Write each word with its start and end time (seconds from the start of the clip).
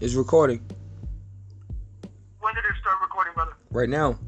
It's 0.00 0.12
recording. 0.12 0.60
When 2.40 2.54
did 2.54 2.64
it 2.68 2.76
start 2.80 3.00
recording, 3.00 3.32
brother? 3.32 3.56
Right 3.70 3.88
now. 3.88 4.18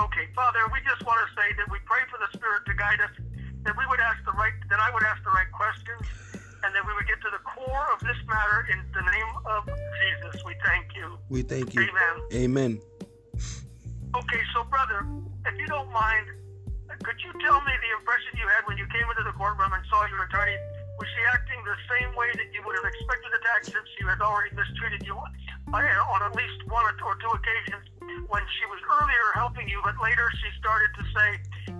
Okay, 0.00 0.26
Father, 0.34 0.60
we 0.72 0.80
just 0.80 1.04
want 1.04 1.20
to 1.20 1.28
say 1.36 1.52
that 1.60 1.68
we 1.68 1.76
pray 1.84 2.00
for 2.08 2.16
the 2.16 2.32
Spirit 2.32 2.64
to 2.64 2.72
guide 2.72 3.04
us, 3.04 3.12
that 3.64 3.76
we 3.76 3.84
would 3.84 4.00
ask 4.00 4.16
the 4.24 4.32
right, 4.32 4.56
that 4.70 4.80
I 4.80 4.88
would 4.94 5.04
ask 5.04 5.22
the 5.24 5.30
right 5.36 5.52
questions, 5.52 6.00
and 6.64 6.72
that 6.72 6.80
we 6.88 6.92
would 6.96 7.04
get 7.04 7.20
to 7.20 7.28
the 7.28 7.42
core 7.44 7.84
of 7.92 8.00
this 8.00 8.16
matter 8.24 8.64
in 8.72 8.80
the 8.96 9.04
name 9.04 9.32
of 9.44 9.68
Jesus. 9.68 10.40
We 10.40 10.56
thank 10.64 10.96
you. 10.96 11.18
We 11.28 11.42
thank 11.42 11.74
you. 11.74 11.84
Amen. 11.84 12.16
Amen. 12.32 12.80
Okay, 14.16 14.42
so 14.56 14.64
brother, 14.64 15.04
if 15.44 15.54
you 15.60 15.66
don't 15.68 15.92
mind, 15.92 16.32
could 17.04 17.20
you 17.20 17.30
tell 17.44 17.60
me 17.60 17.72
the 17.76 17.92
impression 18.00 18.40
you 18.40 18.48
had 18.56 18.64
when 18.64 18.80
you 18.80 18.88
came 18.88 19.04
into 19.04 19.22
the 19.28 19.36
courtroom 19.36 19.68
and 19.68 19.84
saw 19.92 20.08
your 20.08 20.24
attorney? 20.24 20.56
Was 21.00 21.08
she 21.16 21.22
acting 21.32 21.56
the 21.64 21.78
same 21.88 22.12
way 22.12 22.28
that 22.36 22.52
you 22.52 22.60
would 22.60 22.76
have 22.76 22.84
expected 22.84 23.32
to 23.32 23.40
act 23.56 23.72
since 23.72 23.86
she 23.96 24.04
had 24.04 24.20
already 24.20 24.52
mistreated 24.52 25.00
you 25.00 25.16
on, 25.16 26.20
at 26.20 26.36
least 26.36 26.60
one 26.68 26.84
or 26.84 26.92
two 27.00 27.32
occasions 27.32 27.88
when 28.28 28.44
she 28.60 28.64
was 28.68 28.80
earlier 28.84 29.26
helping 29.32 29.64
you, 29.64 29.80
but 29.80 29.96
later 30.02 30.28
she 30.36 30.48
started 30.60 30.90
to 30.98 31.04
say, 31.16 31.28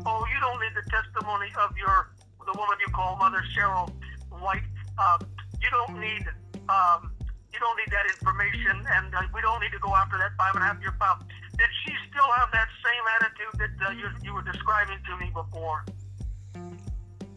"Oh, 0.09 0.25
you 0.25 0.39
don't 0.41 0.57
need 0.57 0.73
the 0.73 0.87
testimony 0.89 1.53
of 1.61 1.77
your 1.77 2.17
the 2.49 2.57
woman 2.57 2.81
you 2.81 2.89
call 2.97 3.17
Mother 3.21 3.45
Cheryl 3.53 3.93
White. 4.41 4.65
Uh, 4.97 5.19
you 5.61 5.69
don't 5.69 6.01
need 6.01 6.25
um, 6.73 7.13
you 7.53 7.61
don't 7.61 7.77
need 7.77 7.93
that 7.93 8.07
information, 8.09 8.89
and 8.89 9.15
uh, 9.15 9.21
we 9.35 9.45
don't 9.45 9.61
need 9.61 9.73
to 9.77 9.83
go 9.85 9.93
after 9.95 10.17
that 10.17 10.33
five 10.39 10.55
and 10.55 10.65
a 10.65 10.67
half 10.67 10.81
year 10.81 10.97
file." 10.99 11.21
Did 11.61 11.69
she 11.85 11.93
still 12.09 12.31
have 12.41 12.49
that 12.57 12.73
same 12.81 13.05
attitude 13.21 13.55
that 13.61 13.75
uh, 13.85 13.93
you, 13.93 14.09
you 14.25 14.33
were 14.33 14.47
describing 14.49 14.97
to 14.97 15.17
me 15.21 15.29
before? 15.29 15.85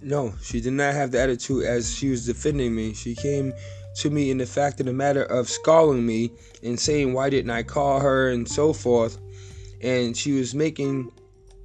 No, 0.05 0.33
she 0.41 0.59
did 0.59 0.73
not 0.73 0.93
have 0.93 1.11
the 1.11 1.21
attitude 1.21 1.63
as 1.63 1.95
she 1.95 2.09
was 2.09 2.25
defending 2.25 2.75
me. 2.75 2.93
She 2.93 3.15
came 3.15 3.53
to 3.95 4.09
me 4.09 4.31
in 4.31 4.37
the 4.37 4.45
fact 4.45 4.81
of 4.81 4.85
the 4.85 4.93
matter 4.93 5.23
of 5.23 5.49
scolding 5.49 6.05
me 6.05 6.31
and 6.61 6.77
saying 6.77 7.13
why 7.13 7.29
didn't 7.29 7.51
I 7.51 7.63
call 7.63 8.01
her 8.01 8.29
and 8.29 8.47
so 8.47 8.73
forth. 8.73 9.17
And 9.81 10.15
she 10.15 10.33
was 10.33 10.53
making 10.53 11.09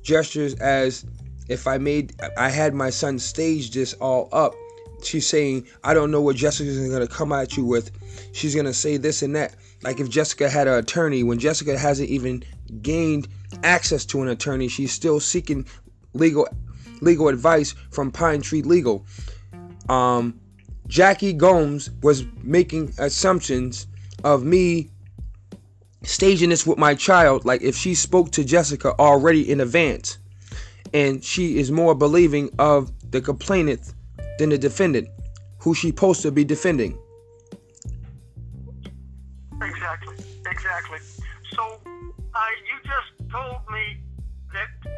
gestures 0.03 0.55
as 0.55 1.05
if 1.49 1.67
I 1.67 1.79
made 1.79 2.15
I 2.37 2.49
had 2.49 2.75
my 2.75 2.91
son 2.91 3.19
stage 3.19 3.73
this 3.73 3.95
all 3.95 4.29
up. 4.31 4.55
She's 5.03 5.27
saying, 5.27 5.67
I 5.83 5.93
don't 5.93 6.13
know 6.13 6.21
what 6.21 6.37
Jessica's 6.37 6.79
gonna 6.89 7.09
come 7.09 7.33
at 7.33 7.57
you 7.57 7.65
with. 7.65 7.91
She's 8.33 8.55
gonna 8.55 8.75
say 8.75 8.99
this 8.99 9.23
and 9.23 9.35
that. 9.35 9.57
Like 9.83 9.99
if 9.99 10.09
Jessica 10.09 10.49
had 10.49 10.69
an 10.69 10.75
attorney, 10.75 11.25
when 11.25 11.41
Jessica 11.41 11.77
hasn't 11.77 12.09
even 12.09 12.45
gained 12.83 13.27
access 13.65 14.05
to 14.07 14.23
an 14.23 14.29
attorney, 14.29 14.69
she's 14.69 14.93
still 14.93 15.19
seeking 15.19 15.67
legal 16.15 16.49
legal 17.01 17.29
advice 17.29 17.75
from 17.91 18.11
Pine 18.11 18.41
Tree 18.41 18.63
Legal. 18.63 19.07
Um, 19.89 20.41
Jackie 20.87 21.33
Gomes 21.33 21.91
was 22.03 22.25
making 22.43 22.93
assumptions 22.99 23.87
of 24.25 24.43
me 24.45 24.91
staging 26.03 26.51
this 26.51 26.67
with 26.67 26.79
my 26.79 26.95
child, 26.95 27.45
like 27.45 27.63
if 27.63 27.77
she 27.77 27.95
spoke 27.95 28.31
to 28.33 28.45
Jessica 28.45 28.95
already 28.99 29.51
in 29.51 29.61
advance, 29.61 30.19
and 30.95 31.23
she 31.23 31.59
is 31.59 31.71
more 31.71 31.95
believing 31.95 32.51
of 32.59 32.91
the 33.11 33.21
complainant 33.21 33.93
than 34.39 34.49
the 34.49 34.59
defendant, 34.59 35.09
who 35.59 35.75
she 35.75 35.89
supposed 35.89 36.23
to 36.23 36.31
be 36.31 36.45
defending. 36.45 36.99
Exactly, 39.61 40.17
exactly. 40.51 40.99
So, 41.55 41.81
uh, 41.85 42.39
you 42.67 42.77
just 42.85 43.31
told 43.31 43.61
me 43.71 44.01
that 44.53 44.91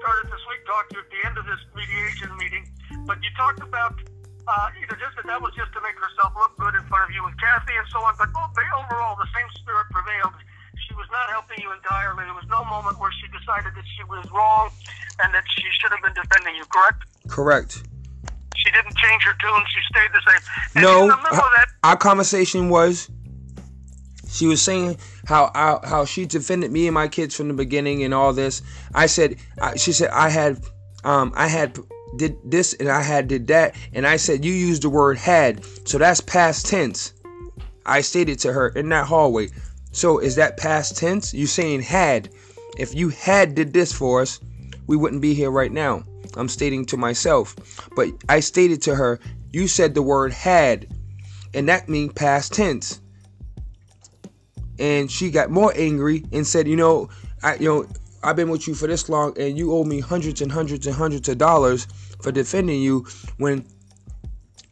started 0.00 0.32
sweet 0.32 0.64
talk 0.64 0.88
you 0.96 1.00
at 1.04 1.10
the 1.12 1.20
end 1.28 1.36
of 1.36 1.44
this 1.44 1.60
mediation 1.76 2.32
meeting, 2.40 2.64
but 3.04 3.20
you 3.20 3.28
talked 3.36 3.60
about, 3.60 4.00
uh, 4.48 4.68
you 4.80 4.88
know, 4.88 4.96
just 4.96 5.12
that 5.20 5.28
that 5.28 5.40
was 5.40 5.52
just 5.52 5.68
to 5.76 5.80
make 5.84 5.94
herself 6.00 6.32
look 6.40 6.56
good 6.56 6.72
in 6.72 6.84
front 6.88 7.04
of 7.04 7.12
you 7.12 7.20
and 7.28 7.36
Kathy 7.36 7.76
and 7.76 7.84
so 7.92 8.00
on, 8.00 8.16
but 8.16 8.32
overall, 8.32 9.14
the 9.20 9.28
same 9.36 9.48
spirit 9.60 9.86
prevailed. 9.92 10.34
She 10.88 10.96
was 10.96 11.06
not 11.12 11.28
helping 11.28 11.60
you 11.60 11.68
entirely. 11.76 12.24
There 12.24 12.34
was 12.34 12.48
no 12.48 12.64
moment 12.64 12.96
where 12.98 13.12
she 13.12 13.28
decided 13.28 13.76
that 13.76 13.86
she 13.94 14.02
was 14.08 14.24
wrong 14.32 14.72
and 15.20 15.28
that 15.36 15.44
she 15.52 15.68
should 15.78 15.92
have 15.92 16.02
been 16.02 16.16
defending 16.16 16.56
you, 16.56 16.64
correct? 16.72 17.04
Correct. 17.28 17.84
She 18.56 18.72
didn't 18.72 18.96
change 18.96 19.22
her 19.28 19.36
tune. 19.36 19.62
She 19.68 19.80
stayed 19.92 20.10
the 20.16 20.22
same. 20.24 20.42
And 20.74 20.82
no, 20.82 21.02
in 21.04 21.08
the 21.12 21.20
middle 21.28 21.44
of 21.44 21.52
that, 21.60 21.68
our 21.84 21.96
conversation 21.96 22.68
was 22.72 23.12
she 24.30 24.46
was 24.46 24.62
saying 24.62 24.98
how 25.26 25.50
how, 25.54 26.04
she 26.04 26.24
defended 26.26 26.70
me 26.70 26.86
and 26.86 26.94
my 26.94 27.08
kids 27.08 27.34
from 27.34 27.48
the 27.48 27.54
beginning 27.54 28.04
and 28.04 28.14
all 28.14 28.32
this. 28.32 28.62
I 28.94 29.06
said, 29.06 29.36
she 29.76 29.92
said 29.92 30.10
I 30.10 30.28
had 30.30 30.60
um 31.04 31.32
I 31.34 31.48
had 31.48 31.78
did 32.16 32.36
this 32.44 32.74
and 32.74 32.88
I 32.88 33.02
had 33.02 33.28
did 33.28 33.46
that 33.48 33.74
and 33.92 34.06
I 34.06 34.16
said 34.16 34.44
you 34.44 34.52
used 34.52 34.82
the 34.82 34.90
word 34.90 35.18
had, 35.18 35.64
so 35.84 35.98
that's 35.98 36.20
past 36.20 36.66
tense. 36.66 37.12
I 37.86 38.02
stated 38.02 38.38
to 38.40 38.52
her 38.52 38.68
in 38.68 38.88
that 38.90 39.06
hallway. 39.06 39.48
So 39.92 40.18
is 40.18 40.36
that 40.36 40.56
past 40.56 40.96
tense? 40.96 41.34
You 41.34 41.46
saying 41.46 41.82
had? 41.82 42.30
If 42.78 42.94
you 42.94 43.08
had 43.08 43.54
did 43.54 43.72
this 43.72 43.92
for 43.92 44.20
us, 44.20 44.40
we 44.86 44.96
wouldn't 44.96 45.22
be 45.22 45.34
here 45.34 45.50
right 45.50 45.72
now. 45.72 46.04
I'm 46.36 46.48
stating 46.48 46.86
to 46.86 46.96
myself. 46.96 47.56
But 47.96 48.08
I 48.28 48.40
stated 48.40 48.80
to 48.82 48.94
her, 48.94 49.18
you 49.52 49.66
said 49.66 49.94
the 49.94 50.02
word 50.02 50.32
had, 50.32 50.86
and 51.52 51.68
that 51.68 51.88
means 51.88 52.12
past 52.12 52.54
tense. 52.54 53.00
And 54.80 55.10
she 55.10 55.30
got 55.30 55.50
more 55.50 55.72
angry 55.76 56.24
and 56.32 56.46
said, 56.46 56.66
you 56.66 56.74
know, 56.74 57.10
I 57.42 57.54
you 57.56 57.68
know, 57.68 57.86
I've 58.22 58.36
been 58.36 58.50
with 58.50 58.66
you 58.66 58.74
for 58.74 58.86
this 58.86 59.08
long 59.08 59.38
and 59.38 59.56
you 59.56 59.72
owe 59.72 59.84
me 59.84 60.00
hundreds 60.00 60.40
and 60.40 60.50
hundreds 60.50 60.86
and 60.86 60.96
hundreds 60.96 61.28
of 61.28 61.38
dollars 61.38 61.86
for 62.20 62.32
defending 62.32 62.82
you 62.82 63.06
when 63.36 63.66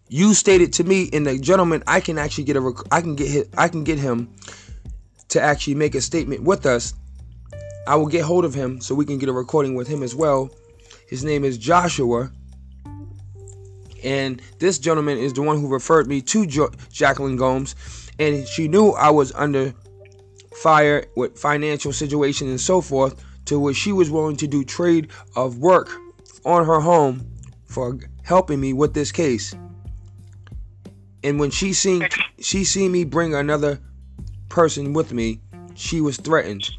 you 0.08 0.34
stated 0.34 0.72
to 0.74 0.84
me 0.84 1.08
and 1.12 1.26
the 1.26 1.38
gentleman 1.38 1.82
I 1.86 2.00
can 2.00 2.18
actually 2.18 2.44
get 2.44 2.56
a 2.56 2.72
I 2.91 3.02
can 3.02 3.14
get 3.14 3.28
his, 3.28 3.48
I 3.56 3.68
can 3.68 3.84
get 3.84 3.98
him 3.98 4.34
to 5.28 5.41
actually 5.41 5.74
make 5.74 5.94
a 5.94 6.00
statement 6.00 6.42
with 6.42 6.66
us. 6.66 6.94
I 7.86 7.97
will 7.97 8.06
get 8.06 8.22
hold 8.22 8.44
of 8.44 8.54
him 8.54 8.80
so 8.80 8.94
we 8.94 9.04
can 9.04 9.18
get 9.18 9.28
a 9.28 9.32
recording 9.32 9.74
with 9.74 9.88
him 9.88 10.02
as 10.02 10.14
well. 10.14 10.50
His 11.08 11.24
name 11.24 11.44
is 11.44 11.56
Joshua. 11.56 12.30
And 14.04 14.41
this 14.58 14.78
gentleman 14.78 15.18
is 15.18 15.32
the 15.32 15.42
one 15.42 15.60
who 15.60 15.68
referred 15.68 16.06
me 16.06 16.20
to 16.22 16.47
jo- 16.47 16.70
Jacqueline 16.91 17.36
Gomes. 17.36 17.74
And 18.18 18.47
she 18.47 18.68
knew 18.68 18.91
I 18.91 19.10
was 19.10 19.32
under 19.32 19.74
fire 20.62 21.06
with 21.16 21.38
financial 21.38 21.92
situation 21.92 22.48
and 22.48 22.60
so 22.60 22.80
forth, 22.80 23.24
to 23.46 23.58
where 23.58 23.74
she 23.74 23.92
was 23.92 24.10
willing 24.10 24.36
to 24.36 24.46
do 24.46 24.64
trade 24.64 25.10
of 25.36 25.58
work 25.58 25.88
on 26.44 26.66
her 26.66 26.80
home 26.80 27.26
for 27.66 27.98
helping 28.22 28.60
me 28.60 28.72
with 28.72 28.94
this 28.94 29.10
case. 29.10 29.54
And 31.24 31.41
when 31.41 31.50
she 31.50 31.72
seen 31.72 32.06
she 32.41 32.64
seen 32.64 32.92
me 32.92 33.04
bring 33.04 33.34
another 33.34 33.80
person 34.48 34.92
with 34.92 35.12
me, 35.12 35.41
she 35.74 36.00
was 36.00 36.16
threatened. 36.16 36.70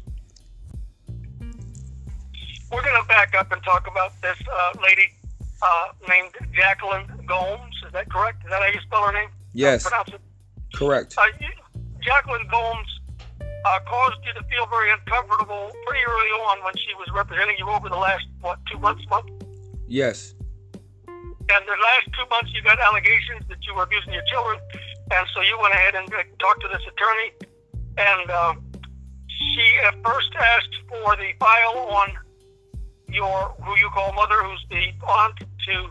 we're 2.72 2.82
going 2.82 3.00
to 3.00 3.08
back 3.08 3.34
up 3.34 3.50
and 3.52 3.62
talk 3.62 3.86
about 3.86 4.12
this 4.22 4.36
uh, 4.52 4.72
lady 4.82 5.12
uh, 5.62 5.88
named 6.08 6.30
Jacqueline 6.52 7.06
Gomes. 7.26 7.74
Is 7.86 7.92
that 7.92 8.10
correct? 8.10 8.44
Is 8.44 8.50
that 8.50 8.62
how 8.62 8.68
you 8.68 8.80
spell 8.80 9.04
her 9.04 9.12
name? 9.12 9.28
Yes. 9.52 9.88
Correct. 10.74 11.14
Uh, 11.18 11.24
Jacqueline 12.00 12.46
Gomes 12.50 12.99
uh, 13.64 13.78
caused 13.86 14.18
you 14.24 14.32
to 14.34 14.46
feel 14.48 14.66
very 14.66 14.92
uncomfortable 14.92 15.70
pretty 15.86 16.04
early 16.06 16.30
on 16.48 16.64
when 16.64 16.74
she 16.76 16.94
was 16.94 17.08
representing 17.14 17.56
you 17.58 17.68
over 17.68 17.88
the 17.88 17.96
last, 17.96 18.24
what, 18.40 18.58
two 18.70 18.78
months, 18.78 19.02
month? 19.08 19.28
Yes. 19.86 20.34
And 21.06 21.62
the 21.66 21.78
last 21.82 22.06
two 22.14 22.26
months, 22.30 22.50
you 22.54 22.62
got 22.62 22.78
allegations 22.78 23.42
that 23.48 23.58
you 23.66 23.74
were 23.74 23.82
abusing 23.82 24.12
your 24.12 24.22
children, 24.30 24.58
and 25.10 25.26
so 25.34 25.42
you 25.42 25.58
went 25.60 25.74
ahead 25.74 25.94
and 25.94 26.08
talked 26.38 26.60
to 26.62 26.68
this 26.68 26.82
attorney, 26.86 27.32
and 27.98 28.30
uh, 28.30 28.54
she 29.26 29.78
at 29.84 29.94
first 30.04 30.30
asked 30.38 30.76
for 30.88 31.16
the 31.16 31.32
file 31.38 31.90
on 31.90 32.08
your 33.08 33.54
who 33.64 33.76
you 33.78 33.90
call 33.90 34.12
mother, 34.12 34.42
who's 34.42 34.64
the 34.70 34.92
aunt 35.08 35.38
to 35.38 35.90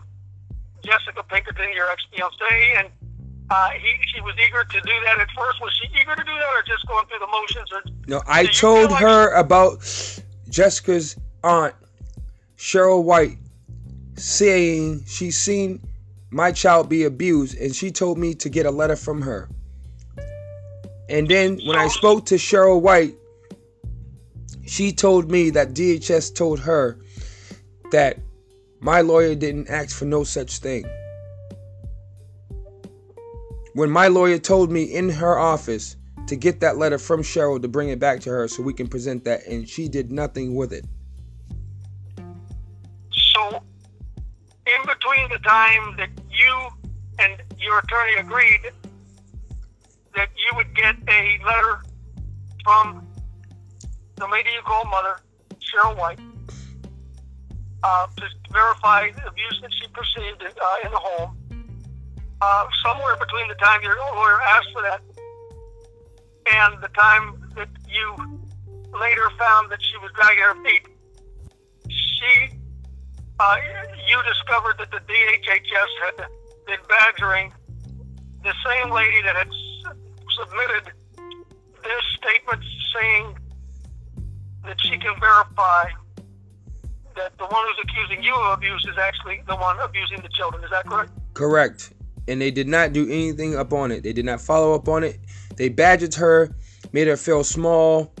Jessica 0.82 1.22
Pinkerton, 1.28 1.72
your 1.74 1.90
ex 1.90 2.02
fiancee, 2.10 2.74
and 2.78 2.88
uh, 3.50 3.70
he 3.70 3.88
she 4.14 4.20
was 4.20 4.34
eager 4.46 4.64
to 4.64 4.80
do 4.80 4.92
that 5.04 5.18
at 5.20 5.28
first. 5.36 5.60
Was 5.60 5.72
she 5.82 5.88
eager 6.00 6.14
to 6.14 6.22
do 6.22 6.32
that, 6.32 6.48
or 6.54 6.62
just 6.66 6.86
going 6.86 7.06
through 7.06 7.18
the 7.18 7.26
motions? 7.26 7.72
Or, 7.72 7.82
No, 8.06 8.22
I 8.26 8.46
told 8.46 8.90
like- 8.90 9.00
her 9.02 9.34
about 9.34 9.80
Jessica's 10.48 11.16
aunt, 11.42 11.74
Cheryl 12.56 13.02
White, 13.02 13.38
saying 14.16 15.04
she's 15.06 15.36
seen 15.36 15.80
my 16.30 16.52
child 16.52 16.88
be 16.88 17.04
abused, 17.04 17.58
and 17.58 17.74
she 17.74 17.90
told 17.90 18.18
me 18.18 18.34
to 18.34 18.48
get 18.48 18.66
a 18.66 18.70
letter 18.70 18.96
from 18.96 19.22
her. 19.22 19.48
And 21.08 21.26
then 21.28 21.58
when 21.66 21.76
I 21.76 21.88
spoke 21.88 22.26
to 22.26 22.36
Cheryl 22.36 22.80
White, 22.80 23.16
she 24.64 24.92
told 24.92 25.28
me 25.28 25.50
that 25.50 25.74
DHS 25.74 26.32
told 26.32 26.60
her 26.60 26.98
that 27.90 28.18
my 28.78 29.00
lawyer 29.00 29.34
didn't 29.34 29.68
ask 29.68 29.96
for 29.96 30.04
no 30.04 30.22
such 30.22 30.58
thing. 30.58 30.84
When 33.74 33.90
my 33.90 34.08
lawyer 34.08 34.38
told 34.38 34.70
me 34.70 34.82
in 34.82 35.08
her 35.10 35.38
office 35.38 35.96
to 36.26 36.36
get 36.36 36.60
that 36.60 36.76
letter 36.76 36.98
from 36.98 37.22
Cheryl 37.22 37.60
to 37.62 37.68
bring 37.68 37.88
it 37.88 37.98
back 37.98 38.20
to 38.20 38.30
her 38.30 38.48
so 38.48 38.62
we 38.62 38.72
can 38.72 38.88
present 38.88 39.24
that, 39.24 39.46
and 39.46 39.68
she 39.68 39.88
did 39.88 40.10
nothing 40.10 40.54
with 40.54 40.72
it. 40.72 40.84
So, 43.12 43.62
in 44.66 44.86
between 44.86 45.28
the 45.30 45.38
time 45.44 45.96
that 45.96 46.10
you 46.30 46.68
and 47.20 47.42
your 47.58 47.78
attorney 47.78 48.14
agreed 48.18 48.72
that 50.16 50.28
you 50.36 50.56
would 50.56 50.74
get 50.74 50.96
a 51.08 51.38
letter 51.44 51.82
from 52.64 53.06
the 54.16 54.26
lady 54.26 54.50
you 54.54 54.62
call 54.62 54.84
mother, 54.86 55.20
Cheryl 55.58 55.96
White, 55.96 56.18
uh, 57.82 58.06
to 58.16 58.24
verify 58.52 59.10
the 59.12 59.28
abuse 59.28 59.60
that 59.62 59.72
she 59.72 59.86
perceived 59.88 60.42
uh, 60.42 60.74
in 60.84 60.90
the 60.90 60.98
home. 60.98 61.39
Uh, 62.42 62.66
somewhere 62.82 63.16
between 63.16 63.48
the 63.48 63.54
time 63.56 63.82
your 63.82 63.96
lawyer 63.96 64.40
asked 64.48 64.68
for 64.72 64.82
that 64.82 65.02
and 66.52 66.82
the 66.82 66.88
time 66.88 67.38
that 67.54 67.68
you 67.86 68.40
later 68.98 69.30
found 69.38 69.70
that 69.70 69.78
she 69.82 69.96
was 69.98 70.10
dragging 70.14 70.42
her 70.42 70.54
feet, 70.64 70.86
she, 71.88 72.58
uh, 73.38 73.56
you 74.08 74.18
discovered 74.26 74.76
that 74.78 74.90
the 74.90 75.00
DHHS 75.06 75.90
had 76.02 76.26
been 76.66 76.78
badgering 76.88 77.52
the 78.42 78.54
same 78.64 78.90
lady 78.90 79.20
that 79.22 79.36
had 79.36 79.50
submitted 80.38 80.92
this 81.82 82.04
statement 82.16 82.62
saying 82.94 83.36
that 84.64 84.80
she 84.80 84.96
can 84.98 85.18
verify 85.20 85.84
that 87.16 87.36
the 87.38 87.44
one 87.44 87.66
who's 87.66 87.84
accusing 87.84 88.22
you 88.22 88.34
of 88.34 88.58
abuse 88.58 88.84
is 88.90 88.96
actually 88.98 89.42
the 89.46 89.56
one 89.56 89.78
abusing 89.80 90.18
the 90.22 90.28
children. 90.30 90.64
Is 90.64 90.70
that 90.70 90.86
correct? 90.86 91.12
Correct. 91.34 91.92
And 92.30 92.40
they 92.40 92.52
did 92.52 92.68
not 92.68 92.92
do 92.92 93.06
anything 93.06 93.56
up 93.56 93.72
on 93.72 93.90
it. 93.90 94.04
They 94.04 94.12
did 94.12 94.24
not 94.24 94.40
follow 94.40 94.72
up 94.72 94.88
on 94.88 95.02
it. 95.02 95.18
They 95.56 95.68
badgered 95.68 96.14
her, 96.14 96.54
made 96.92 97.08
her 97.08 97.16
feel 97.16 97.42
small. 97.42 98.14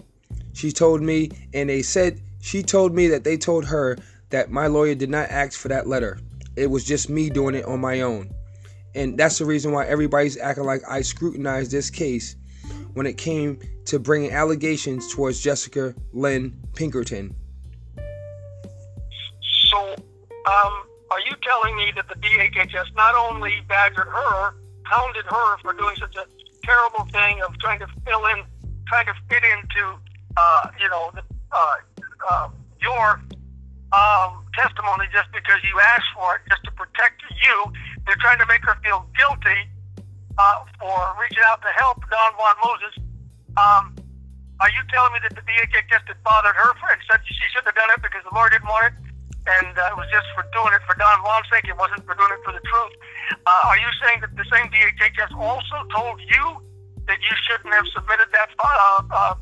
She 0.52 0.72
told 0.72 1.00
me, 1.00 1.30
and 1.54 1.70
they 1.70 1.82
said 1.82 2.20
she 2.40 2.64
told 2.64 2.92
me 2.92 3.06
that 3.06 3.22
they 3.22 3.36
told 3.36 3.64
her 3.66 3.96
that 4.30 4.50
my 4.50 4.66
lawyer 4.66 4.96
did 4.96 5.10
not 5.10 5.30
ask 5.30 5.56
for 5.56 5.68
that 5.68 5.86
letter. 5.86 6.18
It 6.56 6.66
was 6.66 6.84
just 6.84 7.08
me 7.08 7.30
doing 7.30 7.54
it 7.54 7.64
on 7.66 7.80
my 7.80 8.00
own. 8.00 8.30
And 8.96 9.16
that's 9.16 9.38
the 9.38 9.44
reason 9.44 9.70
why 9.70 9.86
everybody's 9.86 10.36
acting 10.36 10.64
like 10.64 10.82
I 10.88 11.02
scrutinized 11.02 11.70
this 11.70 11.88
case 11.88 12.34
when 12.94 13.06
it 13.06 13.16
came 13.16 13.60
to 13.84 14.00
bringing 14.00 14.32
allegations 14.32 15.14
towards 15.14 15.40
Jessica 15.40 15.94
Lynn 16.12 16.60
Pinkerton. 16.74 17.36
So, 19.70 19.94
um, 20.46 20.82
are 21.10 21.20
you 21.20 21.34
telling 21.42 21.76
me 21.76 21.92
that 21.96 22.08
the 22.08 22.14
DHHS 22.14 22.94
not 22.94 23.14
only 23.14 23.60
badgered 23.68 24.06
her, 24.06 24.54
hounded 24.84 25.24
her 25.26 25.58
for 25.58 25.72
doing 25.72 25.96
such 25.96 26.14
a 26.16 26.24
terrible 26.62 27.04
thing 27.10 27.42
of 27.42 27.56
trying 27.58 27.80
to 27.80 27.86
fill 28.06 28.24
in, 28.26 28.44
trying 28.86 29.06
to 29.06 29.14
fit 29.28 29.42
into, 29.42 29.98
uh, 30.36 30.70
you 30.80 30.88
know, 30.88 31.10
the, 31.14 31.22
uh, 31.52 31.76
uh, 32.30 32.48
your 32.80 33.20
um, 33.92 34.46
testimony 34.54 35.06
just 35.12 35.26
because 35.32 35.58
you 35.66 35.74
asked 35.94 36.14
for 36.14 36.36
it, 36.36 36.42
just 36.48 36.62
to 36.64 36.70
protect 36.72 37.22
you. 37.42 37.72
They're 38.06 38.20
trying 38.20 38.38
to 38.38 38.46
make 38.46 38.62
her 38.64 38.78
feel 38.82 39.06
guilty 39.18 39.66
uh, 40.38 40.64
for 40.78 40.94
reaching 41.20 41.42
out 41.46 41.60
to 41.62 41.70
help 41.76 41.98
Don 42.08 42.32
Juan 42.38 42.56
Moses. 42.62 42.94
Um, 43.58 43.94
are 44.60 44.70
you 44.70 44.82
telling 44.92 45.12
me 45.14 45.20
that 45.26 45.34
the 45.34 45.42
just 45.90 46.06
had 46.06 46.22
bothered 46.22 46.54
her 46.54 46.70
for, 46.78 46.86
and 46.92 47.02
said 47.10 47.18
she 47.26 47.34
shouldn't 47.50 47.74
have 47.74 47.74
done 47.74 47.90
it 47.90 48.02
because 48.02 48.22
the 48.22 48.34
Lord 48.34 48.52
didn't 48.52 48.68
want 48.68 48.92
it, 48.92 49.09
and 49.46 49.72
uh, 49.72 49.92
it 49.92 49.96
was 49.96 50.08
just 50.12 50.28
for 50.36 50.44
doing 50.52 50.72
it 50.76 50.82
for 50.84 50.92
Don 50.98 51.16
Juan's 51.24 51.48
sake? 51.48 51.64
It 51.64 51.76
wasn't 51.76 52.04
for 52.04 52.14
doing 52.14 52.32
it 52.32 52.42
for 52.44 52.52
the 52.52 52.60
truth. 52.60 52.94
Uh, 53.46 53.68
are 53.72 53.78
you 53.78 53.90
saying 54.04 54.20
that 54.20 54.36
the 54.36 54.44
same 54.52 54.68
DHS 54.68 55.32
also 55.36 55.76
told 55.96 56.20
you 56.20 56.44
that 57.08 57.18
you 57.24 57.34
shouldn't 57.48 57.72
have 57.72 57.86
submitted 57.94 58.28
that? 58.32 58.50
Uh, 58.58 59.02
uh, 59.10 59.34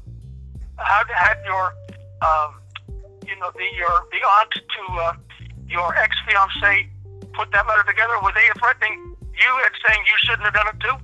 had, 0.79 1.07
had 1.11 1.39
your, 1.45 1.75
um, 2.23 2.63
you 3.27 3.35
know, 3.43 3.51
the 3.55 3.67
your 3.75 4.07
the 4.15 4.23
aunt 4.23 4.53
to 4.55 4.83
uh, 5.03 5.13
your 5.67 5.95
ex 5.97 6.15
fiance 6.27 6.89
put 7.35 7.51
that 7.53 7.67
letter 7.67 7.83
together? 7.83 8.15
Were 8.23 8.33
they 8.35 8.47
threatening 8.59 9.17
you 9.19 9.51
and 9.65 9.75
saying 9.87 10.01
you 10.07 10.17
shouldn't 10.23 10.45
have 10.45 10.55
done 10.55 10.69
it 10.69 10.81
too? 10.81 10.97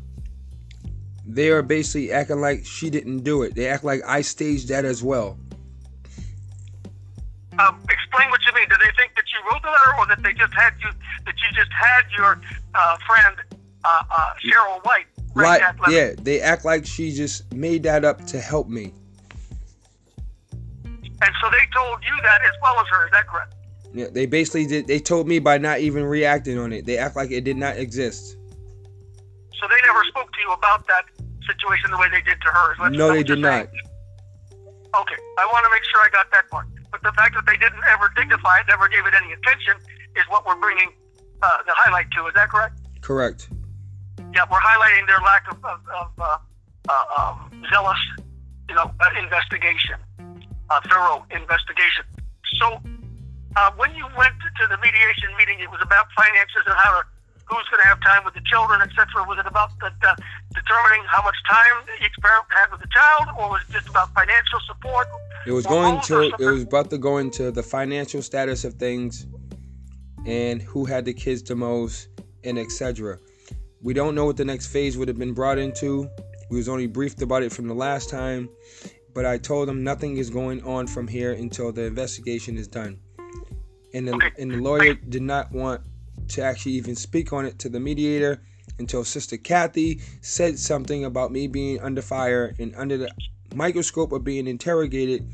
They 1.26 1.48
are 1.50 1.62
basically 1.62 2.12
acting 2.12 2.40
like 2.40 2.66
she 2.66 2.90
didn't 2.90 3.20
do 3.20 3.42
it. 3.42 3.54
They 3.54 3.66
act 3.66 3.82
like 3.82 4.02
I 4.06 4.20
staged 4.20 4.68
that 4.68 4.84
as 4.84 5.02
well. 5.02 5.38
Um, 7.58 7.80
explain 7.88 8.30
what 8.30 8.44
you 8.46 8.52
mean. 8.54 8.68
Do 8.68 8.76
they 8.78 8.90
think 8.96 9.14
that 9.14 9.24
you 9.32 9.38
wrote 9.50 9.62
the 9.62 9.68
letter, 9.68 9.94
or 9.98 10.06
that 10.06 10.22
they 10.22 10.32
just 10.32 10.52
had 10.54 10.74
you 10.80 10.90
that 11.24 11.34
you 11.34 11.56
just 11.56 11.70
had 11.72 12.02
your 12.16 12.40
uh, 12.74 12.96
friend 13.06 13.36
uh, 13.84 14.02
uh, 14.10 14.30
Cheryl 14.42 14.84
White 14.84 15.06
write 15.34 15.60
that 15.60 15.78
letter? 15.80 15.92
Yeah, 15.92 16.14
they 16.20 16.40
act 16.40 16.64
like 16.64 16.84
she 16.84 17.12
just 17.12 17.52
made 17.54 17.82
that 17.84 18.04
up 18.04 18.24
to 18.26 18.40
help 18.40 18.68
me. 18.68 18.92
And 21.22 21.34
so 21.40 21.48
they 21.50 21.66
told 21.72 22.02
you 22.02 22.22
that 22.22 22.40
as 22.42 22.52
well 22.60 22.80
as 22.80 22.86
her. 22.88 23.06
Is 23.06 23.12
that 23.12 23.26
correct? 23.28 23.54
Yeah, 23.94 24.06
they 24.10 24.26
basically 24.26 24.66
did. 24.66 24.88
They 24.88 24.98
told 24.98 25.28
me 25.28 25.38
by 25.38 25.58
not 25.58 25.78
even 25.78 26.04
reacting 26.04 26.58
on 26.58 26.72
it. 26.72 26.84
They 26.84 26.98
act 26.98 27.14
like 27.14 27.30
it 27.30 27.44
did 27.44 27.56
not 27.56 27.76
exist. 27.76 28.36
So 29.60 29.68
they 29.68 29.86
never 29.86 30.02
spoke 30.08 30.32
to 30.32 30.40
you 30.40 30.52
about 30.52 30.86
that 30.88 31.04
situation 31.46 31.90
the 31.92 31.98
way 31.98 32.08
they 32.10 32.20
did 32.22 32.40
to 32.42 32.48
her. 32.48 32.74
Let's, 32.80 32.96
no, 32.96 33.12
they 33.12 33.22
did 33.22 33.38
not. 33.38 33.68
Okay, 33.68 35.16
I 35.38 35.46
want 35.52 35.64
to 35.64 35.70
make 35.70 35.84
sure 35.84 36.00
I 36.00 36.08
got 36.10 36.30
that 36.32 36.50
part. 36.50 36.66
But 36.94 37.02
the 37.02 37.16
fact 37.18 37.34
that 37.34 37.42
they 37.42 37.58
didn't 37.58 37.82
ever 37.90 38.06
dignify 38.14 38.62
it, 38.62 38.70
never 38.70 38.86
gave 38.86 39.02
it 39.02 39.14
any 39.18 39.34
attention, 39.34 39.82
is 40.14 40.22
what 40.30 40.46
we're 40.46 40.54
bringing 40.62 40.94
uh, 41.42 41.58
the 41.66 41.74
highlight 41.74 42.06
to. 42.14 42.30
Is 42.30 42.34
that 42.38 42.46
correct? 42.54 42.78
Correct. 43.02 43.50
Yeah, 44.30 44.46
we're 44.46 44.62
highlighting 44.62 45.02
their 45.10 45.18
lack 45.26 45.42
of, 45.50 45.58
of, 45.66 45.80
of 45.90 46.08
uh, 46.22 46.38
uh, 46.86 47.18
um, 47.18 47.50
zealous, 47.66 47.98
you 48.70 48.78
know, 48.78 48.94
uh, 48.94 49.10
investigation, 49.18 49.98
thorough 50.86 51.26
investigation. 51.34 52.06
So 52.62 52.78
uh, 53.58 53.72
when 53.74 53.90
you 53.98 54.06
went 54.14 54.38
to 54.38 54.64
the 54.70 54.78
mediation 54.78 55.34
meeting, 55.34 55.58
it 55.58 55.70
was 55.74 55.82
about 55.82 56.06
finances 56.14 56.62
and 56.62 56.78
how 56.78 57.02
to, 57.02 57.02
who's 57.50 57.66
going 57.74 57.82
to 57.82 57.88
have 57.90 57.98
time 58.06 58.22
with 58.22 58.38
the 58.38 58.44
children, 58.46 58.78
etc. 58.86 59.26
Was 59.26 59.42
it 59.42 59.50
about 59.50 59.74
the, 59.82 59.90
the, 59.98 60.14
determining 60.54 61.02
how 61.10 61.26
much 61.26 61.36
time 61.50 61.90
each 61.98 62.14
parent 62.22 62.46
had 62.54 62.70
with 62.70 62.86
the 62.86 62.90
child, 62.94 63.34
or 63.34 63.50
was 63.50 63.66
it 63.66 63.82
just 63.82 63.90
about 63.90 64.14
financial 64.14 64.62
support? 64.70 65.10
It 65.46 65.52
was 65.52 65.66
going 65.66 66.00
to. 66.02 66.32
It 66.38 66.46
was 66.46 66.62
about 66.62 66.90
to 66.90 66.98
go 66.98 67.18
into 67.18 67.50
the 67.50 67.62
financial 67.62 68.22
status 68.22 68.64
of 68.64 68.74
things, 68.74 69.26
and 70.26 70.62
who 70.62 70.84
had 70.84 71.04
the 71.04 71.14
kids 71.14 71.42
the 71.42 71.54
most, 71.54 72.08
and 72.44 72.58
etc. 72.58 73.18
We 73.82 73.92
don't 73.92 74.14
know 74.14 74.24
what 74.24 74.36
the 74.36 74.44
next 74.44 74.68
phase 74.68 74.96
would 74.96 75.08
have 75.08 75.18
been 75.18 75.34
brought 75.34 75.58
into. 75.58 76.08
We 76.50 76.56
was 76.56 76.68
only 76.68 76.86
briefed 76.86 77.20
about 77.22 77.42
it 77.42 77.52
from 77.52 77.68
the 77.68 77.74
last 77.74 78.08
time, 78.08 78.48
but 79.14 79.26
I 79.26 79.38
told 79.38 79.68
them 79.68 79.84
nothing 79.84 80.16
is 80.16 80.30
going 80.30 80.62
on 80.64 80.86
from 80.86 81.08
here 81.08 81.32
until 81.32 81.72
the 81.72 81.82
investigation 81.82 82.56
is 82.56 82.68
done 82.68 83.00
and 83.94 84.08
the, 84.08 84.32
and 84.38 84.50
the 84.50 84.56
lawyer 84.58 84.94
did 84.94 85.22
not 85.22 85.50
want 85.52 85.80
to 86.28 86.42
actually 86.42 86.72
even 86.72 86.96
speak 86.96 87.32
on 87.32 87.46
it 87.46 87.58
to 87.60 87.68
the 87.68 87.80
mediator 87.80 88.42
until 88.78 89.04
Sister 89.04 89.36
Kathy 89.36 90.00
said 90.20 90.58
something 90.58 91.04
about 91.04 91.30
me 91.30 91.46
being 91.46 91.80
under 91.80 92.02
fire 92.02 92.54
and 92.58 92.74
under 92.74 92.96
the 92.96 93.10
microscope 93.54 94.12
of 94.12 94.24
being 94.24 94.48
interrogated 94.48 95.30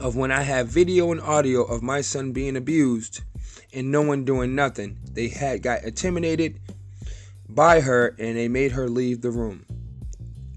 of 0.00 0.16
when 0.16 0.30
I 0.30 0.42
have 0.42 0.68
video 0.68 1.12
and 1.12 1.20
audio 1.20 1.62
of 1.62 1.82
my 1.82 2.00
son 2.00 2.32
being 2.32 2.56
abused 2.56 3.22
and 3.72 3.90
no 3.90 4.02
one 4.02 4.24
doing 4.24 4.54
nothing. 4.54 4.98
They 5.12 5.28
had 5.28 5.62
got 5.62 5.84
intimidated 5.84 6.60
by 7.48 7.80
her 7.80 8.14
and 8.18 8.36
they 8.36 8.48
made 8.48 8.72
her 8.72 8.88
leave 8.88 9.20
the 9.20 9.30
room. 9.30 9.64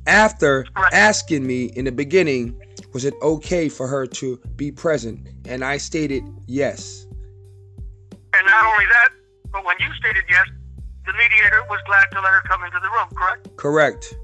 After 0.07 0.65
asking 0.91 1.45
me 1.45 1.65
in 1.65 1.85
the 1.85 1.91
beginning, 1.91 2.59
was 2.93 3.05
it 3.05 3.13
okay 3.21 3.69
for 3.69 3.87
her 3.87 4.07
to 4.07 4.37
be 4.55 4.71
present? 4.71 5.27
And 5.45 5.63
I 5.63 5.77
stated 5.77 6.23
yes. 6.47 7.05
And 8.33 8.47
not 8.47 8.65
only 8.65 8.85
that, 8.85 9.09
but 9.51 9.65
when 9.65 9.75
you 9.79 9.93
stated 9.93 10.23
yes, 10.29 10.47
the 11.05 11.13
mediator 11.13 11.63
was 11.69 11.79
glad 11.85 12.05
to 12.11 12.21
let 12.21 12.31
her 12.31 12.41
come 12.47 12.63
into 12.63 12.79
the 12.79 12.87
room, 12.87 13.09
correct? 13.15 13.57
Correct. 13.57 14.15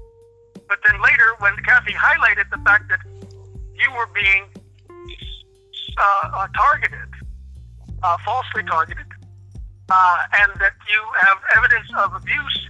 But 0.68 0.78
then 0.86 1.00
later, 1.00 1.34
when 1.38 1.54
Kathy 1.64 1.92
highlighted 1.92 2.50
the 2.50 2.58
fact 2.64 2.88
that 2.88 3.00
you 3.74 3.90
were 3.92 4.08
being 4.14 4.44
uh, 6.00 6.48
targeted, 6.56 7.08
uh, 8.02 8.16
falsely 8.24 8.62
targeted, 8.64 9.06
uh, 9.90 10.18
and 10.40 10.52
that 10.60 10.74
you 10.88 11.00
have 11.20 11.38
evidence 11.56 11.88
of 11.98 12.14
abuse 12.14 12.68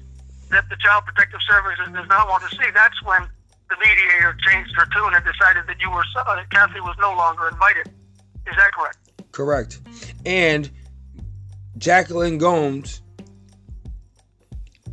that 0.51 0.69
the 0.71 0.77
Child 0.77 1.05
Protective 1.05 1.41
Services 1.49 1.93
does 1.93 2.09
not 2.09 2.29
want 2.29 2.49
to 2.49 2.57
see, 2.57 2.65
that's 2.75 3.03
when 3.03 3.23
the 3.69 3.77
mediator 3.77 4.37
changed 4.47 4.75
her 4.77 4.87
tune 4.95 5.15
and 5.15 5.25
decided 5.25 5.67
that 5.67 5.81
you 5.81 5.91
were 5.91 6.05
uh, 6.17 6.43
Kathy 6.51 6.81
was 6.81 6.97
no 6.99 7.15
longer 7.15 7.49
invited. 7.49 7.89
Is 8.47 8.57
that 8.57 8.73
correct? 8.73 8.99
Correct. 9.33 9.81
And 10.25 10.71
Jacqueline 11.77 12.39
Gomes 12.39 13.03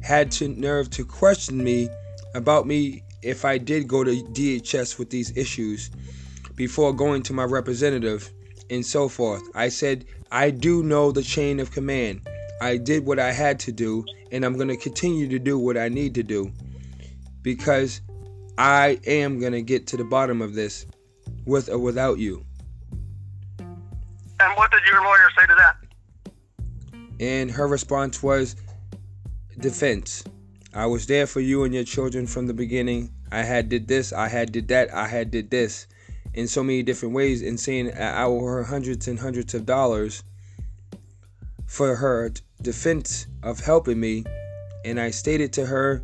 had 0.03 0.31
to 0.33 0.49
nerve 0.49 0.89
to 0.91 1.05
question 1.05 1.63
me 1.63 1.89
about 2.33 2.67
me 2.67 3.01
if 3.21 3.45
I 3.45 3.57
did 3.57 3.87
go 3.87 4.03
to 4.03 4.11
DHS 4.11 4.99
with 4.99 5.09
these 5.09 5.35
issues 5.37 5.89
before 6.55 6.93
going 6.93 7.21
to 7.23 7.33
my 7.33 7.43
representative 7.43 8.31
and 8.69 8.85
so 8.85 9.07
forth. 9.07 9.43
I 9.53 9.69
said, 9.69 10.05
I 10.31 10.49
do 10.49 10.83
know 10.83 11.11
the 11.11 11.21
chain 11.21 11.59
of 11.59 11.71
command. 11.71 12.27
I 12.61 12.77
did 12.77 13.05
what 13.05 13.19
I 13.19 13.31
had 13.31 13.59
to 13.61 13.71
do, 13.71 14.05
and 14.31 14.45
I'm 14.45 14.55
going 14.55 14.69
to 14.69 14.77
continue 14.77 15.27
to 15.27 15.39
do 15.39 15.59
what 15.59 15.77
I 15.77 15.89
need 15.89 16.15
to 16.15 16.23
do 16.23 16.51
because 17.41 18.01
I 18.57 18.99
am 19.05 19.39
going 19.39 19.51
to 19.53 19.61
get 19.61 19.87
to 19.87 19.97
the 19.97 20.03
bottom 20.03 20.41
of 20.41 20.55
this 20.55 20.85
with 21.45 21.69
or 21.69 21.77
without 21.77 22.17
you. 22.17 22.45
And 23.59 24.57
what 24.57 24.71
did 24.71 24.81
your 24.89 25.03
lawyer 25.03 25.29
say 25.37 25.45
to 25.45 25.55
that? 25.55 25.77
And 27.19 27.51
her 27.51 27.67
response 27.67 28.23
was, 28.23 28.55
defense. 29.59 30.23
I 30.73 30.85
was 30.85 31.07
there 31.07 31.27
for 31.27 31.39
you 31.39 31.63
and 31.63 31.73
your 31.73 31.85
children 31.85 32.27
from 32.27 32.47
the 32.47 32.53
beginning. 32.53 33.11
I 33.31 33.43
had 33.43 33.69
did 33.69 33.87
this, 33.87 34.11
I 34.11 34.27
had 34.27 34.51
did 34.51 34.67
that, 34.69 34.93
I 34.93 35.07
had 35.07 35.31
did 35.31 35.49
this 35.49 35.87
in 36.35 36.47
so 36.47 36.63
many 36.63 36.83
different 36.83 37.15
ways 37.15 37.41
and 37.41 37.59
saying 37.59 37.91
I 37.97 38.23
owe 38.23 38.39
her 38.41 38.63
hundreds 38.63 39.07
and 39.07 39.19
hundreds 39.19 39.53
of 39.53 39.65
dollars 39.65 40.23
for 41.65 41.95
her 41.95 42.31
defense 42.61 43.27
of 43.41 43.59
helping 43.59 43.99
me. 43.99 44.25
And 44.83 44.99
I 44.99 45.09
stated 45.11 45.51
to 45.53 45.65
her 45.65 46.03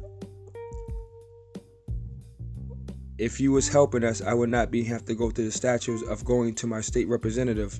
if 3.17 3.39
you 3.39 3.51
was 3.51 3.67
helping 3.67 4.03
us 4.03 4.21
I 4.21 4.33
would 4.33 4.49
not 4.49 4.71
be 4.71 4.83
have 4.85 5.05
to 5.05 5.13
go 5.13 5.29
through 5.29 5.45
the 5.45 5.51
statutes 5.51 6.01
of 6.01 6.25
going 6.25 6.55
to 6.55 6.65
my 6.65 6.81
state 6.81 7.07
representative 7.07 7.79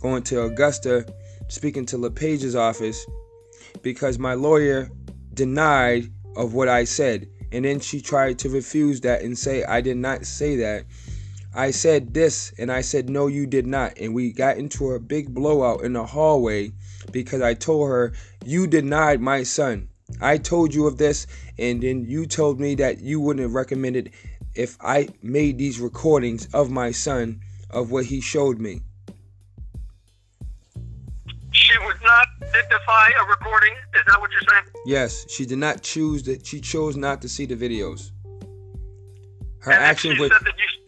going 0.00 0.22
to 0.24 0.42
Augusta 0.42 1.06
speaking 1.48 1.86
to 1.86 1.96
LePage's 1.96 2.56
office 2.56 3.06
because 3.82 4.18
my 4.18 4.34
lawyer 4.34 4.90
denied 5.34 6.10
of 6.36 6.54
what 6.54 6.68
I 6.68 6.84
said. 6.84 7.28
And 7.52 7.64
then 7.64 7.78
she 7.78 8.00
tried 8.00 8.38
to 8.40 8.48
refuse 8.48 9.00
that 9.02 9.22
and 9.22 9.38
say 9.38 9.62
I 9.64 9.80
did 9.80 9.96
not 9.96 10.26
say 10.26 10.56
that 10.56 10.84
I 11.54 11.70
said 11.70 12.14
this 12.14 12.52
and 12.58 12.70
I 12.72 12.80
said 12.80 13.08
no 13.08 13.28
you 13.28 13.46
did 13.46 13.66
not 13.66 13.98
and 13.98 14.12
we 14.12 14.32
got 14.32 14.56
into 14.56 14.90
a 14.90 14.98
big 14.98 15.32
blowout 15.32 15.84
in 15.84 15.92
the 15.92 16.04
hallway 16.04 16.72
because 17.12 17.40
I 17.42 17.54
told 17.54 17.88
her 17.88 18.12
you 18.44 18.66
denied 18.66 19.20
my 19.20 19.44
son. 19.44 19.88
I 20.20 20.38
told 20.38 20.74
you 20.74 20.86
of 20.86 20.98
this 20.98 21.28
and 21.58 21.80
then 21.80 22.06
you 22.06 22.26
told 22.26 22.58
me 22.58 22.74
that 22.76 23.00
you 23.00 23.20
wouldn't 23.20 23.42
have 23.42 23.54
recommended 23.54 24.10
if 24.54 24.76
I 24.80 25.08
made 25.22 25.58
these 25.58 25.78
recordings 25.78 26.46
of 26.52 26.70
my 26.70 26.90
son 26.90 27.40
of 27.70 27.92
what 27.92 28.04
he 28.04 28.20
showed 28.20 28.58
me. 28.58 28.82
She 31.52 31.78
would 31.78 32.02
not 32.02 32.26
identify 32.42 33.08
a 33.20 33.28
recording. 33.28 33.74
Is 33.94 34.02
that 34.08 34.20
what 34.20 34.30
you're 34.32 34.40
saying? 34.40 34.64
Yes, 34.86 35.24
she 35.30 35.46
did 35.46 35.58
not 35.58 35.82
choose 35.82 36.24
that. 36.24 36.44
She 36.44 36.60
chose 36.60 36.96
not 36.96 37.22
to 37.22 37.28
see 37.28 37.46
the 37.46 37.54
videos. 37.54 38.10
Her 39.60 39.72
actions 39.72 40.18
were. 40.18 40.28
she 40.28 40.83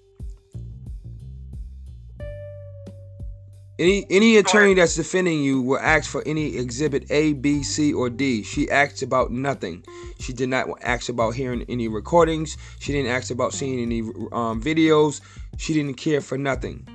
any 3.79 4.07
any 4.11 4.37
attorney 4.39 4.75
that's 4.75 4.95
defending 4.97 5.43
you 5.43 5.61
will 5.61 5.79
ask 5.79 6.11
for 6.11 6.23
any 6.27 6.57
exhibit 6.57 7.11
A, 7.11 7.35
B, 7.35 7.63
C, 7.63 7.93
or 7.93 8.09
D. 8.09 8.43
She 8.43 8.71
asked 8.71 9.03
about 9.03 9.31
nothing. 9.31 9.85
She 10.19 10.33
did 10.33 10.49
not 10.49 10.69
ask 10.83 11.09
about 11.09 11.35
hearing 11.35 11.65
any 11.69 11.89
recordings. 11.89 12.57
She 12.81 12.93
didn't 12.93 13.11
ask 13.11 13.31
about 13.31 13.53
seeing 13.53 13.81
any 13.81 14.01
um, 14.33 14.63
videos. 14.63 15.21
She 15.59 15.75
didn't 15.75 15.95
care 15.95 16.21
for 16.21 16.39
nothing. 16.39 16.87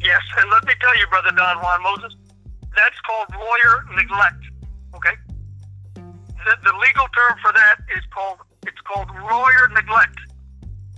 yes, 0.00 0.22
and 0.38 0.50
let 0.50 0.64
me 0.64 0.72
tell 0.80 0.98
you, 0.98 1.06
brother 1.08 1.30
Don 1.36 1.58
Juan 1.62 1.82
Moses, 1.82 2.14
that's 2.74 3.00
called 3.06 3.28
lawyer 3.34 3.84
neglect. 3.94 4.42
Okay. 4.94 5.16
The, 5.94 6.56
the 6.64 6.72
legal 6.80 7.06
term 7.14 7.38
for 7.40 7.52
that 7.52 7.76
is 7.96 8.02
called 8.14 8.38
it's 8.66 8.80
called 8.80 9.08
lawyer 9.30 9.68
neglect. 9.74 10.18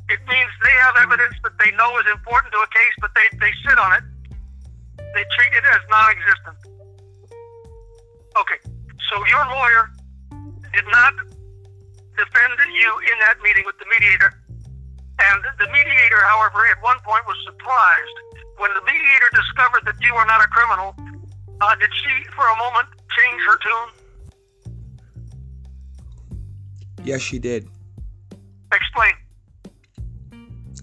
It 0.09 0.21
means 0.29 0.51
they 0.63 0.77
have 0.85 0.97
evidence 1.03 1.35
that 1.43 1.59
they 1.59 1.71
know 1.73 1.99
is 1.99 2.07
important 2.13 2.53
to 2.53 2.59
a 2.59 2.69
case, 2.69 2.95
but 3.01 3.11
they, 3.15 3.39
they 3.39 3.53
sit 3.67 3.79
on 3.79 3.95
it. 3.95 4.05
They 5.15 5.25
treat 5.39 5.55
it 5.55 5.63
as 5.63 5.83
non-existent. 5.89 6.57
Okay, 8.35 8.59
so 9.11 9.25
your 9.31 9.47
lawyer 9.47 9.91
did 10.75 10.85
not 10.91 11.15
defend 12.19 12.59
you 12.75 12.91
in 12.99 13.17
that 13.23 13.39
meeting 13.43 13.63
with 13.65 13.79
the 13.79 13.87
mediator. 13.87 14.35
And 15.23 15.45
the 15.61 15.67
mediator, 15.71 16.21
however, 16.27 16.67
at 16.67 16.83
one 16.83 16.99
point 17.07 17.23
was 17.27 17.37
surprised 17.47 18.17
when 18.59 18.75
the 18.75 18.81
mediator 18.83 19.31
discovered 19.35 19.85
that 19.87 19.95
you 20.03 20.15
are 20.15 20.27
not 20.27 20.43
a 20.43 20.49
criminal. 20.49 20.97
Uh, 21.61 21.75
did 21.77 21.91
she, 22.03 22.25
for 22.35 22.43
a 22.43 22.57
moment, 22.59 22.89
change 23.15 23.41
her 23.47 23.59
tune? 23.63 23.91
Yes, 27.05 27.21
she 27.21 27.39
did. 27.39 27.69
Explain. 28.73 29.13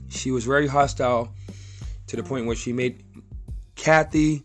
She 0.07 0.31
was 0.31 0.45
very 0.45 0.67
hostile 0.67 1.33
to 2.07 2.15
the 2.15 2.23
point 2.23 2.45
where 2.45 2.55
she 2.55 2.71
made 2.71 3.03
Kathy 3.81 4.43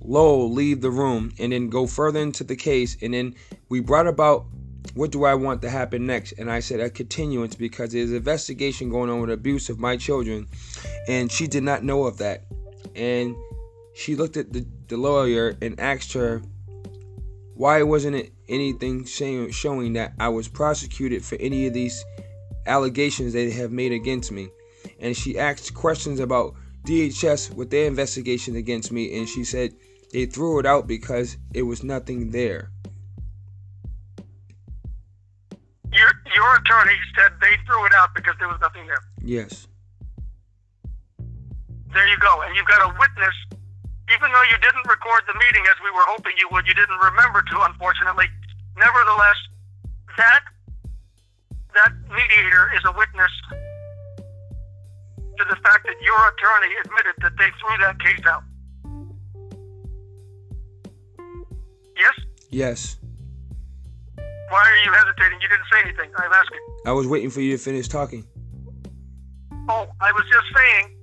Lowell 0.00 0.50
leave 0.50 0.80
the 0.80 0.90
room 0.90 1.34
and 1.38 1.52
then 1.52 1.68
go 1.68 1.86
further 1.86 2.18
into 2.18 2.42
the 2.42 2.56
case. 2.56 2.96
And 3.02 3.12
then 3.12 3.34
we 3.68 3.80
brought 3.80 4.06
about 4.06 4.46
what 4.94 5.12
do 5.12 5.24
I 5.24 5.34
want 5.34 5.60
to 5.60 5.68
happen 5.68 6.06
next? 6.06 6.32
And 6.38 6.50
I 6.50 6.60
said 6.60 6.80
a 6.80 6.88
continuance 6.88 7.54
because 7.54 7.92
there's 7.92 8.08
an 8.08 8.16
investigation 8.16 8.88
going 8.88 9.10
on 9.10 9.20
with 9.20 9.28
abuse 9.28 9.68
of 9.68 9.78
my 9.78 9.98
children. 9.98 10.46
And 11.08 11.30
she 11.30 11.46
did 11.46 11.62
not 11.62 11.84
know 11.84 12.04
of 12.04 12.16
that. 12.18 12.46
And 12.96 13.36
she 13.94 14.16
looked 14.16 14.38
at 14.38 14.54
the, 14.54 14.66
the 14.88 14.96
lawyer 14.96 15.54
and 15.60 15.78
asked 15.78 16.14
her, 16.14 16.40
why 17.52 17.82
wasn't 17.82 18.16
it 18.16 18.32
anything 18.48 19.04
showing, 19.04 19.50
showing 19.50 19.92
that 19.92 20.14
I 20.18 20.30
was 20.30 20.48
prosecuted 20.48 21.22
for 21.22 21.36
any 21.36 21.66
of 21.66 21.74
these 21.74 22.02
allegations 22.64 23.34
they 23.34 23.50
have 23.50 23.72
made 23.72 23.92
against 23.92 24.32
me? 24.32 24.48
And 25.00 25.14
she 25.14 25.38
asked 25.38 25.74
questions 25.74 26.18
about 26.18 26.54
DHS 26.84 27.54
with 27.54 27.70
their 27.70 27.86
investigation 27.86 28.56
against 28.56 28.92
me, 28.92 29.16
and 29.18 29.28
she 29.28 29.44
said 29.44 29.72
they 30.12 30.26
threw 30.26 30.58
it 30.58 30.66
out 30.66 30.86
because 30.86 31.36
it 31.54 31.62
was 31.62 31.82
nothing 31.82 32.30
there. 32.30 32.70
Your, 35.92 36.10
your 36.34 36.56
attorney 36.56 36.96
said 37.16 37.32
they 37.40 37.56
threw 37.66 37.86
it 37.86 37.92
out 37.94 38.14
because 38.14 38.34
there 38.38 38.48
was 38.48 38.60
nothing 38.60 38.86
there. 38.86 39.00
Yes. 39.22 39.66
There 41.92 42.08
you 42.08 42.18
go. 42.18 42.42
And 42.42 42.54
you've 42.56 42.66
got 42.66 42.82
a 42.82 42.90
witness, 42.98 43.34
even 44.10 44.28
though 44.32 44.46
you 44.50 44.58
didn't 44.58 44.86
record 44.86 45.22
the 45.26 45.38
meeting 45.38 45.64
as 45.70 45.76
we 45.82 45.90
were 45.90 46.04
hoping 46.10 46.34
you 46.36 46.48
would, 46.50 46.66
you 46.66 46.74
didn't 46.74 46.98
remember 46.98 47.40
to, 47.42 47.56
unfortunately. 47.62 48.26
Nevertheless, 48.76 49.38
that 50.18 50.42
that 51.74 51.92
mediator 52.10 52.70
is 52.74 52.82
a 52.84 52.92
witness 52.92 53.30
to 55.38 55.44
the 55.50 55.56
fact 55.56 55.86
that 55.86 55.96
your 56.00 56.16
attorney 56.28 56.74
admitted 56.84 57.14
that 57.22 57.32
they 57.38 57.50
threw 57.60 57.78
that 57.78 57.98
case 58.00 58.24
out. 58.26 58.42
Yes? 61.96 62.14
Yes. 62.50 62.96
Why 64.50 64.62
are 64.62 64.84
you 64.84 64.92
hesitating? 64.92 65.40
You 65.40 65.48
didn't 65.48 65.66
say 65.72 65.80
anything. 65.84 66.10
I'm 66.16 66.32
asking. 66.32 66.60
I 66.86 66.92
was 66.92 67.06
waiting 67.06 67.30
for 67.30 67.40
you 67.40 67.56
to 67.56 67.58
finish 67.58 67.88
talking. 67.88 68.24
Oh, 69.68 69.86
I 70.00 70.12
was 70.12 70.24
just 70.30 70.46
saying 70.54 70.94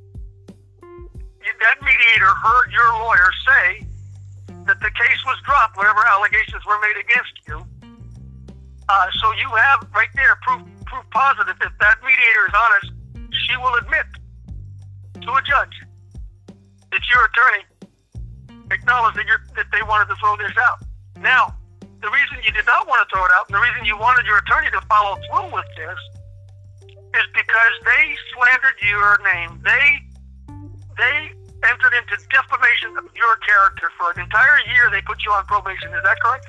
that 1.61 1.77
mediator 1.81 2.33
heard 2.33 2.71
your 2.71 2.89
lawyer 3.05 3.29
say 3.45 3.85
that 4.65 4.79
the 4.79 4.91
case 4.91 5.21
was 5.25 5.37
dropped, 5.45 5.77
whatever 5.77 6.05
allegations 6.05 6.63
were 6.65 6.79
made 6.81 6.97
against 6.97 7.33
you. 7.47 7.57
Uh, 8.89 9.07
so 9.19 9.31
you 9.33 9.47
have 9.55 9.87
right 9.93 10.09
there 10.15 10.37
proof, 10.41 10.61
proof 10.85 11.05
positive 11.11 11.55
that 11.59 11.71
that 11.79 11.97
mediator 12.03 12.45
is 12.47 12.53
honest, 12.53 12.93
she 13.47 13.57
will 13.57 13.75
admit 13.75 14.05
to 15.21 15.31
a 15.33 15.41
judge 15.41 15.75
that 16.91 17.01
your 17.09 17.23
attorney 17.25 17.63
acknowledged 18.71 19.17
that, 19.17 19.25
you're, 19.25 19.43
that 19.55 19.67
they 19.71 19.83
wanted 19.83 20.07
to 20.09 20.15
throw 20.19 20.35
this 20.37 20.55
out. 20.57 20.79
Now, 21.19 21.55
the 22.01 22.09
reason 22.09 22.37
you 22.43 22.51
did 22.51 22.65
not 22.65 22.87
want 22.87 23.07
to 23.07 23.15
throw 23.15 23.23
it 23.25 23.31
out, 23.35 23.45
and 23.47 23.55
the 23.55 23.61
reason 23.61 23.85
you 23.85 23.97
wanted 23.97 24.25
your 24.25 24.39
attorney 24.39 24.69
to 24.71 24.81
follow 24.87 25.17
through 25.29 25.53
with 25.53 25.69
this, 25.77 25.99
is 27.13 27.27
because 27.35 27.73
they 27.83 28.15
slandered 28.33 28.77
your 28.87 29.19
name. 29.33 29.61
They 29.63 29.85
they 30.97 31.31
entered 31.67 31.93
into 31.93 32.15
defamation 32.31 32.97
of 32.97 33.05
your 33.15 33.35
character 33.45 33.91
for 33.97 34.11
an 34.11 34.19
entire 34.19 34.59
year. 34.73 34.89
They 34.91 35.01
put 35.01 35.17
you 35.25 35.31
on 35.31 35.45
probation. 35.45 35.89
Is 35.93 36.03
that 36.03 36.17
correct? 36.23 36.47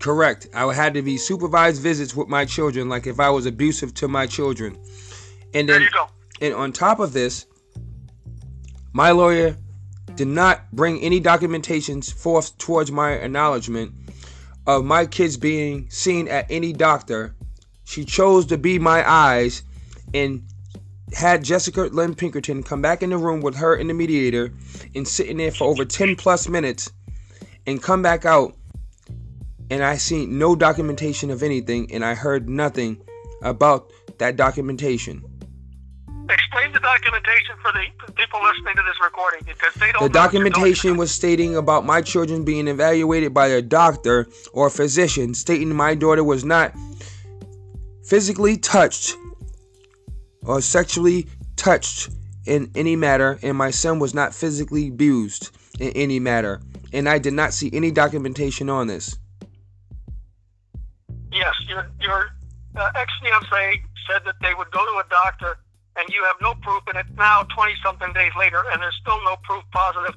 Correct. 0.00 0.46
I 0.54 0.72
had 0.74 0.94
to 0.94 1.02
be 1.02 1.16
supervised 1.16 1.80
visits 1.82 2.14
with 2.14 2.28
my 2.28 2.44
children, 2.44 2.88
like 2.88 3.06
if 3.06 3.18
I 3.18 3.30
was 3.30 3.46
abusive 3.46 3.94
to 3.94 4.08
my 4.08 4.26
children. 4.26 4.76
And 5.54 5.68
There 5.68 5.76
then, 5.76 5.82
you 5.82 5.90
go. 5.90 6.06
and 6.40 6.54
on 6.54 6.72
top 6.72 7.00
of 7.00 7.12
this, 7.12 7.46
my 8.94 9.10
lawyer 9.10 9.56
did 10.14 10.28
not 10.28 10.70
bring 10.70 11.00
any 11.00 11.20
documentations 11.20 12.14
forth 12.14 12.56
towards 12.58 12.92
my 12.92 13.14
acknowledgement 13.14 13.92
of 14.68 14.84
my 14.84 15.04
kids 15.04 15.36
being 15.36 15.90
seen 15.90 16.28
at 16.28 16.46
any 16.48 16.72
doctor. 16.72 17.34
She 17.82 18.04
chose 18.04 18.46
to 18.46 18.56
be 18.56 18.78
my 18.78 19.06
eyes 19.06 19.64
and 20.14 20.44
had 21.12 21.42
Jessica 21.42 21.82
Lynn 21.82 22.14
Pinkerton 22.14 22.62
come 22.62 22.80
back 22.80 23.02
in 23.02 23.10
the 23.10 23.18
room 23.18 23.40
with 23.40 23.56
her 23.56 23.74
and 23.74 23.90
the 23.90 23.94
mediator 23.94 24.52
and 24.94 25.06
sitting 25.06 25.38
there 25.38 25.50
for 25.50 25.64
over 25.64 25.84
10 25.84 26.14
plus 26.14 26.48
minutes 26.48 26.92
and 27.66 27.82
come 27.82 28.00
back 28.00 28.24
out 28.24 28.56
and 29.70 29.82
I 29.82 29.96
seen 29.96 30.38
no 30.38 30.54
documentation 30.54 31.30
of 31.30 31.42
anything 31.42 31.92
and 31.92 32.04
I 32.04 32.14
heard 32.14 32.48
nothing 32.48 33.02
about 33.42 33.90
that 34.18 34.36
documentation. 34.36 35.24
Explain 36.28 36.72
the 36.72 36.80
documentation 36.80 37.56
for 37.60 37.70
the 37.72 38.12
people 38.12 38.40
listening 38.42 38.74
to 38.76 38.82
this 38.82 38.96
recording 39.02 39.40
because 39.44 39.74
they 39.74 39.92
don't. 39.92 40.02
The 40.02 40.08
documentation 40.08 40.96
was 40.96 41.12
stating 41.12 41.56
about 41.56 41.84
my 41.84 42.00
children 42.00 42.44
being 42.44 42.66
evaluated 42.68 43.34
by 43.34 43.48
a 43.48 43.60
doctor 43.60 44.26
or 44.52 44.70
physician, 44.70 45.34
stating 45.34 45.74
my 45.74 45.94
daughter 45.94 46.24
was 46.24 46.44
not 46.44 46.72
physically 48.04 48.56
touched 48.56 49.16
or 50.42 50.60
sexually 50.60 51.26
touched 51.56 52.10
in 52.46 52.70
any 52.74 52.96
matter, 52.96 53.38
and 53.42 53.56
my 53.56 53.70
son 53.70 53.98
was 53.98 54.14
not 54.14 54.34
physically 54.34 54.88
abused 54.88 55.50
in 55.80 55.90
any 55.90 56.18
matter. 56.18 56.60
And 56.92 57.08
I 57.08 57.18
did 57.18 57.32
not 57.32 57.52
see 57.52 57.70
any 57.72 57.90
documentation 57.90 58.70
on 58.70 58.86
this. 58.86 59.18
your 61.68 61.90
your 62.00 62.30
uh, 62.76 62.90
ex 62.94 63.12
fiance 63.20 63.82
said 64.08 64.22
that 64.24 64.34
they 64.40 64.54
would 64.54 64.70
go 64.70 64.84
to 64.84 64.92
a 64.92 65.04
doctor, 65.10 65.58
and 65.96 66.08
you 66.10 66.22
have 66.24 66.36
no 66.42 66.54
proof, 66.62 66.82
and 66.88 66.98
it's 66.98 67.16
now 67.16 67.46
20 67.54 67.74
something 67.82 68.12
days 68.12 68.32
later, 68.38 68.62
and 68.72 68.82
there's 68.82 68.98
still 69.00 69.18
no 69.24 69.36
proof 69.42 69.62
positive 69.70 70.16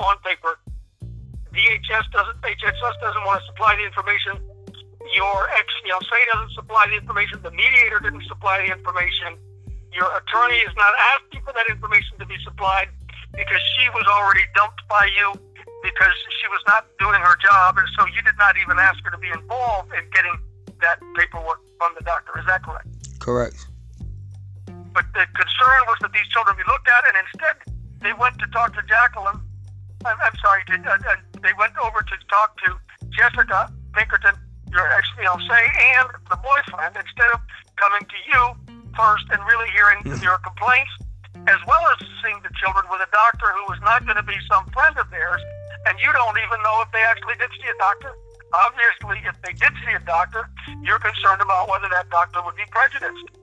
on 0.00 0.16
paper. 0.24 0.58
DHS 1.52 2.06
doesn't, 2.12 2.40
HHS 2.40 2.96
doesn't 3.00 3.24
want 3.26 3.40
to 3.40 3.46
supply 3.52 3.76
the 3.76 3.84
information. 3.84 4.38
Your 5.16 5.48
ex 5.56 5.66
fiance 5.82 6.20
doesn't 6.32 6.52
supply 6.54 6.86
the 6.88 6.96
information. 6.96 7.42
The 7.42 7.50
mediator 7.50 8.00
didn't 8.00 8.24
supply 8.28 8.64
the 8.64 8.72
information. 8.72 9.36
Your 9.92 10.08
attorney 10.16 10.62
is 10.62 10.72
not 10.76 10.92
asking 11.18 11.42
for 11.42 11.52
that 11.52 11.66
information 11.68 12.16
to 12.18 12.26
be 12.26 12.36
supplied 12.44 12.88
because 13.34 13.62
she 13.76 13.88
was 13.90 14.06
already 14.06 14.46
dumped 14.54 14.80
by 14.88 15.08
you 15.18 15.34
because 15.82 16.14
she 16.40 16.46
was 16.48 16.60
not 16.66 16.86
doing 16.98 17.20
her 17.20 17.36
job, 17.40 17.78
and 17.78 17.88
so 17.98 18.06
you 18.06 18.22
did 18.22 18.36
not 18.38 18.56
even 18.56 18.78
ask 18.78 19.02
her 19.04 19.10
to 19.10 19.18
be 19.18 19.28
involved 19.28 19.90
in 19.92 20.04
getting 20.12 20.36
that 20.80 21.00
paperwork 21.16 21.60
from 21.78 21.92
the 21.98 22.04
doctor. 22.04 22.38
Is 22.38 22.46
that 22.46 22.62
correct? 22.62 22.88
Correct. 23.18 23.66
But 24.92 25.06
the 25.14 25.26
concern 25.32 25.80
was 25.86 25.98
that 26.02 26.12
these 26.12 26.26
children 26.34 26.56
be 26.56 26.66
looked 26.66 26.88
at, 26.88 27.02
and 27.06 27.16
instead 27.22 27.54
they 28.02 28.12
went 28.14 28.38
to 28.40 28.46
talk 28.50 28.74
to 28.74 28.82
Jacqueline. 28.88 29.38
I'm, 30.04 30.16
I'm 30.18 30.36
sorry, 30.40 30.64
to, 30.72 30.74
uh, 30.80 30.96
uh, 30.96 31.20
they 31.42 31.52
went 31.58 31.76
over 31.78 32.00
to 32.02 32.16
talk 32.26 32.56
to 32.64 32.74
Jessica 33.12 33.70
Pinkerton, 33.92 34.34
your 34.72 34.86
ex 34.96 35.04
fiance, 35.16 35.60
and 35.98 36.08
the 36.30 36.38
boyfriend, 36.40 36.96
instead 36.96 37.30
of 37.34 37.40
coming 37.76 38.02
to 38.08 38.18
you 38.32 38.42
first 38.96 39.26
and 39.30 39.40
really 39.46 39.70
hearing 39.76 40.00
your 40.22 40.38
complaints, 40.40 40.90
as 41.46 41.60
well 41.66 41.84
as 41.94 41.98
seeing 42.22 42.40
the 42.42 42.52
children 42.58 42.84
with 42.90 43.00
a 43.04 43.10
doctor 43.12 43.52
who 43.54 43.64
was 43.70 43.80
not 43.84 44.04
going 44.04 44.16
to 44.16 44.26
be 44.26 44.36
some 44.50 44.66
friend 44.72 44.96
of 44.98 45.08
theirs, 45.10 45.40
and 45.86 45.98
you 46.00 46.10
don't 46.12 46.38
even 46.40 46.58
know 46.62 46.82
if 46.82 46.90
they 46.92 47.04
actually 47.04 47.36
did 47.38 47.50
see 47.60 47.68
a 47.68 47.78
doctor. 47.78 48.12
Obviously, 48.50 49.22
if 49.28 49.36
they 49.42 49.54
did 49.54 49.72
see 49.86 49.94
a 49.94 50.02
doctor, 50.02 50.50
you're 50.82 50.98
concerned 50.98 51.40
about 51.40 51.68
whether 51.70 51.88
that 51.88 52.10
doctor 52.10 52.42
would 52.42 52.56
be 52.56 52.66
prejudiced. 52.70 53.39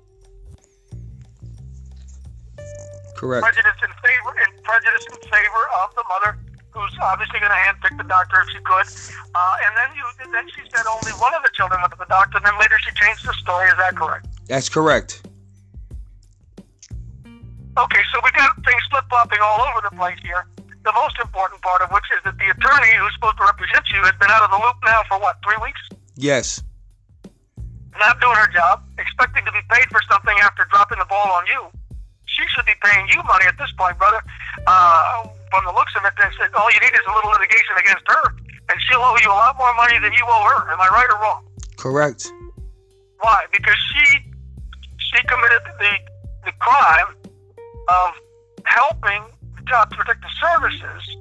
Correct. 3.17 3.41
Prejudice 3.41 3.81
in 3.81 3.93
favor, 3.97 4.31
in 4.45 4.49
prejudice 4.61 5.05
in 5.09 5.17
favor 5.25 5.63
of 5.81 5.89
the 5.97 6.05
mother, 6.05 6.37
who's 6.69 6.93
obviously 7.01 7.41
going 7.41 7.49
to 7.49 7.61
handpick 7.65 7.97
the 7.97 8.05
doctor 8.05 8.37
if 8.45 8.53
she 8.53 8.61
could. 8.61 8.85
Uh, 9.33 9.65
and 9.65 9.73
then 9.73 9.89
you, 9.97 10.05
then 10.29 10.45
she 10.53 10.61
said 10.69 10.85
only 10.85 11.11
one 11.17 11.33
of 11.33 11.41
the 11.41 11.49
children 11.57 11.81
went 11.81 11.91
to 11.91 11.97
the 11.97 12.05
doctor. 12.05 12.37
And 12.37 12.45
then 12.45 12.53
later 12.61 12.77
she 12.85 12.93
changed 12.93 13.25
the 13.25 13.33
story. 13.41 13.67
Is 13.73 13.77
that 13.81 13.97
correct? 13.97 14.29
That's 14.45 14.69
correct. 14.69 15.25
Okay, 17.25 18.03
so 18.13 18.21
we 18.23 18.29
got 18.37 18.53
things 18.61 18.85
flip 18.89 19.05
flopping 19.09 19.41
all 19.41 19.65
over 19.65 19.81
the 19.89 19.93
place 19.97 20.17
here. 20.21 20.45
The 20.85 20.93
most 20.93 21.17
important 21.17 21.61
part 21.61 21.81
of 21.81 21.89
which 21.89 22.05
is 22.13 22.21
that 22.23 22.37
the 22.37 22.53
attorney 22.53 22.93
who's 23.01 23.13
supposed 23.17 23.37
to 23.37 23.45
represent 23.49 23.85
you 23.89 24.01
has 24.05 24.13
been 24.21 24.29
out 24.29 24.45
of 24.45 24.53
the 24.53 24.61
loop 24.61 24.77
now 24.85 25.01
for 25.09 25.17
what, 25.17 25.37
three 25.41 25.57
weeks? 25.61 25.81
Yes. 26.15 26.61
Not 27.97 28.21
doing 28.21 28.37
her 28.37 28.49
job, 28.53 28.85
expecting 28.97 29.43
to 29.45 29.51
be 29.51 29.61
paid 29.73 29.89
for 29.89 30.01
something 30.09 30.37
after 30.41 30.65
dropping 30.69 30.97
the 30.97 31.09
ball 31.09 31.33
on 31.33 31.45
you. 31.49 31.69
She 32.37 32.45
should 32.53 32.65
be 32.65 32.77
paying 32.85 33.09
you 33.09 33.23
money 33.23 33.45
at 33.49 33.57
this 33.57 33.71
point, 33.73 33.97
brother. 33.97 34.21
Uh, 34.67 35.25
from 35.49 35.65
the 35.65 35.73
looks 35.73 35.93
of 35.97 36.05
it, 36.05 36.13
they 36.21 36.29
said 36.37 36.53
all 36.53 36.69
you 36.69 36.79
need 36.79 36.93
is 36.93 37.01
a 37.09 37.13
little 37.17 37.31
litigation 37.31 37.73
against 37.81 38.05
her, 38.05 38.23
and 38.69 38.77
she'll 38.85 39.01
owe 39.01 39.17
you 39.23 39.29
a 39.29 39.33
lot 39.33 39.57
more 39.57 39.73
money 39.73 39.97
than 39.97 40.13
you 40.13 40.21
owe 40.21 40.45
her. 40.53 40.69
Am 40.69 40.79
I 40.79 40.87
right 40.93 41.09
or 41.09 41.17
wrong? 41.17 41.41
Correct. 41.77 42.31
Why? 43.21 43.45
Because 43.51 43.77
she 43.89 44.29
she 44.97 45.17
committed 45.25 45.61
the 45.79 45.93
the 46.45 46.51
crime 46.59 47.15
of 47.89 48.13
helping 48.65 49.23
the 49.55 49.63
Child 49.65 49.89
Protective 49.91 50.29
Services 50.39 51.17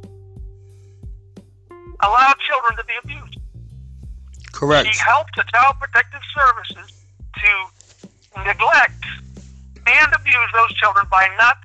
allow 2.00 2.34
children 2.46 2.76
to 2.76 2.84
be 2.84 2.92
abused. 3.02 3.38
Correct. 4.52 4.88
She 4.92 4.98
helped 5.00 5.34
the 5.36 5.44
Child 5.50 5.76
Protective 5.80 6.20
Services 6.34 7.04
to 7.40 8.44
neglect 8.44 9.04
and 9.86 10.12
abuse 10.14 10.50
those 10.52 10.72
children 10.78 11.06
by 11.10 11.28
not 11.38 11.58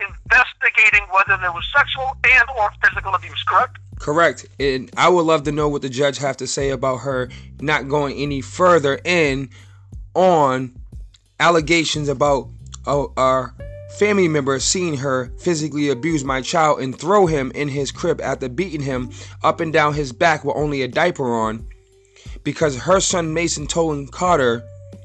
investigating 0.00 1.06
whether 1.12 1.40
there 1.40 1.52
was 1.52 1.64
sexual 1.74 2.16
and 2.24 2.48
or 2.58 2.70
physical 2.84 3.14
abuse, 3.14 3.42
correct? 3.46 3.78
Correct. 3.98 4.46
And 4.58 4.90
I 4.96 5.08
would 5.08 5.22
love 5.22 5.44
to 5.44 5.52
know 5.52 5.68
what 5.68 5.82
the 5.82 5.88
judge 5.88 6.18
have 6.18 6.36
to 6.38 6.46
say 6.46 6.70
about 6.70 6.98
her 6.98 7.28
not 7.60 7.88
going 7.88 8.16
any 8.16 8.40
further 8.40 9.00
in 9.04 9.50
on 10.14 10.74
allegations 11.38 12.08
about 12.08 12.48
uh, 12.86 13.06
our 13.16 13.54
family 13.98 14.26
member 14.26 14.58
seeing 14.58 14.96
her 14.96 15.30
physically 15.38 15.88
abuse 15.88 16.24
my 16.24 16.40
child 16.40 16.80
and 16.80 16.98
throw 16.98 17.26
him 17.26 17.52
in 17.54 17.68
his 17.68 17.92
crib 17.92 18.20
after 18.20 18.48
beating 18.48 18.80
him 18.80 19.10
up 19.42 19.60
and 19.60 19.72
down 19.72 19.94
his 19.94 20.12
back 20.12 20.44
with 20.44 20.56
only 20.56 20.82
a 20.82 20.88
diaper 20.88 21.34
on 21.34 21.66
because 22.42 22.76
her 22.76 23.00
son 23.00 23.34
Mason 23.34 23.66
Tolan 23.66 24.10
Carter 24.10 24.62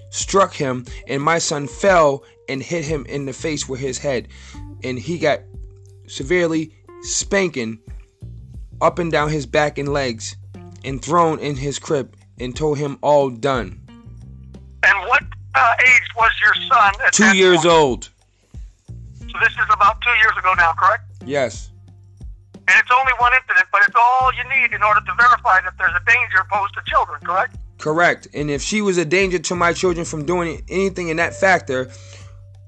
struck 0.10 0.54
him 0.54 0.86
and 1.08 1.22
my 1.22 1.38
son 1.38 1.67
fell 1.67 2.24
and 2.50 2.62
hit 2.63 2.86
him 2.86 3.06
in 3.08 3.26
the 3.26 3.34
face 3.34 3.67
with 3.67 3.80
his 3.80 3.98
head 3.98 4.28
and 4.84 4.98
he 4.98 5.17
got 5.17 5.41
severely 6.08 6.74
spanking 7.02 7.80
up 8.82 9.00
and 9.00 9.12
down 9.12 9.30
his 9.30 9.46
back 9.46 9.78
and 9.78 9.89
legs 9.89 10.36
and 10.84 11.02
thrown 11.02 11.39
in 11.39 11.56
his 11.56 11.80
crib 11.80 12.15
and 12.39 12.56
told 12.56 12.78
him 12.78 12.98
all 13.02 13.30
done. 13.30 13.82
And 14.84 14.98
what 15.08 15.24
uh, 15.56 15.74
age 15.86 16.08
was 16.15 16.32
your 16.41 16.54
son 16.70 16.93
at 17.06 17.12
Two 17.13 17.36
years 17.36 17.58
point? 17.58 17.67
old. 17.67 18.10
So 19.20 19.34
this 19.41 19.52
is 19.52 19.67
about 19.74 20.00
two 20.02 20.12
years 20.12 20.38
ago 20.38 20.54
now, 20.58 20.74
correct? 20.74 21.04
Yes. 21.26 21.72
And 22.70 22.80
it's 22.80 22.91
only 22.98 23.13
one 23.20 23.34
incident, 23.34 23.65
but 23.72 23.82
it's 23.88 23.96
all 23.96 24.32
you 24.34 24.43
need 24.50 24.74
in 24.74 24.84
order 24.84 25.02
to 25.02 25.13
verify 25.15 25.62
that 25.62 25.74
there's 25.78 25.93
a 25.96 26.04
danger 26.06 26.46
posed 26.52 26.74
to 26.76 26.82
children, 26.86 27.20
correct? 27.24 27.58
Correct. 27.77 28.27
And 28.33 28.49
if 28.49 28.61
she 28.61 28.81
was 28.81 28.97
a 28.97 29.05
danger 29.05 29.39
to 29.39 29.55
my 29.55 29.73
children 29.73 30.05
from 30.05 30.25
doing 30.25 30.63
anything 30.69 31.09
in 31.09 31.17
that 31.17 31.35
factor, 31.35 31.89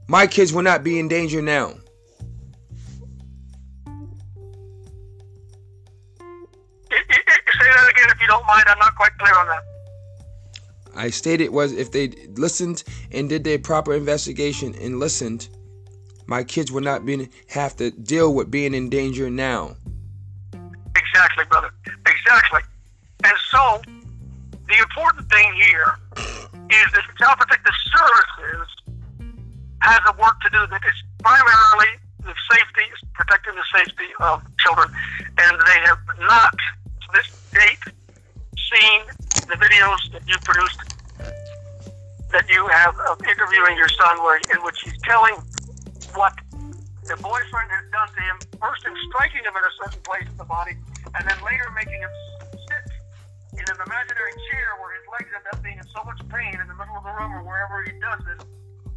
my 0.08 0.28
kids 0.28 0.54
will 0.54 0.62
not 0.64 0.84
be 0.84 1.00
in 1.00 1.08
danger 1.08 1.42
now. 1.42 1.74
I- 6.92 6.96
I- 7.10 7.24
I- 7.28 7.40
Say 7.60 7.66
that 7.66 7.90
again 7.92 8.10
if 8.10 8.22
you 8.22 8.28
don't 8.28 8.46
mind. 8.46 8.66
I'm 8.68 8.80
not 8.80 8.96
quite 8.96 9.12
clear 9.18 9.36
on 9.36 9.48
that. 9.48 9.64
I 10.96 11.10
stated 11.10 11.50
was 11.50 11.74
if 11.74 11.92
they 11.92 12.10
listened 12.36 12.84
and 13.12 13.30
did 13.30 13.44
their 13.44 13.60
proper 13.60 13.94
investigation 13.94 14.76
and 14.76 15.00
listened, 15.00 15.50
my 16.28 16.44
kids 16.44 16.72
would 16.72 16.84
not 16.84 17.06
be 17.06 17.30
have 17.50 17.76
to 17.78 17.92
deal 17.92 18.34
with 18.34 18.52
being 18.52 18.74
in 18.74 18.90
danger 18.90 19.30
now. 19.30 19.76
Exactly, 20.96 21.46
brother. 21.46 21.72
Exactly. 22.06 22.62
And 23.24 23.34
so, 23.52 23.82
the 24.70 24.78
important 24.78 25.26
thing 25.30 25.50
here 25.66 25.98
is 26.70 26.88
that 26.94 27.04
Child 27.18 27.38
Protective 27.42 27.74
Services 27.90 28.70
has 29.82 30.00
a 30.06 30.14
work 30.22 30.38
to 30.46 30.50
do 30.54 30.62
that 30.70 30.82
is 30.86 30.98
primarily 31.26 31.92
the 32.22 32.34
safety, 32.54 32.86
protecting 33.14 33.56
the 33.58 33.66
safety 33.74 34.10
of 34.22 34.46
children. 34.60 34.94
And 35.42 35.58
they 35.66 35.80
have 35.90 35.98
not, 36.22 36.54
to 36.54 37.08
this 37.18 37.26
date, 37.52 37.84
seen 38.70 39.02
the 39.50 39.58
videos 39.58 39.98
that 40.14 40.22
you 40.30 40.38
produced, 40.46 40.78
that 42.30 42.46
you 42.48 42.68
have 42.70 42.94
of 43.10 43.18
interviewing 43.26 43.76
your 43.76 43.90
son, 43.90 44.22
where 44.22 44.38
in 44.54 44.62
which 44.62 44.78
he's 44.86 45.00
telling 45.02 45.34
what 46.14 46.34
the 47.10 47.18
boyfriend 47.18 47.74
has 47.74 47.86
done 47.90 48.10
to 48.14 48.22
him, 48.22 48.38
first 48.62 48.86
in 48.86 48.94
striking 49.10 49.42
him 49.42 49.54
in 49.58 49.64
a 49.66 49.74
certain 49.82 50.02
place 50.06 50.28
in 50.30 50.38
the 50.38 50.46
body, 50.46 50.78
and 51.18 51.26
then 51.26 51.38
later 51.42 51.66
making 51.74 51.98
him 51.98 52.14
an 53.70 53.78
imaginary 53.86 54.34
chair 54.50 54.68
where 54.82 54.92
his 54.98 55.06
legs 55.14 55.30
end 55.30 55.46
up 55.54 55.62
being 55.62 55.78
in 55.78 55.88
so 55.94 56.02
much 56.04 56.18
pain 56.30 56.58
in 56.58 56.68
the 56.68 56.74
middle 56.74 56.98
of 56.98 57.04
the 57.06 57.14
room 57.14 57.34
or 57.38 57.44
wherever 57.46 57.86
he 57.86 57.94
does 58.02 58.24
it 58.34 58.40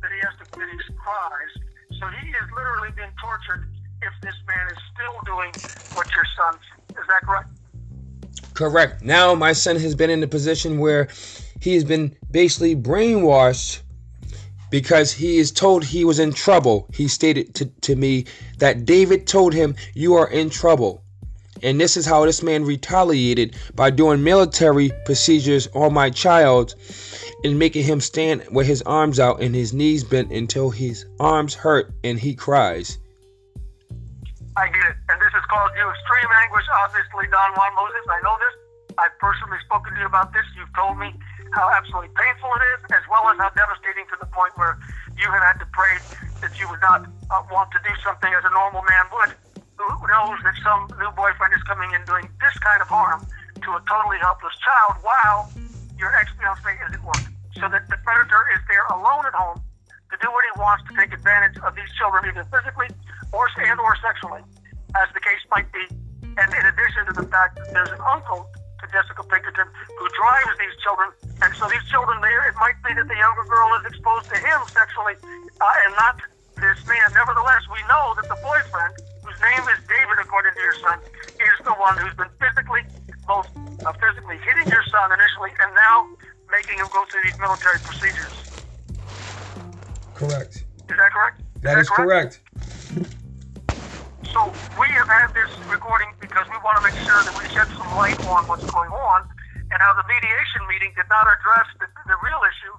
that 0.00 0.10
he 0.10 0.18
has 0.24 0.34
to 0.40 0.44
that 0.58 0.68
he 0.68 0.78
cries. 0.96 1.52
So 2.00 2.08
he 2.08 2.28
is 2.32 2.46
literally 2.56 2.90
being 2.96 3.12
tortured 3.20 3.68
if 4.02 4.12
this 4.22 4.34
man 4.48 4.66
is 4.72 4.80
still 4.96 5.16
doing 5.24 5.52
what 5.94 6.08
your 6.16 6.26
son 6.36 6.56
is 6.90 7.06
that 7.08 7.22
correct? 7.22 7.48
Correct. 8.54 9.02
Now 9.02 9.34
my 9.34 9.52
son 9.52 9.76
has 9.76 9.94
been 9.94 10.10
in 10.10 10.22
a 10.22 10.26
position 10.26 10.78
where 10.78 11.08
he 11.60 11.74
has 11.74 11.84
been 11.84 12.16
basically 12.30 12.74
brainwashed 12.74 13.82
because 14.70 15.12
he 15.12 15.38
is 15.38 15.52
told 15.52 15.84
he 15.84 16.04
was 16.04 16.18
in 16.18 16.32
trouble. 16.32 16.88
He 16.94 17.08
stated 17.08 17.54
to, 17.56 17.66
to 17.66 17.94
me 17.94 18.24
that 18.58 18.84
David 18.84 19.26
told 19.26 19.52
him, 19.54 19.76
You 19.94 20.14
are 20.14 20.28
in 20.28 20.50
trouble. 20.50 21.01
And 21.62 21.80
this 21.80 21.96
is 21.96 22.04
how 22.04 22.24
this 22.24 22.42
man 22.42 22.64
retaliated 22.64 23.56
by 23.74 23.90
doing 23.90 24.22
military 24.22 24.90
procedures 25.04 25.68
on 25.74 25.94
my 25.94 26.10
child 26.10 26.74
and 27.44 27.58
making 27.58 27.84
him 27.84 28.00
stand 28.00 28.44
with 28.50 28.66
his 28.66 28.82
arms 28.82 29.20
out 29.20 29.40
and 29.40 29.54
his 29.54 29.72
knees 29.72 30.04
bent 30.04 30.32
until 30.32 30.70
his 30.70 31.06
arms 31.20 31.54
hurt 31.54 31.92
and 32.02 32.18
he 32.18 32.34
cries. 32.34 32.98
I 34.56 34.68
get 34.68 34.84
it. 34.84 34.96
And 35.08 35.16
this 35.20 35.32
has 35.32 35.44
caused 35.48 35.74
you 35.76 35.88
extreme 35.88 36.30
anguish, 36.44 36.66
obviously, 36.84 37.24
Don 37.30 37.50
Juan 37.56 37.72
Moses. 37.74 38.04
I 38.10 38.20
know 38.20 38.36
this. 38.36 38.54
I've 38.98 39.16
personally 39.18 39.56
spoken 39.64 39.94
to 39.94 40.00
you 40.00 40.06
about 40.06 40.32
this. 40.32 40.44
You've 40.56 40.72
told 40.76 40.98
me 40.98 41.08
how 41.56 41.70
absolutely 41.72 42.12
painful 42.12 42.50
it 42.52 42.64
is, 42.76 42.80
as 42.92 43.04
well 43.08 43.28
as 43.32 43.38
how 43.40 43.48
devastating 43.56 44.04
to 44.12 44.16
the 44.20 44.28
point 44.28 44.52
where 44.56 44.76
you 45.16 45.30
have 45.30 45.42
had 45.42 45.58
to 45.60 45.68
pray 45.72 45.96
that 46.44 46.52
you 46.60 46.68
would 46.68 46.80
not 46.80 47.08
uh, 47.30 47.42
want 47.48 47.70
to 47.72 47.80
do 47.80 47.92
something 48.04 48.32
as 48.32 48.44
a 48.44 48.52
normal 48.52 48.84
man 48.84 49.04
would, 49.12 49.32
who 49.98 50.06
knows 50.06 50.38
that 50.44 50.54
some 50.62 50.86
new 50.98 51.10
boyfriend 51.14 51.54
is 51.54 51.62
coming 51.64 51.90
in 51.92 52.02
doing 52.04 52.28
this 52.40 52.56
kind 52.62 52.80
of 52.82 52.88
harm 52.88 53.26
to 53.62 53.68
a 53.74 53.80
totally 53.88 54.18
helpless 54.18 54.54
child 54.58 54.98
while 55.02 55.50
your 55.98 56.10
ex-fiance 56.18 56.66
is 56.86 56.98
at 56.98 57.02
work, 57.04 57.24
so 57.54 57.70
that 57.70 57.86
the 57.86 57.98
predator 58.02 58.42
is 58.54 58.60
there 58.66 58.86
alone 58.90 59.22
at 59.26 59.34
home 59.34 59.62
to 60.10 60.16
do 60.20 60.28
what 60.30 60.42
he 60.42 60.52
wants 60.58 60.82
to 60.90 60.92
take 60.98 61.14
advantage 61.14 61.56
of 61.62 61.74
these 61.74 61.88
children, 61.96 62.26
either 62.26 62.44
physically 62.50 62.90
or 63.32 63.48
and 63.58 63.80
or 63.80 63.96
sexually, 64.02 64.42
as 64.98 65.08
the 65.14 65.22
case 65.22 65.40
might 65.54 65.70
be. 65.72 65.84
And 66.36 66.48
in 66.52 66.64
addition 66.66 67.06
to 67.08 67.14
the 67.16 67.26
fact 67.28 67.56
that 67.56 67.72
there's 67.72 67.92
an 67.92 68.02
uncle 68.02 68.44
to 68.44 68.84
Jessica 68.90 69.22
Pinkerton 69.24 69.68
who 69.96 70.06
drives 70.12 70.54
these 70.58 70.76
children, 70.82 71.08
and 71.40 71.50
so 71.56 71.68
these 71.70 71.84
children 71.88 72.20
there, 72.20 72.48
it 72.50 72.56
might 72.60 72.76
be 72.82 72.92
that 72.92 73.06
the 73.08 73.16
younger 73.16 73.46
girl 73.48 73.68
is 73.80 73.86
exposed 73.88 74.26
to 74.32 74.36
him 74.36 74.58
sexually 74.68 75.16
uh, 75.22 75.84
and 75.86 75.92
not 75.96 76.20
this 76.58 76.82
man. 76.84 77.08
Nevertheless, 77.14 77.62
we 77.72 77.80
know 77.88 78.12
that 78.20 78.28
the 78.28 78.38
boyfriend, 78.42 78.92
whose 79.22 79.38
name 79.38 79.64
is 79.70 79.78
David, 79.86 80.18
according 80.18 80.54
to 80.54 80.62
your 80.62 80.78
son, 80.82 80.98
is 81.38 81.56
the 81.64 81.74
one 81.78 81.94
who's 81.98 82.14
been 82.18 82.30
physically, 82.42 82.82
both 83.26 83.46
uh, 83.86 83.94
physically 83.98 84.38
hitting 84.42 84.66
your 84.68 84.84
son 84.90 85.10
initially 85.14 85.54
and 85.62 85.70
now 85.74 86.06
making 86.50 86.78
him 86.78 86.90
go 86.92 87.06
through 87.10 87.22
these 87.22 87.38
military 87.38 87.78
procedures. 87.86 88.36
Correct. 90.14 90.66
Is 90.90 90.96
that 90.98 91.10
correct? 91.14 91.38
That 91.62 91.78
is 91.78 91.88
correct. 91.88 92.40
So 94.32 94.56
we 94.80 94.88
have 94.96 95.12
had 95.12 95.28
this 95.36 95.52
recording 95.68 96.08
because 96.16 96.48
we 96.48 96.56
want 96.64 96.80
to 96.80 96.84
make 96.88 96.96
sure 97.04 97.20
that 97.20 97.36
we 97.36 97.44
shed 97.52 97.68
some 97.76 97.92
light 97.92 98.16
on 98.24 98.48
what's 98.48 98.64
going 98.72 98.88
on 98.88 99.28
and 99.68 99.76
how 99.76 99.92
the 99.92 100.08
mediation 100.08 100.64
meeting 100.72 100.88
did 100.96 101.04
not 101.12 101.28
address 101.28 101.68
the, 101.76 101.84
the 102.08 102.16
real 102.24 102.40
issue. 102.40 102.72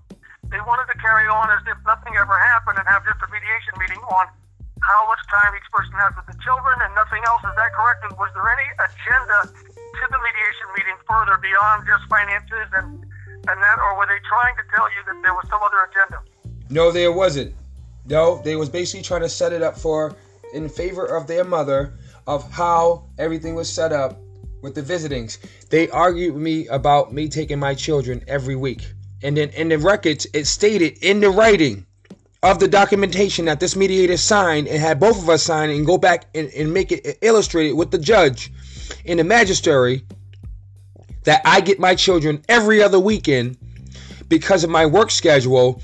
They 0.50 0.58
wanted 0.66 0.90
to 0.90 0.98
carry 0.98 1.30
on 1.30 1.54
as 1.54 1.62
if 1.70 1.78
nothing 1.86 2.18
ever 2.18 2.34
happened 2.34 2.82
and 2.82 2.90
have 2.90 3.06
just 3.06 3.22
a 3.22 3.30
mediation 3.30 3.78
meeting 3.78 4.02
on 4.10 4.34
how 4.84 5.08
much 5.08 5.24
time 5.32 5.56
each 5.56 5.70
person 5.72 5.96
has 5.96 6.12
with 6.20 6.28
the 6.28 6.38
children 6.44 6.76
and 6.84 6.92
nothing 6.94 7.24
else. 7.24 7.40
Is 7.48 7.56
that 7.56 7.72
correct? 7.72 8.04
And 8.04 8.14
was 8.20 8.30
there 8.36 8.48
any 8.52 8.68
agenda 8.84 9.40
to 9.48 10.04
the 10.12 10.20
mediation 10.20 10.68
meeting 10.76 10.98
further 11.08 11.40
beyond 11.40 11.88
just 11.88 12.04
finances 12.12 12.68
and, 12.76 13.00
and 13.48 13.58
that, 13.64 13.78
or 13.80 13.98
were 13.98 14.08
they 14.12 14.20
trying 14.28 14.56
to 14.60 14.66
tell 14.76 14.88
you 14.92 15.02
that 15.08 15.18
there 15.24 15.34
was 15.34 15.48
some 15.48 15.64
other 15.64 15.88
agenda? 15.88 16.20
No, 16.70 16.92
there 16.92 17.12
wasn't. 17.12 17.56
No, 18.06 18.42
they 18.44 18.56
was 18.56 18.70
basically 18.70 19.04
trying 19.04 19.22
to 19.22 19.30
set 19.30 19.54
it 19.54 19.62
up 19.62 19.78
for 19.78 20.16
in 20.54 20.68
favor 20.68 21.06
of 21.06 21.28
their 21.28 21.44
mother 21.44 21.94
of 22.28 22.50
how 22.52 23.08
everything 23.18 23.56
was 23.56 23.72
set 23.72 23.92
up 23.92 24.20
with 24.62 24.76
the 24.76 24.82
visitings. 24.82 25.40
They 25.70 25.90
argued 25.90 26.34
with 26.34 26.44
me 26.44 26.68
about 26.68 27.14
me 27.14 27.30
taking 27.30 27.60
my 27.60 27.74
children 27.74 28.24
every 28.28 28.56
week. 28.56 28.84
And 29.22 29.38
then 29.38 29.50
in 29.50 29.70
the 29.70 29.78
records, 29.78 30.28
it 30.34 30.46
stated 30.46 30.98
in 31.02 31.22
the 31.22 31.30
writing 31.30 31.86
of 32.44 32.60
the 32.60 32.68
documentation 32.68 33.46
that 33.46 33.62
this 33.62 33.76
mediator 33.76 34.18
signed 34.18 34.68
and 34.68 34.78
had 34.78 35.00
both 35.00 35.18
of 35.18 35.30
us 35.30 35.42
sign 35.42 35.70
and 35.70 35.86
go 35.86 35.98
back 35.98 36.26
and, 36.36 36.50
and 36.50 36.74
make 36.74 36.92
it 36.92 37.18
illustrated 37.22 37.74
with 37.74 37.90
the 37.90 37.98
judge 37.98 38.52
in 39.06 39.18
the 39.18 39.24
magistrate 39.24 40.04
that 41.24 41.42
I 41.46 41.62
get 41.62 41.80
my 41.80 41.96
children 41.96 42.44
every 42.50 42.84
other 42.84 43.00
weekend 43.00 43.58
because 44.28 44.66
of 44.66 44.70
my 44.70 44.86
work 44.86 45.10
schedule. 45.10 45.82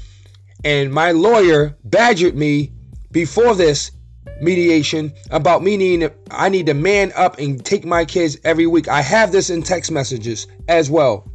And 0.65 0.91
my 0.91 1.13
lawyer 1.13 1.77
badgered 1.85 2.35
me 2.35 2.73
before 3.11 3.55
this 3.55 3.91
mediation 4.41 5.13
about 5.31 5.63
me 5.63 5.77
needing 5.77 6.09
I 6.29 6.49
need 6.49 6.65
to 6.65 6.73
man 6.73 7.13
up 7.15 7.39
and 7.39 7.63
take 7.63 7.85
my 7.85 8.03
kids 8.03 8.37
every 8.43 8.67
week. 8.67 8.89
I 8.89 9.01
have 9.01 9.31
this 9.31 9.49
in 9.49 9.63
text 9.63 9.91
messages 9.91 10.47
as 10.67 10.89
well. 10.89 11.25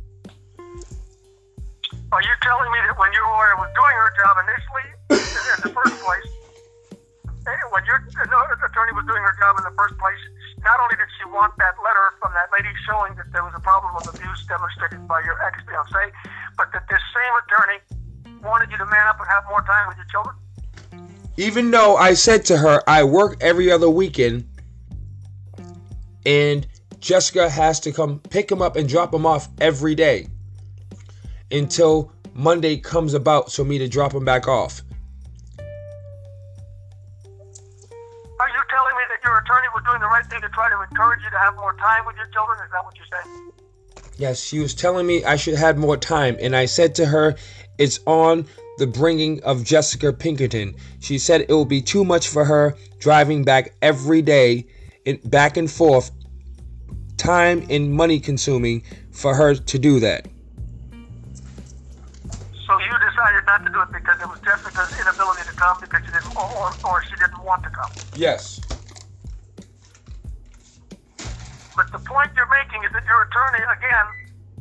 Are 2.12 2.22
you 2.22 2.34
telling 2.42 2.70
me 2.70 2.78
that 2.86 2.98
when 2.98 3.12
your 3.12 3.24
lawyer 3.24 3.56
was 3.56 3.70
doing 3.74 3.94
her 3.96 4.12
job 4.22 4.36
initially 4.44 4.93
in 5.10 5.58
the 5.62 5.72
first 5.72 5.96
place, 6.00 6.28
when 7.72 7.84
your 7.84 7.98
attorney 8.00 8.94
was 8.96 9.04
doing 9.04 9.22
her 9.22 9.36
job 9.36 9.58
in 9.58 9.64
the 9.64 9.74
first 9.76 9.98
place, 9.98 10.22
not 10.64 10.80
only 10.80 10.96
did 10.96 11.10
she 11.20 11.28
want 11.28 11.52
that 11.58 11.74
letter 11.84 12.06
from 12.22 12.32
that 12.32 12.48
lady 12.54 12.72
showing 12.88 13.12
that 13.16 13.28
there 13.32 13.44
was 13.44 13.52
a 13.56 13.60
problem 13.60 13.92
of 13.96 14.08
abuse 14.08 14.40
demonstrated 14.46 15.04
by 15.06 15.20
your 15.20 15.36
ex 15.44 15.60
fiance, 15.68 16.04
but 16.56 16.72
that 16.72 16.88
this 16.88 17.02
same 17.12 17.34
attorney 17.44 17.78
wanted 18.42 18.70
you 18.70 18.78
to 18.78 18.86
man 18.86 19.06
up 19.08 19.20
and 19.20 19.28
have 19.28 19.44
more 19.50 19.60
time 19.62 19.88
with 19.88 19.98
your 19.98 20.08
children? 20.08 20.36
even 21.36 21.70
though 21.70 21.96
I 21.96 22.14
said 22.14 22.44
to 22.46 22.56
her, 22.58 22.82
I 22.86 23.04
work 23.04 23.38
every 23.40 23.70
other 23.70 23.90
weekend, 23.90 24.48
and 26.24 26.66
Jessica 27.00 27.50
has 27.50 27.80
to 27.80 27.92
come 27.92 28.20
pick 28.20 28.50
him 28.50 28.62
up 28.62 28.76
and 28.76 28.88
drop 28.88 29.12
him 29.12 29.26
off 29.26 29.48
every 29.60 29.94
day 29.94 30.28
until 31.50 32.12
Monday 32.34 32.76
comes 32.76 33.14
about 33.14 33.52
for 33.52 33.64
me 33.64 33.78
to 33.78 33.88
drop 33.88 34.14
him 34.14 34.24
back 34.24 34.48
off. 34.48 34.82
Attorney 39.44 39.68
was 39.74 39.84
doing 39.84 40.00
the 40.00 40.06
right 40.06 40.24
thing 40.26 40.40
to 40.40 40.48
try 40.48 40.70
to 40.70 40.80
encourage 40.80 41.20
you 41.22 41.30
to 41.30 41.38
have 41.38 41.54
more 41.56 41.74
time 41.74 42.06
with 42.06 42.16
your 42.16 42.26
children? 42.32 42.58
Is 42.64 42.72
that 42.72 42.84
what 42.84 42.94
you're 42.96 43.06
saying? 43.12 43.52
Yes, 44.16 44.42
she 44.42 44.58
was 44.58 44.74
telling 44.74 45.06
me 45.06 45.24
I 45.24 45.36
should 45.36 45.54
have 45.54 45.76
more 45.76 45.96
time, 45.96 46.36
and 46.40 46.56
I 46.56 46.64
said 46.64 46.94
to 46.96 47.06
her, 47.06 47.34
It's 47.78 48.00
on 48.06 48.46
the 48.78 48.86
bringing 48.86 49.42
of 49.42 49.64
Jessica 49.64 50.12
Pinkerton. 50.12 50.74
She 51.00 51.18
said 51.18 51.42
it 51.42 51.50
will 51.50 51.64
be 51.64 51.82
too 51.82 52.04
much 52.04 52.28
for 52.28 52.44
her 52.44 52.74
driving 52.98 53.44
back 53.44 53.74
every 53.82 54.22
day, 54.22 54.66
back 55.24 55.56
and 55.56 55.70
forth, 55.70 56.10
time 57.16 57.66
and 57.68 57.92
money 57.92 58.18
consuming 58.18 58.82
for 59.12 59.34
her 59.34 59.54
to 59.54 59.78
do 59.78 60.00
that. 60.00 60.26
So 62.66 62.78
you 62.80 62.92
decided 63.10 63.44
not 63.46 63.64
to 63.66 63.70
do 63.70 63.80
it 63.82 63.92
because 63.92 64.20
it 64.20 64.28
was 64.28 64.38
Jessica's 64.42 64.90
inability 64.98 65.42
to 65.42 65.54
come 65.54 65.76
because 65.80 66.00
she 66.06 66.12
didn't, 66.12 66.34
or, 66.34 66.74
or 66.84 67.02
she 67.04 67.14
didn't 67.16 67.44
want 67.44 67.62
to 67.64 67.70
come. 67.70 67.90
Yes. 68.14 68.60
But 71.74 71.90
the 71.90 71.98
point 71.98 72.30
you're 72.38 72.50
making 72.50 72.86
is 72.86 72.92
that 72.94 73.02
your 73.02 73.26
attorney, 73.26 73.66
again, 73.66 74.06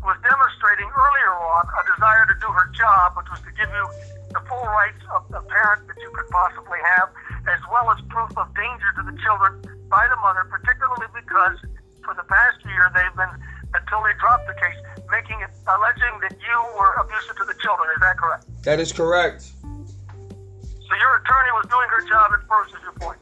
was 0.02 0.18
demonstrating 0.26 0.90
earlier 0.90 1.34
on 1.38 1.64
a 1.70 1.82
desire 1.94 2.26
to 2.26 2.36
do 2.42 2.50
her 2.50 2.68
job, 2.74 3.14
which 3.16 3.30
was 3.30 3.40
to 3.46 3.54
give 3.54 3.70
you 3.70 3.86
the 4.34 4.42
full 4.50 4.66
rights 4.66 5.00
of 5.14 5.22
the 5.30 5.40
parent 5.46 5.86
that 5.88 5.98
you 6.02 6.10
could 6.10 6.28
possibly 6.34 6.82
have, 6.98 7.14
as 7.48 7.62
well 7.70 7.94
as 7.94 8.02
proof 8.10 8.34
of 8.36 8.50
danger 8.58 8.90
to 8.98 9.06
the 9.06 9.16
children 9.22 9.62
by 9.94 10.10
the 10.10 10.18
mother, 10.26 10.42
particularly 10.50 11.06
because 11.14 11.62
for 12.02 12.18
the 12.18 12.26
past 12.26 12.58
year 12.66 12.90
they've 12.98 13.16
been, 13.16 13.30
until 13.78 14.02
they 14.02 14.18
dropped 14.18 14.50
the 14.50 14.58
case, 14.58 14.76
making 15.14 15.38
it 15.46 15.54
alleging 15.70 16.18
that 16.26 16.34
you 16.34 16.58
were 16.76 16.98
abusive 16.98 17.38
to 17.38 17.46
the 17.46 17.56
children. 17.62 17.88
Is 17.94 18.02
that 18.02 18.18
correct? 18.18 18.50
That 18.66 18.82
is 18.82 18.92
correct. 18.92 19.54
So 19.62 20.94
your 20.98 21.14
attorney 21.22 21.52
was 21.54 21.70
doing 21.70 21.88
her 21.94 22.02
job 22.10 22.34
at 22.34 22.42
first, 22.50 22.74
is 22.74 22.82
your 22.82 22.98
point? 22.98 23.22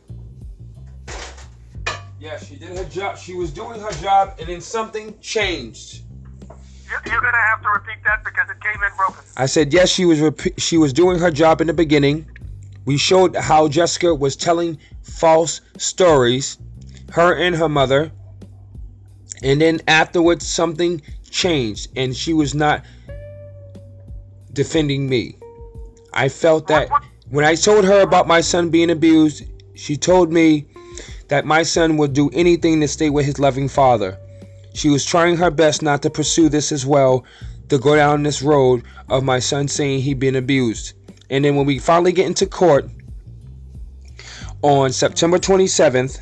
Yeah, 2.21 2.37
she 2.37 2.55
did 2.55 2.77
her 2.77 2.85
job. 2.85 3.17
She 3.17 3.33
was 3.33 3.49
doing 3.49 3.81
her 3.81 3.91
job, 3.93 4.35
and 4.37 4.47
then 4.47 4.61
something 4.61 5.17
changed. 5.21 6.03
You're 6.87 7.19
gonna 7.19 7.35
have 7.49 7.63
to 7.63 7.69
repeat 7.69 7.97
that 8.05 8.23
because 8.23 8.47
it 8.47 8.61
came 8.61 8.83
in 8.83 8.95
broken. 8.95 9.23
I 9.37 9.47
said 9.47 9.73
yes. 9.73 9.89
She 9.89 10.05
was 10.05 10.19
rep- 10.19 10.59
she 10.59 10.77
was 10.77 10.93
doing 10.93 11.17
her 11.17 11.31
job 11.31 11.61
in 11.61 11.67
the 11.67 11.73
beginning. 11.73 12.29
We 12.85 12.97
showed 12.97 13.35
how 13.35 13.67
Jessica 13.67 14.13
was 14.13 14.35
telling 14.35 14.77
false 15.01 15.61
stories, 15.77 16.59
her 17.13 17.33
and 17.33 17.55
her 17.55 17.67
mother, 17.67 18.11
and 19.41 19.59
then 19.59 19.81
afterwards 19.87 20.45
something 20.45 21.01
changed, 21.27 21.87
and 21.95 22.15
she 22.15 22.33
was 22.33 22.53
not 22.53 22.85
defending 24.53 25.09
me. 25.09 25.37
I 26.13 26.29
felt 26.29 26.67
that 26.67 26.87
when 27.31 27.45
I 27.45 27.55
told 27.55 27.83
her 27.85 28.01
about 28.01 28.27
my 28.27 28.41
son 28.41 28.69
being 28.69 28.91
abused, 28.91 29.43
she 29.73 29.97
told 29.97 30.31
me 30.31 30.67
that 31.31 31.45
my 31.45 31.63
son 31.63 31.95
would 31.95 32.11
do 32.11 32.29
anything 32.33 32.81
to 32.81 32.87
stay 32.89 33.09
with 33.09 33.25
his 33.25 33.39
loving 33.39 33.69
father. 33.69 34.17
She 34.73 34.89
was 34.89 35.05
trying 35.05 35.37
her 35.37 35.49
best 35.49 35.81
not 35.81 36.01
to 36.01 36.09
pursue 36.09 36.49
this 36.49 36.73
as 36.73 36.85
well, 36.85 37.23
to 37.69 37.79
go 37.79 37.95
down 37.95 38.23
this 38.23 38.41
road 38.41 38.83
of 39.07 39.23
my 39.23 39.39
son 39.39 39.69
saying 39.69 40.01
he'd 40.01 40.19
been 40.19 40.35
abused. 40.35 40.91
And 41.29 41.45
then 41.45 41.55
when 41.55 41.65
we 41.65 41.79
finally 41.79 42.11
get 42.11 42.27
into 42.27 42.45
court 42.45 42.89
on 44.61 44.91
September 44.91 45.39
27th 45.39 46.19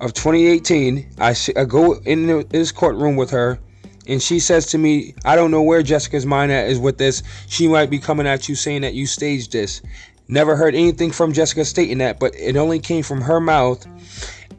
of 0.00 0.12
2018, 0.12 1.14
I, 1.18 1.34
I 1.56 1.64
go 1.64 1.94
in 1.94 2.46
this 2.50 2.70
courtroom 2.72 3.16
with 3.16 3.30
her 3.30 3.58
and 4.06 4.22
she 4.22 4.40
says 4.40 4.66
to 4.66 4.78
me, 4.78 5.14
I 5.24 5.36
don't 5.36 5.50
know 5.50 5.62
where 5.62 5.82
Jessica's 5.82 6.26
mind 6.26 6.50
at 6.52 6.68
is 6.68 6.78
with 6.78 6.98
this. 6.98 7.22
She 7.46 7.68
might 7.68 7.90
be 7.90 7.98
coming 7.98 8.26
at 8.26 8.48
you 8.48 8.54
saying 8.54 8.82
that 8.82 8.92
you 8.92 9.06
staged 9.06 9.52
this. 9.52 9.82
Never 10.30 10.56
heard 10.56 10.74
anything 10.74 11.10
from 11.10 11.32
Jessica 11.32 11.64
stating 11.64 11.98
that, 11.98 12.20
but 12.20 12.34
it 12.36 12.56
only 12.56 12.78
came 12.78 13.02
from 13.02 13.20
her 13.20 13.40
mouth 13.40 13.86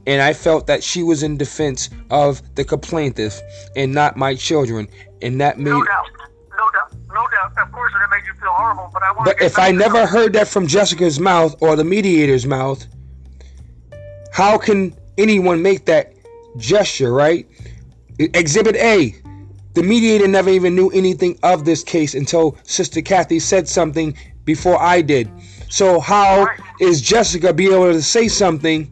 and 0.07 0.21
I 0.21 0.33
felt 0.33 0.67
that 0.67 0.83
she 0.83 1.03
was 1.03 1.23
in 1.23 1.37
defense 1.37 1.89
of 2.09 2.41
the 2.55 2.63
complainant 2.63 3.41
and 3.75 3.93
not 3.93 4.17
my 4.17 4.35
children, 4.35 4.87
and 5.21 5.39
that 5.41 5.59
made. 5.59 5.69
No 5.69 5.83
doubt, 5.83 6.07
no 6.57 6.71
doubt, 6.71 6.93
no 7.09 7.27
doubt. 7.27 7.65
Of 7.65 7.71
course, 7.71 7.93
it 7.93 8.09
made 8.09 8.25
you 8.25 8.33
feel 8.39 8.49
horrible, 8.49 8.89
but 8.91 9.03
I 9.03 9.11
want. 9.11 9.25
But 9.25 9.41
if 9.41 9.59
I 9.59 9.71
never 9.71 10.05
heard 10.05 10.33
that 10.33 10.47
from 10.47 10.67
Jessica's 10.67 11.19
mouth 11.19 11.55
or 11.61 11.75
the 11.75 11.83
mediator's 11.83 12.45
mouth, 12.45 12.85
how 14.33 14.57
can 14.57 14.95
anyone 15.17 15.61
make 15.61 15.85
that 15.85 16.13
gesture, 16.57 17.13
right? 17.13 17.47
Exhibit 18.17 18.75
A. 18.77 19.15
The 19.73 19.83
mediator 19.83 20.27
never 20.27 20.49
even 20.49 20.75
knew 20.75 20.89
anything 20.89 21.39
of 21.43 21.63
this 21.63 21.83
case 21.83 22.13
until 22.13 22.57
Sister 22.63 23.01
Kathy 23.01 23.39
said 23.39 23.69
something 23.69 24.17
before 24.43 24.81
I 24.81 25.01
did. 25.01 25.31
So 25.71 26.01
how 26.01 26.49
is 26.81 27.01
Jessica 27.01 27.53
be 27.53 27.67
able 27.67 27.93
to 27.93 28.01
say 28.01 28.27
something 28.27 28.91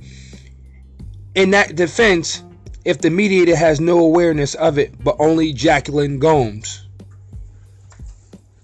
in 1.35 1.51
that 1.51 1.75
defense 1.75 2.41
if 2.85 3.01
the 3.01 3.09
mediator 3.09 3.55
has 3.55 3.81
no 3.81 3.99
awareness 3.99 4.55
of 4.55 4.79
it, 4.79 4.95
but 5.03 5.17
only 5.19 5.51
Jacqueline 5.51 6.19
Gomes? 6.19 6.87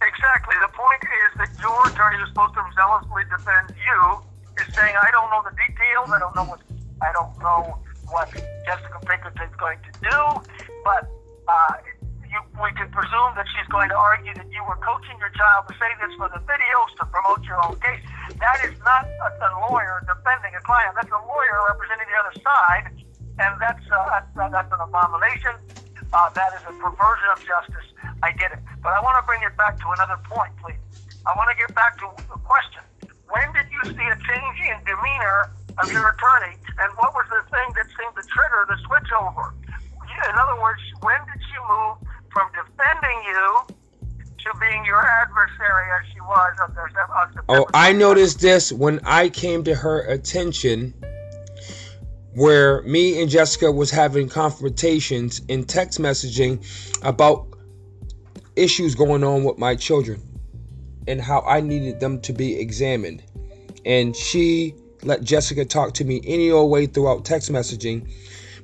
Exactly. 0.01 0.55
The 0.61 0.71
point 0.71 1.03
is 1.03 1.37
that 1.39 1.61
your 1.61 1.87
attorney 1.89 2.17
who's 2.19 2.29
supposed 2.29 2.53
to 2.53 2.63
zealously 2.73 3.23
defend 3.29 3.75
you 3.75 4.21
is 4.63 4.73
saying, 4.73 4.95
I 4.95 5.11
don't 5.11 5.29
know 5.29 5.43
the 5.43 5.55
details, 5.67 6.09
I 6.09 6.19
don't 6.19 6.35
know 6.37 6.45
what 6.45 6.61
I 7.01 7.11
don't 7.11 7.37
know 7.39 7.77
what 8.07 8.31
Jessica 8.65 8.97
Pinkerton's 9.05 9.55
going 9.57 9.77
to 9.79 9.91
do, 9.99 10.49
but 10.85 11.11
uh, 11.49 11.73
we 12.61 12.71
can 12.79 12.87
presume 12.87 13.35
that 13.35 13.47
she's 13.51 13.67
going 13.67 13.89
to 13.91 13.99
argue 13.99 14.31
that 14.35 14.47
you 14.47 14.63
were 14.63 14.79
coaching 14.79 15.15
your 15.19 15.31
child 15.35 15.67
to 15.67 15.73
say 15.75 15.91
this 15.99 16.11
for 16.15 16.31
the 16.31 16.39
videos 16.47 16.89
to 16.99 17.03
promote 17.11 17.43
your 17.43 17.59
own 17.67 17.75
case. 17.83 17.99
That 18.39 18.63
is 18.63 18.75
not 18.83 19.03
a, 19.03 19.29
a 19.43 19.49
lawyer 19.67 20.03
defending 20.07 20.55
a 20.55 20.63
client. 20.63 20.95
That's 20.95 21.11
a 21.11 21.23
lawyer 21.27 21.57
representing 21.67 22.07
the 22.07 22.17
other 22.19 22.35
side, 22.39 22.85
and 23.43 23.51
that's 23.59 23.83
uh, 23.91 24.23
that's, 24.35 24.71
an 24.71 24.79
abomination. 24.79 25.55
Uh, 26.15 26.31
that 26.31 26.55
is 26.55 26.63
a 26.63 26.73
perversion 26.79 27.29
of 27.35 27.39
justice. 27.43 27.87
I 28.23 28.31
get 28.31 28.55
it, 28.55 28.61
but 28.79 28.95
I 28.95 29.03
want 29.03 29.19
to 29.19 29.25
bring 29.27 29.43
it 29.43 29.51
back 29.59 29.75
to 29.83 29.87
another 29.99 30.15
point, 30.31 30.55
please. 30.63 30.79
I 31.27 31.35
want 31.35 31.51
to 31.51 31.57
get 31.59 31.75
back 31.75 31.99
to 31.99 32.07
the 32.31 32.39
question: 32.39 32.83
When 33.27 33.51
did 33.51 33.67
you 33.67 33.81
see 33.91 34.07
a 34.07 34.17
change 34.23 34.57
in 34.63 34.79
demeanor 34.87 35.51
of 35.83 35.91
your 35.91 36.07
attorney, 36.07 36.55
and 36.79 36.87
what 36.95 37.11
was 37.11 37.27
the 37.27 37.43
thing 37.51 37.67
that 37.75 37.87
seemed 37.99 38.15
to 38.15 38.23
trigger 38.31 38.63
the 38.71 38.79
switch 38.87 39.11
over? 39.11 39.51
In 40.15 40.35
other 40.39 40.55
words, 40.63 40.79
when 41.03 41.19
did 41.27 41.43
she 41.43 41.59
move 41.67 42.04
from 42.35 42.49
defending 42.51 43.23
you 43.23 43.61
to 44.37 44.59
being 44.59 44.83
your 44.85 45.01
adversary 45.01 45.85
as 45.97 46.13
she 46.13 46.19
was 46.19 46.53
of 46.67 46.75
the, 46.75 46.81
of 46.81 47.33
the 47.33 47.41
Oh, 47.47 47.65
I 47.73 47.93
noticed 47.93 48.41
this 48.41 48.73
when 48.73 48.99
I 49.05 49.29
came 49.29 49.63
to 49.63 49.73
her 49.73 50.01
attention 50.01 50.93
where 52.33 52.81
me 52.81 53.21
and 53.21 53.29
Jessica 53.29 53.71
was 53.71 53.89
having 53.89 54.27
confrontations 54.27 55.41
in 55.47 55.63
text 55.63 55.99
messaging 55.99 56.61
about 57.03 57.47
issues 58.57 58.95
going 58.95 59.23
on 59.23 59.45
with 59.45 59.57
my 59.57 59.73
children 59.73 60.21
and 61.07 61.21
how 61.21 61.39
I 61.41 61.61
needed 61.61 62.01
them 62.01 62.19
to 62.21 62.33
be 62.33 62.59
examined. 62.59 63.23
And 63.85 64.13
she 64.13 64.75
let 65.03 65.23
Jessica 65.23 65.63
talk 65.63 65.93
to 65.93 66.03
me 66.03 66.21
any 66.25 66.51
old 66.51 66.69
way 66.69 66.85
throughout 66.85 67.23
text 67.23 67.49
messaging. 67.49 68.11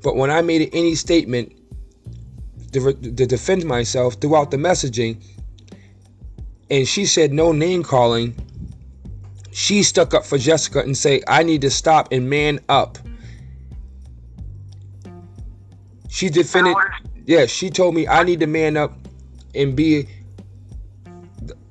But 0.04 0.18
when 0.18 0.30
I 0.30 0.42
made 0.42 0.70
any 0.74 0.96
statement 0.96 1.54
to, 2.72 2.94
to 2.94 3.26
defend 3.26 3.66
myself 3.66 4.16
throughout 4.16 4.52
the 4.52 4.58
messaging, 4.58 5.22
and 6.70 6.88
she 6.88 7.06
said 7.06 7.34
no 7.34 7.52
name 7.52 7.84
calling, 7.84 8.36
she 9.52 9.84
stuck 9.84 10.14
up 10.14 10.26
for 10.26 10.38
Jessica 10.38 10.80
and 10.80 10.96
say, 10.96 11.22
I 11.28 11.44
need 11.44 11.62
to 11.62 11.70
stop 11.70 12.12
and 12.12 12.30
man 12.30 12.60
up. 12.70 12.98
She 16.10 16.30
defended, 16.30 16.76
yeah, 17.26 17.46
she 17.46 17.70
told 17.70 17.96
me 17.96 18.08
I 18.08 18.24
need 18.24 18.40
to 18.42 18.48
man 18.48 18.78
up 18.78 18.94
and 19.54 19.76
be 19.76 20.08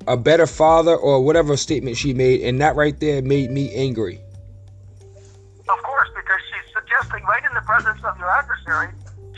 a 0.07 0.17
better 0.17 0.47
father 0.47 0.97
or 0.97 1.23
whatever 1.23 1.57
statement 1.57 1.97
she 1.97 2.13
made, 2.13 2.43
and 2.43 2.61
that 2.61 2.77
right 2.77 2.99
there 3.01 3.23
made 3.23 3.51
me 3.51 3.73
angry. 3.75 4.21
Of 5.69 5.83
course, 5.83 6.09
because 6.17 6.41
she's 6.51 6.75
suggesting 6.75 7.25
right 7.25 7.45
in 7.45 7.55
the 7.55 7.61
presence 7.63 8.03
of 8.05 8.19
your 8.19 8.31
adversary, 8.31 8.89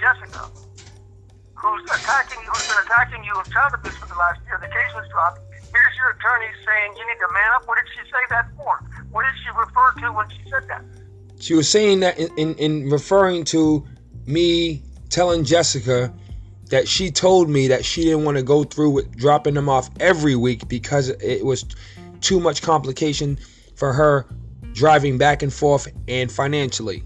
Jessica, 0.00 0.48
who's 1.62 1.82
attacking, 1.94 2.42
who's 2.50 2.66
been 2.66 2.82
attacking 2.82 3.22
you 3.22 3.38
of 3.38 3.46
child 3.54 3.72
abuse 3.78 3.94
for 4.02 4.10
the 4.10 4.18
last 4.18 4.42
year. 4.46 4.58
The 4.58 4.66
case 4.66 4.92
was 4.98 5.06
dropped. 5.14 5.38
Here's 5.54 5.94
your 5.96 6.10
attorney 6.18 6.50
saying 6.66 6.88
you 6.98 7.06
need 7.06 7.20
to 7.22 7.30
man 7.32 7.50
up. 7.56 7.62
What 7.70 7.78
did 7.78 7.88
she 7.94 8.02
say 8.10 8.22
that 8.34 8.50
for? 8.58 8.82
What 9.14 9.22
did 9.22 9.34
she 9.40 9.50
refer 9.54 9.88
to 10.02 10.12
when 10.12 10.26
she 10.28 10.42
said 10.50 10.66
that? 10.68 10.82
She 11.40 11.54
was 11.54 11.68
saying 11.68 12.00
that 12.00 12.18
in, 12.18 12.28
in, 12.36 12.54
in 12.56 12.90
referring 12.90 13.44
to 13.46 13.86
me 14.26 14.82
telling 15.08 15.44
Jessica 15.44 16.12
that 16.66 16.88
she 16.88 17.10
told 17.10 17.48
me 17.48 17.68
that 17.68 17.84
she 17.84 18.04
didn't 18.04 18.24
want 18.24 18.36
to 18.38 18.42
go 18.42 18.64
through 18.64 18.90
with 18.90 19.16
dropping 19.16 19.54
them 19.54 19.68
off 19.68 19.90
every 20.00 20.34
week 20.34 20.66
because 20.68 21.10
it 21.10 21.44
was 21.44 21.64
too 22.20 22.40
much 22.40 22.62
complication 22.62 23.38
for 23.76 23.92
her 23.92 24.26
driving 24.72 25.18
back 25.18 25.42
and 25.42 25.52
forth 25.52 25.86
and 26.08 26.32
financially. 26.32 27.04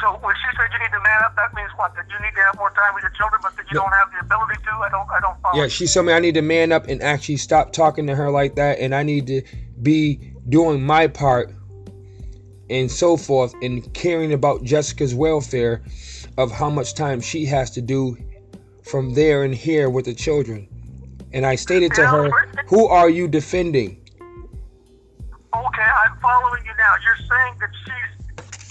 So 0.00 0.20
she 0.22 0.45
said 0.66 0.78
you 0.78 0.84
need 0.84 0.92
to 0.92 1.00
man 1.02 1.22
up, 1.24 1.36
that 1.36 1.54
means 1.54 1.70
what? 1.76 1.94
That 1.94 2.06
you 2.08 2.24
need 2.24 2.34
to 2.34 2.40
have 2.40 2.56
more 2.56 2.70
time 2.70 2.94
with 2.94 3.02
your 3.02 3.12
children, 3.12 3.40
but 3.42 3.56
that 3.56 3.66
you 3.70 3.74
don't 3.74 3.92
have 3.92 4.10
the 4.12 4.20
ability 4.20 4.62
to. 4.64 4.70
I 4.70 4.88
don't. 4.90 5.08
I 5.10 5.20
don't 5.20 5.40
follow. 5.42 5.62
Yeah, 5.62 5.68
she 5.68 5.86
told 5.86 6.06
me 6.06 6.12
I 6.12 6.20
need 6.20 6.34
to 6.34 6.42
man 6.42 6.72
up 6.72 6.88
and 6.88 7.02
actually 7.02 7.36
stop 7.36 7.72
talking 7.72 8.06
to 8.06 8.14
her 8.14 8.30
like 8.30 8.54
that, 8.56 8.78
and 8.78 8.94
I 8.94 9.02
need 9.02 9.26
to 9.28 9.42
be 9.82 10.32
doing 10.48 10.82
my 10.82 11.06
part 11.06 11.52
and 12.68 12.90
so 12.90 13.16
forth 13.16 13.54
and 13.62 13.92
caring 13.94 14.32
about 14.32 14.64
Jessica's 14.64 15.14
welfare 15.14 15.82
of 16.36 16.50
how 16.50 16.68
much 16.68 16.94
time 16.94 17.20
she 17.20 17.46
has 17.46 17.70
to 17.72 17.80
do 17.80 18.16
from 18.82 19.14
there 19.14 19.44
and 19.44 19.54
here 19.54 19.88
with 19.88 20.04
the 20.04 20.14
children. 20.14 20.68
And 21.32 21.46
I 21.46 21.54
stated 21.54 21.92
to 21.94 22.06
her, 22.06 22.30
Who 22.66 22.86
are 22.86 23.10
you 23.10 23.28
defending? 23.28 24.02
Okay, 25.54 25.88
I'm 26.04 26.18
following 26.20 26.64
you 26.64 26.72
now. 26.76 26.94
You're 27.04 27.16
saying 27.16 27.54
that 27.60 27.70
she's 27.84 28.15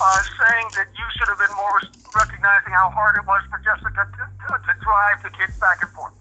uh, 0.01 0.21
saying 0.23 0.67
that 0.75 0.88
you 0.97 1.05
should 1.17 1.27
have 1.27 1.39
been 1.39 1.55
more 1.55 1.81
recognizing 2.15 2.71
how 2.73 2.89
hard 2.89 3.15
it 3.17 3.25
was 3.25 3.41
for 3.49 3.60
Jessica 3.60 4.08
to, 4.12 4.23
to, 4.47 4.53
to 4.60 4.79
drive 4.81 5.23
the 5.23 5.29
kids 5.38 5.58
back 5.60 5.81
and 5.81 5.91
forth. 5.91 6.13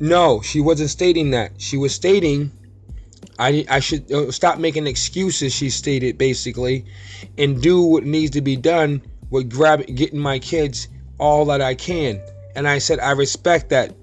No, 0.00 0.40
she 0.42 0.60
wasn't 0.60 0.90
stating 0.90 1.30
that. 1.30 1.60
She 1.60 1.76
was 1.76 1.94
stating 1.94 2.50
I, 3.38 3.64
I 3.68 3.80
should 3.80 4.10
uh, 4.12 4.30
stop 4.30 4.58
making 4.58 4.86
excuses, 4.86 5.54
she 5.54 5.70
stated 5.70 6.18
basically, 6.18 6.84
and 7.38 7.60
do 7.60 7.82
what 7.82 8.04
needs 8.04 8.30
to 8.32 8.40
be 8.40 8.56
done 8.56 9.02
with 9.30 9.50
grab, 9.50 9.86
getting 9.86 10.18
my 10.18 10.38
kids 10.38 10.88
all 11.18 11.44
that 11.46 11.60
I 11.60 11.74
can. 11.74 12.20
And 12.54 12.68
I 12.68 12.78
said, 12.78 13.00
I 13.00 13.12
respect 13.12 13.70
that. 13.70 13.94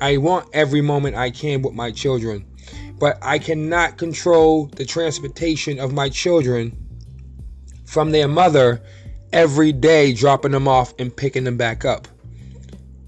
I 0.00 0.16
want 0.16 0.48
every 0.52 0.80
moment 0.80 1.16
I 1.16 1.30
can 1.30 1.62
with 1.62 1.74
my 1.74 1.92
children, 1.92 2.44
but 2.98 3.18
I 3.22 3.38
cannot 3.38 3.98
control 3.98 4.66
the 4.66 4.84
transportation 4.84 5.78
of 5.78 5.92
my 5.92 6.08
children 6.08 6.76
from 7.92 8.10
their 8.10 8.26
mother 8.26 8.80
every 9.34 9.70
day, 9.70 10.14
dropping 10.14 10.52
them 10.52 10.66
off 10.66 10.94
and 10.98 11.14
picking 11.14 11.44
them 11.44 11.58
back 11.58 11.84
up. 11.84 12.08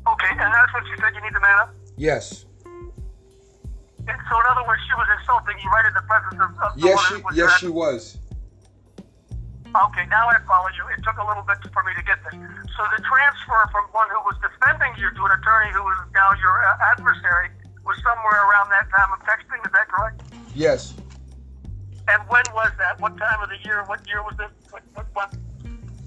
Okay, 0.06 0.28
and 0.30 0.38
that's 0.38 0.72
what 0.74 0.84
you 0.84 0.96
said 1.00 1.14
you 1.14 1.22
need 1.22 1.32
to 1.32 1.40
man 1.40 1.58
up? 1.60 1.74
Yes. 1.96 2.44
And 2.66 4.18
so, 4.28 4.36
in 4.36 4.44
other 4.52 4.68
words, 4.68 4.82
she 4.84 4.92
was 4.92 5.08
insulting 5.18 5.56
you 5.64 5.70
right 5.70 5.86
in 5.88 5.94
the 5.94 6.04
presence 6.04 6.36
of, 6.36 6.50
of 6.60 6.72
yes, 6.76 7.00
she, 7.08 7.14
yes, 7.32 7.58
she 7.58 7.68
was. 7.68 8.18
Okay, 9.64 10.04
now 10.12 10.28
I 10.28 10.36
follow 10.46 10.68
you. 10.76 10.84
It 10.92 11.02
took 11.02 11.16
a 11.16 11.26
little 11.26 11.42
bit 11.42 11.56
for 11.72 11.82
me 11.82 11.92
to 11.96 12.04
get 12.04 12.20
this. 12.22 12.36
So 12.76 12.84
the 12.94 13.02
transfer 13.02 13.60
from 13.72 13.88
one 13.96 14.06
who 14.12 14.20
was 14.28 14.36
defending 14.44 14.92
you 15.00 15.08
to 15.08 15.20
an 15.24 15.32
attorney 15.32 15.72
who 15.72 15.82
is 15.88 15.98
now 16.12 16.28
your 16.36 16.60
uh, 16.60 16.92
adversary 16.92 17.48
was 17.88 17.96
somewhere 18.04 18.38
around 18.52 18.68
that 18.68 18.86
time 18.92 19.16
of 19.16 19.20
texting. 19.24 19.64
Is 19.64 19.72
that 19.72 19.88
correct? 19.88 20.20
Yes. 20.54 20.94
And 22.08 22.22
when 22.28 22.44
was 22.52 22.70
that? 22.78 23.00
What 23.00 23.16
time 23.16 23.42
of 23.42 23.48
the 23.48 23.56
year? 23.64 23.84
What 23.86 24.06
year 24.06 24.22
was 24.22 24.34
this? 24.36 24.50
What, 24.70 24.82
what 24.94 25.14
month? 25.14 25.38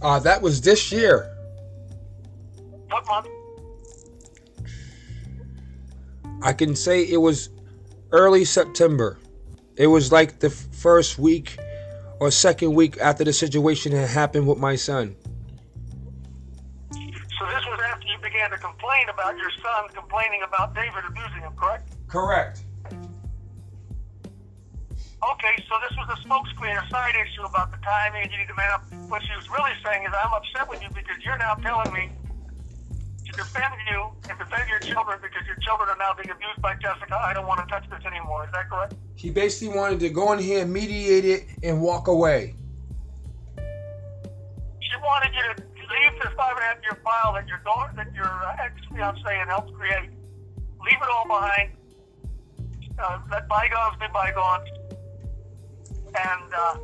Uh, 0.02 0.20
that 0.20 0.42
was 0.42 0.62
this 0.62 0.92
year. 0.92 1.34
What 2.90 3.06
month? 3.08 3.28
I 6.42 6.54
can 6.54 6.76
say 6.76 7.04
it 7.04 7.18
was 7.18 7.50
early 8.12 8.46
September. 8.46 9.18
It 9.76 9.88
was 9.88 10.12
like 10.12 10.40
the 10.40 10.50
first 10.50 11.18
week 11.18 11.58
or 12.20 12.32
second 12.32 12.74
week 12.74 12.98
after 13.00 13.24
the 13.24 13.34
situation 13.34 13.92
had 13.92 14.10
happened 14.10 14.48
with 14.48 14.58
my 14.58 14.76
son. 14.76 15.16
So 16.92 17.00
this 17.00 17.66
was 17.66 17.80
after 17.92 18.08
you 18.08 18.18
began 18.22 18.50
to 18.52 18.58
complain 18.58 19.10
about 19.10 19.38
your 19.38 19.52
son 19.64 19.90
complaining 19.94 20.42
about 20.48 20.76
David 20.76 21.04
abusing 21.08 21.42
him, 21.42 21.54
correct? 21.56 21.92
Correct. 22.08 22.64
Okay, 25.34 25.62
so 25.68 25.76
this 25.84 25.92
was 25.98 26.08
a 26.08 26.18
smokescreen, 26.24 26.80
a 26.80 26.90
side 26.90 27.16
issue 27.16 27.44
about 27.44 27.70
the 27.72 27.78
timing 27.84 28.24
and 28.24 28.32
you 28.32 28.38
need 28.38 28.48
to 28.48 28.56
man 28.56 28.72
up. 28.72 28.84
What 29.10 29.22
she 29.24 29.36
was 29.36 29.50
really 29.50 29.76
saying 29.84 30.04
is, 30.04 30.12
I'm 30.16 30.32
upset 30.32 30.70
with 30.70 30.82
you 30.82 30.88
because 30.90 31.18
you're 31.26 31.38
now 31.38 31.56
telling 31.56 31.92
me 31.92 32.12
to 33.26 33.32
defend 33.34 33.74
you 33.92 34.08
and 34.30 34.40
defend 34.40 34.70
your 34.70 34.80
children 34.80 35.20
because 35.22 35.46
your 35.46 35.58
children 35.58 35.90
are 35.90 35.98
now 36.00 36.14
being 36.14 36.30
abused 36.30 36.62
by 36.62 36.76
Jessica. 36.76 37.14
I 37.14 37.34
don't 37.34 37.46
want 37.46 37.60
to 37.60 37.68
touch 37.68 37.84
this 37.90 38.00
anymore. 38.06 38.46
Is 38.46 38.52
that 38.54 38.70
correct? 38.70 38.96
He 39.16 39.30
basically 39.30 39.76
wanted 39.76 40.00
to 40.00 40.10
go 40.10 40.32
in 40.32 40.40
here, 40.40 40.66
mediate 40.66 41.26
it, 41.26 41.44
and 41.62 41.82
walk 41.82 42.08
away. 42.08 42.56
She 43.58 44.96
wanted 45.04 45.36
you 45.36 45.56
to 45.60 45.84
leave 45.92 46.24
this 46.24 46.32
five 46.38 46.56
and 46.56 46.64
a 46.64 46.68
half 46.72 46.78
year 46.84 46.98
file 47.04 47.34
that 47.34 47.48
your 47.48 47.60
daughter, 47.66 47.92
that 47.98 48.14
your 48.16 48.32
ex 48.64 48.80
fiance 48.90 49.22
and 49.28 49.50
helped 49.50 49.74
create. 49.74 50.10
Leave 50.86 51.02
it 51.02 51.10
all 51.14 51.28
behind. 51.28 51.72
Uh, 52.98 53.20
let 53.30 53.46
bygones 53.50 53.98
be 54.00 54.06
bygones. 54.14 54.70
And 56.18 56.54
uh, 56.54 56.78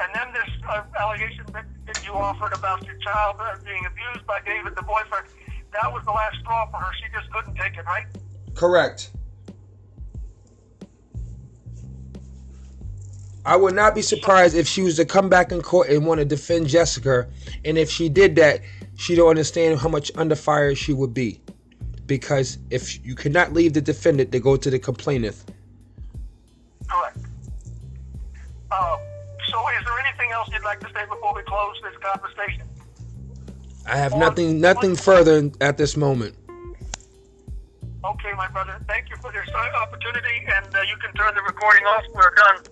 and 0.00 0.10
then 0.12 0.32
this 0.32 0.50
uh, 0.68 0.82
allegation 0.98 1.44
that, 1.52 1.66
that 1.86 2.04
you 2.04 2.12
offered 2.12 2.52
about 2.52 2.84
your 2.84 2.96
child 2.96 3.36
being 3.64 3.86
abused 3.86 4.26
by 4.26 4.40
David, 4.44 4.74
the 4.74 4.82
boyfriend, 4.82 5.26
that 5.72 5.92
was 5.92 6.04
the 6.04 6.10
last 6.10 6.36
straw 6.40 6.68
for 6.70 6.78
her. 6.78 6.92
She 6.94 7.12
just 7.12 7.30
couldn't 7.32 7.54
take 7.54 7.76
it, 7.76 7.84
right? 7.86 8.06
Correct. 8.54 9.10
I 13.46 13.56
would 13.56 13.74
not 13.74 13.94
be 13.94 14.02
surprised 14.02 14.56
if 14.56 14.66
she 14.66 14.82
was 14.82 14.96
to 14.96 15.04
come 15.04 15.28
back 15.28 15.52
in 15.52 15.60
court 15.60 15.90
and 15.90 16.06
want 16.06 16.18
to 16.18 16.24
defend 16.24 16.66
Jessica. 16.66 17.28
And 17.64 17.76
if 17.76 17.90
she 17.90 18.08
did 18.08 18.36
that, 18.36 18.62
she 18.96 19.14
don't 19.14 19.28
understand 19.28 19.78
how 19.80 19.88
much 19.88 20.10
under 20.16 20.34
fire 20.34 20.74
she 20.74 20.92
would 20.94 21.12
be. 21.12 21.40
Because 22.06 22.58
if 22.70 23.04
you 23.04 23.14
cannot 23.14 23.52
leave 23.52 23.74
the 23.74 23.80
defendant 23.80 24.32
to 24.32 24.40
go 24.40 24.56
to 24.56 24.70
the 24.70 24.78
complainant. 24.78 25.36
Correct. 26.88 27.18
Uh, 28.74 28.96
so 29.50 29.58
is 29.78 29.84
there 29.84 29.98
anything 30.00 30.32
else 30.32 30.48
you'd 30.52 30.64
like 30.64 30.80
to 30.80 30.88
say 30.88 31.04
before 31.08 31.32
we 31.34 31.42
close 31.42 31.76
this 31.82 31.96
conversation? 32.02 32.66
I 33.86 33.96
have 33.96 34.16
nothing 34.16 34.60
nothing 34.60 34.96
further 34.96 35.50
at 35.60 35.76
this 35.76 35.96
moment. 35.96 36.34
Okay, 38.04 38.32
my 38.36 38.48
brother. 38.48 38.80
Thank 38.88 39.10
you 39.10 39.16
for 39.16 39.30
this 39.30 39.48
opportunity, 39.80 40.44
and 40.56 40.74
uh, 40.74 40.80
you 40.82 40.96
can 40.96 41.14
turn 41.14 41.34
the 41.34 41.42
recording 41.42 41.84
off. 41.84 42.04
We're 42.14 42.34
done. 42.34 42.62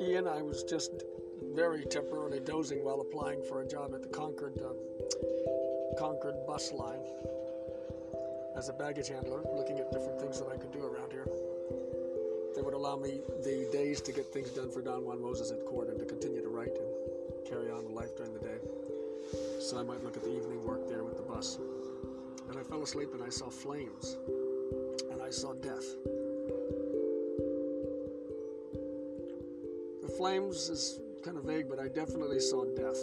Ian, 0.00 0.28
I 0.28 0.42
was 0.42 0.64
just 0.64 1.04
very 1.54 1.84
temporarily 1.84 2.40
dozing 2.40 2.82
while 2.82 3.00
applying 3.00 3.42
for 3.42 3.60
a 3.60 3.66
job 3.66 3.92
at 3.94 4.02
the 4.02 4.08
Concord 4.08 4.58
uh, 4.58 4.72
Concord 5.98 6.46
bus 6.46 6.72
line 6.72 7.00
as 8.56 8.68
a 8.68 8.72
baggage 8.72 9.08
handler, 9.08 9.42
looking 9.54 9.78
at 9.78 9.92
different 9.92 10.18
things 10.18 10.38
that 10.38 10.48
I 10.48 10.56
could 10.56 10.72
do 10.72 10.80
around 10.80 11.12
here. 11.12 11.26
They 12.54 12.62
would 12.62 12.74
allow 12.74 12.96
me 12.96 13.20
the 13.44 13.68
days 13.72 14.00
to 14.02 14.12
get 14.12 14.32
things 14.32 14.50
done 14.50 14.70
for 14.70 14.80
Don 14.80 15.04
Juan 15.04 15.20
Moses 15.20 15.50
at 15.50 15.64
court 15.66 15.88
and 15.88 15.98
to 15.98 16.04
continue 16.04 16.40
to 16.40 16.48
write 16.48 16.76
and 16.76 17.46
carry 17.46 17.70
on 17.70 17.84
with 17.84 17.92
life 17.92 18.16
during 18.16 18.32
the 18.32 18.40
day. 18.40 18.58
So 19.60 19.78
I 19.78 19.82
might 19.82 20.02
look 20.04 20.16
at 20.16 20.22
the 20.22 20.34
evening 20.34 20.64
work 20.64 20.88
there 20.88 21.04
with 21.04 21.16
the 21.16 21.22
bus. 21.22 21.58
And 22.48 22.58
I 22.58 22.62
fell 22.62 22.82
asleep 22.82 23.10
and 23.14 23.22
I 23.22 23.28
saw 23.28 23.48
flames 23.48 24.16
and 25.10 25.22
I 25.22 25.30
saw 25.30 25.52
death. 25.54 25.84
The 30.02 30.08
flames 30.16 30.68
is 30.68 31.00
kind 31.22 31.36
of 31.36 31.44
vague, 31.44 31.68
but 31.68 31.78
I 31.78 31.88
definitely 31.88 32.40
saw 32.40 32.64
death. 32.64 32.98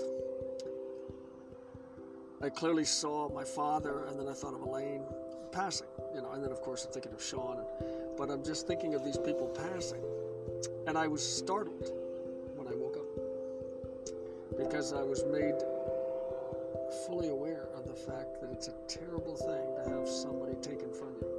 I 2.41 2.49
clearly 2.49 2.85
saw 2.85 3.29
my 3.29 3.43
father, 3.43 4.05
and 4.09 4.19
then 4.19 4.27
I 4.27 4.33
thought 4.33 4.53
of 4.53 4.61
Elaine 4.61 5.03
passing, 5.51 5.87
you 6.13 6.21
know, 6.21 6.31
and 6.31 6.43
then 6.43 6.51
of 6.51 6.61
course 6.61 6.85
I'm 6.85 6.91
thinking 6.91 7.13
of 7.13 7.23
Sean, 7.23 7.57
and, 7.57 7.67
but 8.17 8.29
I'm 8.29 8.43
just 8.43 8.67
thinking 8.67 8.93
of 8.93 9.03
these 9.03 9.17
people 9.17 9.47
passing, 9.47 10.01
and 10.87 10.97
I 10.97 11.07
was 11.07 11.25
startled 11.25 11.91
when 12.55 12.67
I 12.67 12.75
woke 12.75 12.97
up 12.97 14.57
because 14.57 14.93
I 14.93 15.01
was 15.01 15.23
made 15.25 15.55
fully 17.07 17.29
aware 17.29 17.67
of 17.75 17.87
the 17.87 17.93
fact 17.93 18.41
that 18.41 18.51
it's 18.51 18.67
a 18.67 18.73
terrible 18.87 19.35
thing 19.35 19.75
to 19.83 19.97
have 19.97 20.07
somebody 20.07 20.55
taken 20.55 20.91
from 20.91 21.15
you. 21.21 21.38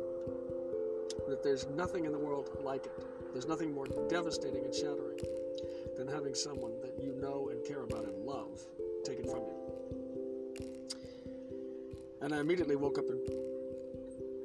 That 1.31 1.45
there's 1.45 1.67
nothing 1.77 2.07
in 2.07 2.13
the 2.13 2.19
world 2.19 2.51
like 2.65 2.87
it. 2.87 2.93
There's 3.33 3.47
nothing 3.47 3.73
more 3.73 3.87
devastating 4.09 4.65
and 4.65 4.75
shattering 4.75 5.21
than 5.97 6.09
having 6.09 6.35
someone 6.35 6.73
that 6.83 7.01
you 7.01 7.15
know 7.21 7.51
and 7.53 7.65
care 7.65 7.85
about 7.85 8.05
and 8.05 8.25
love 8.27 8.61
taken 9.05 9.25
from 9.25 9.39
you. 9.39 9.61
And 12.21 12.35
I 12.35 12.41
immediately 12.41 12.75
woke 12.75 12.99
up 12.99 13.05
in, 13.09 13.21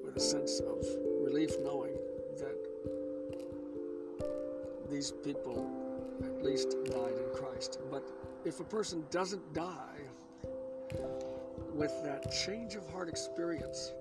with 0.04 0.16
a 0.16 0.20
sense 0.20 0.60
of 0.60 0.86
relief 1.24 1.54
knowing 1.64 1.98
that 2.38 2.56
these 4.88 5.12
people 5.24 5.68
at 6.24 6.44
least 6.44 6.78
died 6.86 7.14
in 7.18 7.36
Christ. 7.36 7.80
But 7.90 8.04
if 8.46 8.60
a 8.60 8.64
person 8.64 9.04
doesn't 9.10 9.54
die 9.56 10.02
with 11.74 11.92
that 12.04 12.32
change 12.46 12.76
of 12.76 12.88
heart 12.92 13.10
experience, 13.10 13.92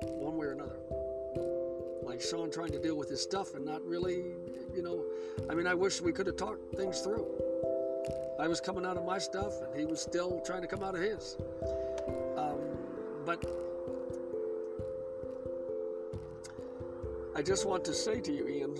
one 0.00 0.38
way 0.38 0.46
or 0.46 0.52
another, 0.52 0.78
Sean 2.22 2.50
trying 2.50 2.70
to 2.72 2.78
deal 2.78 2.96
with 2.96 3.08
his 3.08 3.20
stuff 3.20 3.54
and 3.54 3.64
not 3.64 3.84
really, 3.84 4.34
you 4.74 4.82
know, 4.82 5.04
I 5.50 5.54
mean, 5.54 5.66
I 5.66 5.74
wish 5.74 6.00
we 6.00 6.12
could 6.12 6.26
have 6.26 6.36
talked 6.36 6.74
things 6.76 7.00
through. 7.00 7.26
I 8.38 8.48
was 8.48 8.60
coming 8.60 8.86
out 8.86 8.96
of 8.96 9.04
my 9.04 9.18
stuff 9.18 9.52
and 9.62 9.78
he 9.78 9.84
was 9.84 10.00
still 10.00 10.40
trying 10.44 10.62
to 10.62 10.68
come 10.68 10.82
out 10.82 10.94
of 10.94 11.02
his. 11.02 11.36
Um, 12.36 12.58
but 13.24 13.44
I 17.34 17.42
just 17.42 17.66
want 17.66 17.84
to 17.86 17.94
say 17.94 18.20
to 18.20 18.32
you, 18.32 18.48
Ian, 18.48 18.74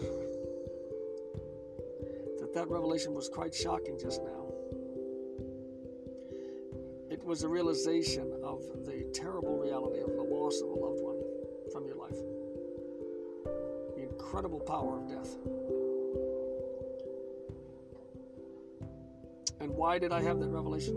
that 2.38 2.52
that 2.54 2.68
revelation 2.68 3.14
was 3.14 3.28
quite 3.28 3.54
shocking 3.54 3.98
just 3.98 4.22
now. 4.22 4.52
It 7.10 7.22
was 7.24 7.42
a 7.44 7.48
realization 7.48 8.32
of 8.42 8.62
the 8.84 9.10
terrible 9.14 9.58
reality 9.58 10.00
of 10.00 10.14
the 10.16 10.22
loss 10.22 10.60
of 10.60 10.68
a 10.68 10.74
loved 10.74 11.00
one 11.00 11.22
from 11.72 11.86
your 11.86 11.96
life, 11.96 12.16
incredible 14.32 14.60
power 14.60 14.96
of 14.96 15.06
death. 15.06 15.36
And 19.60 19.70
why 19.76 19.98
did 19.98 20.10
I 20.10 20.22
have 20.22 20.40
that 20.40 20.48
revelation? 20.48 20.96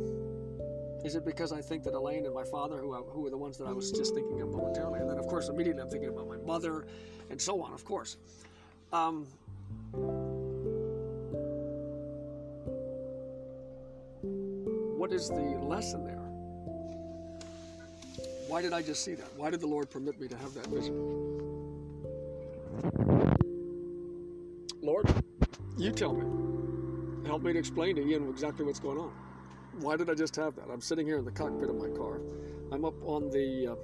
Is 1.04 1.16
it 1.16 1.26
because 1.26 1.52
I 1.52 1.60
think 1.60 1.84
that 1.84 1.94
Elaine 1.96 2.26
and 2.26 2.34
my 2.34 2.46
father, 2.46 2.78
who, 2.78 2.94
I, 2.94 3.00
who 3.00 3.20
were 3.20 3.30
the 3.30 3.38
ones 3.38 3.58
that 3.58 3.66
I 3.66 3.74
was 3.74 3.92
just 3.92 4.16
thinking 4.16 4.40
of 4.42 4.52
momentarily, 4.52 5.02
and 5.02 5.10
then 5.10 5.18
of 5.18 5.28
course 5.28 5.50
immediately 5.50 5.82
I'm 5.82 5.90
thinking 5.90 6.08
about 6.08 6.30
my 6.30 6.38
mother, 6.38 6.88
and 7.30 7.42
so 7.42 7.62
on, 7.62 7.74
of 7.74 7.84
course. 7.84 8.16
Um, 8.94 9.28
what 14.96 15.12
is 15.12 15.28
the 15.28 15.60
lesson 15.62 16.06
there? 16.06 16.16
Why 18.48 18.62
did 18.62 18.72
I 18.72 18.82
just 18.82 19.04
see 19.04 19.16
that? 19.16 19.28
Why 19.36 19.50
did 19.50 19.60
the 19.60 19.68
Lord 19.68 19.90
permit 19.90 20.22
me 20.22 20.30
to 20.30 20.38
have 20.38 20.54
that 20.54 20.68
vision? 20.68 21.25
Tell 25.96 26.14
me. 26.14 26.26
Help 27.26 27.42
me 27.42 27.54
to 27.54 27.60
explain 27.60 27.96
to 27.96 28.06
Ian 28.06 28.30
exactly 28.30 28.66
what's 28.66 28.80
going 28.80 28.98
on. 28.98 29.12
Why 29.80 29.96
did 29.96 30.10
I 30.10 30.14
just 30.14 30.36
have 30.36 30.56
that? 30.56 30.66
I'm 30.72 30.82
sitting 30.82 31.06
here 31.06 31.18
in 31.18 31.26
the 31.26 31.32
cockpit 31.32 31.70
of 31.70 31.76
my 31.76 31.90
car. 31.90 32.22
I'm 32.72 32.86
up 32.86 32.96
on 33.04 33.30
the 33.30 33.74
uh, 33.74 33.76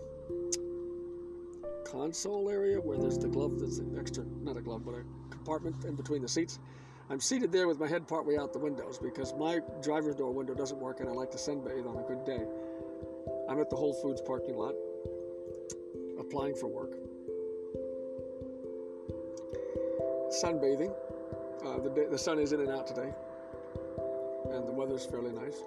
console 1.89 2.50
area 2.50 2.80
where 2.80 2.97
there's 2.97 3.17
the 3.17 3.28
glove 3.28 3.60
that's 3.60 3.80
an 3.80 3.97
extra, 4.00 4.24
not 4.41 4.58
a 4.58 4.62
glove, 4.62 4.86
but 4.86 4.95
a 4.95 5.04
compartment 5.30 5.84
in 5.86 5.95
between 5.95 6.21
the 6.21 6.28
seats. 6.28 6.60
I'm 7.10 7.19
seated 7.19 7.52
there 7.52 7.67
with 7.67 7.80
my 7.80 7.88
head 7.88 8.08
partway 8.08 8.38
out 8.38 8.54
the 8.54 8.60
windows 8.60 8.97
because 8.97 9.34
my 9.38 9.60
driver's 9.82 10.15
door 10.15 10.32
window 10.32 10.54
doesn't 10.54 10.80
work 10.80 11.02
and 11.02 11.10
I 11.10 11.12
like 11.12 11.32
to 11.32 11.38
sunbathe 11.38 11.86
on 11.86 11.97
a 11.97 12.08
good 12.08 12.24
day. 12.26 12.45
I'm 13.50 13.60
at 13.60 13.69
the 13.69 13.76
Whole 13.76 13.93
Foods 13.93 14.21
parking 14.21 14.56
lot 14.56 14.76
applying 16.19 16.56
for 16.56 16.67
work. 16.67 16.93
Sunbathing. 20.41 20.93
Uh, 21.65 21.80
the, 21.80 21.89
day, 21.89 22.06
the 22.10 22.17
sun 22.17 22.39
is 22.39 22.54
in 22.54 22.60
and 22.62 22.71
out 22.71 22.88
today, 22.88 23.13
and 24.52 24.67
the 24.67 24.71
weather's 24.71 25.06
fairly 25.06 25.32
nice. 25.32 25.62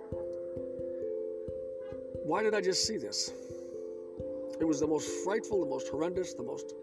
Why 2.25 2.43
did 2.43 2.55
I 2.55 2.61
just 2.61 2.85
see 2.87 2.97
this? 2.97 3.31
It 4.61 4.65
was 4.65 4.81
the 4.81 4.87
most 4.87 5.09
frightful, 5.25 5.61
the 5.61 5.71
most 5.71 5.89
horrendous, 5.89 6.35
the 6.35 6.43
most 6.43 6.75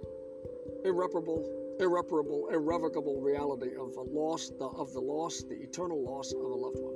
irreparable, 0.85 1.75
irreparable, 1.79 2.47
irrevocable 2.49 3.19
reality 3.19 3.75
of 3.75 3.93
the 3.95 4.01
loss, 4.01 4.49
the, 4.49 4.65
of 4.65 4.93
the 4.93 5.01
loss, 5.01 5.43
the 5.43 5.55
eternal 5.55 6.01
loss 6.03 6.31
of 6.31 6.39
a 6.39 6.55
loved 6.55 6.79
one. 6.79 6.95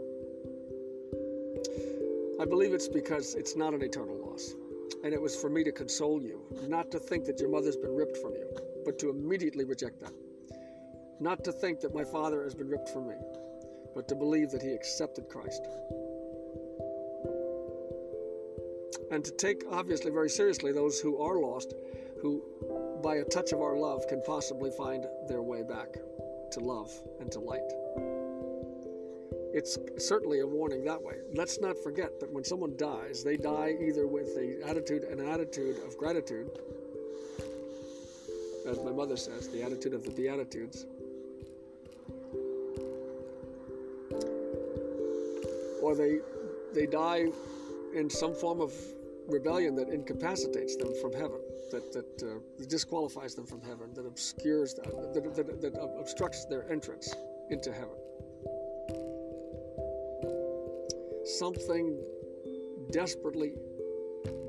I 2.40 2.46
believe 2.46 2.74
it's 2.74 2.88
because 2.88 3.36
it's 3.36 3.56
not 3.56 3.74
an 3.74 3.82
eternal 3.82 4.18
loss. 4.18 4.54
And 5.04 5.14
it 5.14 5.22
was 5.22 5.36
for 5.36 5.50
me 5.50 5.64
to 5.64 5.72
console 5.72 6.22
you, 6.22 6.42
not 6.68 6.92
to 6.92 7.00
think 7.00 7.26
that 7.26 7.40
your 7.40 7.50
mother's 7.50 7.78
been 7.78 7.96
ripped 7.96 8.18
from 8.18 8.34
you, 8.34 8.48
but 8.84 8.98
to 9.00 9.10
immediately 9.10 9.66
reject 9.66 10.00
that. 10.02 10.14
Not 11.20 11.44
to 11.46 11.52
think 11.52 11.80
that 11.82 11.94
my 11.94 12.04
father 12.04 12.44
has 12.44 12.54
been 12.54 12.70
ripped 12.70 12.90
from 12.90 13.08
me, 13.08 13.16
but 13.94 14.08
to 14.10 14.16
believe 14.16 14.52
that 14.52 14.62
he 14.62 14.72
accepted 14.72 15.30
Christ. 15.30 15.68
And 19.12 19.24
to 19.24 19.32
take, 19.32 19.64
obviously, 19.72 20.12
very 20.12 20.30
seriously 20.30 20.72
those 20.72 21.00
who 21.00 21.22
are 21.22 21.40
lost, 21.40 21.74
who, 22.22 22.44
by 23.02 23.18
a 23.18 23.24
touch 23.24 23.54
of 23.54 23.62
our 23.62 23.78
love, 23.78 24.08
can 24.08 24.22
possibly 24.26 24.72
find 24.72 25.06
their 25.30 25.42
way 25.42 25.64
back 25.64 25.94
to 26.52 26.60
love 26.60 26.92
and 27.20 27.32
to 27.32 27.40
light. 27.40 27.72
It's 29.54 29.78
certainly 29.98 30.42
a 30.42 30.48
warning 30.48 30.84
that 30.84 31.02
way. 31.02 31.16
Let's 31.34 31.62
not 31.62 31.78
forget 31.82 32.20
that 32.20 32.30
when 32.30 32.44
someone 32.44 32.76
dies, 32.76 33.24
they 33.24 33.38
die 33.38 33.76
either 33.80 34.06
with 34.06 34.36
a 34.38 34.68
attitude, 34.68 35.04
an 35.04 35.26
attitude 35.26 35.78
of 35.86 35.98
gratitude, 35.98 36.50
as 38.68 38.82
my 38.82 38.92
mother 38.92 39.16
says, 39.16 39.48
the 39.48 39.64
attitude 39.64 39.94
of 39.94 40.04
the 40.04 40.12
Beatitudes, 40.12 40.86
or 45.86 45.96
they 45.96 46.14
they 46.74 46.86
die 46.86 47.26
in 47.94 48.10
some 48.10 48.34
form 48.34 48.60
of 48.60 48.74
rebellion 49.28 49.76
that 49.76 49.90
incapacitates 49.90 50.76
them 50.76 50.92
from 51.02 51.14
heaven, 51.14 51.40
that 51.72 51.86
that 51.94 52.12
uh, 52.24 52.66
disqualifies 52.68 53.36
them 53.36 53.46
from 53.46 53.62
heaven, 53.62 53.94
that 53.94 54.06
obscures 54.06 54.74
that, 54.74 54.90
that, 55.14 55.36
that, 55.36 55.62
that 55.62 55.74
obstructs 56.00 56.46
their 56.46 56.64
entrance 56.72 57.14
into 57.50 57.72
heaven. 57.72 57.98
something 61.26 61.98
desperately, 62.92 63.54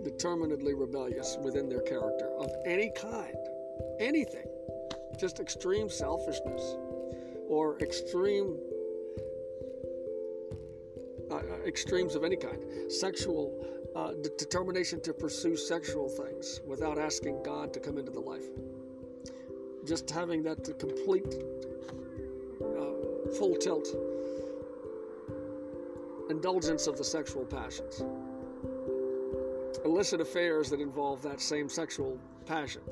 determinedly 0.04 0.74
rebellious 0.74 1.36
within 1.42 1.68
their 1.68 1.80
character 1.80 2.28
of 2.38 2.50
any 2.64 2.90
kind, 2.90 3.36
anything, 3.98 4.46
just 5.18 5.40
extreme 5.40 5.88
selfishness 5.88 6.76
or 7.48 7.78
extreme 7.80 8.56
extremes 11.66 12.14
of 12.14 12.24
any 12.24 12.36
kind, 12.36 12.58
sexual 12.90 13.64
uh, 13.94 14.12
determination 14.38 15.00
to 15.00 15.12
pursue 15.12 15.56
sexual 15.56 16.08
things 16.08 16.60
without 16.66 16.98
asking 16.98 17.42
God 17.42 17.72
to 17.74 17.80
come 17.80 17.98
into 17.98 18.10
the 18.10 18.20
life. 18.20 18.44
Just 19.84 20.10
having 20.10 20.42
that 20.42 20.78
complete 20.78 21.34
uh, 22.60 23.32
full 23.38 23.56
tilt 23.56 23.88
indulgence 26.28 26.86
of 26.86 26.98
the 26.98 27.04
sexual 27.04 27.44
passions, 27.44 28.02
illicit 29.84 30.20
affairs 30.20 30.68
that 30.70 30.80
involve 30.80 31.22
that 31.22 31.40
same 31.40 31.68
sexual 31.68 32.18
passion. 32.46 32.82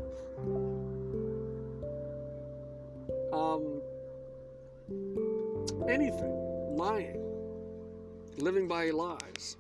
Living 8.45 8.69
by 8.69 8.91
lies, 8.91 9.57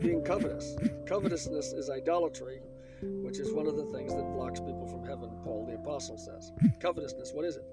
being 0.00 0.22
covetous. 0.24 0.74
Covetousness 1.06 1.74
is 1.74 1.90
idolatry, 1.90 2.60
which 3.02 3.38
is 3.38 3.52
one 3.52 3.66
of 3.66 3.76
the 3.76 3.84
things 3.92 4.14
that 4.14 4.22
blocks 4.32 4.60
people 4.60 4.88
from 4.88 5.04
heaven, 5.04 5.28
Paul 5.44 5.66
the 5.66 5.74
Apostle 5.74 6.16
says. 6.16 6.52
Covetousness, 6.80 7.32
what 7.34 7.44
is 7.44 7.58
it? 7.58 7.64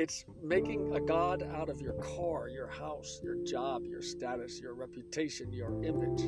It's 0.00 0.24
making 0.42 0.96
a 0.96 1.00
God 1.00 1.44
out 1.54 1.68
of 1.68 1.80
your 1.80 1.92
car, 1.92 2.48
your 2.48 2.66
house, 2.66 3.20
your 3.22 3.36
job, 3.44 3.86
your 3.86 4.02
status, 4.02 4.58
your 4.60 4.74
reputation, 4.74 5.52
your 5.52 5.80
image. 5.84 6.24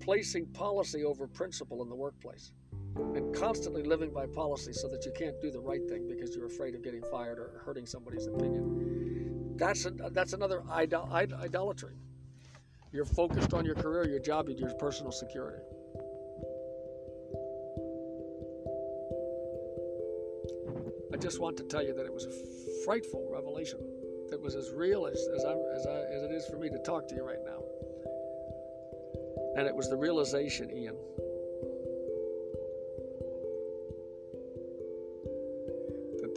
Placing 0.00 0.48
policy 0.48 1.02
over 1.02 1.26
principle 1.26 1.82
in 1.82 1.88
the 1.88 1.96
workplace. 1.96 2.52
And 2.98 3.34
constantly 3.34 3.82
living 3.82 4.10
by 4.10 4.26
policy 4.26 4.72
so 4.72 4.88
that 4.88 5.04
you 5.04 5.12
can't 5.16 5.40
do 5.40 5.50
the 5.50 5.60
right 5.60 5.86
thing 5.88 6.06
because 6.08 6.34
you're 6.34 6.46
afraid 6.46 6.74
of 6.74 6.82
getting 6.82 7.02
fired 7.10 7.38
or 7.38 7.62
hurting 7.64 7.86
somebody's 7.86 8.26
opinion. 8.26 9.54
That's, 9.56 9.86
a, 9.86 9.90
that's 9.90 10.32
another 10.32 10.62
idol, 10.70 11.08
idolatry. 11.12 11.96
You're 12.92 13.04
focused 13.04 13.52
on 13.54 13.64
your 13.64 13.74
career, 13.74 14.08
your 14.08 14.20
job, 14.20 14.48
and 14.48 14.58
your 14.58 14.70
personal 14.74 15.12
security. 15.12 15.62
I 21.12 21.16
just 21.18 21.40
want 21.40 21.56
to 21.58 21.64
tell 21.64 21.82
you 21.82 21.94
that 21.94 22.04
it 22.04 22.12
was 22.12 22.24
a 22.24 22.84
frightful 22.84 23.28
revelation. 23.32 23.80
that 24.30 24.40
was 24.40 24.54
as 24.54 24.70
real 24.72 25.06
as, 25.06 25.16
as, 25.34 25.44
as, 25.44 25.86
I, 25.86 26.00
as 26.14 26.22
it 26.22 26.30
is 26.32 26.46
for 26.46 26.58
me 26.58 26.68
to 26.68 26.78
talk 26.78 27.08
to 27.08 27.14
you 27.14 27.24
right 27.24 27.42
now. 27.44 27.62
And 29.56 29.66
it 29.66 29.74
was 29.74 29.88
the 29.88 29.96
realization, 29.96 30.70
Ian, 30.70 30.96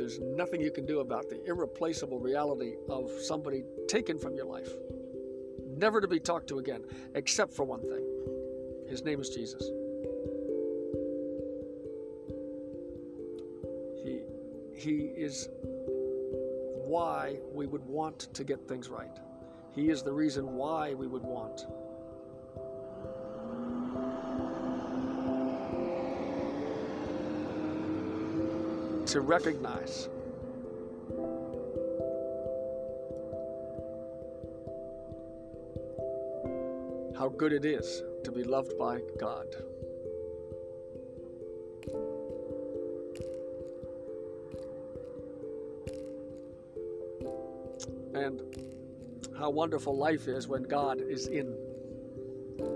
there's 0.09 0.21
nothing 0.35 0.59
you 0.59 0.71
can 0.71 0.85
do 0.85 1.01
about 1.01 1.29
the 1.29 1.43
irreplaceable 1.45 2.19
reality 2.19 2.73
of 2.89 3.11
somebody 3.21 3.63
taken 3.87 4.17
from 4.17 4.35
your 4.35 4.45
life, 4.45 4.69
never 5.77 6.01
to 6.01 6.07
be 6.07 6.19
talked 6.19 6.47
to 6.47 6.57
again, 6.57 6.83
except 7.13 7.53
for 7.53 7.63
one 7.63 7.81
thing. 7.81 8.03
His 8.89 9.03
name 9.03 9.19
is 9.21 9.29
Jesus. 9.29 9.61
He, 14.03 14.21
he 14.73 15.05
is 15.15 15.47
why 16.87 17.37
we 17.53 17.67
would 17.67 17.85
want 17.85 18.33
to 18.33 18.43
get 18.43 18.67
things 18.67 18.89
right. 18.89 19.15
He 19.73 19.89
is 19.89 20.01
the 20.01 20.13
reason 20.13 20.55
why 20.55 20.95
we 20.95 21.05
would 21.05 21.23
want. 21.23 21.67
To 29.09 29.21
recognize 29.21 30.07
how 37.17 37.29
good 37.29 37.51
it 37.51 37.65
is 37.65 38.03
to 38.23 38.31
be 38.31 38.43
loved 38.43 38.77
by 38.77 39.01
God. 39.19 39.47
and 48.13 48.41
how 49.37 49.49
wonderful 49.49 49.95
life 49.97 50.27
is 50.27 50.47
when 50.47 50.63
God 50.63 51.01
is 51.01 51.27
in 51.27 51.55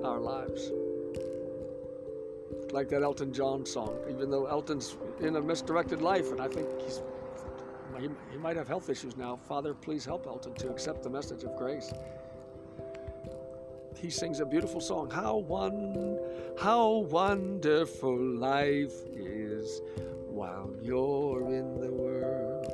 our 0.03 0.19
lives. 0.19 0.71
Like 2.73 2.89
that 2.89 3.03
Elton 3.03 3.31
John 3.31 3.67
song, 3.67 3.95
even 4.09 4.31
though 4.31 4.47
Elton's 4.47 4.97
in 5.21 5.35
a 5.35 5.41
misdirected 5.41 6.01
life, 6.01 6.31
and 6.31 6.41
I 6.41 6.47
think 6.47 6.67
he's 6.81 7.01
he, 7.99 8.09
he 8.31 8.37
might 8.39 8.57
have 8.57 8.67
health 8.67 8.89
issues 8.89 9.15
now. 9.15 9.35
Father, 9.47 9.75
please 9.75 10.03
help 10.03 10.25
Elton 10.25 10.55
to 10.55 10.69
accept 10.69 11.03
the 11.03 11.09
message 11.09 11.43
of 11.43 11.55
grace. 11.55 11.93
He 13.95 14.09
sings 14.09 14.39
a 14.39 14.45
beautiful 14.45 14.81
song. 14.81 15.11
How 15.11 15.37
one, 15.37 16.19
how 16.59 17.05
wonderful 17.09 18.19
life 18.19 18.95
is 19.15 19.81
while 20.27 20.71
you're 20.81 21.53
in 21.53 21.79
the 21.79 21.91
world. 21.91 22.73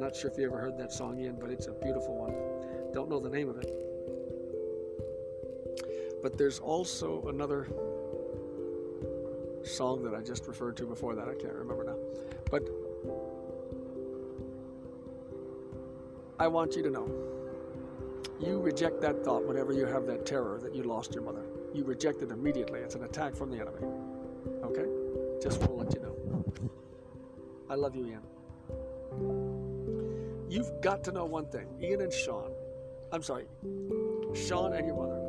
Not 0.00 0.16
sure 0.16 0.28
if 0.28 0.36
you 0.36 0.46
ever 0.46 0.58
heard 0.58 0.76
that 0.78 0.92
song, 0.92 1.20
Ian, 1.20 1.36
but 1.40 1.50
it's 1.50 1.68
a 1.68 1.72
beautiful 1.72 2.16
one. 2.16 2.34
Don't 2.92 3.08
know 3.08 3.20
the 3.20 3.30
name 3.30 3.48
of 3.48 3.58
it. 3.58 3.72
But 6.20 6.36
there's 6.36 6.58
also 6.58 7.28
another 7.28 7.68
song 9.64 10.02
that 10.04 10.14
I 10.14 10.22
just 10.22 10.46
referred 10.46 10.76
to 10.78 10.86
before 10.86 11.14
that. 11.14 11.28
I 11.28 11.34
can't 11.34 11.54
remember 11.54 11.84
now. 11.84 11.96
But 12.50 12.68
I 16.38 16.46
want 16.48 16.76
you 16.76 16.82
to 16.82 16.90
know 16.90 17.08
you 18.40 18.60
reject 18.60 19.00
that 19.00 19.24
thought 19.24 19.46
whenever 19.46 19.72
you 19.72 19.86
have 19.86 20.06
that 20.06 20.26
terror 20.26 20.58
that 20.62 20.74
you 20.74 20.82
lost 20.82 21.14
your 21.14 21.22
mother. 21.22 21.44
You 21.72 21.84
reject 21.84 22.22
it 22.22 22.30
immediately. 22.30 22.80
It's 22.80 22.94
an 22.94 23.04
attack 23.04 23.34
from 23.34 23.50
the 23.50 23.60
enemy. 23.60 23.86
Okay? 24.62 24.86
Just 25.42 25.60
want 25.60 25.70
to 25.70 25.76
let 25.76 25.94
you 25.94 26.00
know. 26.00 26.14
I 27.70 27.74
love 27.74 27.94
you, 27.94 28.06
Ian. 28.06 28.22
You've 30.50 30.70
got 30.82 31.02
to 31.04 31.12
know 31.12 31.24
one 31.24 31.46
thing 31.46 31.66
Ian 31.80 32.02
and 32.02 32.12
Sean, 32.12 32.52
I'm 33.12 33.22
sorry, 33.22 33.46
Sean 34.34 34.72
and 34.72 34.86
your 34.86 34.96
mother, 34.96 35.20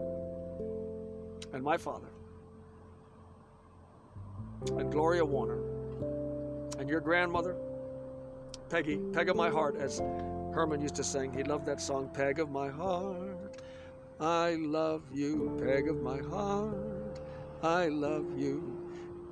and 1.53 1.63
my 1.63 1.77
father, 1.77 2.07
and 4.72 4.91
Gloria 4.91 5.24
Warner, 5.24 5.59
and 6.80 6.89
your 6.89 6.99
grandmother, 6.99 7.55
Peggy, 8.70 8.97
Peg 9.13 9.30
of 9.30 9.36
my 9.36 9.49
heart, 9.49 9.76
as 9.78 9.99
Herman 10.53 10.82
used 10.82 10.95
to 10.95 11.03
sing. 11.03 11.34
He 11.34 11.43
loved 11.43 11.66
that 11.66 11.82
song, 11.82 12.09
Peg 12.13 12.39
of 12.39 12.49
my 12.49 12.70
heart. 12.70 13.61
I 14.20 14.55
love 14.55 15.03
you, 15.13 15.57
Peg 15.61 15.88
of 15.88 16.01
my 16.01 16.20
heart. 16.20 17.20
I 17.61 17.88
love 17.88 18.38
you. 18.38 18.89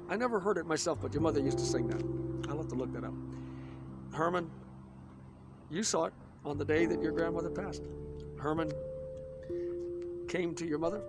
I 0.10 0.16
never 0.16 0.40
heard 0.40 0.58
it 0.58 0.66
myself, 0.66 1.00
but 1.02 1.14
your 1.14 1.22
mother 1.22 1.40
used 1.40 1.58
to 1.60 1.66
sing 1.66 1.88
that. 1.88 2.50
I'll 2.50 2.58
have 2.58 2.68
to 2.68 2.76
look 2.76 2.92
that 2.94 3.04
up. 3.04 3.14
Herman, 4.12 4.50
you 5.72 5.84
saw 5.84 6.06
it 6.06 6.14
on 6.46 6.58
the 6.58 6.66
day 6.66 6.86
that 6.86 7.02
your 7.02 7.12
grandmother 7.12 7.50
passed. 7.50 7.84
Herman 8.38 8.72
came 10.28 10.54
to 10.56 10.66
your 10.66 10.80
mother 10.80 11.02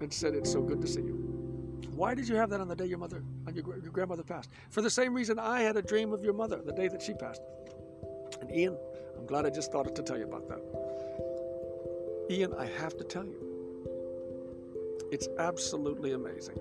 and 0.00 0.12
said, 0.12 0.34
It's 0.34 0.50
so 0.50 0.62
good 0.62 0.80
to 0.80 0.86
see 0.86 1.00
you. 1.00 1.39
Why 1.94 2.14
did 2.14 2.28
you 2.28 2.36
have 2.36 2.50
that 2.50 2.60
on 2.60 2.68
the 2.68 2.76
day 2.76 2.86
your 2.86 2.98
mother, 2.98 3.22
on 3.46 3.54
your, 3.54 3.64
your 3.78 3.92
grandmother 3.92 4.22
passed? 4.22 4.50
For 4.70 4.82
the 4.82 4.90
same 4.90 5.14
reason 5.14 5.38
I 5.38 5.60
had 5.62 5.76
a 5.76 5.82
dream 5.82 6.12
of 6.12 6.22
your 6.24 6.32
mother 6.32 6.60
the 6.64 6.72
day 6.72 6.88
that 6.88 7.02
she 7.02 7.14
passed. 7.14 7.42
And 8.40 8.50
Ian, 8.50 8.76
I'm 9.18 9.26
glad 9.26 9.46
I 9.46 9.50
just 9.50 9.72
thought 9.72 9.94
to 9.94 10.02
tell 10.02 10.18
you 10.18 10.24
about 10.24 10.48
that. 10.48 10.60
Ian, 12.30 12.54
I 12.54 12.66
have 12.66 12.96
to 12.98 13.04
tell 13.04 13.24
you, 13.24 13.46
it's 15.10 15.28
absolutely 15.38 16.12
amazing. 16.12 16.58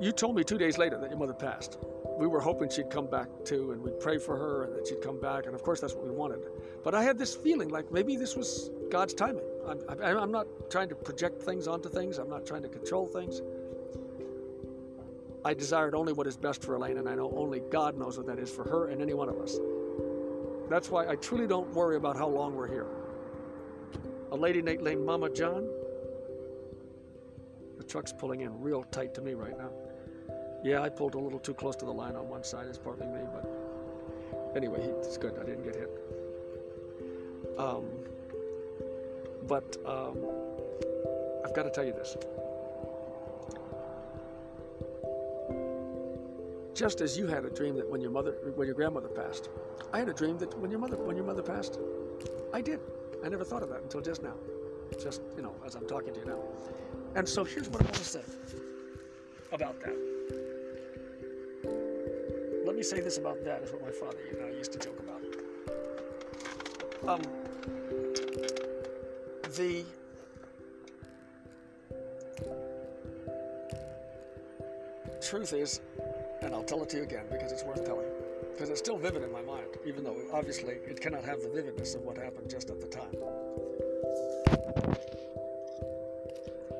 You 0.00 0.12
told 0.12 0.34
me 0.34 0.44
two 0.44 0.58
days 0.58 0.78
later 0.78 0.98
that 0.98 1.10
your 1.10 1.18
mother 1.18 1.34
passed 1.34 1.78
we 2.20 2.26
were 2.26 2.40
hoping 2.40 2.68
she'd 2.68 2.90
come 2.90 3.06
back 3.06 3.28
too, 3.46 3.72
and 3.72 3.80
we'd 3.82 3.98
pray 3.98 4.18
for 4.18 4.36
her 4.36 4.64
and 4.64 4.76
that 4.76 4.86
she'd 4.86 5.00
come 5.00 5.18
back. 5.18 5.46
And 5.46 5.54
of 5.54 5.62
course, 5.62 5.80
that's 5.80 5.94
what 5.94 6.04
we 6.04 6.10
wanted. 6.10 6.40
But 6.84 6.94
I 6.94 7.02
had 7.02 7.16
this 7.16 7.34
feeling 7.34 7.70
like 7.70 7.90
maybe 7.90 8.14
this 8.14 8.36
was 8.36 8.70
God's 8.90 9.14
timing. 9.14 9.49
I'm, 9.68 10.18
I'm 10.18 10.32
not 10.32 10.46
trying 10.70 10.88
to 10.88 10.94
project 10.94 11.42
things 11.42 11.66
onto 11.66 11.88
things, 11.88 12.18
I'm 12.18 12.28
not 12.28 12.46
trying 12.46 12.62
to 12.62 12.68
control 12.68 13.06
things. 13.06 13.40
I 15.44 15.54
desired 15.54 15.94
only 15.94 16.12
what 16.12 16.26
is 16.26 16.36
best 16.36 16.62
for 16.62 16.74
Elaine, 16.74 16.98
and 16.98 17.08
I 17.08 17.14
know 17.14 17.32
only 17.34 17.60
God 17.70 17.96
knows 17.96 18.18
what 18.18 18.26
that 18.26 18.38
is 18.38 18.50
for 18.50 18.64
her 18.64 18.88
and 18.88 19.00
any 19.00 19.14
one 19.14 19.28
of 19.28 19.40
us. 19.40 19.58
That's 20.68 20.90
why 20.90 21.08
I 21.08 21.16
truly 21.16 21.46
don't 21.46 21.72
worry 21.72 21.96
about 21.96 22.16
how 22.16 22.28
long 22.28 22.54
we're 22.54 22.68
here. 22.68 22.86
A 24.32 24.36
lady 24.36 24.60
named 24.60 25.04
Mama 25.04 25.30
John. 25.30 25.66
The 27.78 27.84
truck's 27.84 28.12
pulling 28.12 28.42
in 28.42 28.60
real 28.60 28.84
tight 28.84 29.14
to 29.14 29.22
me 29.22 29.32
right 29.32 29.56
now. 29.56 29.70
Yeah, 30.62 30.82
I 30.82 30.90
pulled 30.90 31.14
a 31.14 31.18
little 31.18 31.38
too 31.38 31.54
close 31.54 31.74
to 31.76 31.86
the 31.86 31.92
line 31.92 32.14
on 32.16 32.28
one 32.28 32.44
side. 32.44 32.66
It's 32.66 32.78
partly 32.78 33.06
me, 33.06 33.20
but 33.32 33.48
Anyway, 34.56 34.80
it's 35.00 35.16
good. 35.16 35.38
I 35.40 35.44
didn't 35.44 35.64
get 35.64 35.76
hit. 35.76 35.90
Um, 37.56 37.84
but 39.50 39.76
um, 39.84 40.16
I've 41.44 41.52
got 41.52 41.64
to 41.64 41.70
tell 41.70 41.84
you 41.84 41.92
this. 41.92 42.16
Just 46.72 47.00
as 47.00 47.18
you 47.18 47.26
had 47.26 47.44
a 47.44 47.50
dream 47.50 47.74
that 47.74 47.90
when 47.90 48.00
your 48.00 48.12
mother, 48.12 48.36
when 48.54 48.66
your 48.66 48.76
grandmother 48.76 49.08
passed, 49.08 49.50
I 49.92 49.98
had 49.98 50.08
a 50.08 50.14
dream 50.14 50.38
that 50.38 50.56
when 50.56 50.70
your 50.70 50.78
mother, 50.78 50.96
when 50.96 51.16
your 51.16 51.24
mother 51.26 51.42
passed, 51.42 51.80
I 52.54 52.60
did. 52.60 52.78
I 53.24 53.28
never 53.28 53.44
thought 53.44 53.64
of 53.64 53.70
that 53.70 53.82
until 53.82 54.00
just 54.00 54.22
now. 54.22 54.36
Just 55.02 55.20
you 55.36 55.42
know, 55.42 55.54
as 55.66 55.74
I'm 55.74 55.88
talking 55.88 56.14
to 56.14 56.20
you 56.20 56.26
now. 56.26 56.38
And 57.16 57.28
so 57.28 57.42
here's 57.42 57.68
what 57.68 57.82
I 57.82 57.86
want 57.86 57.96
to 57.96 58.04
say 58.04 58.22
about 59.50 59.80
that. 59.80 59.96
Let 62.64 62.76
me 62.76 62.84
say 62.84 63.00
this 63.00 63.18
about 63.18 63.44
that 63.44 63.64
is 63.64 63.72
what 63.72 63.82
my 63.82 63.90
father 63.90 64.18
and 64.30 64.44
I 64.44 64.50
used 64.56 64.72
to 64.74 64.78
joke 64.78 65.00
about. 65.00 65.22
Um, 67.08 67.49
the 69.56 69.84
truth 75.20 75.52
is, 75.52 75.80
and 76.42 76.54
I'll 76.54 76.62
tell 76.62 76.82
it 76.82 76.88
to 76.90 76.98
you 76.98 77.02
again 77.02 77.24
because 77.30 77.52
it's 77.52 77.64
worth 77.64 77.84
telling, 77.84 78.08
because 78.52 78.68
it's 78.68 78.80
still 78.80 78.96
vivid 78.96 79.22
in 79.22 79.32
my 79.32 79.42
mind, 79.42 79.66
even 79.86 80.04
though 80.04 80.16
obviously 80.32 80.74
it 80.74 81.00
cannot 81.00 81.24
have 81.24 81.42
the 81.42 81.48
vividness 81.48 81.94
of 81.94 82.02
what 82.02 82.16
happened 82.16 82.48
just 82.48 82.70
at 82.70 82.80
the 82.80 82.86
time. 82.86 83.14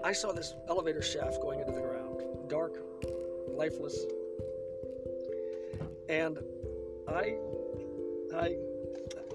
I 0.04 0.12
saw 0.12 0.32
this 0.32 0.54
elevator 0.68 1.02
shaft 1.02 1.40
going 1.40 1.60
into 1.60 1.72
the 1.72 1.80
ground, 1.80 2.48
dark, 2.48 2.78
lifeless, 3.48 4.04
and 6.08 6.38
I, 7.08 7.36
I, 8.34 8.56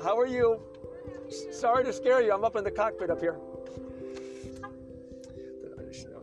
how 0.03 0.17
are 0.17 0.27
you? 0.27 0.61
Sorry 1.51 1.83
to 1.83 1.93
scare 1.93 2.21
you. 2.21 2.33
I'm 2.33 2.43
up 2.43 2.55
in 2.55 2.63
the 2.63 2.71
cockpit 2.71 3.09
up 3.09 3.19
here. 3.19 3.37
I 6.15 6.17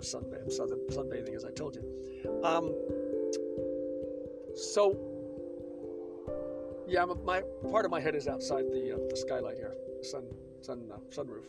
was 0.45 0.59
sunbathing, 0.59 1.35
as 1.37 1.45
I 1.45 1.51
told 1.53 1.77
you. 1.77 2.43
Um, 2.43 2.75
so, 4.57 4.97
yeah, 6.89 7.05
my 7.05 7.43
part 7.71 7.85
of 7.85 7.91
my 7.91 8.01
head 8.01 8.15
is 8.15 8.27
outside 8.27 8.65
the 8.71 8.95
uh, 8.95 9.09
the 9.09 9.17
skylight 9.17 9.57
here, 9.57 9.75
sun 10.03 10.25
sun 10.61 10.91
uh, 10.93 10.99
sunroof. 11.11 11.45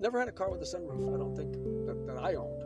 Never 0.00 0.18
had 0.18 0.28
a 0.28 0.32
car 0.32 0.50
with 0.50 0.62
a 0.62 0.64
sunroof. 0.64 1.12
I 1.12 1.18
don't 1.18 1.36
think 1.36 1.52
that, 1.86 2.06
that 2.06 2.18
I 2.18 2.34
owned. 2.34 2.62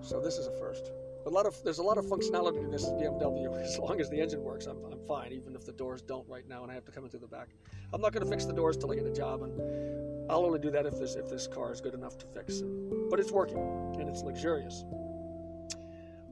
So 0.00 0.20
this 0.20 0.38
is 0.38 0.46
a 0.46 0.52
first. 0.52 0.92
A 1.28 1.30
lot 1.30 1.44
of 1.44 1.62
there's 1.62 1.76
a 1.76 1.82
lot 1.82 1.98
of 1.98 2.06
functionality 2.06 2.62
to 2.62 2.68
this 2.68 2.86
BMW. 2.86 3.54
As 3.62 3.78
long 3.78 4.00
as 4.00 4.08
the 4.08 4.18
engine 4.18 4.42
works, 4.42 4.64
I'm, 4.64 4.82
I'm 4.90 4.98
fine. 5.06 5.30
Even 5.32 5.54
if 5.54 5.66
the 5.66 5.72
doors 5.72 6.00
don't 6.00 6.26
right 6.26 6.48
now, 6.48 6.62
and 6.62 6.72
I 6.72 6.74
have 6.74 6.86
to 6.86 6.92
come 6.92 7.04
in 7.04 7.10
through 7.10 7.20
the 7.20 7.26
back. 7.26 7.48
I'm 7.92 8.00
not 8.00 8.14
going 8.14 8.24
to 8.24 8.30
fix 8.30 8.46
the 8.46 8.54
doors 8.54 8.78
till 8.78 8.90
I 8.90 8.94
get 8.94 9.04
a 9.04 9.12
job, 9.12 9.42
and 9.42 10.30
I'll 10.30 10.46
only 10.46 10.58
do 10.58 10.70
that 10.70 10.86
if 10.86 10.98
this 10.98 11.16
if 11.16 11.28
this 11.28 11.46
car 11.46 11.70
is 11.70 11.82
good 11.82 11.92
enough 11.92 12.16
to 12.18 12.26
fix. 12.26 12.62
But 13.10 13.20
it's 13.20 13.30
working, 13.30 13.58
and 13.98 14.08
it's 14.08 14.22
luxurious. 14.22 14.84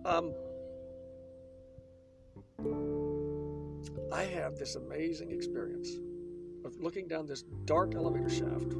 Um, 0.06 0.32
I 4.10 4.22
had 4.22 4.56
this 4.56 4.76
amazing 4.76 5.30
experience 5.30 5.90
of 6.64 6.80
looking 6.80 7.06
down 7.06 7.26
this 7.26 7.42
dark 7.66 7.94
elevator 7.94 8.30
shaft 8.30 8.72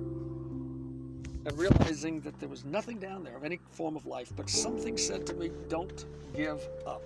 and 1.47 1.57
realizing 1.57 2.21
that 2.23 2.39
there 2.41 2.49
was 2.49 2.65
nothing 2.65 2.99
down 2.99 3.23
there 3.23 3.37
of 3.37 3.45
any 3.45 3.61
form 3.71 3.95
of 3.95 4.05
life, 4.05 4.33
but 4.37 4.51
something 4.51 4.99
said 4.99 5.25
to 5.27 5.35
me, 5.35 5.51
Don't 5.69 6.05
give 6.35 6.61
up. 6.85 7.03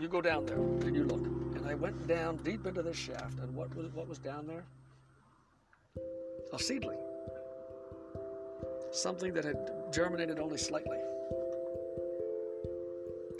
You 0.00 0.08
go 0.08 0.22
down 0.22 0.46
there 0.46 0.56
and 0.56 0.96
you 0.96 1.04
look. 1.04 1.26
And 1.56 1.68
I 1.68 1.74
went 1.74 2.06
down 2.06 2.38
deep 2.38 2.66
into 2.66 2.82
this 2.82 2.96
shaft, 2.96 3.38
and 3.40 3.54
what 3.54 3.74
was, 3.76 3.92
what 3.92 4.08
was 4.08 4.18
down 4.18 4.46
there? 4.46 4.64
A 6.52 6.58
seedling. 6.58 6.98
Something 8.90 9.34
that 9.34 9.44
had 9.44 9.70
germinated 9.92 10.38
only 10.38 10.56
slightly. 10.56 10.98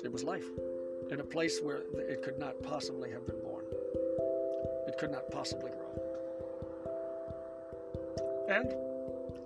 It 0.04 0.12
was 0.12 0.22
life 0.22 0.44
in 1.10 1.20
a 1.20 1.24
place 1.24 1.60
where 1.62 1.82
it 1.96 2.22
could 2.22 2.38
not 2.38 2.62
possibly 2.62 3.10
have 3.12 3.26
been 3.26 3.40
born. 3.40 3.64
It 4.86 4.98
could 4.98 5.10
not 5.10 5.30
possibly 5.30 5.70
grow. 5.70 6.07
And 8.48 8.74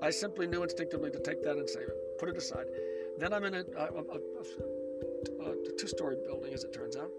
I 0.01 0.11
simply 0.11 0.47
knew 0.47 0.63
instinctively 0.63 1.11
to 1.11 1.19
take 1.19 1.43
that 1.43 1.57
and 1.57 1.69
save 1.69 1.89
it, 1.89 2.19
put 2.19 2.29
it 2.29 2.37
aside. 2.37 2.67
Then 3.19 3.33
I'm 3.33 3.45
in 3.45 3.55
a, 3.55 3.65
a, 3.77 3.85
a, 3.85 5.51
a 5.51 5.73
two-story 5.79 6.17
building, 6.25 6.55
as 6.55 6.65
it 6.65 6.73
turns 6.73 6.97
out, 6.97 7.11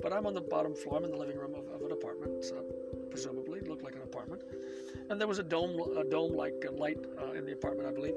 but 0.00 0.12
I'm 0.12 0.26
on 0.26 0.34
the 0.34 0.40
bottom 0.40 0.74
floor. 0.74 0.96
I'm 0.96 1.04
in 1.04 1.10
the 1.10 1.16
living 1.16 1.36
room 1.36 1.54
of, 1.54 1.68
of 1.68 1.82
an 1.82 1.92
apartment, 1.92 2.44
so 2.44 2.64
presumably 3.10 3.60
it 3.60 3.68
looked 3.68 3.82
like 3.82 3.94
an 3.94 4.02
apartment. 4.02 4.42
And 5.10 5.20
there 5.20 5.28
was 5.28 5.38
a 5.38 5.42
dome, 5.42 5.78
a 5.96 6.04
dome-like 6.04 6.64
light 6.72 6.98
uh, 7.20 7.32
in 7.32 7.44
the 7.44 7.52
apartment, 7.52 7.88
I 7.88 7.92
believe. 7.92 8.14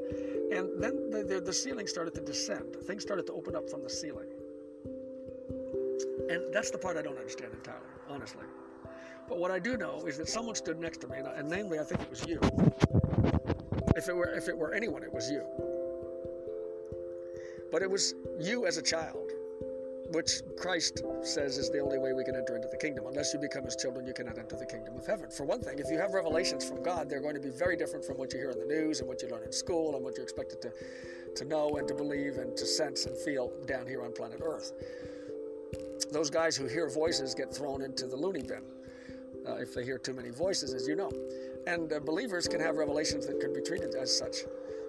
And 0.52 0.82
then 0.82 1.10
the, 1.10 1.24
the, 1.28 1.42
the 1.42 1.54
ceiling 1.54 1.88
started 1.88 2.14
to 2.16 2.22
descend. 2.22 2.76
Things 2.84 3.04
started 3.04 3.28
to 3.28 3.34
open 3.34 3.56
up 3.56 3.70
from 3.70 3.84
the 3.84 3.90
ceiling. 3.90 4.30
And 6.30 6.54
that's 6.54 6.72
the 6.72 6.78
part 6.78 6.98
I 6.98 7.02
don't 7.02 7.18
understand 7.18 7.54
entirely, 7.54 7.88
honestly. 8.10 8.46
But 9.28 9.38
what 9.38 9.52
I 9.52 9.60
do 9.60 9.76
know 9.78 10.06
is 10.06 10.18
that 10.18 10.30
someone 10.30 10.56
stood 10.56 10.80
next 10.80 11.02
to 11.02 11.08
me, 11.08 11.18
and, 11.18 11.28
and 11.28 11.50
namely, 11.50 11.80
I 11.80 11.84
think 11.84 12.02
it 12.02 12.10
was 12.10 12.26
you. 12.26 12.40
If 13.96 14.08
it 14.08 14.16
were 14.16 14.34
if 14.36 14.48
it 14.48 14.58
were 14.58 14.74
anyone, 14.74 15.04
it 15.04 15.12
was 15.12 15.30
you. 15.30 15.44
But 17.72 17.82
it 17.82 17.90
was 17.90 18.14
you 18.40 18.66
as 18.66 18.78
a 18.78 18.82
child, 18.82 19.32
which 20.12 20.42
Christ 20.58 21.04
says 21.22 21.58
is 21.58 21.70
the 21.70 21.80
only 21.80 21.98
way 21.98 22.14
we 22.14 22.24
can 22.24 22.36
enter 22.36 22.56
into 22.56 22.68
the 22.70 22.78
kingdom. 22.78 23.06
Unless 23.08 23.34
you 23.34 23.40
become 23.40 23.66
his 23.66 23.76
children, 23.76 24.06
you 24.06 24.14
cannot 24.14 24.38
enter 24.38 24.56
the 24.56 24.66
kingdom 24.66 24.96
of 24.96 25.06
heaven. 25.06 25.30
For 25.30 25.44
one 25.44 25.62
thing, 25.62 25.80
if 25.80 25.90
you 25.90 25.98
have 25.98 26.14
revelations 26.14 26.64
from 26.64 26.82
God, 26.82 27.10
they're 27.10 27.22
going 27.22 27.36
to 27.36 27.42
be 27.42 27.50
very 27.50 27.76
different 27.76 28.06
from 28.06 28.18
what 28.18 28.32
you 28.34 28.40
hear 28.40 28.52
in 28.52 28.60
the 28.60 28.66
news 28.66 29.00
and 29.00 29.08
what 29.08 29.22
you 29.22 29.30
learn 29.30 29.44
in 29.44 29.52
school 29.52 29.96
and 29.96 30.04
what 30.04 30.16
you're 30.16 30.24
expected 30.24 30.62
to, 30.62 30.72
to 31.36 31.46
know 31.46 31.78
and 31.78 31.88
to 31.88 31.94
believe 31.94 32.38
and 32.38 32.56
to 32.56 32.66
sense 32.66 33.06
and 33.06 33.18
feel 33.18 33.52
down 33.66 33.86
here 33.86 34.02
on 34.04 34.14
planet 34.14 34.40
Earth. 34.42 34.72
Those 36.12 36.30
guys 36.30 36.56
who 36.56 36.68
hear 36.68 36.90
voices 36.90 37.36
get 37.36 37.54
thrown 37.54 37.82
into 37.82 38.08
the 38.08 38.16
loony 38.16 38.44
bin 38.44 38.62
uh, 39.48 39.56
if 39.56 39.74
they 39.74 39.84
hear 39.84 39.98
too 39.98 40.14
many 40.14 40.30
voices, 40.30 40.74
as 40.74 40.88
you 40.88 40.96
know. 40.96 41.12
And 41.68 41.92
uh, 41.92 42.00
believers 42.00 42.48
can 42.48 42.62
have 42.62 42.78
revelations 42.78 43.28
that 43.28 43.42
could 43.42 43.54
be 43.54 43.60
treated 43.60 43.94
as 43.96 44.18
such. 44.18 44.38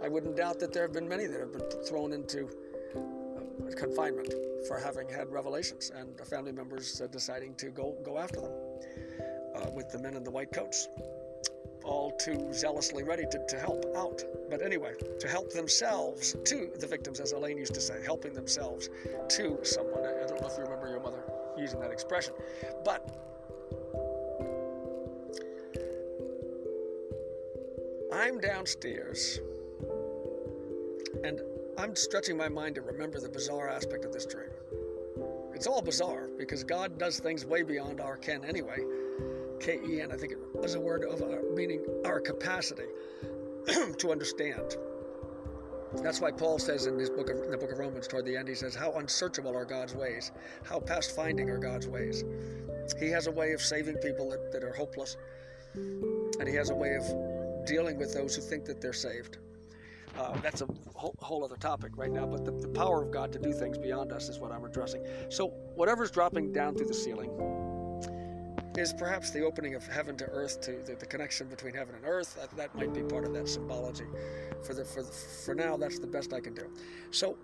I 0.01 0.09
wouldn't 0.09 0.37
doubt 0.37 0.61
that 0.61 0.73
there 0.73 0.83
have 0.83 0.93
been 0.93 1.09
many 1.09 1.27
that 1.27 1.41
have 1.41 1.53
been 1.53 1.69
thrown 1.83 2.13
into 2.13 2.49
uh, 2.97 3.75
confinement 3.77 4.33
for 4.69 4.79
having 4.79 5.09
had 5.09 5.29
revelations 5.33 5.91
and 5.93 6.17
family 6.29 6.53
members 6.53 7.01
uh, 7.01 7.09
deciding 7.09 7.57
to 7.57 7.71
go, 7.71 7.97
go 8.05 8.17
after 8.17 8.41
them 8.41 8.53
uh, 9.57 9.71
with 9.75 9.91
the 9.91 9.99
men 9.99 10.15
in 10.15 10.23
the 10.23 10.31
white 10.31 10.53
coats 10.53 10.89
all 11.83 12.13
too 12.13 12.53
zealously 12.53 13.03
ready 13.03 13.25
to, 13.31 13.45
to 13.49 13.59
help 13.59 13.85
out. 13.97 14.23
But 14.49 14.63
anyway, 14.63 14.93
to 15.19 15.27
help 15.27 15.51
themselves 15.53 16.37
to 16.45 16.71
the 16.79 16.87
victims, 16.87 17.19
as 17.19 17.33
Elaine 17.33 17.59
used 17.59 17.75
to 17.75 17.81
say, 17.81 18.03
helping 18.05 18.35
themselves 18.35 18.89
to 19.31 19.59
someone. 19.63 20.05
I 20.05 20.27
don't 20.29 20.41
know 20.41 20.49
if 20.49 20.59
you 20.59 20.65
remember 20.65 20.89
your 20.89 21.01
mother 21.01 21.25
using 21.57 21.81
that 21.81 21.91
expression. 21.91 22.35
But 22.85 23.09
I'm 28.19 28.41
downstairs 28.41 29.39
and 31.23 31.41
I'm 31.79 31.95
stretching 31.95 32.37
my 32.37 32.49
mind 32.49 32.75
to 32.75 32.81
remember 32.81 33.21
the 33.21 33.29
bizarre 33.29 33.69
aspect 33.69 34.05
of 34.05 34.13
this 34.13 34.27
dream. 34.27 34.51
It's 35.55 35.69
all 35.69 35.81
bizarre 35.81 36.29
because 36.37 36.65
God 36.65 36.99
does 36.99 37.21
things 37.21 37.47
way 37.47 37.63
beyond 37.63 38.01
our 38.01 38.17
ken 38.17 38.45
anyway. 38.45 38.79
K 39.61 39.79
E 39.89 40.01
N, 40.01 40.11
I 40.11 40.17
think 40.17 40.33
it 40.33 40.39
was 40.53 40.75
a 40.75 40.81
word 40.81 41.05
of 41.05 41.23
our, 41.23 41.43
meaning 41.55 41.81
our 42.05 42.19
capacity 42.19 42.89
to 43.99 44.11
understand. 44.11 44.77
That's 46.03 46.21
why 46.21 46.33
Paul 46.33 46.59
says 46.59 46.87
in 46.87 46.99
his 46.99 47.11
book 47.11 47.31
of, 47.31 47.37
in 47.45 47.53
the 47.53 47.57
book 47.57 47.71
of 47.71 47.79
Romans 47.79 48.09
toward 48.09 48.25
the 48.25 48.37
end, 48.37 48.49
he 48.49 48.57
says, 48.57 48.75
How 48.75 48.95
unsearchable 48.95 49.57
are 49.57 49.65
God's 49.65 49.95
ways, 49.95 50.33
how 50.65 50.81
past 50.81 51.15
finding 51.15 51.51
are 51.51 51.59
God's 51.59 51.87
ways. 51.87 52.25
He 52.99 53.11
has 53.11 53.29
a 53.29 53.33
way 53.33 53.53
of 53.53 53.61
saving 53.61 53.97
people 53.99 54.29
that, 54.31 54.51
that 54.51 54.65
are 54.65 54.73
hopeless, 54.73 55.17
and 55.75 56.49
he 56.49 56.55
has 56.57 56.71
a 56.71 56.75
way 56.75 56.97
of 56.97 57.05
dealing 57.69 57.99
with 57.99 58.15
those 58.15 58.35
who 58.35 58.41
think 58.41 58.65
that 58.65 58.81
they're 58.81 58.93
saved. 58.93 59.39
Uh, 60.19 60.37
that's 60.41 60.63
a 60.63 60.69
whole, 60.95 61.15
whole, 61.21 61.45
other 61.45 61.57
topic 61.57 61.93
right 61.97 62.11
now, 62.11 62.27
but 62.27 62.45
the, 62.45 62.51
the 62.51 62.69
power 62.69 63.03
of 63.03 63.11
God 63.13 63.31
to 63.33 63.39
do 63.39 63.53
things 63.53 63.79
beyond 63.79 64.11
us 64.11 64.29
is 64.29 64.39
what 64.39 64.51
I'm 64.51 64.65
addressing. 64.65 65.07
So, 65.29 65.49
whatever's 65.77 66.11
dropping 66.11 66.53
down 66.53 66.75
through 66.75 66.89
the 66.89 66.95
ceiling 66.95 67.31
is 68.77 68.93
perhaps 68.93 69.31
the 69.31 69.43
opening 69.43 69.75
of 69.75 69.87
heaven 69.87 70.17
to 70.17 70.25
earth, 70.25 70.61
to 70.63 70.83
the, 70.85 70.97
the 70.97 71.07
connection 71.07 71.47
between 71.49 71.75
heaven 71.75 71.95
and 71.95 72.05
earth. 72.05 72.37
That, 72.37 72.57
that, 72.57 72.75
might 72.75 72.93
be 72.93 73.03
part 73.03 73.27
of 73.27 73.35
that 73.35 73.49
symbology. 73.49 74.07
For, 74.65 74.75
the, 74.75 74.85
for, 74.85 75.03
the, 75.03 75.11
for 75.11 75.55
now, 75.55 75.77
that's 75.77 75.99
the 75.99 76.07
best 76.07 76.33
I 76.33 76.41
can 76.41 76.55
do. 76.55 76.69
So, 77.11 77.37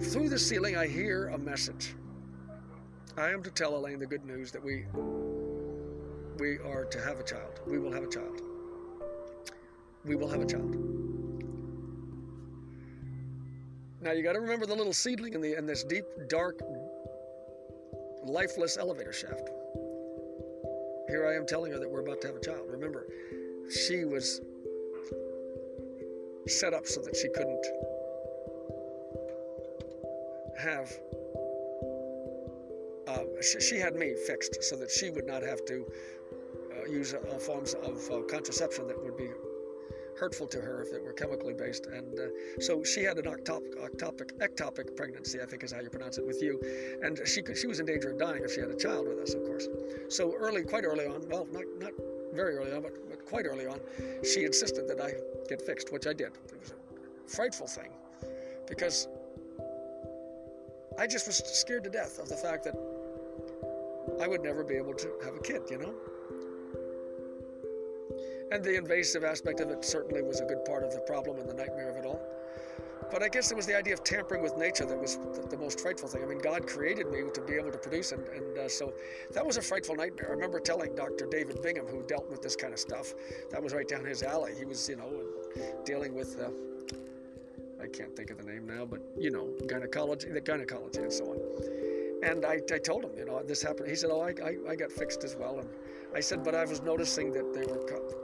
through 0.00 0.30
the 0.30 0.38
ceiling, 0.38 0.76
I 0.76 0.88
hear 0.88 1.28
a 1.28 1.38
message. 1.38 1.94
I 3.16 3.28
am 3.28 3.42
to 3.42 3.50
tell 3.50 3.76
Elaine 3.76 3.98
the 3.98 4.06
good 4.06 4.24
news 4.24 4.50
that 4.52 4.64
we 4.64 4.86
we 6.38 6.56
are 6.58 6.86
to 6.86 7.00
have 7.02 7.20
a 7.20 7.22
child. 7.22 7.60
We 7.66 7.78
will 7.78 7.92
have 7.92 8.02
a 8.02 8.08
child 8.08 8.40
we 10.04 10.16
will 10.16 10.28
have 10.28 10.40
a 10.40 10.46
child. 10.46 10.76
Now 14.00 14.10
you 14.10 14.24
got 14.24 14.32
to 14.32 14.40
remember 14.40 14.66
the 14.66 14.74
little 14.74 14.92
seedling 14.92 15.34
in 15.34 15.40
the 15.40 15.56
in 15.56 15.64
this 15.64 15.84
deep, 15.84 16.04
dark, 16.28 16.60
lifeless 18.24 18.76
elevator 18.76 19.12
shaft. 19.12 19.48
here 21.08 21.26
I 21.26 21.36
am 21.36 21.46
telling 21.46 21.70
her 21.72 21.78
that 21.78 21.88
we're 21.88 22.00
about 22.00 22.20
to 22.22 22.26
have 22.26 22.36
a 22.36 22.40
child. 22.40 22.66
Remember, 22.68 23.06
she 23.70 24.04
was 24.04 24.40
set 26.48 26.74
up 26.74 26.86
so 26.86 27.00
that 27.00 27.14
she 27.14 27.28
couldn't 27.28 27.64
have. 30.58 30.90
Uh, 33.06 33.24
she, 33.40 33.60
she, 33.60 33.78
had 33.78 33.94
me 33.94 34.14
fixed 34.26 34.62
so 34.62 34.76
that 34.76 34.90
she 34.90 35.10
would 35.10 35.26
not 35.26 35.42
have 35.42 35.64
to 35.66 35.84
uh, 36.72 36.90
use 36.90 37.14
uh, 37.14 37.38
forms 37.38 37.74
of 37.74 37.98
uh, 38.10 38.22
contraception 38.22 38.86
that 38.86 39.00
would 39.02 39.16
be 39.16 39.28
hurtful 40.22 40.46
to 40.46 40.60
her 40.60 40.82
if 40.82 40.92
it 40.92 41.02
were 41.02 41.12
chemically 41.12 41.52
based. 41.52 41.86
And 41.86 42.16
uh, 42.16 42.26
so 42.60 42.84
she 42.84 43.02
had 43.02 43.18
an 43.18 43.26
octopic, 43.26 43.72
octopic, 43.82 44.38
ectopic 44.38 44.96
pregnancy, 44.96 45.40
I 45.42 45.46
think 45.46 45.64
is 45.64 45.72
how 45.72 45.80
you 45.80 45.90
pronounce 45.90 46.16
it, 46.16 46.24
with 46.24 46.40
you. 46.40 46.60
And 47.02 47.18
she 47.26 47.42
she 47.56 47.66
was 47.66 47.80
in 47.80 47.86
danger 47.86 48.12
of 48.12 48.20
dying 48.20 48.42
if 48.44 48.52
she 48.54 48.60
had 48.60 48.70
a 48.70 48.76
child 48.76 49.08
with 49.08 49.18
us, 49.18 49.34
of 49.34 49.42
course. 49.42 49.66
So 50.10 50.32
early, 50.36 50.62
quite 50.62 50.84
early 50.84 51.06
on, 51.06 51.28
well, 51.28 51.48
not, 51.50 51.64
not 51.80 51.90
very 52.32 52.54
early 52.56 52.72
on, 52.72 52.82
but, 52.82 52.92
but 53.10 53.26
quite 53.26 53.46
early 53.46 53.66
on, 53.66 53.80
she 54.22 54.44
insisted 54.44 54.86
that 54.86 55.00
I 55.00 55.10
get 55.48 55.60
fixed, 55.60 55.92
which 55.92 56.06
I 56.06 56.12
did. 56.12 56.30
It 56.52 56.60
was 56.60 56.70
a 56.70 57.28
frightful 57.28 57.66
thing 57.66 57.90
because 58.68 59.08
I 61.00 61.08
just 61.08 61.26
was 61.26 61.38
scared 61.60 61.82
to 61.82 61.90
death 61.90 62.20
of 62.20 62.28
the 62.28 62.36
fact 62.36 62.62
that 62.62 62.76
I 64.22 64.28
would 64.28 64.44
never 64.44 64.62
be 64.62 64.76
able 64.76 64.94
to 64.94 65.08
have 65.24 65.34
a 65.34 65.40
kid, 65.40 65.62
you 65.68 65.78
know? 65.78 65.94
And 68.52 68.62
the 68.62 68.76
invasive 68.76 69.24
aspect 69.24 69.60
of 69.60 69.70
it 69.70 69.82
certainly 69.82 70.20
was 70.20 70.40
a 70.40 70.44
good 70.44 70.62
part 70.66 70.82
of 70.82 70.92
the 70.92 71.00
problem 71.00 71.38
and 71.38 71.48
the 71.48 71.54
nightmare 71.54 71.88
of 71.88 71.96
it 71.96 72.04
all. 72.04 72.20
But 73.10 73.22
I 73.22 73.28
guess 73.28 73.50
it 73.50 73.56
was 73.56 73.64
the 73.64 73.74
idea 73.74 73.94
of 73.94 74.04
tampering 74.04 74.42
with 74.42 74.58
nature 74.58 74.84
that 74.84 74.98
was 74.98 75.16
the, 75.16 75.46
the 75.48 75.56
most 75.56 75.80
frightful 75.80 76.06
thing. 76.06 76.22
I 76.22 76.26
mean, 76.26 76.38
God 76.38 76.66
created 76.66 77.10
me 77.10 77.22
to 77.32 77.40
be 77.40 77.54
able 77.54 77.72
to 77.72 77.78
produce, 77.78 78.12
and, 78.12 78.22
and 78.28 78.58
uh, 78.58 78.68
so 78.68 78.92
that 79.32 79.44
was 79.44 79.56
a 79.56 79.62
frightful 79.62 79.96
nightmare. 79.96 80.28
I 80.28 80.32
remember 80.32 80.60
telling 80.60 80.94
Dr. 80.94 81.26
David 81.30 81.62
Bingham, 81.62 81.86
who 81.86 82.02
dealt 82.02 82.28
with 82.30 82.42
this 82.42 82.54
kind 82.54 82.74
of 82.74 82.78
stuff, 82.78 83.14
that 83.50 83.62
was 83.62 83.72
right 83.72 83.88
down 83.88 84.04
his 84.04 84.22
alley. 84.22 84.52
He 84.58 84.66
was, 84.66 84.86
you 84.86 84.96
know, 84.96 85.10
dealing 85.86 86.14
with. 86.14 86.38
Uh, 86.38 86.50
I 87.82 87.86
can't 87.88 88.14
think 88.14 88.30
of 88.30 88.36
the 88.36 88.44
name 88.44 88.66
now, 88.66 88.84
but 88.84 89.00
you 89.18 89.30
know, 89.30 89.48
gynecology, 89.66 90.28
the 90.28 90.40
gynecology, 90.40 91.00
and 91.00 91.12
so 91.12 91.24
on. 91.24 91.38
And 92.22 92.44
I, 92.44 92.60
I 92.72 92.78
told 92.78 93.04
him, 93.04 93.10
you 93.16 93.24
know, 93.24 93.42
this 93.42 93.62
happened. 93.62 93.88
He 93.88 93.96
said, 93.96 94.10
"Oh, 94.12 94.20
I, 94.20 94.34
I, 94.44 94.72
I 94.72 94.76
got 94.76 94.92
fixed 94.92 95.24
as 95.24 95.36
well." 95.36 95.58
And 95.58 95.68
I 96.14 96.20
said, 96.20 96.44
"But 96.44 96.54
I 96.54 96.64
was 96.64 96.82
noticing 96.82 97.32
that 97.32 97.54
they 97.54 97.66
were 97.66 97.80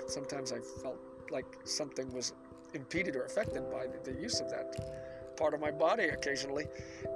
sometimes 0.07 0.53
I 0.53 0.61
felt 0.83 0.99
like 1.31 1.47
something 1.65 2.13
was 2.13 2.33
impeded 2.75 3.17
or 3.17 3.25
affected 3.25 3.71
by 3.71 3.87
the, 3.87 4.13
the 4.13 4.21
use 4.21 4.41
of 4.41 4.51
that 4.51 5.37
part 5.37 5.55
of 5.55 5.61
my 5.61 5.71
body 5.71 6.05
occasionally, 6.05 6.67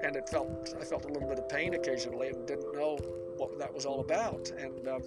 and 0.03 0.17
it 0.17 0.29
felt 0.29 0.75
I 0.81 0.85
felt 0.85 1.05
a 1.05 1.09
little 1.09 1.29
bit 1.29 1.39
of 1.39 1.49
pain 1.49 1.75
occasionally 1.75 2.29
and 2.29 2.47
didn't 2.47 2.73
know 2.75 2.97
what 3.37 3.59
that 3.59 3.73
was 3.73 3.87
all 3.87 4.01
about." 4.01 4.51
And 4.51 4.89
uh, 4.89 4.99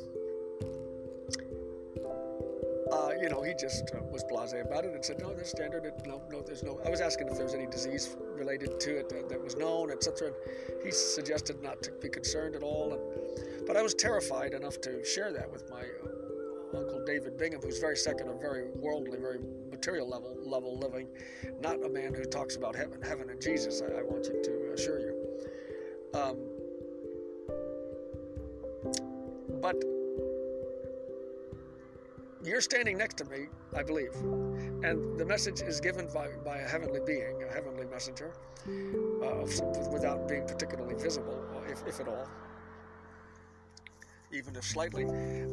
uh, 2.91 3.09
you 3.19 3.29
know, 3.29 3.41
he 3.41 3.53
just 3.59 3.91
uh, 3.95 3.99
was 4.11 4.23
blasé 4.25 4.61
about 4.61 4.85
it 4.85 4.93
and 4.93 5.03
said, 5.03 5.19
no, 5.19 5.33
there's 5.33 5.49
standard. 5.49 5.91
No, 6.05 6.21
no, 6.29 6.41
there's 6.41 6.61
no. 6.61 6.79
I 6.85 6.89
was 6.89 7.01
asking 7.01 7.27
if 7.27 7.35
there 7.35 7.43
was 7.43 7.55
any 7.55 7.65
disease 7.65 8.15
related 8.19 8.79
to 8.79 8.99
it 8.99 9.09
that, 9.09 9.27
that 9.29 9.43
was 9.43 9.55
known, 9.55 9.91
etc. 9.91 10.31
He 10.83 10.91
suggested 10.91 11.61
not 11.63 11.81
to 11.83 11.91
be 12.01 12.09
concerned 12.09 12.55
at 12.55 12.61
all. 12.61 12.93
And, 12.93 13.54
but 13.67 13.77
I 13.77 13.81
was 13.81 13.93
terrified 13.93 14.53
enough 14.53 14.79
to 14.81 15.03
share 15.03 15.31
that 15.33 15.51
with 15.51 15.69
my 15.69 15.81
uh, 15.81 16.77
uncle 16.77 17.03
David 17.05 17.37
Bingham, 17.37 17.61
who's 17.61 17.79
very 17.79 17.97
second, 17.97 18.29
a 18.29 18.33
very 18.33 18.69
worldly, 18.75 19.17
very 19.19 19.39
material 19.69 20.07
level 20.07 20.37
level 20.45 20.77
living, 20.77 21.07
not 21.59 21.83
a 21.83 21.89
man 21.89 22.13
who 22.13 22.23
talks 22.25 22.55
about 22.55 22.75
heaven, 22.75 23.01
heaven 23.01 23.29
and 23.29 23.41
Jesus. 23.41 23.81
I, 23.81 23.99
I 23.99 24.03
want 24.03 24.25
you 24.25 24.41
to 24.43 24.73
assure 24.73 24.99
you. 24.99 25.13
Um, 26.13 26.37
but 29.61 29.75
you're 32.43 32.61
standing 32.61 32.97
next 32.97 33.17
to 33.17 33.25
me, 33.25 33.47
I 33.75 33.81
believe. 33.81 34.13
And 34.83 35.17
the 35.17 35.25
message 35.25 35.61
is 35.61 35.81
given 35.81 36.07
by, 36.13 36.29
by 36.43 36.57
a 36.59 36.67
heavenly 36.67 36.99
being, 37.05 37.43
a 37.43 37.51
heavenly 37.51 37.85
messenger, 37.85 38.33
uh, 38.67 39.45
without 39.91 40.27
being 40.27 40.45
particularly 40.45 40.95
visible, 40.95 41.43
if, 41.67 41.85
if 41.87 41.99
at 41.99 42.07
all, 42.07 42.27
even 44.31 44.55
if 44.55 44.63
slightly. 44.63 45.05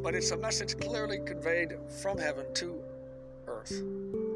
But 0.03 0.14
it's 0.14 0.31
a 0.31 0.37
message 0.37 0.79
clearly 0.79 1.20
conveyed 1.27 1.75
from 2.03 2.18
heaven 2.18 2.53
to 2.55 2.83
earth 3.47 3.83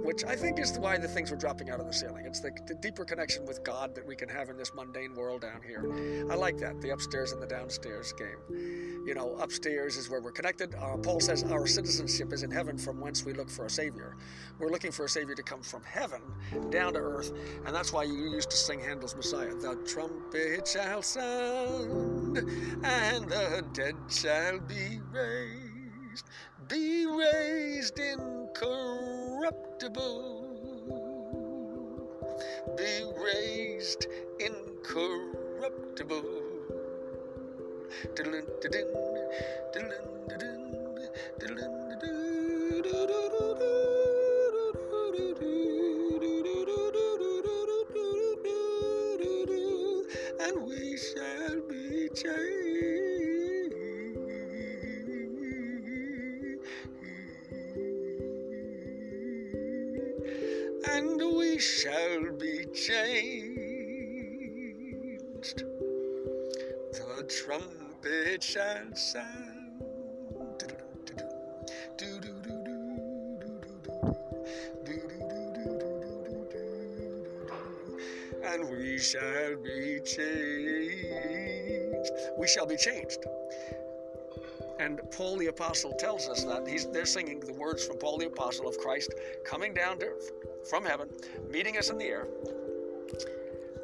which 0.07 0.25
I 0.25 0.37
think 0.37 0.61
is 0.61 0.79
why 0.79 0.97
the 0.99 1.09
things 1.09 1.33
were 1.33 1.37
dropping 1.37 1.69
out 1.69 1.81
of 1.81 1.87
the 1.89 1.93
ceiling. 1.93 2.27
It's 2.27 2.39
the, 2.39 2.53
the, 2.67 2.75
deeper 2.75 3.05
connection 3.05 3.45
with 3.45 3.65
God 3.65 3.93
that 3.97 4.07
we 4.07 4.15
can 4.15 4.29
have 4.29 4.49
in 4.49 4.57
this 4.57 4.73
mundane 4.73 5.17
world 5.17 5.41
down 5.41 5.61
here. 5.67 5.85
I 6.31 6.37
like 6.37 6.59
that, 6.59 6.81
the 6.81 6.91
upstairs 6.91 7.33
and 7.33 7.43
the 7.43 7.47
downstairs 7.47 8.13
game. 8.13 9.03
You 9.05 9.15
know, 9.15 9.35
upstairs 9.41 9.97
is 9.97 10.09
where 10.09 10.21
we're 10.21 10.31
connected. 10.31 10.77
Uh, 10.77 10.97
Paul 10.99 11.19
says 11.19 11.43
our 11.45 11.67
citizenship 11.67 12.33
is 12.33 12.45
in 12.45 12.53
heaven 12.53 12.79
from 12.79 13.01
whence 13.01 13.25
we 13.25 13.33
look 13.33 13.51
for 13.51 13.67
a 13.67 13.71
Savior. 13.71 14.17
We're 14.61 14.71
looking 14.71 14.93
for 14.93 15.07
a 15.07 15.09
Savior 15.09 15.35
to 15.35 15.43
come 15.43 15.63
from 15.63 15.83
heaven 15.83 16.23
down 16.71 16.93
to 16.93 17.01
earth, 17.01 17.33
and 17.65 17.75
that's 17.75 17.93
why 17.93 18.05
you 18.05 18.15
used 18.15 18.51
to 18.51 18.57
sing 18.57 18.79
Handel's 18.79 19.17
Messiah. 19.17 19.55
The 19.55 19.75
trumpet 19.87 20.69
shall 20.69 21.03
sound, 21.03 22.39
and 22.85 23.29
the 23.29 23.65
dead 23.73 23.97
shall 24.09 24.61
be 24.61 25.01
raised, 25.11 26.29
be 26.69 27.07
raised 27.07 27.99
incorruptible, 27.99 30.45
be 32.77 33.05
raised 33.17 34.07
incorruptible. 34.41 36.25
And 50.41 50.67
we 50.67 50.97
shall 50.97 51.61
be 51.69 52.09
changed. 52.15 52.66
We 61.57 61.63
shall 61.63 62.21
be 62.39 62.67
changed. 62.75 63.65
The 66.93 67.25
trumpet 67.27 68.43
shall 68.43 68.95
sound. 68.95 69.55
And 78.45 78.69
we 78.71 78.99
shall 78.99 79.57
be 79.57 80.01
changed. 80.05 80.21
We 82.39 82.47
shall 82.47 82.67
be 82.67 82.77
changed. 82.77 83.25
And 84.79 85.01
Paul 85.11 85.39
the 85.39 85.47
Apostle 85.47 85.95
tells 85.99 86.29
us 86.29 86.45
that. 86.45 86.69
He's, 86.69 86.85
they're 86.89 87.07
singing 87.07 87.41
the 87.41 87.55
words 87.55 87.83
from 87.87 87.97
Paul 87.97 88.19
the 88.19 88.27
Apostle 88.27 88.69
of 88.69 88.77
Christ 88.77 89.15
coming 89.47 89.73
down 89.73 89.99
to, 90.01 90.13
from 90.69 90.85
heaven, 90.85 91.09
meeting 91.51 91.77
us 91.77 91.91
in 91.91 91.99
the 91.99 92.05
air. 92.05 92.27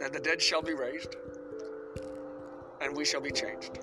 And 0.03 0.12
the 0.12 0.20
dead 0.20 0.43
shall 0.43 0.62
be 0.62 0.74
raised, 0.74 1.16
and 2.80 2.97
we 2.97 3.05
shall 3.05 3.20
be 3.20 3.30
changed. 3.30 3.78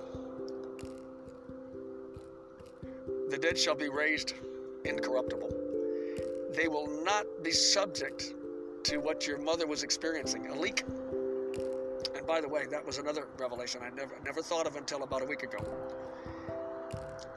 The 3.29 3.37
dead 3.37 3.57
shall 3.57 3.75
be 3.75 3.89
raised 3.89 4.33
incorruptible. 4.85 5.49
They 6.55 6.67
will 6.67 6.87
not 7.03 7.25
be 7.43 7.51
subject 7.51 8.33
to 8.83 8.97
what 8.97 9.27
your 9.27 9.37
mother 9.37 9.67
was 9.67 9.83
experiencing 9.83 10.47
a 10.47 10.59
leak. 10.59 10.83
And 12.15 12.25
by 12.25 12.41
the 12.41 12.49
way, 12.49 12.65
that 12.65 12.85
was 12.85 12.97
another 12.97 13.27
revelation 13.37 13.81
I 13.83 13.91
never, 13.95 14.15
never 14.25 14.41
thought 14.41 14.67
of 14.67 14.75
until 14.75 15.03
about 15.03 15.21
a 15.21 15.25
week 15.25 15.43
ago. 15.43 15.59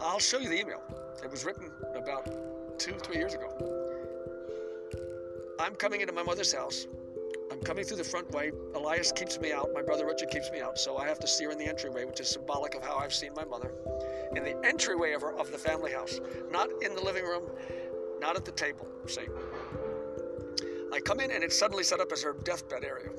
I'll 0.01 0.19
show 0.19 0.39
you 0.39 0.49
the 0.49 0.59
email. 0.59 0.83
It 1.23 1.31
was 1.31 1.45
written 1.45 1.71
about 1.95 2.79
two, 2.79 2.95
three 2.95 3.17
years 3.17 3.35
ago. 3.35 3.82
I'm 5.63 5.77
coming 5.77 6.01
into 6.01 6.13
my 6.13 6.25
mother's 6.25 6.53
house. 6.53 6.89
I'm 7.53 7.61
coming 7.61 7.85
through 7.85 7.99
the 7.99 8.05
front 8.05 8.29
way. 8.33 8.51
Elias 8.75 9.13
keeps 9.13 9.39
me 9.39 9.53
out. 9.53 9.69
My 9.73 9.83
brother 9.83 10.05
Richard 10.07 10.31
keeps 10.31 10.51
me 10.51 10.61
out. 10.61 10.77
So 10.77 10.97
I 10.97 11.07
have 11.07 11.21
to 11.21 11.29
see 11.29 11.45
her 11.45 11.53
in 11.53 11.59
the 11.59 11.67
entryway, 11.67 12.05
which 12.05 12.19
is 12.19 12.29
symbolic 12.29 12.75
of 12.75 12.83
how 12.83 12.97
I've 12.97 13.15
seen 13.15 13.33
my 13.37 13.45
mother. 13.45 13.71
In 14.35 14.43
the 14.43 14.61
entryway 14.67 15.13
of, 15.13 15.23
her, 15.23 15.33
of 15.39 15.53
the 15.53 15.59
family 15.59 15.93
house, 15.93 16.19
not 16.51 16.69
in 16.83 16.97
the 16.97 17.01
living 17.01 17.25
room, 17.25 17.45
not 18.21 18.35
at 18.35 18.45
the 18.45 18.51
table. 18.51 18.89
See? 19.07 19.27
I 20.93 20.99
come 21.01 21.21
in 21.21 21.31
and 21.31 21.45
it's 21.45 21.57
suddenly 21.57 21.85
set 21.85 22.01
up 22.01 22.11
as 22.11 22.23
her 22.23 22.35
deathbed 22.43 22.85
area. 22.85 23.11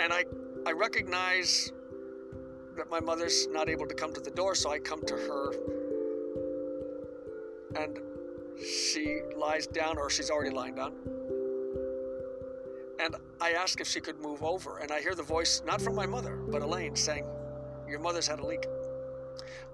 And 0.00 0.12
I, 0.12 0.24
I 0.66 0.72
recognize 0.72 1.72
that 2.76 2.90
my 2.90 3.00
mother's 3.00 3.46
not 3.48 3.68
able 3.68 3.86
to 3.86 3.94
come 3.94 4.12
to 4.14 4.20
the 4.20 4.30
door, 4.30 4.54
so 4.56 4.70
I 4.70 4.78
come 4.78 5.02
to 5.06 5.14
her. 5.14 5.52
And 7.76 7.98
she 8.64 9.20
lies 9.36 9.66
down, 9.66 9.98
or 9.98 10.10
she's 10.10 10.30
already 10.30 10.54
lying 10.54 10.74
down. 10.74 10.92
And 13.00 13.14
I 13.40 13.52
ask 13.52 13.80
if 13.80 13.86
she 13.86 14.00
could 14.00 14.20
move 14.20 14.42
over, 14.42 14.78
and 14.78 14.90
I 14.90 15.00
hear 15.00 15.14
the 15.14 15.22
voice, 15.22 15.62
not 15.64 15.80
from 15.80 15.94
my 15.94 16.06
mother, 16.06 16.36
but 16.36 16.62
Elaine, 16.62 16.96
saying, 16.96 17.24
Your 17.88 18.00
mother's 18.00 18.26
had 18.26 18.40
a 18.40 18.46
leak. 18.46 18.66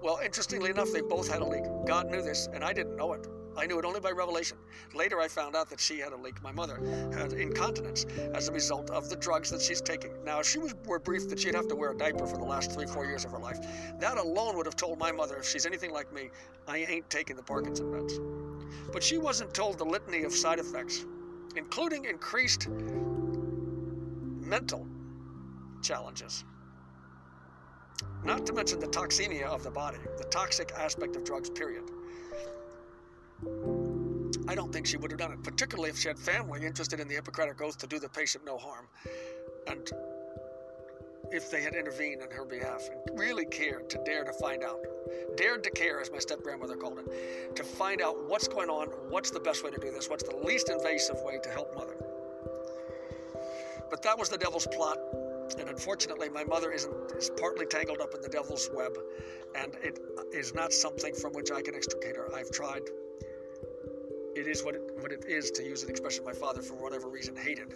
Well, 0.01 0.19
interestingly 0.23 0.69
enough, 0.69 0.91
they 0.93 1.01
both 1.01 1.27
had 1.27 1.41
a 1.41 1.45
leak. 1.45 1.63
God 1.87 2.11
knew 2.11 2.21
this, 2.21 2.47
and 2.53 2.63
I 2.63 2.73
didn't 2.73 2.95
know 2.95 3.13
it. 3.13 3.27
I 3.57 3.65
knew 3.65 3.79
it 3.79 3.85
only 3.85 4.01
by 4.01 4.11
revelation. 4.11 4.57
Later, 4.93 5.21
I 5.21 5.27
found 5.27 5.55
out 5.55 5.69
that 5.69 5.79
she 5.79 5.99
had 5.99 6.11
a 6.11 6.17
leak. 6.17 6.43
My 6.43 6.51
mother 6.51 6.75
had 7.13 7.33
incontinence 7.33 8.05
as 8.33 8.49
a 8.49 8.51
result 8.51 8.89
of 8.89 9.09
the 9.09 9.15
drugs 9.15 9.49
that 9.51 9.61
she's 9.61 9.81
taking. 9.81 10.11
Now, 10.25 10.41
if 10.41 10.47
she 10.47 10.59
was, 10.59 10.75
were 10.85 10.99
briefed 10.99 11.29
that 11.29 11.39
she'd 11.39 11.55
have 11.55 11.67
to 11.69 11.75
wear 11.75 11.91
a 11.91 11.97
diaper 11.97 12.27
for 12.27 12.37
the 12.37 12.43
last 12.43 12.73
three, 12.73 12.85
four 12.85 13.05
years 13.05 13.23
of 13.23 13.31
her 13.31 13.39
life, 13.39 13.59
that 13.99 14.17
alone 14.17 14.57
would 14.57 14.65
have 14.65 14.75
told 14.75 14.99
my 14.99 15.11
mother, 15.11 15.37
if 15.37 15.47
she's 15.47 15.65
anything 15.65 15.91
like 15.91 16.11
me, 16.13 16.29
I 16.67 16.79
ain't 16.79 17.09
taking 17.09 17.37
the 17.37 17.43
Parkinson 17.43 17.85
meds. 17.87 18.19
But 18.91 19.03
she 19.03 19.17
wasn't 19.17 19.53
told 19.53 19.77
the 19.77 19.85
litany 19.85 20.23
of 20.23 20.33
side 20.33 20.59
effects, 20.59 21.05
including 21.55 22.05
increased 22.05 22.67
mental 24.45 24.87
challenges. 25.81 26.43
Not 28.23 28.45
to 28.47 28.53
mention 28.53 28.79
the 28.79 28.87
toxemia 28.87 29.45
of 29.45 29.63
the 29.63 29.71
body, 29.71 29.99
the 30.17 30.23
toxic 30.25 30.71
aspect 30.77 31.15
of 31.15 31.23
drugs, 31.23 31.49
period. 31.49 31.83
I 34.47 34.55
don't 34.55 34.71
think 34.71 34.85
she 34.85 34.97
would 34.97 35.11
have 35.11 35.19
done 35.19 35.31
it, 35.31 35.43
particularly 35.43 35.89
if 35.89 35.97
she 35.97 36.07
had 36.07 36.19
family 36.19 36.65
interested 36.65 36.99
in 36.99 37.07
the 37.07 37.15
Hippocratic 37.15 37.61
Oath 37.61 37.77
to 37.79 37.87
do 37.87 37.99
the 37.99 38.09
patient 38.09 38.45
no 38.45 38.57
harm. 38.57 38.87
And 39.67 39.91
if 41.31 41.49
they 41.49 41.61
had 41.61 41.75
intervened 41.75 42.21
on 42.21 42.31
her 42.31 42.45
behalf 42.45 42.87
and 42.89 43.19
really 43.19 43.45
cared 43.45 43.89
to 43.89 43.99
dare 44.05 44.23
to 44.23 44.33
find 44.33 44.63
out, 44.63 44.79
dared 45.37 45.63
to 45.63 45.71
care, 45.71 46.01
as 46.01 46.11
my 46.11 46.19
step 46.19 46.41
grandmother 46.41 46.75
called 46.75 46.99
it, 46.99 47.55
to 47.55 47.63
find 47.63 48.01
out 48.01 48.15
what's 48.27 48.47
going 48.47 48.69
on, 48.69 48.87
what's 49.09 49.31
the 49.31 49.39
best 49.39 49.63
way 49.63 49.71
to 49.71 49.77
do 49.77 49.91
this, 49.91 50.09
what's 50.09 50.23
the 50.23 50.35
least 50.37 50.69
invasive 50.69 51.17
way 51.23 51.39
to 51.43 51.49
help 51.49 51.75
mother. 51.75 51.95
But 53.89 54.01
that 54.03 54.17
was 54.17 54.29
the 54.29 54.37
devil's 54.37 54.67
plot. 54.67 54.97
And 55.59 55.69
unfortunately, 55.69 56.27
my 56.29 56.43
mother 56.43 56.71
isn't, 56.71 56.93
is 57.15 57.29
partly 57.37 57.67
tangled 57.67 58.01
up 58.01 58.15
in 58.15 58.21
the 58.21 58.29
devil's 58.29 58.69
web, 58.73 58.97
and 59.55 59.75
it 59.83 59.99
is 60.33 60.53
not 60.55 60.73
something 60.73 61.13
from 61.13 61.33
which 61.33 61.51
I 61.51 61.61
can 61.61 61.75
extricate 61.75 62.15
her. 62.15 62.33
I've 62.33 62.51
tried 62.51 62.81
it 64.35 64.47
is 64.47 64.63
what 64.63 64.75
it, 64.75 64.81
what 64.99 65.11
it 65.11 65.25
is 65.27 65.49
to 65.51 65.63
use 65.63 65.83
an 65.83 65.89
expression 65.89 66.25
my 66.25 66.33
father, 66.33 66.61
for 66.61 66.75
whatever 66.75 67.07
reason, 67.07 67.35
hated. 67.35 67.73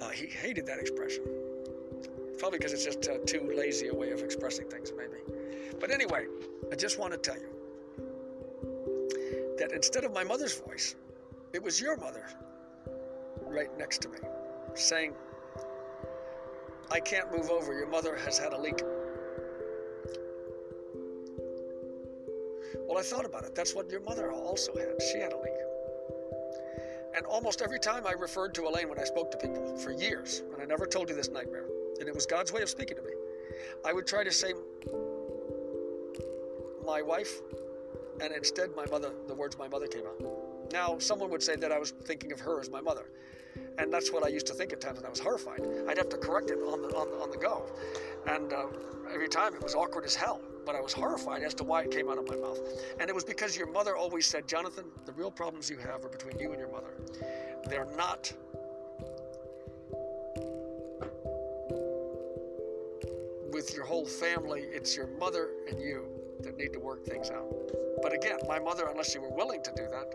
Uh, 0.00 0.08
he 0.08 0.26
hated 0.26 0.66
that 0.66 0.78
expression. 0.78 1.24
Probably 2.38 2.58
because 2.58 2.72
it's 2.72 2.84
just 2.84 3.08
uh, 3.08 3.18
too 3.26 3.52
lazy 3.56 3.88
a 3.88 3.94
way 3.94 4.10
of 4.12 4.20
expressing 4.20 4.68
things, 4.68 4.92
maybe. 4.96 5.18
But 5.80 5.90
anyway, 5.90 6.26
I 6.70 6.76
just 6.76 6.98
want 6.98 7.12
to 7.12 7.18
tell 7.18 7.36
you 7.36 7.50
that 9.58 9.72
instead 9.72 10.04
of 10.04 10.12
my 10.12 10.24
mother's 10.24 10.60
voice, 10.60 10.94
it 11.52 11.62
was 11.62 11.80
your 11.80 11.96
mother 11.96 12.26
right 13.42 13.76
next 13.78 14.02
to 14.02 14.08
me 14.08 14.18
saying, 14.74 15.14
I 16.90 17.00
can't 17.00 17.30
move 17.32 17.50
over. 17.50 17.72
Your 17.74 17.88
mother 17.88 18.16
has 18.16 18.38
had 18.38 18.52
a 18.52 18.58
leak. 18.58 18.80
Well, 22.86 22.98
I 22.98 23.02
thought 23.02 23.24
about 23.24 23.44
it. 23.44 23.54
That's 23.54 23.74
what 23.74 23.90
your 23.90 24.00
mother 24.00 24.32
also 24.32 24.72
had. 24.76 25.02
She 25.12 25.18
had 25.18 25.32
a 25.32 25.38
leak. 25.38 25.52
And 27.16 27.26
almost 27.26 27.62
every 27.62 27.80
time 27.80 28.06
I 28.06 28.12
referred 28.12 28.54
to 28.54 28.66
Elaine 28.66 28.88
when 28.88 28.98
I 28.98 29.04
spoke 29.04 29.30
to 29.32 29.38
people 29.38 29.76
for 29.76 29.90
years, 29.90 30.42
and 30.52 30.62
I 30.62 30.64
never 30.64 30.86
told 30.86 31.08
you 31.08 31.14
this 31.14 31.28
nightmare, 31.30 31.66
and 31.98 32.08
it 32.08 32.14
was 32.14 32.26
God's 32.26 32.52
way 32.52 32.62
of 32.62 32.68
speaking 32.68 32.96
to 32.96 33.02
me, 33.02 33.12
I 33.84 33.92
would 33.92 34.06
try 34.06 34.24
to 34.24 34.32
say 34.32 34.52
my 36.84 37.02
wife, 37.02 37.40
and 38.20 38.32
instead 38.32 38.70
my 38.76 38.86
mother, 38.86 39.12
the 39.26 39.34
words 39.34 39.58
my 39.58 39.68
mother 39.68 39.86
came 39.86 40.04
out. 40.06 40.72
Now, 40.72 40.98
someone 40.98 41.30
would 41.30 41.42
say 41.42 41.56
that 41.56 41.72
I 41.72 41.78
was 41.78 41.90
thinking 41.90 42.32
of 42.32 42.40
her 42.40 42.60
as 42.60 42.70
my 42.70 42.80
mother. 42.80 43.06
And 43.78 43.92
that's 43.92 44.12
what 44.12 44.24
I 44.24 44.28
used 44.28 44.46
to 44.48 44.54
think 44.54 44.72
at 44.72 44.80
times, 44.80 44.98
and 44.98 45.06
I 45.06 45.10
was 45.10 45.20
horrified. 45.20 45.60
I'd 45.88 45.98
have 45.98 46.08
to 46.10 46.16
correct 46.16 46.50
it 46.50 46.58
on 46.58 46.82
the, 46.82 46.88
on, 46.88 47.08
on 47.22 47.30
the 47.30 47.36
go. 47.36 47.64
And 48.26 48.52
uh, 48.52 48.66
every 49.12 49.28
time 49.28 49.54
it 49.54 49.62
was 49.62 49.74
awkward 49.74 50.04
as 50.04 50.14
hell 50.14 50.40
but 50.68 50.76
I 50.76 50.82
was 50.82 50.92
horrified 50.92 51.42
as 51.44 51.54
to 51.54 51.64
why 51.64 51.84
it 51.84 51.90
came 51.90 52.10
out 52.10 52.18
of 52.18 52.28
my 52.28 52.36
mouth. 52.36 52.60
And 53.00 53.08
it 53.08 53.14
was 53.14 53.24
because 53.24 53.56
your 53.56 53.72
mother 53.72 53.96
always 53.96 54.26
said, 54.26 54.46
Jonathan, 54.46 54.84
the 55.06 55.12
real 55.12 55.30
problems 55.30 55.70
you 55.70 55.78
have 55.78 56.04
are 56.04 56.10
between 56.10 56.38
you 56.38 56.50
and 56.50 56.60
your 56.60 56.70
mother. 56.70 56.92
They're 57.64 57.88
not 57.96 58.30
with 63.58 63.74
your 63.74 63.84
whole 63.84 64.06
family, 64.06 64.66
it's 64.70 64.96
your 64.96 65.08
mother 65.18 65.50
and 65.68 65.80
you 65.80 66.06
that 66.42 66.56
need 66.56 66.72
to 66.72 66.78
work 66.78 67.04
things 67.04 67.28
out. 67.28 67.52
But 68.00 68.14
again, 68.14 68.38
my 68.46 68.60
mother, 68.60 68.86
unless 68.88 69.10
she 69.10 69.18
were 69.18 69.32
willing 69.32 69.64
to 69.64 69.72
do 69.74 69.82
that, 69.90 70.14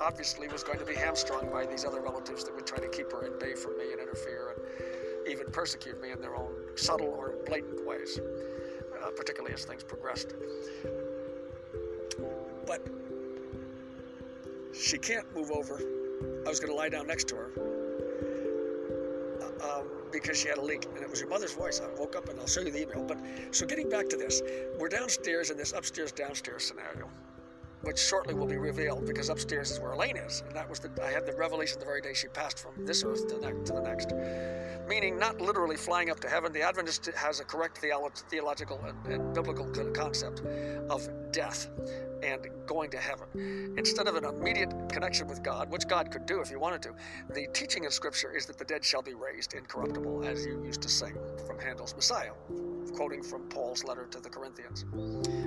obviously 0.00 0.48
was 0.48 0.64
going 0.64 0.80
to 0.80 0.84
be 0.84 0.96
hamstrung 0.96 1.52
by 1.52 1.66
these 1.66 1.84
other 1.84 2.00
relatives 2.00 2.42
that 2.42 2.52
would 2.52 2.66
try 2.66 2.80
to 2.80 2.88
keep 2.88 3.12
her 3.12 3.24
at 3.24 3.38
bay 3.38 3.54
from 3.54 3.78
me 3.78 3.92
and 3.92 4.00
interfere 4.00 4.56
and 4.56 5.28
even 5.28 5.46
persecute 5.52 6.02
me 6.02 6.10
in 6.10 6.20
their 6.20 6.34
own 6.34 6.52
subtle 6.74 7.06
or 7.06 7.36
blatant 7.46 7.86
ways 7.86 8.18
uh, 8.18 9.10
particularly 9.16 9.54
as 9.54 9.64
things 9.64 9.84
progressed. 9.84 10.34
But 12.66 12.84
she 14.74 14.98
can't 14.98 15.32
move 15.32 15.52
over. 15.52 15.80
I 16.44 16.48
was 16.48 16.58
going 16.58 16.72
to 16.72 16.76
lie 16.76 16.88
down 16.88 17.06
next 17.06 17.28
to 17.28 17.36
her 17.36 17.77
um, 19.62 19.86
because 20.12 20.38
she 20.38 20.48
had 20.48 20.58
a 20.58 20.62
leak, 20.62 20.86
and 20.94 21.02
it 21.02 21.10
was 21.10 21.20
your 21.20 21.28
mother's 21.28 21.54
voice. 21.54 21.80
I 21.80 21.88
woke 21.98 22.16
up, 22.16 22.28
and 22.28 22.38
I'll 22.40 22.46
show 22.46 22.60
you 22.60 22.70
the 22.70 22.82
email. 22.82 23.04
But 23.04 23.18
so 23.50 23.66
getting 23.66 23.88
back 23.88 24.08
to 24.10 24.16
this, 24.16 24.42
we're 24.78 24.88
downstairs 24.88 25.50
in 25.50 25.56
this 25.56 25.72
upstairs 25.72 26.12
downstairs 26.12 26.64
scenario 26.64 27.08
which 27.82 27.98
shortly 27.98 28.34
will 28.34 28.46
be 28.46 28.56
revealed 28.56 29.06
because 29.06 29.28
upstairs 29.28 29.70
is 29.70 29.80
where 29.80 29.92
Elaine 29.92 30.16
is. 30.16 30.42
And 30.46 30.54
that 30.56 30.68
was 30.68 30.80
the, 30.80 30.90
I 31.02 31.10
had 31.10 31.26
the 31.26 31.32
revelation 31.34 31.78
the 31.78 31.84
very 31.84 32.00
day 32.00 32.12
she 32.12 32.28
passed 32.28 32.58
from 32.58 32.84
this 32.84 33.04
earth 33.04 33.28
to, 33.28 33.38
ne- 33.38 33.64
to 33.64 33.72
the 33.72 33.80
next. 33.80 34.12
Meaning, 34.88 35.18
not 35.18 35.40
literally 35.40 35.76
flying 35.76 36.10
up 36.10 36.18
to 36.20 36.28
heaven. 36.28 36.52
The 36.52 36.62
Adventist 36.62 37.06
has 37.14 37.40
a 37.40 37.44
correct 37.44 37.80
theolo- 37.80 38.16
theological 38.30 38.80
and, 38.84 39.12
and 39.12 39.34
biblical 39.34 39.66
concept 39.92 40.40
of 40.90 41.08
death 41.30 41.68
and 42.22 42.46
going 42.66 42.90
to 42.90 42.98
heaven. 42.98 43.74
Instead 43.76 44.08
of 44.08 44.16
an 44.16 44.24
immediate 44.24 44.72
connection 44.88 45.26
with 45.28 45.42
God, 45.42 45.70
which 45.70 45.86
God 45.86 46.10
could 46.10 46.26
do 46.26 46.40
if 46.40 46.48
He 46.48 46.56
wanted 46.56 46.82
to, 46.82 46.94
the 47.34 47.46
teaching 47.52 47.84
in 47.84 47.90
Scripture 47.90 48.36
is 48.36 48.46
that 48.46 48.58
the 48.58 48.64
dead 48.64 48.84
shall 48.84 49.02
be 49.02 49.14
raised 49.14 49.54
incorruptible, 49.54 50.24
as 50.24 50.44
you 50.44 50.62
used 50.64 50.82
to 50.82 50.88
sing 50.88 51.16
from 51.46 51.58
Handel's 51.58 51.94
Messiah 51.94 52.32
quoting 52.98 53.22
from 53.22 53.42
Paul's 53.42 53.84
letter 53.84 54.06
to 54.10 54.20
the 54.20 54.28
Corinthians. 54.28 54.84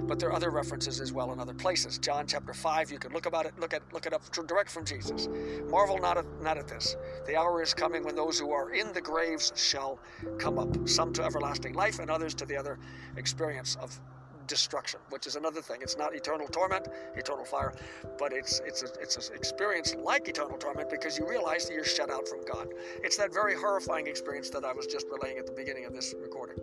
But 0.07 0.19
there 0.19 0.29
are 0.29 0.33
other 0.33 0.51
references 0.51 1.01
as 1.01 1.11
well 1.11 1.33
in 1.33 1.39
other 1.39 1.53
places. 1.53 1.97
John 1.97 2.25
chapter 2.25 2.53
5, 2.53 2.91
you 2.91 2.97
can 2.97 3.11
look 3.11 3.25
about 3.25 3.45
it, 3.45 3.59
look 3.59 3.73
at 3.73 3.81
look 3.93 4.05
it 4.05 4.13
up 4.13 4.21
direct 4.47 4.69
from 4.69 4.85
Jesus. 4.85 5.27
Marvel 5.69 5.97
not 5.97 6.17
at, 6.17 6.25
not 6.41 6.57
at 6.57 6.67
this. 6.67 6.95
The 7.25 7.35
hour 7.35 7.61
is 7.61 7.73
coming 7.73 8.03
when 8.03 8.15
those 8.15 8.39
who 8.39 8.51
are 8.51 8.73
in 8.73 8.93
the 8.93 9.01
graves 9.01 9.51
shall 9.55 9.99
come 10.37 10.59
up, 10.59 10.87
some 10.87 11.11
to 11.13 11.23
everlasting 11.23 11.73
life 11.73 11.99
and 11.99 12.09
others 12.09 12.33
to 12.35 12.45
the 12.45 12.55
other 12.55 12.79
experience 13.17 13.75
of 13.81 13.99
destruction, 14.47 14.99
which 15.09 15.27
is 15.27 15.35
another 15.35 15.61
thing. 15.61 15.79
It's 15.81 15.97
not 15.97 16.15
eternal 16.15 16.47
torment, 16.47 16.87
eternal 17.15 17.45
fire, 17.45 17.73
but 18.17 18.33
it's 18.33 18.59
it's 18.65 18.83
a, 18.83 18.87
it's 19.01 19.29
an 19.29 19.35
experience 19.35 19.95
like 19.95 20.27
eternal 20.27 20.57
torment 20.57 20.89
because 20.89 21.17
you 21.17 21.27
realize 21.27 21.65
that 21.67 21.73
you're 21.73 21.83
shut 21.83 22.09
out 22.09 22.27
from 22.27 22.43
God. 22.45 22.69
It's 23.03 23.17
that 23.17 23.33
very 23.33 23.55
horrifying 23.55 24.07
experience 24.07 24.49
that 24.51 24.65
I 24.65 24.73
was 24.73 24.87
just 24.87 25.07
relaying 25.11 25.37
at 25.37 25.45
the 25.45 25.53
beginning 25.53 25.85
of 25.85 25.93
this 25.93 26.13
recording 26.21 26.57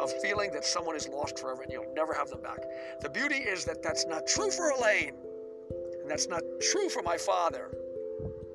of 0.00 0.12
feeling 0.22 0.50
that 0.52 0.64
someone 0.64 0.96
is 0.96 1.08
lost 1.08 1.38
forever 1.38 1.62
and 1.62 1.72
you'll 1.72 1.92
never 1.94 2.12
have 2.14 2.28
them 2.28 2.40
back. 2.42 2.58
The 3.00 3.10
beauty 3.10 3.36
is 3.36 3.64
that 3.66 3.82
that's 3.82 4.06
not 4.06 4.26
true 4.26 4.50
for 4.50 4.70
Elaine, 4.70 5.14
and 6.00 6.10
that's 6.10 6.28
not 6.28 6.42
true 6.60 6.88
for 6.88 7.02
my 7.02 7.16
father. 7.16 7.70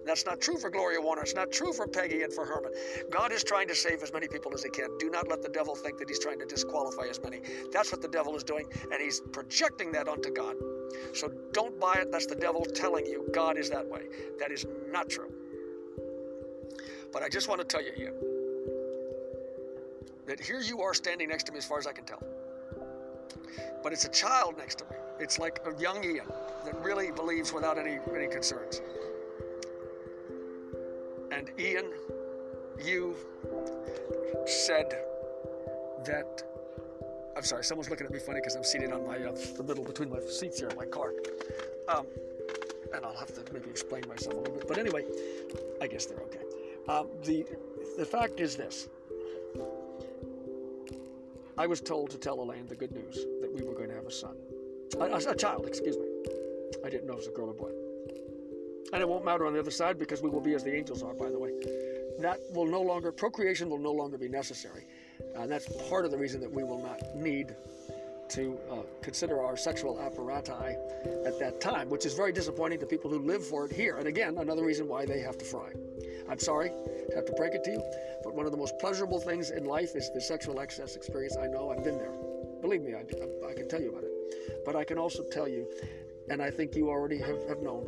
That's 0.10 0.26
not 0.26 0.42
true 0.42 0.58
for 0.58 0.72
Gloria 0.72 1.00
Warner. 1.00 1.22
It's 1.22 1.36
not 1.36 1.52
true 1.52 1.72
for 1.72 1.88
Peggy 1.88 2.24
and 2.24 2.34
for 2.34 2.44
Herman. 2.44 2.72
God 3.12 3.32
is 3.32 3.44
trying 3.44 3.68
to 3.68 3.76
save 3.76 4.02
as 4.02 4.12
many 4.12 4.28
people 4.28 4.52
as 4.56 4.64
he 4.64 4.70
can. 4.72 4.90
Do 4.98 5.12
not 5.12 5.28
let 5.28 5.44
the 5.44 5.50
devil 5.50 5.76
think 5.76 6.00
that 6.00 6.10
he's 6.10 6.18
trying 6.18 6.40
to 6.40 6.48
disqualify 6.48 7.04
as 7.08 7.22
many. 7.22 7.42
That's 7.72 7.92
what 7.92 8.02
the 8.02 8.08
devil 8.08 8.36
is 8.36 8.44
doing, 8.44 8.66
and 8.92 9.00
he's 9.00 9.20
projecting 9.20 9.92
that 9.92 10.08
onto 10.08 10.32
God. 10.32 10.56
So 11.14 11.32
don't 11.52 11.80
buy 11.80 12.00
it. 12.02 12.12
That's 12.12 12.26
the 12.26 12.34
devil 12.34 12.66
telling 12.66 13.06
you 13.06 13.30
God 13.32 13.56
is 13.56 13.70
that 13.70 13.86
way. 13.86 14.08
That 14.40 14.52
is 14.52 14.66
not 14.90 15.10
true. 15.10 15.32
But 17.14 17.22
I 17.22 17.30
just 17.30 17.48
want 17.48 17.62
to 17.62 17.68
tell 17.68 17.84
you, 17.84 17.92
Ian, 17.96 18.16
that 20.26 20.40
here 20.40 20.60
you 20.60 20.82
are 20.82 20.96
standing 20.96 21.30
next 21.30 21.44
to 21.44 21.52
me 21.52 21.60
as 21.60 21.66
far 21.66 21.78
as 21.78 21.86
I 21.86 21.92
can 21.92 22.06
tell. 22.06 22.24
But 23.84 23.94
it's 23.94 24.06
a 24.06 24.10
child 24.10 24.56
next 24.58 24.80
to 24.80 24.86
me. 24.86 24.96
It's 25.20 25.38
like 25.38 25.62
a 25.68 25.80
young 25.80 26.04
Ian 26.04 26.26
that 26.66 26.84
really 26.84 27.12
believes 27.12 27.54
without 27.54 27.78
any, 27.78 28.00
any 28.16 28.28
concerns. 28.28 28.82
And 31.40 31.50
Ian, 31.58 31.86
you 32.84 33.16
said 34.46 34.94
that. 36.04 36.44
I'm 37.38 37.44
sorry, 37.44 37.64
someone's 37.64 37.90
looking 37.90 38.06
at 38.06 38.12
me 38.12 38.20
funny 38.20 38.42
because 38.42 38.58
I'm 38.58 38.66
seated 38.66 38.92
on 38.92 39.08
my 39.08 39.16
uh, 39.20 39.32
the 39.56 39.64
middle 39.64 39.86
between 39.86 40.10
my 40.10 40.20
seats 40.20 40.60
here 40.60 40.68
in 40.68 40.76
my 40.76 40.84
car. 40.84 41.14
Um, 41.88 42.06
and 42.94 43.06
I'll 43.06 43.16
have 43.16 43.34
to 43.36 43.54
maybe 43.54 43.70
explain 43.70 44.04
myself 44.10 44.34
a 44.34 44.38
little 44.38 44.54
bit. 44.54 44.68
But 44.68 44.80
anyway, 44.80 45.06
I 45.82 45.88
guess 45.88 46.08
they're 46.08 46.20
okay. 46.24 46.44
Um, 46.90 47.08
the 47.24 47.46
the 47.98 48.06
fact 48.06 48.42
is 48.42 48.58
this: 48.58 48.90
I 51.58 51.68
was 51.68 51.80
told 51.80 52.10
to 52.10 52.18
tell 52.18 52.42
Elaine 52.42 52.68
the 52.68 52.76
good 52.76 52.92
news 52.92 53.16
that 53.40 53.50
we 53.50 53.64
were 53.64 53.76
going 53.76 53.88
to 53.88 53.96
have 53.96 54.08
a 54.08 54.12
son, 54.12 54.36
a, 55.00 55.06
a, 55.06 55.32
a 55.32 55.36
child, 55.36 55.68
excuse 55.68 55.96
me. 55.96 56.06
I 56.84 56.90
didn't 56.90 57.08
know 57.08 57.14
it 57.14 57.20
was 57.20 57.28
a 57.28 57.32
girl 57.32 57.50
or 57.50 57.54
boy. 57.54 57.72
And 58.92 59.02
it 59.02 59.08
won't 59.08 59.24
matter 59.24 59.46
on 59.46 59.54
the 59.54 59.60
other 59.60 59.72
side 59.72 60.00
because 60.00 60.22
we 60.22 60.30
will 60.30 60.42
be 60.42 60.54
as 60.54 60.64
the 60.64 60.76
angels 60.76 61.04
are, 61.04 61.14
by 61.14 61.30
the 61.30 61.38
way. 61.38 61.52
That 62.20 62.40
will 62.52 62.66
no 62.66 62.82
longer, 62.82 63.12
procreation 63.12 63.70
will 63.70 63.78
no 63.78 63.92
longer 63.92 64.18
be 64.18 64.28
necessary. 64.28 64.86
And 65.36 65.50
that's 65.50 65.68
part 65.90 66.06
of 66.06 66.12
the 66.12 66.18
reason 66.18 66.42
that 66.42 66.52
we 66.52 66.64
will 66.64 66.82
not 66.82 67.00
need 67.16 67.56
to 68.30 68.60
uh, 68.72 68.76
consider 69.02 69.42
our 69.42 69.58
sexual 69.58 69.96
apparati 69.98 70.76
at 71.26 71.40
that 71.40 71.60
time, 71.60 71.90
which 71.90 72.06
is 72.06 72.14
very 72.14 72.32
disappointing 72.32 72.80
to 72.80 72.86
people 72.86 73.10
who 73.10 73.20
live 73.20 73.46
for 73.46 73.66
it 73.66 73.72
here. 73.72 73.98
And 73.98 74.08
again, 74.08 74.38
another 74.38 74.64
reason 74.64 74.88
why 74.88 75.06
they 75.06 75.20
have 75.20 75.38
to 75.40 75.46
fry. 75.46 75.72
I'm 76.30 76.40
sorry 76.40 76.70
to 76.70 77.16
have 77.16 77.26
to 77.26 77.34
break 77.34 77.56
it 77.56 77.64
to 77.64 77.72
you, 77.72 77.84
but 78.24 78.36
one 78.36 78.46
of 78.46 78.52
the 78.52 78.58
most 78.58 78.78
pleasurable 78.80 79.20
things 79.20 79.50
in 79.50 79.66
life 79.66 79.96
is 79.96 80.12
the 80.14 80.22
sexual 80.22 80.60
excess 80.60 80.96
experience. 80.96 81.38
I 81.38 81.48
know, 81.48 81.72
I've 81.72 81.84
been 81.84 81.98
there. 81.98 82.14
Believe 82.62 82.82
me, 82.82 82.94
I, 82.94 83.00
I, 83.00 83.52
I 83.52 83.54
can 83.54 83.68
tell 83.68 83.82
you 83.82 83.90
about 83.90 84.04
it. 84.04 84.64
But 84.64 84.76
I 84.76 84.84
can 84.84 85.00
also 85.00 85.24
tell 85.32 85.48
you, 85.48 85.68
and 86.30 86.42
I 86.42 86.52
think 86.52 86.76
you 86.76 86.90
already 86.90 87.18
have, 87.18 87.48
have 87.48 87.62
known, 87.62 87.88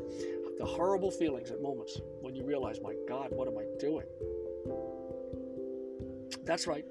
the 0.61 0.67
horrible 0.67 1.09
feelings 1.09 1.49
at 1.49 1.59
moments 1.59 1.99
when 2.21 2.35
you 2.35 2.43
realize, 2.43 2.79
my 2.83 2.93
God, 3.07 3.29
what 3.31 3.47
am 3.47 3.57
I 3.57 3.65
doing? 3.79 4.05
That's 6.45 6.67
right. 6.67 6.85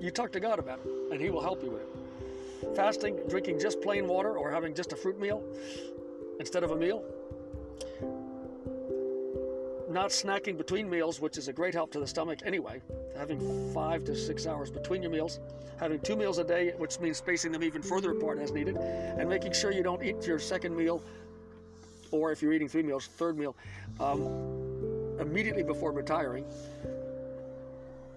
You 0.00 0.10
talk 0.10 0.32
to 0.32 0.40
God 0.40 0.58
about 0.58 0.80
it, 0.82 0.90
and 1.12 1.20
He 1.20 1.28
will 1.28 1.42
help 1.42 1.62
you 1.62 1.70
with 1.70 1.82
it. 1.82 2.74
Fasting, 2.74 3.20
drinking 3.28 3.60
just 3.60 3.82
plain 3.82 4.08
water, 4.08 4.38
or 4.38 4.50
having 4.50 4.74
just 4.74 4.94
a 4.94 4.96
fruit 4.96 5.20
meal 5.20 5.44
instead 6.38 6.64
of 6.64 6.70
a 6.70 6.76
meal. 6.76 7.04
Not 9.90 10.10
snacking 10.10 10.56
between 10.56 10.88
meals, 10.88 11.20
which 11.20 11.36
is 11.36 11.48
a 11.48 11.52
great 11.52 11.74
help 11.74 11.92
to 11.92 12.00
the 12.00 12.06
stomach 12.06 12.38
anyway. 12.46 12.80
Having 13.14 13.74
five 13.74 14.02
to 14.04 14.16
six 14.16 14.46
hours 14.46 14.70
between 14.70 15.02
your 15.02 15.10
meals. 15.10 15.40
Having 15.78 16.00
two 16.00 16.16
meals 16.16 16.38
a 16.38 16.44
day, 16.44 16.72
which 16.78 16.98
means 17.00 17.18
spacing 17.18 17.52
them 17.52 17.62
even 17.64 17.82
further 17.82 18.12
apart 18.12 18.38
as 18.38 18.50
needed. 18.50 18.76
And 18.78 19.28
making 19.28 19.52
sure 19.52 19.72
you 19.72 19.82
don't 19.82 20.02
eat 20.02 20.26
your 20.26 20.38
second 20.38 20.74
meal, 20.74 21.02
or 22.10 22.32
if 22.32 22.42
you're 22.42 22.52
eating 22.52 22.68
three 22.68 22.82
meals, 22.82 23.06
third 23.06 23.38
meal, 23.38 23.56
um, 23.98 25.16
immediately 25.20 25.62
before 25.62 25.92
retiring 25.92 26.44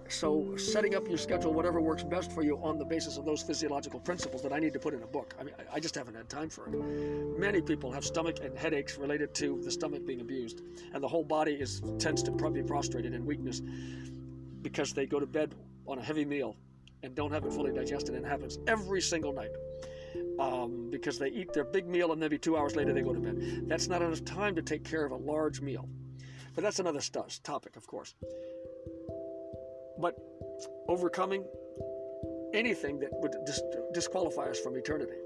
so 0.08 0.56
setting 0.56 0.94
up 0.94 1.08
your 1.08 1.18
schedule, 1.18 1.52
whatever 1.52 1.80
works 1.80 2.02
best 2.02 2.30
for 2.30 2.42
you, 2.42 2.58
on 2.62 2.78
the 2.78 2.84
basis 2.84 3.16
of 3.16 3.24
those 3.24 3.42
physiological 3.42 3.98
principles 4.00 4.42
that 4.42 4.52
I 4.52 4.58
need 4.58 4.72
to 4.74 4.78
put 4.78 4.94
in 4.94 5.02
a 5.02 5.06
book. 5.06 5.34
I 5.40 5.44
mean, 5.44 5.54
I 5.72 5.80
just 5.80 5.94
haven't 5.94 6.14
had 6.14 6.28
time 6.28 6.50
for 6.50 6.66
it. 6.66 7.38
Many 7.38 7.60
people 7.60 7.90
have 7.90 8.04
stomach 8.04 8.38
and 8.42 8.56
headaches 8.56 8.98
related 8.98 9.34
to 9.36 9.60
the 9.62 9.70
stomach 9.70 10.06
being 10.06 10.20
abused, 10.20 10.62
and 10.92 11.02
the 11.02 11.08
whole 11.08 11.24
body 11.24 11.54
is 11.54 11.82
tends 11.98 12.22
to 12.24 12.30
be 12.30 12.62
prostrated 12.62 13.14
in 13.14 13.24
weakness 13.24 13.60
because 14.62 14.92
they 14.92 15.06
go 15.06 15.18
to 15.18 15.26
bed 15.26 15.54
on 15.86 15.98
a 15.98 16.02
heavy 16.02 16.24
meal 16.24 16.56
and 17.02 17.14
don't 17.14 17.32
have 17.32 17.44
it 17.44 17.52
fully 17.52 17.72
digested. 17.72 18.14
And 18.14 18.24
it 18.24 18.28
happens 18.28 18.58
every 18.66 19.00
single 19.00 19.32
night. 19.32 19.50
Um, 20.38 20.88
because 20.90 21.18
they 21.18 21.28
eat 21.28 21.52
their 21.52 21.64
big 21.64 21.86
meal 21.86 22.10
and 22.10 22.20
maybe 22.20 22.38
two 22.38 22.56
hours 22.56 22.74
later 22.74 22.92
they 22.92 23.02
go 23.02 23.14
to 23.14 23.20
bed. 23.20 23.68
That's 23.68 23.86
not 23.88 24.02
enough 24.02 24.24
time 24.24 24.56
to 24.56 24.62
take 24.62 24.82
care 24.84 25.04
of 25.04 25.12
a 25.12 25.16
large 25.16 25.60
meal. 25.60 25.88
But 26.54 26.62
that's 26.62 26.78
another 26.78 27.00
st- 27.00 27.40
topic, 27.44 27.76
of 27.76 27.86
course. 27.86 28.14
But 29.98 30.16
overcoming 30.88 31.44
anything 32.52 32.98
that 33.00 33.10
would 33.12 33.34
dis- 33.46 33.62
disqualify 33.92 34.50
us 34.50 34.58
from 34.58 34.76
eternity, 34.76 35.18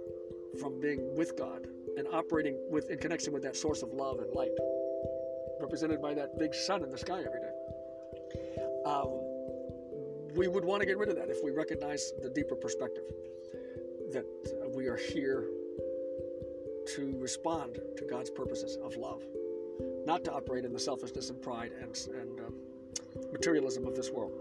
from 0.61 0.81
being 0.81 1.15
with 1.17 1.37
God 1.37 1.67
and 1.97 2.07
operating 2.13 2.57
with 2.71 2.91
in 2.91 2.99
connection 2.99 3.33
with 3.33 3.43
that 3.43 3.57
source 3.57 3.83
of 3.83 3.93
love 3.93 4.19
and 4.19 4.33
light, 4.33 4.53
represented 5.61 6.01
by 6.01 6.15
that 6.15 6.39
big 6.39 6.55
sun 6.55 6.83
in 6.83 6.91
the 6.91 6.99
sky 6.99 7.19
every 7.19 7.41
day. 7.41 7.53
Um, 8.87 9.21
we 10.35 10.49
would 10.49 10.65
want 10.65 10.81
to 10.81 10.87
get 10.87 10.99
rid 10.99 11.09
of 11.09 11.17
that 11.17 11.29
if 11.31 11.39
we 11.43 11.51
recognize 11.51 12.13
the 12.23 12.31
deeper 12.31 12.55
perspective 12.55 13.05
that 14.13 14.25
we 14.75 14.87
are 14.87 14.97
here 14.97 15.49
to 16.95 17.15
respond 17.19 17.81
to 17.97 18.05
God's 18.05 18.31
purposes 18.31 18.79
of 18.83 18.97
love, 18.97 19.23
not 20.07 20.25
to 20.25 20.33
operate 20.33 20.65
in 20.65 20.73
the 20.73 20.79
selfishness 20.79 21.31
and 21.31 21.41
pride 21.41 21.73
and, 21.81 21.97
and 22.15 22.41
um, 22.41 22.55
materialism 23.33 23.87
of 23.87 23.95
this 23.95 24.11
world, 24.11 24.33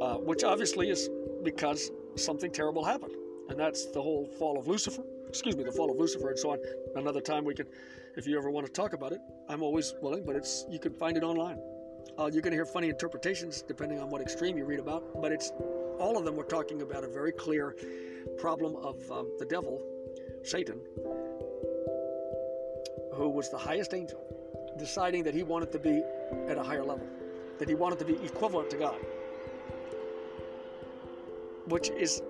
uh, 0.00 0.14
which 0.16 0.44
obviously 0.44 0.90
is 0.90 1.10
because 1.42 1.90
something 2.16 2.50
terrible 2.50 2.84
happened, 2.84 3.14
and 3.48 3.58
that's 3.58 3.86
the 3.86 4.00
whole 4.00 4.26
fall 4.26 4.58
of 4.58 4.68
Lucifer. 4.68 5.02
Excuse 5.28 5.56
me, 5.56 5.64
the 5.64 5.72
fall 5.72 5.90
of 5.90 5.96
Lucifer, 5.96 6.30
and 6.30 6.38
so 6.38 6.52
on. 6.52 6.58
Another 6.96 7.20
time 7.20 7.44
we 7.44 7.54
can, 7.54 7.66
if 8.16 8.26
you 8.26 8.38
ever 8.38 8.50
want 8.50 8.66
to 8.66 8.72
talk 8.72 8.92
about 8.92 9.12
it, 9.12 9.20
I'm 9.48 9.62
always 9.62 9.94
willing. 10.00 10.24
But 10.24 10.36
it's 10.36 10.64
you 10.70 10.78
can 10.78 10.92
find 10.92 11.16
it 11.16 11.22
online. 11.22 11.58
Uh, 12.18 12.30
you're 12.32 12.42
going 12.42 12.52
to 12.52 12.56
hear 12.56 12.64
funny 12.64 12.88
interpretations 12.88 13.62
depending 13.62 14.00
on 14.00 14.08
what 14.08 14.20
extreme 14.20 14.56
you 14.56 14.64
read 14.64 14.80
about, 14.80 15.20
but 15.20 15.32
it's 15.32 15.52
all 15.98 16.16
of 16.16 16.24
them 16.24 16.36
were 16.36 16.44
talking 16.44 16.82
about 16.82 17.04
a 17.04 17.08
very 17.08 17.32
clear 17.32 17.76
problem 18.38 18.76
of 18.76 19.10
um, 19.10 19.30
the 19.38 19.44
devil, 19.44 19.82
Satan, 20.42 20.80
who 23.14 23.28
was 23.28 23.50
the 23.50 23.58
highest 23.58 23.94
angel, 23.94 24.20
deciding 24.78 25.24
that 25.24 25.34
he 25.34 25.42
wanted 25.42 25.72
to 25.72 25.78
be 25.78 26.02
at 26.48 26.56
a 26.56 26.62
higher 26.62 26.84
level 26.84 27.06
that 27.58 27.68
he 27.68 27.74
wanted 27.74 27.98
to 27.98 28.04
be 28.04 28.14
equivalent 28.24 28.70
to 28.70 28.76
God, 28.76 28.96
which 31.66 31.90
is 31.90 32.22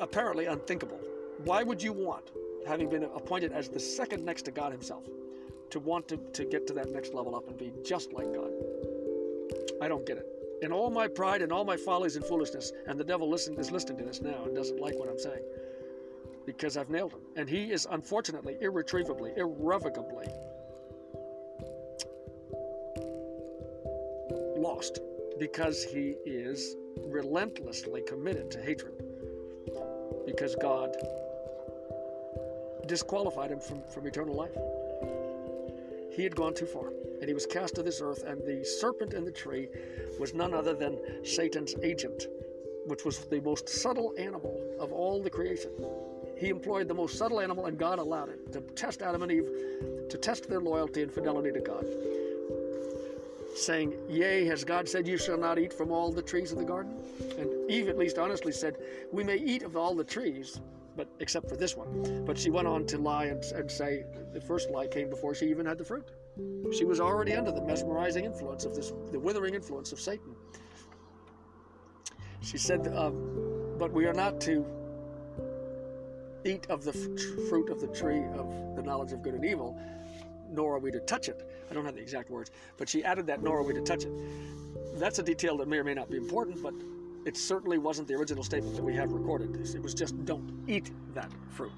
apparently 0.00 0.46
unthinkable. 0.46 1.00
Why 1.44 1.62
would 1.62 1.82
you 1.82 1.92
want, 1.92 2.30
having 2.66 2.88
been 2.90 3.04
appointed 3.04 3.52
as 3.52 3.68
the 3.68 3.80
second 3.80 4.24
next 4.24 4.42
to 4.42 4.50
God 4.50 4.72
Himself, 4.72 5.04
to 5.70 5.80
want 5.80 6.08
to, 6.08 6.16
to 6.16 6.44
get 6.44 6.66
to 6.66 6.72
that 6.74 6.90
next 6.90 7.14
level 7.14 7.34
up 7.34 7.48
and 7.48 7.56
be 7.56 7.72
just 7.84 8.12
like 8.12 8.32
God? 8.34 8.50
I 9.80 9.88
don't 9.88 10.04
get 10.04 10.18
it. 10.18 10.39
In 10.62 10.72
all 10.72 10.90
my 10.90 11.08
pride 11.08 11.42
and 11.42 11.52
all 11.52 11.64
my 11.64 11.76
follies 11.76 12.16
and 12.16 12.24
foolishness, 12.24 12.72
and 12.86 13.00
the 13.00 13.04
devil 13.04 13.28
listen, 13.28 13.58
is 13.58 13.70
listening 13.70 13.98
to 13.98 14.04
this 14.04 14.20
now 14.20 14.44
and 14.44 14.54
doesn't 14.54 14.80
like 14.80 14.98
what 14.98 15.08
I'm 15.08 15.18
saying 15.18 15.42
because 16.46 16.76
I've 16.76 16.90
nailed 16.90 17.12
him. 17.12 17.20
And 17.36 17.48
he 17.48 17.70
is 17.72 17.86
unfortunately, 17.90 18.56
irretrievably, 18.60 19.32
irrevocably 19.36 20.26
lost 24.58 25.00
because 25.38 25.82
he 25.84 26.16
is 26.26 26.76
relentlessly 27.06 28.02
committed 28.02 28.50
to 28.50 28.60
hatred 28.60 28.92
because 30.26 30.54
God 30.56 30.94
disqualified 32.86 33.50
him 33.50 33.60
from, 33.60 33.82
from 33.88 34.06
eternal 34.06 34.34
life. 34.34 34.56
He 36.14 36.22
had 36.22 36.36
gone 36.36 36.54
too 36.54 36.66
far 36.66 36.90
and 37.20 37.28
he 37.28 37.34
was 37.34 37.46
cast 37.46 37.74
to 37.76 37.82
this 37.82 38.00
earth, 38.02 38.22
and 38.24 38.40
the 38.46 38.64
serpent 38.64 39.14
in 39.14 39.24
the 39.24 39.32
tree 39.32 39.68
was 40.18 40.34
none 40.34 40.54
other 40.54 40.74
than 40.74 40.98
Satan's 41.24 41.74
agent, 41.82 42.26
which 42.86 43.04
was 43.04 43.18
the 43.26 43.40
most 43.40 43.68
subtle 43.68 44.14
animal 44.18 44.60
of 44.80 44.92
all 44.92 45.22
the 45.22 45.30
creation. 45.30 45.70
He 46.36 46.48
employed 46.48 46.88
the 46.88 46.94
most 46.94 47.18
subtle 47.18 47.40
animal, 47.40 47.66
and 47.66 47.78
God 47.78 47.98
allowed 47.98 48.30
it 48.30 48.52
to 48.52 48.60
test 48.60 49.02
Adam 49.02 49.22
and 49.22 49.32
Eve, 49.32 49.48
to 50.08 50.18
test 50.18 50.48
their 50.48 50.60
loyalty 50.60 51.02
and 51.02 51.12
fidelity 51.12 51.52
to 51.52 51.60
God 51.60 51.86
saying, 53.56 53.94
Yea, 54.08 54.44
has 54.46 54.64
God 54.64 54.88
said, 54.88 55.06
You 55.06 55.18
shall 55.18 55.38
not 55.38 55.58
eat 55.58 55.72
from 55.72 55.90
all 55.90 56.10
the 56.10 56.22
trees 56.22 56.52
of 56.52 56.58
the 56.58 56.64
garden? 56.64 56.94
And 57.38 57.70
Eve 57.70 57.88
at 57.88 57.98
least 57.98 58.18
honestly 58.18 58.52
said, 58.52 58.76
We 59.12 59.24
may 59.24 59.36
eat 59.36 59.62
of 59.62 59.76
all 59.76 59.94
the 59.94 60.04
trees, 60.04 60.60
but 60.96 61.08
except 61.20 61.48
for 61.48 61.56
this 61.56 61.76
one. 61.76 62.24
But 62.26 62.38
she 62.38 62.50
went 62.50 62.66
on 62.66 62.86
to 62.86 62.98
lie 62.98 63.26
and, 63.26 63.42
and 63.44 63.70
say 63.70 64.04
the 64.32 64.40
first 64.40 64.70
lie 64.70 64.86
came 64.86 65.10
before 65.10 65.34
she 65.34 65.46
even 65.46 65.66
had 65.66 65.78
the 65.78 65.84
fruit. 65.84 66.10
She 66.72 66.84
was 66.84 67.00
already 67.00 67.34
under 67.34 67.50
the 67.50 67.62
mesmerizing 67.62 68.24
influence 68.24 68.64
of 68.64 68.74
this, 68.74 68.92
the 69.10 69.18
withering 69.18 69.54
influence 69.54 69.92
of 69.92 70.00
Satan. 70.00 70.34
She 72.40 72.58
said, 72.58 72.86
uh, 72.88 73.10
But 73.10 73.92
we 73.92 74.06
are 74.06 74.14
not 74.14 74.40
to 74.42 74.64
eat 76.44 76.66
of 76.70 76.84
the 76.84 76.90
f- 76.90 77.48
fruit 77.48 77.68
of 77.70 77.80
the 77.80 77.88
tree 77.88 78.22
of 78.34 78.76
the 78.76 78.82
knowledge 78.82 79.12
of 79.12 79.22
good 79.22 79.34
and 79.34 79.44
evil, 79.44 79.78
nor 80.50 80.76
are 80.76 80.78
we 80.78 80.90
to 80.90 81.00
touch 81.00 81.28
it. 81.28 81.48
I 81.70 81.74
don't 81.74 81.84
have 81.84 81.94
the 81.94 82.00
exact 82.00 82.30
words, 82.30 82.50
but 82.76 82.88
she 82.88 83.04
added 83.04 83.26
that, 83.26 83.42
nor 83.42 83.58
are 83.58 83.62
we 83.62 83.74
to 83.74 83.82
touch 83.82 84.04
it. 84.04 84.12
That's 84.94 85.18
a 85.18 85.22
detail 85.22 85.56
that 85.58 85.68
may 85.68 85.78
or 85.78 85.84
may 85.84 85.94
not 85.94 86.10
be 86.10 86.16
important, 86.16 86.62
but 86.62 86.74
it 87.26 87.36
certainly 87.36 87.78
wasn't 87.78 88.08
the 88.08 88.14
original 88.14 88.42
statement 88.42 88.76
that 88.76 88.82
we 88.82 88.94
have 88.94 89.12
recorded. 89.12 89.54
It 89.74 89.82
was 89.82 89.94
just, 89.94 90.24
don't 90.24 90.64
eat 90.66 90.90
that 91.14 91.30
fruit. 91.50 91.72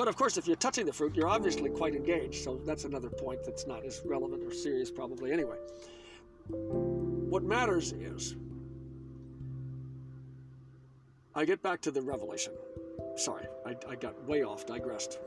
But 0.00 0.08
of 0.08 0.16
course, 0.16 0.38
if 0.38 0.46
you're 0.46 0.56
touching 0.56 0.86
the 0.86 0.94
fruit, 0.94 1.14
you're 1.14 1.28
obviously 1.28 1.68
quite 1.68 1.94
engaged, 1.94 2.42
so 2.42 2.58
that's 2.64 2.84
another 2.84 3.10
point 3.10 3.44
that's 3.44 3.66
not 3.66 3.84
as 3.84 4.00
relevant 4.02 4.42
or 4.42 4.50
serious, 4.50 4.90
probably, 4.90 5.30
anyway. 5.30 5.58
What 6.48 7.42
matters 7.42 7.92
is, 7.92 8.34
I 11.34 11.44
get 11.44 11.62
back 11.62 11.82
to 11.82 11.90
the 11.90 12.00
revelation. 12.00 12.54
Sorry, 13.16 13.44
I, 13.66 13.76
I 13.90 13.94
got 13.94 14.24
way 14.24 14.42
off, 14.42 14.64
digressed. 14.64 15.18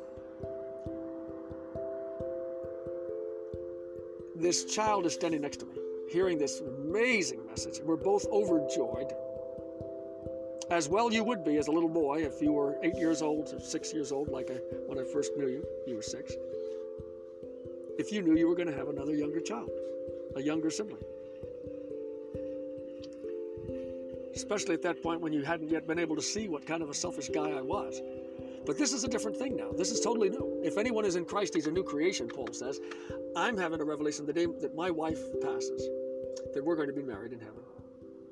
this 4.35 4.65
child 4.65 5.05
is 5.05 5.13
standing 5.13 5.41
next 5.41 5.57
to 5.57 5.67
me, 5.67 5.75
hearing 6.09 6.39
this 6.39 6.61
amazing 6.61 7.45
message. 7.45 7.79
We're 7.83 7.95
both 7.95 8.25
overjoyed. 8.31 9.13
As 10.69 10.87
well 10.87 11.11
you 11.11 11.23
would 11.23 11.43
be 11.43 11.57
as 11.57 11.67
a 11.67 11.71
little 11.71 11.89
boy 11.89 12.23
if 12.23 12.41
you 12.41 12.51
were 12.51 12.77
eight 12.83 12.95
years 12.95 13.21
old 13.21 13.53
or 13.53 13.59
six 13.59 13.93
years 13.93 14.11
old, 14.11 14.29
like 14.29 14.49
I, 14.49 14.55
when 14.87 14.97
I 14.97 15.03
first 15.03 15.35
knew 15.37 15.47
you, 15.47 15.65
you 15.85 15.95
were 15.95 16.01
six. 16.01 16.33
If 17.99 18.11
you 18.11 18.21
knew 18.21 18.35
you 18.35 18.47
were 18.47 18.55
going 18.55 18.69
to 18.69 18.75
have 18.75 18.87
another 18.87 19.13
younger 19.13 19.39
child, 19.39 19.69
a 20.35 20.41
younger 20.41 20.71
sibling. 20.71 21.03
Especially 24.33 24.73
at 24.73 24.81
that 24.81 25.03
point 25.03 25.21
when 25.21 25.31
you 25.31 25.43
hadn't 25.43 25.69
yet 25.69 25.85
been 25.85 25.99
able 25.99 26.15
to 26.15 26.21
see 26.21 26.47
what 26.47 26.65
kind 26.65 26.81
of 26.81 26.89
a 26.89 26.93
selfish 26.93 27.29
guy 27.29 27.51
I 27.51 27.61
was. 27.61 28.01
But 28.65 28.77
this 28.77 28.93
is 28.93 29.03
a 29.03 29.07
different 29.07 29.37
thing 29.37 29.55
now. 29.55 29.71
This 29.71 29.91
is 29.91 29.99
totally 29.99 30.29
new. 30.29 30.61
If 30.63 30.77
anyone 30.77 31.05
is 31.05 31.15
in 31.15 31.25
Christ, 31.25 31.53
he's 31.53 31.67
a 31.67 31.71
new 31.71 31.83
creation, 31.83 32.29
Paul 32.29 32.47
says. 32.51 32.79
I'm 33.35 33.57
having 33.57 33.81
a 33.81 33.83
revelation 33.83 34.25
the 34.25 34.33
day 34.33 34.47
that 34.61 34.75
my 34.75 34.89
wife 34.89 35.19
passes, 35.41 35.87
that 36.53 36.63
we're 36.63 36.77
going 36.77 36.87
to 36.87 36.93
be 36.93 37.03
married 37.03 37.33
in 37.33 37.39
heaven, 37.39 37.61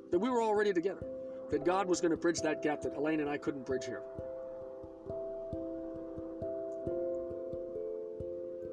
that 0.10 0.20
we 0.20 0.30
were 0.30 0.42
already 0.42 0.74
together 0.74 1.06
that 1.52 1.66
God 1.66 1.88
was 1.88 2.02
going 2.02 2.12
to 2.12 2.18
bridge 2.18 2.40
that 2.42 2.64
gap 2.64 2.82
that 2.82 2.96
Elaine 2.96 3.20
and 3.20 3.30
I 3.30 3.38
couldn't 3.38 3.66
bridge 3.66 3.86
here. 3.86 4.02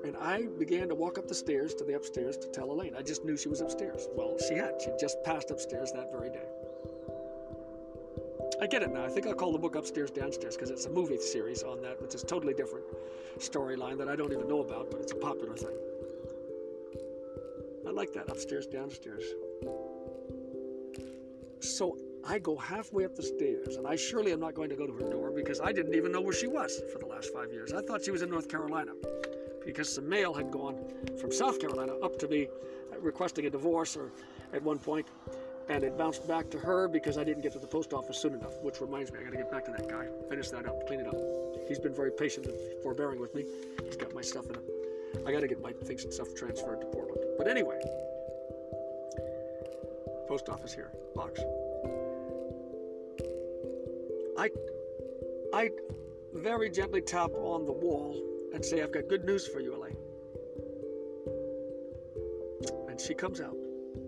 And 0.05 0.17
I 0.17 0.47
began 0.59 0.89
to 0.89 0.95
walk 0.95 1.19
up 1.19 1.29
the 1.29 1.35
stairs 1.35 1.75
to 1.75 1.85
the 1.85 1.95
upstairs 1.95 2.37
to 2.39 2.49
tell 2.49 2.71
Elaine. 2.71 2.95
I 2.97 3.03
just 3.03 3.25
knew 3.25 3.37
she 3.37 3.49
was 3.49 3.61
upstairs. 3.61 4.09
Well, 4.15 4.37
she 4.49 4.55
had. 4.55 4.81
She 4.81 4.91
just 4.99 5.23
passed 5.25 5.51
upstairs 5.51 5.93
that 5.93 6.11
very 6.13 6.31
day. 6.31 6.47
I 8.61 8.67
get 8.67 8.83
it 8.83 8.93
now. 8.93 9.05
I 9.05 9.09
think 9.09 9.27
I'll 9.27 9.35
call 9.35 9.53
the 9.53 9.59
book 9.59 9.77
Upstairs 9.77 10.11
Downstairs 10.11 10.57
because 10.57 10.71
it's 10.71 10.87
a 10.87 10.91
movie 10.91 11.19
series 11.19 11.63
on 11.63 11.81
that, 11.83 12.01
which 12.01 12.15
is 12.15 12.23
totally 12.23 12.55
different 12.55 12.87
storyline 13.39 13.99
that 13.99 14.09
I 14.09 14.17
don't 14.17 14.33
even 14.33 14.49
know 14.49 14.61
about, 14.61 14.91
but 14.91 15.01
it's 15.01 15.13
a 15.13 15.17
popular 15.17 15.55
thing. 15.55 15.77
I 17.87 17.91
like 17.91 18.13
that 18.15 18.29
upstairs 18.29 18.67
downstairs. 18.67 19.25
So 21.61 21.97
I 22.27 22.39
go 22.39 22.57
halfway 22.57 23.05
up 23.05 23.15
the 23.15 23.23
stairs, 23.23 23.77
and 23.77 23.87
I 23.87 23.97
surely 23.97 24.33
am 24.33 24.41
not 24.41 24.55
going 24.55 24.71
to 24.71 24.77
go 24.77 24.87
to 24.87 24.93
her 24.93 25.11
door 25.11 25.31
because 25.31 25.61
I 25.61 25.73
didn't 25.73 25.95
even 25.95 26.13
know 26.13 26.21
where 26.21 26.35
she 26.35 26.47
was 26.47 26.81
for 26.93 26.99
the 26.99 27.07
last 27.07 27.33
five 27.33 27.53
years. 27.53 27.73
I 27.73 27.81
thought 27.83 28.05
she 28.05 28.11
was 28.11 28.23
in 28.23 28.31
North 28.31 28.49
Carolina 28.49 28.93
because 29.65 29.95
some 29.95 30.09
mail 30.09 30.33
had 30.35 30.51
gone 30.51 30.79
from 31.21 31.33
South 31.33 31.61
Carolina 31.61 31.95
up 32.03 32.19
to 32.19 32.29
me 32.29 32.49
requesting 33.01 33.47
a 33.47 33.51
divorce 33.51 33.97
or 33.97 34.11
at 34.53 34.63
one 34.63 34.79
point 34.79 35.07
and 35.69 35.85
it 35.85 35.97
bounced 35.99 36.27
back 36.27 36.51
to 36.51 36.59
her 36.59 36.89
because 36.89 37.19
I 37.19 37.25
didn't 37.25 37.43
get 37.43 37.53
to 37.53 37.59
the 37.59 37.67
post 37.67 37.93
office 37.93 38.19
soon 38.19 38.35
enough, 38.35 38.59
which 38.63 38.81
reminds 38.81 39.13
me, 39.13 39.19
I 39.21 39.25
got 39.25 39.31
to 39.33 39.37
get 39.37 39.51
back 39.51 39.65
to 39.67 39.71
that 39.73 39.89
guy, 39.89 40.07
finish 40.29 40.49
that 40.51 40.67
up, 40.67 40.87
clean 40.87 41.01
it 41.01 41.07
up. 41.07 41.17
He's 41.69 41.79
been 41.79 41.95
very 41.95 42.11
patient 42.11 42.47
and 42.47 42.57
forbearing 42.83 43.21
with 43.21 43.35
me. 43.35 43.45
He's 43.85 43.97
got 43.97 44.15
my 44.15 44.23
stuff 44.23 44.47
in 44.47 44.57
it. 44.57 45.25
I 45.27 45.33
got 45.33 45.41
to 45.41 45.49
get 45.49 45.61
my 45.61 45.73
things 45.73 46.05
and 46.05 46.13
stuff 46.13 46.35
transferred 46.35 46.81
to 46.81 46.87
Portland. 46.87 47.21
But 47.37 47.49
anyway, 47.49 47.79
post 50.27 50.49
office 50.49 50.73
here, 50.73 50.91
box. 51.15 51.41
I, 54.39 54.51
I 55.53 55.71
very 56.33 56.71
gently 56.71 57.01
tap 57.01 57.31
on 57.35 57.67
the 57.67 57.73
wall 57.73 58.23
and 58.55 58.65
say, 58.65 58.83
I've 58.83 58.93
got 58.93 59.09
good 59.09 59.25
news 59.25 59.49
for 59.49 59.59
you, 59.59 59.75
Elaine. 59.75 59.97
And 62.89 63.01
she 63.01 63.15
comes 63.15 63.41
out 63.41 63.57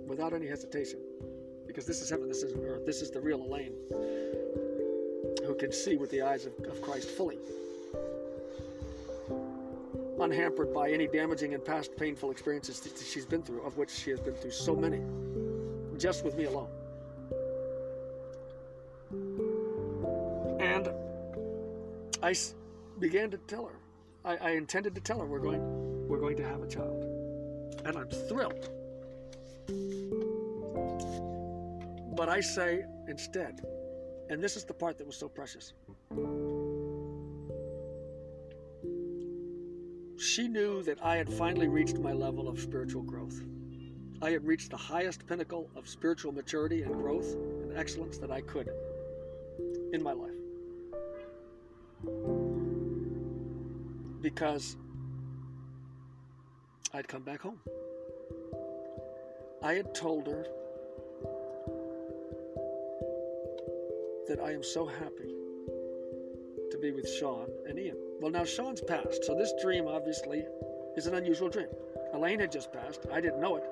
without 0.07 0.33
any 0.33 0.47
hesitation 0.47 1.01
because 1.67 1.85
this 1.85 2.01
is 2.01 2.09
heaven, 2.09 2.29
this 2.29 2.45
isn't 2.45 2.65
earth. 2.65 2.87
This 2.87 3.03
is 3.03 3.11
the 3.11 3.21
real 3.21 3.43
Elaine 3.43 3.75
who 5.45 5.57
can 5.59 5.73
see 5.73 5.97
with 5.97 6.11
the 6.11 6.23
eyes 6.23 6.47
of, 6.47 6.53
of 6.67 6.81
Christ 6.81 7.09
fully, 7.09 7.39
unhampered 10.21 10.73
by 10.73 10.93
any 10.93 11.09
damaging 11.09 11.55
and 11.55 11.65
past 11.65 11.97
painful 11.97 12.31
experiences 12.31 12.79
that 12.81 12.93
she's 13.05 13.27
been 13.27 13.43
through, 13.43 13.63
of 13.63 13.77
which 13.77 13.91
she 13.91 14.11
has 14.11 14.21
been 14.21 14.35
through 14.35 14.53
so 14.53 14.77
many, 14.77 15.01
just 15.99 16.25
with 16.25 16.37
me 16.37 16.45
alone. 16.45 16.69
I 22.23 22.35
began 22.99 23.31
to 23.31 23.39
tell 23.39 23.67
her, 23.67 23.79
I, 24.25 24.37
I 24.37 24.51
intended 24.51 24.95
to 24.95 25.01
tell 25.01 25.19
her 25.21 25.27
we're 25.27 25.39
going, 25.39 26.09
we're 26.09 26.21
going 26.21 26.37
to 26.37 26.45
have 26.45 26.63
a 26.63 26.67
child, 26.67 27.05
and 27.85 27.97
I'm 27.97 28.09
thrilled. 28.29 28.69
But 32.15 32.29
I 32.29 32.41
say 32.41 32.85
instead, 33.09 33.65
and 34.29 34.43
this 34.43 34.57
is 34.57 34.65
the 34.65 34.75
part 34.75 34.99
that 34.99 35.07
was 35.07 35.17
so 35.17 35.29
precious. 35.29 35.73
She 40.19 40.47
knew 40.47 40.83
that 40.83 40.99
I 41.03 41.17
had 41.17 41.33
finally 41.33 41.69
reached 41.69 41.99
my 41.99 42.13
level 42.13 42.49
of 42.49 42.61
spiritual 42.61 43.03
growth. 43.03 43.41
I 44.21 44.31
had 44.31 44.47
reached 44.47 44.71
the 44.71 44.77
highest 44.77 45.27
pinnacle 45.27 45.71
of 45.75 45.89
spiritual 45.89 46.33
maturity 46.33 46.83
and 46.83 46.95
growth 46.95 47.33
and 47.33 47.77
excellence 47.79 48.19
that 48.19 48.31
I 48.31 48.43
could 48.43 48.69
in 49.95 50.03
my 50.03 50.13
life. 50.13 50.40
Because 54.21 54.77
I'd 56.95 57.09
come 57.09 57.23
back 57.23 57.41
home. 57.41 57.59
I 59.63 59.75
had 59.75 59.95
told 59.95 60.27
her 60.27 60.47
that 64.29 64.41
I 64.43 64.53
am 64.53 64.63
so 64.63 64.87
happy 64.87 65.35
to 66.71 66.79
be 66.81 66.93
with 66.93 67.09
Sean 67.19 67.49
and 67.69 67.79
Ian. 67.79 67.97
Well, 68.21 68.31
now 68.31 68.45
Sean's 68.45 68.81
passed, 68.81 69.25
so 69.25 69.35
this 69.35 69.53
dream 69.61 69.87
obviously 69.87 70.45
is 70.97 71.07
an 71.07 71.15
unusual 71.15 71.49
dream. 71.49 71.69
Elaine 72.15 72.41
had 72.41 72.51
just 72.51 72.73
passed. 72.73 73.07
I 73.13 73.21
didn't 73.21 73.41
know 73.41 73.57
it 73.57 73.65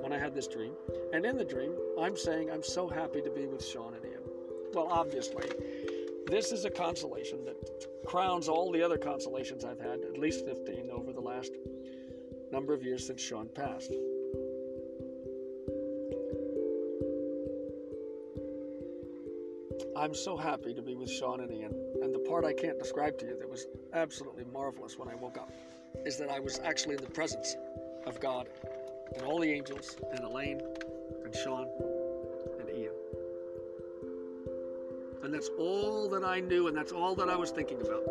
when 0.00 0.12
I 0.12 0.18
had 0.18 0.34
this 0.34 0.46
dream. 0.46 0.72
And 1.12 1.24
in 1.24 1.36
the 1.36 1.44
dream, 1.44 1.72
I'm 1.98 2.16
saying 2.16 2.50
I'm 2.50 2.62
so 2.62 2.88
happy 2.88 3.20
to 3.22 3.30
be 3.30 3.46
with 3.46 3.64
Sean 3.64 3.94
and 3.94 4.04
Ian. 4.04 4.22
Well, 4.72 4.88
obviously, 4.90 5.48
this 6.30 6.52
is 6.52 6.64
a 6.64 6.70
consolation 6.70 7.44
that 7.44 7.56
crowns 8.06 8.48
all 8.48 8.70
the 8.70 8.82
other 8.82 8.96
consolations 8.96 9.64
I've 9.64 9.80
had, 9.80 10.00
at 10.00 10.16
least 10.16 10.44
15 10.46 10.90
over 10.92 11.12
the 11.12 11.20
last 11.20 11.52
number 12.52 12.72
of 12.72 12.82
years 12.82 13.06
since 13.06 13.20
Sean 13.20 13.48
passed. 13.48 13.92
I'm 19.96 20.14
so 20.14 20.36
happy 20.36 20.72
to 20.72 20.80
be 20.80 20.94
with 20.94 21.10
Sean 21.10 21.40
and 21.40 21.52
Ian. 21.52 21.74
And 22.02 22.14
the 22.14 22.20
part 22.20 22.44
I 22.44 22.54
can't 22.54 22.78
describe 22.78 23.18
to 23.18 23.26
you 23.26 23.36
that 23.38 23.48
was 23.48 23.66
absolutely 23.92 24.44
marvelous 24.52 24.98
when 24.98 25.08
I 25.08 25.14
woke 25.14 25.36
up 25.36 25.52
is 26.06 26.16
that 26.16 26.30
I 26.30 26.40
was 26.40 26.58
actually 26.60 26.94
in 26.94 27.02
the 27.02 27.10
presence 27.10 27.56
of 28.06 28.18
God 28.20 28.48
and 29.14 29.24
all 29.24 29.40
the 29.40 29.52
angels 29.52 29.96
and 30.12 30.20
Elaine 30.20 30.62
and 31.24 31.34
Sean 31.34 31.68
And 35.30 35.36
that's 35.36 35.50
all 35.60 36.08
that 36.08 36.24
I 36.24 36.40
knew 36.40 36.66
and 36.66 36.76
that's 36.76 36.90
all 36.90 37.14
that 37.14 37.28
I 37.28 37.36
was 37.36 37.52
thinking 37.52 37.80
about. 37.80 38.02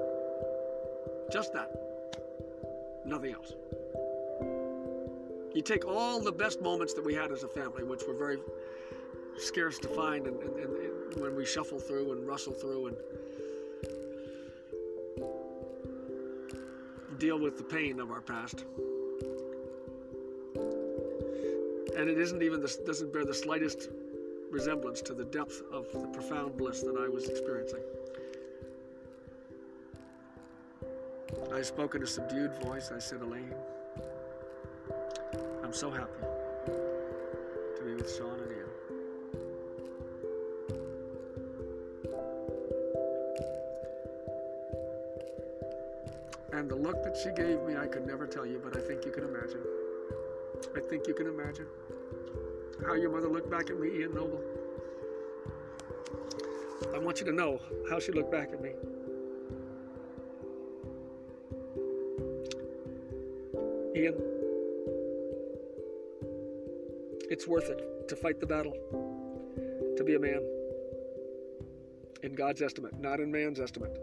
Just 1.29 1.51
that. 1.51 1.69
Nothing 3.03 3.33
else. 3.33 3.55
You 5.53 5.61
take 5.61 5.85
all 5.85 6.21
the 6.21 6.31
best 6.31 6.61
moments 6.61 6.93
that 6.93 7.03
we 7.03 7.13
had 7.13 7.33
as 7.33 7.43
a 7.43 7.49
family, 7.49 7.83
which 7.83 8.03
were 8.07 8.13
very 8.13 8.37
scarce 9.37 9.79
to 9.79 9.89
find 9.89 10.27
and, 10.27 10.41
and, 10.41 10.55
and 10.55 11.21
when 11.21 11.35
we 11.35 11.45
shuffle 11.45 11.77
through 11.77 12.13
and 12.13 12.25
rustle 12.25 12.53
through 12.53 12.87
and 12.87 12.95
deal 17.19 17.37
with 17.37 17.57
the 17.57 17.65
pain 17.65 17.99
of 17.99 18.11
our 18.11 18.21
past. 18.21 18.63
And 21.97 22.09
it 22.09 22.17
isn't 22.17 22.41
even 22.41 22.61
this 22.61 22.77
doesn't 22.77 23.11
bear 23.11 23.25
the 23.25 23.33
slightest 23.33 23.89
resemblance 24.51 25.01
to 25.01 25.13
the 25.13 25.25
depth 25.25 25.61
of 25.71 25.91
the 25.91 26.07
profound 26.07 26.57
bliss 26.57 26.81
that 26.81 26.95
I 26.99 27.07
was 27.07 27.27
experiencing. 27.29 27.81
I 31.53 31.61
spoke 31.61 31.95
in 31.95 32.03
a 32.03 32.07
subdued 32.07 32.53
voice. 32.63 32.91
I 32.95 32.99
said, 32.99 33.21
Elaine, 33.21 33.53
I'm 35.63 35.73
so 35.73 35.91
happy 35.91 36.23
to 36.65 37.83
be 37.85 37.93
with 37.93 38.15
Sean 38.15 38.39
and 38.39 38.51
you. 38.51 38.65
And 46.53 46.69
the 46.69 46.75
look 46.75 47.03
that 47.03 47.15
she 47.15 47.29
gave 47.31 47.61
me, 47.63 47.77
I 47.77 47.87
could 47.87 48.07
never 48.07 48.25
tell 48.25 48.45
you, 48.45 48.59
but 48.63 48.75
I 48.75 48.81
think 48.81 49.05
you 49.05 49.11
can 49.11 49.23
imagine. 49.23 49.63
I 50.75 50.79
think 50.79 51.07
you 51.07 51.13
can 51.13 51.27
imagine 51.27 51.67
how 52.85 52.93
your 52.93 53.11
mother 53.11 53.29
looked 53.29 53.49
back 53.49 53.69
at 53.69 53.79
me, 53.79 53.99
Ian 53.99 54.13
Noble. 54.13 54.41
I 56.93 56.99
want 56.99 57.19
you 57.19 57.25
to 57.25 57.31
know 57.31 57.59
how 57.89 57.99
she 57.99 58.11
looked 58.11 58.31
back 58.31 58.49
at 58.53 58.61
me. 58.61 58.71
Ian, 63.95 64.15
it's 67.29 67.47
worth 67.47 67.69
it 67.69 68.07
to 68.07 68.15
fight 68.15 68.39
the 68.39 68.45
battle, 68.45 68.73
to 69.97 70.03
be 70.03 70.15
a 70.15 70.19
man. 70.19 70.41
In 72.23 72.35
God's 72.35 72.61
estimate, 72.61 72.99
not 72.99 73.19
in 73.19 73.31
man's 73.31 73.59
estimate 73.59 73.97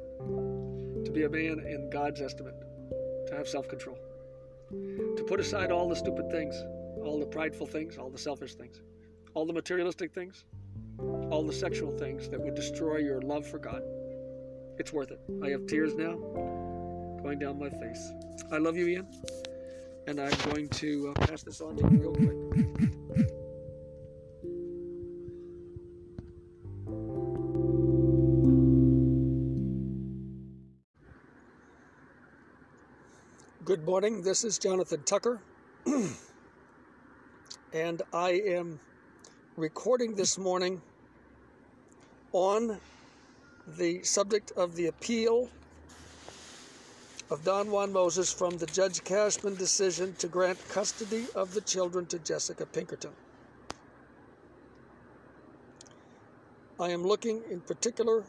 to 1.07 1.12
be 1.12 1.22
a 1.22 1.29
man 1.29 1.61
in 1.61 1.89
God's 1.89 2.20
estimate, 2.20 2.55
to 3.29 3.35
have 3.37 3.49
self 3.49 3.68
control, 3.68 3.97
to 4.70 5.24
put 5.27 5.39
aside 5.39 5.70
all 5.70 5.89
the 5.89 5.95
stupid 5.95 6.31
things, 6.31 6.61
all 7.07 7.19
the 7.21 7.27
prideful 7.27 7.67
things, 7.67 7.97
all 7.99 8.11
the 8.11 8.19
selfish 8.19 8.55
things, 8.55 8.83
all 9.35 9.47
the 9.47 9.53
materialistic 9.53 10.13
things, 10.13 10.45
all 11.31 11.45
the 11.45 11.53
sexual 11.53 11.97
things 11.97 12.29
that 12.29 12.41
would 12.41 12.55
destroy 12.55 12.99
your 12.99 13.21
love 13.23 13.47
for 13.47 13.59
God. 13.59 13.83
It's 14.79 14.93
worth 14.93 15.11
it. 15.11 15.21
I 15.43 15.51
have 15.51 15.67
tears 15.67 15.95
now 15.95 16.17
going 17.23 17.39
down 17.39 17.59
my 17.59 17.71
face. 17.71 18.13
I 18.53 18.59
love 18.59 18.77
you, 18.77 18.87
Ian, 18.89 19.07
and 20.07 20.21
I'm 20.21 20.37
going 20.51 20.69
to 20.69 21.15
uh, 21.17 21.27
pass 21.27 21.43
this 21.43 21.61
on 21.61 21.77
to 21.77 21.83
you 21.91 21.99
real 21.99 22.15
quick. 22.15 22.37
Good 33.65 33.85
morning. 33.85 34.23
This 34.23 34.45
is 34.45 34.59
Jonathan 34.59 35.03
Tucker. 35.05 35.41
and 37.77 38.01
I 38.11 38.31
am 38.31 38.81
recording 39.55 40.14
this 40.14 40.39
morning 40.39 40.81
on 42.33 42.81
the 43.66 44.03
subject 44.03 44.51
of 44.57 44.77
the 44.77 44.87
appeal 44.87 45.51
of 47.31 47.45
Don 47.45 47.70
Juan 47.70 47.93
Moses 47.93 48.33
from 48.33 48.57
the 48.57 48.66
Judge 48.66 49.05
Cashman 49.05 49.57
decision 49.57 50.14
to 50.20 50.27
grant 50.27 50.59
custody 50.70 51.27
of 51.35 51.53
the 51.53 51.61
children 51.61 52.07
to 52.07 52.18
Jessica 52.18 52.64
Pinkerton. 52.64 53.12
I 56.81 56.89
am 56.93 57.03
looking 57.03 57.43
in 57.51 57.61
particular 57.61 58.24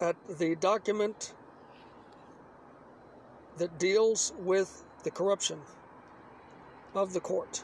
at 0.00 0.16
the 0.40 0.56
document 0.56 1.34
that 3.58 3.78
deals 3.78 4.32
with 4.38 4.84
the 5.02 5.10
corruption 5.10 5.58
of 6.94 7.12
the 7.12 7.20
court. 7.20 7.62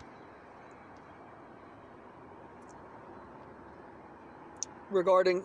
Regarding 4.91 5.43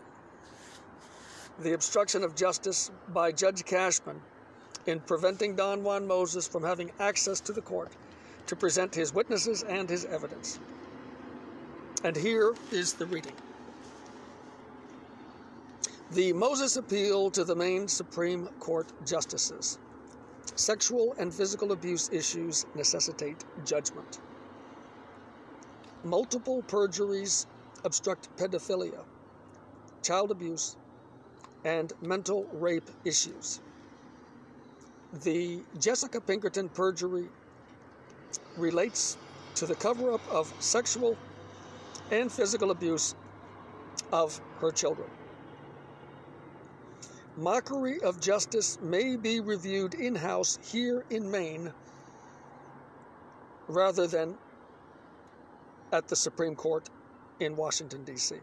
the 1.59 1.73
obstruction 1.73 2.23
of 2.23 2.35
justice 2.35 2.91
by 3.13 3.31
Judge 3.31 3.65
Cashman 3.65 4.21
in 4.85 4.99
preventing 5.01 5.55
Don 5.55 5.83
Juan 5.83 6.07
Moses 6.07 6.47
from 6.47 6.63
having 6.63 6.91
access 6.99 7.39
to 7.41 7.53
the 7.53 7.61
court 7.61 7.91
to 8.45 8.55
present 8.55 8.93
his 8.95 9.13
witnesses 9.13 9.63
and 9.63 9.89
his 9.89 10.05
evidence. 10.05 10.59
And 12.03 12.15
here 12.15 12.53
is 12.71 12.93
the 12.93 13.05
reading. 13.05 13.33
The 16.11 16.31
Moses 16.33 16.77
Appeal 16.77 17.31
to 17.31 17.43
the 17.43 17.55
Maine 17.55 17.87
Supreme 17.87 18.47
Court 18.59 18.87
Justices. 19.05 19.77
Sexual 20.55 21.15
and 21.19 21.33
physical 21.33 21.71
abuse 21.71 22.09
issues 22.11 22.65
necessitate 22.75 23.43
judgment. 23.65 24.19
Multiple 26.03 26.63
perjuries 26.63 27.47
obstruct 27.83 28.29
pedophilia, 28.37 29.03
child 30.01 30.31
abuse, 30.31 30.77
and 31.63 31.93
mental 32.01 32.47
rape 32.53 32.89
issues. 33.03 33.59
The 35.23 35.59
Jessica 35.79 36.21
Pinkerton 36.21 36.69
perjury 36.69 37.29
relates 38.57 39.17
to 39.55 39.65
the 39.65 39.75
cover 39.75 40.13
up 40.13 40.21
of 40.29 40.53
sexual 40.59 41.17
and 42.11 42.31
physical 42.31 42.71
abuse 42.71 43.15
of 44.11 44.39
her 44.59 44.71
children. 44.71 45.09
Mockery 47.37 48.01
of 48.01 48.19
justice 48.19 48.79
may 48.81 49.15
be 49.15 49.39
reviewed 49.39 49.93
in 49.93 50.15
house 50.15 50.57
here 50.71 51.05
in 51.11 51.29
Maine 51.29 51.71
rather 53.67 54.07
than 54.07 54.35
at 55.91 56.07
the 56.07 56.15
Supreme 56.15 56.55
Court 56.55 56.89
in 57.39 57.55
Washington, 57.55 58.03
D.C. 58.03 58.37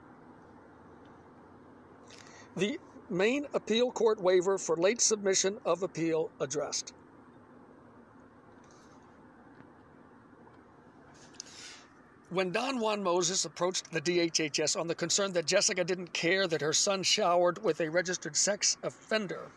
The 2.57 2.79
Maine 3.11 3.47
Appeal 3.53 3.91
Court 3.91 4.21
waiver 4.23 4.59
for 4.59 4.77
late 4.77 5.01
submission 5.01 5.59
of 5.65 5.83
appeal 5.83 6.31
addressed. 6.39 6.93
When 12.35 12.51
Don 12.51 12.81
Juan 12.81 13.01
Moses 13.01 13.45
approached 13.45 13.93
the 13.93 14.01
DHHS 14.01 14.77
on 14.77 14.89
the 14.89 14.95
concern 14.97 15.33
that 15.35 15.47
Jessica 15.47 15.85
didn't 15.85 16.13
care 16.13 16.49
that 16.49 16.63
her 16.63 16.73
son 16.73 17.05
showered 17.05 17.63
with 17.63 17.81
a 17.81 17.89
registered 17.89 18.35
sex 18.35 18.77
offender, 18.83 19.53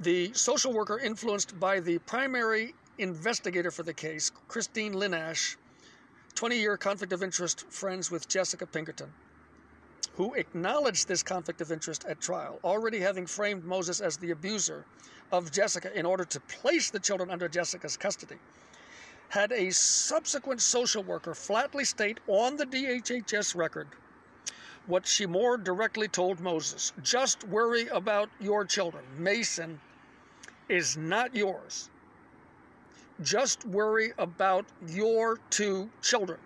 the 0.00 0.32
social 0.32 0.72
worker 0.72 0.98
influenced 0.98 1.60
by 1.60 1.78
the 1.78 1.98
primary 1.98 2.74
investigator 2.98 3.70
for 3.70 3.84
the 3.84 3.94
case, 3.94 4.32
Christine 4.48 4.94
Linash, 4.94 5.54
20 6.34 6.58
year 6.58 6.76
conflict 6.76 7.12
of 7.12 7.22
interest 7.22 7.70
friends 7.70 8.10
with 8.10 8.26
Jessica 8.26 8.66
Pinkerton, 8.66 9.12
who 10.16 10.34
acknowledged 10.34 11.06
this 11.06 11.22
conflict 11.22 11.60
of 11.60 11.70
interest 11.70 12.04
at 12.06 12.20
trial, 12.20 12.58
already 12.64 12.98
having 12.98 13.26
framed 13.26 13.64
Moses 13.64 14.00
as 14.00 14.16
the 14.16 14.32
abuser 14.32 14.84
of 15.30 15.52
Jessica 15.52 15.96
in 15.96 16.04
order 16.04 16.24
to 16.24 16.40
place 16.40 16.90
the 16.90 16.98
children 16.98 17.30
under 17.30 17.48
Jessica's 17.48 17.96
custody 17.96 18.38
had 19.30 19.52
a 19.52 19.70
subsequent 19.70 20.60
social 20.60 21.02
worker 21.02 21.34
flatly 21.34 21.84
state 21.84 22.20
on 22.26 22.56
the 22.56 22.66
DHHS 22.66 23.54
record 23.56 23.88
what 24.86 25.06
she 25.06 25.24
more 25.24 25.56
directly 25.56 26.08
told 26.08 26.40
Moses 26.40 26.92
just 27.02 27.44
worry 27.44 27.86
about 27.88 28.28
your 28.40 28.64
children. 28.64 29.04
Mason 29.16 29.80
is 30.68 30.96
not 30.96 31.34
yours. 31.34 31.90
Just 33.22 33.64
worry 33.66 34.12
about 34.18 34.66
your 34.88 35.38
two 35.50 35.90
children. 36.02 36.38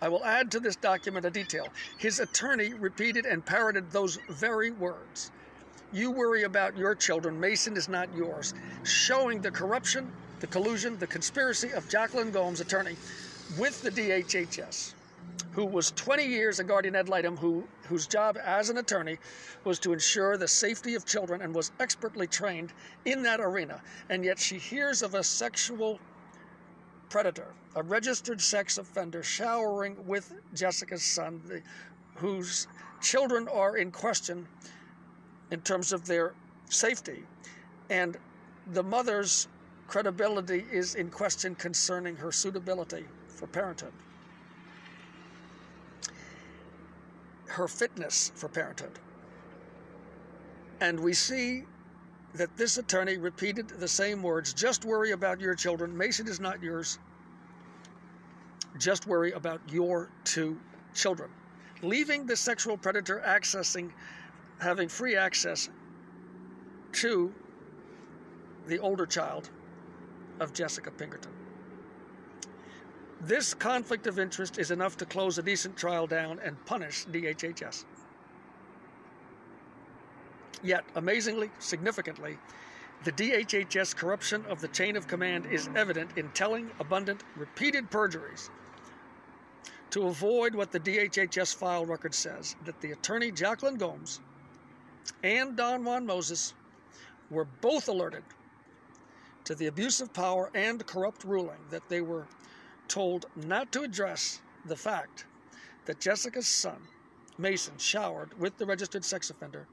I 0.00 0.08
will 0.08 0.24
add 0.24 0.50
to 0.52 0.60
this 0.60 0.76
document 0.76 1.24
a 1.24 1.30
detail. 1.30 1.68
His 1.98 2.20
attorney 2.20 2.74
repeated 2.74 3.26
and 3.26 3.44
parroted 3.44 3.90
those 3.90 4.18
very 4.28 4.70
words. 4.70 5.30
You 5.92 6.10
worry 6.10 6.42
about 6.42 6.76
your 6.76 6.94
children. 6.94 7.38
Mason 7.38 7.76
is 7.76 7.88
not 7.88 8.08
yours. 8.16 8.54
Showing 8.82 9.40
the 9.40 9.50
corruption, 9.50 10.10
the 10.40 10.46
collusion, 10.46 10.98
the 10.98 11.06
conspiracy 11.06 11.72
of 11.72 11.88
Jacqueline 11.88 12.30
Gomes, 12.30 12.60
attorney, 12.60 12.96
with 13.58 13.80
the 13.82 13.90
DHHS, 13.90 14.94
who 15.52 15.64
was 15.64 15.92
20 15.92 16.24
years 16.24 16.58
a 16.58 16.64
guardian 16.64 16.96
ad 16.96 17.08
litem, 17.08 17.36
who, 17.36 17.64
whose 17.88 18.06
job 18.06 18.36
as 18.44 18.70
an 18.70 18.78
attorney 18.78 19.18
was 19.64 19.78
to 19.80 19.92
ensure 19.92 20.36
the 20.36 20.48
safety 20.48 20.94
of 20.94 21.06
children 21.06 21.42
and 21.42 21.54
was 21.54 21.70
expertly 21.78 22.26
trained 22.26 22.72
in 23.04 23.22
that 23.22 23.40
arena. 23.40 23.80
And 24.08 24.24
yet 24.24 24.38
she 24.38 24.58
hears 24.58 25.02
of 25.02 25.14
a 25.14 25.22
sexual 25.22 26.00
predator, 27.08 27.54
a 27.76 27.82
registered 27.82 28.40
sex 28.40 28.78
offender, 28.78 29.22
showering 29.22 29.96
with 30.06 30.32
Jessica's 30.54 31.04
son, 31.04 31.40
the, 31.46 31.62
whose 32.16 32.66
children 33.00 33.46
are 33.48 33.76
in 33.76 33.92
question 33.92 34.48
in 35.54 35.60
terms 35.60 35.92
of 35.92 36.04
their 36.04 36.34
safety. 36.68 37.22
And 37.88 38.16
the 38.72 38.82
mother's 38.82 39.46
credibility 39.86 40.64
is 40.72 40.96
in 40.96 41.10
question 41.10 41.54
concerning 41.54 42.16
her 42.16 42.32
suitability 42.32 43.04
for 43.28 43.46
parenthood, 43.46 43.92
her 47.46 47.68
fitness 47.68 48.32
for 48.34 48.48
parenthood. 48.48 48.98
And 50.80 50.98
we 50.98 51.12
see 51.12 51.62
that 52.34 52.56
this 52.56 52.76
attorney 52.78 53.16
repeated 53.16 53.68
the 53.68 53.86
same 53.86 54.24
words 54.24 54.52
just 54.52 54.84
worry 54.84 55.12
about 55.12 55.40
your 55.40 55.54
children. 55.54 55.96
Mason 55.96 56.26
is 56.26 56.40
not 56.40 56.60
yours. 56.60 56.98
Just 58.76 59.06
worry 59.06 59.30
about 59.30 59.60
your 59.70 60.10
two 60.24 60.58
children. 60.94 61.30
Leaving 61.80 62.26
the 62.26 62.34
sexual 62.34 62.76
predator 62.76 63.22
accessing 63.24 63.92
having 64.60 64.88
free 64.88 65.16
access 65.16 65.68
to 66.92 67.32
the 68.66 68.78
older 68.78 69.06
child 69.06 69.50
of 70.40 70.52
Jessica 70.52 70.90
Pinkerton. 70.90 71.32
This 73.20 73.54
conflict 73.54 74.06
of 74.06 74.18
interest 74.18 74.58
is 74.58 74.70
enough 74.70 74.96
to 74.98 75.06
close 75.06 75.38
a 75.38 75.42
decent 75.42 75.76
trial 75.76 76.06
down 76.06 76.38
and 76.44 76.56
punish 76.66 77.06
DHHS. 77.06 77.84
Yet, 80.62 80.84
amazingly, 80.94 81.50
significantly, 81.58 82.38
the 83.04 83.12
DHHS 83.12 83.94
corruption 83.94 84.44
of 84.48 84.60
the 84.60 84.68
chain 84.68 84.96
of 84.96 85.06
command 85.06 85.46
is 85.46 85.68
evident 85.74 86.16
in 86.16 86.30
telling 86.30 86.70
abundant, 86.80 87.22
repeated 87.36 87.90
perjuries 87.90 88.50
to 89.90 90.08
avoid 90.08 90.54
what 90.54 90.72
the 90.72 90.80
DHHS 90.80 91.54
file 91.54 91.84
record 91.84 92.14
says 92.14 92.56
that 92.64 92.80
the 92.80 92.92
attorney 92.92 93.30
Jacqueline 93.30 93.76
Gomes 93.76 94.20
and 95.22 95.56
Don 95.56 95.84
Juan 95.84 96.06
Moses 96.06 96.54
were 97.30 97.46
both 97.60 97.88
alerted 97.88 98.22
to 99.44 99.54
the 99.54 99.66
abuse 99.66 100.00
of 100.00 100.12
power 100.12 100.50
and 100.54 100.86
corrupt 100.86 101.24
ruling 101.24 101.58
that 101.70 101.88
they 101.88 102.00
were 102.00 102.26
told 102.88 103.26
not 103.36 103.72
to 103.72 103.82
address 103.82 104.40
the 104.66 104.76
fact 104.76 105.26
that 105.86 106.00
Jessica's 106.00 106.46
son, 106.48 106.76
Mason, 107.38 107.74
showered 107.78 108.38
with 108.38 108.56
the 108.58 108.66
registered 108.66 109.04
sex 109.04 109.30
offender 109.30 109.66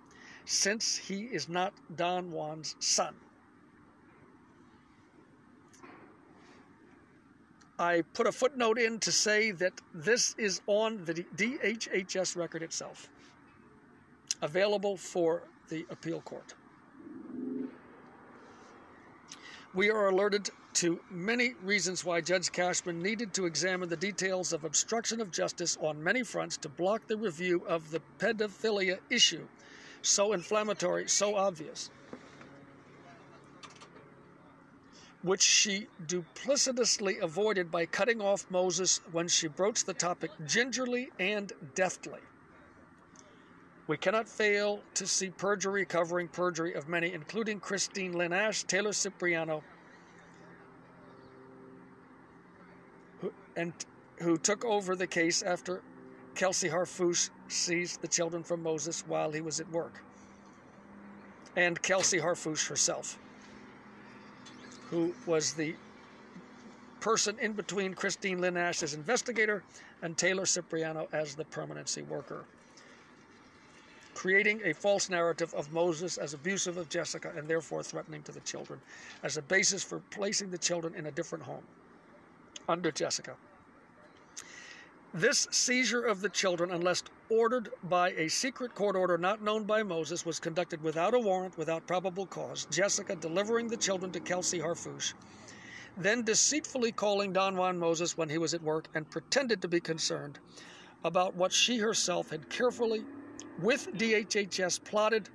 since 0.46 0.98
he 1.08 1.24
is 1.32 1.48
not 1.48 1.74
Don 1.96 2.32
Juan's 2.32 2.76
son. 2.80 3.16
I 7.80 8.04
put 8.14 8.28
a 8.28 8.32
footnote 8.32 8.78
in 8.78 9.00
to 9.00 9.12
say 9.12 9.52
that 9.52 9.74
this 9.94 10.36
is 10.38 10.62
on 10.68 11.06
the 11.06 11.26
DHHS 11.36 12.36
record 12.36 12.62
itself 12.62 13.10
available 14.42 14.98
for 14.98 15.44
the 15.70 15.86
appeal 15.90 16.22
court. 16.22 16.54
We 19.74 19.90
are 19.90 20.10
alerted 20.10 20.50
to 20.74 21.00
many 21.10 21.54
reasons 21.64 22.04
why 22.04 22.22
Judge 22.22 22.52
Cashman 22.52 23.02
needed 23.02 23.34
to 23.36 23.46
examine 23.46 23.88
the 23.88 23.96
details 23.96 24.52
of 24.52 24.64
obstruction 24.64 25.22
of 25.22 25.32
justice 25.32 25.78
on 25.80 26.04
many 26.04 26.24
fronts 26.24 26.58
to 26.58 26.70
block 26.70 27.08
the 27.08 27.18
review 27.18 27.64
of 27.68 27.92
the 27.92 28.02
pedophilia 28.20 29.00
issue, 29.10 29.48
so 30.02 30.34
inflammatory, 30.34 31.08
so 31.08 31.36
obvious. 31.36 31.90
which 35.24 35.42
she 35.42 35.88
duplicitously 36.08 37.20
avoided 37.22 37.70
by 37.70 37.86
cutting 37.86 38.22
off 38.22 38.50
Moses 38.50 39.02
when 39.12 39.28
she 39.28 39.48
broached 39.48 39.86
the 39.86 39.94
topic 39.94 40.32
gingerly 40.48 41.10
and 41.20 41.54
deftly. 41.76 42.22
We 43.92 43.98
cannot 43.98 44.30
fail 44.30 44.80
to 44.94 45.06
see 45.06 45.32
perjury 45.32 45.84
covering 45.84 46.30
perjury 46.30 46.76
of 46.76 46.88
many, 46.88 47.12
including 47.12 47.60
Christine 47.60 48.14
Lynn 48.14 48.32
Ash, 48.32 48.64
Taylor 48.64 48.94
Cipriano, 48.94 49.66
who, 53.20 53.34
and 53.58 53.74
who 54.20 54.38
took 54.38 54.64
over 54.64 54.96
the 54.96 55.08
case 55.08 55.42
after 55.42 55.82
Kelsey 56.36 56.70
Harfouche 56.70 57.32
seized 57.50 58.02
the 58.02 58.08
children 58.08 58.44
from 58.44 58.64
Moses 58.64 59.06
while 59.06 59.30
he 59.34 59.42
was 59.42 59.60
at 59.60 59.70
work, 59.72 60.02
and 61.58 61.82
Kelsey 61.82 62.20
Harfouche 62.20 62.70
herself, 62.70 63.20
who 64.90 65.14
was 65.26 65.52
the 65.52 65.76
person 67.02 67.38
in 67.42 67.52
between 67.52 67.94
Christine 67.94 68.40
Lynn 68.40 68.56
Ash 68.56 68.84
as 68.84 68.94
investigator 68.94 69.66
and 70.02 70.18
Taylor 70.18 70.46
Cipriano 70.46 71.10
as 71.12 71.36
the 71.36 71.44
permanency 71.44 72.04
worker 72.04 72.46
creating 74.22 74.62
a 74.64 74.72
false 74.72 75.10
narrative 75.10 75.52
of 75.56 75.74
Moses 75.74 76.20
as 76.20 76.36
abusive 76.36 76.78
of 76.78 76.88
Jessica 76.90 77.32
and 77.36 77.48
therefore 77.48 77.82
threatening 77.82 78.22
to 78.22 78.32
the 78.32 78.40
children 78.42 78.80
as 79.24 79.36
a 79.36 79.42
basis 79.42 79.84
for 79.84 80.00
placing 80.12 80.52
the 80.52 80.60
children 80.60 80.94
in 80.94 81.08
a 81.08 81.12
different 81.12 81.44
home 81.44 81.64
under 82.70 82.92
Jessica. 82.92 83.36
This 85.12 85.48
seizure 85.50 86.04
of 86.04 86.22
the 86.22 86.30
children, 86.30 86.70
unless 86.70 87.02
ordered 87.30 87.70
by 87.90 88.12
a 88.12 88.30
secret 88.30 88.76
court 88.76 88.96
order 88.96 89.18
not 89.18 89.42
known 89.42 89.64
by 89.64 89.82
Moses, 89.82 90.24
was 90.24 90.40
conducted 90.40 90.84
without 90.84 91.16
a 91.16 91.20
warrant, 91.20 91.58
without 91.58 91.88
probable 91.88 92.28
cause. 92.28 92.68
Jessica 92.70 93.16
delivering 93.16 93.70
the 93.70 93.78
children 93.78 94.12
to 94.12 94.20
Kelsey 94.20 94.60
Harfouche, 94.60 95.16
then 95.98 96.24
deceitfully 96.24 96.92
calling 96.92 97.34
Don 97.34 97.58
Juan 97.58 97.80
Moses 97.80 98.16
when 98.16 98.30
he 98.30 98.38
was 98.38 98.54
at 98.54 98.62
work 98.62 98.88
and 98.94 99.10
pretended 99.10 99.64
to 99.64 99.68
be 99.68 99.82
concerned 99.82 100.38
about 101.04 101.36
what 101.36 101.52
she 101.52 101.80
herself 101.80 102.30
had 102.30 102.50
carefully 102.50 103.08
with 103.62 103.88
DHHS 103.94 104.84
plotted 104.84 105.30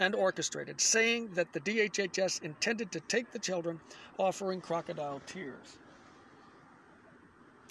and 0.00 0.14
orchestrated, 0.14 0.80
saying 0.80 1.30
that 1.34 1.52
the 1.52 1.60
DHHS 1.60 2.42
intended 2.42 2.90
to 2.92 3.00
take 3.00 3.30
the 3.32 3.38
children, 3.38 3.80
offering 4.18 4.60
crocodile 4.60 5.20
tears. 5.26 5.78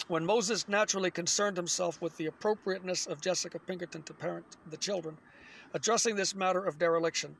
When 0.07 0.25
Moses 0.25 0.67
naturally 0.67 1.11
concerned 1.11 1.57
himself 1.57 2.01
with 2.01 2.15
the 2.17 2.25
appropriateness 2.25 3.07
of 3.07 3.21
Jessica 3.21 3.59
Pinkerton 3.59 4.03
to 4.03 4.13
parent 4.13 4.45
the 4.69 4.77
children, 4.77 5.17
addressing 5.73 6.15
this 6.15 6.35
matter 6.35 6.63
of 6.63 6.77
dereliction, 6.77 7.35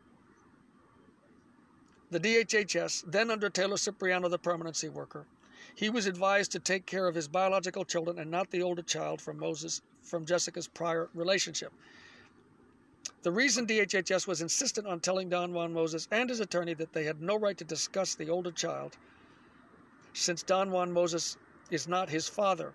the 2.10 2.19
DHHS, 2.19 3.11
then 3.11 3.31
under 3.31 3.49
Taylor 3.49 3.77
Cipriano, 3.77 4.30
the 4.30 4.38
permanency 4.38 4.88
worker, 4.88 5.26
he 5.76 5.90
was 5.90 6.06
advised 6.06 6.52
to 6.52 6.60
take 6.60 6.86
care 6.86 7.08
of 7.08 7.16
his 7.16 7.28
biological 7.28 7.84
children 7.84 8.20
and 8.20 8.30
not 8.30 8.50
the 8.52 8.62
older 8.62 8.84
child 8.84 9.20
from 9.20 9.40
Moses 9.40 9.82
from 10.04 10.26
Jessica's 10.26 10.68
prior 10.68 11.10
relationship. 11.14 11.74
The 13.24 13.32
reason 13.32 13.66
DHHS 13.66 14.28
was 14.28 14.41
insistent 14.41 14.86
on 14.86 15.00
telling 15.00 15.30
Don 15.30 15.54
Juan 15.54 15.74
Moses 15.74 16.08
and 16.12 16.30
his 16.30 16.41
attorney 16.41 16.74
that 16.76 16.94
they 16.94 17.06
had 17.06 17.22
no 17.22 17.38
right 17.38 17.58
to 17.58 17.64
discuss 17.64 18.16
the 18.16 18.30
older 18.30 18.52
child, 18.52 18.98
since 20.14 20.44
Don 20.44 20.72
Juan 20.72 20.91
Moses 20.91 21.38
is 21.72 21.88
not 21.88 22.10
his 22.10 22.28
father, 22.28 22.74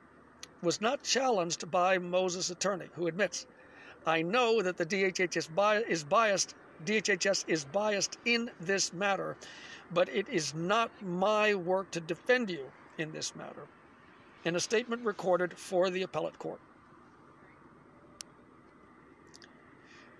was 0.62 0.80
not 0.80 1.02
challenged 1.02 1.70
by 1.70 1.98
Moses' 1.98 2.50
attorney, 2.50 2.88
who 2.94 3.06
admits, 3.06 3.46
I 4.06 4.22
know 4.22 4.62
that 4.62 4.76
the 4.76 4.86
DHHS 4.86 5.88
is 5.88 6.04
biased. 6.04 6.54
DHHS 6.84 7.44
is 7.46 7.64
biased 7.64 8.18
in 8.24 8.50
this 8.60 8.92
matter, 8.92 9.36
but 9.92 10.08
it 10.08 10.28
is 10.28 10.54
not 10.54 10.90
my 11.02 11.54
work 11.54 11.90
to 11.90 12.00
defend 12.00 12.50
you 12.50 12.70
in 12.98 13.12
this 13.12 13.34
matter. 13.34 13.66
In 14.44 14.56
a 14.56 14.60
statement 14.60 15.04
recorded 15.04 15.56
for 15.56 15.90
the 15.90 16.02
appellate 16.02 16.38
court. 16.38 16.60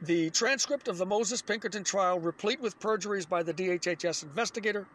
The 0.03 0.31
transcript 0.31 0.87
of 0.87 0.97
the 0.97 1.07
Moses 1.07 1.43
Pinkerton 1.43 1.83
trial, 1.83 2.21
replete 2.21 2.61
with 2.61 2.79
perjuries 2.79 3.27
by 3.27 3.43
the 3.43 3.53
DHHS 3.53 4.23
investigator, 4.23 4.87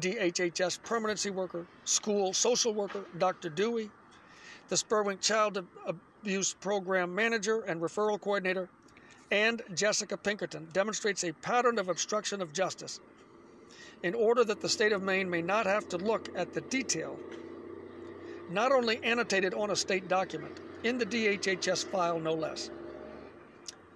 DHHS 0.00 0.82
permanency 0.82 1.30
worker, 1.30 1.66
school 1.84 2.32
social 2.32 2.74
worker, 2.74 3.04
Dr. 3.18 3.48
Dewey, 3.48 3.90
the 4.68 4.74
Spurwink 4.74 5.20
Child 5.20 5.64
Abuse 5.86 6.54
Program 6.54 7.14
Manager 7.14 7.60
and 7.62 7.80
Referral 7.80 8.20
Coordinator, 8.20 8.68
and 9.30 9.62
Jessica 9.74 10.16
Pinkerton, 10.16 10.66
demonstrates 10.72 11.22
a 11.22 11.32
pattern 11.32 11.78
of 11.78 11.88
obstruction 11.88 12.42
of 12.42 12.52
justice 12.52 13.00
in 14.02 14.14
order 14.14 14.44
that 14.44 14.60
the 14.60 14.68
state 14.68 14.92
of 14.92 15.02
Maine 15.02 15.28
may 15.28 15.42
not 15.42 15.66
have 15.66 15.88
to 15.88 15.96
look 15.96 16.28
at 16.34 16.52
the 16.54 16.60
detail, 16.62 17.18
not 18.50 18.72
only 18.72 19.02
annotated 19.02 19.54
on 19.54 19.70
a 19.70 19.76
state 19.76 20.08
document, 20.08 20.60
in 20.84 20.98
the 20.98 21.06
DHHS 21.06 21.84
file 21.84 22.20
no 22.20 22.34
less 22.34 22.70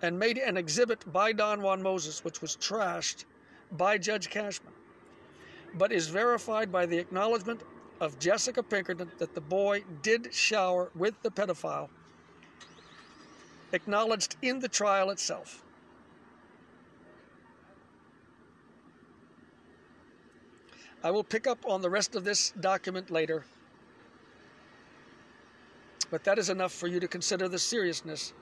and 0.03 0.19
made 0.19 0.37
an 0.37 0.57
exhibit 0.57 1.11
by 1.13 1.33
Don 1.33 1.63
Juan 1.63 1.81
Moses, 1.81 2.25
which 2.25 2.43
was 2.43 2.57
trashed 2.57 3.25
by 3.71 3.97
Judge 3.97 4.29
Cashman, 4.29 4.73
but 5.79 5.93
is 5.93 6.09
verified 6.09 6.73
by 6.73 6.85
the 6.85 6.99
acknowledgement 6.99 7.63
of 8.01 8.19
Jessica 8.19 8.63
Pinkerton 8.63 9.11
that 9.19 9.35
the 9.35 9.41
boy 9.41 9.85
did 10.03 10.35
shower 10.35 10.91
with 10.97 11.15
the 11.23 11.31
pedophile, 11.31 11.89
acknowledged 13.73 14.37
in 14.43 14.59
the 14.59 14.69
trial 14.69 15.11
itself. 15.11 15.63
I 21.05 21.11
will 21.11 21.25
pick 21.25 21.49
up 21.49 21.59
on 21.67 21.83
the 21.83 21.91
rest 21.91 22.15
of 22.15 22.23
this 22.23 22.53
document 22.61 23.11
later, 23.11 23.45
but 26.11 26.23
that 26.25 26.39
is 26.39 26.49
enough 26.49 26.73
for 26.73 26.87
you 26.87 27.01
to 27.01 27.09
consider 27.09 27.49
the 27.49 27.59
seriousness 27.59 28.33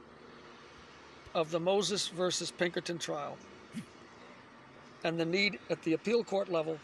of 1.34 1.50
the 1.50 1.60
Moses 1.60 2.08
versus 2.08 2.50
Pinkerton 2.50 2.98
trial 2.98 3.38
and 5.04 5.18
the 5.18 5.24
need 5.24 5.58
at 5.70 5.82
the 5.84 5.94
appeal 5.94 6.22
court 6.22 6.50
level 6.50 6.78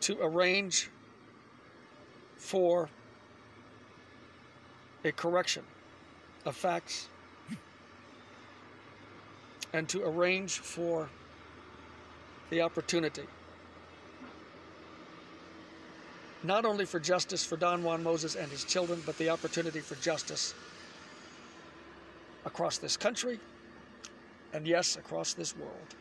to 0.00 0.18
arrange 0.20 0.90
for 2.36 2.90
a 5.04 5.12
correction 5.12 5.62
of 6.44 6.54
facts 6.54 7.08
and 9.72 9.88
to 9.88 10.04
arrange 10.04 10.58
for 10.58 11.08
the 12.52 12.60
opportunity 12.60 13.22
not 16.44 16.66
only 16.66 16.84
for 16.84 17.00
justice 17.00 17.42
for 17.42 17.56
Don 17.56 17.82
Juan 17.82 18.02
Moses 18.02 18.34
and 18.34 18.50
his 18.50 18.64
children, 18.64 19.00
but 19.06 19.16
the 19.16 19.30
opportunity 19.30 19.80
for 19.80 19.94
justice 19.96 20.52
across 22.44 22.76
this 22.76 22.94
country 22.94 23.38
and, 24.52 24.66
yes, 24.66 24.96
across 24.96 25.32
this 25.32 25.56
world. 25.56 25.94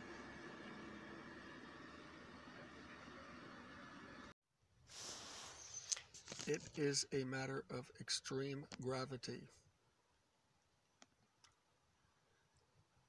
It 6.47 6.61
is 6.75 7.05
a 7.13 7.23
matter 7.23 7.63
of 7.69 7.85
extreme 8.01 8.65
gravity 8.81 9.43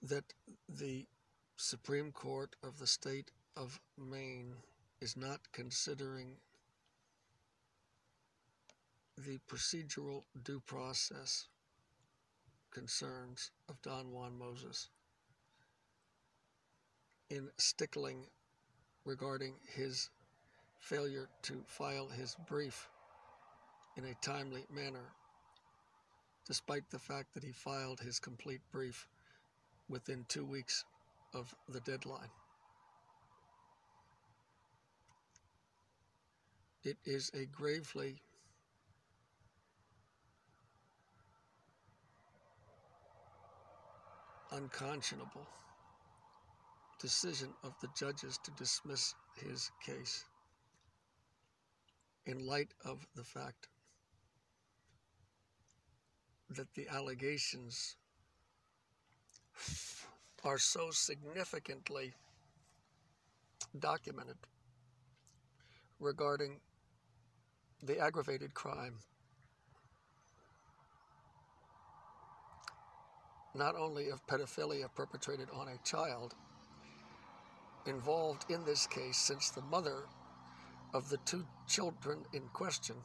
that 0.02 0.24
the 0.69 1.06
Supreme 1.62 2.10
Court 2.10 2.56
of 2.64 2.80
the 2.80 2.89
state 2.89 3.30
of 3.56 3.80
Maine 3.97 4.56
is 5.01 5.16
not 5.16 5.39
considering 5.52 6.32
the 9.16 9.39
procedural 9.48 10.24
due 10.43 10.59
process 10.59 11.47
concerns 12.72 13.52
of 13.68 13.80
Don 13.80 14.10
Juan 14.10 14.36
Moses 14.36 14.89
in 17.30 17.48
stickling 17.59 18.24
regarding 19.05 19.55
his 19.72 20.10
failure 20.80 21.28
to 21.43 21.62
file 21.68 22.09
his 22.09 22.34
brief 22.48 22.89
in 23.97 24.05
a 24.06 24.14
timely 24.20 24.64
manner, 24.68 25.12
despite 26.44 26.90
the 26.90 26.98
fact 26.98 27.32
that 27.34 27.44
he 27.44 27.52
filed 27.52 28.01
his 28.01 28.18
complete 28.18 28.62
brief 28.72 29.06
within 29.89 30.24
two 30.28 30.44
weeks 30.44 30.84
of 31.34 31.54
the 31.68 31.80
deadline. 31.80 32.30
It 36.84 36.96
is 37.04 37.30
a 37.34 37.46
gravely 37.46 38.16
unconscionable 44.50 45.46
decision 47.00 47.48
of 47.64 47.74
the 47.80 47.88
judges 47.96 48.38
to 48.44 48.50
dismiss 48.52 49.14
his 49.36 49.70
case 49.84 50.24
in 52.26 52.46
light 52.46 52.72
of 52.84 53.06
the 53.16 53.24
fact 53.24 53.68
that 56.50 56.72
the 56.74 56.86
allegations 56.88 57.96
are 60.44 60.59
so 60.59 60.90
significantly 60.90 62.12
documented 63.78 64.36
regarding 66.01 66.59
the 67.82 67.98
aggravated 67.98 68.52
crime. 68.55 68.94
Not 73.55 73.77
only 73.77 74.09
of 74.09 74.27
pedophilia 74.27 74.89
perpetrated 74.94 75.48
on 75.52 75.69
a 75.69 75.78
child 75.85 76.35
involved 77.86 78.51
in 78.51 78.64
this 78.64 78.86
case 78.86 79.16
since 79.16 79.51
the 79.51 79.62
mother 79.62 80.05
of 80.94 81.09
the 81.09 81.19
two 81.19 81.44
children 81.66 82.24
in 82.32 82.43
question 82.52 82.97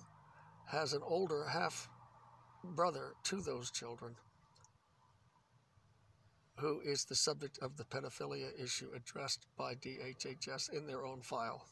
has 0.66 0.94
an 0.94 1.02
older 1.04 1.46
half 1.46 1.90
brother 2.64 3.14
to 3.24 3.42
those 3.42 3.72
children 3.72 4.16
who 6.58 6.82
is 6.84 7.06
the 7.06 7.16
subject 7.16 7.60
of 7.62 7.78
the 7.78 7.84
pedophilia 7.86 8.50
issue 8.62 8.90
addressed 8.96 9.46
by 9.58 9.76
DHHS 9.76 10.74
in 10.74 10.88
their 10.88 11.06
own 11.06 11.22
file. 11.22 11.66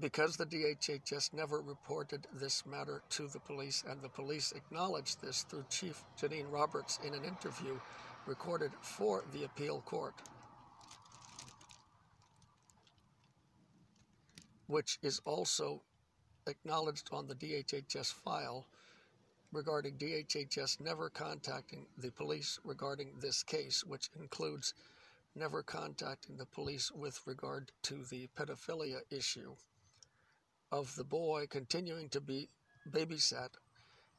Because 0.00 0.36
the 0.36 0.46
DHHS 0.46 1.32
never 1.34 1.60
reported 1.60 2.26
this 2.32 2.66
matter 2.66 3.02
to 3.10 3.28
the 3.28 3.38
police, 3.38 3.84
and 3.88 4.00
the 4.00 4.08
police 4.08 4.52
acknowledged 4.52 5.22
this 5.22 5.42
through 5.42 5.64
Chief 5.70 6.02
Janine 6.20 6.50
Roberts 6.50 6.98
in 7.06 7.14
an 7.14 7.24
interview 7.24 7.78
recorded 8.26 8.72
for 8.80 9.24
the 9.32 9.44
appeal 9.44 9.82
court, 9.82 10.14
which 14.66 14.98
is 15.02 15.20
also 15.26 15.82
acknowledged 16.46 17.10
on 17.12 17.28
the 17.28 17.34
DHHS 17.34 18.12
file 18.12 18.66
regarding 19.54 19.96
DHHS 19.96 20.80
never 20.80 21.08
contacting 21.08 21.86
the 21.96 22.10
police 22.10 22.58
regarding 22.64 23.12
this 23.20 23.42
case, 23.42 23.84
which 23.84 24.10
includes 24.18 24.74
never 25.36 25.62
contacting 25.62 26.36
the 26.36 26.46
police 26.46 26.90
with 26.90 27.20
regard 27.24 27.70
to 27.82 28.04
the 28.10 28.28
pedophilia 28.36 29.00
issue 29.10 29.54
of 30.72 30.94
the 30.96 31.04
boy 31.04 31.46
continuing 31.48 32.08
to 32.08 32.20
be 32.20 32.48
babysat 32.90 33.50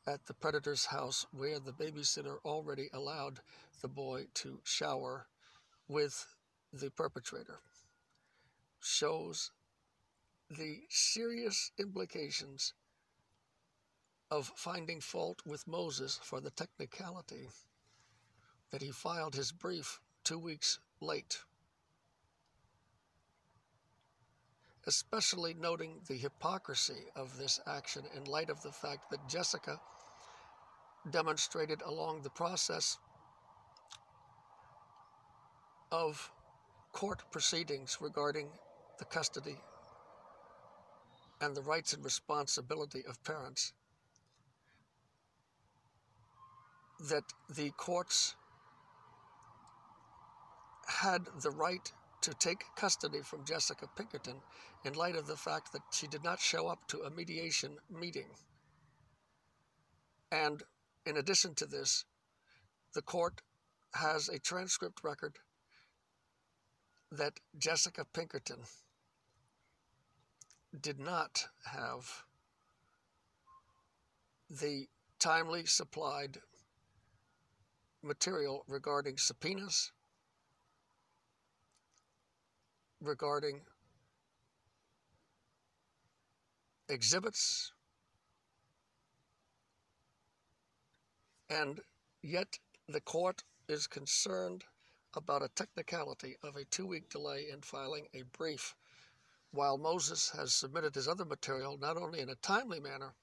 at 0.07 0.25
the 0.25 0.33
predator's 0.33 0.85
house 0.85 1.25
where 1.31 1.59
the 1.59 1.73
babysitter 1.73 2.37
already 2.45 2.89
allowed 2.93 3.39
the 3.81 3.87
boy 3.87 4.25
to 4.33 4.59
shower 4.63 5.27
with 5.89 6.25
the 6.71 6.89
perpetrator. 6.91 7.59
Shows 8.79 9.51
the 10.49 10.81
serious 10.89 11.71
implications 11.77 12.73
of 14.31 14.51
finding 14.55 14.99
fault 14.99 15.41
with 15.45 15.67
Moses 15.67 16.19
for 16.23 16.41
the 16.41 16.49
technicality 16.51 17.47
that 18.71 18.81
he 18.81 18.91
filed 18.91 19.35
his 19.35 19.51
brief 19.51 19.99
two 20.23 20.39
weeks 20.39 20.79
late. 20.99 21.37
Especially 24.87 25.53
noting 25.53 26.01
the 26.07 26.15
hypocrisy 26.15 27.05
of 27.15 27.37
this 27.37 27.59
action 27.67 28.03
in 28.15 28.23
light 28.25 28.49
of 28.49 28.61
the 28.61 28.71
fact 28.71 29.09
that 29.11 29.27
Jessica 29.27 29.79
demonstrated 31.11 31.81
along 31.83 32.21
the 32.21 32.29
process 32.29 32.97
of 35.91 36.31
court 36.91 37.21
proceedings 37.31 37.97
regarding 38.01 38.49
the 38.99 39.05
custody 39.05 39.57
and 41.41 41.55
the 41.55 41.61
rights 41.61 41.93
and 41.93 42.03
responsibility 42.03 43.03
of 43.07 43.23
parents 43.23 43.73
that 46.99 47.23
the 47.49 47.71
courts 47.71 48.35
had 50.87 51.25
the 51.41 51.51
right 51.51 51.91
to 52.21 52.33
take 52.33 52.63
custody 52.75 53.21
from 53.21 53.45
Jessica 53.45 53.87
Pinkerton 53.95 54.41
in 54.83 54.93
light 54.93 55.15
of 55.15 55.27
the 55.27 55.35
fact 55.35 55.71
that 55.73 55.81
she 55.91 56.07
did 56.07 56.23
not 56.23 56.39
show 56.39 56.67
up 56.67 56.87
to 56.87 57.01
a 57.01 57.09
mediation 57.09 57.77
meeting. 57.89 58.29
And 60.31 60.63
in 61.05 61.17
addition 61.17 61.53
to 61.55 61.65
this, 61.65 62.05
the 62.93 63.01
court 63.01 63.41
has 63.93 64.29
a 64.29 64.39
transcript 64.39 65.03
record 65.03 65.37
that 67.11 67.39
Jessica 67.57 68.05
Pinkerton 68.13 68.59
did 70.81 70.99
not 70.99 71.45
have 71.71 72.25
the 74.49 74.87
timely 75.19 75.65
supplied 75.65 76.39
material 78.05 78.63
regarding 78.67 79.17
subpoenas, 79.17 79.91
regarding 83.01 83.61
exhibits, 86.87 87.71
and 91.49 91.81
yet 92.21 92.59
the 92.87 93.01
court 93.01 93.43
is 93.67 93.87
concerned 93.87 94.63
about 95.15 95.41
a 95.41 95.49
technicality 95.49 96.35
of 96.43 96.55
a 96.55 96.65
two 96.65 96.85
week 96.85 97.09
delay 97.09 97.47
in 97.51 97.61
filing 97.61 98.07
a 98.13 98.23
brief, 98.37 98.75
while 99.51 99.77
Moses 99.77 100.29
has 100.37 100.53
submitted 100.53 100.93
his 100.93 101.07
other 101.07 101.25
material 101.25 101.77
not 101.77 101.97
only 101.97 102.19
in 102.19 102.29
a 102.29 102.35
timely 102.35 102.79
manner, 102.79 103.13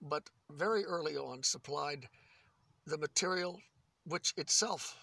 but 0.00 0.28
very 0.50 0.84
early 0.84 1.16
on 1.16 1.42
supplied 1.42 2.08
the 2.86 2.98
material 2.98 3.60
which 4.06 4.34
itself 4.36 4.96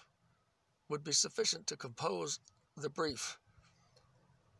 would 0.88 1.02
be 1.04 1.12
sufficient 1.12 1.66
to 1.66 1.76
compose 1.76 2.40
the 2.76 2.90
brief. 2.90 3.38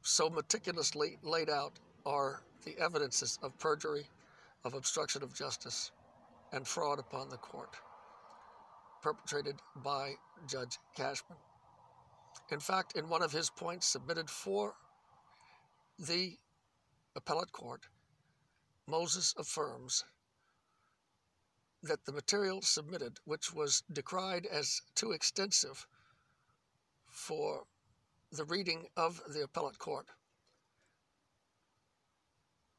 So 0.02 0.30
meticulously 0.30 1.18
laid 1.22 1.51
out 1.51 1.78
are 2.06 2.42
the 2.64 2.78
evidences 2.78 3.38
of 3.42 3.59
perjury, 3.59 4.06
of 4.64 4.74
obstruction 4.74 5.22
of 5.22 5.34
justice, 5.34 5.90
and 6.52 6.66
fraud 6.66 6.98
upon 6.98 7.28
the 7.28 7.36
court, 7.36 7.76
perpetrated 9.02 9.56
by 9.76 10.14
Judge 10.47 10.78
Cashman. 10.97 11.38
In 12.51 12.60
fact, 12.60 12.97
in 12.97 13.09
one 13.09 13.22
of 13.22 13.32
his 13.32 13.51
points 13.51 13.86
submitted 13.86 14.28
for 14.28 14.74
the 15.98 16.36
appellate 17.16 17.52
court, 17.52 17.82
Moses 18.86 19.34
affirms 19.38 20.05
that 21.82 22.05
the 22.05 22.12
material 22.12 22.61
submitted, 22.62 23.19
which 23.24 23.52
was 23.52 23.82
decried 23.93 24.47
as 24.47 24.82
too 24.94 25.12
extensive 25.12 25.86
for 27.07 27.65
the 28.32 28.44
reading 28.44 28.86
of 28.97 29.20
the 29.32 29.43
appellate 29.43 29.78
court, 29.78 30.07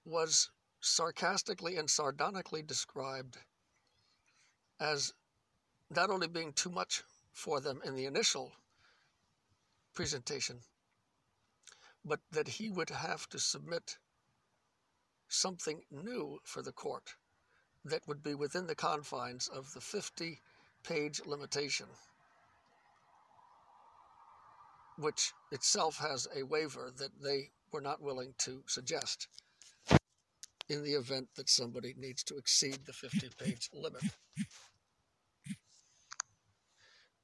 was 0.06 0.50
sarcastically 0.80 1.78
and 1.78 1.90
sardonically 1.90 2.62
described 2.62 3.38
as 4.80 5.14
not 5.90 6.10
only 6.10 6.28
being 6.28 6.54
too 6.54 6.70
much 6.70 7.04
for 7.34 7.60
them 7.60 7.82
in 7.86 7.96
the 7.96 8.06
initial 8.06 8.52
presentation, 9.94 10.60
but 12.04 12.20
that 12.32 12.48
he 12.48 12.70
would 12.70 12.90
have 12.90 13.28
to 13.30 13.40
submit 13.40 13.98
something 15.28 15.82
new 15.92 16.40
for 16.44 16.62
the 16.62 16.72
court 16.72 17.16
that 17.86 18.08
would 18.08 18.24
be 18.24 18.36
within 18.36 18.68
the 18.68 18.76
confines 18.76 19.48
of 19.48 19.74
the 19.74 19.82
50 19.82 20.40
page 20.84 21.22
limitation, 21.26 21.88
which 24.98 25.34
itself 25.52 25.98
has 25.98 26.28
a 26.36 26.44
waiver 26.44 26.92
that 26.98 27.22
they 27.22 27.50
were 27.72 27.82
not 27.82 28.02
willing 28.02 28.34
to 28.40 28.64
suggest 28.68 29.28
in 30.70 30.84
the 30.84 30.94
event 30.94 31.28
that 31.36 31.50
somebody 31.50 31.94
needs 31.98 32.24
to 32.24 32.38
exceed 32.38 32.80
the 32.86 32.94
50 32.94 33.30
page 33.38 33.70
limit. 33.74 34.04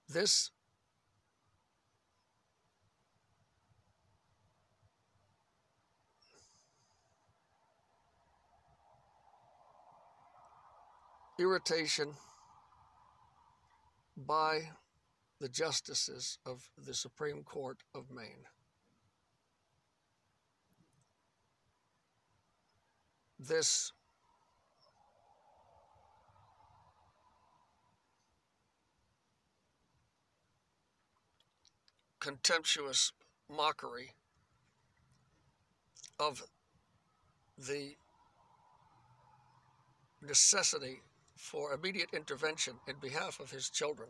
This 0.10 0.52
irritation 11.40 12.14
by 14.16 14.70
the 15.40 15.50
justices 15.50 16.40
of 16.46 16.70
the 16.78 16.94
Supreme 16.94 17.44
Court 17.44 17.78
of 17.94 18.10
Maine. 18.10 18.46
This 23.40 23.92
contemptuous 32.20 33.12
mockery 33.48 34.10
of 36.20 36.42
the 37.58 37.96
necessity 40.22 41.02
for 41.38 41.74
immediate 41.74 42.10
intervention 42.14 42.74
in 42.88 42.96
behalf 43.02 43.40
of 43.40 43.52
his 43.52 43.70
children. 43.70 44.10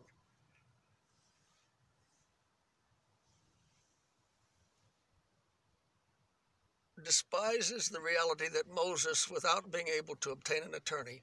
Despises 7.04 7.90
the 7.90 8.02
reality 8.02 8.50
that 8.50 8.74
Moses, 8.74 9.30
without 9.30 9.72
being 9.72 9.88
able 9.88 10.16
to 10.16 10.32
obtain 10.32 10.64
an 10.64 10.74
attorney, 10.74 11.22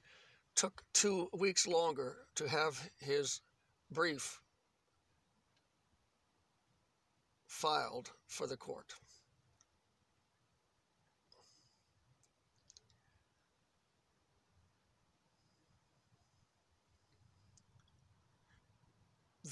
took 0.55 0.83
two 0.93 1.29
weeks 1.37 1.67
longer 1.67 2.15
to 2.35 2.47
have 2.47 2.89
his 2.99 3.41
brief 3.91 4.41
filed 7.45 8.11
for 8.27 8.47
the 8.47 8.57
court. 8.57 8.95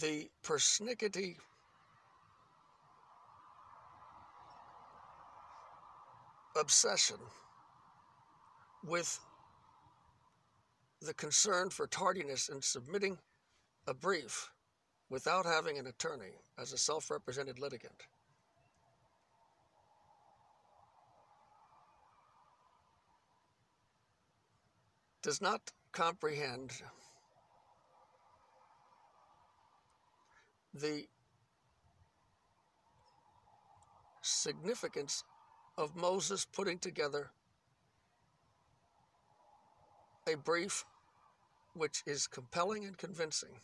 The 0.02 0.28
persnickety 0.44 1.36
obsession 6.60 7.18
with 8.84 9.20
the 11.02 11.14
concern 11.14 11.70
for 11.70 11.86
tardiness 11.86 12.50
in 12.50 12.62
submitting 12.62 13.20
a 13.86 13.94
brief 13.94 14.50
without 15.10 15.46
having 15.46 15.78
an 15.78 15.86
attorney 15.86 16.34
as 16.58 16.74
a 16.74 16.78
self 16.78 17.12
represented 17.12 17.60
litigant. 17.60 18.08
Does 25.22 25.40
not 25.40 25.72
comprehend 25.92 26.72
the 30.74 31.06
significance 34.22 35.24
of 35.78 35.96
Moses 35.96 36.46
putting 36.46 36.80
together 36.80 37.32
a 40.28 40.36
brief 40.36 40.86
which 41.74 42.04
is 42.06 42.28
compelling 42.28 42.86
and 42.86 42.98
convincing 42.98 43.60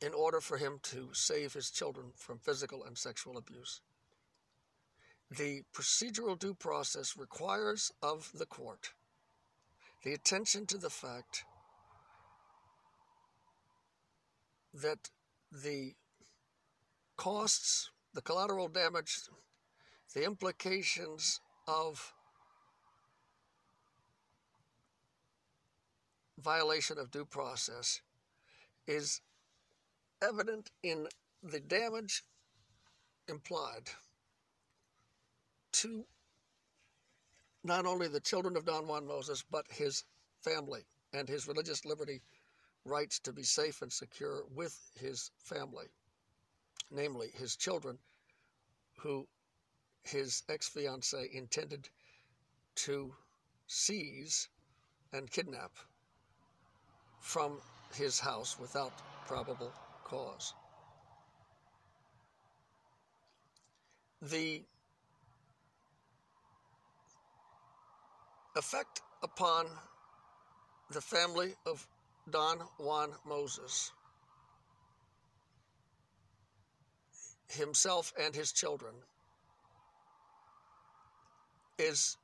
in 0.00 0.12
order 0.14 0.40
for 0.40 0.56
him 0.56 0.78
to 0.82 1.08
save 1.12 1.52
his 1.52 1.70
children 1.70 2.06
from 2.14 2.38
physical 2.38 2.84
and 2.84 2.96
sexual 2.96 3.36
abuse. 3.36 3.80
The 5.30 5.62
procedural 5.74 6.38
due 6.38 6.54
process 6.54 7.16
requires 7.16 7.92
of 8.02 8.30
the 8.34 8.46
court 8.46 8.92
the 10.04 10.14
attention 10.14 10.64
to 10.66 10.78
the 10.78 10.90
fact 10.90 11.44
that 14.82 15.10
the 15.50 15.94
costs, 17.16 17.90
the 18.14 18.22
collateral 18.22 18.68
damage, 18.68 19.20
the 20.14 20.24
implications 20.24 21.40
of 21.66 22.12
violation 26.38 26.98
of 26.98 27.10
due 27.10 27.24
process 27.24 28.00
is 28.86 29.20
evident 30.22 30.70
in 30.82 31.06
the 31.42 31.60
damage 31.60 32.22
implied 33.28 33.90
to 35.72 36.04
not 37.64 37.86
only 37.86 38.08
the 38.08 38.20
children 38.20 38.56
of 38.56 38.64
Don 38.64 38.86
Juan 38.86 39.06
Moses, 39.06 39.44
but 39.50 39.66
his 39.68 40.04
family 40.42 40.86
and 41.12 41.28
his 41.28 41.46
religious 41.46 41.84
liberty 41.84 42.22
rights 42.88 43.18
to 43.20 43.32
be 43.32 43.42
safe 43.42 43.82
and 43.82 43.92
secure 43.92 44.44
with 44.54 44.76
his 45.00 45.30
family, 45.38 45.86
namely 46.90 47.28
his 47.34 47.56
children, 47.56 47.98
who 48.98 49.26
his 50.02 50.42
ex 50.48 50.68
fiancee 50.68 51.28
intended 51.32 51.88
to 52.74 53.12
seize 53.66 54.48
and 55.12 55.30
kidnap 55.30 55.72
from 57.20 57.60
his 57.94 58.18
house 58.18 58.58
without 58.58 58.92
probable 59.26 59.72
cause. 60.04 60.54
The 64.22 64.62
effect 68.56 69.02
upon 69.22 69.66
the 70.90 71.00
family 71.00 71.54
of 71.66 71.86
Don 72.30 72.58
Juan 72.78 73.10
Moses, 73.26 73.92
himself 77.48 78.12
and 78.20 78.34
his 78.34 78.52
children, 78.52 78.94
is 81.78 82.16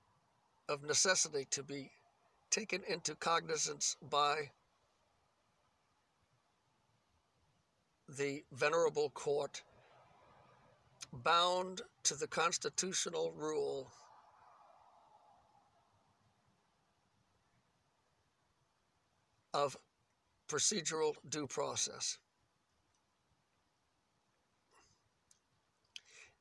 of 0.68 0.82
necessity 0.82 1.46
to 1.50 1.62
be 1.62 1.90
taken 2.50 2.82
into 2.88 3.14
cognizance 3.16 3.96
by 4.10 4.50
the 8.08 8.44
Venerable 8.52 9.10
Court 9.10 9.62
bound 11.12 11.82
to 12.02 12.14
the 12.14 12.26
constitutional 12.26 13.32
rule 13.36 13.90
of 19.52 19.76
procedural 20.54 21.14
due 21.30 21.48
process. 21.48 22.18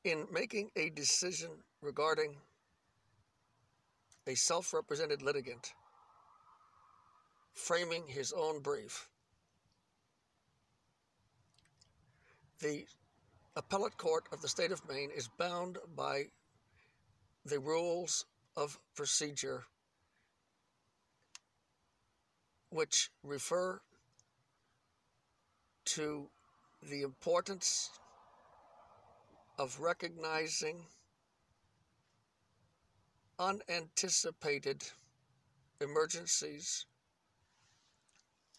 In 0.04 0.26
making 0.32 0.70
a 0.76 0.90
decision 0.90 1.50
regarding 1.82 2.36
a 4.28 4.36
self 4.36 4.72
represented 4.72 5.20
litigant 5.20 5.72
framing 7.54 8.04
his 8.06 8.32
own 8.32 8.60
brief, 8.60 9.08
the 12.60 12.84
appellate 13.56 13.96
court 13.96 14.24
of 14.32 14.40
the 14.42 14.48
state 14.48 14.70
of 14.70 14.80
Maine 14.88 15.10
is 15.16 15.28
bound 15.38 15.78
by 15.96 16.24
the 17.44 17.58
rules 17.58 18.26
of 18.56 18.78
procedure 18.94 19.64
which 22.70 23.10
refer 23.22 23.80
to 25.84 26.26
the 26.90 27.02
importance 27.02 27.90
of 29.58 29.78
recognizing 29.80 30.76
unanticipated 33.38 34.82
emergencies 35.80 36.86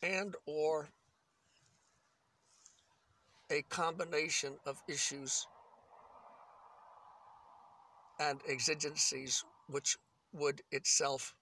and 0.02 0.36
or 0.46 0.88
a 3.52 3.62
combination 3.70 4.54
of 4.66 4.82
issues 4.88 5.48
and 8.20 8.40
exigencies 8.48 9.44
which 9.68 9.98
would 10.34 10.62
itself 10.72 11.36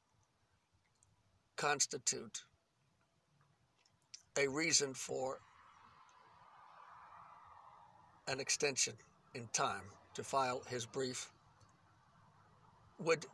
constitute 1.56 2.44
a 4.38 4.48
reason 4.48 4.94
for 4.94 5.40
an 8.28 8.40
extension 8.40 8.94
in 9.34 9.48
time 9.54 9.84
to 10.14 10.24
file 10.24 10.62
his 10.68 10.86
brief 10.86 11.32
would 13.00 13.26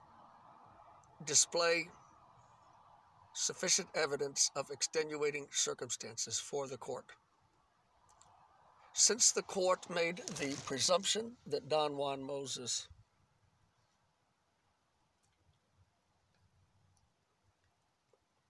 display 1.26 1.88
sufficient 3.34 3.88
evidence 3.96 4.50
of 4.56 4.70
extenuating 4.72 5.48
circumstances 5.52 6.40
for 6.40 6.68
the 6.68 6.78
court. 6.78 7.06
Since 8.94 9.32
the 9.32 9.44
court 9.44 9.90
made 9.90 10.22
the 10.40 10.56
presumption 10.66 11.34
that 11.48 11.70
Don 11.70 11.96
Juan 11.96 12.22
Moses 12.22 12.88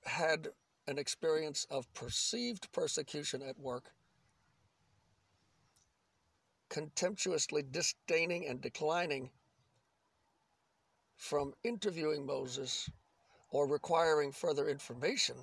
had 0.06 0.48
an 0.88 0.98
experience 0.98 1.68
of 1.70 1.92
perceived 1.94 2.72
persecution 2.72 3.42
at 3.44 3.60
work, 3.60 3.92
contemptuously 6.70 7.64
disdaining 7.72 8.48
and 8.48 8.62
declining 8.62 9.30
from 11.18 11.54
interviewing 11.64 12.26
Moses 12.26 12.90
or 13.52 13.68
requiring 13.68 14.32
further 14.32 14.70
information 14.70 15.36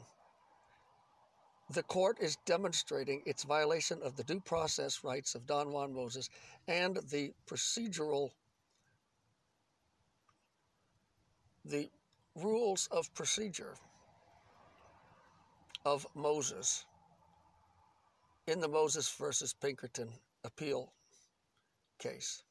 the 1.71 1.83
court 1.83 2.19
is 2.21 2.37
demonstrating 2.45 3.23
its 3.27 3.43
violation 3.43 4.01
of 4.03 4.17
the 4.17 4.23
due 4.25 4.41
process 4.41 5.03
rights 5.03 5.35
of 5.35 5.47
Don 5.47 5.73
Juan 5.73 5.93
Moses 5.93 6.31
and 6.69 6.97
the 7.11 7.33
procedural, 7.47 8.31
the 11.65 11.91
rules 12.37 12.89
of 12.93 13.13
procedure 13.15 13.75
of 15.85 16.07
Moses 16.15 16.85
in 18.47 18.61
the 18.61 18.69
Moses 18.69 19.09
versus 19.09 19.53
Pinkerton 19.53 20.09
appeal 20.45 20.93
case. 21.99 22.43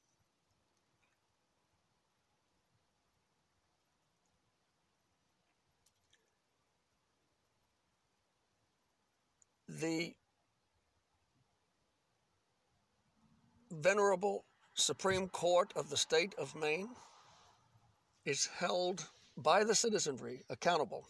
The 9.68 10.14
venerable 13.72 14.46
Supreme 14.74 15.28
Court 15.28 15.72
of 15.76 15.90
the 15.90 15.98
state 15.98 16.34
of 16.38 16.56
Maine 16.56 16.90
is 18.26 18.48
held 18.48 19.08
by 19.38 19.64
the 19.64 19.76
citizenry 19.76 20.44
accountable 20.50 21.08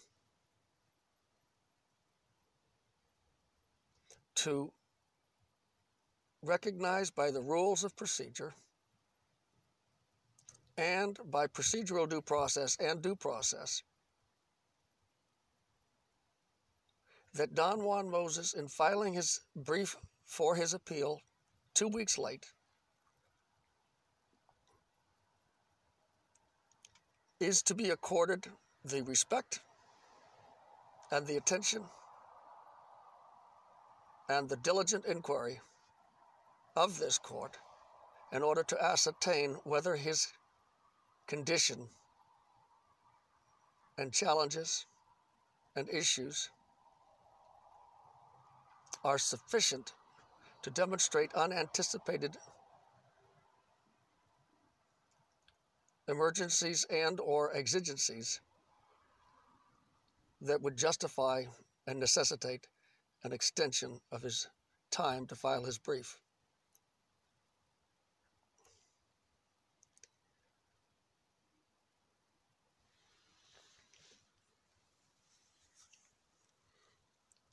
to 4.36 4.72
recognize 6.46 7.10
by 7.10 7.32
the 7.32 7.42
rules 7.42 7.84
of 7.84 7.96
procedure 7.96 8.54
and 10.78 11.18
by 11.32 11.48
procedural 11.48 12.08
due 12.08 12.22
process 12.22 12.78
and 12.80 13.02
due 13.02 13.16
process 13.16 13.82
that 17.34 17.54
Don 17.54 17.84
Juan 17.84 18.10
Moses, 18.10 18.54
in 18.54 18.68
filing 18.68 19.14
his 19.14 19.42
brief 19.56 19.98
for 20.26 20.56
his 20.56 20.74
appeal 20.74 21.20
two 21.74 21.88
weeks 21.88 22.18
late, 22.18 22.46
is 27.40 27.62
to 27.64 27.76
be 27.76 27.90
accorded 27.90 28.48
the 28.86 29.02
respect 29.04 29.60
and 31.12 31.28
the 31.28 31.36
attention 31.36 31.84
and 34.30 34.48
the 34.48 34.58
diligent 34.58 35.06
inquiry 35.06 35.60
of 36.76 37.00
this 37.00 37.18
court 37.18 37.58
in 38.32 38.42
order 38.42 38.64
to 38.64 38.84
ascertain 38.84 39.56
whether 39.64 39.96
his 39.96 40.28
condition 41.28 41.88
and 43.98 44.12
challenges 44.12 44.86
and 45.76 45.90
issues 45.90 46.50
are 49.04 49.18
sufficient 49.18 49.94
to 50.64 50.70
demonstrate 50.70 51.34
unanticipated 51.34 52.36
emergencies 56.08 56.86
and 56.90 57.20
or 57.20 57.56
exigencies 57.56 58.42
that 60.42 60.62
would 60.62 60.78
justify 60.78 61.44
and 61.88 62.00
necessitate 62.00 62.68
an 63.24 63.32
extension 63.32 64.00
of 64.12 64.22
his 64.22 64.48
time 64.92 65.26
to 65.26 65.36
file 65.36 65.64
his 65.64 65.78
brief. 65.78 66.20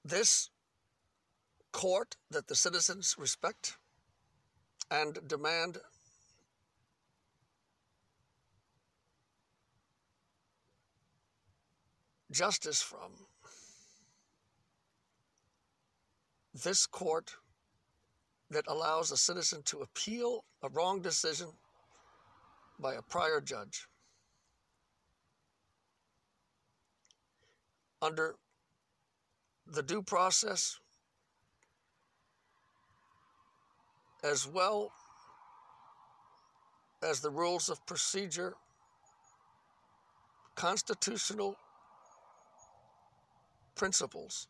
This 0.04 0.50
court 1.72 2.16
that 2.30 2.48
the 2.48 2.54
citizens 2.54 3.16
respect 3.18 3.76
and 4.90 5.18
demand 5.26 5.78
justice 12.30 12.82
from. 12.82 13.12
This 16.54 16.86
court 16.86 17.36
that 18.50 18.64
allows 18.66 19.10
a 19.10 19.16
citizen 19.16 19.62
to 19.64 19.80
appeal 19.80 20.44
a 20.62 20.68
wrong 20.68 21.00
decision 21.00 21.48
by 22.78 22.94
a 22.94 23.02
prior 23.02 23.40
judge. 23.40 23.86
Under 28.02 28.34
the 29.72 29.82
due 29.82 30.02
process 30.02 30.78
as 34.22 34.46
well 34.46 34.92
as 37.02 37.20
the 37.20 37.30
rules 37.30 37.68
of 37.68 37.84
procedure, 37.86 38.54
constitutional 40.54 41.56
principles 43.74 44.46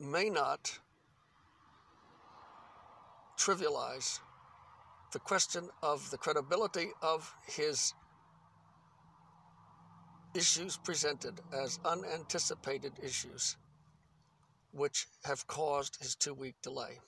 may 0.00 0.30
not 0.30 0.78
trivialize 3.36 4.20
the 5.12 5.18
question 5.18 5.68
of 5.82 6.08
the 6.10 6.16
credibility 6.16 6.88
of 7.02 7.34
his 7.46 7.92
issues 10.34 10.76
presented 10.76 11.40
as 11.52 11.78
unanticipated 11.84 12.92
issues, 13.02 13.56
which 14.72 15.06
have 15.24 15.46
caused 15.46 16.02
his 16.02 16.14
two 16.14 16.34
week 16.34 16.54
delay 16.62 16.98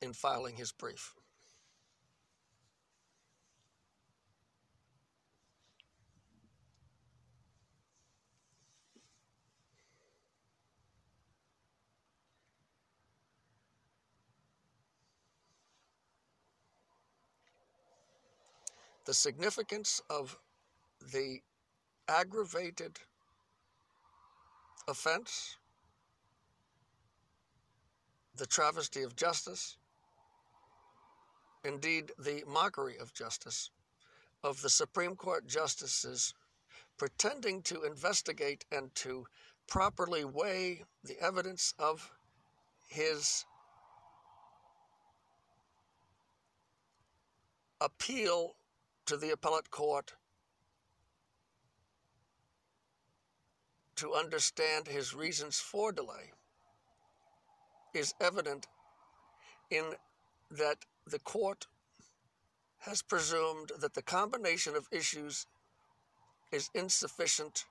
in 0.00 0.12
filing 0.12 0.56
his 0.56 0.72
brief. 0.72 1.14
The 19.04 19.14
significance 19.14 20.00
of 20.08 20.38
the 21.10 21.40
aggravated 22.08 22.98
offense, 24.88 25.56
the 28.36 28.46
travesty 28.46 29.02
of 29.02 29.16
justice, 29.16 29.76
indeed 31.64 32.12
the 32.18 32.42
mockery 32.46 32.96
of 32.98 33.12
justice, 33.14 33.70
of 34.42 34.60
the 34.62 34.70
Supreme 34.70 35.16
Court 35.16 35.46
justices 35.46 36.34
pretending 36.98 37.62
to 37.62 37.82
investigate 37.82 38.64
and 38.70 38.94
to 38.94 39.26
properly 39.66 40.24
weigh 40.24 40.82
the 41.04 41.20
evidence 41.20 41.74
of 41.78 42.10
his 42.88 43.44
appeal 47.80 48.54
to 49.06 49.16
the 49.16 49.30
appellate 49.30 49.70
court 49.70 50.12
to 54.02 54.14
understand 54.14 54.88
his 54.88 55.14
reasons 55.14 55.60
for 55.60 55.92
delay 55.92 56.32
is 57.94 58.12
evident 58.20 58.66
in 59.70 59.84
that 60.50 60.78
the 61.06 61.20
court 61.20 61.68
has 62.80 63.00
presumed 63.00 63.70
that 63.78 63.94
the 63.94 64.02
combination 64.02 64.74
of 64.74 64.88
issues 64.90 65.46
is 66.50 66.68
insufficient 66.74 67.66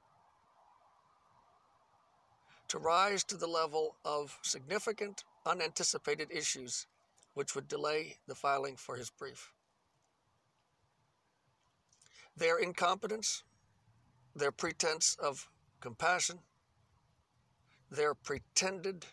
to 2.70 2.80
rise 2.80 3.26
to 3.26 3.36
the 3.36 3.46
level 3.46 3.98
of 4.06 4.40
significant 4.42 5.26
unanticipated 5.46 6.30
issues 6.32 6.88
which 7.34 7.56
would 7.56 7.68
delay 7.68 8.16
the 8.30 8.36
filing 8.36 8.78
for 8.78 8.96
his 8.96 9.10
brief. 9.10 9.52
Their 12.38 12.58
incompetence, 12.58 13.44
their 14.34 14.54
pretense 14.54 15.18
of 15.22 15.50
compassion, 15.82 16.40
their 17.90 18.14
pretended 18.14 19.06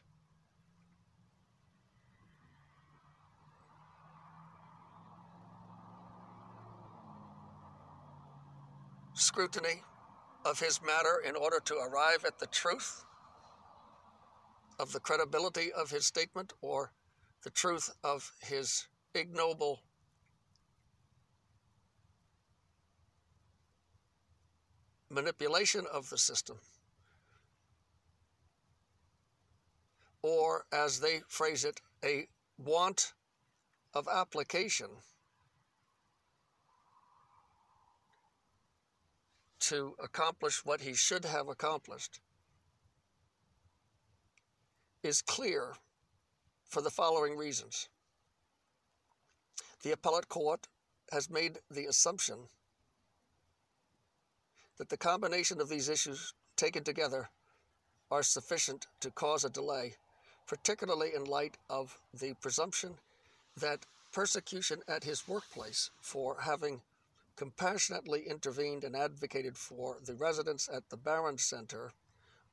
scrutiny 9.14 9.82
of 10.44 10.60
his 10.60 10.80
matter 10.82 11.22
in 11.26 11.34
order 11.34 11.58
to 11.64 11.74
arrive 11.74 12.24
at 12.24 12.38
the 12.38 12.46
truth 12.46 13.04
of 14.78 14.92
the 14.92 15.00
credibility 15.00 15.72
of 15.72 15.90
his 15.90 16.06
statement 16.06 16.52
or 16.60 16.92
the 17.42 17.50
truth 17.50 17.90
of 18.04 18.30
his 18.40 18.86
ignoble 19.14 19.80
manipulation 25.18 25.84
of 25.92 26.08
the 26.10 26.16
system. 26.16 26.56
Or, 30.22 30.64
as 30.72 31.00
they 31.00 31.22
phrase 31.26 31.64
it, 31.64 31.80
a 32.04 32.28
want 32.56 33.14
of 33.94 34.06
application 34.06 34.86
to 39.58 39.96
accomplish 40.02 40.64
what 40.64 40.80
he 40.82 40.94
should 40.94 41.24
have 41.24 41.48
accomplished 41.48 42.20
is 45.02 45.20
clear 45.20 45.74
for 46.64 46.80
the 46.80 46.90
following 46.90 47.36
reasons. 47.36 47.88
The 49.82 49.92
appellate 49.92 50.28
court 50.28 50.68
has 51.10 51.28
made 51.28 51.58
the 51.68 51.86
assumption 51.86 52.36
that 54.78 54.88
the 54.88 54.96
combination 54.96 55.60
of 55.60 55.68
these 55.68 55.88
issues 55.88 56.32
taken 56.56 56.84
together 56.84 57.28
are 58.10 58.22
sufficient 58.22 58.86
to 59.00 59.10
cause 59.10 59.44
a 59.44 59.50
delay, 59.50 59.94
particularly 60.46 61.10
in 61.14 61.24
light 61.24 61.58
of 61.68 61.98
the 62.18 62.34
presumption 62.40 62.94
that 63.56 63.84
persecution 64.12 64.80
at 64.88 65.04
his 65.04 65.28
workplace 65.28 65.90
for 66.00 66.38
having 66.40 66.80
compassionately 67.36 68.22
intervened 68.28 68.82
and 68.84 68.96
advocated 68.96 69.56
for 69.56 69.98
the 70.04 70.14
residents 70.14 70.68
at 70.72 70.88
the 70.88 70.96
Barron 70.96 71.38
Center 71.38 71.92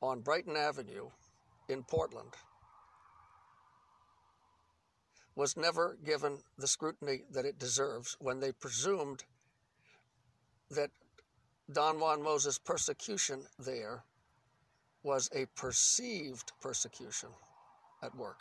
on 0.02 0.22
Brighton 0.22 0.56
Avenue 0.56 1.10
in 1.70 1.84
Portland 1.84 2.34
was 5.36 5.58
never 5.58 5.98
given 6.06 6.38
the 6.58 6.68
scrutiny 6.68 7.24
that 7.32 7.46
it 7.46 7.60
deserves 7.60 8.16
when 8.20 8.40
they 8.40 8.52
presumed 8.52 9.24
that 10.70 10.92
Don 11.72 12.00
Juan 12.00 12.22
Moses' 12.22 12.60
persecution 12.60 13.44
there 13.58 14.04
was 15.04 15.30
a 15.34 15.46
perceived 15.56 16.52
persecution 16.62 17.30
at 18.04 18.16
work. 18.16 18.40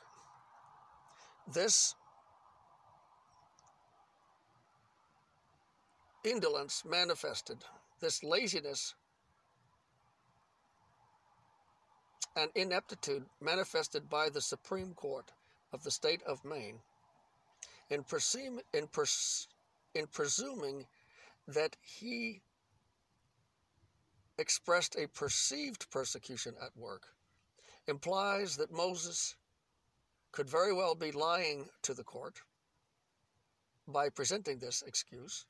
This 1.52 1.94
indolence 6.24 6.84
manifested, 6.84 7.59
this 8.01 8.22
laziness 8.22 8.94
and 12.36 12.51
ineptitude 12.55 13.24
manifested 13.40 14.09
by 14.09 14.28
the 14.28 14.40
Supreme 14.40 14.92
Court 14.94 15.32
of 15.72 15.82
the 15.82 15.90
state 15.90 16.22
of 16.26 16.44
Maine 16.44 16.78
in, 17.90 18.05
in, 18.72 18.86
pers- 18.88 19.48
in 19.94 20.06
presuming 20.06 20.86
that 21.46 21.76
he 21.82 22.40
expressed 24.39 24.97
a 24.97 25.06
perceived 25.09 25.90
persecution 25.90 26.55
at 26.62 26.77
work 26.77 27.09
implies 27.86 28.56
that 28.56 28.73
Moses 28.73 29.36
could 30.32 30.51
very 30.51 30.73
well 30.73 30.94
be 30.94 31.12
lying 31.12 31.69
to 31.82 31.94
the 31.94 32.02
court 32.02 32.40
by 33.86 34.09
presenting 34.09 34.59
this 34.59 34.82
excuse, 34.82 35.44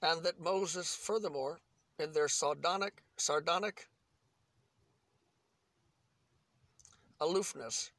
and 0.00 0.22
that 0.22 0.40
Moses, 0.40 0.94
furthermore, 0.94 1.58
in 1.98 2.12
their 2.12 2.28
sardonic, 2.28 3.02
sardonic 3.16 3.88
aloofness, 7.20 7.90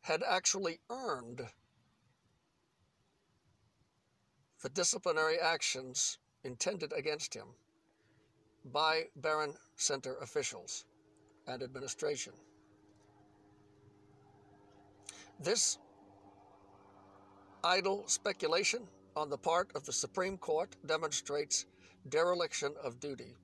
had 0.00 0.22
actually 0.26 0.80
earned 0.90 1.42
the 4.62 4.68
disciplinary 4.68 5.38
actions 5.38 6.18
intended 6.44 6.92
against 6.96 7.34
him 7.34 7.46
by 8.72 9.02
Barron 9.16 9.54
Center 9.76 10.16
officials 10.22 10.84
and 11.48 11.62
administration. 11.62 12.32
This 15.40 15.78
idle 17.64 18.04
speculation 18.06 18.82
on 19.16 19.28
the 19.28 19.38
part 19.38 19.70
of 19.74 19.84
the 19.84 19.92
Supreme 19.92 20.38
Court 20.38 20.76
demonstrates 20.86 21.66
dereliction 22.08 22.74
of 22.82 23.00
duty. 23.00 23.34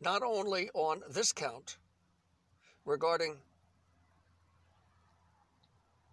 Not 0.00 0.22
only 0.22 0.68
on 0.74 1.02
this 1.10 1.32
count 1.32 1.78
regarding 2.84 3.36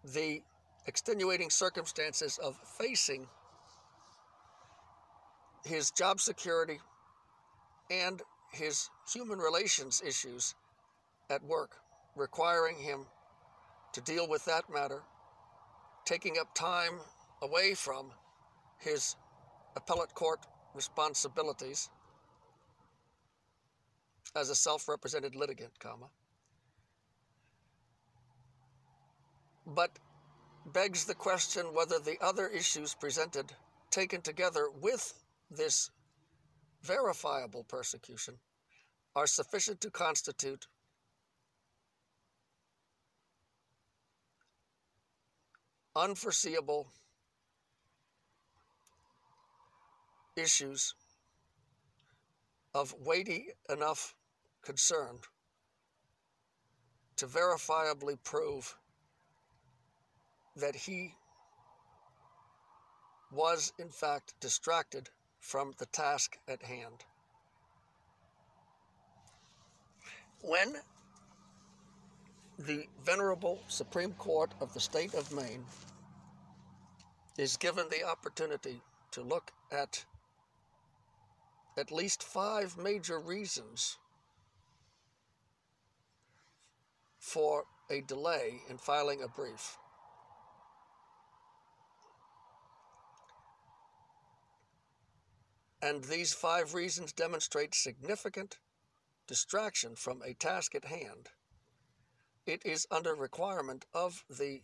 the 0.03 0.41
extenuating 0.87 1.49
circumstances 1.49 2.39
of 2.41 2.55
facing 2.55 3.27
his 5.65 5.91
job 5.91 6.19
security 6.19 6.79
and 7.91 8.21
his 8.51 8.89
human 9.13 9.37
relations 9.37 10.01
issues 10.05 10.55
at 11.29 11.43
work, 11.43 11.75
requiring 12.15 12.77
him 12.77 13.05
to 13.93 14.01
deal 14.01 14.27
with 14.27 14.45
that 14.45 14.63
matter, 14.73 15.01
taking 16.05 16.37
up 16.39 16.53
time 16.55 16.93
away 17.41 17.73
from 17.73 18.11
his 18.79 19.15
appellate 19.75 20.13
court 20.13 20.39
responsibilities 20.73 21.89
as 24.35 24.49
a 24.49 24.55
self-represented 24.55 25.35
litigant, 25.35 25.71
comma. 25.79 26.07
But 29.65 29.91
begs 30.73 31.05
the 31.05 31.15
question 31.15 31.65
whether 31.73 31.99
the 31.99 32.17
other 32.21 32.47
issues 32.47 32.93
presented, 32.93 33.45
taken 33.89 34.21
together 34.21 34.69
with 34.81 35.13
this 35.49 35.89
verifiable 36.83 37.63
persecution, 37.63 38.35
are 39.15 39.27
sufficient 39.27 39.81
to 39.81 39.89
constitute 39.89 40.67
unforeseeable 45.95 46.87
issues 50.35 50.93
of 52.75 52.93
weighty 53.03 53.47
enough 53.69 54.15
concern 54.63 55.17
to 57.15 57.25
verifiably 57.25 58.15
prove 58.23 58.77
that 60.57 60.75
he 60.75 61.13
was, 63.31 63.73
in 63.77 63.89
fact, 63.89 64.33
distracted 64.39 65.09
from 65.39 65.73
the 65.77 65.85
task 65.87 66.37
at 66.47 66.61
hand. 66.63 67.05
When 70.41 70.75
the 72.59 72.85
Venerable 73.03 73.59
Supreme 73.67 74.13
Court 74.13 74.53
of 74.59 74.73
the 74.73 74.79
state 74.79 75.13
of 75.13 75.31
Maine 75.31 75.65
is 77.37 77.57
given 77.57 77.85
the 77.89 78.03
opportunity 78.03 78.81
to 79.11 79.21
look 79.21 79.51
at 79.71 80.05
at 81.77 81.91
least 81.91 82.23
five 82.23 82.75
major 82.77 83.19
reasons 83.19 83.97
for 87.19 87.65
a 87.91 88.01
delay 88.01 88.61
in 88.69 88.77
filing 88.77 89.21
a 89.21 89.27
brief. 89.27 89.77
And 95.81 96.03
these 96.03 96.33
five 96.33 96.73
reasons 96.73 97.13
demonstrate 97.13 97.75
significant 97.75 98.57
distraction 99.27 99.95
from 99.95 100.21
a 100.23 100.33
task 100.33 100.73
at 100.73 100.85
hand. 100.85 101.29
It 102.45 102.65
is 102.65 102.87
under 102.89 103.13
requirement 103.13 103.85
of 103.93 104.23
the 104.29 104.61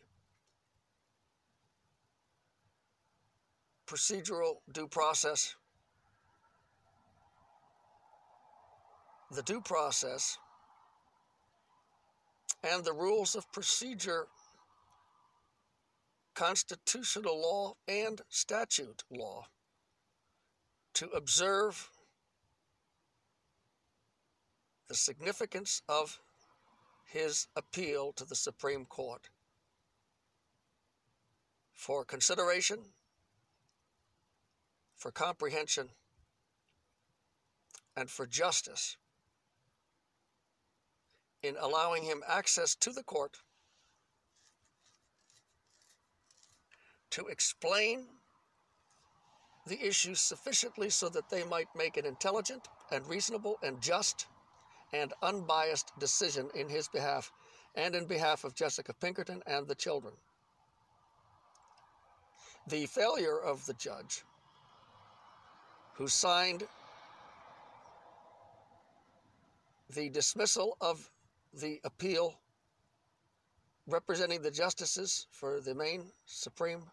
procedural 3.85 4.55
due 4.71 4.87
process, 4.87 5.55
the 9.29 9.43
due 9.43 9.61
process, 9.61 10.37
and 12.63 12.83
the 12.83 12.93
rules 12.93 13.35
of 13.35 13.51
procedure, 13.51 14.27
constitutional 16.33 17.39
law, 17.39 17.73
and 17.87 18.21
statute 18.29 19.03
law 19.11 19.45
to 20.93 21.07
observe 21.09 21.89
the 24.87 24.95
significance 24.95 25.81
of 25.89 26.19
his 27.05 27.47
appeal 27.55 28.11
to 28.13 28.25
the 28.25 28.35
Supreme 28.35 28.85
Court. 28.85 29.29
For 31.73 32.05
consideration, 32.05 32.79
for 34.95 35.11
comprehension, 35.11 35.89
and 37.95 38.09
for 38.09 38.25
justice 38.25 38.97
in 41.41 41.55
allowing 41.59 42.03
him 42.03 42.23
access 42.27 42.73
to 42.75 42.91
the 42.91 43.03
court 43.03 43.39
to 47.11 47.27
explain 47.27 48.05
the 49.65 49.85
issues 49.85 50.19
sufficiently 50.19 50.89
so 50.89 51.09
that 51.09 51.29
they 51.29 51.43
might 51.45 51.67
make 51.75 51.97
an 51.97 52.05
intelligent 52.05 52.67
and 52.91 53.07
reasonable 53.07 53.57
and 53.63 53.81
just 53.81 54.27
and 54.91 55.13
unbiased 55.21 55.91
decision 55.99 56.49
in 56.53 56.67
his 56.67 56.87
behalf 56.87 57.31
and 57.75 57.95
in 57.95 58.05
behalf 58.05 58.43
of 58.43 58.53
Jessica 58.53 58.93
Pinkerton 58.93 59.41
and 59.47 59.67
the 59.67 59.75
children. 59.75 60.13
The 62.67 62.85
failure 62.85 63.39
of 63.39 63.65
the 63.65 63.73
judge, 63.73 64.23
who 65.95 66.07
signed 66.07 66.63
the 69.89 70.09
dismissal 70.09 70.77
of 70.81 71.09
the 71.53 71.79
appeal 71.83 72.39
representing 73.87 74.41
the 74.41 74.51
justices 74.51 75.27
for 75.31 75.59
the 75.59 75.75
Maine 75.75 76.05
Supreme 76.25 76.83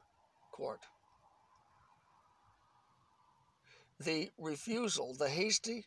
Court 0.51 0.80
the 4.01 4.31
refusal, 4.39 5.14
the 5.14 5.28
hasty 5.28 5.85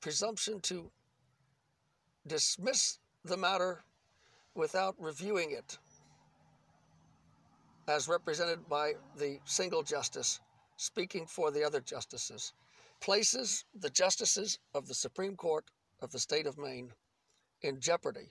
presumption 0.00 0.60
to 0.60 0.90
dismiss 2.26 2.98
the 3.24 3.36
matter 3.36 3.82
without 4.54 4.94
reviewing 4.98 5.50
it, 5.50 5.78
as 7.88 8.06
represented 8.06 8.68
by 8.68 8.92
the 9.16 9.38
single 9.44 9.82
justice 9.82 10.40
speaking 10.76 11.26
for 11.26 11.50
the 11.50 11.64
other 11.64 11.80
justices, 11.80 12.52
places 13.00 13.64
the 13.80 13.90
justices 13.90 14.58
of 14.74 14.86
the 14.86 14.94
Supreme 14.94 15.36
Court 15.36 15.64
of 16.00 16.12
the 16.12 16.18
state 16.18 16.46
of 16.46 16.58
Maine 16.58 16.92
in 17.62 17.80
jeopardy 17.80 18.28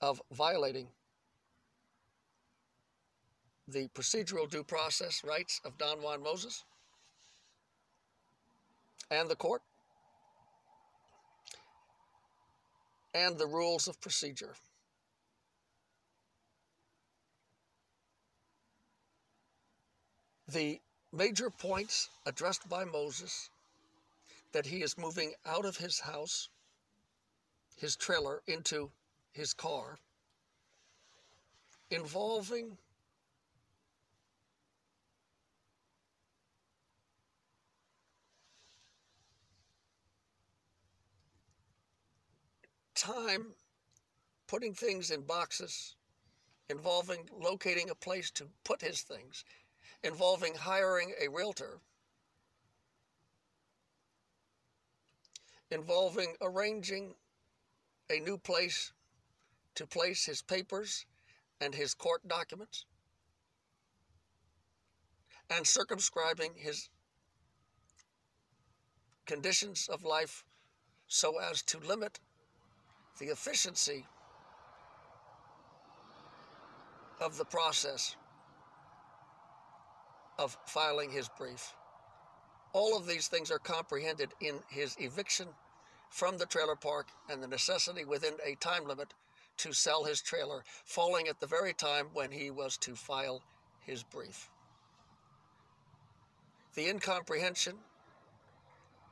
of 0.00 0.20
violating 0.32 0.88
the 3.68 3.88
procedural 3.88 4.48
due 4.48 4.64
process 4.64 5.22
rights 5.24 5.60
of 5.64 5.76
Don 5.78 6.02
Juan 6.02 6.22
Moses 6.22 6.64
and 9.10 9.28
the 9.28 9.36
court 9.36 9.62
and 13.14 13.38
the 13.38 13.46
rules 13.46 13.88
of 13.88 14.00
procedure. 14.00 14.54
The 20.48 20.80
major 21.12 21.48
points 21.48 22.10
addressed 22.26 22.68
by 22.68 22.84
Moses 22.84 23.50
that 24.52 24.66
he 24.66 24.82
is 24.82 24.98
moving 24.98 25.32
out 25.46 25.64
of 25.64 25.76
his 25.76 26.00
house, 26.00 26.48
his 27.76 27.96
trailer, 27.96 28.42
into 28.46 28.90
his 29.32 29.54
car, 29.54 29.98
involving 31.90 32.76
time 43.04 43.48
putting 44.46 44.72
things 44.72 45.10
in 45.10 45.20
boxes, 45.22 45.94
involving 46.70 47.28
locating 47.38 47.90
a 47.90 47.94
place 47.94 48.30
to 48.30 48.46
put 48.64 48.80
his 48.80 49.02
things, 49.02 49.44
involving 50.02 50.54
hiring 50.54 51.12
a 51.20 51.28
realtor, 51.28 51.80
involving 55.70 56.34
arranging 56.40 57.14
a 58.08 58.20
new 58.20 58.38
place 58.38 58.92
to 59.74 59.86
place 59.86 60.24
his 60.24 60.40
papers 60.40 61.04
and 61.60 61.74
his 61.74 61.92
court 61.92 62.26
documents, 62.26 62.86
and 65.50 65.66
circumscribing 65.66 66.52
his 66.56 66.88
conditions 69.26 69.88
of 69.92 70.04
life 70.04 70.44
so 71.06 71.38
as 71.38 71.62
to 71.62 71.78
limit 71.78 72.18
the 73.18 73.26
efficiency 73.26 74.04
of 77.20 77.38
the 77.38 77.44
process 77.44 78.16
of 80.38 80.56
filing 80.66 81.10
his 81.10 81.28
brief. 81.38 81.74
All 82.72 82.96
of 82.96 83.06
these 83.06 83.28
things 83.28 83.50
are 83.50 83.58
comprehended 83.58 84.30
in 84.40 84.56
his 84.68 84.96
eviction 84.98 85.48
from 86.10 86.38
the 86.38 86.46
trailer 86.46 86.76
park 86.76 87.08
and 87.30 87.42
the 87.42 87.48
necessity 87.48 88.04
within 88.04 88.34
a 88.44 88.56
time 88.56 88.86
limit 88.86 89.14
to 89.58 89.72
sell 89.72 90.02
his 90.02 90.20
trailer, 90.20 90.64
falling 90.84 91.28
at 91.28 91.38
the 91.38 91.46
very 91.46 91.72
time 91.72 92.06
when 92.12 92.32
he 92.32 92.50
was 92.50 92.76
to 92.78 92.96
file 92.96 93.40
his 93.80 94.02
brief. 94.02 94.50
The 96.74 96.88
incomprehension 96.88 97.76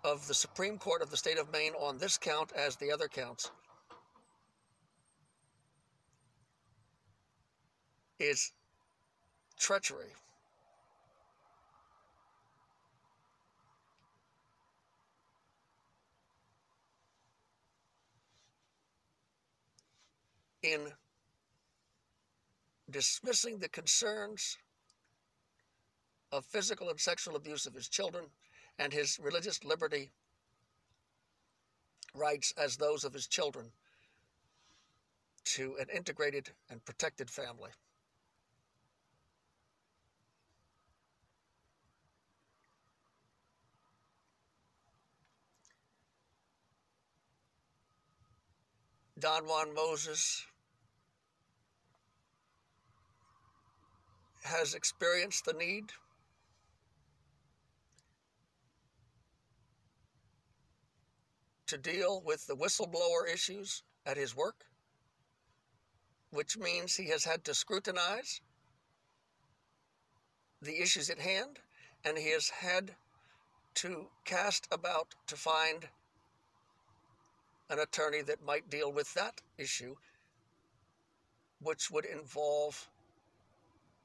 of 0.03 0.27
the 0.27 0.35
Supreme 0.35 0.79
Court 0.79 1.01
of 1.01 1.11
the 1.11 1.17
state 1.17 1.39
of 1.39 1.53
Maine 1.53 1.75
on 1.79 1.99
this 1.99 2.19
count 2.19 2.51
as 2.57 2.75
the 2.75 2.91
other 2.91 3.07
counts 3.07 3.53
is 8.19 8.53
treachery. 9.59 10.13
In 20.63 20.93
dismissing 22.91 23.59
the 23.59 23.69
concerns 23.69 24.59
of 26.31 26.45
physical 26.45 26.89
and 26.89 27.01
sexual 27.01 27.37
abuse 27.37 27.67
of 27.67 27.75
his 27.75 27.89
children 27.89 28.25
and 28.79 28.93
his 28.93 29.19
religious 29.21 29.65
liberty 29.65 30.11
rights 32.15 32.53
as 32.57 32.77
those 32.77 33.05
of 33.05 33.13
his 33.13 33.27
children 33.27 33.67
to 35.45 35.77
an 35.81 35.87
integrated 35.95 36.51
and 36.71 36.85
protected 36.85 37.31
family. 37.31 37.71
Don 49.23 49.47
Juan 49.47 49.73
Moses 49.73 50.45
has 54.43 54.75
experienced 54.75 55.45
the 55.45 55.53
need 55.53 55.93
to 61.69 61.79
deal 61.79 62.21
with 62.27 62.49
the 62.49 62.57
whistleblower 62.57 63.33
issues 63.33 63.85
at 64.05 64.17
his 64.17 64.35
work, 64.35 64.65
which 66.33 66.59
means 66.59 66.97
he 66.97 67.07
has 67.11 67.23
had 67.23 67.45
to 67.45 67.55
scrutinize 67.55 68.41
the 70.61 70.83
issues 70.83 71.09
at 71.11 71.21
hand 71.21 71.61
and 72.05 72.19
he 72.19 72.31
has 72.33 72.49
had 72.49 72.91
to 73.75 74.07
cast 74.25 74.67
about 74.73 75.15
to 75.29 75.37
find 75.37 75.87
an 77.73 77.79
attorney 77.79 78.21
that 78.21 78.45
might 78.45 78.69
deal 78.69 78.93
with 78.93 79.13
that 79.15 79.41
issue, 79.57 79.95
which 81.63 81.91
would 81.91 82.05
involve 82.05 82.91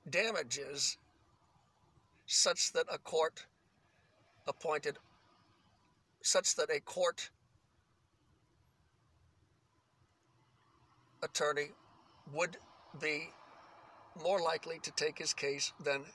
damages 0.09 0.97
such 2.25 2.71
that 2.71 2.85
a 2.89 2.97
court 2.97 3.45
appointed, 4.47 4.97
such 6.21 6.55
that 6.55 6.69
a 6.69 6.79
court 6.79 7.29
attorney 11.21 11.71
would 12.33 12.55
be 13.01 13.29
more 14.23 14.39
likely 14.39 14.79
to 14.79 14.91
take 14.91 15.17
his 15.17 15.33
case 15.33 15.73
than 15.83 16.05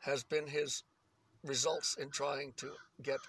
has 0.00 0.24
been 0.24 0.46
his 0.46 0.84
results 1.44 1.96
in 2.00 2.08
trying 2.08 2.54
to 2.56 2.70
get 3.02 3.20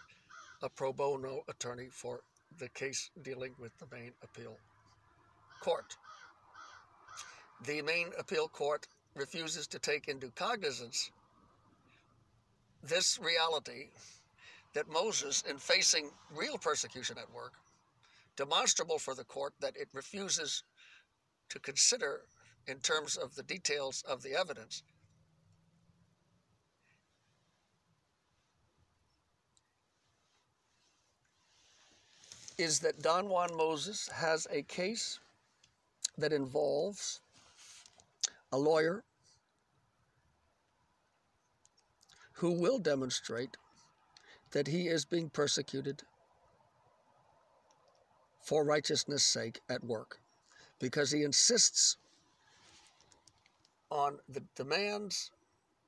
a 0.62 0.70
pro 0.70 0.94
bono 0.94 1.42
attorney 1.50 1.90
for 1.92 2.22
the 2.58 2.70
case 2.70 3.10
dealing 3.22 3.54
with 3.60 3.78
the 3.78 3.86
Maine 3.96 4.14
appeal 4.24 4.58
court. 5.62 5.96
The 7.66 7.82
Maine 7.82 8.12
appeal 8.18 8.48
court 8.48 8.88
refuses 9.16 9.68
to 9.68 9.80
take 9.80 10.08
into 10.08 10.30
cognizance 10.32 11.12
this 12.84 13.20
reality 13.20 13.90
that 14.74 14.90
Moses, 14.90 15.44
in 15.50 15.58
facing 15.58 16.10
real 16.34 16.58
persecution 16.58 17.18
at 17.18 17.34
work, 17.34 17.54
demonstrable 18.38 19.00
for 19.00 19.16
the 19.16 19.26
court 19.26 19.54
that 19.60 19.76
it 19.76 19.90
refuses 19.94 20.64
to 21.50 21.60
consider 21.60 22.22
in 22.68 22.78
terms 22.78 23.18
of 23.18 23.36
the 23.36 23.44
details 23.44 24.04
of 24.08 24.22
the 24.22 24.34
evidence, 24.34 24.84
is 32.60 32.80
that 32.80 33.02
Don 33.02 33.30
Juan 33.30 33.56
Moses 33.56 34.10
has 34.14 34.46
a 34.52 34.62
case 34.64 35.20
that 36.18 36.34
involves 36.34 37.22
a 38.52 38.58
lawyer 38.58 39.06
who 42.34 42.52
will 42.52 42.78
demonstrate 42.78 43.56
that 44.52 44.68
he 44.68 44.88
is 44.88 45.06
being 45.06 45.30
persecuted 45.30 46.04
for 48.42 48.66
righteousness' 48.66 49.24
sake 49.24 49.62
at 49.70 49.84
work 49.84 50.20
because 50.80 51.12
he 51.12 51.24
insists 51.24 51.96
on 53.90 54.20
the 54.28 54.44
demands 54.56 55.32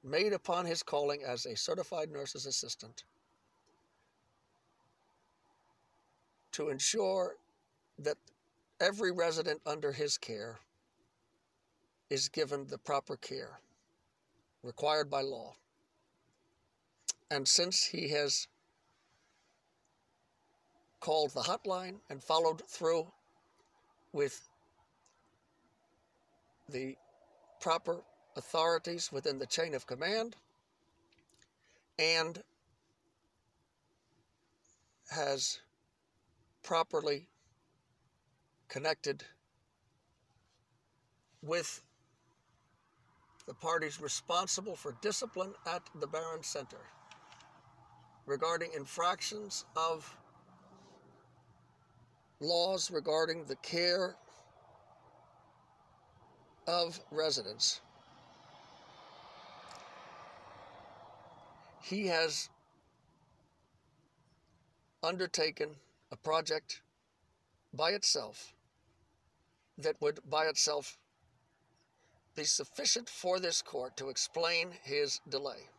made 0.04 0.32
upon 0.32 0.66
his 0.66 0.84
calling 0.84 1.22
as 1.24 1.46
a 1.46 1.56
certified 1.56 2.10
nurse's 2.10 2.46
assistant 2.46 3.04
to 6.54 6.70
ensure 6.70 7.36
that 8.00 8.18
every 8.80 9.12
resident 9.12 9.62
under 9.66 9.92
his 9.92 10.18
care 10.18 10.60
is 12.10 12.28
given 12.30 12.68
the 12.68 12.78
proper 12.78 13.16
care 13.16 13.60
required 14.64 15.10
by 15.10 15.22
law. 15.22 15.54
And 17.30 17.48
since 17.48 17.86
he 17.86 18.10
has 18.10 18.48
called 21.00 21.32
the 21.32 21.42
hotline 21.42 21.96
and 22.10 22.22
followed 22.22 22.62
through 22.68 23.08
with 24.14 24.48
the 26.70 26.96
proper 27.60 28.02
authorities 28.36 29.12
within 29.12 29.40
the 29.40 29.46
chain 29.46 29.74
of 29.74 29.88
command 29.88 30.36
and 31.98 32.44
has 35.10 35.60
properly 36.64 37.28
connected 38.68 39.24
with 41.42 41.82
the 43.48 43.54
parties 43.54 44.00
responsible 44.00 44.76
for 44.76 44.96
discipline 45.02 45.54
at 45.68 45.82
the 46.00 46.08
Barron 46.08 46.44
Center 46.44 46.78
regarding 48.26 48.72
infractions 48.76 49.66
of 49.76 50.16
laws 52.40 52.90
regarding 52.92 53.44
the 53.46 53.56
care 53.58 54.16
of 56.68 57.00
residents. 57.12 57.82
He 61.84 62.08
has 62.08 62.50
undertaken 65.04 65.76
a 66.12 66.18
project 66.18 66.82
by 67.74 67.92
itself 67.92 68.54
that 69.78 69.96
would 70.02 70.20
by 70.30 70.46
itself 70.46 70.98
be 72.36 72.44
sufficient 72.44 73.10
for 73.10 73.40
this 73.40 73.62
court 73.62 73.96
to 73.98 74.10
explain 74.10 74.72
his 74.84 75.20
delay. 75.30 75.70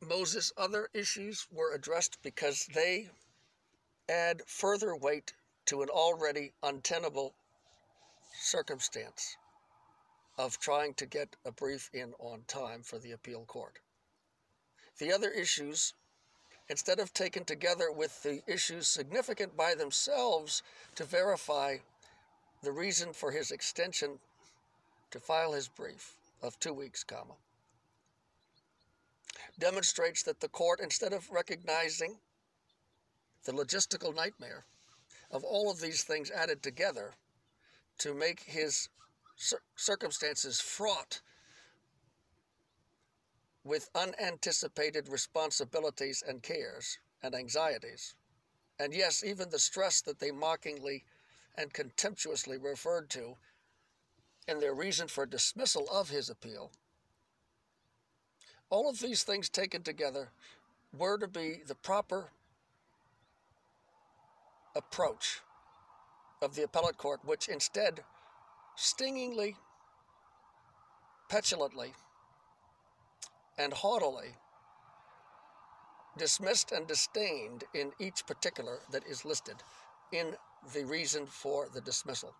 Moses' 0.00 0.52
other 0.56 0.88
issues 0.92 1.46
were 1.50 1.74
addressed 1.74 2.18
because 2.22 2.66
they 2.74 3.08
add 4.08 4.42
further 4.46 4.94
weight 4.94 5.32
to 5.66 5.82
an 5.82 5.88
already 5.88 6.52
untenable 6.62 7.34
circumstance 8.40 9.36
of 10.38 10.58
trying 10.58 10.94
to 10.94 11.06
get 11.06 11.36
a 11.44 11.52
brief 11.52 11.90
in 11.92 12.12
on 12.18 12.42
time 12.48 12.82
for 12.82 12.98
the 12.98 13.12
appeal 13.12 13.44
court. 13.46 13.78
The 14.98 15.12
other 15.12 15.30
issues, 15.30 15.94
instead 16.68 16.98
of 16.98 17.12
taken 17.12 17.44
together 17.44 17.92
with 17.92 18.22
the 18.22 18.42
issues 18.46 18.88
significant 18.88 19.56
by 19.56 19.74
themselves 19.74 20.62
to 20.96 21.04
verify 21.04 21.76
the 22.62 22.72
reason 22.72 23.12
for 23.12 23.30
his 23.30 23.50
extension 23.50 24.18
to 25.10 25.20
file 25.20 25.52
his 25.52 25.68
brief 25.68 26.14
of 26.42 26.58
two 26.58 26.72
weeks, 26.72 27.04
comma, 27.04 27.34
demonstrates 29.58 30.22
that 30.22 30.40
the 30.40 30.48
court, 30.48 30.80
instead 30.80 31.12
of 31.12 31.30
recognizing 31.30 32.16
the 33.44 33.52
logistical 33.52 34.14
nightmare 34.14 34.64
of 35.32 35.42
all 35.44 35.70
of 35.70 35.80
these 35.80 36.04
things 36.04 36.30
added 36.30 36.62
together 36.62 37.12
to 37.98 38.14
make 38.14 38.40
his 38.40 38.88
cir- 39.36 39.62
circumstances 39.74 40.60
fraught 40.60 41.22
with 43.64 43.88
unanticipated 43.94 45.08
responsibilities 45.08 46.22
and 46.26 46.42
cares 46.42 46.98
and 47.22 47.34
anxieties, 47.34 48.14
and 48.78 48.92
yes, 48.92 49.24
even 49.24 49.48
the 49.50 49.58
stress 49.58 50.00
that 50.02 50.18
they 50.18 50.30
mockingly 50.30 51.04
and 51.56 51.72
contemptuously 51.72 52.58
referred 52.58 53.08
to 53.10 53.36
in 54.48 54.58
their 54.58 54.74
reason 54.74 55.06
for 55.06 55.24
dismissal 55.24 55.86
of 55.92 56.10
his 56.10 56.28
appeal. 56.28 56.72
All 58.70 58.88
of 58.88 58.98
these 58.98 59.22
things 59.22 59.48
taken 59.48 59.82
together 59.82 60.30
were 60.96 61.18
to 61.18 61.28
be 61.28 61.60
the 61.66 61.74
proper 61.74 62.30
approach 64.74 65.40
of 66.40 66.54
the 66.54 66.64
appellate 66.64 66.98
court, 66.98 67.20
which 67.24 67.48
instead 67.48 68.00
stingingly, 68.76 69.56
petulantly, 71.28 71.92
and 73.58 73.72
haughtily 73.72 74.30
dismissed 76.16 76.72
and 76.72 76.86
disdained 76.86 77.64
in 77.74 77.92
each 77.98 78.26
particular 78.26 78.80
that 78.90 79.06
is 79.06 79.24
listed 79.24 79.56
in 80.12 80.34
the 80.74 80.84
reason 80.84 81.26
for 81.26 81.68
the 81.72 81.80
dismissal. 81.80 82.34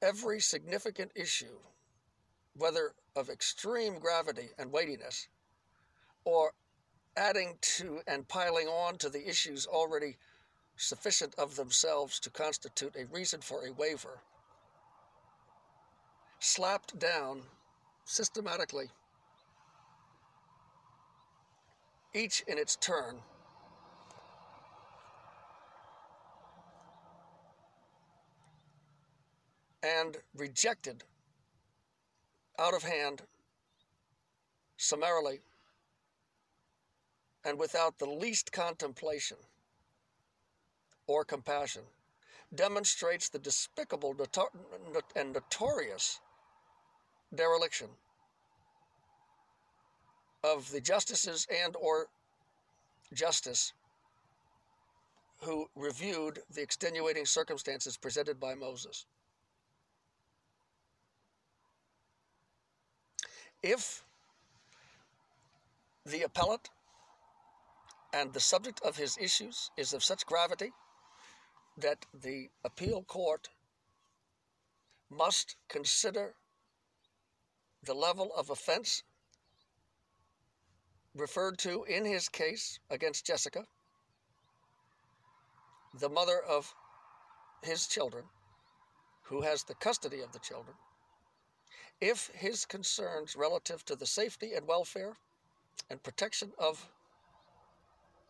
Every 0.00 0.40
significant 0.40 1.12
issue 1.14 1.58
whether 2.56 2.92
of 3.16 3.30
extreme 3.30 3.98
gravity 3.98 4.48
and 4.58 4.72
weightiness, 4.72 5.28
or 6.24 6.52
adding 7.16 7.56
to 7.60 8.00
and 8.06 8.26
piling 8.28 8.66
on 8.66 8.96
to 8.98 9.08
the 9.08 9.28
issues 9.28 9.66
already 9.66 10.16
sufficient 10.76 11.34
of 11.38 11.56
themselves 11.56 12.18
to 12.20 12.30
constitute 12.30 12.94
a 12.96 13.06
reason 13.06 13.40
for 13.40 13.66
a 13.66 13.72
waiver, 13.72 14.20
slapped 16.40 16.98
down 16.98 17.42
systematically, 18.04 18.86
each 22.14 22.42
in 22.46 22.58
its 22.58 22.76
turn. 22.76 23.16
And 29.84 30.16
rejected 30.36 31.02
out 32.58 32.72
of 32.72 32.84
hand, 32.84 33.22
summarily, 34.76 35.40
and 37.44 37.58
without 37.58 37.98
the 37.98 38.06
least 38.06 38.52
contemplation 38.52 39.36
or 41.06 41.24
compassion, 41.24 41.82
demonstrates 42.54 43.28
the 43.28 43.38
despicable 43.38 44.14
and 45.16 45.32
notorious 45.32 46.20
dereliction 47.34 47.88
of 50.44 50.70
the 50.70 50.80
justices 50.80 51.46
and 51.64 51.76
or 51.76 52.08
justice 53.14 53.72
who 55.40 55.68
reviewed 55.74 56.40
the 56.54 56.62
extenuating 56.62 57.26
circumstances 57.26 57.96
presented 57.96 58.38
by 58.38 58.54
Moses. 58.54 59.06
if 63.62 64.02
the 66.04 66.22
appellant 66.22 66.70
and 68.12 68.32
the 68.32 68.40
subject 68.40 68.80
of 68.84 68.96
his 68.96 69.16
issues 69.18 69.70
is 69.76 69.92
of 69.92 70.04
such 70.04 70.26
gravity 70.26 70.72
that 71.78 72.04
the 72.12 72.48
appeal 72.64 73.02
court 73.02 73.48
must 75.10 75.56
consider 75.68 76.34
the 77.84 77.94
level 77.94 78.30
of 78.36 78.50
offense 78.50 79.02
referred 81.14 81.58
to 81.58 81.84
in 81.84 82.04
his 82.04 82.28
case 82.28 82.78
against 82.90 83.26
Jessica, 83.26 83.66
the 85.98 86.08
mother 86.08 86.40
of 86.48 86.74
his 87.62 87.86
children, 87.86 88.24
who 89.24 89.42
has 89.42 89.64
the 89.64 89.74
custody 89.74 90.20
of 90.20 90.32
the 90.32 90.38
children, 90.38 90.74
if 92.00 92.30
his 92.34 92.64
concerns 92.64 93.36
relative 93.36 93.84
to 93.84 93.94
the 93.94 94.06
safety 94.06 94.54
and 94.54 94.66
welfare 94.66 95.14
and 95.90 96.02
protection 96.02 96.52
of 96.58 96.88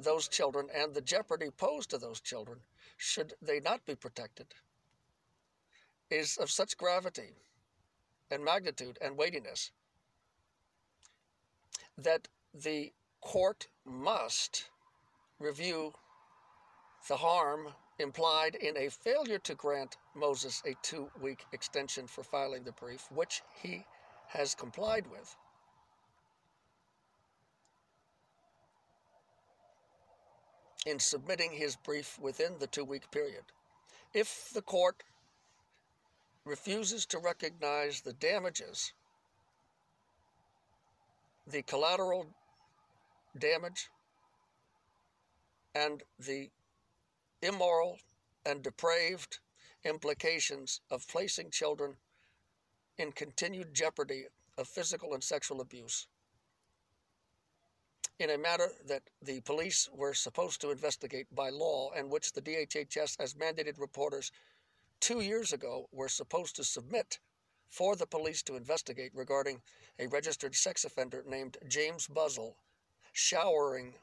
those 0.02 0.28
children 0.28 0.68
and 0.74 0.94
the 0.94 1.00
jeopardy 1.00 1.50
posed 1.50 1.90
to 1.90 1.98
those 1.98 2.20
children, 2.20 2.58
should 2.96 3.34
they 3.40 3.60
not 3.60 3.84
be 3.86 3.94
protected, 3.94 4.46
is 6.10 6.36
of 6.38 6.50
such 6.50 6.76
gravity 6.76 7.30
and 8.30 8.44
magnitude 8.44 8.98
and 9.00 9.16
weightiness 9.16 9.70
that 11.98 12.28
the 12.54 12.92
court 13.20 13.68
must 13.84 14.64
review 15.38 15.92
the 17.08 17.16
harm 17.16 17.68
implied 17.98 18.54
in 18.56 18.76
a 18.76 18.88
failure 18.88 19.38
to 19.38 19.54
grant 19.54 19.96
Moses 20.14 20.62
a 20.66 20.74
two 20.82 21.08
week 21.20 21.44
extension 21.52 22.06
for 22.06 22.22
filing 22.22 22.64
the 22.64 22.72
brief, 22.72 23.10
which 23.10 23.42
he 23.62 23.84
has 24.28 24.54
complied 24.54 25.06
with. 25.10 25.36
In 30.84 30.98
submitting 30.98 31.52
his 31.52 31.76
brief 31.76 32.18
within 32.18 32.58
the 32.58 32.66
two 32.66 32.84
week 32.84 33.10
period. 33.10 33.44
If 34.12 34.50
the 34.52 34.62
court 34.62 35.04
refuses 36.44 37.06
to 37.06 37.18
recognize 37.18 38.00
the 38.00 38.12
damages, 38.12 38.92
the 41.46 41.62
collateral 41.62 42.26
damage 43.38 43.90
and 45.74 46.02
the 46.18 46.50
immoral 47.40 47.98
and 48.44 48.62
depraved 48.62 49.38
implications 49.84 50.80
of 50.90 51.06
placing 51.08 51.50
children 51.50 51.96
in 52.98 53.12
continued 53.12 53.74
jeopardy 53.74 54.26
of 54.58 54.68
physical 54.68 55.14
and 55.14 55.22
sexual 55.22 55.60
abuse 55.60 56.06
in 58.18 58.30
a 58.30 58.38
matter 58.38 58.70
that 58.86 59.02
the 59.22 59.40
police 59.40 59.88
were 59.92 60.14
supposed 60.14 60.60
to 60.60 60.70
investigate 60.70 61.26
by 61.34 61.50
law 61.50 61.90
and 61.96 62.10
which 62.10 62.32
the 62.32 62.42
DHHS, 62.42 63.16
as 63.18 63.34
mandated 63.34 63.80
reporters 63.80 64.30
two 65.00 65.20
years 65.20 65.52
ago, 65.52 65.88
were 65.92 66.08
supposed 66.08 66.54
to 66.56 66.64
submit 66.64 67.18
for 67.68 67.96
the 67.96 68.06
police 68.06 68.42
to 68.42 68.56
investigate 68.56 69.10
regarding 69.14 69.60
a 69.98 70.06
registered 70.06 70.54
sex 70.54 70.84
offender 70.84 71.24
named 71.26 71.56
James 71.68 72.06
Buzzell 72.06 72.54
showering 73.12 73.94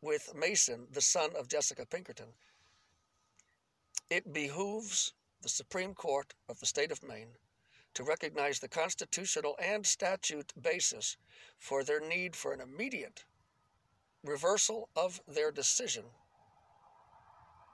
with 0.00 0.34
Mason, 0.34 0.86
the 0.90 1.00
son 1.00 1.30
of 1.38 1.48
Jessica 1.48 1.86
Pinkerton. 1.86 2.32
It 4.10 4.32
behooves 4.32 5.12
the 5.42 5.48
Supreme 5.48 5.94
Court 5.94 6.34
of 6.48 6.58
the 6.58 6.66
state 6.66 6.90
of 6.90 7.02
Maine 7.02 7.36
to 7.94 8.02
recognize 8.02 8.58
the 8.58 8.68
constitutional 8.68 9.56
and 9.62 9.86
statute 9.86 10.52
basis 10.60 11.16
for 11.58 11.84
their 11.84 12.00
need 12.00 12.34
for 12.34 12.52
an 12.52 12.60
immediate 12.60 13.24
reversal 14.24 14.88
of 14.96 15.20
their 15.26 15.50
decision 15.50 16.04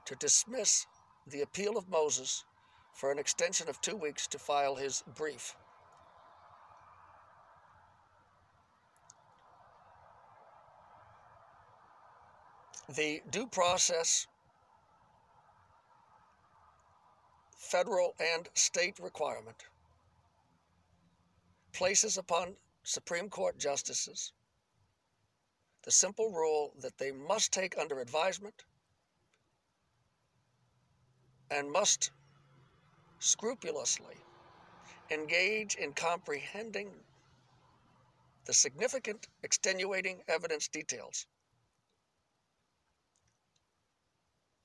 to 0.05 0.15
dismiss 0.16 0.87
the 1.27 1.43
appeal 1.43 1.77
of 1.77 1.89
Moses 1.89 2.45
for 2.95 3.12
an 3.12 3.19
extension 3.19 3.69
of 3.69 3.81
two 3.81 3.97
weeks 3.97 4.27
to 4.29 4.39
file 4.39 4.75
his 4.75 5.03
brief. 5.16 5.55
The 12.97 13.20
due 13.31 13.47
process, 13.47 14.27
federal 17.57 18.15
and 18.19 18.49
state 18.55 18.99
requirement 18.99 19.65
places 21.75 22.16
upon 22.16 22.57
Supreme 22.83 23.29
Court 23.29 23.59
justices 23.59 24.33
the 25.83 25.91
simple 25.91 26.31
rule 26.31 26.73
that 26.81 26.99
they 26.99 27.13
must 27.13 27.53
take 27.53 27.79
under 27.79 28.01
advisement 28.01 28.65
and 31.51 31.71
must 31.71 32.11
scrupulously 33.21 34.17
engage 35.11 35.75
in 35.77 35.93
comprehending 35.93 36.91
the 38.45 38.53
significant 38.53 39.29
extenuating 39.43 40.23
evidence 40.29 40.69
details. 40.69 41.27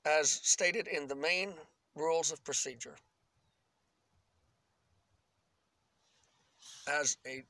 As 0.04 0.30
stated 0.30 0.86
in 0.86 1.06
the 1.08 1.14
Maine 1.14 1.54
rules 1.94 2.32
of 2.32 2.44
procedure 2.44 2.96
as 6.86 7.16
a 7.26 7.42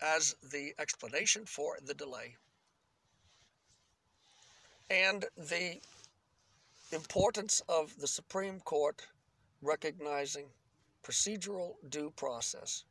as 0.00 0.34
the 0.50 0.72
explanation 0.78 1.44
for 1.44 1.78
the 1.84 1.94
delay 1.94 2.34
and 4.90 5.24
the 5.36 5.80
importance 6.92 7.62
of 7.68 7.94
the 8.00 8.08
Supreme 8.08 8.58
Court 8.60 9.06
recognizing 9.62 10.46
procedural 11.04 11.74
due 11.88 12.12
process, 12.16 12.84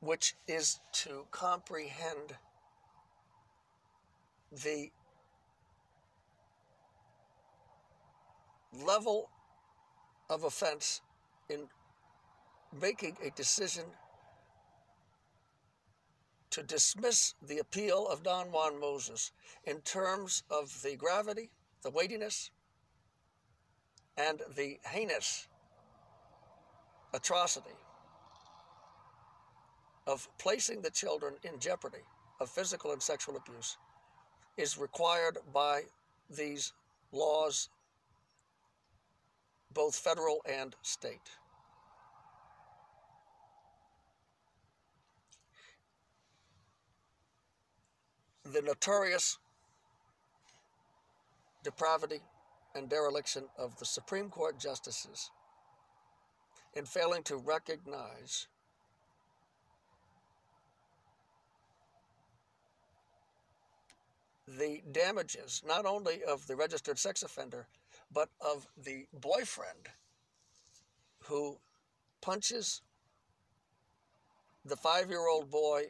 which 0.00 0.34
is 0.46 0.80
to 0.92 1.26
comprehend 1.30 2.36
the 4.64 4.90
level 8.84 9.30
of 10.28 10.44
offense 10.44 11.00
in 11.48 11.60
making 12.80 13.16
a 13.24 13.30
decision 13.30 13.84
to 16.50 16.62
dismiss 16.62 17.34
the 17.46 17.58
appeal 17.58 18.06
of 18.08 18.22
Don 18.22 18.50
Juan 18.50 18.78
Moses 18.80 19.32
in 19.64 19.80
terms 19.82 20.42
of 20.50 20.82
the 20.82 20.96
gravity, 20.96 21.50
the 21.82 21.90
weightiness, 21.90 22.50
and 24.16 24.42
the 24.56 24.78
heinous 24.84 25.48
atrocity 27.14 27.70
of 30.06 30.28
placing 30.38 30.82
the 30.82 30.90
children 30.90 31.34
in 31.42 31.58
jeopardy 31.58 32.04
of 32.40 32.50
physical 32.50 32.92
and 32.92 33.02
sexual 33.02 33.36
abuse 33.36 33.76
is 34.56 34.76
required 34.76 35.38
by 35.52 35.82
these 36.28 36.72
laws, 37.12 37.68
both 39.72 39.94
federal 39.94 40.40
and 40.46 40.74
state. 40.82 41.30
The 48.52 48.62
notorious 48.62 49.38
depravity 51.62 52.20
and 52.74 52.88
dereliction 52.88 53.44
of 53.58 53.78
the 53.78 53.84
Supreme 53.84 54.28
Court 54.28 54.58
justices 54.58 55.30
in 56.74 56.84
failing 56.84 57.22
to 57.24 57.36
recognize 57.36 58.46
the 64.58 64.82
damages 64.90 65.62
not 65.66 65.86
only 65.86 66.22
of 66.24 66.46
the 66.46 66.56
registered 66.56 66.98
sex 66.98 67.22
offender 67.22 67.66
but 68.12 68.28
of 68.40 68.66
the 68.84 69.06
boyfriend 69.20 69.88
who 71.24 71.56
punches 72.20 72.82
the 74.64 74.76
five 74.76 75.08
year 75.08 75.28
old 75.28 75.50
boy 75.50 75.84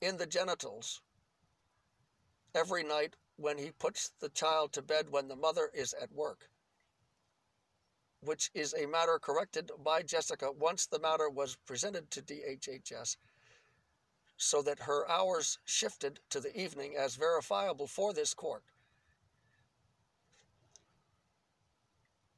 in 0.00 0.16
the 0.16 0.26
genitals 0.26 1.00
every 2.54 2.82
night 2.82 3.14
when 3.36 3.58
he 3.58 3.70
puts 3.70 4.12
the 4.20 4.28
child 4.28 4.72
to 4.72 4.82
bed 4.82 5.06
when 5.10 5.28
the 5.28 5.36
mother 5.36 5.70
is 5.74 5.94
at 6.00 6.12
work, 6.12 6.48
which 8.20 8.50
is 8.54 8.74
a 8.74 8.86
matter 8.86 9.18
corrected 9.18 9.70
by 9.82 10.02
Jessica 10.02 10.50
once 10.52 10.86
the 10.86 10.98
matter 10.98 11.30
was 11.30 11.56
presented 11.66 12.10
to 12.10 12.22
DHHS 12.22 13.16
so 14.36 14.62
that 14.62 14.80
her 14.80 15.08
hours 15.10 15.58
shifted 15.64 16.20
to 16.30 16.40
the 16.40 16.58
evening 16.58 16.96
as 16.96 17.14
verifiable 17.14 17.86
for 17.86 18.12
this 18.12 18.32
court. 18.32 18.62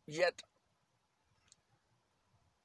Yet, 0.06 0.42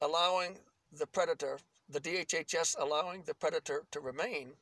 allowing 0.01 0.57
the 0.91 1.05
predator, 1.05 1.59
the 1.87 2.01
DHHS 2.01 2.75
allowing 2.79 3.23
the 3.23 3.35
predator 3.35 3.83
to 3.91 3.99
remain 3.99 4.53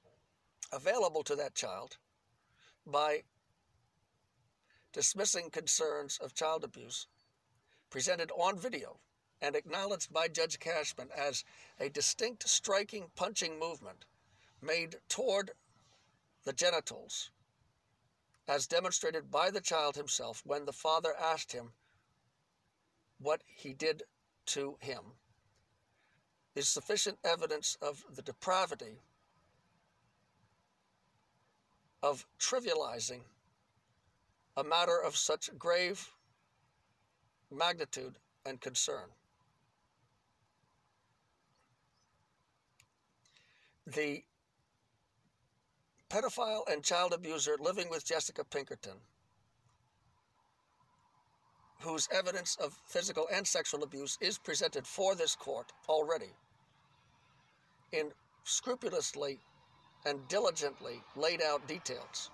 available 0.74 1.24
to 1.24 1.36
that 1.36 1.56
child 1.56 1.98
by 2.86 3.24
dismissing 4.94 5.50
concerns 5.50 6.18
of 6.22 6.34
child 6.34 6.64
abuse 6.64 7.08
presented 7.90 8.32
on 8.32 8.58
video 8.58 9.00
and 9.42 9.56
acknowledged 9.56 10.12
by 10.12 10.28
Judge 10.28 10.60
Cashman 10.60 11.10
as 11.16 11.44
a 11.80 11.90
distinct 11.90 12.48
striking 12.48 13.06
punching 13.16 13.60
movement 13.60 14.06
made 14.62 14.96
toward 15.10 15.52
the 16.46 16.54
genitals, 16.54 17.32
as 18.48 18.68
demonstrated 18.68 19.30
by 19.30 19.52
the 19.52 19.62
child 19.62 19.96
himself 19.96 20.42
when 20.46 20.66
the 20.66 20.74
father 20.74 21.14
asked 21.20 21.52
him 21.52 21.72
what 23.20 23.42
he 23.46 23.74
did 23.74 24.04
to 24.46 24.78
him, 24.80 25.02
is 26.56 26.68
sufficient 26.68 27.18
evidence 27.24 27.78
of 27.82 28.04
the 28.14 28.22
depravity 28.22 29.02
of 32.06 32.24
trivializing 32.40 33.22
a 34.58 34.64
matter 34.64 35.02
of 35.04 35.18
such 35.18 35.50
grave 35.58 36.12
magnitude 37.52 38.14
and 38.46 38.62
concern. 38.62 39.10
The 43.88 44.24
pedophile 46.12 46.62
and 46.72 46.84
child 46.84 47.12
abuser 47.12 47.58
living 47.60 47.90
with 47.90 48.06
Jessica 48.06 48.44
Pinkerton, 48.44 48.98
whose 51.80 52.08
evidence 52.12 52.56
of 52.64 52.78
physical 52.86 53.28
and 53.34 53.48
sexual 53.48 53.82
abuse 53.82 54.16
is 54.22 54.38
presented 54.38 54.86
for 54.86 55.16
this 55.16 55.36
court 55.36 55.72
already 55.90 56.34
in 57.92 58.12
scrupulously 58.44 59.40
and 60.06 60.28
diligently 60.28 61.02
laid 61.16 61.42
out 61.42 61.68
details. 61.68 62.30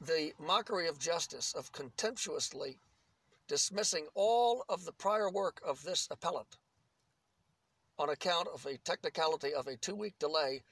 The 0.00 0.32
mockery 0.38 0.88
of 0.88 0.98
justice 0.98 1.54
of 1.56 1.72
contemptuously 1.72 2.78
dismissing 3.46 4.06
all 4.14 4.64
of 4.68 4.84
the 4.84 4.92
prior 4.92 5.30
work 5.30 5.60
of 5.66 5.82
this 5.84 6.08
appellant 6.10 6.56
on 7.98 8.08
account 8.08 8.48
of 8.52 8.64
a 8.66 8.78
technicality 8.78 9.52
of 9.54 9.66
a 9.66 9.76
two 9.76 9.94
week 9.94 10.14
delay 10.18 10.62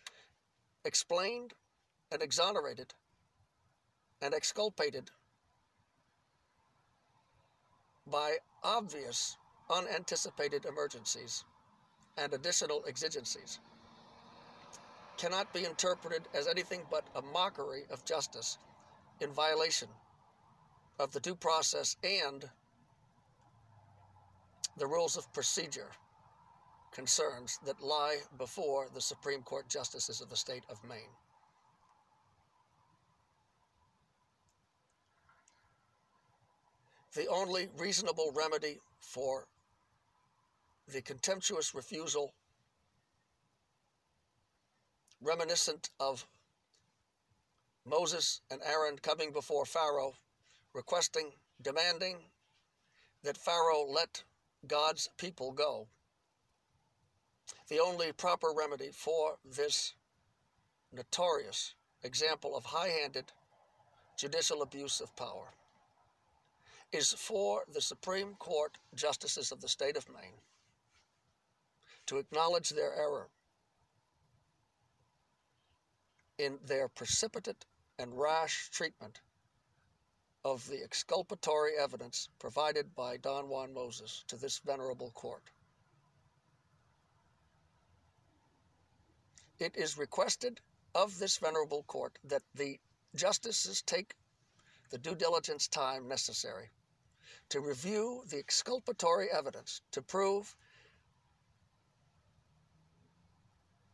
explained 0.84 1.52
and 2.10 2.22
exonerated 2.22 2.92
and 4.20 4.34
exculpated 4.34 5.10
by 8.10 8.36
obvious 8.64 9.36
unanticipated 9.70 10.64
emergencies 10.64 11.44
and 12.18 12.34
additional 12.34 12.82
exigencies 12.88 13.60
cannot 15.22 15.52
be 15.54 15.64
interpreted 15.64 16.22
as 16.34 16.48
anything 16.48 16.80
but 16.90 17.04
a 17.14 17.22
mockery 17.22 17.84
of 17.92 18.04
justice 18.04 18.58
in 19.20 19.30
violation 19.30 19.86
of 20.98 21.12
the 21.12 21.20
due 21.20 21.36
process 21.36 21.94
and 22.02 22.50
the 24.78 24.86
rules 24.86 25.16
of 25.16 25.32
procedure 25.32 25.92
concerns 26.92 27.60
that 27.64 27.80
lie 27.80 28.16
before 28.36 28.88
the 28.94 29.00
Supreme 29.00 29.42
Court 29.42 29.68
justices 29.68 30.20
of 30.20 30.28
the 30.28 30.34
state 30.34 30.64
of 30.68 30.82
Maine. 30.82 31.14
The 37.14 37.28
only 37.28 37.68
reasonable 37.78 38.32
remedy 38.34 38.80
for 38.98 39.46
the 40.92 41.00
contemptuous 41.00 41.76
refusal 41.76 42.34
reminiscent 45.22 45.90
of 46.00 46.26
Moses 47.84 48.40
and 48.50 48.60
Aaron 48.64 48.98
coming 48.98 49.32
before 49.32 49.64
Pharaoh, 49.64 50.14
requesting, 50.72 51.32
demanding 51.60 52.16
that 53.22 53.36
Pharaoh 53.36 53.86
let 53.88 54.22
God's 54.66 55.08
people 55.16 55.52
go. 55.52 55.86
The 57.68 57.80
only 57.80 58.12
proper 58.12 58.48
remedy 58.56 58.90
for 58.92 59.36
this 59.44 59.94
notorious 60.92 61.74
example 62.02 62.56
of 62.56 62.64
high 62.64 62.88
handed 62.88 63.32
judicial 64.16 64.62
abuse 64.62 65.00
of 65.00 65.14
power 65.16 65.52
is 66.92 67.12
for 67.12 67.62
the 67.72 67.80
Supreme 67.80 68.34
Court 68.38 68.76
justices 68.94 69.50
of 69.50 69.60
the 69.60 69.68
state 69.68 69.96
of 69.96 70.08
Maine 70.08 70.40
to 72.06 72.18
acknowledge 72.18 72.70
their 72.70 72.94
error 72.94 73.28
in 76.38 76.58
their 76.64 76.88
precipitate 76.88 77.64
and 77.98 78.18
rash 78.18 78.70
treatment 78.70 79.20
of 80.44 80.66
the 80.68 80.82
exculpatory 80.82 81.72
evidence 81.78 82.28
provided 82.38 82.94
by 82.94 83.16
Don 83.16 83.48
Juan 83.48 83.72
Moses 83.72 84.24
to 84.28 84.36
this 84.36 84.58
venerable 84.58 85.10
court. 85.12 85.44
It 89.58 89.76
is 89.76 89.96
requested 89.96 90.60
of 90.94 91.18
this 91.18 91.36
venerable 91.38 91.84
court 91.84 92.18
that 92.24 92.42
the 92.54 92.80
justices 93.14 93.82
take 93.82 94.14
the 94.90 94.98
due 94.98 95.14
diligence 95.14 95.68
time 95.68 96.08
necessary 96.08 96.70
to 97.48 97.60
review 97.60 98.24
the 98.28 98.38
exculpatory 98.38 99.28
evidence 99.30 99.80
to 99.92 100.02
prove 100.02 100.56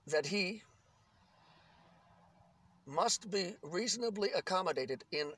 that 0.06 0.26
he 0.26 0.62
must 2.88 3.30
be 3.30 3.54
reasonably 3.62 4.30
accommodated 4.32 5.04
in 5.12 5.30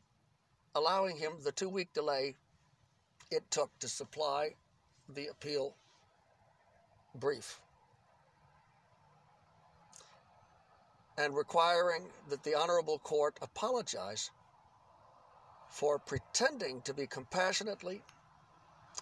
allowing 0.74 1.16
him 1.16 1.32
the 1.43 1.52
two 1.52 1.68
week 1.68 1.93
delay 1.93 2.35
it 3.31 3.43
took 3.51 3.77
to 3.81 3.89
supply 3.89 4.51
the 5.14 5.27
appeal 5.27 5.74
brief 7.16 7.60
and 11.18 11.36
requiring 11.36 12.05
that 12.28 12.43
the 12.44 12.55
Honorable 12.55 12.98
Court 13.01 13.36
apologize 13.43 14.31
for 15.68 15.98
pretending 15.98 16.81
to 16.82 16.94
be 16.94 17.06
compassionately 17.06 18.01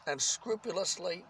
and 0.07 0.21
scrupulously 0.21 1.25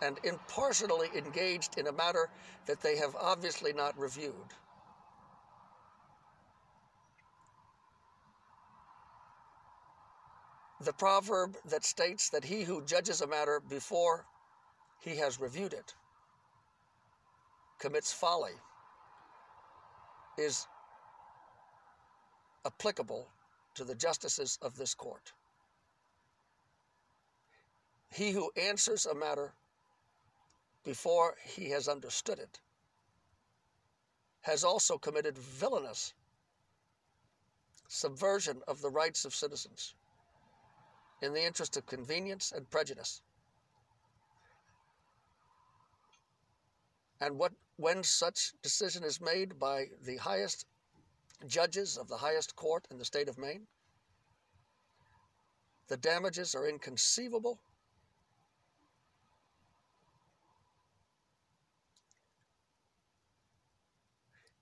and 0.00 0.18
impartially 0.24 1.08
engaged 1.16 1.78
in 1.78 1.86
a 1.86 1.92
matter 1.92 2.28
that 2.66 2.80
they 2.82 2.96
have 2.96 3.16
obviously 3.20 3.72
not 3.72 3.98
reviewed. 3.98 4.34
The 10.82 10.92
proverb 10.92 11.56
that 11.66 11.84
states 11.84 12.28
that 12.30 12.42
he 12.42 12.64
who 12.64 12.82
judges 12.84 13.20
a 13.20 13.26
matter 13.28 13.60
before 13.60 14.26
he 14.98 15.16
has 15.16 15.38
reviewed 15.38 15.72
it 15.72 15.94
commits 17.78 18.12
folly 18.12 18.54
is 20.36 20.66
applicable 22.66 23.28
to 23.74 23.84
the 23.84 23.94
justices 23.94 24.58
of 24.60 24.76
this 24.76 24.92
court. 24.92 25.32
He 28.12 28.32
who 28.32 28.50
answers 28.56 29.06
a 29.06 29.14
matter 29.14 29.52
before 30.84 31.36
he 31.44 31.70
has 31.70 31.86
understood 31.86 32.40
it 32.40 32.58
has 34.40 34.64
also 34.64 34.98
committed 34.98 35.38
villainous 35.38 36.12
subversion 37.86 38.62
of 38.66 38.80
the 38.80 38.90
rights 38.90 39.24
of 39.24 39.32
citizens 39.32 39.94
in 41.22 41.32
the 41.32 41.42
interest 41.42 41.76
of 41.76 41.86
convenience 41.86 42.52
and 42.54 42.68
prejudice. 42.68 43.22
And 47.20 47.38
what 47.38 47.52
when 47.76 48.02
such 48.02 48.52
decision 48.62 49.04
is 49.04 49.20
made 49.20 49.58
by 49.58 49.86
the 50.04 50.16
highest 50.16 50.66
judges 51.46 51.96
of 51.96 52.08
the 52.08 52.16
highest 52.16 52.54
court 52.56 52.86
in 52.90 52.98
the 52.98 53.04
state 53.04 53.28
of 53.28 53.38
Maine, 53.38 53.66
the 55.88 55.96
damages 55.96 56.54
are 56.54 56.68
inconceivable. 56.68 57.60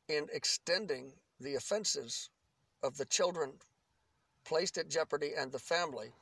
In 0.08 0.26
extending 0.32 1.12
the 1.40 1.54
offenses 1.54 2.28
of 2.82 2.96
the 2.96 3.04
children 3.06 3.52
placed 4.44 4.76
at 4.76 4.90
jeopardy 4.90 5.32
and 5.36 5.52
the 5.52 5.58
family 5.58 6.12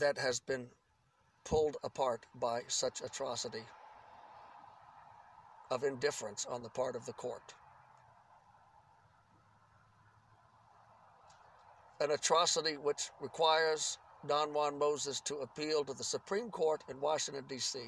that 0.00 0.18
has 0.18 0.40
been 0.40 0.66
pulled 1.44 1.76
apart 1.84 2.26
by 2.34 2.62
such 2.68 3.00
atrocity 3.00 3.62
of 5.70 5.84
indifference 5.84 6.44
on 6.46 6.62
the 6.62 6.68
part 6.68 6.96
of 6.96 7.06
the 7.06 7.12
court. 7.12 7.54
An 12.00 12.10
atrocity 12.10 12.76
which 12.76 13.10
requires 13.20 13.98
Don 14.26 14.52
Juan 14.52 14.78
Moses 14.78 15.20
to 15.22 15.36
appeal 15.36 15.84
to 15.84 15.94
the 15.94 16.04
Supreme 16.04 16.50
Court 16.50 16.82
in 16.88 17.00
Washington, 17.00 17.44
D.C. 17.48 17.78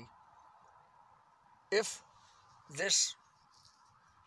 If 1.71 2.03
this 2.77 3.17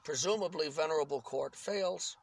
presumably 0.03 0.69
venerable 0.69 1.21
court 1.21 1.55
fails 1.55 2.17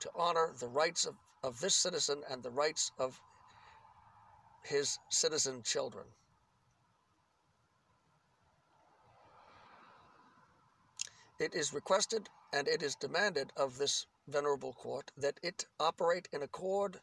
to 0.00 0.10
honor 0.14 0.52
the 0.58 0.66
rights 0.68 1.06
of, 1.06 1.14
of 1.42 1.60
this 1.60 1.74
citizen 1.74 2.22
and 2.30 2.42
the 2.42 2.50
rights 2.50 2.92
of 2.98 3.20
his 4.62 4.98
citizen 5.08 5.62
children. 5.62 6.06
It 11.38 11.54
is 11.54 11.72
requested 11.72 12.28
and 12.52 12.66
it 12.66 12.82
is 12.82 12.96
demanded 12.96 13.52
of 13.56 13.78
this 13.78 14.06
venerable 14.26 14.72
court 14.72 15.10
that 15.16 15.38
it 15.42 15.66
operate 15.78 16.28
in 16.32 16.42
accord 16.42 17.00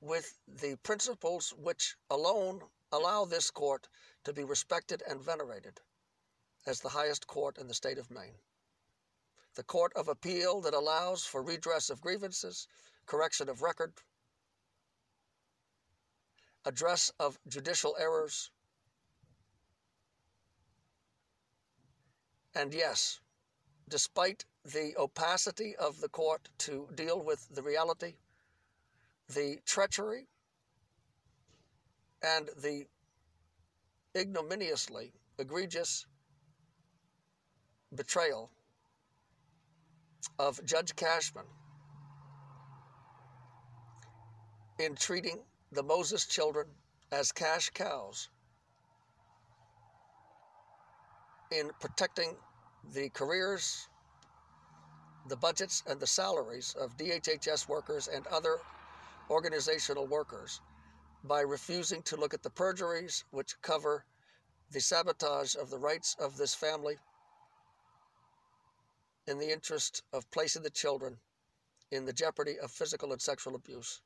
with 0.00 0.38
the 0.46 0.76
principles 0.82 1.54
which 1.56 1.96
alone 2.10 2.60
allow 2.92 3.24
this 3.24 3.50
court 3.50 3.88
to 4.24 4.32
be 4.32 4.44
respected 4.44 5.02
and 5.08 5.22
venerated 5.22 5.80
as 6.66 6.80
the 6.80 6.88
highest 6.88 7.26
court 7.26 7.58
in 7.58 7.68
the 7.68 7.74
state 7.74 7.98
of 7.98 8.10
Maine. 8.10 8.38
The 9.54 9.62
Court 9.64 9.92
of 9.94 10.08
Appeal 10.08 10.60
that 10.60 10.74
allows 10.74 11.24
for 11.24 11.42
redress 11.42 11.90
of 11.90 12.00
grievances, 12.00 12.68
correction 13.06 13.48
of 13.48 13.62
record, 13.62 13.92
address 16.64 17.12
of 17.18 17.38
judicial 17.48 17.96
errors, 17.98 18.50
and 22.54 22.74
yes, 22.74 23.20
despite 23.88 24.44
the 24.64 24.94
opacity 24.98 25.74
of 25.76 26.00
the 26.00 26.08
court 26.08 26.48
to 26.58 26.88
deal 26.94 27.22
with 27.22 27.48
the 27.50 27.62
reality, 27.62 28.14
the 29.34 29.58
treachery, 29.64 30.26
and 32.22 32.50
the 32.62 32.86
ignominiously 34.16 35.12
egregious 35.38 36.06
betrayal 37.94 38.50
of 40.38 40.62
Judge 40.64 40.94
Cashman 40.96 41.46
in 44.78 44.94
treating 44.94 45.38
the 45.72 45.82
Moses 45.82 46.26
children 46.26 46.66
as 47.12 47.30
cash 47.30 47.70
cows 47.70 48.28
in 51.52 51.70
protecting 51.80 52.36
the 52.92 53.08
careers, 53.10 53.88
the 55.28 55.36
budgets, 55.36 55.82
and 55.86 56.00
the 56.00 56.06
salaries 56.06 56.74
of 56.80 56.96
DHHS 56.96 57.68
workers 57.68 58.08
and 58.08 58.26
other 58.28 58.58
organizational 59.28 60.06
workers 60.06 60.60
by 61.24 61.40
refusing 61.40 62.02
to 62.02 62.16
look 62.16 62.34
at 62.34 62.42
the 62.42 62.50
perjuries 62.50 63.24
which 63.30 63.60
cover 63.62 64.04
the 64.72 64.80
sabotage 64.80 65.54
of 65.54 65.70
the 65.70 65.78
rights 65.78 66.16
of 66.18 66.36
this 66.36 66.54
family 66.54 66.96
in 69.26 69.38
the 69.38 69.50
interest 69.52 70.02
of 70.12 70.28
placing 70.30 70.62
the 70.62 70.70
children 70.70 71.16
in 71.90 72.04
the 72.04 72.12
jeopardy 72.12 72.58
of 72.58 72.70
physical 72.70 73.12
and 73.12 73.20
sexual 73.20 73.54
abuse. 73.54 74.00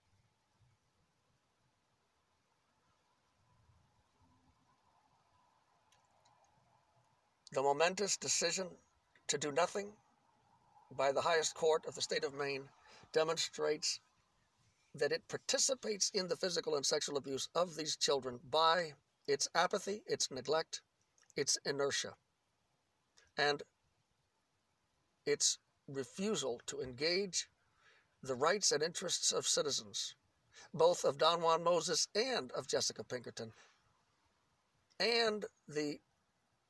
The 7.55 7.62
momentous 7.62 8.16
decision 8.16 8.66
to 9.28 9.39
do 9.39 9.52
nothing 9.52 9.93
by 10.90 11.12
the 11.12 11.20
highest 11.20 11.55
court 11.55 11.86
of 11.86 11.94
the 11.94 12.02
state 12.02 12.24
of 12.24 12.35
Maine 12.35 12.68
demonstrates 13.12 14.01
that 14.93 15.12
it 15.12 15.28
participates 15.28 16.10
in 16.10 16.26
the 16.26 16.36
physical 16.36 16.74
and 16.74 16.85
sexual 16.85 17.16
abuse 17.16 17.48
of 17.55 17.76
these 17.76 17.94
children 17.94 18.40
by 18.51 18.94
its 19.28 19.48
apathy, 19.55 20.02
its 20.06 20.32
neglect, 20.32 20.81
its 21.36 21.56
inertia, 21.64 22.16
and 23.39 23.62
its 25.24 25.59
refusal 25.86 26.60
to 26.66 26.81
engage 26.81 27.48
the 28.20 28.35
rights 28.35 28.72
and 28.72 28.82
interests 28.82 29.31
of 29.31 29.47
citizens, 29.47 30.16
both 30.72 31.05
of 31.05 31.18
Don 31.18 31.40
Juan 31.40 31.62
Moses 31.62 32.09
and 32.16 32.51
of 32.51 32.66
Jessica 32.66 33.05
Pinkerton, 33.05 33.52
and 34.98 35.44
the 35.68 36.01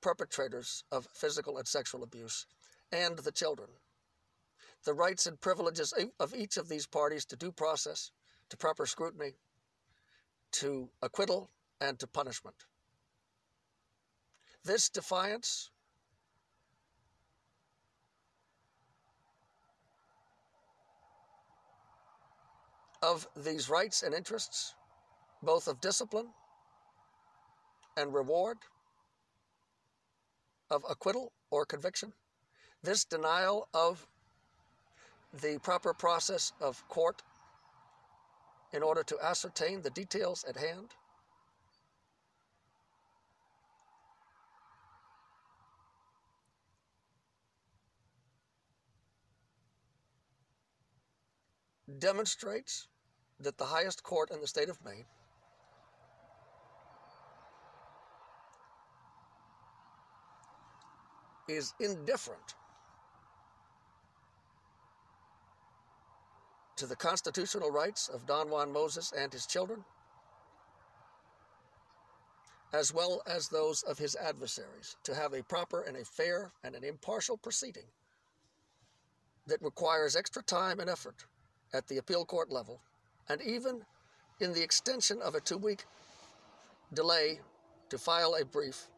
perpetrators 0.04 0.84
of 0.92 1.08
physical 1.14 1.56
and 1.56 1.66
sexual 1.66 2.02
abuse, 2.02 2.46
and 2.92 3.18
the 3.20 3.32
children 3.32 3.70
the 4.84 4.92
rights 4.92 5.26
and 5.26 5.40
privileges 5.40 5.94
of 6.20 6.34
each 6.34 6.58
of 6.58 6.68
these 6.68 6.86
parties 6.86 7.24
to 7.24 7.36
due 7.36 7.52
process, 7.52 8.10
to 8.50 8.56
proper 8.56 8.84
scrutiny, 8.84 9.32
to 10.52 10.90
acquittal, 11.02 11.48
and 11.80 11.98
to 11.98 12.06
punishment. 12.06 12.56
This 14.62 14.90
defiance 14.90 15.70
of 23.02 23.26
these 23.36 23.68
rights 23.68 24.02
and 24.02 24.14
interests, 24.14 24.74
both 25.42 25.66
of 25.66 25.80
discipline 25.80 26.28
and 27.96 28.12
reward, 28.14 28.58
of 30.74 30.84
acquittal 30.90 31.32
or 31.50 31.64
conviction, 31.64 32.12
this 32.82 33.04
denial 33.04 33.68
of 33.72 34.06
the 35.40 35.58
proper 35.62 35.94
process 35.94 36.52
of 36.60 36.86
court 36.88 37.22
in 38.72 38.82
order 38.82 39.04
to 39.04 39.16
ascertain 39.22 39.82
the 39.82 39.90
details 39.90 40.44
at 40.48 40.56
hand? 40.56 40.90
demonstrates 52.00 52.88
that 53.38 53.56
the 53.56 53.64
highest 53.64 54.02
court 54.02 54.30
in 54.30 54.40
the 54.40 54.46
state 54.46 54.68
of 54.68 54.84
Maine 54.84 55.04
is 61.48 61.74
indifferent 61.80 62.54
to 66.76 66.86
the 66.86 66.96
constitutional 66.96 67.70
rights 67.70 68.08
of 68.08 68.26
Don 68.26 68.50
Juan 68.50 68.72
Moses 68.72 69.12
and 69.16 69.32
his 69.32 69.46
children, 69.46 69.84
as 72.72 72.92
well 72.92 73.22
as 73.26 73.48
those 73.48 73.82
of 73.84 73.98
his 73.98 74.16
adversaries, 74.16 74.96
to 75.04 75.14
have 75.14 75.32
a 75.32 75.42
proper 75.44 75.82
and 75.82 75.96
a 75.96 76.04
fair 76.04 76.52
and 76.64 76.74
an 76.74 76.82
impartial 76.82 77.36
proceeding 77.36 77.84
that 79.46 79.62
requires 79.62 80.16
extra 80.16 80.42
time 80.42 80.80
and 80.80 80.90
effort 80.90 81.26
at 81.72 81.86
the 81.86 81.98
appeal 81.98 82.24
court 82.24 82.50
level, 82.50 82.80
and 83.28 83.40
even 83.42 83.82
in 84.40 84.52
the 84.52 84.62
extension 84.62 85.20
of 85.22 85.34
a 85.34 85.40
two 85.40 85.58
week 85.58 85.84
delay 86.92 87.40
to 87.88 87.98
file 87.98 88.34
a 88.40 88.44
brief 88.44 88.88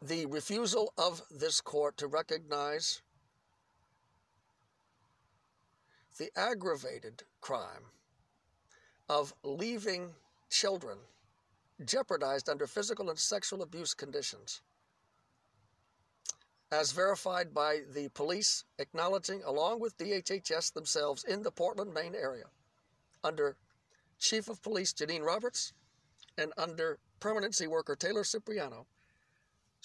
the 0.00 0.26
refusal 0.26 0.92
of 0.96 1.22
this 1.30 1.60
court 1.60 1.96
to 1.96 2.06
recognize 2.06 3.02
the 6.18 6.30
aggravated 6.36 7.22
crime 7.40 7.84
of 9.08 9.32
leaving 9.42 10.10
children 10.50 10.98
jeopardized 11.84 12.48
under 12.48 12.66
physical 12.66 13.08
and 13.08 13.18
sexual 13.18 13.62
abuse 13.62 13.94
conditions, 13.94 14.60
as 16.70 16.92
verified 16.92 17.54
by 17.54 17.80
the 17.94 18.08
police 18.10 18.64
acknowledging, 18.78 19.42
along 19.44 19.80
with 19.80 19.96
DHHS 19.96 20.72
themselves, 20.72 21.24
in 21.24 21.42
the 21.42 21.50
Portland, 21.50 21.94
Maine 21.94 22.14
area, 22.14 22.46
under 23.24 23.56
Chief 24.18 24.48
of 24.48 24.62
Police 24.62 24.92
Janine 24.92 25.24
Roberts 25.24 25.72
and 26.36 26.52
under 26.58 26.98
permanency 27.20 27.66
worker 27.66 27.96
Taylor 27.96 28.24
Cipriano 28.24 28.86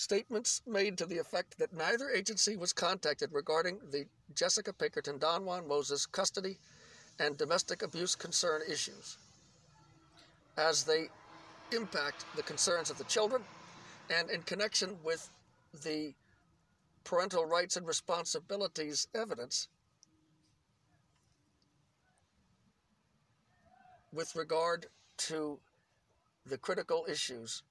statements 0.04 0.62
made 0.68 0.98
to 0.98 1.06
the 1.06 1.18
effect 1.18 1.58
that 1.58 1.74
neither 1.74 2.10
agency 2.10 2.58
was 2.58 2.74
contacted 2.74 3.30
regarding 3.32 3.80
the 3.90 4.06
Jessica 4.36 4.74
Pinkerton 4.74 5.18
Don 5.18 5.46
Juan 5.46 5.66
Moses 5.66 6.06
custody 6.06 6.58
and 7.20 7.38
domestic 7.38 7.84
abuse 7.84 8.14
concern 8.14 8.62
issues 8.70 9.18
as 10.58 10.84
they 10.84 11.08
impact 11.72 12.26
the 12.36 12.44
concerns 12.44 12.90
of 12.90 12.98
the 12.98 13.06
children 13.06 13.42
and 14.10 14.30
in 14.30 14.42
connection 14.42 14.98
with 15.06 15.30
the 15.86 16.14
parental 17.06 17.46
rights 17.46 17.78
and 17.78 17.88
responsibilities 17.88 19.08
evidence 19.16 19.70
with 24.12 24.36
regard 24.36 24.88
to 25.18 25.58
the 26.46 26.58
critical 26.58 27.06
issues 27.10 27.64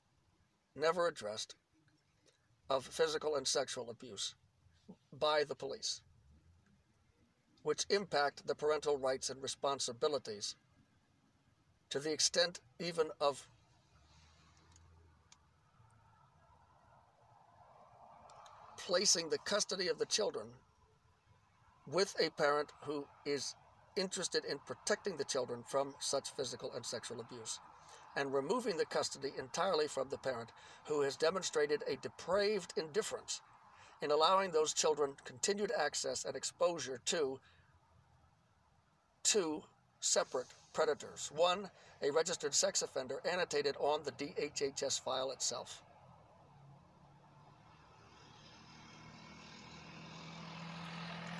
never 0.74 1.08
addressed 1.08 1.54
of 2.72 2.86
physical 2.86 3.36
and 3.36 3.46
sexual 3.46 3.90
abuse 3.90 4.34
by 5.18 5.44
the 5.44 5.54
police, 5.54 6.00
which 7.62 7.84
impact 7.90 8.46
the 8.46 8.54
parental 8.54 8.96
rights 8.96 9.28
and 9.28 9.42
responsibilities 9.42 10.56
to 11.90 11.98
the 12.00 12.10
extent 12.10 12.60
even 12.80 13.08
of 13.20 13.46
placing 18.78 19.28
the 19.28 19.38
custody 19.38 19.88
of 19.88 19.98
the 19.98 20.06
children 20.06 20.46
with 21.86 22.14
a 22.24 22.30
parent 22.30 22.72
who 22.84 23.06
is 23.26 23.54
interested 23.96 24.46
in 24.46 24.58
protecting 24.66 25.18
the 25.18 25.24
children 25.24 25.62
from 25.68 25.94
such 26.00 26.30
physical 26.36 26.72
and 26.74 26.86
sexual 26.86 27.20
abuse 27.20 27.60
and 28.16 28.32
removing 28.32 28.76
the 28.76 28.84
custody 28.84 29.32
entirely 29.38 29.88
from 29.88 30.08
the 30.08 30.18
parent 30.18 30.50
who 30.84 31.02
has 31.02 31.16
demonstrated 31.16 31.82
a 31.86 31.96
depraved 31.96 32.72
indifference 32.76 33.40
in 34.02 34.10
allowing 34.10 34.50
those 34.50 34.74
children 34.74 35.12
continued 35.24 35.72
access 35.78 36.24
and 36.24 36.36
exposure 36.36 37.00
to 37.06 37.38
two 39.22 39.62
separate 40.00 40.48
predators. 40.72 41.30
One, 41.34 41.70
a 42.02 42.10
registered 42.10 42.54
sex 42.54 42.82
offender 42.82 43.20
annotated 43.30 43.76
on 43.78 44.02
the 44.02 44.12
DHHS 44.12 45.00
file 45.00 45.30
itself. 45.30 45.82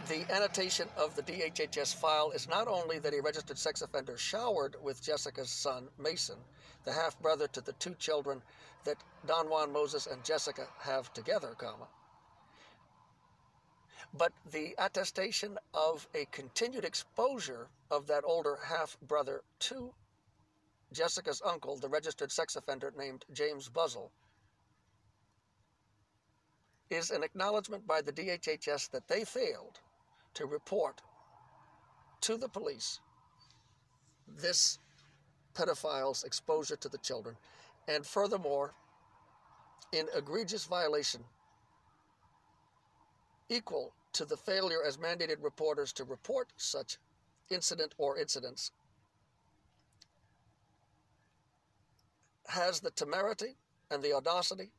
The 0.09 0.31
annotation 0.33 0.89
of 0.97 1.15
the 1.17 1.23
DHHS 1.23 1.95
file 1.95 2.33
is 2.33 2.49
not 2.49 2.69
only 2.69 2.99
that 2.99 3.15
a 3.15 3.23
registered 3.23 3.59
sex 3.59 3.83
offender 3.83 4.17
showered 4.17 4.77
with 4.83 5.03
Jessica's 5.03 5.51
son, 5.51 5.89
Mason, 5.99 6.37
the 6.85 6.93
half 6.93 7.19
brother 7.21 7.47
to 7.49 7.61
the 7.61 7.73
two 7.75 7.95
children 7.95 8.43
that 8.85 8.97
Don 9.27 9.49
Juan 9.49 9.73
Moses 9.73 10.07
and 10.07 10.23
Jessica 10.25 10.67
have 10.81 11.13
together, 11.13 11.55
comma. 11.57 11.87
But 14.15 14.33
the 14.51 14.75
attestation 14.79 15.59
of 15.73 16.07
a 16.15 16.27
continued 16.27 16.85
exposure 16.85 17.69
of 17.91 18.07
that 18.09 18.25
older 18.25 18.59
half 18.65 18.97
brother 19.01 19.43
to 19.61 19.95
Jessica's 20.93 21.41
uncle, 21.45 21.77
the 21.77 21.89
registered 21.89 22.31
sex 22.31 22.57
offender 22.57 22.93
named 22.97 23.25
James 23.33 23.71
Buzzell, 23.71 24.11
is 26.91 27.11
an 27.11 27.23
acknowledgement 27.23 27.87
by 27.87 28.03
the 28.03 28.13
DHHS 28.13 28.91
that 28.91 29.09
they 29.09 29.25
failed 29.25 29.81
to 30.35 30.45
report 30.45 31.01
to 32.21 32.37
the 32.37 32.49
police 32.49 33.01
this 34.29 34.79
pedophile's 35.55 36.25
exposure 36.25 36.77
to 36.77 36.89
the 36.89 36.99
children, 36.99 37.37
and 37.89 38.07
furthermore, 38.07 38.75
in 39.93 40.07
egregious 40.17 40.65
violation 40.65 41.23
equal 43.49 43.93
to 44.13 44.25
the 44.25 44.37
failure 44.37 44.83
as 44.87 44.97
mandated 44.97 45.43
reporters 45.43 45.93
to 45.93 46.05
report 46.05 46.53
such 46.57 46.99
incident 47.51 47.95
or 47.99 48.19
incidents, 48.19 48.73
has 52.47 52.81
the 52.81 52.91
temerity 52.91 53.57
and 53.91 54.03
the 54.03 54.13
audacity, 54.13 54.71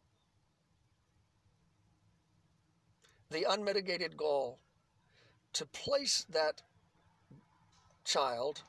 the 3.30 3.46
unmitigated 3.50 4.16
gall 4.16 4.60
to 5.54 5.66
place 5.66 6.26
that 6.30 6.62
child 8.06 8.64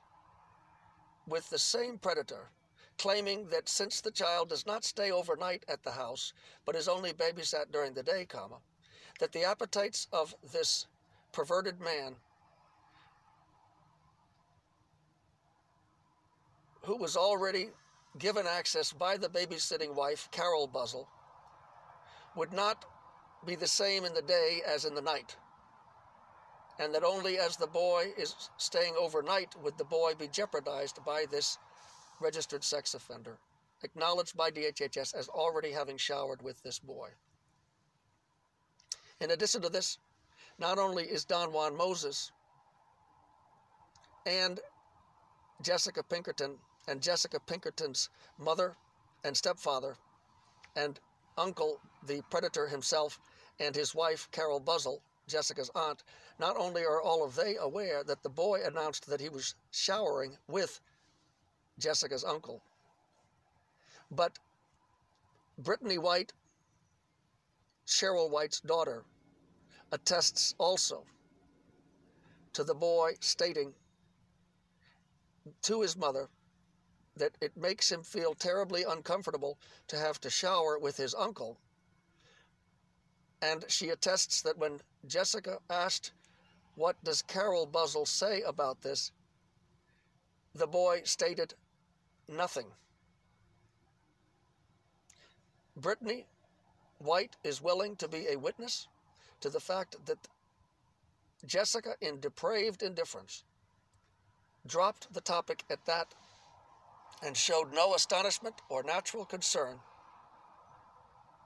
with 1.26 1.48
the 1.51 1.59
same 1.59 1.98
predator, 1.98 2.51
claiming 2.98 3.48
that 3.48 3.68
since 3.68 4.01
the 4.01 4.10
child 4.10 4.48
does 4.48 4.66
not 4.66 4.84
stay 4.84 5.10
overnight 5.10 5.64
at 5.68 5.82
the 5.82 5.92
house, 5.92 6.32
but 6.64 6.76
is 6.76 6.88
only 6.88 7.12
babysat 7.12 7.72
during 7.72 7.94
the 7.94 8.02
day, 8.02 8.24
comma, 8.24 8.59
that 9.20 9.32
the 9.32 9.44
appetites 9.44 10.06
of 10.12 10.34
this 10.52 10.86
perverted 11.32 11.80
man 11.80 12.14
who 16.82 16.96
was 16.96 17.16
already 17.16 17.70
given 18.18 18.46
access 18.46 18.92
by 18.92 19.16
the 19.16 19.28
babysitting 19.28 19.94
wife, 19.94 20.28
Carol 20.30 20.68
Buzzell, 20.68 21.06
would 22.36 22.52
not 22.52 22.84
be 23.46 23.55
the 23.55 23.66
same 23.66 24.05
in 24.05 24.14
the 24.14 24.22
day 24.22 24.60
as 24.66 24.84
in 24.84 24.94
the 24.94 25.02
night 25.02 25.36
and 26.78 26.94
that 26.94 27.05
only 27.05 27.38
as 27.38 27.56
the 27.56 27.66
boy 27.66 28.12
is 28.16 28.34
staying 28.56 28.94
overnight 28.98 29.55
would 29.62 29.78
the 29.78 29.84
boy 29.84 30.12
be 30.18 30.28
jeopardized 30.28 30.98
by 31.05 31.24
this 31.30 31.59
registered 32.20 32.64
sex 32.64 32.94
offender, 32.94 33.38
acknowledged 33.82 34.36
by 34.36 34.51
DHHS 34.51 35.14
as 35.14 35.28
already 35.28 35.72
having 35.72 35.96
showered 35.96 36.42
with 36.42 36.62
this 36.62 36.78
boy. 36.78 37.10
In 39.20 39.30
addition 39.30 39.62
to 39.62 39.68
this, 39.68 39.98
not 40.59 40.78
only 40.78 41.05
is 41.05 41.24
Don 41.24 41.52
Juan 41.52 41.76
Moses 41.76 42.32
and 44.26 44.60
Jessica 45.62 46.02
Pinkerton 46.02 46.56
and 46.88 47.01
Jessica 47.01 47.38
Pinkerton's 47.40 48.10
mother 48.38 48.76
and 49.24 49.36
stepfather 49.36 49.96
and 50.76 50.98
uncle, 51.38 51.80
the 52.06 52.22
predator 52.30 52.66
himself, 52.66 53.20
and 53.60 53.74
his 53.74 53.94
wife, 53.94 54.28
Carol 54.32 54.60
Buzzell, 54.60 55.01
Jessica's 55.26 55.70
aunt, 55.74 56.02
not 56.38 56.56
only 56.56 56.84
are 56.84 57.01
all 57.01 57.24
of 57.24 57.34
they 57.34 57.56
aware 57.56 58.05
that 58.05 58.22
the 58.22 58.28
boy 58.28 58.62
announced 58.64 59.06
that 59.06 59.20
he 59.20 59.28
was 59.28 59.55
showering 59.70 60.36
with 60.48 60.80
Jessica's 61.78 62.24
uncle, 62.24 62.62
but 64.10 64.38
Brittany 65.59 65.98
White, 65.98 66.32
Cheryl 67.86 68.30
White's 68.30 68.60
daughter, 68.60 69.05
attests 69.92 70.55
also 70.59 71.05
to 72.52 72.64
the 72.64 72.74
boy 72.74 73.14
stating 73.20 73.74
to 75.62 75.80
his 75.80 75.96
mother 75.96 76.28
that 77.16 77.36
it 77.40 77.56
makes 77.56 77.90
him 77.90 78.02
feel 78.02 78.34
terribly 78.34 78.82
uncomfortable 78.82 79.59
to 79.88 79.96
have 79.96 80.20
to 80.20 80.30
shower 80.30 80.78
with 80.78 80.96
his 80.96 81.14
uncle 81.14 81.59
and 83.45 83.65
she 83.69 83.91
attests 83.91 84.41
that 84.43 84.57
when 84.59 84.81
Jessica 85.07 85.59
asked, 85.69 86.12
What 86.77 86.97
does 87.05 87.23
Carol 87.23 87.66
Buzzell 87.66 88.07
say 88.07 88.43
about 88.43 88.81
this? 88.83 89.12
the 90.57 90.66
boy 90.69 91.01
stated 91.03 91.53
nothing. 92.29 92.66
Brittany 95.77 96.27
White 96.99 97.37
is 97.43 97.61
willing 97.61 97.97
to 97.97 98.07
be 98.07 98.29
a 98.29 98.39
witness 98.39 98.87
to 99.41 99.51
the 99.51 99.59
fact 99.59 99.97
that 100.07 100.29
Jessica, 101.45 101.97
in 102.01 102.21
depraved 102.21 102.85
indifference, 102.85 103.43
dropped 104.66 105.12
the 105.12 105.21
topic 105.21 105.65
at 105.69 105.85
that 105.87 106.15
and 107.21 107.37
showed 107.37 107.75
no 107.75 107.95
astonishment 107.95 108.55
or 108.69 108.85
natural 108.85 109.25
concern 109.25 109.81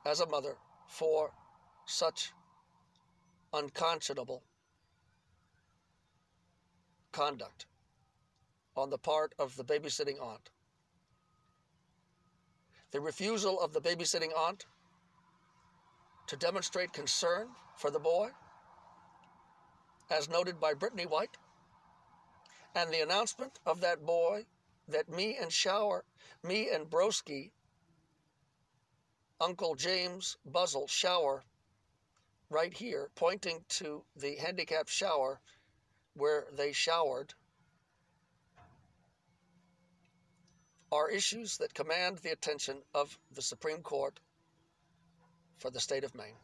as 0.04 0.20
a 0.20 0.26
mother 0.26 0.56
for 0.86 1.30
such 1.88 2.32
unconscionable 3.54 4.42
conduct 7.12 7.64
on 8.76 8.90
the 8.90 8.98
part 8.98 9.34
of 9.38 9.56
the 9.56 9.64
babysitting 9.64 10.20
aunt. 10.20 10.50
The 12.90 13.00
refusal 13.00 13.58
of 13.60 13.72
the 13.72 13.80
babysitting 13.80 14.36
aunt 14.36 14.66
to 16.26 16.36
demonstrate 16.36 16.92
concern 16.92 17.48
for 17.76 17.90
the 17.90 17.98
boy, 17.98 18.28
as 20.10 20.28
noted 20.28 20.60
by 20.60 20.74
Brittany 20.74 21.06
White, 21.06 21.38
and 22.74 22.92
the 22.92 23.00
announcement 23.00 23.58
of 23.64 23.80
that 23.80 24.04
boy 24.04 24.44
that 24.88 25.08
me 25.08 25.38
and 25.40 25.50
Shower, 25.50 26.04
me 26.42 26.68
and 26.70 26.88
Broski, 26.88 27.50
Uncle 29.40 29.74
James 29.74 30.36
Buzzell 30.46 30.88
Shower, 30.88 31.44
right 32.50 32.72
here, 32.72 33.10
pointing 33.14 33.60
to 33.68 34.02
the 34.16 34.36
handicapped 34.36 34.90
shower 34.90 35.40
where 36.14 36.46
they 36.56 36.72
showered, 36.72 37.34
are 40.90 41.10
issues 41.10 41.58
that 41.58 41.74
command 41.74 42.18
the 42.18 42.30
attention 42.30 42.78
of 42.94 43.18
the 43.34 43.42
Supreme 43.42 43.82
Court 43.82 44.18
for 45.58 45.70
the 45.70 45.80
state 45.80 46.04
of 46.04 46.14
Maine. 46.14 46.34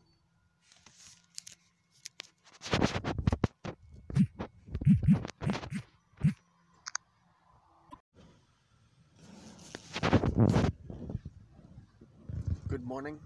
Good 12.69 12.85
morning. 12.85 13.19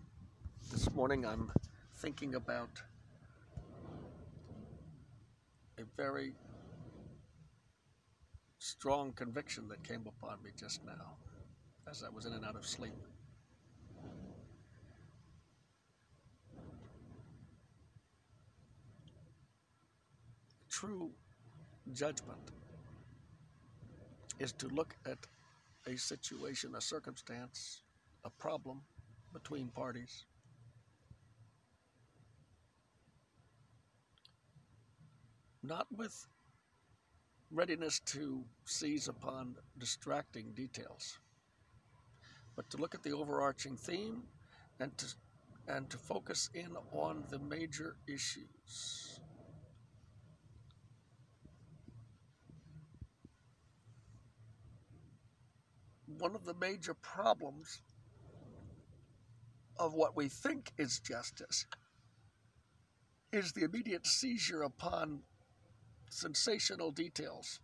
This 0.71 0.93
morning 0.93 1.27
I'm 1.27 1.51
thinking 1.99 2.37
about 2.37 2.81
a 5.79 5.83
very 5.97 6.33
strong 8.59 9.13
conviction 9.13 9.67
that 9.69 9.83
came 9.83 10.05
upon 10.07 10.41
me 10.45 10.51
just 10.57 10.85
now 10.85 11.17
as 11.91 12.05
I 12.05 12.09
was 12.09 12.25
in 12.25 12.35
and 12.35 12.45
out 12.45 12.55
of 12.55 12.65
sleep. 12.67 12.93
True 20.69 21.11
judgment 21.93 22.39
is 24.39 24.53
to 24.53 24.69
look 24.69 24.95
at 25.05 25.19
a 25.89 25.97
situation, 25.97 26.77
a 26.77 26.81
circumstance, 26.81 27.83
a 28.25 28.31
problem 28.31 28.83
between 29.33 29.67
parties 29.69 30.25
not 35.63 35.87
with 35.97 36.27
readiness 37.51 38.01
to 38.01 38.45
seize 38.65 39.09
upon 39.09 39.57
distracting 39.79 40.53
details, 40.53 41.19
but 42.57 42.69
to 42.71 42.77
look 42.77 42.95
at 42.95 43.03
the 43.03 43.13
overarching 43.13 43.77
theme 43.77 44.23
and 44.81 44.97
to, 44.99 45.07
and 45.67 45.89
to 45.91 45.99
focus 45.99 46.51
in 46.55 46.77
on 46.93 47.25
the 47.31 47.39
major 47.39 47.97
issues. 48.07 49.21
One 56.19 56.35
of 56.35 56.45
the 56.45 56.55
major 56.55 56.95
problems 56.95 57.83
of 59.79 59.95
what 59.95 60.17
we 60.17 60.29
think 60.29 60.73
is 60.77 60.99
justice 60.99 61.67
is 63.33 63.53
the 63.53 63.65
immediate 63.65 64.07
seizure 64.07 64.63
upon 64.63 65.21
sensational 66.11 66.91
details. 66.91 67.61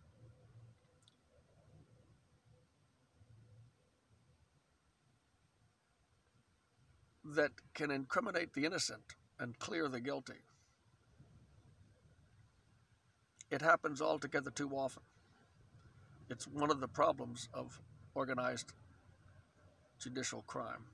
That 7.23 7.51
can 7.73 7.89
incriminate 7.89 8.53
the 8.53 8.65
innocent 8.65 9.15
and 9.39 9.57
clear 9.57 9.87
the 9.87 9.99
guilty. 9.99 10.41
It 13.49 13.61
happens 13.61 14.01
altogether 14.01 14.51
too 14.51 14.69
often. 14.69 15.03
It's 16.29 16.47
one 16.47 16.71
of 16.71 16.79
the 16.79 16.87
problems 16.87 17.49
of 17.53 17.79
organized 18.13 18.73
judicial 19.99 20.43
crime. 20.47 20.85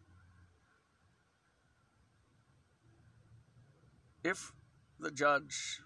If 4.23 4.53
the 4.99 5.11
judge 5.11 5.81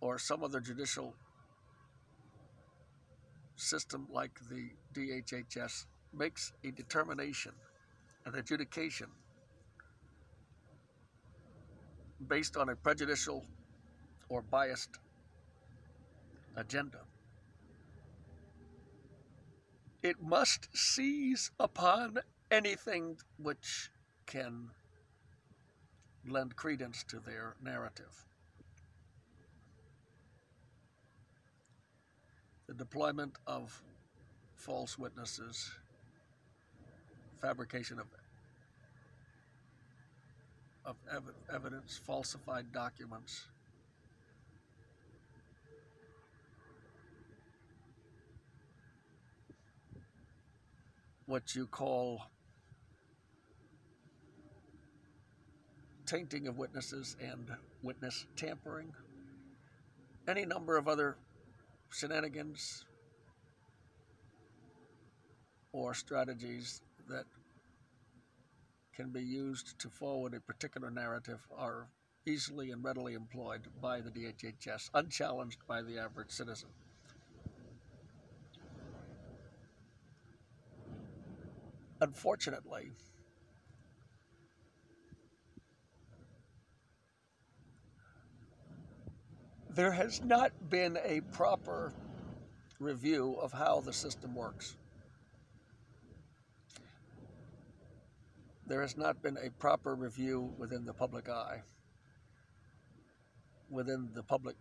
or 0.00 0.18
some 0.18 0.42
other 0.42 0.60
judicial 0.60 1.14
system 3.56 4.06
like 4.10 4.32
the 4.48 4.70
DHHS 4.94 5.86
makes 6.12 6.52
a 6.64 6.70
determination, 6.70 7.52
an 8.24 8.34
adjudication 8.34 9.08
based 12.28 12.56
on 12.56 12.68
a 12.68 12.76
prejudicial 12.76 13.46
or 14.28 14.42
biased 14.42 14.98
agenda. 16.56 17.00
It 20.02 20.22
must 20.22 20.68
seize 20.74 21.50
upon 21.60 22.18
anything 22.50 23.18
which 23.38 23.90
can 24.26 24.70
lend 26.26 26.56
credence 26.56 27.04
to 27.08 27.20
their 27.20 27.56
narrative. 27.62 28.26
The 32.70 32.76
deployment 32.76 33.36
of 33.48 33.82
false 34.54 34.96
witnesses, 34.96 35.72
fabrication 37.42 37.98
of, 37.98 38.06
of 40.84 40.94
ev- 41.12 41.34
evidence, 41.52 41.98
falsified 42.06 42.70
documents, 42.70 43.48
what 51.26 51.56
you 51.56 51.66
call 51.66 52.22
tainting 56.06 56.46
of 56.46 56.56
witnesses 56.56 57.16
and 57.20 57.50
witness 57.82 58.26
tampering, 58.36 58.92
any 60.28 60.46
number 60.46 60.76
of 60.76 60.86
other 60.86 61.16
shenanigans 61.90 62.84
or 65.72 65.94
strategies 65.94 66.82
that 67.08 67.24
can 68.94 69.10
be 69.10 69.22
used 69.22 69.78
to 69.78 69.88
forward 69.88 70.34
a 70.34 70.40
particular 70.40 70.90
narrative 70.90 71.40
are 71.56 71.88
easily 72.26 72.70
and 72.70 72.84
readily 72.84 73.14
employed 73.14 73.66
by 73.80 74.00
the 74.00 74.10
DHHS, 74.10 74.90
unchallenged 74.94 75.58
by 75.66 75.82
the 75.82 75.98
average 75.98 76.30
citizen. 76.30 76.68
Unfortunately, 82.00 82.90
there 89.74 89.92
has 89.92 90.20
not 90.22 90.50
been 90.68 90.98
a 91.04 91.20
proper 91.32 91.92
review 92.80 93.36
of 93.40 93.52
how 93.52 93.80
the 93.80 93.92
system 93.92 94.34
works. 94.34 94.76
There 98.66 98.80
has 98.82 98.96
not 98.96 99.22
been 99.22 99.36
a 99.36 99.50
proper 99.50 99.94
review 99.94 100.52
within 100.58 100.84
the 100.84 100.92
public 100.94 101.28
eye, 101.28 101.62
within 103.68 104.10
the 104.12 104.22
public 104.22 104.56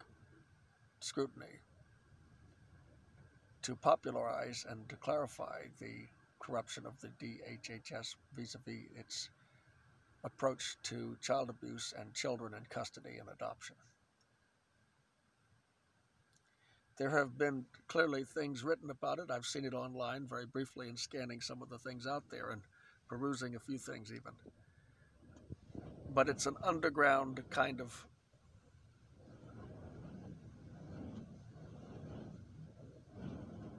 scrutiny, 0.99 1.59
to 3.63 3.75
popularize 3.75 4.65
and 4.69 4.87
to 4.89 4.95
clarify 4.95 5.63
the 5.79 6.07
corruption 6.39 6.85
of 6.85 6.99
the 7.01 7.09
DHHS 7.19 8.15
vis 8.35 8.55
a 8.55 8.59
vis 8.59 8.85
its 8.95 9.29
approach 10.23 10.77
to 10.83 11.15
child 11.21 11.49
abuse 11.49 11.93
and 11.97 12.13
children 12.13 12.53
in 12.53 12.65
custody 12.69 13.17
and 13.19 13.29
adoption. 13.29 13.75
There 16.99 17.09
have 17.11 17.37
been 17.37 17.63
clearly 17.87 18.25
things 18.25 18.61
written 18.61 18.89
about 18.89 19.19
it. 19.19 19.31
I've 19.31 19.45
seen 19.45 19.63
it 19.63 19.73
online 19.73 20.27
very 20.27 20.45
briefly 20.45 20.89
in 20.89 20.97
scanning 20.97 21.39
some 21.39 21.61
of 21.61 21.69
the 21.69 21.77
things 21.77 22.05
out 22.05 22.25
there 22.29 22.49
and 22.51 22.61
perusing 23.07 23.55
a 23.55 23.59
few 23.59 23.77
things 23.77 24.11
even. 24.11 24.33
But 26.13 26.27
it's 26.27 26.45
an 26.45 26.57
underground 26.61 27.41
kind 27.49 27.79
of 27.79 28.05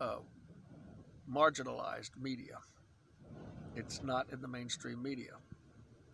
uh, 0.01 0.20
marginalized 1.30 2.16
media. 2.18 2.59
It's 3.76 4.02
not 4.02 4.32
in 4.32 4.40
the 4.40 4.48
mainstream 4.48 5.02
media 5.02 5.32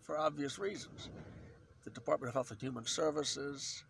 for 0.03 0.19
obvious 0.19 0.59
reasons. 0.59 1.09
The 1.85 1.91
Department 1.91 2.31
of 2.31 2.35
Health 2.35 2.51
and 2.51 2.61
Human 2.61 2.85
Services 2.85 3.85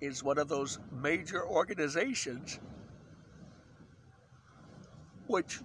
is 0.00 0.22
one 0.22 0.38
of 0.38 0.48
those 0.48 0.78
major 0.90 1.44
organizations 1.46 2.58
which 5.26 5.60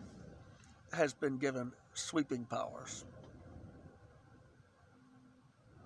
has 0.91 1.13
been 1.13 1.37
given 1.37 1.71
sweeping 1.93 2.45
powers 2.45 3.05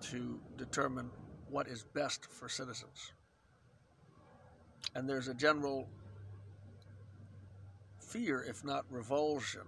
to 0.00 0.40
determine 0.56 1.10
what 1.48 1.68
is 1.68 1.84
best 1.94 2.26
for 2.26 2.48
citizens. 2.48 3.12
And 4.94 5.08
there's 5.08 5.28
a 5.28 5.34
general 5.34 5.88
fear, 7.98 8.42
if 8.42 8.64
not 8.64 8.84
revulsion, 8.90 9.66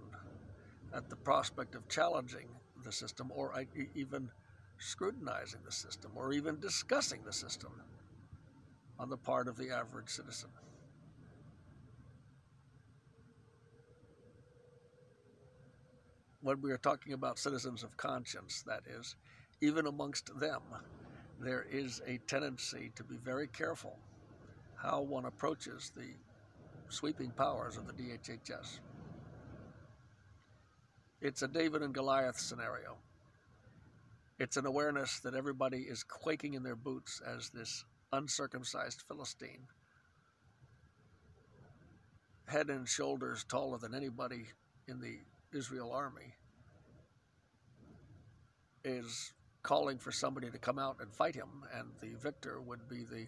at 0.93 1.09
the 1.09 1.15
prospect 1.15 1.75
of 1.75 1.87
challenging 1.87 2.47
the 2.83 2.91
system 2.91 3.31
or 3.33 3.53
even 3.95 4.29
scrutinizing 4.77 5.61
the 5.65 5.71
system 5.71 6.11
or 6.15 6.33
even 6.33 6.59
discussing 6.59 7.21
the 7.25 7.33
system 7.33 7.71
on 8.99 9.09
the 9.09 9.17
part 9.17 9.47
of 9.47 9.57
the 9.57 9.69
average 9.69 10.09
citizen. 10.09 10.49
When 16.41 16.61
we 16.61 16.71
are 16.71 16.77
talking 16.77 17.13
about 17.13 17.39
citizens 17.39 17.83
of 17.83 17.95
conscience, 17.95 18.63
that 18.67 18.81
is, 18.99 19.15
even 19.61 19.87
amongst 19.87 20.37
them, 20.39 20.61
there 21.39 21.65
is 21.71 22.01
a 22.05 22.19
tendency 22.27 22.91
to 22.95 23.03
be 23.03 23.15
very 23.17 23.47
careful 23.47 23.97
how 24.75 25.01
one 25.01 25.25
approaches 25.25 25.91
the 25.95 26.09
sweeping 26.89 27.31
powers 27.31 27.77
of 27.77 27.87
the 27.87 27.93
DHHS. 27.93 28.79
It's 31.21 31.41
a 31.41 31.47
David 31.47 31.81
and 31.81 31.93
Goliath 31.93 32.37
scenario. 32.37 32.97
It's 34.39 34.57
an 34.57 34.65
awareness 34.65 35.19
that 35.21 35.35
everybody 35.35 35.77
is 35.77 36.03
quaking 36.03 36.55
in 36.55 36.63
their 36.63 36.75
boots 36.75 37.21
as 37.25 37.49
this 37.49 37.85
uncircumcised 38.13 39.03
Philistine, 39.07 39.67
head 42.47 42.69
and 42.69 42.87
shoulders 42.87 43.43
taller 43.43 43.77
than 43.77 43.93
anybody 43.93 44.45
in 44.87 44.99
the 44.99 45.17
Israel 45.57 45.91
army, 45.91 46.35
is 48.83 49.33
calling 49.63 49.97
for 49.97 50.11
somebody 50.11 50.49
to 50.51 50.57
come 50.57 50.77
out 50.77 50.97
and 50.99 51.11
fight 51.11 51.35
him, 51.35 51.63
and 51.73 51.89
the 52.01 52.17
victor 52.19 52.61
would 52.61 52.87
be 52.87 53.03
the 53.03 53.27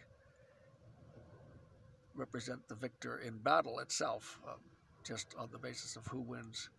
represent 2.14 2.66
the 2.70 2.76
victor 2.76 3.18
in 3.18 3.38
battle 3.40 3.80
itself, 3.80 4.40
uh, 4.48 4.54
just 5.06 5.36
on 5.38 5.50
the 5.52 5.58
basis 5.58 5.96
of 5.96 6.06
who 6.08 6.22
wins 6.22 6.70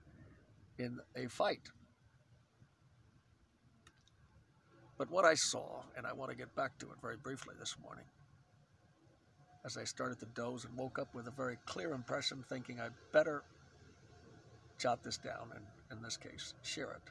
in 0.78 0.98
a 1.14 1.26
fight. 1.28 1.68
But 4.98 5.10
what 5.10 5.24
I 5.24 5.34
saw, 5.34 5.82
and 5.96 6.06
I 6.06 6.12
want 6.12 6.30
to 6.30 6.36
get 6.36 6.54
back 6.54 6.78
to 6.78 6.86
it 6.86 6.96
very 7.02 7.16
briefly 7.16 7.54
this 7.58 7.76
morning, 7.82 8.06
as 9.64 9.76
I 9.76 9.84
started 9.84 10.18
to 10.20 10.26
doze 10.26 10.64
and 10.64 10.76
woke 10.76 10.98
up 10.98 11.14
with 11.14 11.26
a 11.26 11.32
very 11.32 11.58
clear 11.66 11.92
impression, 11.92 12.44
thinking 12.48 12.80
I'd 12.80 12.92
better 13.12 13.42
jot 14.78 15.02
this 15.02 15.18
down 15.18 15.50
and, 15.54 15.64
in 15.90 16.02
this 16.02 16.16
case, 16.16 16.54
share 16.62 16.92
it. 16.92 17.10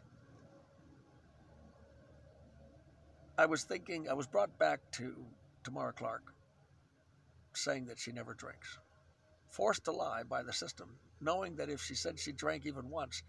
I 3.38 3.45
was 3.45 3.64
thinking, 3.64 4.07
I 4.10 4.14
was 4.14 4.28
brought 4.28 4.57
back 4.57 4.80
to 4.94 5.14
Tamara 5.64 5.94
Clark 5.94 6.24
saying 7.53 7.86
that 7.86 7.99
she 7.99 8.12
never 8.12 8.34
drinks, 8.34 8.80
forced 9.49 9.84
to 9.86 9.91
lie 9.91 10.24
by 10.24 10.41
the 10.41 10.53
system, 10.53 10.90
knowing 11.22 11.56
that 11.56 11.70
if 11.70 11.82
she 11.82 11.95
said 11.95 12.20
she 12.20 12.32
drank 12.32 12.66
even 12.66 12.90
once, 12.90 13.22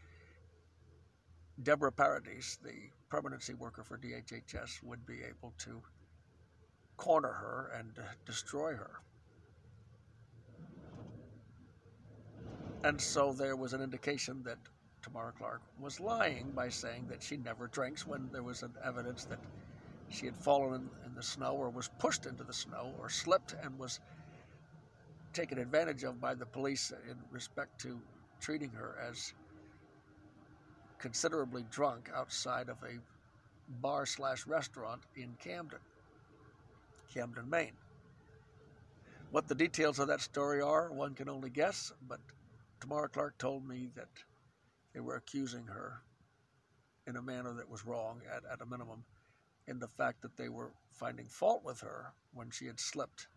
Deborah 1.63 1.93
Paradis, 1.93 2.59
the 2.63 2.91
permanency 3.09 3.55
worker 3.55 3.83
for 3.83 3.97
DHHS, 3.97 4.83
would 4.83 5.07
be 5.07 5.23
able 5.23 5.53
to 5.59 5.83
corner 6.97 7.33
her 7.33 7.73
and 7.79 7.99
uh, 7.99 8.03
destroy 8.27 8.75
her. 8.75 8.91
And 12.85 13.01
so 13.01 13.33
there 13.33 13.57
was 13.57 13.73
an 13.73 13.83
indication 13.83 14.43
that 14.45 14.59
Tamara 15.03 15.33
Clark 15.37 15.61
was 15.81 15.99
lying 15.99 16.53
by 16.55 16.69
saying 16.69 17.07
that 17.09 17.23
she 17.23 17.37
never 17.37 17.69
drinks 17.69 18.07
when 18.07 18.29
there 18.33 18.43
was 18.43 18.63
evidence 18.85 19.25
that 19.25 19.39
she 20.11 20.27
had 20.27 20.37
fallen 20.37 20.75
in, 20.75 21.11
in 21.11 21.15
the 21.15 21.23
snow 21.23 21.53
or 21.53 21.71
was 21.71 21.91
pushed 21.99 22.27
into 22.27 22.45
the 22.45 22.53
snow 22.53 22.93
or 23.01 23.09
slipped 23.09 23.55
and 23.63 23.79
was 23.79 23.99
taken 25.33 25.59
advantage 25.59 26.05
of 26.05 26.21
by 26.21 26.35
the 26.35 26.47
police 26.47 26.93
in 27.11 27.17
respect 27.31 27.81
to 27.81 27.99
treating 28.41 28.71
her 28.71 28.97
as 29.09 29.33
considerably 30.99 31.65
drunk 31.71 32.11
outside 32.15 32.69
of 32.69 32.77
a 32.83 32.99
bar 33.81 34.07
slash 34.07 34.47
restaurant 34.47 35.03
in 35.17 35.37
Camden. 35.43 35.81
Camden, 37.13 37.49
Maine. 37.49 37.77
What 39.31 39.49
the 39.49 39.55
details 39.55 39.99
of 39.99 40.09
that 40.09 40.21
story 40.21 40.61
are, 40.61 40.93
one 40.93 41.15
can 41.15 41.29
only 41.29 41.51
guess, 41.51 41.93
but 42.09 42.21
Tamara 42.81 43.09
Clark 43.09 43.39
told 43.39 43.67
me 43.67 43.89
that 43.97 44.09
they 44.95 45.01
were 45.01 45.17
accusing 45.17 45.67
her 45.67 46.01
in 47.07 47.17
a 47.17 47.23
manner 47.23 47.53
that 47.55 47.69
was 47.69 47.87
wrong, 47.87 48.21
at, 48.35 48.43
at 48.51 48.63
a 48.63 48.67
minimum, 48.67 49.05
in 49.69 49.79
the 49.79 49.89
fact 49.89 50.23
that 50.23 50.37
they 50.37 50.49
were 50.49 50.73
finding 50.93 51.27
fault 51.27 51.63
with 51.65 51.81
her 51.81 52.13
when 52.35 52.51
she 52.51 52.67
had 52.67 52.81
slipped 52.81 53.29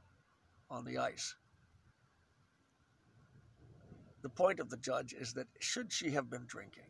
on 0.69 0.85
the 0.85 0.97
ice. 0.97 1.35
The 4.21 4.29
point 4.29 4.59
of 4.59 4.69
the 4.69 4.77
judge 4.77 5.13
is 5.13 5.33
that 5.33 5.47
should 5.59 5.91
she 5.91 6.11
have 6.11 6.29
been 6.29 6.45
drinking 6.45 6.88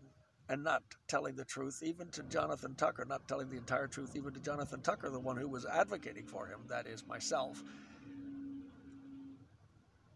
and 0.50 0.64
not 0.64 0.82
telling 1.08 1.36
the 1.36 1.46
truth, 1.46 1.82
even 1.84 2.10
to 2.10 2.24
Jonathan 2.24 2.74
Tucker, 2.76 3.06
not 3.08 3.28
telling 3.28 3.50
the 3.50 3.58
entire 3.58 3.88
truth, 3.88 4.16
even 4.16 4.34
to 4.34 4.40
Jonathan 4.40 4.82
Tucker, 4.82 5.10
the 5.10 5.20
one 5.20 5.38
who 5.38 5.48
was 5.48 5.66
advocating 5.66 6.26
for 6.26 6.48
him, 6.48 6.60
that 6.68 6.88
is 6.88 7.06
myself, 7.08 7.64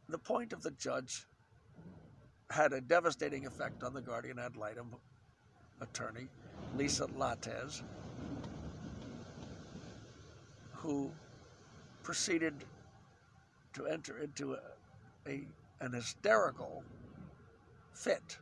the 0.09 0.17
point 0.17 0.51
of 0.51 0.63
the 0.63 0.71
judge 0.71 1.27
had 2.49 2.73
a 2.73 2.81
devastating 2.81 3.45
effect 3.45 3.83
on 3.83 3.93
the 3.93 4.01
guardian 4.01 4.39
ad 4.39 4.55
litem 4.55 4.87
attorney, 5.81 6.27
Lisa 6.75 7.05
Lattes, 7.17 7.83
who 10.71 11.11
proceeded 12.01 12.53
to 13.73 13.85
enter 13.85 14.17
into 14.19 14.53
a, 14.53 14.59
a, 15.29 15.41
an 15.79 15.93
hysterical 15.93 16.83
fit. 17.93 18.37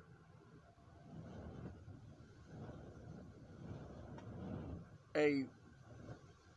A 5.15 5.43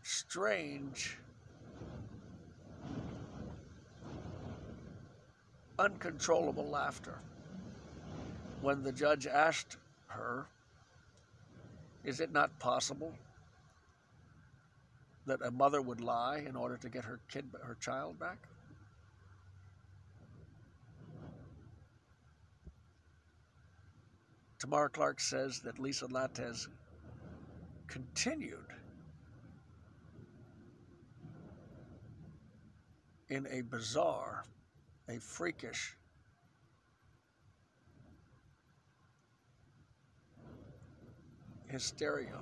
strange, 0.02 1.18
uncontrollable 5.76 6.68
laughter 6.68 7.18
when 8.60 8.82
the 8.82 8.93
judge 8.93 9.26
asked 9.26 9.76
her, 10.06 10.47
Is 12.05 12.20
it 12.20 12.32
not 12.32 12.56
possible 12.60 13.12
that 15.26 15.43
a 15.43 15.51
mother 15.51 15.82
would 15.82 16.01
lie 16.01 16.39
in 16.39 16.55
order 16.55 16.76
to 16.76 16.89
get 16.89 17.05
her 17.05 17.18
kid, 17.28 17.47
her 17.62 17.76
child 17.81 18.20
back? 18.20 18.39
Tamara 24.60 24.89
Clark 24.89 25.18
says 25.18 25.60
that 25.60 25.78
Lisa 25.78 26.06
Lattes 26.06 26.68
continued 27.86 28.59
in 33.28 33.47
a 33.51 33.62
bizarre, 33.62 34.44
a 35.09 35.19
freakish, 35.19 35.97
hysteria 41.69 42.39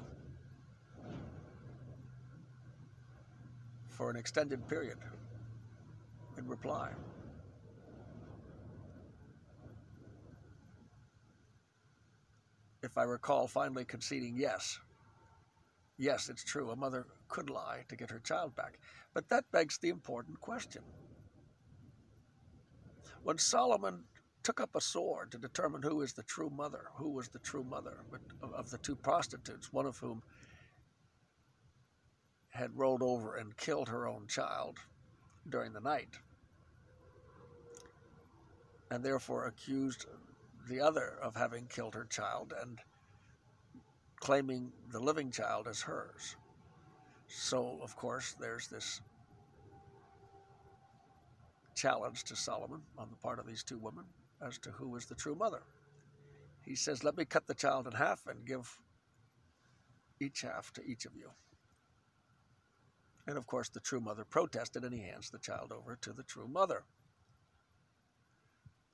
for 3.88 4.10
an 4.10 4.16
extended 4.16 4.66
period 4.68 4.98
in 6.36 6.46
reply. 6.48 6.90
If 12.82 12.98
I 12.98 13.04
recall, 13.04 13.46
finally 13.46 13.84
conceding 13.84 14.36
yes. 14.36 14.78
Yes, 15.98 16.28
it's 16.28 16.44
true, 16.44 16.70
a 16.70 16.76
mother 16.76 17.06
could 17.28 17.50
lie 17.50 17.84
to 17.88 17.96
get 17.96 18.10
her 18.10 18.20
child 18.20 18.54
back. 18.54 18.78
But 19.14 19.28
that 19.28 19.44
begs 19.52 19.78
the 19.78 19.90
important 19.90 20.40
question. 20.40 20.82
When 23.22 23.38
Solomon 23.38 24.04
took 24.42 24.60
up 24.60 24.74
a 24.74 24.80
sword 24.80 25.30
to 25.32 25.38
determine 25.38 25.82
who 25.82 26.00
is 26.02 26.14
the 26.14 26.24
true 26.24 26.50
mother, 26.50 26.86
who 26.96 27.10
was 27.10 27.28
the 27.28 27.38
true 27.38 27.64
mother 27.64 28.04
of 28.42 28.70
the 28.70 28.78
two 28.78 28.96
prostitutes, 28.96 29.72
one 29.72 29.86
of 29.86 29.98
whom 29.98 30.22
had 32.50 32.76
rolled 32.76 33.02
over 33.02 33.36
and 33.36 33.56
killed 33.56 33.88
her 33.88 34.06
own 34.06 34.26
child 34.26 34.78
during 35.48 35.72
the 35.72 35.80
night, 35.80 36.16
and 38.90 39.04
therefore 39.04 39.46
accused 39.46 40.04
the 40.68 40.80
other 40.80 41.16
of 41.22 41.36
having 41.36 41.66
killed 41.66 41.94
her 41.94 42.04
child 42.04 42.52
and 42.60 42.80
claiming 44.22 44.70
the 44.92 45.00
living 45.00 45.32
child 45.32 45.66
as 45.66 45.80
hers. 45.80 46.36
So, 47.26 47.80
of 47.82 47.96
course, 47.96 48.36
there's 48.38 48.68
this 48.68 49.00
challenge 51.74 52.22
to 52.24 52.36
Solomon 52.36 52.82
on 52.96 53.08
the 53.10 53.16
part 53.16 53.40
of 53.40 53.48
these 53.48 53.64
two 53.64 53.78
women 53.78 54.04
as 54.40 54.58
to 54.58 54.70
who 54.70 54.94
is 54.94 55.06
the 55.06 55.16
true 55.16 55.34
mother. 55.34 55.62
He 56.64 56.76
says, 56.76 57.02
Let 57.02 57.16
me 57.16 57.24
cut 57.24 57.48
the 57.48 57.54
child 57.54 57.88
in 57.88 57.94
half 57.94 58.28
and 58.28 58.46
give 58.46 58.78
each 60.20 60.42
half 60.42 60.72
to 60.74 60.84
each 60.84 61.04
of 61.04 61.16
you. 61.16 61.28
And 63.26 63.36
of 63.36 63.48
course, 63.48 63.70
the 63.70 63.80
true 63.80 64.00
mother 64.00 64.24
protested 64.24 64.84
and 64.84 64.94
he 64.94 65.00
hands 65.00 65.30
the 65.30 65.40
child 65.40 65.72
over 65.72 65.98
to 66.00 66.12
the 66.12 66.22
true 66.22 66.46
mother. 66.46 66.84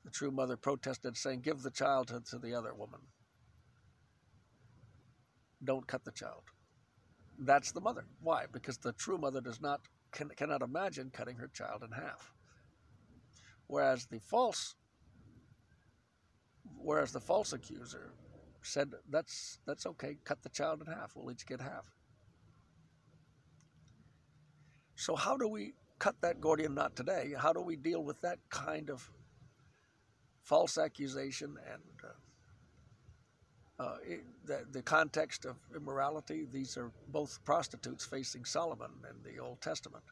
The 0.06 0.10
true 0.10 0.30
mother 0.30 0.56
protested, 0.56 1.18
saying, 1.18 1.42
Give 1.42 1.60
the 1.62 1.70
child 1.70 2.08
to, 2.08 2.38
the 2.38 2.54
other 2.54 2.72
woman. 2.72 3.00
Don't 5.64 5.86
cut 5.86 6.04
the 6.04 6.12
child. 6.12 6.42
That's 7.38 7.72
the 7.72 7.80
mother. 7.80 8.04
Why? 8.20 8.44
Because 8.50 8.78
the 8.78 8.92
true 8.92 9.18
mother 9.18 9.40
does 9.40 9.60
not 9.60 9.80
can, 10.12 10.28
cannot 10.30 10.62
imagine 10.62 11.10
cutting 11.12 11.36
her 11.36 11.48
child 11.48 11.82
in 11.84 11.90
half. 11.92 12.32
Whereas 13.66 14.06
the 14.06 14.18
false 14.18 14.74
whereas 16.76 17.12
the 17.12 17.20
false 17.20 17.52
accuser 17.52 18.12
said 18.62 18.92
that's 19.10 19.58
that's 19.66 19.86
okay, 19.86 20.16
cut 20.24 20.42
the 20.42 20.48
child 20.48 20.82
in 20.86 20.92
half, 20.92 21.12
we'll 21.14 21.30
each 21.32 21.46
get 21.46 21.60
half. 21.60 21.86
So, 24.96 25.14
how 25.14 25.36
do 25.36 25.46
we 25.46 25.74
cut 26.00 26.16
that 26.22 26.40
Gordian 26.40 26.74
knot 26.74 26.96
today? 26.96 27.32
How 27.38 27.52
do 27.52 27.60
we 27.60 27.76
deal 27.76 28.02
with 28.02 28.20
that 28.22 28.38
kind 28.50 28.90
of 28.90 29.08
false 30.42 30.76
accusation 30.76 31.56
and 31.72 31.82
uh, 32.02 32.08
uh, 33.78 33.96
it, 34.04 34.24
the, 34.44 34.64
the 34.72 34.82
context 34.82 35.44
of 35.44 35.56
immorality? 35.74 36.46
These 36.50 36.76
are 36.76 36.90
both 37.08 37.38
prostitutes 37.44 38.04
facing 38.04 38.44
Solomon 38.44 38.90
in 39.08 39.22
the 39.22 39.38
Old 39.38 39.60
Testament. 39.60 40.04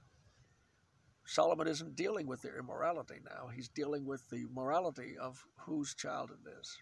Solomon 1.27 1.67
isn't 1.67 1.97
dealing 1.97 2.27
with 2.29 2.43
their 2.43 2.57
immorality 2.57 3.17
now, 3.25 3.49
he's 3.49 3.69
dealing 3.69 4.07
with 4.07 4.29
the 4.31 4.47
morality 4.55 5.17
of 5.21 5.45
whose 5.59 5.95
child 5.95 6.31
it 6.31 6.51
is. 6.61 6.79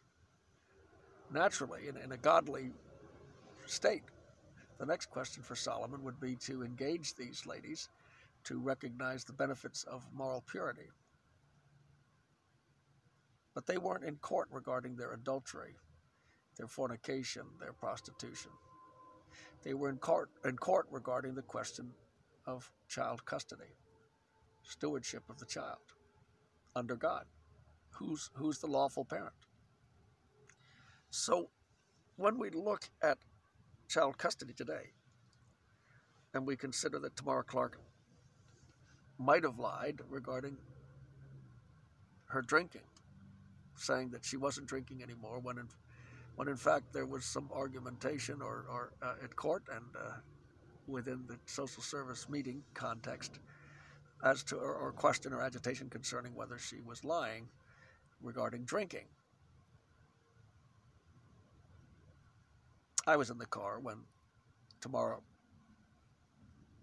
Naturally, 1.32 1.88
in, 1.88 1.96
in 1.96 2.12
a 2.12 2.18
godly 2.18 2.70
state, 3.66 4.02
the 4.78 4.84
next 4.84 5.06
question 5.06 5.42
for 5.42 5.56
Solomon 5.56 6.02
would 6.04 6.20
be 6.20 6.36
to 6.36 6.62
engage 6.62 7.14
these 7.14 7.46
ladies 7.46 7.88
to 8.44 8.58
recognize 8.58 9.24
the 9.24 9.32
benefits 9.32 9.84
of 9.84 10.02
moral 10.12 10.44
purity. 10.46 10.90
But 13.54 13.66
they 13.66 13.78
weren't 13.78 14.04
in 14.04 14.16
court 14.16 14.48
regarding 14.50 14.96
their 14.96 15.14
adultery, 15.14 15.76
their 16.56 16.68
fornication, 16.68 17.42
their 17.60 17.72
prostitution. 17.72 18.50
They 19.62 19.74
were 19.74 19.88
in 19.88 19.96
court, 19.96 20.30
in 20.44 20.56
court 20.56 20.86
regarding 20.90 21.34
the 21.34 21.42
question 21.42 21.90
of 22.46 22.70
child 22.88 23.24
custody, 23.24 23.76
stewardship 24.62 25.22
of 25.28 25.38
the 25.38 25.46
child 25.46 25.78
under 26.76 26.96
God. 26.96 27.24
Who's, 27.90 28.30
who's 28.34 28.58
the 28.58 28.66
lawful 28.66 29.04
parent? 29.04 29.34
So 31.10 31.50
when 32.16 32.38
we 32.38 32.50
look 32.50 32.88
at 33.02 33.18
child 33.88 34.18
custody 34.18 34.52
today, 34.52 34.92
and 36.34 36.46
we 36.46 36.56
consider 36.56 36.98
that 36.98 37.16
Tamara 37.16 37.44
Clark 37.44 37.78
might 39.18 39.44
have 39.44 39.58
lied 39.58 40.00
regarding 40.08 40.56
her 42.26 42.42
drinking, 42.42 42.82
saying 43.76 44.10
that 44.10 44.24
she 44.24 44.36
wasn't 44.36 44.66
drinking 44.66 45.02
anymore 45.02 45.38
when 45.38 45.58
in, 45.58 45.68
when 46.36 46.48
in 46.48 46.56
fact 46.56 46.92
there 46.92 47.06
was 47.06 47.24
some 47.24 47.48
argumentation 47.52 48.42
or, 48.42 48.66
or 48.70 48.92
uh, 49.02 49.14
at 49.22 49.34
court 49.36 49.62
and 49.72 49.84
uh, 49.96 50.14
within 50.86 51.24
the 51.26 51.38
social 51.46 51.82
service 51.82 52.28
meeting 52.28 52.62
context 52.74 53.38
as 54.24 54.42
to 54.42 54.56
or, 54.56 54.74
or 54.74 54.92
question 54.92 55.32
or 55.32 55.42
agitation 55.42 55.88
concerning 55.88 56.34
whether 56.34 56.58
she 56.58 56.80
was 56.80 57.04
lying 57.04 57.48
regarding 58.22 58.64
drinking. 58.64 59.04
I 63.06 63.16
was 63.16 63.30
in 63.30 63.38
the 63.38 63.46
car 63.46 63.78
when 63.80 63.98
Tamara 64.80 65.18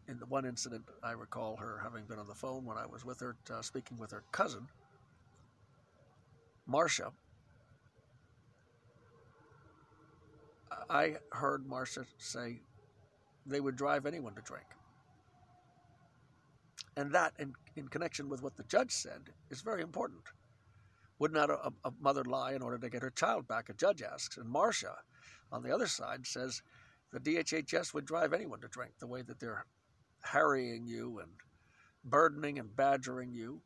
in 0.07 0.19
the 0.19 0.25
one 0.25 0.45
incident, 0.45 0.83
I 1.01 1.11
recall 1.11 1.55
her 1.55 1.79
having 1.81 2.03
been 2.05 2.19
on 2.19 2.27
the 2.27 2.35
phone 2.35 2.65
when 2.65 2.77
I 2.77 2.85
was 2.85 3.05
with 3.05 3.19
her, 3.21 3.37
uh, 3.49 3.61
speaking 3.61 3.97
with 3.97 4.11
her 4.11 4.23
cousin, 4.31 4.67
Marcia. 6.67 7.11
I 10.89 11.15
heard 11.31 11.65
Marcia 11.67 12.05
say 12.17 12.61
they 13.45 13.59
would 13.59 13.75
drive 13.75 14.05
anyone 14.05 14.35
to 14.35 14.41
drink. 14.41 14.65
And 16.97 17.11
that, 17.13 17.33
in, 17.39 17.53
in 17.75 17.87
connection 17.87 18.29
with 18.29 18.43
what 18.43 18.57
the 18.57 18.63
judge 18.63 18.91
said, 18.91 19.29
is 19.49 19.61
very 19.61 19.81
important. 19.81 20.21
Would 21.19 21.31
not 21.31 21.49
a, 21.49 21.71
a 21.85 21.91
mother 21.99 22.23
lie 22.23 22.53
in 22.53 22.61
order 22.61 22.77
to 22.77 22.89
get 22.89 23.01
her 23.01 23.09
child 23.09 23.47
back? 23.47 23.69
A 23.69 23.73
judge 23.73 24.01
asks. 24.01 24.37
And 24.37 24.49
Marcia, 24.49 24.95
on 25.51 25.63
the 25.63 25.73
other 25.73 25.87
side, 25.87 26.25
says 26.25 26.61
the 27.11 27.19
DHHS 27.19 27.93
would 27.93 28.05
drive 28.05 28.33
anyone 28.33 28.59
to 28.61 28.67
drink 28.67 28.93
the 28.99 29.07
way 29.07 29.21
that 29.21 29.39
they're 29.39 29.65
harrying 30.23 30.85
you 30.85 31.19
and 31.19 31.31
burdening 32.03 32.59
and 32.59 32.75
badgering 32.75 33.31
you, 33.31 33.61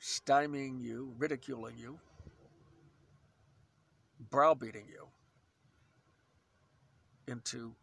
stymieing 0.00 0.80
you, 0.80 1.14
ridiculing 1.18 1.76
you, 1.78 1.98
browbeating 4.30 4.86
you 4.88 5.06
into 7.28 7.74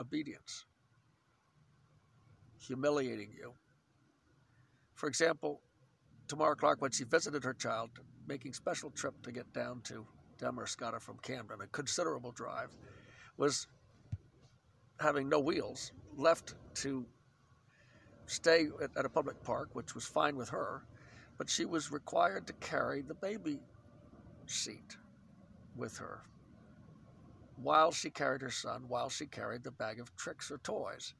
obedience, 0.00 0.64
humiliating 2.58 3.30
you. 3.36 3.52
For 4.94 5.08
example, 5.08 5.60
Tamara 6.28 6.56
Clark, 6.56 6.80
when 6.80 6.90
she 6.90 7.04
visited 7.04 7.44
her 7.44 7.54
child, 7.54 7.90
making 8.26 8.52
special 8.52 8.90
trip 8.90 9.14
to 9.22 9.32
get 9.32 9.52
down 9.52 9.80
to 9.82 10.06
Damariscotta 10.38 11.00
from 11.00 11.18
Camden, 11.18 11.60
a 11.60 11.66
considerable 11.68 12.32
drive, 12.32 12.70
was 13.36 13.66
having 15.00 15.28
no 15.28 15.40
wheels, 15.40 15.92
left 16.16 16.54
to 16.74 17.04
stay 18.26 18.68
at, 18.82 18.90
at 18.96 19.04
a 19.04 19.08
public 19.08 19.42
park, 19.42 19.70
which 19.72 19.94
was 19.94 20.04
fine 20.04 20.36
with 20.36 20.48
her, 20.50 20.84
but 21.38 21.50
she 21.50 21.64
was 21.64 21.90
required 21.90 22.46
to 22.46 22.52
carry 22.54 23.02
the 23.02 23.14
baby 23.14 23.58
seat 24.46 24.96
with 25.76 25.98
her 25.98 26.22
while 27.62 27.92
she 27.92 28.10
carried 28.10 28.42
her 28.42 28.50
son, 28.50 28.84
while 28.88 29.08
she 29.08 29.26
carried 29.26 29.62
the 29.62 29.70
bag 29.70 30.00
of 30.00 30.14
tricks 30.16 30.50
or 30.50 30.58
toys 30.58 31.14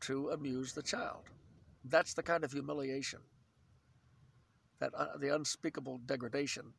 to 0.00 0.30
amuse 0.30 0.72
the 0.72 0.82
child. 0.82 1.24
That's 1.84 2.14
the 2.14 2.22
kind 2.22 2.44
of 2.44 2.52
humiliation, 2.52 3.20
that 4.80 4.92
uh, 4.94 5.16
the 5.18 5.34
unspeakable 5.34 6.00
degradation 6.06 6.72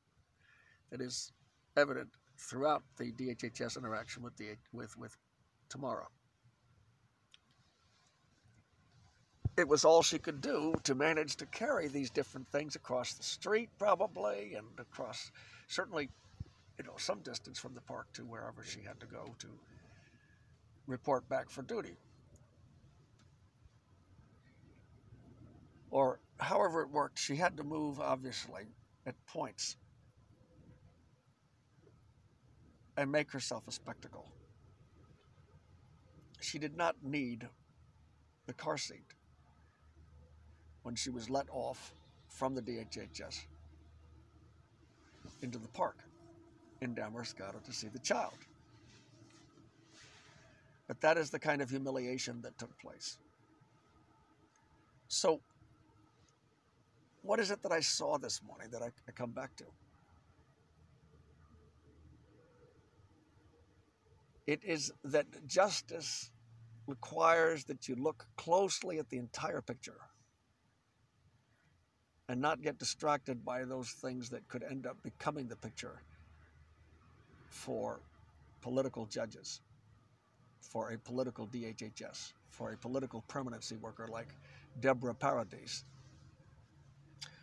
that 0.91 1.02
is 1.02 1.32
evident 1.78 2.10
throughout 2.38 2.84
the 2.98 3.11
DHHS 3.11 3.78
interaction 3.78 4.23
with 4.23 4.36
the 4.38 4.56
with 4.73 4.98
with 4.98 5.18
Tamara. 5.69 6.07
It 9.57 9.68
was 9.68 9.84
all 9.84 10.02
she 10.02 10.18
could 10.18 10.41
do 10.41 10.73
to 10.84 10.95
manage 10.95 11.36
to 11.38 11.45
carry 11.48 11.88
these 11.88 12.10
different 12.10 12.48
things 12.52 12.76
across 12.76 13.14
the 13.14 13.23
street, 13.23 13.69
probably, 13.78 14.53
and 14.56 14.66
across 14.80 15.32
certainly 15.67 16.09
you 16.77 16.85
know, 16.85 16.93
some 16.98 17.19
distance 17.19 17.59
from 17.59 17.74
the 17.74 17.82
park 17.82 18.08
to 18.14 18.24
wherever 18.24 18.64
she 18.64 18.82
had 18.82 19.00
to 19.00 19.06
go 19.06 19.35
to 19.40 19.48
report 20.88 21.27
back 21.30 21.50
for 21.50 21.61
duty. 21.61 21.95
Or 25.90 26.19
however 26.40 26.82
it 26.82 26.90
worked, 26.90 27.19
she 27.19 27.35
had 27.35 27.58
to 27.58 27.64
move, 27.64 28.00
obviously, 28.00 28.64
at 29.06 29.16
points 29.27 29.77
and 32.98 33.11
make 33.11 33.32
herself 33.32 33.67
a 33.67 33.72
spectacle. 33.72 34.32
She 36.40 36.58
did 36.58 36.75
not 36.75 36.95
need 37.03 37.48
the 38.48 38.53
car 38.53 38.77
seat 38.77 39.14
when 40.83 40.95
she 40.95 41.09
was 41.09 41.30
let 41.30 41.45
off 41.51 41.93
from 42.27 42.56
the 42.56 42.61
DHHS 42.61 43.45
into 45.41 45.59
the 45.59 45.67
park 45.67 45.98
in 46.82 46.95
Damariscotta 46.95 47.64
to 47.64 47.72
see 47.72 47.88
the 47.88 48.00
child. 48.00 48.34
But 50.88 51.00
that 51.01 51.18
is 51.18 51.30
the 51.30 51.40
kind 51.40 51.61
of 51.61 51.69
humiliation 51.69 52.42
that 52.42 52.58
took 52.58 52.77
place. 52.80 53.18
So, 55.08 55.42
what 57.22 57.40
is 57.40 57.51
it 57.51 57.61
that 57.64 57.72
I 57.72 57.80
saw 57.80 58.18
this 58.18 58.42
morning 58.43 58.69
that 58.72 58.82
I, 58.82 58.88
I 59.08 59.11
come 59.11 59.32
back 59.32 59.56
to? 59.58 59.66
It 64.48 64.61
is 64.64 64.92
that 65.03 65.27
justice 65.48 66.32
requires 66.88 67.64
that 67.66 67.88
you 67.88 67.95
look 67.95 68.26
closely 68.38 68.98
at 68.98 69.10
the 69.10 69.18
entire 69.18 69.61
picture 69.61 70.00
and 72.27 72.42
not 72.42 72.61
get 72.61 72.80
distracted 72.80 73.45
by 73.45 73.66
those 73.66 73.92
things 73.92 74.30
that 74.30 74.48
could 74.48 74.64
end 74.64 74.88
up 74.88 74.98
becoming 75.03 75.48
the 75.48 75.56
picture 75.56 76.01
for 77.52 78.00
political 78.62 79.06
judges, 79.06 79.62
for 80.62 80.92
a 80.92 80.98
political 80.98 81.46
DHHS, 81.48 82.34
for 82.50 82.72
a 82.72 82.78
political 82.78 83.22
permanency 83.28 83.76
worker 83.78 84.08
like 84.08 84.30
Deborah 84.80 85.14
Paradis, 85.14 85.84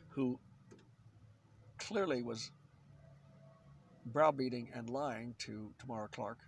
who 0.08 0.40
clearly 1.78 2.22
was 2.22 2.50
browbeating 4.06 4.70
and 4.74 4.88
lying 4.88 5.34
to 5.38 5.70
Tamara 5.78 6.08
Clark, 6.08 6.38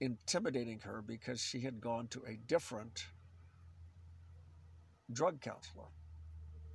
intimidating 0.00 0.78
her 0.80 1.02
because 1.02 1.40
she 1.40 1.60
had 1.60 1.80
gone 1.80 2.06
to 2.08 2.22
a 2.28 2.36
different 2.46 3.06
drug 5.10 5.40
counselor. 5.40 5.86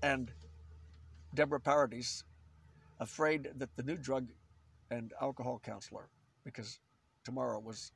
And 0.02 0.32
Deborah 1.36 1.60
Paradis 1.60 2.24
afraid 3.02 3.50
that 3.58 3.76
the 3.76 3.84
new 3.84 3.98
drug 3.98 4.28
and 4.92 5.12
alcohol 5.22 5.60
counselor, 5.64 6.08
because 6.46 6.80
Tamara 7.26 7.60
was 7.60 7.92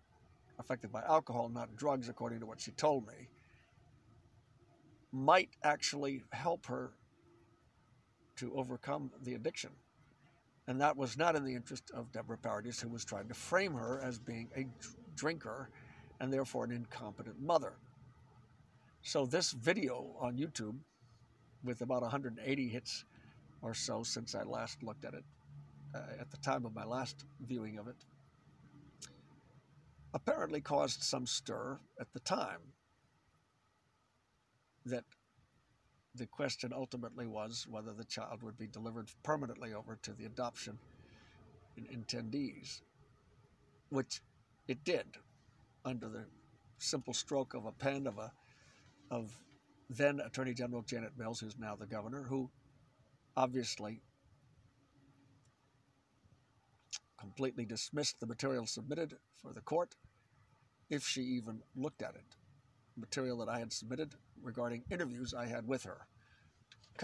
affected 0.60 0.92
by 0.92 1.02
alcohol, 1.04 1.48
not 1.48 1.76
drugs, 1.76 2.10
according 2.10 2.40
to 2.40 2.46
what 2.46 2.60
she 2.60 2.72
told 2.72 3.08
me, 3.08 3.30
might 5.12 5.50
actually 5.64 6.24
help 6.32 6.66
her 6.66 6.92
to 8.36 8.54
overcome 8.56 9.12
the 9.24 9.36
addiction. 9.36 9.70
And 10.68 10.82
that 10.82 10.98
was 10.98 11.18
not 11.18 11.36
in 11.36 11.46
the 11.46 11.54
interest 11.54 11.92
of 11.94 12.12
Deborah 12.12 12.38
Paradis, 12.38 12.82
who 12.82 12.90
was 12.90 13.06
trying 13.06 13.28
to 13.28 13.34
frame 13.34 13.74
her 13.74 14.02
as 14.04 14.18
being 14.18 14.50
a 14.58 14.66
drinker 15.16 15.70
and 16.20 16.34
therefore 16.34 16.66
an 16.66 16.72
incompetent 16.72 17.40
mother. 17.40 17.74
So, 19.04 19.28
this 19.28 19.52
video 19.52 20.16
on 20.20 20.36
YouTube, 20.36 20.76
with 21.64 21.82
about 21.82 22.02
180 22.02 22.68
hits, 22.68 23.06
or 23.66 23.74
so 23.74 24.04
since 24.04 24.36
I 24.36 24.44
last 24.44 24.84
looked 24.84 25.06
at 25.06 25.16
it, 25.16 25.24
uh, 25.96 26.22
at 26.22 26.30
the 26.30 26.38
time 26.38 26.66
of 26.66 26.76
my 26.76 26.86
last 26.86 27.26
viewing 27.42 27.80
of 27.80 27.88
it, 27.88 27.96
apparently 30.14 30.62
caused 30.62 31.02
some 31.02 31.26
stir 31.26 31.80
at 32.00 32.14
the 32.14 32.20
time. 32.20 32.60
That 34.86 35.04
the 36.14 36.28
question 36.28 36.74
ultimately 36.74 37.26
was 37.26 37.66
whether 37.68 37.92
the 37.92 38.06
child 38.06 38.44
would 38.44 38.56
be 38.56 38.68
delivered 38.68 39.10
permanently 39.24 39.74
over 39.74 39.98
to 40.04 40.14
the 40.14 40.26
adoption 40.26 40.78
intendees, 41.92 42.82
which 43.90 44.22
it 44.68 44.84
did 44.84 45.08
under 45.84 46.08
the 46.08 46.26
simple 46.78 47.16
stroke 47.16 47.56
of 47.56 47.66
a 47.66 47.72
pen 47.72 48.06
of 48.06 48.20
a 48.20 48.32
of 49.10 49.36
then 49.90 50.20
Attorney 50.20 50.54
General 50.54 50.84
Janet 50.84 51.12
Mills, 51.18 51.40
who's 51.40 51.58
now 51.60 51.76
the 51.76 51.86
governor, 51.86 52.24
who 52.24 52.50
obviously 53.36 54.02
completely 57.20 57.66
dismissed 57.66 58.20
the 58.20 58.28
material 58.28 58.68
submitted 58.68 59.16
for 59.42 59.52
the 59.52 59.62
court, 59.62 59.96
if 60.90 61.08
she 61.08 61.22
even 61.22 61.62
looked 61.76 62.02
at 62.02 62.16
it. 62.16 62.36
Material 62.98 63.38
that 63.38 63.50
I 63.50 63.60
had 63.60 63.74
submitted 63.74 64.14
regarding 64.42 64.84
interviews 64.92 65.34
I 65.34 65.48
had 65.48 65.68
with 65.68 65.84
her, 65.84 66.06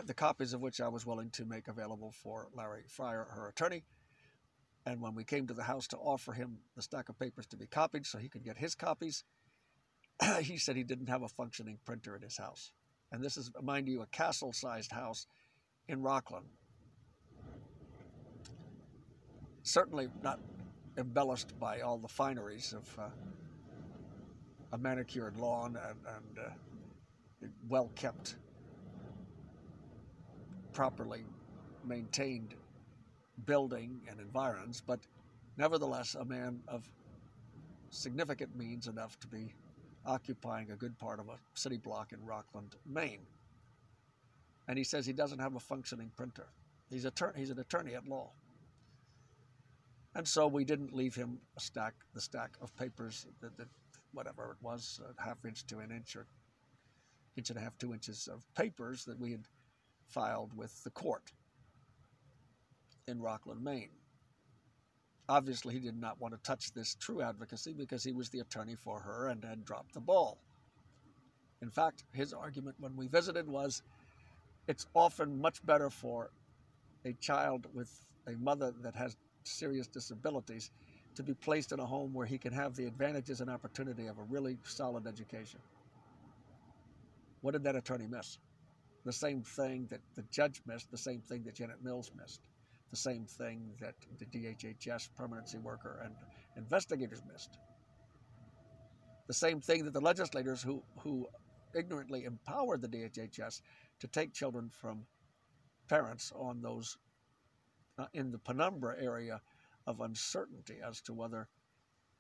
the 0.06 0.14
copies 0.14 0.54
of 0.54 0.62
which 0.62 0.80
I 0.80 0.88
was 0.88 1.06
willing 1.06 1.32
to 1.32 1.46
make 1.46 1.68
available 1.68 2.12
for 2.12 2.48
Larry 2.56 2.84
Fryer, 2.88 3.28
her 3.32 3.48
attorney. 3.48 3.84
And 4.86 5.02
when 5.02 5.16
we 5.16 5.24
came 5.24 5.48
to 5.48 5.54
the 5.54 5.64
house 5.64 5.88
to 5.88 5.98
offer 5.98 6.34
him 6.34 6.60
the 6.76 6.82
stack 6.82 7.10
of 7.10 7.20
papers 7.20 7.48
to 7.48 7.58
be 7.58 7.68
copied 7.68 8.06
so 8.06 8.18
he 8.18 8.30
could 8.30 8.44
get 8.44 8.58
his 8.58 8.74
copies, 8.74 9.24
he 10.42 10.58
said 10.58 10.76
he 10.76 10.84
didn't 10.84 11.10
have 11.10 11.24
a 11.24 11.28
functioning 11.28 11.78
printer 11.84 12.16
in 12.16 12.22
his 12.22 12.38
house. 12.38 12.72
And 13.12 13.24
this 13.24 13.38
is, 13.38 13.52
mind 13.62 13.88
you, 13.88 14.02
a 14.02 14.08
castle 14.08 14.54
sized 14.54 14.92
house 14.92 15.28
in 15.92 16.02
Rockland. 16.02 16.46
Certainly 19.64 20.08
not 20.24 20.40
embellished 20.98 21.58
by 21.60 21.82
all 21.82 21.98
the 21.98 22.08
fineries 22.08 22.74
of 22.74 23.00
uh, 23.00 23.10
a 24.72 24.78
manicured 24.78 25.38
lawn 25.38 25.78
and, 25.88 26.00
and 26.16 26.40
uh, 26.40 27.48
well 27.68 27.92
kept, 27.96 28.38
properly 30.72 31.26
maintained 31.86 32.56
building 33.46 34.02
and 34.10 34.20
environs, 34.20 34.82
but 34.86 35.00
nevertheless 35.58 36.16
a 36.16 36.24
man 36.24 36.62
of 36.68 36.90
significant 37.90 38.56
means 38.56 38.88
enough 38.88 39.20
to 39.20 39.28
be 39.28 39.54
occupying 40.06 40.72
a 40.72 40.76
good 40.76 40.98
part 40.98 41.20
of 41.20 41.28
a 41.28 41.38
city 41.54 41.78
block 41.78 42.14
in 42.14 42.26
Rockland, 42.26 42.76
Maine 42.86 43.28
and 44.72 44.78
he 44.78 44.86
says 44.86 45.06
he 45.06 45.12
doesn't 45.12 45.40
have 45.40 45.58
a 45.58 45.60
functioning 45.60 46.10
printer. 46.16 46.48
He's, 46.90 47.04
attorney, 47.04 47.34
he's 47.40 47.50
an 47.50 47.60
attorney 47.60 47.94
at 47.94 48.08
law. 48.08 48.32
And 50.16 50.26
so 50.26 50.48
we 50.48 50.64
didn't 50.64 50.96
leave 50.96 51.14
him 51.14 51.40
a 51.58 51.60
stack, 51.60 51.94
the 52.14 52.22
stack 52.22 52.52
of 52.62 52.74
papers 52.78 53.28
that, 53.42 53.58
that 53.58 53.68
whatever 54.14 54.56
it 54.58 54.66
was, 54.66 55.02
a 55.20 55.22
half 55.22 55.44
inch 55.44 55.68
to 55.68 55.80
an 55.80 55.92
inch 55.92 56.16
or 56.16 56.26
inch 57.36 57.50
and 57.50 57.60
a 57.60 57.62
half, 57.62 57.78
two 57.80 57.92
inches 57.92 58.30
of 58.32 58.46
papers 58.56 59.04
that 59.04 59.20
we 59.20 59.32
had 59.32 59.44
filed 60.08 60.56
with 60.56 60.82
the 60.86 60.92
court 60.92 61.34
in 63.10 63.20
Rockland, 63.20 63.62
Maine. 63.62 63.90
Obviously, 65.28 65.74
he 65.74 65.82
did 65.82 66.00
not 66.00 66.18
want 66.22 66.34
to 66.34 66.40
touch 66.44 66.72
this 66.72 66.96
true 66.96 67.22
advocacy 67.22 67.74
because 67.74 68.06
he 68.06 68.14
was 68.14 68.30
the 68.30 68.40
attorney 68.40 68.76
for 68.76 69.02
her 69.02 69.28
and 69.28 69.44
had 69.44 69.66
dropped 69.66 69.94
the 69.94 70.00
ball. 70.00 70.38
In 71.62 71.70
fact, 71.70 72.06
his 72.14 72.32
argument 72.32 72.78
when 72.80 72.96
we 72.96 73.08
visited 73.08 73.50
was 73.50 73.84
it's 74.68 74.86
often 74.94 75.42
much 75.42 75.66
better 75.66 75.90
for 75.90 76.32
a 77.06 77.14
child 77.14 77.66
with 77.74 77.90
a 78.28 78.34
mother 78.34 78.74
that 78.84 78.96
has 78.96 79.16
serious 79.44 79.88
disabilities 79.88 80.70
to 81.16 81.24
be 81.24 81.34
placed 81.34 81.72
in 81.72 81.80
a 81.80 81.86
home 81.86 82.14
where 82.14 82.26
he 82.26 82.38
can 82.38 82.54
have 82.54 82.76
the 82.76 82.86
advantages 82.86 83.42
and 83.42 83.50
opportunity 83.50 84.08
of 84.08 84.18
a 84.18 84.24
really 84.24 84.58
solid 84.64 85.08
education. 85.08 85.60
What 87.42 87.52
did 87.52 87.64
that 87.64 87.76
attorney 87.76 88.08
miss? 88.08 88.38
The 89.04 89.12
same 89.12 89.42
thing 89.42 89.88
that 89.90 90.02
the 90.16 90.24
judge 90.32 90.62
missed, 90.66 90.92
the 90.92 90.98
same 90.98 91.22
thing 91.22 91.44
that 91.44 91.56
Janet 91.56 91.84
Mills 91.84 92.12
missed, 92.16 92.42
the 92.92 92.98
same 92.98 93.26
thing 93.26 93.72
that 93.80 93.96
the 94.20 94.26
DHHS 94.26 95.10
permanency 95.18 95.58
worker 95.58 96.02
and 96.04 96.14
investigators 96.56 97.24
missed. 97.32 97.58
The 99.28 99.34
same 99.34 99.60
thing 99.60 99.86
that 99.86 99.94
the 99.94 100.02
legislators 100.02 100.62
who, 100.62 100.84
who 101.00 101.28
ignorantly 101.76 102.26
empowered 102.26 102.82
the 102.82 102.88
DHHS 102.88 103.62
to 104.02 104.08
take 104.08 104.34
children 104.34 104.70
from 104.70 105.06
parents 105.88 106.34
on 106.36 106.62
those 106.62 106.98
uh, 107.98 108.08
in 108.14 108.32
the 108.32 108.38
penumbra 108.40 108.96
area 109.00 109.42
of 109.88 110.02
uncertainty 110.02 110.78
as 110.86 111.02
to 111.02 111.14
whether 111.14 111.48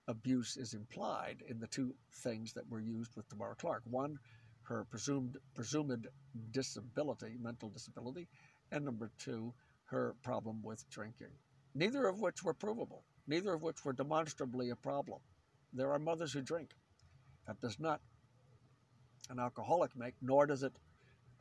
abuse 0.07 0.57
is 0.57 0.73
implied 0.73 1.43
in 1.47 1.59
the 1.59 1.67
two 1.67 1.93
things 2.23 2.53
that 2.53 2.69
were 2.69 2.79
used 2.79 3.15
with 3.15 3.27
Tamara 3.29 3.55
Clark. 3.55 3.83
One, 3.85 4.19
her 4.63 4.85
presumed 4.89 5.37
presumed 5.55 6.07
disability, 6.51 7.37
mental 7.41 7.69
disability, 7.69 8.27
and 8.71 8.85
number 8.85 9.09
two, 9.17 9.53
her 9.85 10.15
problem 10.23 10.61
with 10.63 10.87
drinking. 10.89 11.31
Neither 11.73 12.07
of 12.07 12.19
which 12.19 12.43
were 12.43 12.53
provable, 12.53 13.03
neither 13.27 13.53
of 13.53 13.61
which 13.61 13.83
were 13.83 13.93
demonstrably 13.93 14.69
a 14.69 14.75
problem. 14.75 15.19
There 15.73 15.91
are 15.91 15.99
mothers 15.99 16.33
who 16.33 16.41
drink. 16.41 16.71
That 17.47 17.59
does 17.61 17.79
not 17.79 18.01
an 19.29 19.39
alcoholic 19.39 19.95
make, 19.95 20.15
nor 20.21 20.45
does 20.45 20.63
it 20.63 20.73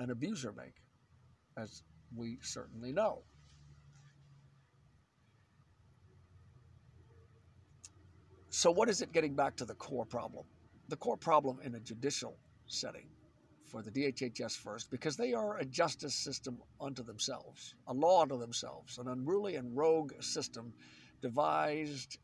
an 0.00 0.10
abuser 0.10 0.52
make, 0.56 0.74
as 1.56 1.82
we 2.16 2.38
certainly 2.42 2.92
know. 2.92 3.22
So, 8.48 8.70
what 8.70 8.88
is 8.88 9.02
it 9.02 9.12
getting 9.12 9.34
back 9.34 9.54
to 9.56 9.64
the 9.64 9.74
core 9.74 10.06
problem? 10.06 10.44
The 10.88 10.96
core 10.96 11.16
problem 11.16 11.60
in 11.62 11.76
a 11.76 11.80
judicial 11.80 12.36
setting 12.66 13.06
for 13.66 13.82
the 13.82 13.90
DHHS 13.90 14.56
first, 14.56 14.90
because 14.90 15.16
they 15.16 15.34
are 15.34 15.58
a 15.58 15.64
justice 15.64 16.14
system 16.14 16.58
unto 16.80 17.04
themselves, 17.04 17.74
a 17.86 17.92
law 17.92 18.22
unto 18.22 18.38
themselves, 18.38 18.98
an 18.98 19.06
unruly 19.06 19.54
and 19.54 19.76
rogue 19.76 20.12
system 20.20 20.72
devised 21.22 22.18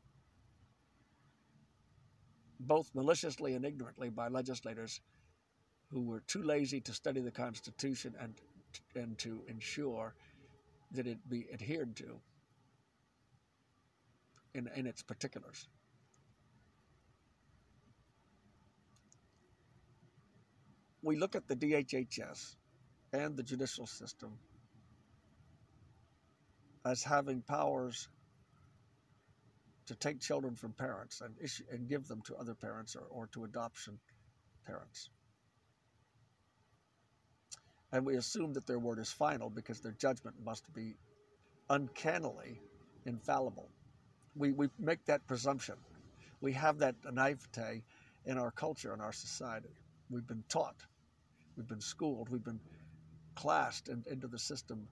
both 2.58 2.90
maliciously 2.94 3.54
and 3.54 3.64
ignorantly 3.64 4.08
by 4.08 4.28
legislators 4.28 5.00
who 5.92 6.02
were 6.02 6.20
too 6.20 6.42
lazy 6.42 6.80
to 6.80 6.92
study 6.92 7.20
the 7.20 7.30
Constitution 7.30 8.14
and, 8.20 8.34
and 8.94 9.18
to 9.18 9.42
ensure 9.48 10.14
that 10.92 11.06
it 11.06 11.18
be 11.28 11.46
adhered 11.52 11.96
to 11.96 12.20
in, 14.54 14.68
in 14.74 14.86
its 14.86 15.02
particulars. 15.02 15.68
We 21.02 21.16
look 21.16 21.36
at 21.36 21.46
the 21.46 21.54
DHHS 21.54 22.56
and 23.12 23.36
the 23.36 23.42
judicial 23.42 23.86
system 23.86 24.32
as 26.84 27.02
having 27.02 27.42
powers 27.42 28.08
to 29.86 29.94
take 29.94 30.20
children 30.20 30.56
from 30.56 30.72
parents 30.72 31.20
and, 31.20 31.34
issue, 31.40 31.62
and 31.70 31.88
give 31.88 32.08
them 32.08 32.22
to 32.22 32.34
other 32.36 32.54
parents 32.54 32.96
or, 32.96 33.06
or 33.10 33.26
to 33.28 33.44
adoption 33.44 33.98
parents. 34.66 35.10
And 37.92 38.04
we 38.04 38.16
assume 38.16 38.52
that 38.54 38.66
their 38.66 38.78
word 38.78 38.98
is 38.98 39.10
final 39.10 39.48
because 39.48 39.80
their 39.80 39.92
judgment 39.92 40.36
must 40.44 40.72
be 40.74 40.94
uncannily 41.70 42.60
infallible. 43.06 43.70
We, 44.34 44.52
we 44.52 44.68
make 44.78 45.04
that 45.06 45.26
presumption. 45.26 45.76
We 46.40 46.52
have 46.52 46.78
that 46.78 46.96
naivete 47.10 47.82
in 48.26 48.38
our 48.38 48.50
culture, 48.50 48.92
in 48.92 49.00
our 49.00 49.12
society. 49.12 49.74
We've 50.10 50.26
been 50.26 50.44
taught, 50.48 50.76
we've 51.56 51.66
been 51.66 51.80
schooled, 51.80 52.28
we've 52.28 52.44
been 52.44 52.60
classed 53.34 53.88
in, 53.88 54.04
into 54.10 54.26
the 54.26 54.38
system 54.38 54.88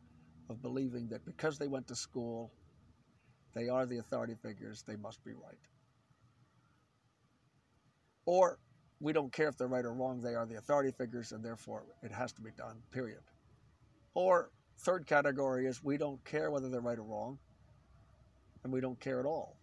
of 0.48 0.62
believing 0.62 1.08
that 1.08 1.24
because 1.24 1.58
they 1.58 1.68
went 1.68 1.88
to 1.88 1.96
school, 1.96 2.52
they 3.54 3.68
are 3.68 3.86
the 3.86 3.98
authority 3.98 4.34
figures, 4.42 4.82
they 4.86 4.96
must 4.96 5.24
be 5.24 5.32
right. 5.32 5.58
Or 8.26 8.58
we 9.04 9.12
don't 9.12 9.30
care 9.30 9.48
if 9.48 9.58
they're 9.58 9.68
right 9.68 9.84
or 9.84 9.92
wrong, 9.92 10.18
they 10.22 10.34
are 10.34 10.46
the 10.46 10.56
authority 10.56 10.90
figures, 10.90 11.32
and 11.32 11.44
therefore 11.44 11.84
it 12.02 12.10
has 12.10 12.32
to 12.32 12.40
be 12.40 12.50
done, 12.56 12.76
period. 12.90 13.20
Or, 14.14 14.48
third 14.78 15.06
category 15.06 15.66
is 15.66 15.84
we 15.84 15.98
don't 15.98 16.24
care 16.24 16.50
whether 16.50 16.70
they're 16.70 16.80
right 16.80 16.98
or 16.98 17.02
wrong, 17.02 17.38
and 18.62 18.72
we 18.72 18.80
don't 18.80 18.98
care 18.98 19.20
at 19.20 19.26
all. 19.26 19.58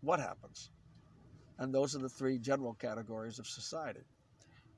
What 0.00 0.18
happens? 0.18 0.70
And 1.58 1.74
those 1.74 1.94
are 1.94 1.98
the 1.98 2.08
three 2.08 2.38
general 2.38 2.72
categories 2.72 3.38
of 3.38 3.46
society. 3.46 4.00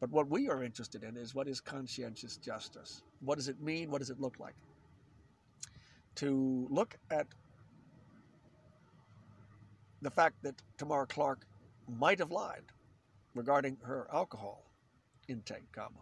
But 0.01 0.11
what 0.11 0.29
we 0.29 0.49
are 0.49 0.65
interested 0.65 1.05
in 1.05 1.17
is 1.17 1.33
what 1.33 1.47
is 1.47 1.61
conscientious 1.61 2.39
justice? 2.39 3.03
What 3.21 3.37
does 3.37 3.47
it 3.47 3.63
mean? 3.63 3.93
What 3.93 4.01
does 4.01 4.11
it 4.11 4.21
look 4.21 4.41
like? 4.41 4.57
To 6.17 6.67
look 6.71 6.97
at 7.13 7.29
the 10.03 10.11
fact 10.11 10.43
that 10.43 10.61
Tamara 10.77 11.07
Clark 11.07 11.47
might 11.87 12.19
have 12.19 12.33
lied 12.33 12.65
regarding 13.35 13.77
her 13.83 14.07
alcohol 14.13 14.65
intake, 15.29 15.71
comma. 15.73 16.01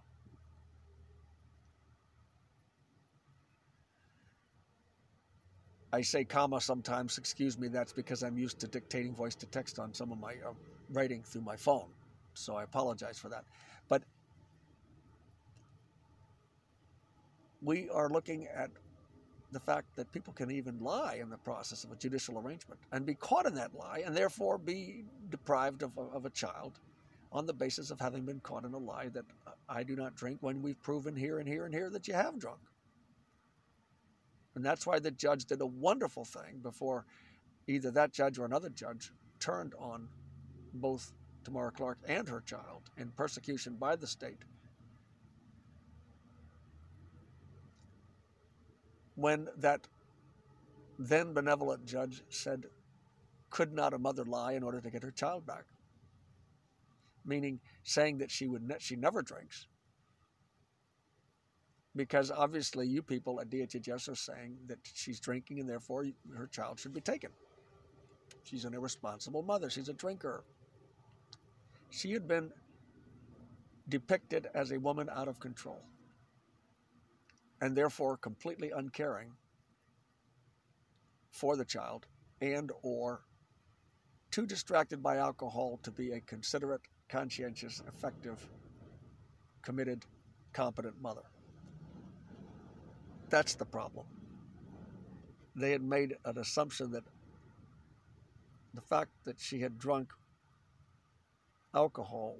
I 5.92 6.02
say 6.02 6.24
comma 6.24 6.60
sometimes, 6.60 7.16
excuse 7.16 7.58
me, 7.58 7.68
that's 7.68 7.92
because 7.92 8.22
I'm 8.22 8.36
used 8.36 8.58
to 8.60 8.68
dictating 8.68 9.14
voice 9.14 9.34
to 9.36 9.46
text 9.46 9.78
on 9.78 9.94
some 9.94 10.12
of 10.12 10.18
my 10.18 10.34
uh, 10.46 10.52
writing 10.92 11.22
through 11.22 11.42
my 11.42 11.56
phone. 11.56 11.88
So 12.34 12.56
I 12.56 12.62
apologize 12.62 13.18
for 13.18 13.30
that. 13.30 13.44
But 13.88 14.02
we 17.62 17.88
are 17.88 18.10
looking 18.10 18.46
at 18.54 18.70
the 19.50 19.60
fact 19.60 19.86
that 19.96 20.12
people 20.12 20.32
can 20.34 20.50
even 20.50 20.78
lie 20.78 21.18
in 21.20 21.30
the 21.30 21.38
process 21.38 21.84
of 21.84 21.90
a 21.90 21.96
judicial 21.96 22.38
arrangement 22.38 22.78
and 22.92 23.06
be 23.06 23.14
caught 23.14 23.46
in 23.46 23.54
that 23.54 23.74
lie 23.74 24.02
and 24.04 24.14
therefore 24.14 24.58
be 24.58 25.04
deprived 25.30 25.82
of, 25.82 25.92
of 25.96 26.26
a 26.26 26.30
child 26.30 26.78
on 27.32 27.46
the 27.46 27.52
basis 27.52 27.90
of 27.90 28.00
having 28.00 28.24
been 28.24 28.40
caught 28.40 28.64
in 28.64 28.72
a 28.72 28.78
lie 28.78 29.08
that 29.08 29.24
uh, 29.46 29.50
I 29.68 29.82
do 29.82 29.96
not 29.96 30.14
drink 30.14 30.38
when 30.40 30.62
we've 30.62 30.80
proven 30.82 31.14
here 31.14 31.38
and 31.38 31.48
here 31.48 31.64
and 31.64 31.74
here 31.74 31.90
that 31.90 32.08
you 32.08 32.14
have 32.14 32.38
drunk. 32.38 32.60
And 34.54 34.64
that's 34.64 34.86
why 34.86 34.98
the 34.98 35.10
judge 35.10 35.44
did 35.44 35.60
a 35.60 35.66
wonderful 35.66 36.24
thing 36.24 36.60
before 36.62 37.04
either 37.66 37.90
that 37.92 38.12
judge 38.12 38.38
or 38.38 38.44
another 38.44 38.70
judge 38.70 39.12
turned 39.38 39.74
on 39.78 40.08
both 40.74 41.12
Tamara 41.44 41.70
Clark 41.70 41.98
and 42.08 42.28
her 42.28 42.40
child 42.40 42.90
in 42.96 43.10
persecution 43.10 43.76
by 43.76 43.94
the 43.94 44.06
state. 44.06 44.44
When 49.14 49.48
that 49.58 49.86
then 50.98 51.32
benevolent 51.32 51.86
judge 51.86 52.22
said, 52.28 52.66
Could 53.50 53.72
not 53.72 53.94
a 53.94 53.98
mother 53.98 54.24
lie 54.24 54.52
in 54.52 54.62
order 54.62 54.80
to 54.80 54.90
get 54.90 55.02
her 55.02 55.10
child 55.10 55.46
back? 55.46 55.64
Meaning 57.28 57.60
saying 57.84 58.18
that 58.18 58.30
she 58.30 58.48
would 58.48 58.62
ne- 58.62 58.78
she 58.80 58.96
never 58.96 59.22
drinks. 59.22 59.66
Because 61.94 62.30
obviously, 62.30 62.86
you 62.86 63.02
people 63.02 63.40
at 63.40 63.50
DHHS 63.50 64.08
are 64.08 64.14
saying 64.14 64.56
that 64.66 64.78
she's 64.94 65.20
drinking 65.20 65.60
and 65.60 65.68
therefore 65.68 66.06
her 66.36 66.46
child 66.46 66.80
should 66.80 66.94
be 66.94 67.00
taken. 67.00 67.30
She's 68.44 68.64
an 68.64 68.74
irresponsible 68.74 69.42
mother. 69.42 69.68
She's 69.68 69.88
a 69.88 69.92
drinker. 69.92 70.44
She 71.90 72.12
had 72.12 72.26
been 72.26 72.50
depicted 73.88 74.48
as 74.54 74.72
a 74.72 74.78
woman 74.78 75.08
out 75.14 75.28
of 75.28 75.40
control 75.40 75.82
and 77.60 77.76
therefore 77.76 78.16
completely 78.16 78.70
uncaring 78.70 79.32
for 81.30 81.56
the 81.56 81.64
child 81.64 82.06
and 82.40 82.70
or 82.82 83.22
too 84.30 84.46
distracted 84.46 85.02
by 85.02 85.16
alcohol 85.16 85.80
to 85.82 85.90
be 85.90 86.12
a 86.12 86.20
considerate 86.20 86.82
conscientious, 87.08 87.82
effective, 87.88 88.48
committed, 89.62 90.04
competent 90.52 91.00
mother. 91.02 91.24
That's 93.30 93.54
the 93.56 93.66
problem. 93.66 94.06
they 95.56 95.72
had 95.72 95.82
made 95.82 96.16
an 96.24 96.38
assumption 96.38 96.92
that 96.92 97.04
the 98.74 98.80
fact 98.82 99.10
that 99.24 99.40
she 99.40 99.60
had 99.60 99.78
drunk 99.78 100.12
alcohol 101.74 102.36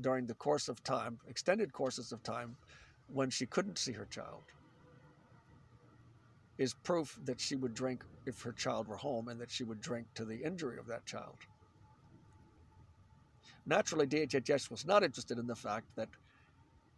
during 0.00 0.26
the 0.26 0.34
course 0.34 0.68
of 0.68 0.82
time, 0.84 1.18
extended 1.28 1.72
courses 1.72 2.12
of 2.12 2.22
time, 2.22 2.56
when 3.08 3.30
she 3.30 3.46
couldn't 3.46 3.78
see 3.78 3.92
her 3.92 4.06
child, 4.06 4.44
is 6.58 6.74
proof 6.74 7.18
that 7.24 7.40
she 7.40 7.56
would 7.56 7.74
drink 7.74 8.04
if 8.26 8.42
her 8.42 8.52
child 8.52 8.88
were 8.88 8.96
home 8.96 9.28
and 9.28 9.40
that 9.40 9.50
she 9.50 9.64
would 9.64 9.80
drink 9.80 10.06
to 10.14 10.24
the 10.24 10.42
injury 10.44 10.78
of 10.78 10.86
that 10.86 11.06
child. 11.06 11.36
Naturally, 13.66 14.06
DHHS 14.06 14.70
was 14.70 14.86
not 14.86 15.02
interested 15.02 15.38
in 15.38 15.46
the 15.46 15.56
fact 15.56 15.86
that 15.96 16.08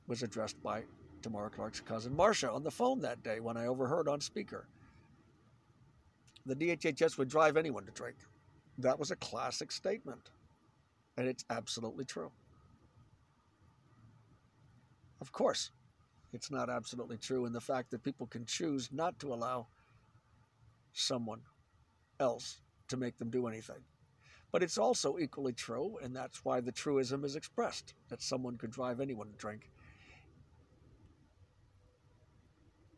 was 0.07 0.23
addressed 0.23 0.63
by 0.63 0.83
Tamara 1.23 1.51
Clark's 1.51 1.81
cousin 1.81 2.15
Marcia 2.15 2.51
on 2.51 2.63
the 2.63 2.71
phone 2.71 3.01
that 3.01 3.23
day 3.23 3.41
when 3.41 3.57
I 3.57 3.67
overheard 3.67 4.07
on 4.07 4.21
speaker. 4.21 4.69
The 6.47 6.55
DHHS 6.55 7.19
would 7.19 7.29
drive 7.29 7.57
anyone 7.57 7.85
to 7.87 7.93
drink. 7.93 8.17
That 8.79 8.99
was 8.99 9.11
a 9.11 9.17
classic 9.17 9.73
statement, 9.73 10.31
and 11.17 11.27
it's 11.27 11.45
absolutely 11.51 12.05
true. 12.05 12.31
Of 15.21 15.33
course, 15.33 15.73
it's 16.33 16.51
not 16.51 16.71
absolutely 16.71 17.19
true 17.19 17.47
in 17.47 17.53
the 17.53 17.61
fact 17.61 17.91
that 17.91 18.05
people 18.05 18.27
can 18.27 18.45
choose 18.45 18.91
not 18.93 19.19
to 19.21 19.33
allow 19.33 19.67
someone 20.93 21.41
else 22.21 22.61
to 22.89 22.97
make 22.97 23.17
them 23.19 23.31
do 23.31 23.47
anything. 23.47 23.83
But 24.51 24.63
it's 24.63 24.79
also 24.79 25.19
equally 25.19 25.53
true, 25.53 25.99
and 26.03 26.17
that's 26.17 26.45
why 26.45 26.61
the 26.61 26.73
truism 26.73 27.25
is 27.25 27.37
expressed 27.37 27.95
that 28.09 28.23
someone 28.23 28.57
could 28.57 28.71
drive 28.71 29.01
anyone 29.01 29.29
to 29.29 29.37
drink. 29.37 29.71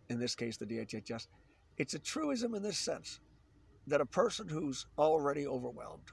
In 0.08 0.18
this 0.18 0.34
case, 0.34 0.56
the 0.56 0.66
DHHS. 0.66 1.26
It's 1.76 1.94
a 1.94 1.98
truism 1.98 2.54
in 2.54 2.62
this 2.62 2.78
sense 2.78 3.20
that 3.86 4.00
a 4.00 4.06
person 4.06 4.48
who's 4.48 4.86
already 4.98 5.46
overwhelmed, 5.46 6.12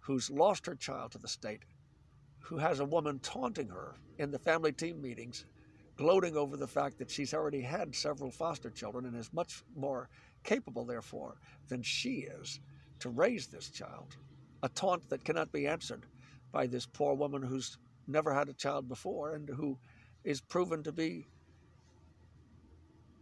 who's 0.00 0.30
lost 0.30 0.66
her 0.66 0.74
child 0.74 1.12
to 1.12 1.18
the 1.18 1.28
state, 1.28 1.62
who 2.40 2.58
has 2.58 2.80
a 2.80 2.84
woman 2.84 3.18
taunting 3.20 3.68
her 3.68 3.94
in 4.18 4.30
the 4.30 4.38
family 4.38 4.72
team 4.72 5.00
meetings, 5.00 5.46
gloating 5.96 6.36
over 6.36 6.56
the 6.56 6.66
fact 6.66 6.98
that 6.98 7.10
she's 7.10 7.34
already 7.34 7.60
had 7.60 7.94
several 7.94 8.30
foster 8.30 8.70
children 8.70 9.06
and 9.06 9.16
is 9.16 9.32
much 9.32 9.62
more 9.76 10.08
capable, 10.44 10.84
therefore, 10.84 11.36
than 11.68 11.82
she 11.82 12.26
is 12.40 12.60
to 13.00 13.08
raise 13.10 13.46
this 13.46 13.70
child. 13.70 14.16
A 14.62 14.68
taunt 14.68 15.08
that 15.10 15.24
cannot 15.24 15.52
be 15.52 15.66
answered 15.66 16.06
by 16.52 16.66
this 16.66 16.86
poor 16.86 17.14
woman 17.14 17.42
who's 17.42 17.78
never 18.06 18.32
had 18.34 18.48
a 18.48 18.54
child 18.54 18.88
before 18.88 19.34
and 19.34 19.48
who 19.48 19.78
is 20.24 20.40
proven 20.40 20.82
to 20.82 20.92
be, 20.92 21.26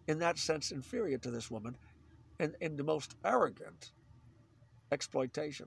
in 0.09 0.19
that 0.21 0.39
sense, 0.39 0.71
inferior 0.71 1.19
to 1.19 1.31
this 1.31 1.51
woman 1.51 1.77
in 2.39 2.77
the 2.77 2.85
most 2.85 3.17
arrogant 3.25 3.93
exploitation 4.93 5.67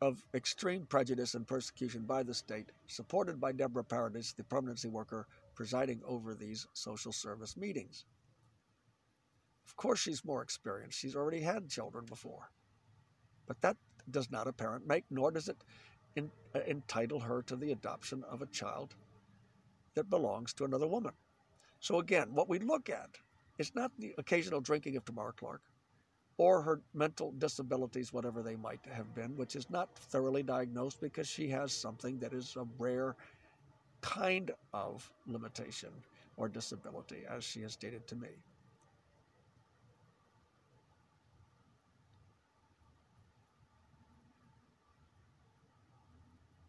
of 0.00 0.24
extreme 0.34 0.84
prejudice 0.84 1.34
and 1.34 1.46
persecution 1.46 2.02
by 2.02 2.24
the 2.24 2.34
state, 2.34 2.72
supported 2.88 3.40
by 3.40 3.52
Deborah 3.52 3.84
Paradis, 3.84 4.32
the 4.32 4.42
permanency 4.42 4.88
worker 4.88 5.28
presiding 5.54 6.00
over 6.04 6.34
these 6.34 6.66
social 6.72 7.12
service 7.12 7.56
meetings. 7.56 8.04
Of 9.66 9.76
course, 9.76 10.00
she's 10.00 10.24
more 10.24 10.42
experienced. 10.42 10.98
She's 10.98 11.16
already 11.16 11.40
had 11.40 11.68
children 11.68 12.04
before. 12.04 12.50
But 13.46 13.60
that 13.60 13.76
does 14.10 14.30
not 14.30 14.48
a 14.48 14.52
parent 14.52 14.86
make, 14.86 15.04
nor 15.10 15.30
does 15.30 15.48
it 15.48 15.62
in, 16.16 16.30
uh, 16.54 16.60
entitle 16.66 17.20
her 17.20 17.42
to 17.42 17.56
the 17.56 17.72
adoption 17.72 18.24
of 18.24 18.42
a 18.42 18.46
child 18.46 18.94
that 19.94 20.10
belongs 20.10 20.52
to 20.54 20.64
another 20.64 20.86
woman. 20.86 21.12
So, 21.80 21.98
again, 21.98 22.34
what 22.34 22.48
we 22.48 22.58
look 22.58 22.88
at 22.90 23.18
is 23.58 23.74
not 23.74 23.92
the 23.98 24.14
occasional 24.18 24.60
drinking 24.60 24.96
of 24.96 25.04
Tamara 25.04 25.32
Clark 25.32 25.62
or 26.38 26.62
her 26.62 26.80
mental 26.94 27.32
disabilities, 27.38 28.12
whatever 28.12 28.42
they 28.42 28.56
might 28.56 28.84
have 28.90 29.14
been, 29.14 29.36
which 29.36 29.54
is 29.54 29.68
not 29.70 29.94
thoroughly 29.96 30.42
diagnosed 30.42 31.00
because 31.00 31.28
she 31.28 31.48
has 31.48 31.72
something 31.72 32.18
that 32.18 32.32
is 32.32 32.56
a 32.56 32.66
rare 32.78 33.16
kind 34.00 34.50
of 34.72 35.10
limitation 35.26 35.90
or 36.36 36.48
disability, 36.48 37.24
as 37.28 37.44
she 37.44 37.60
has 37.62 37.72
stated 37.72 38.06
to 38.08 38.16
me. 38.16 38.28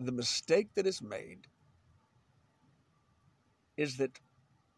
The 0.05 0.11
mistake 0.11 0.73
that 0.75 0.87
is 0.87 1.01
made 1.01 1.47
is 3.77 3.97
that 3.97 4.19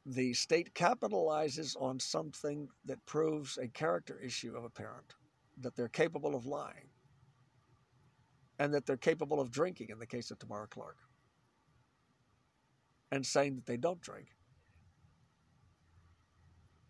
the 0.06 0.34
state 0.34 0.74
capitalizes 0.74 1.76
on 1.82 2.00
something 2.00 2.70
that 2.86 3.04
proves 3.06 3.58
a 3.58 3.68
character 3.68 4.20
issue 4.24 4.56
of 4.56 4.64
a 4.64 4.70
parent, 4.70 5.16
that 5.62 5.76
they're 5.76 5.88
capable 5.88 6.36
of 6.36 6.46
lying, 6.46 6.90
and 8.60 8.74
that 8.74 8.86
they're 8.86 8.98
capable 8.98 9.40
of 9.40 9.52
drinking 9.52 9.90
in 9.90 10.00
the 10.00 10.06
case 10.06 10.32
of 10.32 10.40
Tamara 10.40 10.68
Clark 10.68 10.98
and 13.12 13.26
saying 13.26 13.56
that 13.56 13.66
they 13.66 13.78
don't 13.78 14.02
drink. 14.02 14.28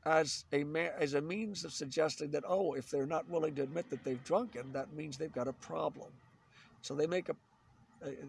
As 0.06 0.46
a, 0.54 0.64
as 1.00 1.16
a 1.16 1.22
means 1.22 1.66
of 1.66 1.74
suggesting 1.74 2.30
that, 2.32 2.44
oh, 2.48 2.74
if 2.74 2.90
they're 2.90 3.08
not 3.08 3.28
willing 3.30 3.56
to 3.56 3.64
admit 3.64 3.90
that 3.90 4.04
they've 4.04 4.24
drunken, 4.24 4.72
that 4.74 4.94
means 4.94 5.18
they've 5.18 5.34
got 5.34 5.48
a 5.48 5.54
problem. 5.54 6.10
So 6.82 6.94
they 6.94 7.08
make 7.08 7.30
a 7.30 7.36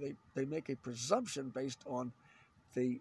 they, 0.01 0.15
they 0.35 0.45
make 0.45 0.69
a 0.69 0.77
presumption 0.77 1.51
based 1.55 1.83
on 1.87 2.13
the 2.75 3.01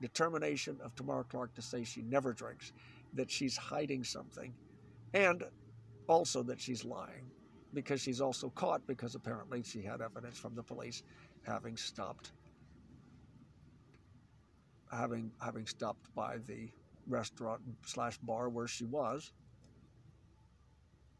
determination 0.00 0.78
of 0.84 0.94
Tamara 0.94 1.24
Clark 1.24 1.54
to 1.54 1.62
say 1.62 1.84
she 1.84 2.02
never 2.02 2.32
drinks, 2.32 2.72
that 3.14 3.30
she's 3.30 3.56
hiding 3.56 4.04
something, 4.04 4.54
and 5.14 5.44
also 6.08 6.42
that 6.42 6.60
she's 6.60 6.84
lying 6.84 7.30
because 7.72 8.00
she's 8.00 8.20
also 8.20 8.50
caught 8.50 8.86
because 8.86 9.14
apparently 9.14 9.62
she 9.62 9.82
had 9.82 10.00
evidence 10.00 10.38
from 10.38 10.54
the 10.54 10.62
police 10.62 11.02
having 11.42 11.76
stopped 11.76 12.32
having 14.92 15.32
having 15.40 15.66
stopped 15.66 16.14
by 16.14 16.38
the 16.46 16.70
restaurant 17.06 17.60
slash 17.84 18.18
bar 18.18 18.48
where 18.48 18.66
she 18.68 18.84
was. 18.84 19.32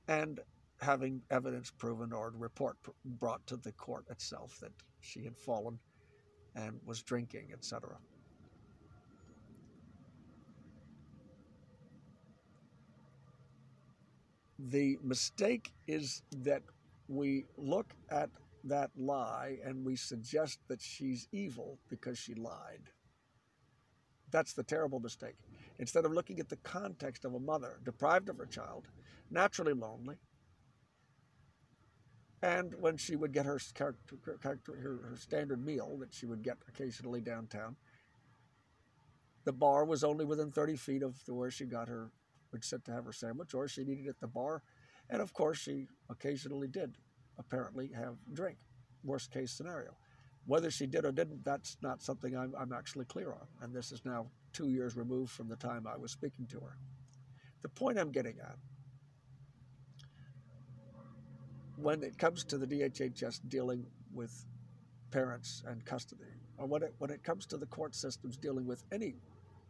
And 0.08 0.40
having 0.84 1.22
evidence 1.30 1.70
proven 1.70 2.12
or 2.12 2.32
report 2.36 2.76
brought 3.04 3.46
to 3.48 3.56
the 3.56 3.72
court 3.72 4.06
itself 4.10 4.58
that 4.60 4.72
she 5.00 5.24
had 5.24 5.38
fallen 5.38 5.80
and 6.54 6.80
was 6.84 7.02
drinking, 7.02 7.50
etc. 7.52 7.98
The 14.58 14.98
mistake 15.02 15.72
is 15.86 16.22
that 16.32 16.62
we 17.08 17.46
look 17.56 17.94
at 18.10 18.30
that 18.64 18.90
lie 18.96 19.58
and 19.64 19.84
we 19.84 19.96
suggest 19.96 20.60
that 20.68 20.80
she's 20.82 21.28
evil 21.32 21.78
because 21.90 22.18
she 22.18 22.34
lied. 22.34 22.90
That's 24.30 24.52
the 24.54 24.64
terrible 24.64 25.00
mistake. 25.00 25.36
Instead 25.78 26.04
of 26.04 26.12
looking 26.12 26.40
at 26.40 26.48
the 26.48 26.56
context 26.58 27.24
of 27.24 27.34
a 27.34 27.40
mother 27.40 27.80
deprived 27.84 28.28
of 28.28 28.38
her 28.38 28.46
child, 28.46 28.88
naturally 29.30 29.72
lonely, 29.74 30.16
and 32.44 32.74
when 32.78 32.98
she 32.98 33.16
would 33.16 33.32
get 33.32 33.46
her, 33.46 33.58
her, 33.78 33.96
her 34.76 35.16
standard 35.16 35.64
meal 35.64 35.96
that 35.98 36.12
she 36.12 36.26
would 36.26 36.42
get 36.42 36.58
occasionally 36.68 37.22
downtown, 37.22 37.74
the 39.46 39.52
bar 39.52 39.86
was 39.86 40.04
only 40.04 40.26
within 40.26 40.52
30 40.52 40.76
feet 40.76 41.02
of 41.02 41.16
where 41.26 41.50
she 41.50 41.64
got 41.64 41.88
her, 41.88 42.10
would 42.52 42.62
sit 42.62 42.84
to 42.84 42.92
have 42.92 43.06
her 43.06 43.14
sandwich, 43.14 43.54
or 43.54 43.66
she 43.66 43.82
needed 43.82 44.08
at 44.08 44.20
the 44.20 44.26
bar. 44.26 44.62
And 45.08 45.22
of 45.22 45.32
course, 45.32 45.56
she 45.56 45.86
occasionally 46.10 46.68
did 46.68 46.96
apparently 47.38 47.90
have 47.96 48.16
drink, 48.34 48.58
worst 49.04 49.30
case 49.30 49.50
scenario. 49.50 49.96
Whether 50.44 50.70
she 50.70 50.86
did 50.86 51.06
or 51.06 51.12
didn't, 51.12 51.46
that's 51.46 51.78
not 51.80 52.02
something 52.02 52.36
I'm, 52.36 52.52
I'm 52.58 52.74
actually 52.74 53.06
clear 53.06 53.32
on. 53.32 53.46
And 53.62 53.74
this 53.74 53.90
is 53.90 54.04
now 54.04 54.26
two 54.52 54.68
years 54.68 54.96
removed 54.98 55.32
from 55.32 55.48
the 55.48 55.56
time 55.56 55.86
I 55.86 55.96
was 55.96 56.12
speaking 56.12 56.46
to 56.48 56.60
her. 56.60 56.76
The 57.62 57.70
point 57.70 57.98
I'm 57.98 58.12
getting 58.12 58.36
at 58.38 58.58
when 61.76 62.02
it 62.02 62.18
comes 62.18 62.44
to 62.44 62.58
the 62.58 62.66
DHHS 62.66 63.40
dealing 63.48 63.86
with 64.14 64.46
parents 65.10 65.62
and 65.66 65.84
custody, 65.84 66.22
or 66.58 66.66
when 66.66 66.82
it, 66.82 66.94
when 66.98 67.10
it 67.10 67.22
comes 67.22 67.46
to 67.46 67.56
the 67.56 67.66
court 67.66 67.94
systems 67.94 68.36
dealing 68.36 68.66
with 68.66 68.84
any 68.92 69.14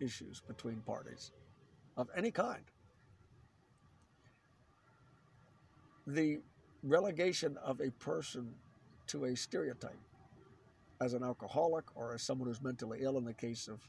issues 0.01 0.41
between 0.47 0.81
parties 0.83 1.31
of 1.97 2.09
any 2.17 2.31
kind, 2.31 2.65
the 6.07 6.39
relegation 6.83 7.57
of 7.65 7.81
a 7.81 7.91
person 7.93 8.55
to 9.07 9.25
a 9.27 9.37
stereotype 9.37 9.93
as 11.01 11.15
an 11.15 11.23
alcoholic 11.23 11.85
or 11.97 12.15
as 12.15 12.23
someone 12.23 12.49
who's 12.49 12.63
mentally 12.63 13.01
ill 13.03 13.19
in 13.19 13.25
the 13.25 13.35
case 13.35 13.69
of 13.69 13.81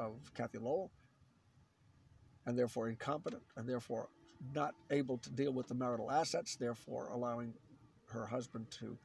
of 0.00 0.32
Kathy 0.34 0.58
Lowell, 0.58 0.92
and 2.46 2.56
therefore 2.56 2.88
incompetent, 2.88 3.42
and 3.56 3.68
therefore 3.68 4.08
not 4.54 4.74
able 4.90 5.18
to 5.18 5.30
deal 5.30 5.52
with 5.52 5.68
the 5.68 5.74
marital 5.74 6.10
assets, 6.10 6.56
therefore 6.56 7.08
allowing 7.12 7.54
her 8.06 8.26
husband 8.26 8.70
to 8.70 8.98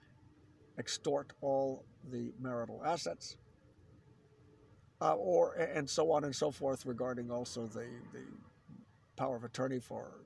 extort 0.80 1.34
all 1.42 1.86
the 2.12 2.34
marital 2.40 2.82
assets. 2.86 3.38
uh, 5.02 5.16
or 5.16 5.54
and 5.56 5.90
so 5.90 6.12
on 6.12 6.24
and 6.24 6.36
so 6.36 6.52
forth 6.52 6.86
regarding 6.86 7.32
also 7.32 7.68
the 7.68 7.88
the 8.14 8.24
power 9.16 9.36
of 9.36 9.44
attorney 9.44 9.80
for 9.80 10.22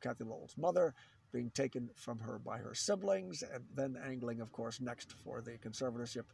Kathy 0.00 0.24
Lowell's 0.24 0.56
mother 0.58 0.94
being 1.32 1.50
taken 1.50 1.90
from 1.96 2.18
her 2.20 2.38
by 2.38 2.58
her 2.58 2.74
siblings, 2.74 3.42
and 3.42 3.64
then 3.74 3.96
angling, 4.06 4.40
of 4.40 4.52
course, 4.52 4.80
next 4.80 5.12
for 5.24 5.40
the 5.42 5.52
conservatorship, 5.58 6.24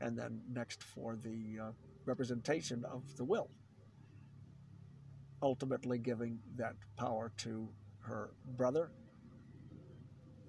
and 0.00 0.18
then 0.18 0.40
next 0.52 0.82
for 0.82 1.16
the 1.16 1.58
uh, 1.62 1.70
representation 2.06 2.84
of 2.84 3.02
the 3.16 3.24
will. 3.24 3.50
Ultimately, 5.42 5.98
giving 5.98 6.38
that 6.56 6.74
power 6.96 7.30
to 7.38 7.68
her 8.00 8.30
brother, 8.56 8.90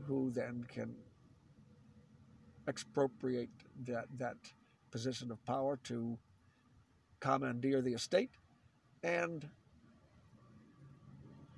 who 0.05 0.31
then 0.31 0.65
can 0.73 0.95
expropriate 2.67 3.49
that 3.85 4.05
that 4.17 4.37
position 4.91 5.31
of 5.31 5.43
power 5.45 5.77
to 5.83 6.17
commandeer 7.19 7.81
the 7.81 7.93
estate 7.93 8.31
and 9.03 9.49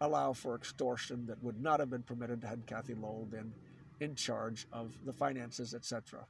allow 0.01 0.33
for 0.33 0.55
extortion 0.55 1.25
that 1.25 1.41
would 1.43 1.61
not 1.61 1.79
have 1.79 1.89
been 1.89 2.03
permitted 2.03 2.43
had 2.43 2.65
Kathy 2.65 2.93
Lowell 2.95 3.25
been 3.25 3.53
in 3.99 4.15
charge 4.15 4.65
of 4.71 4.93
the 5.05 5.13
finances, 5.13 5.73
etc., 5.73 6.25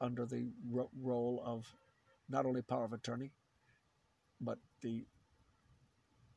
under 0.00 0.26
the 0.26 0.50
ro- 0.70 0.90
role 1.00 1.42
of 1.44 1.66
not 2.28 2.46
only 2.46 2.62
power 2.62 2.84
of 2.84 2.92
attorney, 2.92 3.30
but 4.40 4.58
the 4.82 5.04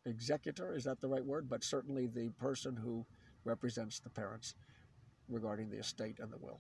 executor, 0.06 0.74
is 0.76 0.84
that 0.84 1.02
the 1.02 1.08
right 1.08 1.26
word? 1.26 1.50
But 1.50 1.64
certainly 1.64 2.08
the 2.08 2.30
person 2.40 2.76
who 2.76 3.06
represents 3.46 4.00
the 4.00 4.10
parents 4.10 4.56
regarding 5.30 5.70
the 5.70 5.78
estate 5.78 6.20
and 6.20 6.32
the 6.32 6.38
will. 6.38 6.60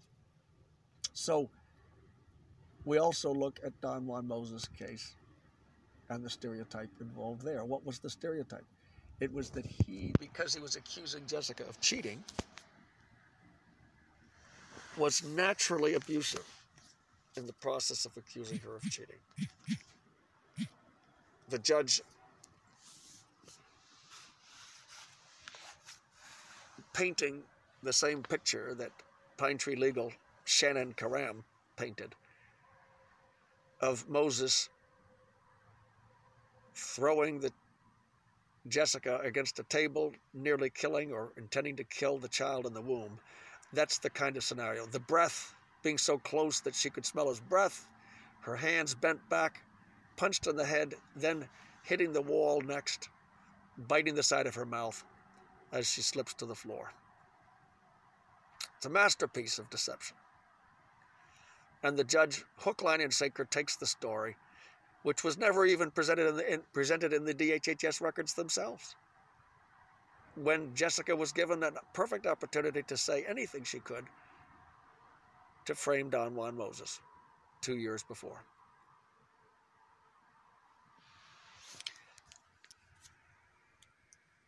So 1.14 1.50
we 2.86 2.98
also 2.98 3.34
look 3.34 3.60
at 3.64 3.80
Don 3.82 4.06
Juan 4.08 4.28
Moses' 4.28 4.68
case 4.78 5.16
and 6.10 6.24
the 6.24 6.30
stereotype 6.30 6.90
involved 7.00 7.44
there. 7.44 7.64
What 7.64 7.86
was 7.86 8.00
the 8.00 8.10
stereotype? 8.10 8.66
It 9.20 9.34
was 9.34 9.50
that 9.52 9.66
he, 9.66 10.12
because 10.20 10.54
he 10.54 10.60
was 10.60 10.76
accusing 10.76 11.26
Jessica 11.28 11.64
of 11.68 11.80
cheating, 11.80 12.24
was 14.98 15.24
naturally 15.24 15.96
abusive 15.96 16.46
in 17.36 17.48
the 17.48 17.54
process 17.54 18.06
of 18.06 18.16
accusing 18.18 18.60
her 18.60 18.76
of 18.76 18.84
cheating. 18.84 19.18
The 21.50 21.60
judge 21.60 22.02
painting 26.94 27.42
the 27.82 27.94
same 27.94 28.24
picture 28.24 28.74
that 28.76 28.92
Pine 29.38 29.58
Tree 29.58 29.76
Legal 29.76 30.12
Shannon 30.46 30.94
Karam 30.94 31.44
painted 31.76 32.16
of 33.82 34.08
Moses 34.08 34.70
throwing 36.76 37.40
the 37.40 37.52
Jessica 38.68 39.20
against 39.24 39.60
a 39.60 39.64
table, 39.64 40.14
nearly 40.34 40.70
killing 40.70 41.12
or 41.12 41.34
intending 41.36 41.76
to 41.76 41.84
kill 41.84 42.18
the 42.18 42.30
child 42.30 42.66
in 42.66 42.74
the 42.74 42.82
womb. 42.82 43.20
That's 43.74 43.98
the 43.98 44.10
kind 44.10 44.38
of 44.38 44.44
scenario. 44.44 44.86
The 44.86 45.00
breath 45.00 45.54
being 45.82 45.98
so 45.98 46.18
close 46.18 46.62
that 46.62 46.76
she 46.76 46.90
could 46.90 47.06
smell 47.06 47.28
his 47.28 47.42
breath, 47.42 47.88
her 48.42 48.56
hands 48.56 48.96
bent 48.96 49.28
back, 49.30 49.64
punched 50.16 50.48
in 50.48 50.56
the 50.56 50.66
head, 50.66 50.94
then 51.16 51.50
hitting 51.84 52.14
the 52.14 52.22
wall 52.22 52.62
next, 52.62 53.10
biting 53.78 54.16
the 54.16 54.24
side 54.24 54.48
of 54.48 54.56
her 54.56 54.66
mouth 54.66 55.04
as 55.74 55.92
she 55.92 56.02
slips 56.02 56.34
to 56.36 56.46
the 56.46 56.56
floor. 56.56 56.94
It's 58.78 58.86
a 58.86 58.90
masterpiece 58.90 59.60
of 59.60 59.70
deception. 59.70 60.16
And 61.84 61.98
the 61.98 62.06
judge, 62.06 62.46
hook, 62.58 62.82
line, 62.82 63.02
and 63.02 63.14
sinker, 63.14 63.44
takes 63.44 63.76
the 63.76 63.86
story 63.86 64.38
which 65.04 65.24
was 65.24 65.38
never 65.38 65.66
even 65.66 65.92
presented 65.92 66.28
in 66.28 66.38
the, 66.38 66.54
in, 66.54 66.62
presented 66.74 67.14
in 67.14 67.26
the 67.26 67.34
DHHS 67.34 68.02
records 68.02 68.34
themselves. 68.34 68.96
When 70.36 70.74
Jessica 70.74 71.16
was 71.16 71.32
given 71.32 71.62
a 71.62 71.72
perfect 71.94 72.26
opportunity 72.26 72.82
to 72.84 72.98
say 72.98 73.26
anything 73.28 73.64
she 73.64 73.80
could 73.80 74.06
to 75.66 75.76
frame 75.76 76.10
Don 76.10 76.36
Juan 76.36 76.58
Moses 76.58 77.02
two 77.62 77.78
years 77.78 78.04
before. 78.04 78.44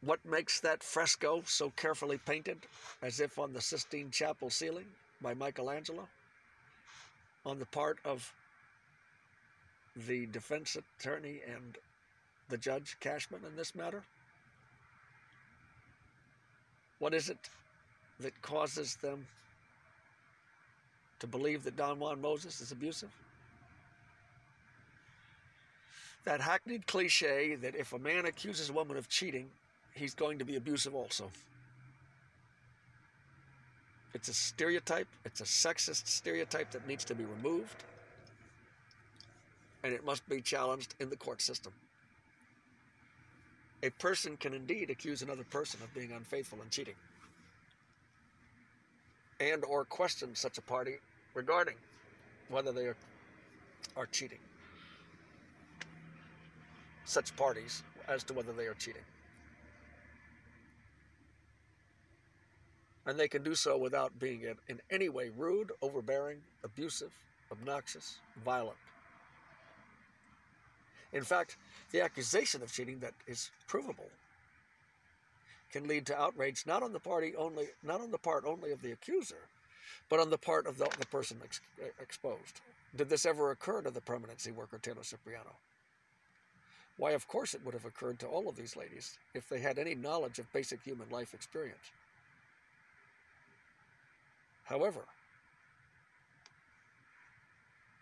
What 0.06 0.24
makes 0.24 0.60
that 0.60 0.84
fresco 0.84 1.42
so 1.48 1.72
carefully 1.72 2.20
painted, 2.20 2.60
as 3.02 3.20
if 3.20 3.40
on 3.40 3.54
the 3.54 3.62
Sistine 3.62 4.12
Chapel 4.12 4.52
ceiling 4.52 4.86
by 5.20 5.34
Michelangelo, 5.34 6.08
on 7.44 7.58
the 7.58 7.66
part 7.66 7.98
of 8.06 8.32
the 10.08 10.28
defense 10.28 10.78
attorney 11.00 11.40
and 11.48 11.78
the 12.50 12.58
judge, 12.58 12.98
Cashman, 13.00 13.42
in 13.48 13.56
this 13.56 13.74
matter? 13.74 14.04
What 17.00 17.16
is 17.16 17.30
it 17.30 17.50
that 18.20 18.40
causes 18.44 18.98
them 18.98 19.26
to 21.20 21.26
believe 21.26 21.64
that 21.64 21.78
Don 21.78 21.98
Juan 21.98 22.22
Moses 22.22 22.62
is 22.62 22.72
abusive? 22.72 23.12
That 26.26 26.42
hackneyed 26.42 26.86
cliche 26.86 27.56
that 27.56 27.76
if 27.76 27.92
a 27.92 28.00
man 28.00 28.26
accuses 28.26 28.70
a 28.70 28.74
woman 28.74 28.98
of 28.98 29.10
cheating, 29.10 29.50
he's 29.96 30.14
going 30.14 30.38
to 30.40 30.46
be 30.46 30.58
abusive 30.58 30.94
also. 30.94 31.32
It's 34.14 34.30
a 34.30 34.34
stereotype, 34.34 35.08
it's 35.26 35.42
a 35.42 35.46
sexist 35.46 36.08
stereotype 36.08 36.72
that 36.72 36.88
needs 36.88 37.04
to 37.06 37.16
be 37.16 37.26
removed 37.26 37.84
and 39.84 39.94
it 39.94 40.06
must 40.06 40.28
be 40.30 40.42
challenged 40.42 40.96
in 41.00 41.10
the 41.10 41.16
court 41.16 41.42
system. 41.42 41.74
A 43.84 43.90
person 43.92 44.38
can 44.38 44.54
indeed 44.54 44.90
accuse 44.90 45.22
another 45.22 45.44
person 45.44 45.80
of 45.84 45.94
being 45.94 46.12
unfaithful 46.12 46.60
and 46.62 46.72
cheating 46.72 46.96
and 49.40 49.64
or 49.66 49.86
question 49.86 50.34
such 50.36 50.58
a 50.58 50.62
party 50.62 50.96
regarding 51.34 51.76
whether 52.50 52.72
they 52.72 52.86
are, 52.86 52.96
are 53.98 54.06
cheating. 54.08 54.40
Such 57.06 57.36
parties 57.36 57.84
as 58.08 58.24
to 58.24 58.34
whether 58.34 58.54
they 58.54 58.66
are 58.66 58.74
cheating. 58.76 59.02
And 63.06 63.20
they 63.20 63.28
can 63.28 63.44
do 63.44 63.56
so 63.56 63.78
without 63.78 64.20
being 64.20 64.42
in 64.68 64.82
any 64.90 65.10
way 65.10 65.30
rude, 65.36 65.72
overbearing, 65.82 66.42
abusive, 66.64 67.12
obnoxious, 67.52 68.18
violent, 68.44 68.78
in 71.16 71.24
fact, 71.24 71.56
the 71.92 72.02
accusation 72.02 72.62
of 72.62 72.74
cheating 72.74 73.00
that 73.00 73.14
is 73.26 73.50
provable 73.68 74.10
can 75.72 75.88
lead 75.88 76.06
to 76.08 76.20
outrage 76.20 76.66
not 76.68 76.84
on 76.84 76.92
the 76.92 77.00
party 77.00 77.34
only, 77.38 77.68
not 77.84 78.02
on 78.02 78.12
the 78.12 78.18
part 78.18 78.44
only 78.46 78.72
of 78.72 78.82
the 78.82 78.92
accuser, 78.92 79.48
but 80.10 80.20
on 80.20 80.30
the 80.30 80.38
part 80.38 80.68
of 80.68 80.78
the, 80.78 80.90
the 81.00 81.06
person 81.06 81.38
ex- 81.44 81.62
exposed. 82.02 82.60
Did 82.96 83.10
this 83.10 83.26
ever 83.26 83.52
occur 83.52 83.82
to 83.82 83.92
the 83.92 84.02
permanency 84.02 84.52
worker 84.52 84.78
Taylor 84.78 85.04
Cipriano? 85.04 85.56
Why, 86.98 87.12
of 87.12 87.28
course, 87.30 87.54
it 87.54 87.64
would 87.64 87.74
have 87.74 87.86
occurred 87.86 88.20
to 88.20 88.28
all 88.28 88.50
of 88.50 88.58
these 88.58 88.76
ladies 88.76 89.18
if 89.34 89.48
they 89.48 89.60
had 89.60 89.80
any 89.80 89.96
knowledge 89.96 90.40
of 90.40 90.52
basic 90.52 90.82
human 90.84 91.10
life 91.10 91.34
experience. 91.34 91.92
However, 94.66 95.06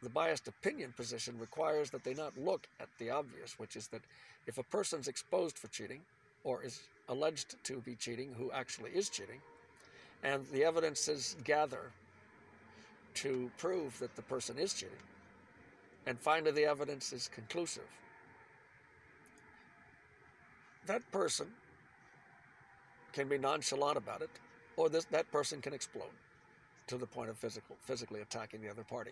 the 0.02 0.10
biased 0.10 0.48
opinion 0.48 0.94
position 0.96 1.38
requires 1.40 1.90
that 1.92 2.04
they 2.04 2.14
not 2.14 2.38
look 2.38 2.68
at 2.80 2.90
the 3.00 3.10
obvious, 3.10 3.60
which 3.60 3.76
is 3.76 3.88
that 3.88 4.02
if 4.48 4.58
a 4.58 4.64
person's 4.64 5.08
exposed 5.08 5.58
for 5.58 5.68
cheating 5.68 6.02
or 6.44 6.64
is 6.64 6.82
alleged 7.10 7.56
to 7.64 7.78
be 7.82 7.96
cheating 7.96 8.34
who 8.38 8.52
actually 8.52 8.92
is 8.92 9.10
cheating, 9.10 9.40
and 10.24 10.46
the 10.54 10.64
evidences 10.64 11.36
gather 11.44 11.92
to 13.16 13.52
prove 13.58 13.98
that 14.00 14.16
the 14.16 14.22
person 14.22 14.58
is 14.58 14.74
cheating, 14.74 14.96
and 16.06 16.18
finally 16.20 16.52
the 16.52 16.66
evidence 16.66 17.12
is 17.14 17.30
conclusive, 17.34 17.88
that 20.86 21.02
person 21.12 21.48
can 23.12 23.28
be 23.28 23.38
nonchalant 23.38 23.98
about 23.98 24.22
it, 24.22 24.30
or 24.76 24.90
this, 24.90 25.06
that 25.06 25.30
person 25.32 25.62
can 25.62 25.74
explode 25.74 26.12
to 26.88 26.98
the 26.98 27.06
point 27.06 27.30
of 27.30 27.38
physical, 27.38 27.76
physically 27.82 28.22
attacking 28.22 28.62
the 28.62 28.70
other 28.70 28.84
party. 28.84 29.12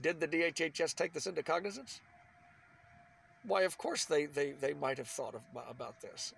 Did 0.00 0.20
the 0.20 0.28
DHHS 0.28 0.94
take 0.94 1.12
this 1.12 1.26
into 1.26 1.42
cognizance? 1.42 2.00
Why, 3.44 3.62
of 3.62 3.76
course 3.78 4.04
they, 4.04 4.26
they, 4.26 4.52
they 4.52 4.74
might 4.74 4.98
have 4.98 5.08
thought 5.08 5.34
of, 5.34 5.42
about 5.68 6.00
this. 6.00 6.32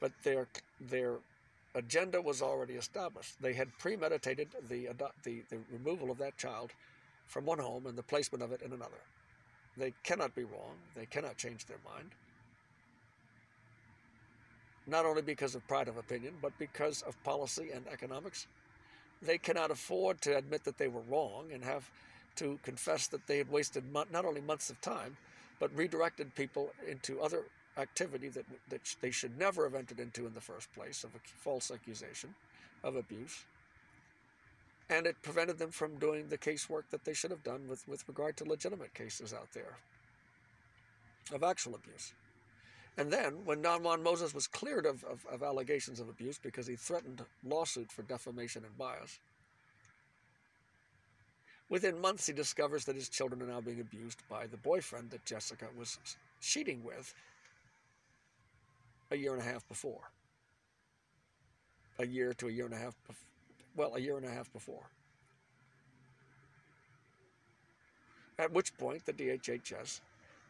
But 0.00 0.12
their, 0.22 0.48
their 0.80 1.16
agenda 1.74 2.20
was 2.20 2.42
already 2.42 2.74
established. 2.74 3.40
They 3.40 3.52
had 3.52 3.76
premeditated 3.78 4.48
the, 4.68 4.88
the, 5.22 5.42
the 5.50 5.58
removal 5.70 6.10
of 6.10 6.18
that 6.18 6.36
child 6.36 6.72
from 7.26 7.46
one 7.46 7.58
home 7.58 7.86
and 7.86 7.96
the 7.96 8.02
placement 8.02 8.42
of 8.42 8.52
it 8.52 8.62
in 8.62 8.72
another. 8.72 9.00
They 9.76 9.92
cannot 10.02 10.34
be 10.34 10.44
wrong. 10.44 10.76
They 10.94 11.06
cannot 11.06 11.36
change 11.36 11.66
their 11.66 11.78
mind. 11.84 12.10
Not 14.86 15.06
only 15.06 15.22
because 15.22 15.54
of 15.54 15.66
pride 15.66 15.88
of 15.88 15.96
opinion, 15.96 16.34
but 16.42 16.56
because 16.58 17.02
of 17.02 17.20
policy 17.24 17.70
and 17.74 17.86
economics 17.88 18.46
they 19.24 19.38
cannot 19.38 19.70
afford 19.70 20.20
to 20.22 20.36
admit 20.36 20.64
that 20.64 20.78
they 20.78 20.88
were 20.88 21.02
wrong 21.08 21.46
and 21.52 21.64
have 21.64 21.90
to 22.36 22.58
confess 22.62 23.06
that 23.08 23.26
they 23.26 23.38
had 23.38 23.50
wasted 23.50 23.84
not 23.92 24.24
only 24.24 24.40
months 24.40 24.70
of 24.70 24.80
time, 24.80 25.16
but 25.60 25.74
redirected 25.76 26.34
people 26.34 26.70
into 26.86 27.20
other 27.20 27.44
activity 27.78 28.28
that, 28.28 28.44
that 28.68 28.80
they 29.00 29.10
should 29.10 29.38
never 29.38 29.64
have 29.64 29.74
entered 29.74 30.00
into 30.00 30.26
in 30.26 30.34
the 30.34 30.40
first 30.40 30.72
place 30.74 31.04
of 31.04 31.10
a 31.14 31.18
false 31.24 31.70
accusation 31.70 32.34
of 32.82 32.96
abuse. 32.96 33.44
And 34.90 35.06
it 35.06 35.16
prevented 35.22 35.58
them 35.58 35.70
from 35.70 35.96
doing 35.96 36.28
the 36.28 36.38
casework 36.38 36.84
that 36.90 37.04
they 37.04 37.14
should 37.14 37.30
have 37.30 37.42
done 37.42 37.62
with, 37.68 37.86
with 37.88 38.06
regard 38.06 38.36
to 38.38 38.44
legitimate 38.44 38.94
cases 38.94 39.32
out 39.32 39.48
there 39.54 39.78
of 41.32 41.42
actual 41.42 41.74
abuse. 41.74 42.12
And 42.96 43.12
then, 43.12 43.44
when 43.44 43.60
Don 43.60 43.82
Juan 43.82 44.02
Moses 44.02 44.32
was 44.32 44.46
cleared 44.46 44.86
of, 44.86 45.02
of, 45.04 45.26
of 45.30 45.42
allegations 45.42 45.98
of 45.98 46.08
abuse 46.08 46.38
because 46.38 46.66
he 46.66 46.76
threatened 46.76 47.22
lawsuit 47.44 47.90
for 47.90 48.02
defamation 48.02 48.64
and 48.64 48.76
bias, 48.78 49.18
within 51.68 52.00
months 52.00 52.26
he 52.26 52.32
discovers 52.32 52.84
that 52.84 52.94
his 52.94 53.08
children 53.08 53.42
are 53.42 53.46
now 53.46 53.60
being 53.60 53.80
abused 53.80 54.22
by 54.28 54.46
the 54.46 54.56
boyfriend 54.56 55.10
that 55.10 55.24
Jessica 55.24 55.66
was 55.76 55.98
cheating 56.40 56.84
with 56.84 57.12
a 59.10 59.16
year 59.16 59.32
and 59.32 59.42
a 59.42 59.44
half 59.44 59.66
before. 59.66 60.10
A 61.98 62.06
year 62.06 62.32
to 62.34 62.48
a 62.48 62.50
year 62.50 62.64
and 62.64 62.74
a 62.74 62.78
half, 62.78 62.94
well, 63.74 63.96
a 63.96 64.00
year 64.00 64.16
and 64.16 64.26
a 64.26 64.30
half 64.30 64.52
before. 64.52 64.90
At 68.38 68.52
which 68.52 68.76
point 68.78 69.04
the 69.04 69.12
DHHS 69.12 70.00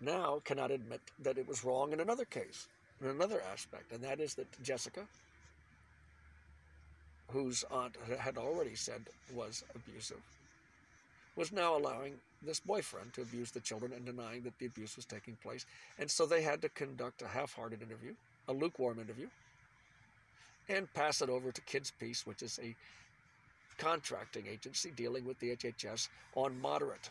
now 0.05 0.41
cannot 0.45 0.71
admit 0.71 1.01
that 1.23 1.39
it 1.39 1.49
was 1.49 1.65
wrong 1.65 1.93
in 1.93 2.01
another 2.01 2.25
case, 2.25 2.69
in 3.01 3.09
another 3.09 3.43
aspect, 3.53 3.93
and 3.93 4.03
that 4.03 4.21
is 4.21 4.35
that 4.35 4.47
Jessica, 4.63 5.07
whose 7.31 7.65
aunt 7.71 7.97
had 8.19 8.39
already 8.39 8.75
said 8.75 9.03
was 9.35 9.65
abusive, 9.75 10.21
was 11.37 11.53
now 11.53 11.77
allowing 11.77 12.15
this 12.43 12.61
boyfriend 12.61 13.13
to 13.15 13.23
abuse 13.23 13.51
the 13.51 13.61
children 13.61 13.93
and 13.93 14.05
denying 14.05 14.43
that 14.43 14.59
the 14.59 14.67
abuse 14.67 14.97
was 14.97 15.05
taking 15.05 15.37
place. 15.43 15.67
And 15.99 16.11
so 16.11 16.27
they 16.27 16.43
had 16.43 16.63
to 16.63 16.69
conduct 16.69 17.23
a 17.23 17.27
half 17.27 17.55
hearted 17.55 17.83
interview, 17.83 18.15
a 18.49 18.53
lukewarm 18.53 18.99
interview, 19.01 19.29
and 20.69 20.93
pass 20.95 21.23
it 21.23 21.29
over 21.29 21.51
to 21.51 21.61
KidsPeace, 21.63 22.27
which 22.27 22.43
is 22.43 22.61
a 22.63 22.75
contracting 23.79 24.45
agency 24.47 24.93
dealing 24.95 25.25
with 25.25 25.39
the 25.41 25.57
HHS 25.57 26.09
on 26.37 26.61
moderate 26.61 27.11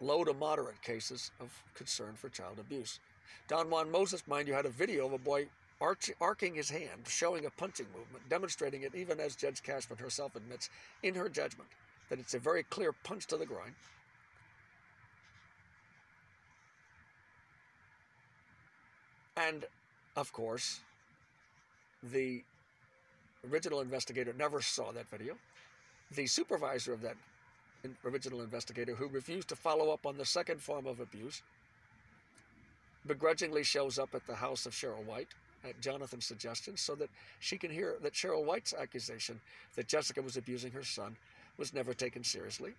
low 0.00 0.24
to 0.24 0.34
moderate 0.34 0.80
cases 0.82 1.30
of 1.40 1.62
concern 1.74 2.14
for 2.14 2.28
child 2.28 2.58
abuse. 2.58 3.00
Don 3.48 3.70
Juan 3.70 3.90
Moses, 3.90 4.22
mind 4.26 4.48
you, 4.48 4.54
had 4.54 4.66
a 4.66 4.70
video 4.70 5.06
of 5.06 5.12
a 5.12 5.18
boy 5.18 5.46
arch- 5.80 6.10
arcing 6.20 6.54
his 6.54 6.70
hand, 6.70 7.06
showing 7.06 7.46
a 7.46 7.50
punching 7.50 7.86
movement, 7.96 8.28
demonstrating 8.28 8.82
it 8.82 8.94
even 8.94 9.20
as 9.20 9.36
Judge 9.36 9.62
Cashman 9.62 9.98
herself 9.98 10.36
admits 10.36 10.70
in 11.02 11.14
her 11.14 11.28
judgment 11.28 11.68
that 12.08 12.18
it's 12.18 12.34
a 12.34 12.38
very 12.38 12.62
clear 12.62 12.92
punch 12.92 13.26
to 13.26 13.36
the 13.36 13.46
groin. 13.46 13.74
And, 19.36 19.64
of 20.16 20.32
course, 20.32 20.80
the 22.02 22.42
original 23.48 23.80
investigator 23.80 24.34
never 24.36 24.60
saw 24.60 24.90
that 24.92 25.08
video. 25.08 25.36
The 26.12 26.26
supervisor 26.26 26.92
of 26.92 27.02
that 27.02 27.16
original 28.04 28.42
investigator 28.42 28.94
who 28.94 29.08
refused 29.08 29.48
to 29.48 29.56
follow 29.56 29.90
up 29.90 30.06
on 30.06 30.16
the 30.16 30.24
second 30.24 30.60
form 30.60 30.86
of 30.86 31.00
abuse 31.00 31.42
begrudgingly 33.06 33.62
shows 33.62 33.98
up 33.98 34.14
at 34.14 34.26
the 34.26 34.34
house 34.34 34.66
of 34.66 34.72
Cheryl 34.72 35.04
White 35.04 35.28
at 35.64 35.80
Jonathan's 35.80 36.26
suggestion 36.26 36.76
so 36.76 36.94
that 36.96 37.08
she 37.40 37.56
can 37.56 37.70
hear 37.70 37.96
that 38.02 38.12
Cheryl 38.12 38.44
White's 38.44 38.74
accusation 38.74 39.40
that 39.76 39.88
Jessica 39.88 40.22
was 40.22 40.36
abusing 40.36 40.72
her 40.72 40.84
son 40.84 41.16
was 41.56 41.74
never 41.74 41.94
taken 41.94 42.22
seriously 42.22 42.72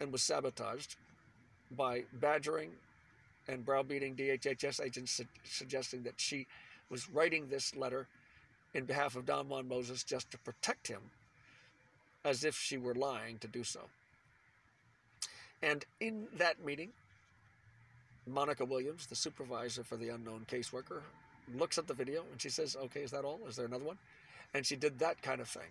and 0.00 0.12
was 0.12 0.22
sabotaged 0.22 0.96
by 1.76 2.04
badgering 2.14 2.70
and 3.48 3.64
browbeating 3.64 4.14
DHHS 4.14 4.84
agents 4.84 5.12
su- 5.12 5.24
suggesting 5.44 6.02
that 6.02 6.20
she 6.20 6.46
was 6.90 7.08
writing 7.08 7.48
this 7.48 7.74
letter 7.74 8.06
in 8.74 8.84
behalf 8.84 9.16
of 9.16 9.26
Don 9.26 9.48
Juan 9.48 9.68
Moses 9.68 10.04
just 10.04 10.30
to 10.30 10.38
protect 10.38 10.86
him 10.86 11.00
as 12.24 12.44
if 12.44 12.56
she 12.56 12.78
were 12.78 12.94
lying 12.94 13.38
to 13.38 13.48
do 13.48 13.64
so. 13.64 13.80
And 15.62 15.84
in 16.00 16.26
that 16.36 16.64
meeting, 16.64 16.90
Monica 18.26 18.64
Williams, 18.64 19.06
the 19.06 19.14
supervisor 19.14 19.82
for 19.82 19.96
the 19.96 20.08
unknown 20.08 20.46
caseworker, 20.50 21.02
looks 21.54 21.78
at 21.78 21.86
the 21.86 21.94
video 21.94 22.24
and 22.30 22.40
she 22.40 22.48
says, 22.48 22.76
Okay, 22.84 23.00
is 23.00 23.10
that 23.10 23.24
all? 23.24 23.40
Is 23.48 23.56
there 23.56 23.66
another 23.66 23.84
one? 23.84 23.98
And 24.54 24.64
she 24.64 24.76
did 24.76 24.98
that 24.98 25.22
kind 25.22 25.40
of 25.40 25.48
thing. 25.48 25.70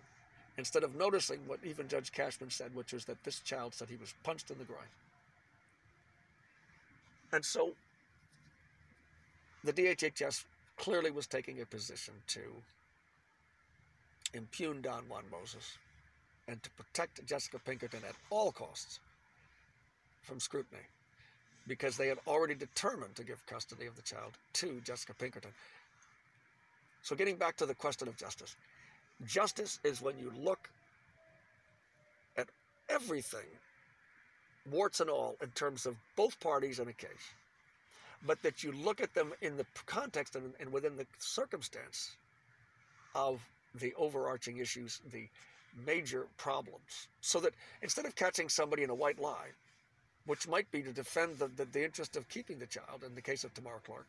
Instead 0.58 0.82
of 0.82 0.94
noticing 0.94 1.40
what 1.46 1.60
even 1.64 1.88
Judge 1.88 2.12
Cashman 2.12 2.50
said, 2.50 2.74
which 2.74 2.92
was 2.92 3.06
that 3.06 3.22
this 3.24 3.40
child 3.40 3.74
said 3.74 3.88
he 3.88 3.96
was 3.96 4.14
punched 4.22 4.50
in 4.50 4.58
the 4.58 4.64
groin. 4.64 4.80
And 7.32 7.42
so 7.44 7.72
the 9.64 9.72
DHHS 9.72 10.44
clearly 10.76 11.10
was 11.10 11.26
taking 11.26 11.60
a 11.60 11.66
position 11.66 12.14
to 12.28 12.40
impugn 14.34 14.82
Don 14.82 15.04
Juan 15.08 15.24
Moses 15.30 15.78
and 16.48 16.62
to 16.62 16.70
protect 16.70 17.24
Jessica 17.26 17.58
Pinkerton 17.64 18.00
at 18.08 18.14
all 18.30 18.52
costs 18.52 19.00
from 20.22 20.40
scrutiny 20.40 20.82
because 21.66 21.96
they 21.96 22.08
had 22.08 22.18
already 22.26 22.54
determined 22.54 23.14
to 23.16 23.24
give 23.24 23.44
custody 23.46 23.86
of 23.86 23.94
the 23.96 24.02
child 24.02 24.32
to 24.54 24.80
Jessica 24.84 25.14
Pinkerton. 25.14 25.52
So, 27.02 27.16
getting 27.16 27.36
back 27.36 27.56
to 27.56 27.66
the 27.66 27.74
question 27.74 28.08
of 28.08 28.16
justice, 28.16 28.56
justice 29.26 29.78
is 29.84 30.00
when 30.00 30.18
you 30.18 30.32
look 30.40 30.68
at 32.36 32.48
everything, 32.88 33.46
warts 34.70 35.00
and 35.00 35.10
all, 35.10 35.36
in 35.42 35.48
terms 35.50 35.86
of 35.86 35.96
both 36.16 36.38
parties 36.40 36.78
in 36.78 36.88
a 36.88 36.92
case, 36.92 37.08
but 38.26 38.40
that 38.42 38.62
you 38.62 38.72
look 38.72 39.00
at 39.00 39.14
them 39.14 39.32
in 39.40 39.56
the 39.56 39.66
context 39.86 40.36
and, 40.36 40.52
and 40.60 40.72
within 40.72 40.96
the 40.96 41.06
circumstance 41.18 42.12
of 43.14 43.40
the 43.74 43.92
overarching 43.94 44.58
issues, 44.58 45.00
the 45.12 45.28
major 45.86 46.26
problems. 46.36 47.08
So 47.20 47.40
that 47.40 47.54
instead 47.82 48.04
of 48.04 48.14
catching 48.14 48.48
somebody 48.48 48.82
in 48.82 48.90
a 48.90 48.94
white 48.94 49.20
lie, 49.20 49.50
which 50.26 50.48
might 50.48 50.70
be 50.70 50.82
to 50.82 50.92
defend 50.92 51.38
the, 51.38 51.48
the, 51.48 51.64
the, 51.64 51.84
interest 51.84 52.16
of 52.16 52.28
keeping 52.28 52.58
the 52.58 52.66
child 52.66 53.02
in 53.04 53.14
the 53.14 53.20
case 53.20 53.44
of 53.44 53.52
Tamara 53.54 53.80
Clark, 53.84 54.06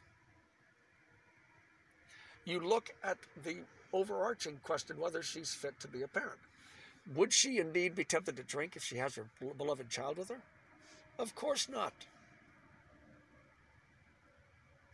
you 2.45 2.59
look 2.59 2.93
at 3.03 3.17
the 3.43 3.57
overarching 3.93 4.59
question 4.63 4.99
whether 4.99 5.23
she's 5.23 5.53
fit 5.53 5.79
to 5.79 5.87
be 5.87 6.03
a 6.03 6.07
parent. 6.07 6.39
Would 7.15 7.33
she 7.33 7.57
indeed 7.57 7.95
be 7.95 8.03
tempted 8.03 8.37
to 8.37 8.43
drink 8.43 8.75
if 8.75 8.83
she 8.83 8.97
has 8.97 9.15
her 9.15 9.25
beloved 9.57 9.89
child 9.89 10.17
with 10.17 10.29
her? 10.29 10.39
Of 11.19 11.35
course 11.35 11.67
not. 11.69 11.93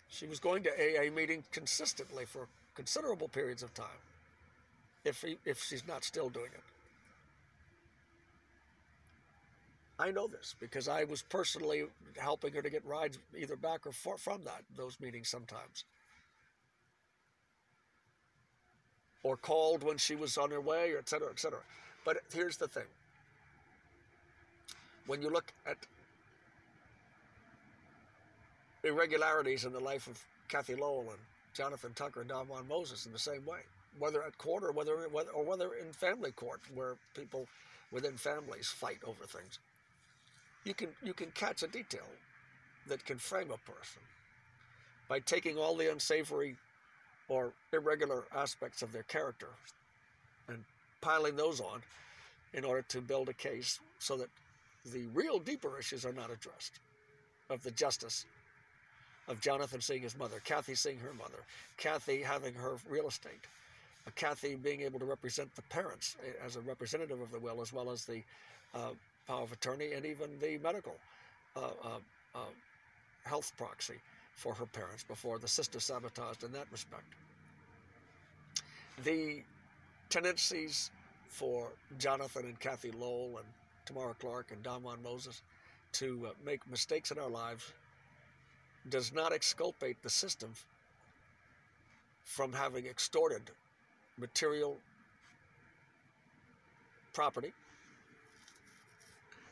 She 0.09 0.25
was 0.25 0.39
going 0.39 0.64
to 0.64 0.69
AA 0.72 1.11
meetings 1.11 1.45
consistently 1.51 2.25
for 2.25 2.48
considerable 2.75 3.27
periods 3.27 3.61
of 3.61 3.73
time 3.73 3.88
if, 5.05 5.21
he, 5.21 5.37
if 5.45 5.63
she's 5.63 5.87
not 5.87 6.03
still 6.03 6.29
doing 6.29 6.51
it. 6.53 6.63
I 9.99 10.11
know 10.11 10.27
this 10.27 10.55
because 10.59 10.87
I 10.87 11.03
was 11.03 11.21
personally 11.21 11.83
helping 12.17 12.53
her 12.53 12.61
to 12.61 12.69
get 12.69 12.85
rides 12.85 13.19
either 13.37 13.57
back 13.57 13.85
or 13.85 13.91
for, 13.91 14.17
from 14.17 14.43
that 14.45 14.63
those 14.77 14.97
meetings 14.99 15.27
sometimes. 15.27 15.83
Or 19.23 19.35
called 19.35 19.83
when 19.83 19.97
she 19.97 20.15
was 20.15 20.37
on 20.37 20.51
her 20.51 20.61
way, 20.61 20.93
or 20.93 20.99
et 20.99 21.09
cetera, 21.09 21.27
et 21.29 21.39
cetera. 21.39 21.59
But 22.05 22.19
here's 22.33 22.55
the 22.55 22.69
thing. 22.69 22.87
When 25.07 25.21
you 25.21 25.29
look 25.29 25.51
at 25.67 25.75
irregularities 28.85 29.65
in 29.65 29.73
the 29.73 29.79
life 29.79 30.07
of 30.07 30.23
Kathy 30.47 30.75
Lowell 30.75 31.09
and 31.09 31.19
Jonathan 31.53 31.91
Tucker 31.93 32.21
and 32.21 32.29
Don 32.29 32.47
Juan 32.47 32.65
Moses 32.69 33.05
in 33.05 33.11
the 33.11 33.19
same 33.19 33.45
way, 33.45 33.59
whether 33.97 34.23
at 34.23 34.37
court 34.37 34.63
or 34.63 34.71
whether, 34.71 35.05
or 35.33 35.43
whether 35.43 35.73
in 35.73 35.91
family 35.91 36.31
court 36.31 36.61
where 36.73 36.95
people 37.15 37.47
within 37.91 38.17
families 38.17 38.67
fight 38.67 38.99
over 39.05 39.25
things. 39.25 39.59
You 40.63 40.73
can 40.73 40.89
you 41.01 41.13
can 41.13 41.31
catch 41.31 41.63
a 41.63 41.67
detail 41.67 42.07
that 42.87 43.05
can 43.05 43.17
frame 43.17 43.49
a 43.51 43.71
person 43.71 44.01
by 45.07 45.19
taking 45.19 45.57
all 45.57 45.75
the 45.75 45.91
unsavory 45.91 46.55
or 47.27 47.53
irregular 47.73 48.25
aspects 48.35 48.81
of 48.81 48.91
their 48.91 49.03
character 49.03 49.47
and 50.47 50.63
piling 51.01 51.35
those 51.35 51.59
on 51.61 51.81
in 52.53 52.65
order 52.65 52.81
to 52.89 53.01
build 53.01 53.29
a 53.29 53.33
case 53.33 53.79
so 53.99 54.17
that 54.17 54.29
the 54.91 55.05
real 55.13 55.39
deeper 55.39 55.77
issues 55.77 56.05
are 56.05 56.13
not 56.13 56.31
addressed 56.31 56.79
of 57.49 57.63
the 57.63 57.71
justice 57.71 58.25
of 59.27 59.39
Jonathan 59.41 59.79
seeing 59.79 60.01
his 60.01 60.17
mother, 60.17 60.41
Kathy 60.43 60.75
seeing 60.75 60.99
her 60.99 61.13
mother, 61.13 61.43
Kathy 61.77 62.21
having 62.21 62.53
her 62.55 62.77
real 62.89 63.07
estate, 63.07 63.45
Kathy 64.11 64.55
being 64.55 64.81
able 64.81 64.99
to 64.99 65.05
represent 65.05 65.53
the 65.55 65.61
parents 65.63 66.15
eh, 66.25 66.31
as 66.45 66.55
a 66.55 66.61
representative 66.61 67.21
of 67.21 67.31
the 67.31 67.39
will 67.39 67.61
as 67.61 67.73
well 67.73 67.89
as 67.89 68.05
the 68.05 68.21
uh, 68.73 68.89
power 69.27 69.41
of 69.41 69.51
attorney 69.51 69.93
and 69.93 70.05
even 70.05 70.29
the 70.39 70.57
medical 70.59 70.95
uh, 71.55 71.59
uh, 71.83 71.99
uh, 72.35 72.39
health 73.25 73.51
proxy 73.57 73.95
for 74.33 74.53
her 74.53 74.65
parents 74.65 75.03
before 75.03 75.38
the 75.38 75.47
sister 75.47 75.79
sabotaged 75.79 76.43
in 76.43 76.51
that 76.51 76.65
respect. 76.71 77.03
The 79.03 79.43
tendencies 80.09 80.91
for 81.27 81.69
Jonathan 81.97 82.45
and 82.45 82.59
Kathy 82.59 82.91
Lowell 82.91 83.38
and 83.38 83.45
Tamara 83.85 84.15
Clark 84.19 84.51
and 84.51 84.61
Don 84.63 84.83
Juan 84.83 85.01
Moses 85.03 85.41
to 85.93 86.27
uh, 86.27 86.31
make 86.45 86.59
mistakes 86.69 87.11
in 87.11 87.19
our 87.19 87.29
lives 87.29 87.71
does 88.89 89.13
not 89.13 89.33
exculpate 89.33 90.01
the 90.01 90.09
system 90.09 90.53
from 92.23 92.53
having 92.53 92.85
extorted 92.85 93.49
material 94.19 94.77
property, 97.14 97.53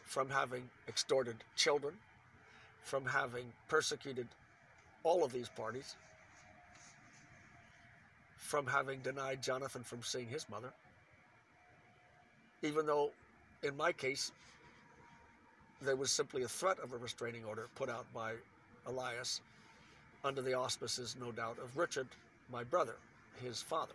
from 0.06 0.30
having 0.30 0.70
extorted 0.88 1.36
children, 1.56 1.94
from 2.84 3.06
having 3.06 3.46
persecuted 3.68 4.28
all 5.04 5.24
of 5.24 5.32
these 5.34 5.50
parties, 5.50 5.96
from 8.38 8.66
having 8.66 9.00
denied 9.00 9.42
Jonathan 9.42 9.84
from 9.84 10.02
seeing 10.02 10.28
his 10.28 10.48
mother, 10.50 10.72
even 12.64 12.86
though 12.86 13.12
in 13.64 13.76
my 13.76 13.92
case 13.92 14.32
there 15.82 15.96
was 15.96 16.12
simply 16.12 16.44
a 16.44 16.48
threat 16.48 16.80
of 16.80 16.94
a 16.94 16.98
restraining 16.98 17.44
order 17.46 17.68
put 17.76 17.90
out 17.90 18.06
by 18.14 18.34
Elias 18.86 19.42
under 20.24 20.42
the 20.42 20.54
auspices, 20.54 21.16
no 21.20 21.32
doubt, 21.32 21.58
of 21.60 21.78
Richard, 21.78 22.08
my 22.52 22.64
brother, 22.64 22.96
his 23.44 23.62
father. 23.62 23.94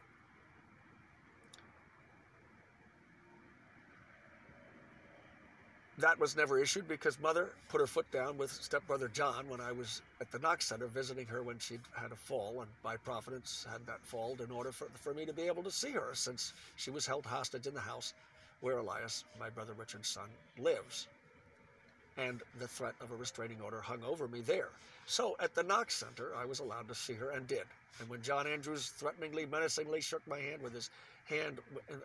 That 6.03 6.19
was 6.19 6.37
never 6.37 6.59
issued 6.59 6.89
because 6.89 7.21
mother 7.21 7.51
put 7.69 7.81
her 7.81 7.87
foot 7.87 8.11
down 8.11 8.37
with 8.37 8.51
stepbrother 8.51 9.07
John 9.07 9.49
when 9.49 9.61
I 9.61 9.71
was 9.71 10.03
at 10.21 10.33
the 10.33 10.41
Knox 10.41 10.67
Center 10.67 10.89
visiting 10.89 11.27
her 11.27 11.45
when 11.45 11.61
she'd 11.61 11.81
had 11.95 12.11
a 12.11 12.17
fall, 12.17 12.61
and 12.61 12.69
by 12.83 12.97
providence 12.97 13.65
had 13.71 13.87
that 13.87 14.01
fall 14.03 14.37
in 14.45 14.51
order 14.51 14.73
for, 14.73 14.89
for 14.97 15.15
me 15.15 15.25
to 15.27 15.33
be 15.33 15.43
able 15.43 15.63
to 15.63 15.71
see 15.71 15.93
her 15.93 16.11
since 16.15 16.55
she 16.75 16.91
was 16.91 17.07
held 17.07 17.25
hostage 17.25 17.69
in 17.69 17.75
the 17.75 17.81
house 17.81 18.15
where 18.63 18.79
Elias, 18.79 19.23
my 19.39 19.49
brother 19.49 19.75
Richard's 19.79 20.09
son, 20.09 20.29
lives 20.59 21.07
and 22.17 22.43
the 22.59 22.67
threat 22.67 22.95
of 23.01 23.13
a 23.13 23.17
restraining 23.17 23.61
order 23.61 23.81
hung 23.81 24.03
over 24.03 24.27
me 24.27 24.41
there. 24.41 24.71
So 25.07 25.37
at 25.39 25.55
the 25.55 25.63
Knox 25.63 25.95
Center, 25.95 26.33
I 26.37 26.45
was 26.45 26.59
allowed 26.59 26.89
to 26.89 26.97
see 26.97 27.15
her 27.15 27.31
and 27.31 27.47
did. 27.47 27.63
And 28.01 28.09
when 28.09 28.23
John 28.23 28.49
Andrews 28.49 28.89
threateningly, 28.89 29.47
menacingly 29.47 30.01
shook 30.01 30.27
my 30.27 30.41
hand 30.41 30.63
with 30.63 30.75
his 30.75 30.91
hand, 31.27 31.59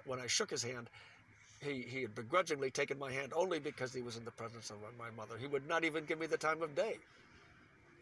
when 0.06 0.19
I 0.19 0.27
shook 0.27 0.51
his 0.51 0.61
hand, 0.61 0.88
he, 1.60 1.86
he 1.88 2.02
had 2.03 2.16
begrudgingly 2.16 2.69
taken 2.69 3.00
my 3.00 3.11
hand 3.11 3.34
only 3.36 3.60
because 3.60 3.94
he 3.94 4.02
was 4.02 4.18
in 4.18 4.26
the 4.26 4.32
presence 4.32 4.69
of 4.69 4.77
my 4.98 5.10
mother. 5.18 5.38
He 5.38 5.48
would 5.48 5.68
not 5.68 5.84
even 5.84 6.06
give 6.06 6.19
me 6.19 6.27
the 6.27 6.38
time 6.38 6.61
of 6.61 6.76
day 6.76 6.98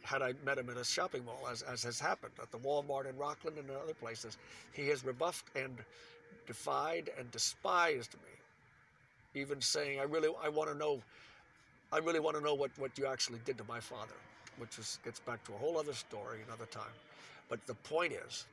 had 0.05 0.21
I 0.21 0.33
met 0.45 0.59
him 0.59 0.69
in 0.69 0.77
a 0.77 0.83
shopping 0.83 1.25
mall, 1.25 1.47
as, 1.51 1.63
as 1.63 1.83
has 1.83 1.99
happened 1.99 2.33
at 2.39 2.51
the 2.51 2.59
Walmart 2.59 3.09
in 3.09 3.17
Rockland 3.17 3.57
and 3.57 3.67
other 3.71 3.95
places. 3.95 4.37
He 4.71 4.87
has 4.89 5.03
rebuffed 5.03 5.45
and 5.55 5.77
defied 6.45 7.09
and 7.17 7.31
despised 7.31 8.13
me, 8.13 9.41
even 9.41 9.59
saying, 9.61 9.99
I 9.99 10.03
really 10.03 10.29
I 10.43 10.49
want 10.49 10.69
to 10.69 10.77
know 10.77 11.01
I 11.91 11.99
really 11.99 12.19
want 12.19 12.35
to 12.35 12.43
know 12.43 12.53
what, 12.53 12.71
what 12.77 12.97
you 12.97 13.05
actually 13.05 13.39
did 13.45 13.57
to 13.57 13.63
my 13.67 13.79
father, 13.79 14.15
which 14.57 14.77
is, 14.79 14.99
gets 15.05 15.19
back 15.19 15.43
to 15.45 15.53
a 15.53 15.57
whole 15.57 15.77
other 15.77 15.93
story 15.93 16.39
another 16.45 16.65
time. 16.65 16.83
But 17.47 17.65
the 17.67 17.75
point 17.75 18.11
is, 18.11 18.45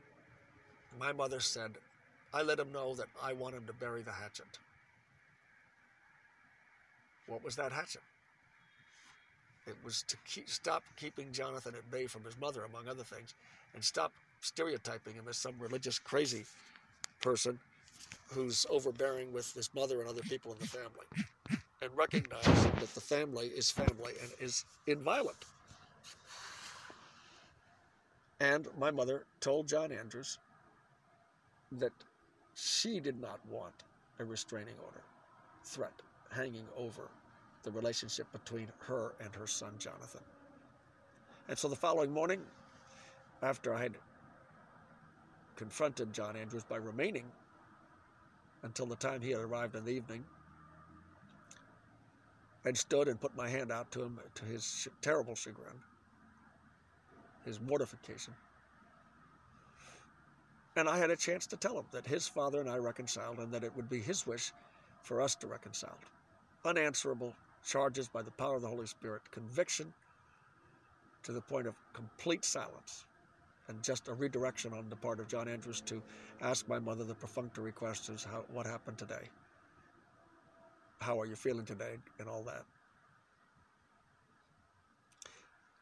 my 1.00 1.12
mother 1.12 1.40
said, 1.40 1.72
I 2.32 2.42
let 2.42 2.58
him 2.58 2.70
know 2.72 2.94
that 2.94 3.08
I 3.22 3.32
want 3.32 3.54
him 3.54 3.64
to 3.66 3.72
bury 3.72 4.02
the 4.02 4.12
hatchet. 4.12 4.58
What 7.26 7.44
was 7.44 7.56
that 7.56 7.72
hatchet? 7.72 8.02
It 9.66 9.76
was 9.84 10.02
to 10.08 10.16
keep, 10.26 10.48
stop 10.48 10.82
keeping 10.96 11.32
Jonathan 11.32 11.74
at 11.76 11.88
bay 11.90 12.06
from 12.06 12.24
his 12.24 12.38
mother, 12.40 12.64
among 12.64 12.88
other 12.88 13.04
things, 13.04 13.34
and 13.74 13.84
stop 13.84 14.12
stereotyping 14.40 15.14
him 15.14 15.24
as 15.28 15.36
some 15.36 15.54
religious 15.58 15.98
crazy 15.98 16.44
person 17.20 17.58
who's 18.28 18.66
overbearing 18.68 19.32
with 19.32 19.54
his 19.54 19.70
mother 19.74 20.00
and 20.00 20.08
other 20.08 20.22
people 20.22 20.52
in 20.52 20.58
the 20.58 20.66
family 20.66 21.60
and 21.80 21.90
recognize 21.96 22.44
that 22.44 22.94
the 22.94 23.00
family 23.00 23.46
is 23.48 23.70
family 23.70 24.14
and 24.20 24.30
is 24.40 24.64
inviolate. 24.86 25.44
And 28.40 28.66
my 28.78 28.90
mother 28.90 29.24
told 29.40 29.68
John 29.68 29.92
Andrews 29.92 30.38
that 31.72 31.92
she 32.54 32.98
did 32.98 33.20
not 33.20 33.38
want 33.48 33.84
a 34.18 34.24
restraining 34.24 34.74
order 34.84 35.02
threat 35.64 35.92
hanging 36.34 36.66
over 36.76 37.08
the 37.62 37.70
relationship 37.70 38.30
between 38.32 38.68
her 38.78 39.14
and 39.20 39.34
her 39.34 39.46
son 39.46 39.74
Jonathan. 39.78 40.22
And 41.48 41.58
so 41.58 41.68
the 41.68 41.76
following 41.76 42.10
morning, 42.10 42.40
after 43.42 43.74
I 43.74 43.82
had 43.82 43.94
confronted 45.56 46.12
John 46.12 46.36
Andrews 46.36 46.64
by 46.64 46.76
remaining 46.76 47.24
until 48.62 48.86
the 48.86 48.96
time 48.96 49.20
he 49.20 49.30
had 49.30 49.40
arrived 49.40 49.74
in 49.76 49.84
the 49.84 49.92
evening, 49.92 50.24
and 52.64 52.76
stood 52.76 53.08
and 53.08 53.20
put 53.20 53.36
my 53.36 53.48
hand 53.48 53.72
out 53.72 53.90
to 53.90 54.02
him 54.02 54.18
to 54.34 54.44
his 54.44 54.86
terrible 55.00 55.34
chagrin, 55.34 55.74
his 57.44 57.60
mortification. 57.60 58.32
And 60.76 60.88
I 60.88 60.96
had 60.96 61.10
a 61.10 61.16
chance 61.16 61.46
to 61.48 61.56
tell 61.56 61.78
him 61.78 61.86
that 61.90 62.06
his 62.06 62.28
father 62.28 62.60
and 62.60 62.70
I 62.70 62.76
reconciled 62.76 63.38
and 63.38 63.52
that 63.52 63.64
it 63.64 63.74
would 63.76 63.90
be 63.90 63.98
his 63.98 64.26
wish 64.26 64.52
for 65.02 65.20
us 65.20 65.34
to 65.36 65.46
reconcile. 65.46 65.98
Unanswerable 66.64 67.34
charges 67.64 68.08
by 68.08 68.22
the 68.22 68.30
power 68.32 68.56
of 68.56 68.62
the 68.62 68.68
Holy 68.68 68.86
Spirit, 68.86 69.22
conviction 69.30 69.92
to 71.22 71.32
the 71.32 71.40
point 71.40 71.66
of 71.66 71.74
complete 71.92 72.44
silence, 72.44 73.04
and 73.68 73.82
just 73.82 74.08
a 74.08 74.14
redirection 74.14 74.72
on 74.72 74.88
the 74.88 74.96
part 74.96 75.20
of 75.20 75.28
John 75.28 75.48
Andrews 75.48 75.80
to 75.82 76.02
ask 76.40 76.68
my 76.68 76.78
mother 76.78 77.04
the 77.04 77.14
perfunctory 77.14 77.72
questions 77.72 78.24
how, 78.24 78.44
what 78.52 78.66
happened 78.66 78.98
today? 78.98 79.28
how 81.02 81.20
are 81.20 81.26
you 81.26 81.34
feeling 81.34 81.66
today, 81.66 81.96
and 82.18 82.28
all 82.28 82.42
that. 82.44 82.64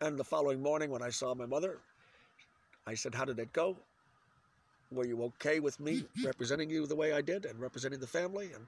And 0.01 0.19
the 0.19 0.25
following 0.25 0.63
morning, 0.63 0.91
when 0.91 1.03
I 1.03 1.11
saw 1.11 1.35
my 1.35 1.47
mother, 1.47 1.79
I 2.87 2.95
said, 2.95 3.15
How 3.15 3.25
did 3.27 3.39
it 3.39 3.53
go? 3.53 3.77
Were 4.91 5.07
you 5.07 5.23
okay 5.25 5.61
with 5.61 5.79
me 5.79 6.05
representing 6.25 6.69
you 6.71 6.87
the 6.87 6.97
way 6.97 7.13
I 7.13 7.21
did 7.21 7.45
and 7.45 7.61
representing 7.61 8.01
the 8.01 8.07
family? 8.07 8.51
And 8.55 8.67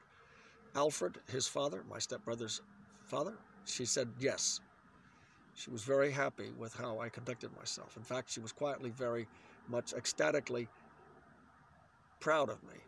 Alfred, 0.74 1.18
his 1.30 1.46
father, 1.46 1.84
my 1.88 1.98
stepbrother's 1.98 2.62
father, 3.04 3.34
she 3.64 3.84
said, 3.84 4.08
Yes. 4.18 4.60
She 5.54 5.70
was 5.70 5.82
very 5.82 6.10
happy 6.10 6.50
with 6.58 6.74
how 6.74 6.98
I 6.98 7.10
conducted 7.10 7.54
myself. 7.56 7.96
In 7.98 8.02
fact, 8.02 8.30
she 8.30 8.40
was 8.40 8.52
quietly 8.52 8.88
very 8.88 9.28
much 9.68 9.92
ecstatically 9.92 10.66
proud 12.20 12.48
of 12.48 12.62
me 12.62 12.78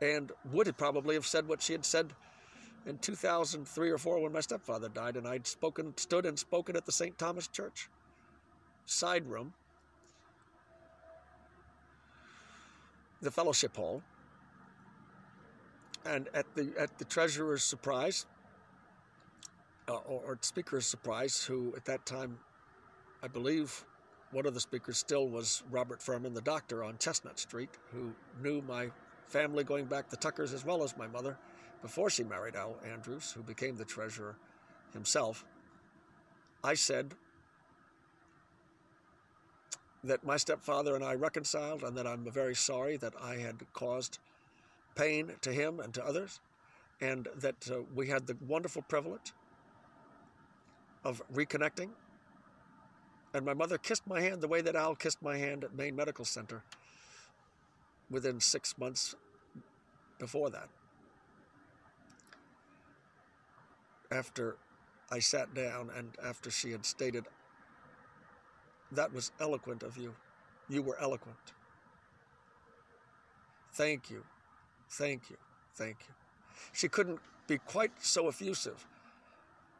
and 0.00 0.32
would 0.52 0.66
have 0.66 0.76
probably 0.76 1.14
have 1.14 1.26
said 1.26 1.46
what 1.46 1.62
she 1.62 1.72
had 1.72 1.84
said 1.84 2.12
in 2.86 2.98
2003 2.98 3.90
or 3.90 3.98
4 3.98 4.20
when 4.20 4.32
my 4.32 4.40
stepfather 4.40 4.88
died, 4.88 5.16
and 5.16 5.26
I'd 5.26 5.46
spoken, 5.46 5.96
stood 5.96 6.24
and 6.24 6.38
spoken 6.38 6.76
at 6.76 6.86
the 6.86 6.92
St. 6.92 7.16
Thomas 7.18 7.48
Church 7.48 7.88
side 8.84 9.26
room, 9.26 9.52
the 13.20 13.30
fellowship 13.30 13.76
hall, 13.76 14.02
and 16.06 16.28
at 16.34 16.46
the 16.54 16.72
at 16.78 16.96
the 16.98 17.04
treasurer's 17.04 17.62
surprise, 17.62 18.26
uh, 19.88 19.96
or, 19.96 20.22
or 20.26 20.38
speaker's 20.40 20.86
surprise, 20.86 21.44
who 21.44 21.74
at 21.76 21.84
that 21.84 22.06
time, 22.06 22.38
I 23.22 23.28
believe, 23.28 23.84
one 24.30 24.46
of 24.46 24.54
the 24.54 24.60
speakers 24.60 24.98
still 24.98 25.28
was 25.28 25.62
Robert 25.70 26.02
Furman, 26.02 26.34
the 26.34 26.40
doctor 26.40 26.84
on 26.84 26.98
Chestnut 26.98 27.38
Street, 27.38 27.70
who 27.92 28.12
knew 28.42 28.62
my 28.62 28.90
family 29.28 29.64
going 29.64 29.86
back 29.86 30.08
the 30.08 30.16
Tuckers 30.16 30.52
as 30.52 30.64
well 30.64 30.82
as 30.82 30.96
my 30.96 31.06
mother 31.06 31.36
before 31.82 32.10
she 32.10 32.24
married 32.24 32.56
Al 32.56 32.76
Andrews, 32.90 33.32
who 33.32 33.42
became 33.42 33.76
the 33.76 33.84
treasurer 33.84 34.36
himself. 34.92 35.44
I 36.64 36.74
said 36.74 37.14
that 40.04 40.24
my 40.24 40.36
stepfather 40.36 40.94
and 40.94 41.04
I 41.04 41.14
reconciled 41.14 41.82
and 41.82 41.96
that 41.96 42.06
I'm 42.06 42.30
very 42.30 42.54
sorry 42.54 42.96
that 42.98 43.14
I 43.20 43.36
had 43.36 43.56
caused 43.72 44.18
pain 44.96 45.32
to 45.42 45.52
him 45.52 45.78
and 45.80 45.94
to 45.94 46.04
others, 46.04 46.40
and 47.00 47.28
that 47.36 47.70
uh, 47.70 47.82
we 47.94 48.08
had 48.08 48.26
the 48.26 48.36
wonderful 48.48 48.82
privilege 48.82 49.32
of 51.04 51.22
reconnecting. 51.32 51.90
And 53.34 53.44
my 53.44 53.54
mother 53.54 53.78
kissed 53.78 54.06
my 54.06 54.20
hand 54.20 54.40
the 54.40 54.48
way 54.48 54.62
that 54.62 54.74
Al 54.74 54.94
kissed 54.94 55.22
my 55.22 55.36
hand 55.36 55.62
at 55.62 55.74
Maine 55.74 55.94
Medical 55.94 56.24
Center 56.24 56.62
within 58.10 58.40
six 58.40 58.76
months 58.78 59.14
before 60.18 60.50
that. 60.50 60.68
After 64.10 64.56
I 65.10 65.18
sat 65.18 65.52
down 65.54 65.90
and 65.96 66.16
after 66.24 66.50
she 66.50 66.70
had 66.72 66.86
stated, 66.86 67.26
That 68.92 69.12
was 69.12 69.32
eloquent 69.40 69.82
of 69.82 69.96
you. 69.96 70.14
You 70.68 70.82
were 70.82 70.96
eloquent. 71.00 71.36
Thank 73.72 74.10
you. 74.10 74.24
Thank 74.88 75.30
you. 75.30 75.36
Thank 75.74 75.96
you. 76.08 76.14
She 76.72 76.88
couldn't 76.88 77.20
be 77.46 77.58
quite 77.58 77.92
so 78.00 78.28
effusive, 78.28 78.86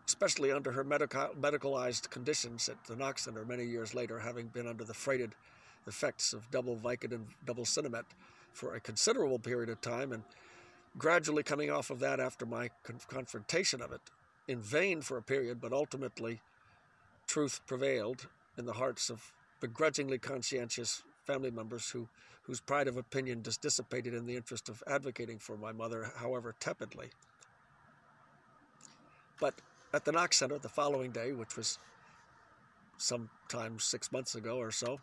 especially 0.07 0.53
under 0.53 0.73
her 0.73 0.85
medical, 0.85 1.29
medicalized 1.41 2.11
conditions 2.11 2.69
at 2.69 2.83
the 2.85 2.97
Knox 2.97 3.25
Center 3.25 3.45
many 3.45 3.65
years 3.65 3.95
later, 3.95 4.19
having 4.19 4.47
been 4.49 4.67
under 4.67 4.85
the 4.85 4.95
freighted 4.95 5.35
effects 5.87 6.33
of 6.33 6.51
double 6.51 6.77
Vicodin, 6.77 7.25
double 7.45 7.65
Sinemet 7.65 8.05
for 8.53 8.75
a 8.75 8.81
considerable 8.81 9.39
period 9.39 9.69
of 9.69 9.81
time. 9.81 10.13
And 10.13 10.23
gradually 10.99 11.43
coming 11.43 11.71
off 11.71 11.91
of 11.91 12.01
that 12.01 12.21
after 12.21 12.47
my 12.47 12.71
con- 12.83 13.01
confrontation 13.09 13.81
of 13.81 13.93
it, 13.93 14.01
in 14.49 14.61
vain 14.61 15.01
for 15.01 15.17
a 15.17 15.23
period, 15.23 15.61
but 15.61 15.73
ultimately 15.73 16.41
truth 17.27 17.61
prevailed 17.67 18.29
in 18.57 18.65
the 18.65 18.75
hearts 18.75 19.11
of 19.11 19.33
begrudgingly 19.61 20.19
conscientious 20.19 21.03
family 21.27 21.51
members 21.51 21.91
who, 21.91 22.09
whose 22.43 22.61
pride 22.61 22.89
of 22.89 22.97
opinion 22.97 23.43
just 23.43 23.61
dissipated 23.61 24.15
in 24.15 24.27
the 24.27 24.37
interest 24.37 24.69
of 24.69 24.83
advocating 24.87 25.39
for 25.39 25.57
my 25.57 25.73
mother, 25.73 26.11
however 26.17 26.55
tepidly. 26.61 27.09
But 29.41 29.55
at 29.93 30.05
the 30.05 30.13
Knox 30.13 30.37
Center 30.37 30.59
the 30.59 30.69
following 30.69 31.11
day, 31.11 31.33
which 31.33 31.57
was 31.57 31.79
sometime 32.97 33.79
six 33.79 34.13
months 34.13 34.35
ago 34.35 34.57
or 34.57 34.71
so, 34.71 34.99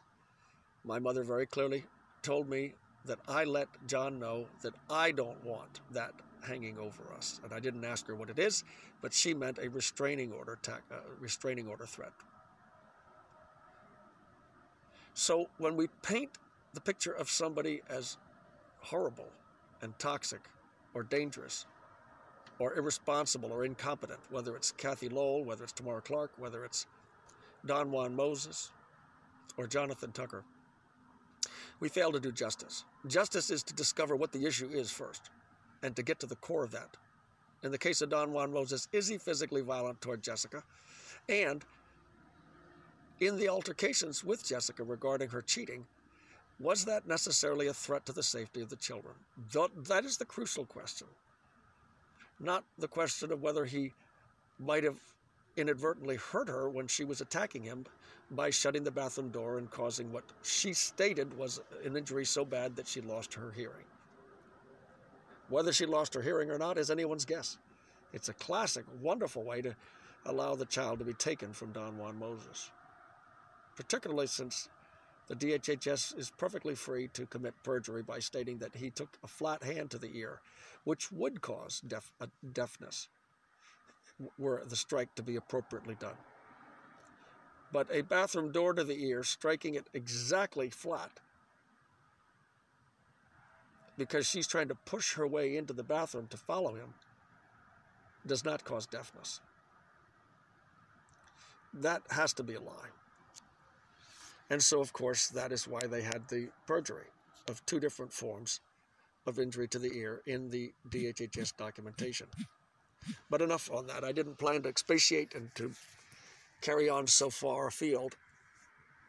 my 0.84 1.00
mother 1.00 1.24
very 1.24 1.46
clearly 1.46 1.86
told 2.22 2.50
me 2.50 2.74
that 3.06 3.20
I 3.28 3.44
let 3.44 3.68
John 3.88 4.20
know 4.20 4.46
that 4.62 4.74
I 4.90 5.12
don't 5.12 5.44
want 5.44 5.82
that 5.92 6.14
hanging 6.42 6.78
over 6.78 7.04
us. 7.16 7.40
And 7.44 7.54
I 7.54 7.60
didn't 7.60 7.84
ask 7.86 8.08
her 8.08 8.16
what 8.16 8.30
it 8.30 8.40
is, 8.40 8.64
but 9.02 9.14
she 9.14 9.34
meant 9.34 9.60
a 9.60 9.70
restraining 9.70 10.32
order, 10.32 10.58
ta- 10.62 10.80
uh, 10.92 10.96
restraining 11.20 11.68
order 11.68 11.86
threat. 11.86 12.12
So 15.14 15.48
when 15.58 15.76
we 15.76 15.88
paint 16.02 16.30
the 16.74 16.82
picture 16.82 17.12
of 17.12 17.30
somebody 17.30 17.82
as 17.90 18.18
horrible 18.80 19.30
and 19.82 19.98
toxic 20.00 20.42
or 20.94 21.04
dangerous 21.04 21.66
or 22.60 22.76
irresponsible 22.76 23.52
or 23.52 23.66
incompetent, 23.66 24.20
whether 24.30 24.56
it's 24.56 24.72
Kathy 24.72 25.10
Lowell, 25.10 25.44
whether 25.44 25.64
it's 25.64 25.74
Tamara 25.74 26.02
Clark, 26.02 26.32
whether 26.38 26.66
it's 26.66 26.86
Don 27.66 27.92
Juan 27.92 28.16
Moses 28.16 28.72
or 29.58 29.68
Jonathan 29.68 30.12
Tucker, 30.12 30.44
we 31.80 31.90
fail 31.90 32.12
to 32.12 32.20
do 32.20 32.32
justice. 32.32 32.86
Justice 33.08 33.50
is 33.50 33.64
to 33.64 33.74
discover 33.74 34.16
what 34.16 34.32
the 34.32 34.46
issue 34.46 34.70
is 34.70 34.92
first 34.92 35.30
and 35.82 35.96
to 35.96 36.04
get 36.04 36.20
to 36.20 36.26
the 36.26 36.36
core 36.38 36.64
of 36.64 36.72
that. 36.72 36.98
In 37.64 37.72
the 37.72 37.78
case 37.78 38.02
of 38.02 38.10
Don 38.10 38.32
Juan 38.34 38.52
Moses, 38.52 38.88
is 38.92 39.08
he 39.08 39.18
physically 39.18 39.62
violent 39.62 40.02
toward 40.02 40.22
Jessica? 40.22 40.64
And 41.30 41.64
in 43.20 43.38
the 43.38 43.50
altercations 43.50 44.24
with 44.24 44.46
Jessica 44.46 44.84
regarding 44.84 45.30
her 45.30 45.42
cheating, 45.42 45.86
was 46.60 46.86
that 46.86 47.08
necessarily 47.08 47.68
a 47.68 47.74
threat 47.74 48.06
to 48.06 48.14
the 48.14 48.24
safety 48.24 48.62
of 48.62 48.70
the 48.70 48.76
children? 48.76 49.16
That 49.88 50.06
is 50.06 50.18
the 50.18 50.26
crucial 50.26 50.66
question. 50.66 51.08
Not 52.40 52.64
the 52.78 52.88
question 52.88 53.32
of 53.32 53.42
whether 53.42 53.66
he 53.66 53.94
might 54.60 54.84
have 54.84 55.00
inadvertently 55.56 56.16
hurt 56.16 56.48
her 56.48 56.70
when 56.70 56.88
she 56.88 57.04
was 57.04 57.22
attacking 57.22 57.64
him 57.64 57.86
by 58.32 58.50
shutting 58.50 58.84
the 58.84 58.92
bathroom 58.92 59.30
door 59.30 59.58
and 59.58 59.70
causing 59.70 60.12
what 60.12 60.24
she 60.42 60.74
stated 60.74 61.36
was 61.38 61.62
an 61.86 61.96
injury 61.96 62.26
so 62.26 62.44
bad 62.44 62.76
that 62.76 62.88
she 62.88 63.02
lost 63.02 63.34
her 63.34 63.52
hearing. 63.52 63.86
Whether 65.50 65.74
she 65.74 65.86
lost 65.86 66.14
her 66.16 66.22
hearing 66.22 66.50
or 66.50 66.58
not 66.58 66.78
is 66.78 66.90
anyone's 66.90 67.26
guess. 67.26 67.58
It's 68.14 68.30
a 68.30 68.34
classic, 68.34 68.86
wonderful 69.02 69.44
way 69.44 69.62
to 69.62 69.76
allow 70.26 70.56
the 70.56 70.66
child 70.66 71.00
to 71.00 71.06
be 71.06 71.14
taken 71.14 71.52
from 71.52 71.72
Don 71.72 71.98
Juan 71.98 72.18
Moses, 72.18 72.72
particularly 73.76 74.28
since 74.28 74.70
the 75.28 75.36
DHHS 75.36 76.18
is 76.18 76.32
perfectly 76.38 76.76
free 76.76 77.08
to 77.10 77.26
commit 77.26 77.54
perjury 77.64 78.04
by 78.04 78.20
stating 78.20 78.58
that 78.58 78.76
he 78.76 78.90
took 78.90 79.18
a 79.24 79.28
flat 79.28 79.64
hand 79.64 79.90
to 79.92 79.98
the 79.98 80.12
ear, 80.18 80.42
which 80.84 81.12
would 81.12 81.42
cause 81.42 81.82
deaf, 81.82 82.12
deafness 82.52 83.08
were 84.38 84.64
the 84.68 84.76
strike 84.76 85.16
to 85.16 85.24
be 85.24 85.36
appropriately 85.36 85.96
done. 85.96 86.18
But 87.72 87.88
a 87.92 88.02
bathroom 88.02 88.52
door 88.52 88.74
to 88.74 88.84
the 88.84 89.06
ear, 89.06 89.24
striking 89.24 89.76
it 89.76 89.88
exactly 89.94 90.70
flat, 90.70 91.20
because 93.98 94.28
she's 94.28 94.48
trying 94.48 94.68
to 94.68 94.76
push 94.76 95.16
her 95.16 95.26
way 95.26 95.56
into 95.56 95.74
the 95.74 95.84
bathroom 95.84 96.28
to 96.28 96.38
follow 96.38 96.76
him, 96.76 96.94
does 98.26 98.46
not 98.46 98.64
cause 98.64 98.86
deafness. 98.86 99.42
That 101.74 102.04
has 102.12 102.34
to 102.34 102.44
be 102.44 102.54
a 102.54 102.60
lie. 102.60 102.90
And 104.54 104.62
so, 104.62 104.82
of 104.82 104.94
course, 104.94 105.30
that 105.30 105.52
is 105.52 105.68
why 105.68 105.80
they 105.90 106.04
had 106.04 106.28
the 106.30 106.48
perjury 106.68 107.08
of 107.50 107.66
two 107.66 107.80
different 107.80 108.14
forms 108.14 108.60
of 109.26 109.40
injury 109.40 109.68
to 109.70 109.80
the 109.80 109.92
ear 109.98 110.22
in 110.28 110.52
the 110.52 110.72
DHHS 110.92 111.58
documentation. 111.58 112.28
But 113.32 113.42
enough 113.42 113.72
on 113.72 113.88
that. 113.88 114.04
I 114.04 114.12
didn't 114.12 114.38
plan 114.38 114.62
to 114.62 114.70
expatiate 114.70 115.34
and 115.34 115.50
to 115.56 115.72
carry 116.62 116.88
on 116.88 117.08
so 117.08 117.32
far 117.32 117.66
afield 117.66 118.16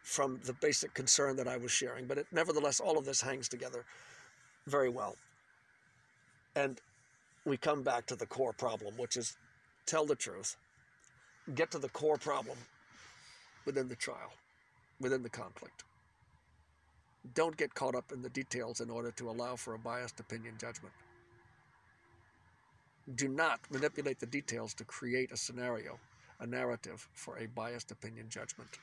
from 0.02 0.40
the 0.44 0.54
basic 0.54 0.94
concern 0.94 1.36
that 1.36 1.46
I 1.46 1.58
was 1.58 1.70
sharing. 1.70 2.06
But 2.06 2.16
it, 2.16 2.26
nevertheless, 2.32 2.80
all 2.80 2.96
of 2.96 3.04
this 3.04 3.20
hangs 3.20 3.46
together 3.46 3.84
very 4.66 4.88
well. 4.88 5.14
And 6.56 6.80
we 7.44 7.58
come 7.58 7.82
back 7.82 8.06
to 8.06 8.16
the 8.16 8.24
core 8.24 8.54
problem, 8.54 8.94
which 8.96 9.18
is 9.18 9.36
tell 9.84 10.06
the 10.06 10.16
truth, 10.16 10.56
get 11.54 11.70
to 11.72 11.78
the 11.78 11.90
core 11.90 12.16
problem 12.16 12.56
within 13.66 13.88
the 13.88 13.96
trial, 13.96 14.32
within 15.00 15.22
the 15.22 15.28
conflict. 15.28 15.84
Don't 17.34 17.56
get 17.56 17.74
caught 17.74 17.94
up 17.94 18.12
in 18.12 18.22
the 18.22 18.28
details 18.28 18.80
in 18.80 18.90
order 18.90 19.10
to 19.12 19.30
allow 19.30 19.56
for 19.56 19.74
a 19.74 19.78
biased 19.78 20.20
opinion 20.20 20.54
judgment. 20.58 20.94
Do 23.14 23.28
not 23.28 23.60
manipulate 23.70 24.18
the 24.18 24.26
details 24.26 24.74
to 24.74 24.84
create 24.84 25.30
a 25.32 25.36
scenario, 25.36 25.98
a 26.40 26.46
narrative 26.46 27.08
for 27.12 27.38
a 27.38 27.46
biased 27.46 27.90
opinion 27.90 28.28
judgment. 28.28 28.78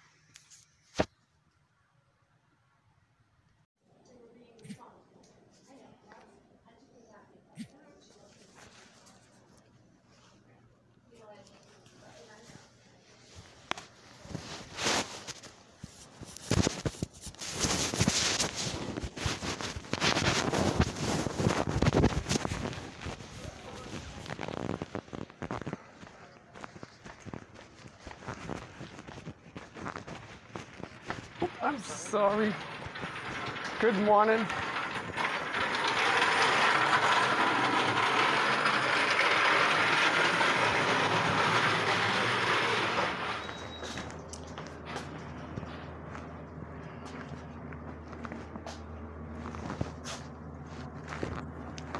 I'm 31.63 31.77
sorry. 32.11 32.53
Good 33.79 33.95
morning. 33.99 34.45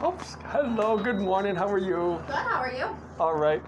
Oops. 0.04 0.36
Hello. 0.44 0.98
Good 0.98 1.20
morning. 1.20 1.56
How 1.56 1.70
are 1.70 1.78
you? 1.78 2.20
Good. 2.28 2.36
How 2.36 2.60
are 2.60 2.74
you? 2.74 2.90
All 3.18 3.36
right. 3.36 3.64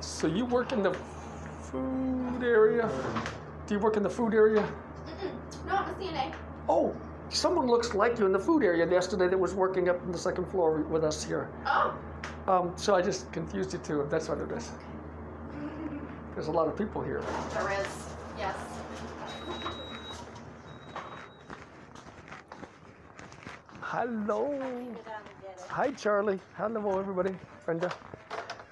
So 0.00 0.26
you 0.26 0.44
work 0.44 0.72
in 0.72 0.82
the 0.82 0.96
food 1.72 2.44
area? 2.44 2.88
Do 3.66 3.74
you 3.74 3.80
work 3.80 3.96
in 3.96 4.02
the 4.02 4.10
food 4.10 4.34
area? 4.34 4.60
Mm-mm. 4.60 5.66
No, 5.66 5.76
I'm 5.76 5.88
a 5.88 5.94
CNA. 5.94 6.34
Oh, 6.68 6.94
someone 7.30 7.66
looks 7.66 7.94
like 7.94 8.18
you 8.18 8.26
in 8.26 8.32
the 8.32 8.38
food 8.38 8.62
area 8.62 8.88
yesterday 8.88 9.26
that 9.26 9.38
was 9.38 9.54
working 9.54 9.88
up 9.88 10.00
on 10.02 10.12
the 10.12 10.18
second 10.18 10.44
floor 10.44 10.82
with 10.82 11.02
us 11.02 11.24
here. 11.24 11.48
Oh. 11.66 11.96
Um, 12.46 12.72
so 12.76 12.94
I 12.94 13.00
just 13.00 13.32
confused 13.32 13.72
you 13.72 13.78
too, 13.78 14.02
if 14.02 14.10
that's 14.10 14.28
what 14.28 14.38
it 14.38 14.52
is. 14.52 14.70
There's 16.34 16.48
a 16.48 16.52
lot 16.52 16.68
of 16.68 16.76
people 16.76 17.02
here. 17.02 17.22
There 17.54 17.72
is. 17.80 17.86
Yes. 18.38 18.56
Hello. 23.80 24.94
Hi, 25.68 25.90
Charlie. 25.92 26.40
Hello, 26.56 26.98
everybody. 26.98 27.34
Brenda. 27.64 27.92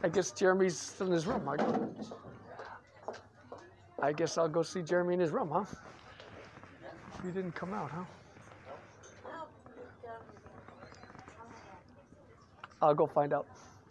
I 0.03 0.09
guess 0.09 0.33
Jeremy's 0.33 0.79
still 0.79 1.07
in 1.09 1.13
his 1.13 1.27
room. 1.27 1.47
I, 1.49 1.57
I 4.03 4.13
guess 4.13 4.39
I'll 4.39 4.49
go 4.49 4.63
see 4.63 4.83
Jeremy 4.83 5.15
in 5.15 5.21
his 5.21 5.31
room, 5.31 5.51
huh? 5.51 5.65
You 7.25 7.33
didn't 7.33 7.53
come 7.55 7.75
out, 7.75 7.91
huh? 7.91 8.05
I'll 12.83 12.95
go 12.95 13.07
find 13.07 13.35
out 13.35 13.47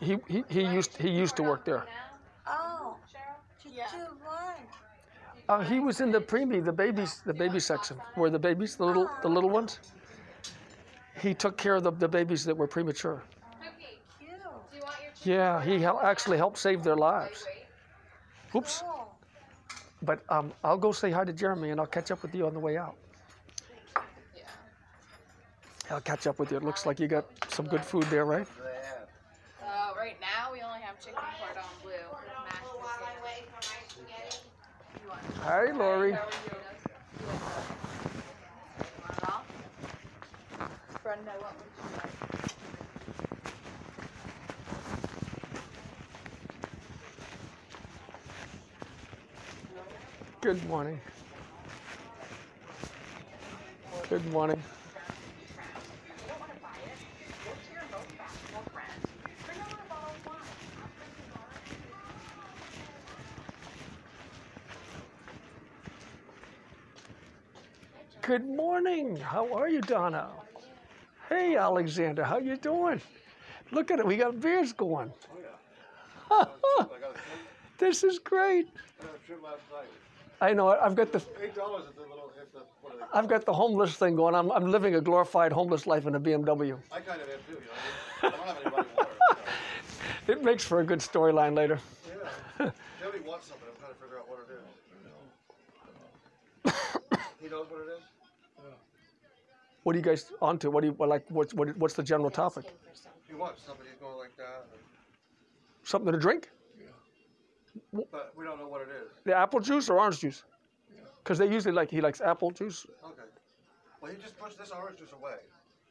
He, 0.00 0.18
he, 0.28 0.44
he 0.48 0.62
used 0.62 0.96
he 0.96 1.08
used 1.08 1.36
to 1.36 1.42
work 1.42 1.64
there. 1.64 1.84
Oh, 2.46 2.96
to 3.62 3.68
do 3.68 4.04
what? 4.22 4.58
Uh, 5.48 5.60
he 5.60 5.80
was 5.80 6.00
in 6.00 6.10
the 6.10 6.20
preemie, 6.20 6.64
the 6.64 6.72
babies, 6.72 7.22
the 7.24 7.34
baby 7.34 7.60
section, 7.60 7.96
where 8.14 8.30
the 8.30 8.38
babies, 8.38 8.76
the 8.76 8.84
little 8.84 9.08
the 9.22 9.28
little 9.28 9.50
ones. 9.50 9.78
He 11.20 11.32
took 11.32 11.56
care 11.56 11.76
of 11.76 11.84
the, 11.84 11.92
the 11.92 12.08
babies 12.08 12.44
that 12.44 12.56
were 12.56 12.66
premature. 12.66 13.22
Yeah, 15.22 15.62
he 15.64 15.80
hel- 15.80 16.00
actually 16.02 16.36
helped 16.36 16.58
save 16.58 16.82
their 16.82 16.96
lives. 16.96 17.46
Oops. 18.54 18.82
Oh, 18.84 19.06
But 20.02 20.20
um, 20.28 20.52
I'll 20.62 20.76
go 20.76 20.92
say 20.92 21.10
hi 21.10 21.24
to 21.24 21.32
Jeremy 21.32 21.70
and 21.70 21.80
I'll 21.80 21.86
catch 21.86 22.10
up 22.10 22.20
with 22.22 22.34
you 22.34 22.46
on 22.46 22.52
the 22.52 22.60
way 22.60 22.76
out. 22.76 22.96
I'll 25.90 26.00
catch 26.00 26.26
up 26.26 26.38
with 26.38 26.50
you. 26.50 26.56
It 26.56 26.64
looks 26.64 26.86
like 26.86 26.98
you 26.98 27.08
got 27.08 27.26
some 27.48 27.66
good 27.66 27.84
food 27.84 28.04
there, 28.04 28.24
right? 28.24 28.46
Uh, 29.62 29.92
right 29.96 30.16
now 30.20 30.52
we 30.52 30.62
only 30.62 30.80
have 30.80 30.98
chicken 30.98 31.20
cordon 31.38 31.62
bleu 31.82 31.92
with 31.92 32.24
mashed 32.44 33.96
potatoes. 34.00 34.40
You 35.02 35.08
want 35.08 35.20
it? 35.28 35.36
Hi, 35.42 35.72
Lori. 35.72 36.08
You? 36.08 36.14
You 36.14 37.26
want 39.02 39.18
it 39.18 39.24
all? 39.28 39.44
Brenda, 41.02 41.30
what 41.38 41.52
would 41.58 41.70
you 41.76 41.82
like? 41.96 42.14
Good 50.40 50.68
morning. 50.68 51.00
Good 54.08 54.26
morning. 54.32 54.62
Good 68.26 68.46
morning. 68.84 69.16
How 69.16 69.52
are 69.54 69.68
you, 69.68 69.80
Donna? 69.80 70.28
Hey, 71.28 71.56
Alexander. 71.56 72.22
How 72.22 72.38
you 72.38 72.56
doing? 72.56 73.00
Look 73.70 73.90
at 73.90 73.98
it. 73.98 74.06
We 74.06 74.16
got 74.16 74.40
beers 74.40 74.72
going. 74.72 75.12
this 77.78 78.04
is 78.04 78.18
great. 78.18 78.68
I 80.40 80.52
know. 80.52 80.68
I've 80.68 80.94
got 80.94 81.12
the 81.12 81.22
Eight 81.42 81.54
dollars 81.54 81.84
at 81.88 81.94
the 81.94 82.02
little, 82.02 82.30
at 82.38 82.52
the, 82.52 82.60
what 82.82 82.92
are 82.94 82.98
they? 82.98 83.04
I've 83.14 83.28
got 83.28 83.46
the 83.46 83.54
homeless 83.54 83.96
thing 83.96 84.16
going. 84.16 84.34
I'm, 84.34 84.50
I'm 84.52 84.70
living 84.70 84.96
a 84.96 85.00
glorified 85.00 85.52
homeless 85.52 85.86
life 85.86 86.06
in 86.06 86.14
a 86.14 86.20
BMW. 86.20 86.78
I 86.92 87.00
kind 87.00 87.20
of 87.22 87.28
am 87.28 87.38
too, 87.48 87.52
you 87.52 87.60
know. 87.60 87.66
I 88.22 88.30
don't 88.30 88.46
have 88.46 88.56
any 88.64 88.70
running 88.70 88.90
water. 88.96 89.10
It 90.28 90.42
makes 90.44 90.64
for 90.64 90.80
a 90.80 90.84
good 90.84 91.00
storyline 91.00 91.56
later. 91.56 91.78
Yeah. 92.60 92.66
Jody 93.02 93.20
wants 93.20 93.46
something. 93.48 93.66
I'm 93.66 93.76
trying 93.80 93.94
to 93.94 93.98
figure 94.00 94.18
out 94.18 94.28
what 94.28 94.40
it 94.40 94.48
is. 94.52 94.58
He 97.40 97.48
knows 97.50 97.66
what 97.68 97.80
it 97.82 97.88
is? 97.98 98.13
What 99.84 99.94
are 99.94 99.98
you 99.98 100.04
guys 100.04 100.32
onto? 100.40 100.70
What 100.70 100.80
do 100.80 100.88
you 100.88 100.92
what, 100.94 101.08
like? 101.10 101.24
What's 101.28 101.54
what, 101.54 101.76
what's 101.76 101.94
the 101.94 102.02
general 102.02 102.30
topic? 102.30 102.64
He 103.28 103.34
wants 103.34 103.62
somebody 103.62 103.90
who's 103.90 104.00
going 104.00 104.18
like 104.18 104.36
that. 104.38 104.64
Something 105.82 106.12
to 106.12 106.18
drink? 106.18 106.50
Yeah. 106.80 108.00
but 108.10 108.32
we 108.34 108.44
don't 108.44 108.58
know 108.58 108.66
what 108.66 108.80
it 108.80 108.88
is. 108.88 109.10
The 109.24 109.36
apple 109.36 109.60
juice 109.60 109.90
or 109.90 110.00
orange 110.00 110.20
juice? 110.20 110.44
Because 111.22 111.38
they 111.38 111.48
usually 111.48 111.74
like 111.74 111.90
he 111.90 112.00
likes 112.00 112.20
apple 112.22 112.50
juice. 112.50 112.86
Okay. 113.04 113.22
Well, 114.00 114.10
he 114.10 114.16
just 114.20 114.38
pushed 114.38 114.58
this 114.58 114.70
orange 114.70 114.98
juice 114.98 115.12
away. 115.12 115.36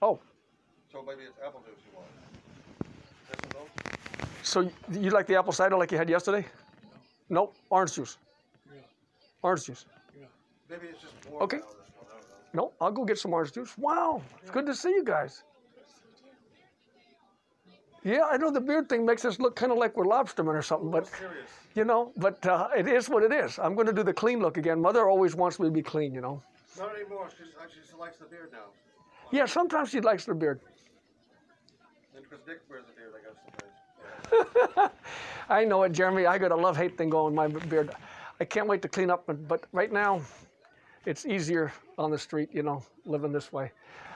Oh, 0.01 0.19
So 0.91 1.03
maybe 1.03 1.21
it's 1.23 1.37
apple 1.45 1.61
juice 1.61 1.79
you 1.85 1.97
wants. 1.97 2.11
This 3.29 3.55
one 3.55 3.65
though? 3.65 4.27
so 4.41 4.61
you, 4.61 5.01
you 5.05 5.09
like 5.11 5.27
the 5.27 5.35
apple 5.35 5.53
cider 5.53 5.77
like 5.77 5.91
you 5.91 5.97
had 5.99 6.09
yesterday? 6.09 6.45
No. 7.29 7.41
Nope, 7.41 7.55
orange 7.69 7.93
juice. 7.93 8.17
Yeah. 8.73 8.81
Orange 9.43 9.65
juice. 9.65 9.85
Yeah. 10.19 10.25
Maybe 10.69 10.87
it's 10.87 11.01
just 11.01 11.13
warm 11.29 11.43
Okay. 11.43 11.59
No, 12.53 12.71
I'll 12.79 12.91
go 12.91 13.03
get 13.03 13.17
some 13.17 13.33
orange 13.33 13.51
juice. 13.51 13.75
Wow, 13.77 14.21
it's 14.41 14.51
good 14.51 14.65
to 14.67 14.75
see 14.75 14.89
you 14.89 15.03
guys. 15.03 15.43
Yeah, 18.03 18.27
I 18.29 18.37
know 18.37 18.51
the 18.51 18.59
beard 18.61 18.89
thing 18.89 19.05
makes 19.05 19.23
us 19.23 19.39
look 19.39 19.55
kind 19.55 19.71
of 19.71 19.77
like 19.77 19.95
we're 19.95 20.05
lobstermen 20.05 20.53
or 20.53 20.61
something, 20.61 20.91
but 20.91 21.09
you 21.73 21.85
know, 21.85 22.11
but 22.17 22.45
uh, 22.45 22.67
it 22.77 22.87
is 22.87 23.09
what 23.09 23.23
it 23.23 23.31
is. 23.31 23.57
I'm 23.59 23.75
going 23.75 23.87
to 23.87 23.93
do 23.93 24.03
the 24.03 24.13
clean 24.13 24.39
look 24.39 24.57
again. 24.57 24.81
Mother 24.81 25.09
always 25.09 25.35
wants 25.35 25.59
me 25.59 25.67
to 25.67 25.71
be 25.71 25.81
clean, 25.81 26.13
you 26.13 26.21
know. 26.21 26.41
Not 26.77 26.95
anymore. 26.95 27.29
She 27.29 27.45
just 27.79 27.97
likes 27.97 28.17
the 28.17 28.25
beard 28.25 28.49
now. 28.51 28.65
Yeah, 29.31 29.45
sometimes 29.45 29.89
she 29.89 30.01
likes 30.01 30.25
the 30.25 30.35
beard. 30.35 30.59
And 32.15 32.23
because 32.23 32.45
Nick 32.45 32.59
wears 32.69 32.83
the 32.85 32.93
beard, 32.93 33.13
I 33.17 33.21
guess 33.23 34.49
sometimes. 34.69 34.91
I 35.49 35.63
know 35.63 35.83
it, 35.83 35.93
Jeremy. 35.93 36.25
I 36.25 36.37
got 36.37 36.51
a 36.51 36.55
love 36.55 36.75
hate 36.75 36.97
thing 36.97 37.09
going 37.09 37.35
with 37.35 37.53
my 37.53 37.59
beard. 37.67 37.95
I 38.39 38.45
can't 38.45 38.67
wait 38.67 38.81
to 38.81 38.89
clean 38.89 39.09
up, 39.09 39.25
but, 39.25 39.47
but 39.47 39.65
right 39.71 39.91
now, 39.91 40.21
it's 41.05 41.25
easier 41.25 41.71
on 41.97 42.11
the 42.11 42.17
street, 42.17 42.49
you 42.53 42.63
know, 42.63 42.83
living 43.05 43.31
this 43.31 43.51
way. 43.51 43.71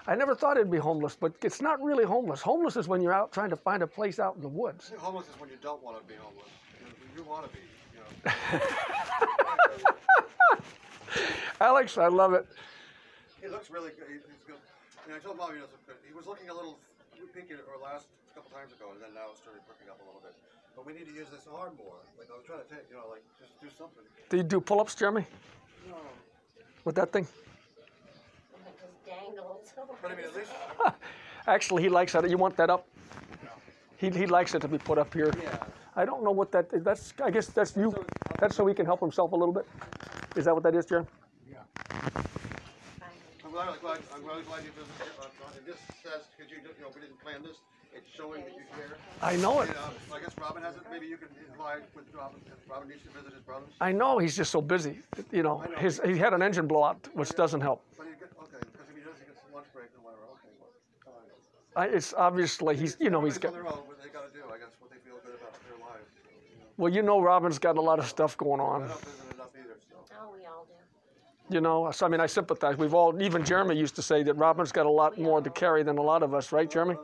I 0.07 0.15
never 0.15 0.33
thought 0.35 0.55
it'd 0.57 0.71
be 0.71 0.77
homeless, 0.77 1.17
but 1.19 1.33
it's 1.43 1.61
not 1.61 1.81
really 1.83 2.05
homeless. 2.05 2.41
Homeless 2.41 2.77
is 2.77 2.87
when 2.87 3.01
you're 3.01 3.13
out 3.13 3.31
trying 3.33 3.49
to 3.49 3.57
find 3.57 3.83
a 3.83 3.87
place 3.87 4.19
out 4.19 4.35
in 4.35 4.41
the 4.41 4.47
woods. 4.47 4.93
Homeless 4.97 5.27
is 5.27 5.39
when 5.39 5.49
you 5.49 5.57
don't 5.61 5.83
want 5.83 5.99
to 5.99 6.03
be 6.07 6.15
homeless. 6.15 6.47
You, 6.79 7.21
you 7.21 7.29
want 7.29 7.45
to 7.45 7.51
be, 7.51 7.59
you 7.93 7.99
know. 7.99 8.61
Alex, 11.59 11.97
I 11.97 12.07
love 12.07 12.33
it. 12.33 12.45
He 13.41 13.47
looks 13.49 13.69
really 13.69 13.91
good. 13.91 14.07
He- 14.07 14.13
He's 14.15 14.43
good. 14.47 14.55
And 15.05 15.15
I 15.15 15.19
told 15.19 15.37
Mom 15.37 15.51
he 15.53 16.13
was 16.13 16.25
looking 16.25 16.49
a 16.49 16.53
little 16.53 16.77
pinky 17.33 17.53
or 17.53 17.77
last 17.83 18.07
couple 18.33 18.49
times 18.51 18.71
ago, 18.73 18.89
and 18.93 19.01
then 19.01 19.13
now 19.13 19.29
it's 19.31 19.41
starting 19.41 19.61
perking 19.67 19.89
up 19.91 19.99
a 20.01 20.05
little 20.07 20.21
bit. 20.21 20.33
But 20.75 20.85
we 20.85 20.93
need 20.93 21.05
to 21.05 21.13
use 21.13 21.27
this 21.29 21.45
arm 21.51 21.75
more. 21.77 21.99
Like 22.17 22.29
I 22.31 22.37
was 22.37 22.45
trying 22.45 22.63
to 22.63 22.69
take, 22.69 22.85
you 22.89 22.95
know, 22.95 23.05
like 23.09 23.21
just 23.39 23.53
do 23.61 23.67
something. 23.77 24.03
Do 24.29 24.37
you 24.37 24.43
do 24.43 24.61
pull 24.61 24.79
ups, 24.79 24.95
Jeremy, 24.95 25.25
No. 25.89 25.97
With 26.87 26.95
that 26.95 27.11
thing? 27.11 27.27
But 30.01 30.11
I 30.11 30.15
mean, 30.15 30.25
at 30.25 30.35
least. 30.35 30.51
Actually, 31.45 31.83
he 31.83 31.89
likes 31.89 32.13
that. 32.13 32.29
You 32.29 32.37
want 32.37 32.55
that 32.57 32.69
up? 32.69 32.87
He, 33.97 34.09
he 34.09 34.25
likes 34.25 34.55
it 34.55 34.61
to 34.61 34.67
be 34.67 34.77
put 34.77 34.97
up 34.97 35.13
here. 35.13 35.31
Yeah. 35.41 35.57
I 35.95 36.05
don't 36.05 36.23
know 36.23 36.31
what 36.31 36.51
that 36.51 36.71
is. 36.71 36.83
That's, 36.83 37.13
I 37.23 37.29
guess 37.29 37.47
that's 37.47 37.75
you. 37.75 37.93
That's 38.39 38.55
so 38.55 38.65
he 38.65 38.73
can 38.73 38.85
help 38.85 39.01
himself 39.01 39.31
a 39.33 39.35
little 39.35 39.53
bit. 39.53 39.65
Is 40.35 40.45
that 40.45 40.53
what 40.53 40.63
that 40.63 40.75
is, 40.75 40.85
Jeremy? 40.85 41.07
I'm 43.43 43.53
really 43.53 43.79
glad. 43.81 43.99
I'm 44.13 44.23
really 44.23 44.43
glad 44.43 44.63
you 44.63 44.71
visited. 44.71 45.11
Uh, 45.19 45.23
uh, 45.23 45.57
and 45.57 45.65
this 45.65 45.79
says, 46.03 46.21
because 46.37 46.51
you, 46.51 46.57
you 46.57 46.83
know, 46.83 46.91
we 46.95 47.01
didn't 47.01 47.19
plan 47.21 47.43
this. 47.43 47.57
It's 47.95 48.07
showing 48.15 48.41
that 48.43 48.53
you 48.53 48.63
care. 48.75 48.97
I 49.21 49.35
know 49.35 49.61
it. 49.61 49.69
And, 49.69 49.77
uh, 49.77 50.15
I 50.15 50.19
guess 50.19 50.31
Robin 50.39 50.61
has 50.63 50.75
it. 50.75 50.81
Maybe 50.91 51.07
you 51.07 51.17
can 51.17 51.27
lie 51.59 51.77
with 51.95 52.05
Robin. 52.13 52.39
Robin 52.69 52.87
needs 52.89 53.01
to 53.03 53.09
visit 53.09 53.33
his 53.33 53.41
brothers. 53.43 53.69
I 53.81 53.91
know 53.91 54.17
he's 54.19 54.35
just 54.35 54.51
so 54.51 54.61
busy. 54.61 54.99
You 55.31 55.43
know, 55.43 55.59
his 55.77 55.99
he 56.05 56.17
had 56.17 56.33
an 56.33 56.41
engine 56.41 56.67
blowout, 56.67 57.07
which 57.13 57.29
doesn't 57.31 57.61
help. 57.61 57.81
But 57.97 58.07
you 58.07 58.13
get 58.19 58.29
okay 58.43 58.59
because 58.59 58.87
if 58.89 58.95
he 58.95 59.01
does, 59.01 59.17
he 59.19 59.25
gets 59.25 59.39
some 59.41 59.53
lunch 59.53 59.67
break 59.73 59.87
or 59.97 60.01
whatever. 60.05 60.23
Okay, 60.33 60.53
well, 60.59 61.13
fine. 61.75 61.91
I, 61.91 61.95
it's 61.95 62.13
obviously 62.13 62.75
he's 62.77 62.97
you 62.99 63.09
know 63.09 63.21
he's 63.23 63.37
got. 63.37 63.49
On 63.49 63.53
their 63.53 63.67
own, 63.67 63.79
what 63.87 64.01
they 64.03 64.09
got 64.09 64.31
to 64.31 64.37
do. 64.37 64.43
I 64.53 64.57
guess 64.57 64.75
what 64.79 64.91
they 64.91 64.97
feel 64.97 65.17
good 65.25 65.35
about 65.39 65.53
their 65.67 65.79
lives. 65.79 66.05
You 66.15 66.57
know, 66.57 66.65
Well, 66.77 66.93
you 66.93 67.01
know, 67.01 67.21
Robin's 67.21 67.59
got 67.59 67.77
a 67.77 67.81
lot 67.81 67.99
of 67.99 68.07
stuff 68.07 68.37
going 68.37 68.61
on. 68.61 68.81
don't 68.81 68.89
visit 68.99 69.33
enough 69.33 69.49
either. 69.57 69.77
So. 69.89 69.95
Oh, 70.21 70.33
we 70.37 70.45
all 70.45 70.67
do. 70.67 71.55
You 71.55 71.61
know, 71.61 71.89
so, 71.91 72.05
I 72.05 72.09
mean, 72.09 72.19
I 72.19 72.25
sympathize. 72.25 72.77
We've 72.77 72.93
all, 72.93 73.19
even 73.21 73.43
Jeremy 73.45 73.75
used 73.77 73.95
to 73.95 74.01
say 74.01 74.21
that 74.23 74.33
Robin's 74.33 74.73
got 74.73 74.85
a 74.85 74.89
lot 74.89 75.17
more 75.17 75.39
to 75.41 75.49
carry 75.49 75.81
than 75.81 75.97
a 75.97 76.01
lot 76.01 76.21
of 76.21 76.33
us, 76.33 76.51
right, 76.51 76.69
Jeremy? 76.69 76.95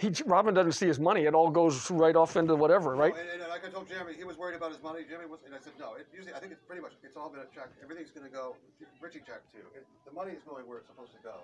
That's 0.00 0.20
what 0.20 0.26
I 0.26 0.26
told 0.26 0.26
him. 0.26 0.26
He, 0.26 0.30
Robin 0.30 0.54
doesn't 0.54 0.72
see 0.72 0.86
his 0.86 1.00
money; 1.00 1.24
it 1.24 1.34
all 1.34 1.50
goes 1.50 1.90
right 1.90 2.16
off 2.16 2.36
into 2.36 2.56
whatever, 2.56 2.96
right? 2.96 3.14
And, 3.14 3.42
and 3.42 3.50
like 3.50 3.64
I 3.66 3.70
told 3.70 3.88
Jeremy, 3.88 4.14
he 4.16 4.24
was 4.24 4.36
worried 4.36 4.56
about 4.56 4.72
his 4.72 4.82
money. 4.82 5.04
Jeremy 5.08 5.28
was, 5.28 5.40
and 5.44 5.54
I 5.54 5.58
said, 5.58 5.72
no. 5.78 5.94
It 5.94 6.06
usually, 6.12 6.34
I 6.34 6.40
think 6.40 6.52
it's 6.52 6.64
pretty 6.64 6.82
much, 6.82 6.92
it's 7.02 7.16
all 7.16 7.28
been 7.28 7.40
a 7.40 7.50
check. 7.54 7.68
Everything's 7.82 8.10
going 8.10 8.26
to 8.26 8.32
go. 8.32 8.56
Richie 9.00 9.20
checked 9.20 9.52
too. 9.52 9.64
It, 9.76 9.86
the 10.04 10.12
money 10.12 10.32
is 10.32 10.42
going 10.42 10.66
where 10.66 10.78
it's 10.78 10.88
supposed 10.88 11.12
to 11.12 11.22
go. 11.22 11.36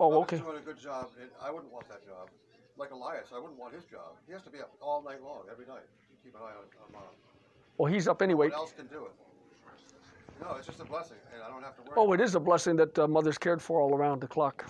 Oh, 0.00 0.10
Robin's 0.10 0.22
okay. 0.22 0.38
Doing 0.40 0.56
a 0.56 0.64
good 0.64 0.80
job, 0.80 1.10
and 1.20 1.28
I 1.42 1.50
wouldn't 1.50 1.72
want 1.72 1.88
that 1.88 2.06
job. 2.06 2.30
Like 2.76 2.92
Elias, 2.92 3.28
I 3.34 3.38
wouldn't 3.38 3.58
want 3.58 3.74
his 3.74 3.84
job. 3.84 4.16
He 4.26 4.32
has 4.32 4.42
to 4.42 4.50
be 4.50 4.60
up 4.60 4.70
all 4.80 5.02
night 5.02 5.20
long, 5.20 5.42
every 5.50 5.66
night. 5.66 5.82
to 5.82 6.14
Keep 6.22 6.36
an 6.36 6.42
eye 6.42 6.54
on, 6.54 6.64
on 6.80 6.92
mom. 6.92 7.12
Well, 7.76 7.92
he's 7.92 8.06
up 8.06 8.22
anyway. 8.22 8.48
What 8.48 8.56
else 8.56 8.72
can 8.72 8.86
do 8.86 9.06
it? 9.06 9.14
No, 10.40 10.54
it's 10.54 10.66
just 10.66 10.78
a 10.78 10.84
blessing, 10.84 11.18
and 11.34 11.42
I 11.42 11.48
don't 11.48 11.62
have 11.64 11.74
to 11.76 11.82
worry. 11.82 11.94
Oh, 11.96 12.12
it 12.12 12.20
is 12.20 12.36
a 12.36 12.40
blessing 12.40 12.76
that 12.76 12.96
uh, 12.96 13.08
mother's 13.08 13.38
cared 13.38 13.60
for 13.60 13.80
all 13.80 13.94
around 13.94 14.20
the 14.20 14.28
clock. 14.28 14.64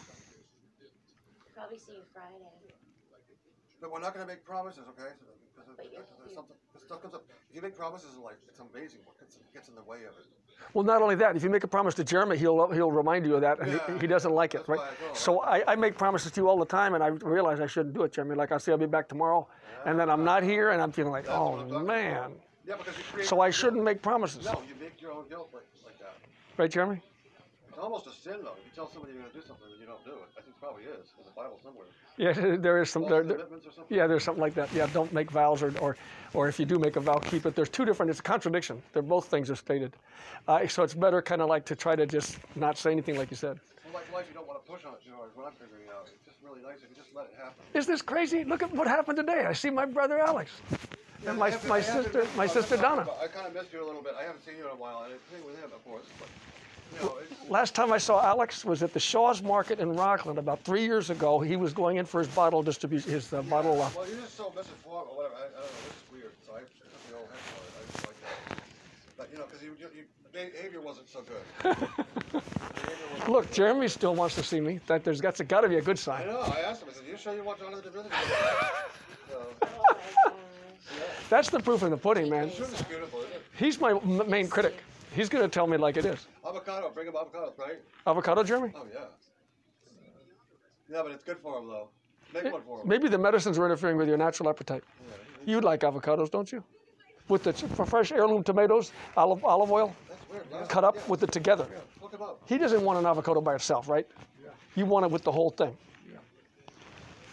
Probably 1.54 1.78
see 1.78 1.92
you 1.92 2.02
Friday. 2.14 2.57
But 3.80 3.92
we're 3.92 4.00
not 4.00 4.14
going 4.14 4.26
to 4.26 4.32
make 4.32 4.44
promises, 4.44 4.82
okay? 4.90 5.10
So, 5.20 5.26
because 5.54 5.76
But 5.76 5.84
you- 5.86 5.90
there's 6.24 6.34
something, 6.34 6.56
if 6.74 6.82
stuff 6.82 7.02
comes 7.02 7.14
up. 7.14 7.24
If 7.50 7.56
you 7.56 7.62
make 7.62 7.76
promises 7.76 8.14
in 8.16 8.22
life, 8.22 8.36
it's 8.48 8.58
amazing 8.60 9.00
what 9.04 9.18
gets, 9.20 9.38
gets 9.54 9.68
in 9.68 9.74
the 9.74 9.82
way 9.82 9.98
of 10.04 10.14
it. 10.18 10.26
Well, 10.74 10.84
not 10.84 11.00
only 11.02 11.14
that, 11.16 11.36
if 11.36 11.44
you 11.44 11.50
make 11.50 11.62
a 11.62 11.68
promise 11.68 11.94
to 11.94 12.04
Jeremy, 12.04 12.36
he'll 12.36 12.68
he'll 12.72 12.90
remind 12.90 13.24
you 13.24 13.36
of 13.36 13.40
that, 13.42 13.60
and 13.60 13.72
Yeah. 13.72 13.94
he, 13.94 14.00
he 14.00 14.06
doesn't 14.08 14.32
like 14.32 14.54
it, 14.54 14.58
That's 14.58 14.68
right? 14.68 14.78
why 14.78 14.86
I 14.88 14.94
told 14.94 15.10
him. 15.10 15.14
So 15.16 15.40
I, 15.40 15.72
I 15.72 15.76
make 15.76 15.96
promises 15.96 16.32
to 16.32 16.40
you 16.40 16.48
all 16.48 16.58
the 16.58 16.66
time, 16.66 16.94
and 16.94 17.02
I 17.02 17.08
realize 17.08 17.60
I 17.60 17.66
shouldn't 17.66 17.94
do 17.94 18.02
it, 18.02 18.12
Jeremy. 18.12 18.34
Like 18.34 18.50
I 18.50 18.58
say, 18.58 18.72
I'll 18.72 18.78
be 18.78 18.86
back 18.86 19.08
tomorrow, 19.08 19.46
and 19.86 19.98
then 19.98 20.10
I'm 20.10 20.24
not 20.24 20.42
here, 20.42 20.70
and 20.70 20.82
I'm 20.82 20.90
feeling 20.90 21.12
like, 21.12 21.26
That's 21.26 21.38
oh, 21.38 21.50
what 21.50 21.58
oh 21.58 21.62
I'm 21.62 21.68
talking 21.70 21.86
man. 21.86 22.16
about. 22.16 22.32
Yeah, 22.66 22.74
because 22.76 22.98
you 22.98 23.04
create. 23.12 23.28
So 23.28 23.40
I 23.40 23.50
shouldn't 23.50 23.84
make 23.84 24.02
promises, 24.02 24.44
No, 24.44 24.60
you 24.68 24.74
make 24.80 25.00
your 25.00 25.12
own 25.12 25.28
guilt 25.28 25.48
like, 25.54 25.62
like 25.84 25.98
that. 26.00 26.16
right, 26.56 26.70
Jeremy? 26.70 27.00
It's 27.78 27.84
almost 27.84 28.08
a 28.08 28.12
sin, 28.12 28.40
though. 28.42 28.58
If 28.58 28.64
you 28.66 28.72
tell 28.74 28.90
somebody 28.90 29.12
you're 29.12 29.22
going 29.22 29.30
to 29.32 29.38
do 29.40 29.46
something 29.46 29.70
and 29.70 29.78
you 29.80 29.86
don't 29.86 30.02
do 30.04 30.10
it, 30.10 30.26
I 30.36 30.40
think 30.42 30.56
it 30.56 30.60
probably 30.60 30.82
is. 30.82 31.14
In 31.16 31.24
the 31.24 31.30
Bible 31.30 31.60
somewhere. 31.62 31.86
Yeah, 32.16 32.56
there 32.66 32.82
is 32.82 32.90
some. 32.90 33.04
There, 33.08 33.22
there- 33.22 33.46
yeah, 33.88 34.08
there's 34.08 34.24
something 34.24 34.40
like 34.42 34.54
that. 34.54 34.74
Yeah, 34.74 34.88
don't 34.92 35.12
make 35.12 35.30
vows, 35.30 35.62
or, 35.62 35.72
or, 35.78 35.96
or 36.34 36.48
if 36.48 36.58
you 36.58 36.66
do 36.66 36.80
make 36.80 36.96
a 36.96 37.00
vow, 37.00 37.18
keep 37.20 37.46
it. 37.46 37.54
There's 37.54 37.68
two 37.68 37.84
different. 37.84 38.10
It's 38.10 38.18
a 38.18 38.24
contradiction. 38.24 38.82
They're 38.92 39.00
both 39.02 39.26
things 39.26 39.48
are 39.48 39.54
stated. 39.54 39.92
Uh, 40.48 40.66
so 40.66 40.82
it's 40.82 40.92
better, 40.92 41.22
kind 41.22 41.40
of 41.40 41.48
like 41.48 41.64
to 41.66 41.76
try 41.76 41.94
to 41.94 42.04
just 42.04 42.40
not 42.56 42.76
say 42.76 42.90
anything, 42.90 43.16
like 43.16 43.30
you 43.30 43.36
said. 43.36 43.60
Well, 43.84 43.94
like 43.94 44.12
life, 44.12 44.26
you 44.28 44.34
don't 44.34 44.48
want 44.48 44.58
to 44.66 44.68
push 44.68 44.84
on 44.84 44.94
it 44.94 45.04
too 45.06 45.12
hard. 45.14 45.30
What 45.36 45.46
I'm 45.46 45.52
figuring 45.52 45.86
out. 45.94 46.08
It's 46.12 46.24
just 46.26 46.38
really 46.42 46.60
nice 46.66 46.82
if 46.82 46.90
you 46.90 46.96
just 46.96 47.14
let 47.14 47.26
it 47.26 47.34
happen. 47.38 47.62
Is 47.74 47.86
this 47.86 48.02
crazy? 48.02 48.42
Look 48.42 48.64
at 48.64 48.74
what 48.74 48.88
happened 48.88 49.18
today. 49.18 49.44
I 49.46 49.52
see 49.52 49.70
my 49.70 49.84
brother 49.86 50.18
Alex, 50.18 50.50
Yeah, 51.22 51.30
and 51.30 51.38
my 51.38 51.50
my 51.68 51.80
sister 51.80 52.26
my 52.36 52.48
sister 52.48 52.76
Donna. 52.76 53.06
I 53.22 53.28
kind 53.28 53.46
of 53.46 53.54
missed 53.54 53.72
you 53.72 53.84
a 53.84 53.86
little 53.86 54.02
bit. 54.02 54.14
I 54.18 54.24
haven't 54.24 54.44
seen 54.44 54.56
you 54.58 54.64
in 54.64 54.72
a 54.72 54.74
while. 54.74 55.04
and 55.04 55.14
it's 55.14 55.22
with 55.46 55.54
him, 55.62 55.70
of 55.70 55.84
course. 55.84 56.02
But 56.18 56.26
you 56.26 56.34
know, 56.34 56.34
it's, 56.34 56.57
Last 57.48 57.74
time 57.74 57.92
I 57.92 57.98
saw 57.98 58.22
Alex 58.22 58.62
was 58.64 58.82
at 58.82 58.92
the 58.92 59.00
Shaw's 59.00 59.42
Market 59.42 59.80
in 59.80 59.96
Rockland 59.96 60.38
about 60.38 60.62
three 60.64 60.84
years 60.84 61.08
ago. 61.08 61.40
He 61.40 61.56
was 61.56 61.72
going 61.72 61.96
in 61.96 62.04
for 62.04 62.18
his 62.18 62.28
bottle 62.28 62.62
distribution, 62.62 63.10
his 63.10 63.32
uh, 63.32 63.40
bottle. 63.42 63.80
Uh, 63.80 63.88
well, 63.96 64.06
you're 64.06 64.20
just 64.20 64.36
so 64.36 64.52
misinformed 64.54 65.08
or 65.10 65.16
whatever. 65.16 65.34
I, 65.36 65.38
I 65.38 65.42
don't 65.44 65.54
know. 65.54 65.62
This 65.62 65.96
is 65.96 66.12
weird. 66.12 66.32
So 66.46 66.52
I 66.54 66.60
took 66.60 67.08
the 67.08 67.16
old 67.16 67.28
head. 67.30 67.38
I 67.80 67.92
just 67.92 68.06
like 68.06 68.16
that. 68.20 68.62
But 69.16 69.28
you 69.32 69.38
know, 69.38 69.44
because 69.46 69.62
you, 69.62 69.74
you, 69.80 69.88
you, 69.96 70.04
behavior 70.30 70.82
wasn't 70.82 71.08
so 71.08 71.22
good. 71.22 71.42
Wasn't 72.34 73.28
look, 73.28 73.46
good. 73.46 73.54
Jeremy 73.54 73.88
still 73.88 74.14
wants 74.14 74.34
to 74.34 74.42
see 74.42 74.60
me. 74.60 74.80
That 74.86 75.02
there's 75.02 75.20
got 75.20 75.36
to 75.36 75.68
be 75.68 75.76
a 75.76 75.82
good 75.82 75.98
sign. 75.98 76.22
I 76.22 76.26
know. 76.26 76.40
I 76.40 76.60
asked 76.60 76.82
him. 76.82 76.88
I 76.90 76.94
said, 76.94 77.04
"You 77.10 77.16
sure 77.16 77.34
you 77.34 77.42
want 77.42 77.58
John 77.58 77.72
to 77.72 77.80
do 77.80 77.90
this?" 77.90 78.06
So, 79.30 79.46
That's 81.28 81.50
the 81.50 81.60
proof 81.60 81.82
in 81.82 81.90
the 81.90 81.96
pudding, 81.96 82.30
man. 82.30 82.50
sure, 82.50 82.64
it's 82.64 82.80
beautiful, 82.82 83.20
isn't 83.20 83.32
it? 83.32 83.42
He's 83.58 83.78
my 83.78 83.90
m- 83.90 84.28
main 84.28 84.48
critic. 84.48 84.82
He's 85.18 85.28
going 85.28 85.42
to 85.42 85.48
tell 85.48 85.66
me 85.66 85.76
like 85.76 85.96
it 85.96 86.04
is. 86.04 86.28
Avocado. 86.46 86.90
Bring 86.90 87.08
him 87.08 87.14
avocados, 87.14 87.58
right? 87.58 87.80
Avocado, 88.06 88.44
Jeremy? 88.44 88.72
Oh 88.76 88.86
yeah. 88.94 89.00
Yeah, 90.88 91.02
but 91.02 91.10
it's 91.10 91.24
good 91.24 91.38
for 91.38 91.58
him 91.58 91.66
though. 91.66 91.88
Make 92.32 92.52
one 92.52 92.62
for 92.62 92.80
him. 92.80 92.88
Maybe 92.88 93.08
the 93.08 93.18
medicines 93.18 93.58
are 93.58 93.64
interfering 93.64 93.96
with 93.96 94.06
your 94.06 94.16
natural 94.16 94.48
appetite. 94.48 94.84
You 95.44 95.60
like 95.60 95.80
avocados, 95.80 96.30
don't 96.30 96.52
you? 96.52 96.62
With 97.26 97.42
the 97.42 97.52
fresh 97.52 98.12
heirloom 98.12 98.44
tomatoes, 98.44 98.92
olive 99.16 99.44
olive 99.44 99.72
oil, 99.72 99.92
cut 100.68 100.84
up 100.84 100.94
yeah, 100.94 101.02
with 101.08 101.24
it 101.24 101.32
together. 101.32 101.66
Yeah, 101.68 101.78
look 102.00 102.14
him 102.14 102.22
up. 102.22 102.40
He 102.46 102.56
doesn't 102.56 102.82
want 102.84 103.00
an 103.00 103.06
avocado 103.06 103.40
by 103.40 103.56
itself, 103.56 103.88
right? 103.88 104.06
Yeah. 104.42 104.50
You 104.76 104.86
want 104.86 105.04
it 105.04 105.10
with 105.10 105.24
the 105.24 105.32
whole 105.32 105.50
thing. 105.50 105.76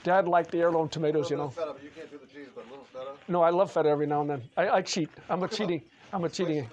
Dad 0.04 0.28
liked 0.28 0.50
the 0.50 0.60
heirloom 0.60 0.90
tomatoes, 0.90 1.30
you 1.30 1.38
know. 1.38 1.50
feta, 1.50 1.76
you 1.84 1.90
can't 1.96 2.10
do 2.10 2.18
the 2.18 2.26
cheese, 2.26 2.50
but 2.56 2.66
a 2.66 2.70
little 2.70 2.86
feta. 2.92 3.12
No, 3.28 3.44
I 3.44 3.52
love 3.52 3.72
feta 3.72 3.90
every 3.90 4.08
now 4.08 4.22
and 4.22 4.30
then. 4.32 4.42
I, 4.58 4.70
I 4.70 4.82
cheat. 4.82 5.10
I'm 5.30 5.44
a 5.44 5.48
cheating. 5.48 5.84
I'm 6.12 6.24
a 6.24 6.30
cheating. 6.30 6.68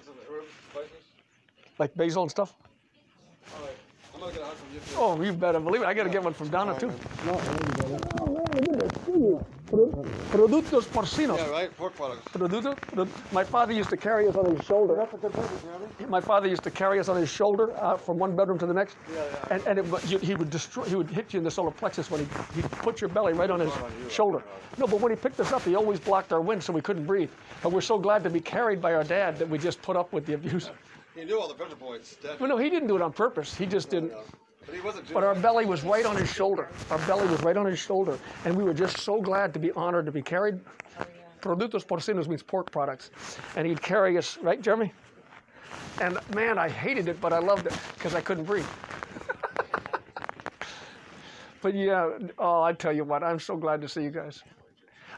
Like 1.79 1.93
basil 1.95 2.21
and 2.23 2.31
stuff. 2.31 2.53
All 3.55 3.65
right. 3.65 3.75
I'm 4.13 4.19
gonna 4.19 4.31
get 4.31 4.41
a 4.41 4.45
hug 4.45 4.55
from 4.55 4.73
you 4.73 4.79
too. 4.79 4.95
Oh, 4.97 5.21
you 5.21 5.33
better 5.33 5.59
believe 5.59 5.81
it. 5.81 5.85
I 5.85 5.93
got 5.93 6.03
to 6.03 6.09
get 6.09 6.23
one 6.23 6.33
from 6.33 6.49
Donna 6.49 6.79
too. 6.79 6.91
Productos 10.31 10.85
porcinos. 10.85 11.37
Yeah, 11.37 11.49
right. 11.49 11.75
Pork 11.77 11.95
products. 11.95 12.27
Producto. 12.31 13.07
My 13.31 13.43
father 13.43 13.73
used 13.73 13.89
to 13.89 13.97
carry 13.97 14.27
us 14.27 14.35
on 14.35 14.55
his 14.55 14.63
shoulder. 14.65 14.95
That's 14.95 15.13
a 15.13 15.17
good 15.17 15.33
business, 15.33 16.09
My 16.09 16.21
father 16.21 16.47
used 16.47 16.63
to 16.63 16.71
carry 16.71 16.99
us 16.99 17.09
on 17.09 17.17
his 17.17 17.29
shoulder 17.29 17.75
uh, 17.77 17.97
from 17.97 18.17
one 18.19 18.35
bedroom 18.35 18.59
to 18.59 18.65
the 18.67 18.73
next, 18.73 18.97
Yeah, 19.11 19.23
yeah. 19.23 19.53
and 19.55 19.67
and 19.67 19.79
it, 19.79 20.09
you, 20.09 20.19
he 20.19 20.35
would 20.35 20.49
destroy. 20.51 20.83
He 20.85 20.95
would 20.95 21.09
hit 21.09 21.33
you 21.33 21.39
in 21.39 21.43
the 21.43 21.51
solar 21.51 21.71
plexus 21.71 22.11
when 22.11 22.21
he 22.21 22.27
he'd 22.55 22.69
put 22.71 23.01
your 23.01 23.09
belly 23.09 23.33
right 23.33 23.49
on 23.49 23.59
his 23.59 23.71
on 23.71 23.91
shoulder. 24.09 24.37
right. 24.37 24.77
No, 24.79 24.85
but 24.87 24.99
when 25.01 25.11
he 25.11 25.15
picked 25.15 25.39
us 25.39 25.51
up, 25.51 25.63
he 25.63 25.75
always 25.75 25.99
blocked 25.99 26.31
our 26.33 26.41
wind, 26.41 26.63
so 26.63 26.71
we 26.71 26.81
couldn't 26.81 27.05
breathe. 27.05 27.31
But 27.61 27.71
we're 27.71 27.81
so 27.81 27.97
glad 27.97 28.23
to 28.23 28.29
be 28.29 28.39
carried 28.39 28.81
by 28.81 28.93
our 28.93 29.03
dad 29.03 29.37
that 29.39 29.49
we 29.49 29.57
just 29.57 29.81
put 29.81 29.95
up 29.95 30.13
with 30.13 30.25
the 30.25 30.33
abuse. 30.33 30.69
He 31.15 31.25
knew 31.25 31.39
all 31.39 31.47
the 31.47 31.53
pressure 31.53 31.75
points. 31.75 32.15
Dad. 32.15 32.39
Well, 32.39 32.49
no, 32.49 32.57
he 32.57 32.69
didn't 32.69 32.87
do 32.87 32.95
it 32.95 33.01
on 33.01 33.13
purpose. 33.13 33.55
He 33.55 33.65
just 33.65 33.89
didn't. 33.89 34.11
No. 34.11 34.21
But 34.65 34.75
he 34.75 34.81
wasn't. 34.81 35.13
But 35.13 35.23
our 35.23 35.35
belly 35.35 35.65
was 35.65 35.83
right 35.83 36.05
on 36.05 36.15
his 36.15 36.31
shoulder. 36.31 36.69
Our 36.89 36.99
belly 36.99 37.27
was 37.27 37.41
right 37.41 37.57
on 37.57 37.65
his 37.65 37.79
shoulder, 37.79 38.17
and 38.45 38.55
we 38.55 38.63
were 38.63 38.73
just 38.73 38.97
so 38.99 39.21
glad 39.21 39.53
to 39.53 39.59
be 39.59 39.71
honored 39.73 40.05
to 40.05 40.11
be 40.11 40.21
carried. 40.21 40.59
Oh, 40.99 41.05
Productos 41.41 41.85
porcinos 41.85 42.27
means 42.27 42.41
pork 42.41 42.71
products, 42.71 43.11
and 43.55 43.67
he'd 43.67 43.81
carry 43.81 44.17
us, 44.17 44.37
right, 44.37 44.61
Jeremy? 44.61 44.91
And 46.01 46.17
man, 46.33 46.57
I 46.57 46.69
hated 46.69 47.07
it, 47.07 47.21
but 47.21 47.33
I 47.33 47.39
loved 47.39 47.67
it 47.67 47.77
because 47.95 48.15
I 48.15 48.21
couldn't 48.21 48.45
breathe. 48.45 48.65
but 51.61 51.75
yeah, 51.75 52.09
oh, 52.39 52.61
I 52.61 52.73
tell 52.73 52.93
you 52.93 53.03
what, 53.03 53.23
I'm 53.23 53.39
so 53.39 53.57
glad 53.57 53.81
to 53.81 53.89
see 53.89 54.01
you 54.01 54.09
guys. 54.09 54.41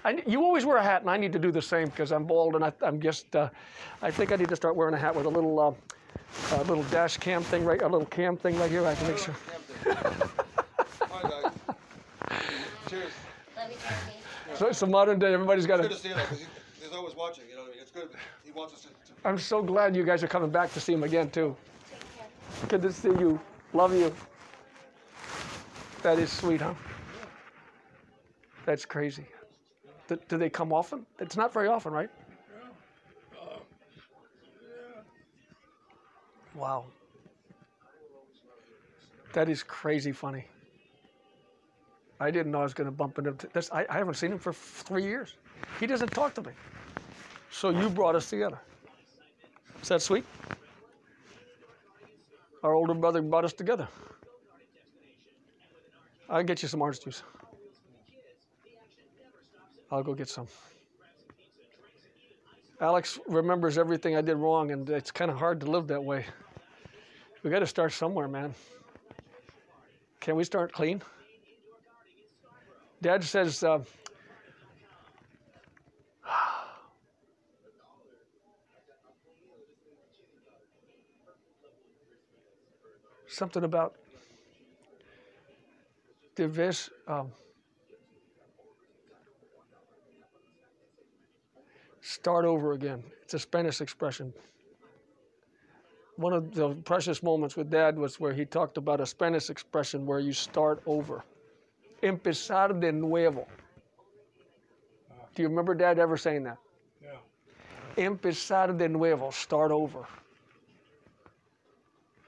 I, 0.06 0.22
you 0.28 0.44
always 0.44 0.66
wear 0.68 0.78
a 0.78 0.84
hat, 0.84 1.02
and 1.02 1.10
I 1.10 1.18
need 1.18 1.34
to 1.34 1.40
do 1.40 1.52
the 1.52 1.62
same 1.64 1.88
because 1.88 2.12
I'm 2.12 2.26
bald, 2.26 2.54
and 2.54 2.64
I, 2.64 2.72
I'm 2.84 3.02
just, 3.02 3.36
uh, 3.36 3.50
I 4.04 4.12
think 4.12 4.32
I 4.32 4.36
need 4.36 4.50
to 4.50 4.56
start 4.56 4.76
wearing 4.76 4.94
a 4.94 4.98
hat 5.00 5.16
with 5.16 5.26
a 5.26 5.30
little, 5.30 5.60
uh, 5.60 5.74
a 6.52 6.64
little 6.66 6.84
dash 6.86 7.18
cam 7.18 7.42
thing, 7.42 7.66
right, 7.66 7.82
a 7.82 7.88
little 7.88 8.06
cam 8.06 8.38
thing 8.38 8.56
right 8.60 8.70
here. 8.70 8.86
I 8.86 8.94
can 8.94 9.08
make 9.08 9.18
sure. 9.18 9.36
All 9.88 9.94
right, 9.96 11.24
guys. 11.24 11.52
Cheers. 12.88 13.12
Love 13.58 13.72
you, 13.72 13.78
Jeremy. 13.82 14.14
So 14.54 14.68
it's 14.68 14.82
a 14.84 14.88
modern 14.88 15.18
day. 15.18 15.34
Everybody's 15.34 15.66
got 15.66 15.80
It's 15.80 15.88
good 15.88 16.14
to 16.14 16.18
to. 16.20 16.36
see 16.36 16.44
you 16.44 16.48
he's 16.84 16.94
always 16.96 17.16
watching. 17.16 17.46
You 17.50 17.56
know 17.56 17.62
what 17.62 17.70
I 17.70 17.72
mean? 17.72 17.82
It's 17.82 17.92
good. 17.92 18.10
He 18.44 18.52
wants 18.52 18.76
us 18.76 18.82
to. 18.82 18.90
to 18.90 19.28
I'm 19.28 19.40
so 19.40 19.64
glad 19.64 19.96
you 19.96 20.04
guys 20.04 20.24
are 20.24 20.28
coming 20.28 20.52
back 20.52 20.72
to 20.74 20.80
see 20.80 20.94
him 20.94 21.04
again 21.04 21.32
too. 21.32 21.56
Take 21.90 22.00
care. 22.00 22.68
Good 22.70 22.84
to 22.84 22.94
see 22.94 23.10
you. 23.10 23.40
Love 23.74 23.96
you. 23.96 24.14
That 26.04 26.20
is 26.20 26.32
sweet, 26.32 26.62
huh? 26.62 26.76
That's 28.66 28.86
crazy. 28.86 29.26
Do, 30.08 30.38
they 30.38 30.50
come 30.50 30.72
often? 30.72 31.06
It's 31.20 31.36
not 31.36 31.52
very 31.52 31.68
often, 31.68 31.92
right? 31.92 32.10
Wow. 36.54 36.86
That 39.34 39.50
is 39.50 39.64
crazy 39.64 40.12
funny. 40.12 40.46
I 42.20 42.32
didn't 42.32 42.52
know 42.52 42.60
I 42.60 42.64
was 42.64 42.74
going 42.74 42.86
to 42.86 42.92
bump 42.92 43.18
into 43.18 43.36
this. 43.52 43.70
I, 43.72 43.86
I 43.90 43.98
haven't 43.98 44.14
seen 44.14 44.32
him 44.32 44.40
for 44.40 44.54
three 44.54 45.04
years. 45.04 45.36
He 45.80 45.88
doesn't 45.88 46.10
talk 46.10 46.34
to 46.36 46.42
me. 46.42 46.52
So 47.52 47.70
you 47.70 47.90
brought 47.90 48.16
us 48.16 48.30
together. 48.30 48.60
Is 49.82 49.90
that 49.90 50.02
sweet? 50.02 50.26
Our 52.64 52.74
older 52.74 52.94
brother 52.94 53.22
brought 53.22 53.44
us 53.44 53.54
together. 53.54 53.88
I'll 56.30 56.44
get 56.44 56.62
you 56.62 56.68
some 56.68 56.82
orange 56.82 57.02
juice. 57.02 57.22
I'll 59.96 60.04
go 60.04 60.14
get 60.14 60.28
some. 60.28 60.48
Alex 62.82 63.18
remembers 63.30 63.78
everything 63.78 64.18
I 64.18 64.22
did 64.22 64.36
wrong, 64.36 64.72
and 64.72 64.90
it's 64.90 65.10
kind 65.10 65.32
of 65.32 65.38
hard 65.38 65.62
to 65.62 65.72
live 65.72 65.88
that 65.88 66.04
way. 66.04 66.26
We 67.44 67.50
got 67.50 67.60
to 67.60 67.68
start 67.68 67.94
somewhere, 67.94 68.28
man. 68.28 68.54
Can 70.20 70.36
we 70.36 70.44
start 70.44 70.74
clean? 70.74 71.02
Dad 73.02 73.24
says, 73.24 73.64
uh, 73.64 73.80
something 83.28 83.64
about 83.64 83.96
debes, 86.36 86.90
um, 87.08 87.32
start 92.06 92.46
over 92.46 92.74
again. 92.74 93.04
It's 93.24 93.34
a 93.34 93.40
Spanish 93.40 93.82
expression. 93.82 94.32
One 96.18 96.34
of 96.34 96.54
the 96.54 96.70
precious 96.86 97.24
moments 97.24 97.58
with 97.58 97.70
Dad 97.70 97.98
was 97.98 98.20
where 98.20 98.32
he 98.32 98.46
talked 98.46 98.78
about 98.78 99.02
a 99.02 99.06
Spanish 99.06 99.50
expression 99.50 100.06
where 100.06 100.20
you 100.20 100.32
start 100.32 100.82
over. 100.86 101.26
Empezar 102.04 102.70
de 102.80 102.92
nuevo. 102.92 103.48
Do 105.34 105.42
you 105.42 105.50
remember 105.50 105.74
Dad 105.74 106.00
ever 106.00 106.16
saying 106.16 106.44
that? 106.44 106.58
Yeah. 107.04 108.06
Empezar 108.06 108.68
de 108.78 108.88
nuevo, 108.88 109.32
start 109.32 109.72
over. 109.72 110.06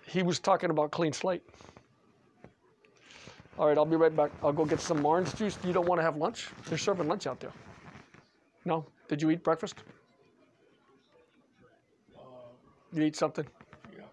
He 0.06 0.23
was 0.23 0.39
talking 0.39 0.72
about 0.72 0.91
clean 0.91 1.14
slate. 1.14 1.43
All 3.59 3.67
right, 3.67 3.77
I'll 3.77 3.85
be 3.85 3.95
right 3.95 4.15
back. 4.15 4.31
I'll 4.43 4.53
go 4.53 4.65
get 4.65 4.81
some 4.81 5.06
orange 5.06 5.33
juice. 5.35 5.57
You 5.64 5.73
don't 5.73 5.88
want 5.88 5.99
to 5.99 6.03
have 6.03 6.17
lunch? 6.17 6.49
They're 6.67 6.77
serving 6.77 7.07
lunch 7.07 7.27
out 7.27 7.39
there. 7.39 7.53
No? 8.65 8.85
Did 9.07 9.21
you 9.21 9.29
eat 9.31 9.43
breakfast? 9.43 9.83
You 12.93 13.03
eat 13.03 13.15
something? 13.15 13.45
Yeah. 13.95 14.03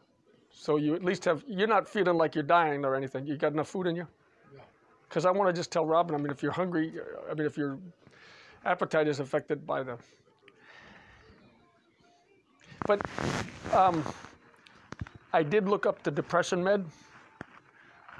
So 0.50 0.76
you 0.76 0.94
at 0.94 1.04
least 1.04 1.24
have, 1.24 1.44
you're 1.46 1.68
not 1.68 1.88
feeling 1.88 2.16
like 2.16 2.34
you're 2.34 2.44
dying 2.44 2.84
or 2.84 2.94
anything. 2.94 3.26
You 3.26 3.36
got 3.36 3.52
enough 3.52 3.68
food 3.68 3.86
in 3.86 3.96
you? 3.96 4.06
Yeah. 4.54 4.62
Because 5.08 5.24
I 5.24 5.30
want 5.30 5.48
to 5.48 5.52
just 5.52 5.70
tell 5.70 5.86
Robin, 5.86 6.14
I 6.14 6.18
mean, 6.18 6.30
if 6.30 6.42
you're 6.42 6.52
hungry, 6.52 6.92
I 7.30 7.34
mean, 7.34 7.46
if 7.46 7.56
your 7.56 7.78
appetite 8.64 9.08
is 9.08 9.20
affected 9.20 9.66
by 9.66 9.82
the. 9.82 9.96
But 12.86 13.00
um, 13.72 14.04
I 15.32 15.42
did 15.42 15.68
look 15.68 15.86
up 15.86 16.02
the 16.02 16.10
depression 16.10 16.62
med, 16.62 16.84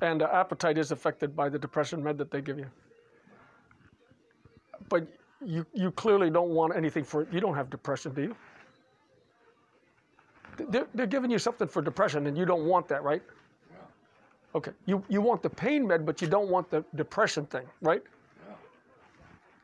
and 0.01 0.23
uh, 0.23 0.29
appetite 0.33 0.79
is 0.79 0.91
affected 0.93 1.37
by 1.37 1.49
the 1.49 1.59
depression 1.59 2.03
med 2.03 2.17
that 2.19 2.31
they 2.31 2.41
give 2.41 2.59
you. 2.59 2.67
But 4.89 5.07
you, 5.47 5.67
you 5.73 5.91
clearly 5.91 6.31
don't 6.31 6.51
want 6.51 6.77
anything 6.77 7.05
for 7.05 7.27
you 7.31 7.41
don't 7.41 7.55
have 7.55 7.71
depression, 7.71 8.13
do 8.15 8.23
you? 8.23 8.37
They're, 10.69 10.87
they're 10.95 11.07
giving 11.07 11.31
you 11.31 11.39
something 11.39 11.67
for 11.67 11.83
depression, 11.83 12.27
and 12.27 12.39
you 12.39 12.45
don't 12.45 12.65
want 12.65 12.87
that, 12.89 13.03
right? 13.03 13.23
yeah. 13.71 13.79
Okay. 14.55 14.71
You 14.87 15.03
you 15.09 15.21
want 15.21 15.43
the 15.43 15.51
pain 15.51 15.87
med, 15.87 16.07
but 16.07 16.23
you 16.23 16.29
don't 16.29 16.49
want 16.49 16.71
the 16.71 16.85
depression 16.95 17.47
thing, 17.47 17.67
right? 17.81 18.03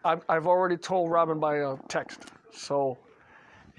I've 0.05 0.23
I've 0.28 0.47
already 0.47 0.76
told 0.76 1.10
Robin 1.10 1.39
by 1.39 1.57
a 1.57 1.76
text, 1.89 2.26
so 2.52 2.99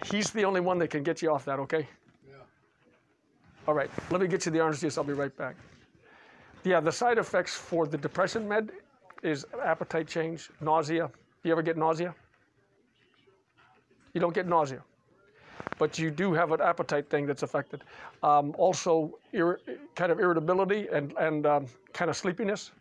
he's 0.06 0.30
the 0.32 0.46
only 0.46 0.62
one 0.62 0.78
that 0.80 0.90
can 0.90 1.04
get 1.04 1.22
you 1.22 1.32
off 1.34 1.46
that. 1.46 1.60
Okay. 1.60 1.88
Yeah. 2.30 2.36
All 3.68 3.74
right. 3.74 3.90
Let 4.12 4.22
me 4.22 4.28
get 4.28 4.46
you 4.46 4.52
the 4.52 4.62
orange 4.62 4.80
juice. 4.80 4.98
I'll 4.98 5.04
be 5.04 5.14
right 5.14 5.36
back. 5.36 5.56
Yeah, 6.64 6.80
the 6.80 6.92
side 6.92 7.18
effects 7.18 7.56
for 7.56 7.88
the 7.88 7.98
depression 7.98 8.48
med 8.48 8.72
is 9.24 9.46
appetite 9.64 10.08
change, 10.08 10.50
nausea. 10.62 11.10
You 11.44 11.52
ever 11.52 11.62
get 11.62 11.78
nausea? 11.78 12.14
You 14.14 14.22
don't 14.22 14.34
get 14.34 14.48
nausea, 14.48 14.84
but 15.80 15.98
you 15.98 16.12
do 16.12 16.34
have 16.34 16.52
an 16.52 16.62
appetite 16.62 17.10
thing 17.10 17.26
that's 17.26 17.44
affected. 17.44 17.84
Um, 18.24 18.54
also, 18.58 19.18
kind 19.96 20.12
of 20.12 20.20
irritability 20.20 20.88
and, 20.92 21.14
and 21.18 21.46
um, 21.46 21.66
kind 21.94 22.10
of 22.10 22.18
sleepiness. 22.18 22.72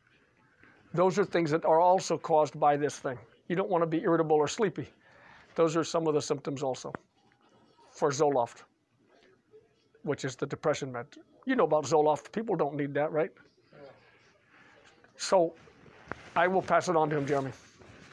Those 0.92 1.18
are 1.18 1.24
things 1.24 1.50
that 1.52 1.64
are 1.64 1.80
also 1.80 2.18
caused 2.18 2.58
by 2.58 2.76
this 2.76 2.98
thing. 2.98 3.16
You 3.48 3.56
don't 3.56 3.70
want 3.70 3.82
to 3.82 3.86
be 3.86 4.02
irritable 4.02 4.36
or 4.36 4.48
sleepy. 4.48 4.88
Those 5.54 5.76
are 5.76 5.84
some 5.84 6.06
of 6.06 6.14
the 6.14 6.22
symptoms 6.22 6.62
also 6.62 6.92
for 7.90 8.10
Zoloft, 8.10 8.64
which 10.02 10.24
is 10.24 10.36
the 10.36 10.46
depression 10.46 10.92
med. 10.92 11.06
You 11.46 11.56
know 11.56 11.64
about 11.64 11.84
Zoloft. 11.84 12.32
People 12.32 12.56
don't 12.56 12.76
need 12.76 12.92
that, 12.94 13.12
right? 13.12 13.30
So 15.16 15.54
I 16.34 16.48
will 16.48 16.62
pass 16.62 16.88
it 16.88 16.96
on 16.96 17.08
to 17.10 17.16
him, 17.16 17.26
Jeremy. 17.26 17.52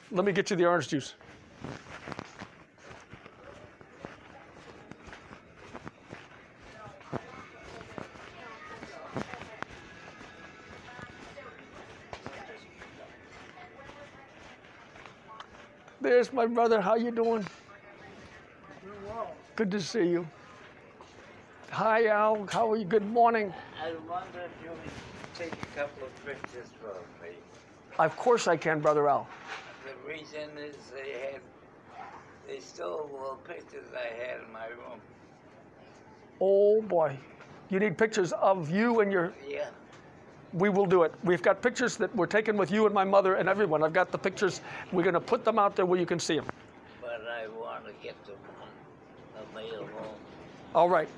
Let 0.10 0.24
me 0.24 0.32
get 0.32 0.50
you 0.50 0.56
the 0.56 0.66
orange 0.66 0.88
juice. 0.88 1.16
There's 16.00 16.32
my 16.32 16.45
brother. 16.45 16.80
How 16.80 16.95
you 16.95 17.11
doing? 17.11 17.45
Good 19.58 19.72
to 19.72 19.82
see 19.82 20.08
you. 20.08 20.26
Hi, 21.72 22.08
Al. 22.08 22.48
How 22.50 22.72
are 22.72 22.77
you? 22.77 22.86
Good 22.86 23.06
morning. 23.06 23.53
I 23.84 23.92
wonder 24.10 24.40
if 24.40 24.52
you 24.64 24.69
would 24.69 24.80
take 25.36 25.52
a 25.52 25.80
couple 25.80 26.08
of 26.08 26.26
pictures 26.26 26.68
for 26.82 26.95
me. 27.22 27.34
Of 28.00 28.16
course 28.16 28.48
I 28.48 28.56
can, 28.56 28.80
brother 28.80 29.10
Al. 29.10 29.27
The 29.88 30.09
reason 30.09 30.49
is 30.57 30.75
they 30.93 31.11
had, 31.32 31.41
they 32.48 32.59
stole 32.59 33.09
all 33.17 33.38
the 33.43 33.53
pictures 33.53 33.85
I 33.93 34.14
had 34.22 34.41
in 34.45 34.51
my 34.51 34.67
room. 34.67 34.99
Oh 36.41 36.82
boy, 36.82 37.17
you 37.69 37.80
need 37.80 37.98
pictures 37.98 38.33
of 38.33 38.69
you 38.69 38.99
and 38.99 39.11
your. 39.11 39.33
Yeah. 39.48 39.69
We 40.53 40.69
will 40.69 40.85
do 40.85 41.03
it. 41.03 41.14
We've 41.24 41.41
got 41.41 41.61
pictures 41.61 41.98
that 41.98 42.16
were 42.16 42.27
taken 42.27 42.57
with 42.57 42.72
you 42.72 42.85
and 42.85 42.95
my 42.95 43.03
mother 43.03 43.35
and 43.35 43.49
everyone. 43.49 43.83
I've 43.83 43.93
got 43.93 44.11
the 44.11 44.17
pictures. 44.17 44.61
We're 44.91 45.03
going 45.03 45.14
to 45.14 45.19
put 45.19 45.43
them 45.43 45.59
out 45.59 45.75
there 45.75 45.85
where 45.85 45.99
you 45.99 46.06
can 46.06 46.19
see 46.19 46.38
them. 46.38 46.45
But 47.01 47.27
I 47.30 47.48
want 47.48 47.85
to 47.85 47.91
get 48.01 48.16
them 48.25 48.35
available. 49.51 50.17
All 50.74 50.90
right. 50.90 51.09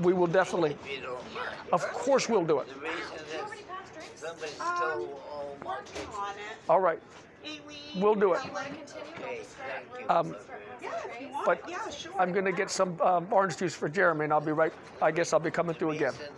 We 0.00 0.12
will 0.12 0.26
definitely. 0.26 0.70
If 0.84 0.96
you 0.96 1.02
don't 1.02 1.34
mind. 1.34 1.48
Of 1.72 1.82
course, 1.92 2.28
we'll 2.28 2.44
do 2.44 2.58
it. 2.58 2.68
The 2.68 2.80
reason 2.80 2.96
is 2.96 3.62
somebody 4.16 4.52
stole 4.52 5.22
all 5.30 5.56
my 5.64 5.76
pictures. 5.78 6.14
on 6.18 6.30
it. 6.30 6.56
All 6.68 6.80
right. 6.80 7.00
We'll 7.96 8.14
do 8.14 8.32
it. 8.32 8.40
Okay, 8.40 9.40
thank 9.42 10.00
you. 10.00 10.08
Um, 10.08 10.36
Yeah, 10.80 10.90
if 11.04 11.20
you 11.20 11.28
want. 11.28 11.46
But. 11.46 11.62
I'm 12.18 12.32
going 12.32 12.44
to 12.44 12.52
get 12.52 12.70
some 12.70 13.00
um, 13.00 13.26
orange 13.30 13.56
juice 13.56 13.74
for 13.74 13.88
Jeremy, 13.88 14.24
and 14.24 14.32
I'll 14.32 14.40
be 14.40 14.52
right. 14.52 14.72
I 15.00 15.10
guess 15.10 15.32
I'll 15.32 15.40
be 15.40 15.50
coming 15.50 15.74
through 15.74 15.92
again. 15.92 16.12
reason 16.12 16.28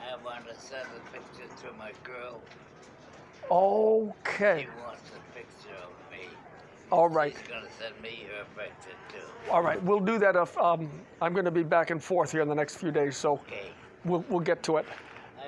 I 0.00 0.24
want 0.24 0.48
to 0.48 0.54
send 0.54 0.86
a 0.96 1.10
picture 1.12 1.66
to 1.66 1.72
my 1.76 1.92
girl. 2.02 2.40
Okay. 3.50 4.66
She 4.68 4.82
wants 4.82 5.02
a 5.10 5.36
picture 5.36 5.76
of 5.82 5.90
me. 6.12 6.26
All 6.90 7.08
right. 7.08 7.34
She's 7.38 7.48
gonna 7.48 7.66
send 7.78 8.00
me 8.02 8.26
her 8.36 8.44
picture 8.56 8.96
too. 9.10 9.50
All 9.50 9.62
right. 9.62 9.82
We'll 9.82 10.00
do 10.00 10.18
that. 10.18 10.36
If 10.36 10.56
um, 10.58 10.90
I'm 11.20 11.32
going 11.32 11.44
to 11.44 11.50
be 11.50 11.62
back 11.62 11.90
and 11.90 12.02
forth 12.02 12.32
here 12.32 12.40
in 12.42 12.48
the 12.48 12.54
next 12.54 12.76
few 12.76 12.90
days, 12.90 13.16
so 13.16 13.34
Okay. 13.34 13.68
we'll 14.04 14.24
we'll 14.28 14.40
get 14.40 14.62
to 14.64 14.78
it. 14.78 14.86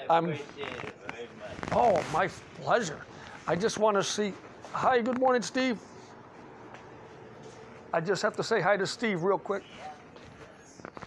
I 0.09 0.17
Um, 0.17 0.31
it 0.31 0.45
very 0.59 1.29
much. 1.39 1.73
Oh, 1.73 2.03
my 2.13 2.29
pleasure. 2.63 3.01
I 3.49 3.55
just 3.55 3.79
want 3.79 3.97
to 3.97 4.03
see. 4.03 4.33
Hi, 4.73 5.01
good 5.01 5.21
morning, 5.21 5.41
Steve. 5.41 5.79
I 7.93 8.01
just 8.01 8.21
have 8.23 8.35
to 8.37 8.43
say 8.43 8.61
hi 8.61 8.77
to 8.77 8.87
Steve 8.87 9.23
real 9.23 9.39
quick. 9.39 9.63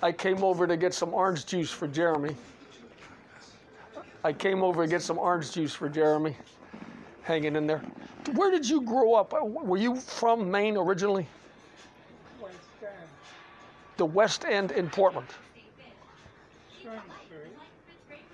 I 0.01 0.13
came 0.13 0.41
over 0.41 0.65
to 0.65 0.77
get 0.77 0.93
some 0.93 1.13
orange 1.13 1.45
juice 1.45 1.69
for 1.69 1.85
Jeremy. 1.85 2.35
I 4.23 4.31
came 4.31 4.63
over 4.63 4.85
to 4.85 4.89
get 4.89 5.01
some 5.01 5.19
orange 5.19 5.51
juice 5.51 5.73
for 5.73 5.89
Jeremy. 5.89 6.37
Hanging 7.23 7.57
in 7.57 7.67
there. 7.67 7.83
Where 8.33 8.51
did 8.51 8.67
you 8.67 8.81
grow 8.81 9.15
up? 9.15 9.33
Uh, 9.33 9.43
Were 9.43 9.77
you 9.77 9.97
from 9.97 10.49
Maine 10.49 10.77
originally? 10.77 11.27
The 13.97 14.05
West 14.05 14.45
End 14.45 14.71
in 14.71 14.89
Portland. 14.89 15.27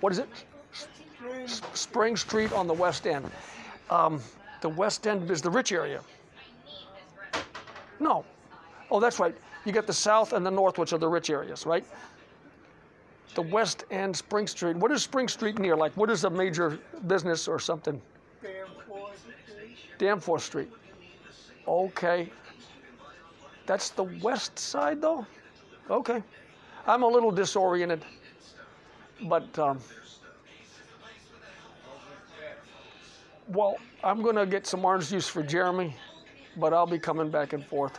What 0.00 0.12
is 0.12 0.20
it? 0.20 0.28
Spring 1.74 2.16
Street 2.16 2.52
on 2.52 2.68
the 2.68 2.74
West 2.74 3.08
End. 3.08 3.28
Um, 3.90 4.20
the 4.60 4.68
West 4.68 5.06
End 5.06 5.30
is 5.30 5.42
the 5.42 5.50
rich 5.50 5.72
area. 5.72 6.00
No. 8.00 8.24
Oh, 8.90 9.00
that's 9.00 9.18
right. 9.18 9.34
You 9.64 9.72
got 9.72 9.86
the 9.86 9.92
South 9.92 10.32
and 10.32 10.44
the 10.44 10.50
North, 10.50 10.78
which 10.78 10.92
are 10.92 10.98
the 10.98 11.08
rich 11.08 11.30
areas, 11.30 11.66
right? 11.66 11.84
The 13.34 13.42
West 13.42 13.84
End, 13.90 14.16
Spring 14.16 14.46
Street. 14.46 14.76
What 14.76 14.90
is 14.92 15.02
Spring 15.02 15.28
Street 15.28 15.58
near? 15.58 15.76
Like, 15.76 15.92
what 15.96 16.10
is 16.10 16.24
a 16.24 16.30
major 16.30 16.78
business 17.06 17.48
or 17.48 17.58
something? 17.58 18.00
Danforth 19.98 20.42
Street. 20.42 20.70
Okay. 21.66 22.30
That's 23.66 23.90
the 23.90 24.04
west 24.04 24.58
side, 24.58 25.02
though? 25.02 25.26
Okay. 25.90 26.22
I'm 26.86 27.02
a 27.02 27.08
little 27.08 27.32
disoriented, 27.32 28.04
but 29.22 29.58
um, 29.58 29.80
well, 33.48 33.76
I'm 34.02 34.22
gonna 34.22 34.46
get 34.46 34.66
some 34.66 34.84
orange 34.84 35.08
juice 35.10 35.28
for 35.28 35.42
Jeremy, 35.42 35.94
but 36.56 36.72
I'll 36.72 36.86
be 36.86 36.98
coming 36.98 37.30
back 37.30 37.52
and 37.52 37.64
forth. 37.64 37.98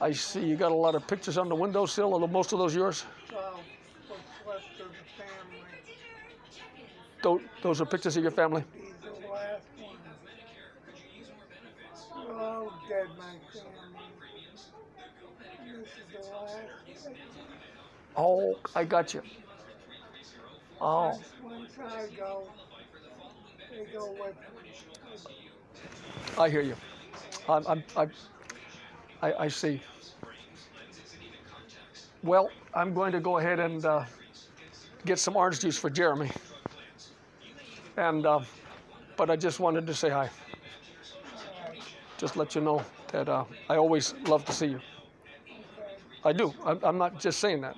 I 0.00 0.12
see 0.12 0.40
you 0.44 0.56
got 0.56 0.72
a 0.72 0.74
lot 0.74 0.94
of 0.94 1.06
pictures 1.06 1.36
on 1.36 1.48
the 1.48 1.54
windowsill. 1.54 2.14
Are 2.14 2.28
most 2.28 2.52
of 2.52 2.58
those 2.58 2.74
yours? 2.74 3.04
Well, 3.32 3.60
what's 4.44 4.62
left 4.78 4.94
family. 5.18 5.60
Tho- 7.22 7.40
Those 7.62 7.80
are 7.80 7.86
pictures 7.86 8.16
of 8.16 8.22
your 8.22 8.32
family. 8.32 8.64
All 12.32 12.72
dead. 12.88 13.08
Oh, 18.16 18.56
I 18.74 18.84
got 18.84 19.14
you. 19.14 19.22
Oh, 20.80 21.18
I 26.38 26.48
hear 26.48 26.60
you. 26.62 26.74
I'm, 27.48 27.66
I'm, 27.66 27.84
I, 27.96 28.08
I, 29.22 29.44
I 29.44 29.48
see. 29.48 29.80
Well, 32.22 32.50
I'm 32.74 32.94
going 32.94 33.12
to 33.12 33.20
go 33.20 33.38
ahead 33.38 33.60
and 33.60 33.84
uh, 33.84 34.04
get 35.04 35.18
some 35.18 35.36
orange 35.36 35.60
juice 35.60 35.78
for 35.78 35.90
Jeremy. 35.90 36.30
And, 37.96 38.26
uh, 38.26 38.40
but 39.16 39.30
I 39.30 39.36
just 39.36 39.60
wanted 39.60 39.86
to 39.86 39.94
say 39.94 40.10
hi. 40.10 40.30
Just 42.18 42.36
let 42.36 42.54
you 42.54 42.60
know 42.60 42.84
that 43.12 43.28
uh, 43.28 43.44
I 43.68 43.76
always 43.76 44.14
love 44.26 44.44
to 44.46 44.52
see 44.52 44.66
you. 44.66 44.80
I 46.24 46.32
do. 46.32 46.52
I'm, 46.64 46.78
I'm 46.82 46.98
not 46.98 47.18
just 47.18 47.40
saying 47.40 47.62
that. 47.62 47.76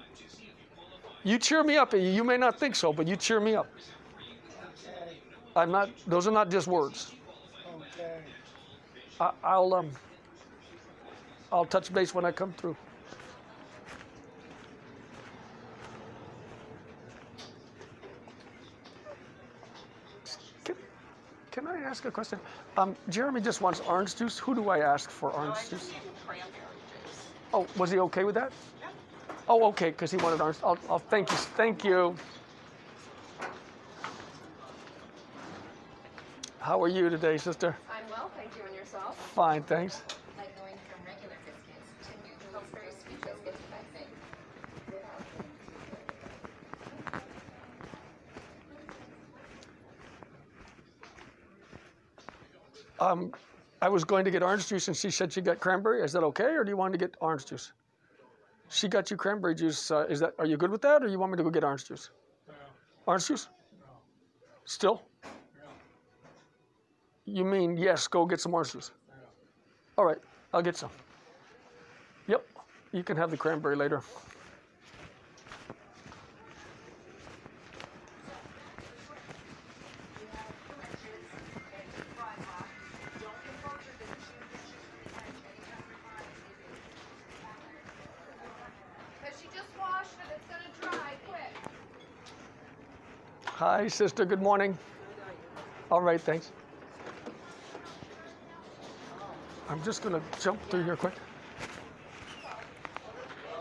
You 1.25 1.39
cheer 1.39 1.63
me 1.63 1.77
up. 1.77 1.93
You 1.93 2.25
may 2.25 2.37
not 2.37 2.59
think 2.59 2.75
so, 2.75 2.93
but 2.93 3.07
you 3.07 3.17
cheer 3.17 3.41
me 3.41 3.55
up. 3.55 3.69
I'm 5.55 5.71
not. 5.71 5.91
Those 6.07 6.27
are 6.27 6.33
not 6.33 6.51
just 6.51 6.67
words. 6.67 7.13
Okay. 7.99 8.19
I, 9.21 9.31
I'll 9.45 9.75
um, 9.75 9.91
I'll 11.51 11.67
touch 11.67 11.93
base 11.93 12.15
when 12.15 12.25
I 12.25 12.33
come 12.33 12.53
through. 12.55 12.77
Can, 20.65 20.77
can 21.51 21.67
I 21.67 21.81
ask 21.81 22.05
a 22.07 22.11
question? 22.11 22.41
Um, 22.79 22.97
Jeremy 23.11 23.41
just 23.43 23.61
wants 23.61 23.81
orange 23.81 24.17
juice. 24.17 24.39
Who 24.39 24.55
do 24.55 24.71
I 24.71 24.79
ask 24.79 25.11
for 25.11 25.31
orange 25.33 25.69
juice? 25.69 25.93
Oh, 27.53 27.67
was 27.77 27.91
he 27.91 27.99
okay 27.99 28.25
with 28.25 28.35
that? 28.37 28.51
Oh, 29.49 29.65
okay, 29.67 29.91
because 29.91 30.11
he 30.11 30.17
wanted 30.17 30.41
orange. 30.41 30.57
I'll, 30.65 30.79
I'll 30.89 30.99
thank 30.99 31.31
you. 31.31 31.37
Thank 31.37 31.85
you. 31.85 32.17
How 36.63 36.81
are 36.81 36.87
you 36.87 37.11
today, 37.11 37.37
sister? 37.39 37.77
I'm 37.91 38.09
well, 38.09 38.31
thank 38.37 38.57
you, 38.57 38.63
and 38.65 38.73
yourself? 38.77 39.19
Fine, 39.35 39.65
thanks. 39.65 40.03
Going 40.37 40.79
from 40.87 41.05
regular 41.05 41.35
to. 41.35 41.51
Um, 53.05 53.33
I 53.81 53.89
was 53.89 54.05
going 54.05 54.25
to 54.25 54.31
get 54.31 54.45
orange 54.45 54.69
juice, 54.69 54.87
and 54.87 54.97
she 54.97 55.11
said 55.11 55.33
she 55.33 55.41
got 55.41 55.59
cranberry. 55.59 56.05
Is 56.05 56.13
that 56.13 56.23
okay, 56.23 56.55
or 56.55 56.63
do 56.63 56.71
you 56.71 56.77
want 56.77 56.93
to 56.93 56.99
get 56.99 57.17
orange 57.21 57.47
juice? 57.47 57.73
She 58.69 58.87
got 58.87 59.11
you 59.11 59.17
cranberry 59.17 59.57
juice. 59.57 59.91
Uh, 59.91 60.07
is 60.09 60.21
that? 60.21 60.35
Are 60.39 60.47
you 60.47 60.57
good 60.57 60.71
with 60.71 60.83
that, 60.83 61.03
or 61.03 61.09
you 61.09 61.19
want 61.19 61.33
me 61.33 61.39
to 61.39 61.43
go 61.43 61.51
get 61.51 61.65
orange 61.65 61.87
juice? 61.87 62.11
No. 62.47 62.55
Orange 63.07 63.27
juice. 63.27 63.49
No. 63.81 63.87
Still. 64.65 65.03
You 67.25 67.45
mean 67.45 67.77
yes? 67.77 68.09
Go 68.09 68.27
get 68.27 68.41
some 68.41 68.53
orange 68.53 68.73
juice. 68.73 68.91
All 69.97 70.05
right, 70.05 70.19
I'll 70.53 70.63
get 70.63 70.77
some. 70.77 70.91
Yep, 72.27 72.45
you 72.93 73.05
can 73.05 73.17
have 73.17 73.31
the 73.31 73.37
cranberry 73.37 73.77
later. 73.77 74.03
Cause 89.23 89.41
she 89.41 89.47
just 89.47 89.69
washed 89.79 90.11
it, 90.19 90.37
it's 90.37 90.49
gonna 90.49 90.91
dry 90.91 91.13
quick. 91.29 91.55
Hi, 93.45 93.87
sister. 93.87 94.25
Good 94.25 94.43
morning. 94.43 94.77
All 95.91 96.01
right, 96.01 96.21
thanks. 96.21 96.51
I'm 99.73 99.83
just 99.83 100.03
gonna 100.03 100.21
jump 100.39 100.63
through 100.69 100.85
here 100.85 100.97
quick. 100.97 101.15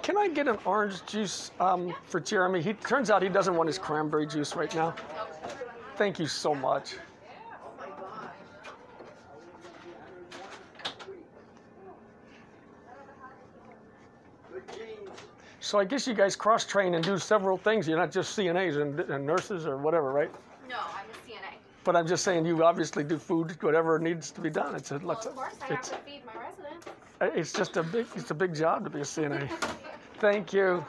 Can 0.04 0.18
I 0.18 0.28
get 0.28 0.46
an 0.46 0.58
orange 0.66 1.06
juice 1.06 1.52
um, 1.62 1.96
for 2.04 2.20
Jeremy? 2.20 2.62
He 2.62 2.74
turns 2.74 3.10
out 3.10 3.24
he 3.24 3.30
doesn't 3.30 3.56
want 3.56 3.68
his 3.68 3.78
cranberry 3.78 4.28
juice 4.28 4.54
right 4.54 4.74
now. 4.76 4.94
Thank 5.96 6.20
you 6.20 6.28
so 6.28 6.54
much. 6.54 6.96
So 15.62 15.80
I 15.80 15.86
guess 15.86 16.06
you 16.06 16.14
guys 16.14 16.36
cross 16.36 16.66
train 16.66 16.96
and 16.96 17.06
do 17.06 17.18
several 17.18 17.58
things. 17.58 17.88
You're 17.88 17.98
not 17.98 18.12
just 18.12 18.38
CNAs 18.38 18.82
and, 18.82 19.00
and 19.00 19.26
nurses 19.26 19.66
or 19.66 19.78
whatever, 19.78 20.12
right? 20.12 20.32
No, 21.86 21.92
I'm 21.92 22.06
a 22.06 22.08
CNA. 22.08 22.08
But 22.08 22.08
I'm 22.08 22.08
just 22.08 22.24
saying 22.24 22.46
you 22.46 22.64
obviously 22.64 23.04
do 23.04 23.18
food, 23.18 23.62
whatever 23.62 24.00
needs 24.00 24.32
to 24.32 24.42
be 24.42 24.50
done. 24.50 24.76
It's 24.76 24.92
a, 24.92 25.00
Well, 25.00 25.18
of 25.18 25.36
course, 25.36 25.56
I 25.62 25.66
have 25.68 25.82
to 25.84 25.96
feed 25.98 26.24
my 26.26 26.34
residents. 26.42 26.88
Uh, 27.20 27.30
it's 27.36 27.54
just 27.54 27.78
a 27.78 27.84
big 27.84 28.08
it's 28.16 28.32
a 28.32 28.36
big 28.36 28.56
job 28.56 28.84
to 28.84 28.90
be 28.90 29.00
a 29.00 29.04
CNA. 29.04 29.50
Thank 30.20 30.54
you. 30.54 30.84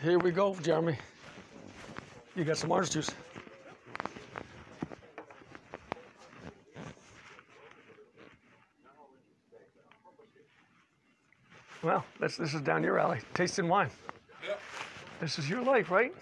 Here 0.00 0.18
we 0.18 0.30
go, 0.30 0.54
Jeremy. 0.54 0.96
You 2.38 2.44
got 2.44 2.56
some 2.56 2.70
orange 2.70 2.90
juice. 2.90 3.10
Well, 11.82 12.04
this, 12.20 12.36
this 12.36 12.54
is 12.54 12.60
down 12.60 12.84
your 12.84 13.00
alley. 13.00 13.18
Tasting 13.34 13.66
wine. 13.66 13.90
Yep. 14.46 14.60
This 15.20 15.40
is 15.40 15.50
your 15.50 15.62
life, 15.62 15.90
right? 15.90 16.14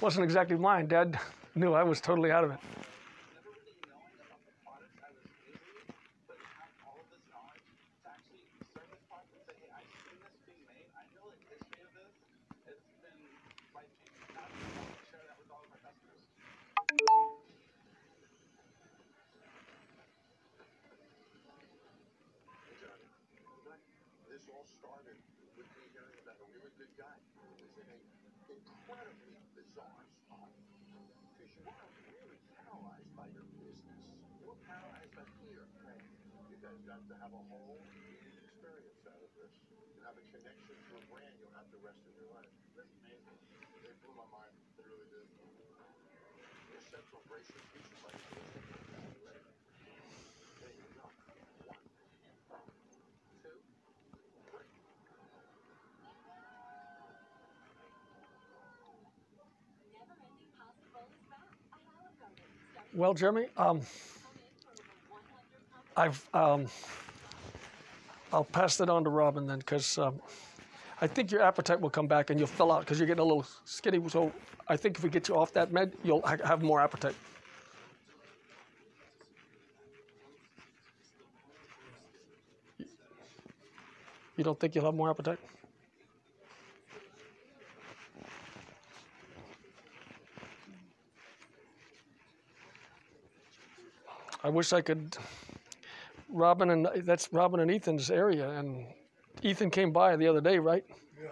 Wasn't 0.00 0.24
exactly 0.24 0.56
mine. 0.56 0.86
Dad 0.86 1.20
knew 1.54 1.74
I 1.74 1.82
was 1.82 2.00
totally 2.00 2.30
out 2.30 2.44
of 2.44 2.52
it. 2.52 2.58
This 24.32 24.48
all 24.48 24.64
started 24.64 25.14
with 25.60 25.68
me 25.76 25.84
hearing 25.92 26.16
about 26.24 26.40
a 26.40 26.48
really 26.56 26.72
good 26.80 26.88
guy 26.98 27.14
who 27.36 27.46
was 27.62 27.76
in 27.78 27.84
a 27.84 27.98
incredibly 28.48 29.36
bizarre 29.54 30.02
spot. 30.08 30.50
Because 31.36 31.52
you 31.52 31.68
are 31.68 31.88
really 32.10 32.40
paralyzed 32.58 33.12
by 33.14 33.28
your 33.36 33.44
business. 33.60 34.02
You're 34.42 34.56
paralyzed 34.66 35.14
by 35.14 35.22
fear. 35.44 35.62
You 36.48 36.58
guys 36.58 36.80
got 36.88 37.04
to 37.06 37.14
have 37.22 37.30
a 37.36 37.42
whole 37.52 37.76
experience 38.40 39.04
out 39.06 39.20
of 39.20 39.30
this. 39.36 39.52
You 39.68 40.00
have 40.08 40.16
a 40.16 40.24
connection 40.32 40.74
to 40.74 40.92
a 40.96 41.02
brand 41.12 41.36
you'll 41.38 41.54
have 41.54 41.68
the 41.70 41.78
rest 41.84 42.00
of 42.02 42.12
your 42.16 42.32
life. 42.34 42.50
That's 42.74 42.90
amazing. 43.04 43.36
They 43.84 43.94
blew 44.00 44.16
my 44.16 44.26
mind. 44.32 44.50
They 44.80 44.88
really 44.90 45.06
did. 45.12 45.28
Your 46.72 46.82
central 46.88 47.22
brace 47.28 47.52
your 47.52 47.62
future 47.70 48.00
like 48.00 48.16
this. 48.16 48.48
There 49.22 50.72
you 50.72 50.88
go. 50.96 51.04
One. 51.68 51.84
Two. 53.44 53.60
Well, 63.02 63.14
Jeremy, 63.14 63.46
um, 63.56 63.80
I've 65.96 66.24
um, 66.32 66.68
I'll 68.32 68.44
pass 68.44 68.76
that 68.76 68.88
on 68.88 69.02
to 69.02 69.10
Robin 69.10 69.44
then, 69.44 69.58
because 69.58 69.98
um, 69.98 70.20
I 71.00 71.08
think 71.08 71.32
your 71.32 71.42
appetite 71.42 71.80
will 71.80 71.90
come 71.90 72.06
back 72.06 72.30
and 72.30 72.38
you'll 72.38 72.46
fill 72.46 72.70
out 72.70 72.82
because 72.82 73.00
you're 73.00 73.08
getting 73.08 73.22
a 73.22 73.24
little 73.24 73.44
skinny. 73.64 74.00
So 74.08 74.30
I 74.68 74.76
think 74.76 74.98
if 74.98 75.02
we 75.02 75.10
get 75.10 75.26
you 75.26 75.34
off 75.34 75.52
that 75.54 75.72
med, 75.72 75.94
you'll 76.04 76.22
ha- 76.22 76.36
have 76.44 76.62
more 76.62 76.80
appetite. 76.80 77.16
You 84.36 84.44
don't 84.44 84.60
think 84.60 84.76
you'll 84.76 84.84
have 84.84 84.94
more 84.94 85.10
appetite? 85.10 85.40
I 94.44 94.48
wish 94.48 94.72
I 94.72 94.80
could. 94.80 95.16
Robin 96.28 96.70
and 96.70 96.88
that's 97.04 97.32
Robin 97.32 97.60
and 97.60 97.70
Ethan's 97.70 98.10
area, 98.10 98.50
and 98.50 98.86
Ethan 99.42 99.70
came 99.70 99.92
by 99.92 100.16
the 100.16 100.26
other 100.26 100.40
day, 100.40 100.58
right? 100.58 100.84
Yeah. 101.22 101.28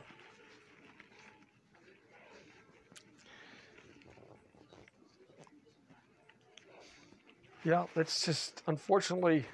Yeah, 7.65 7.85
it's 7.97 8.25
just 8.25 8.63
unfortunately 8.69 9.45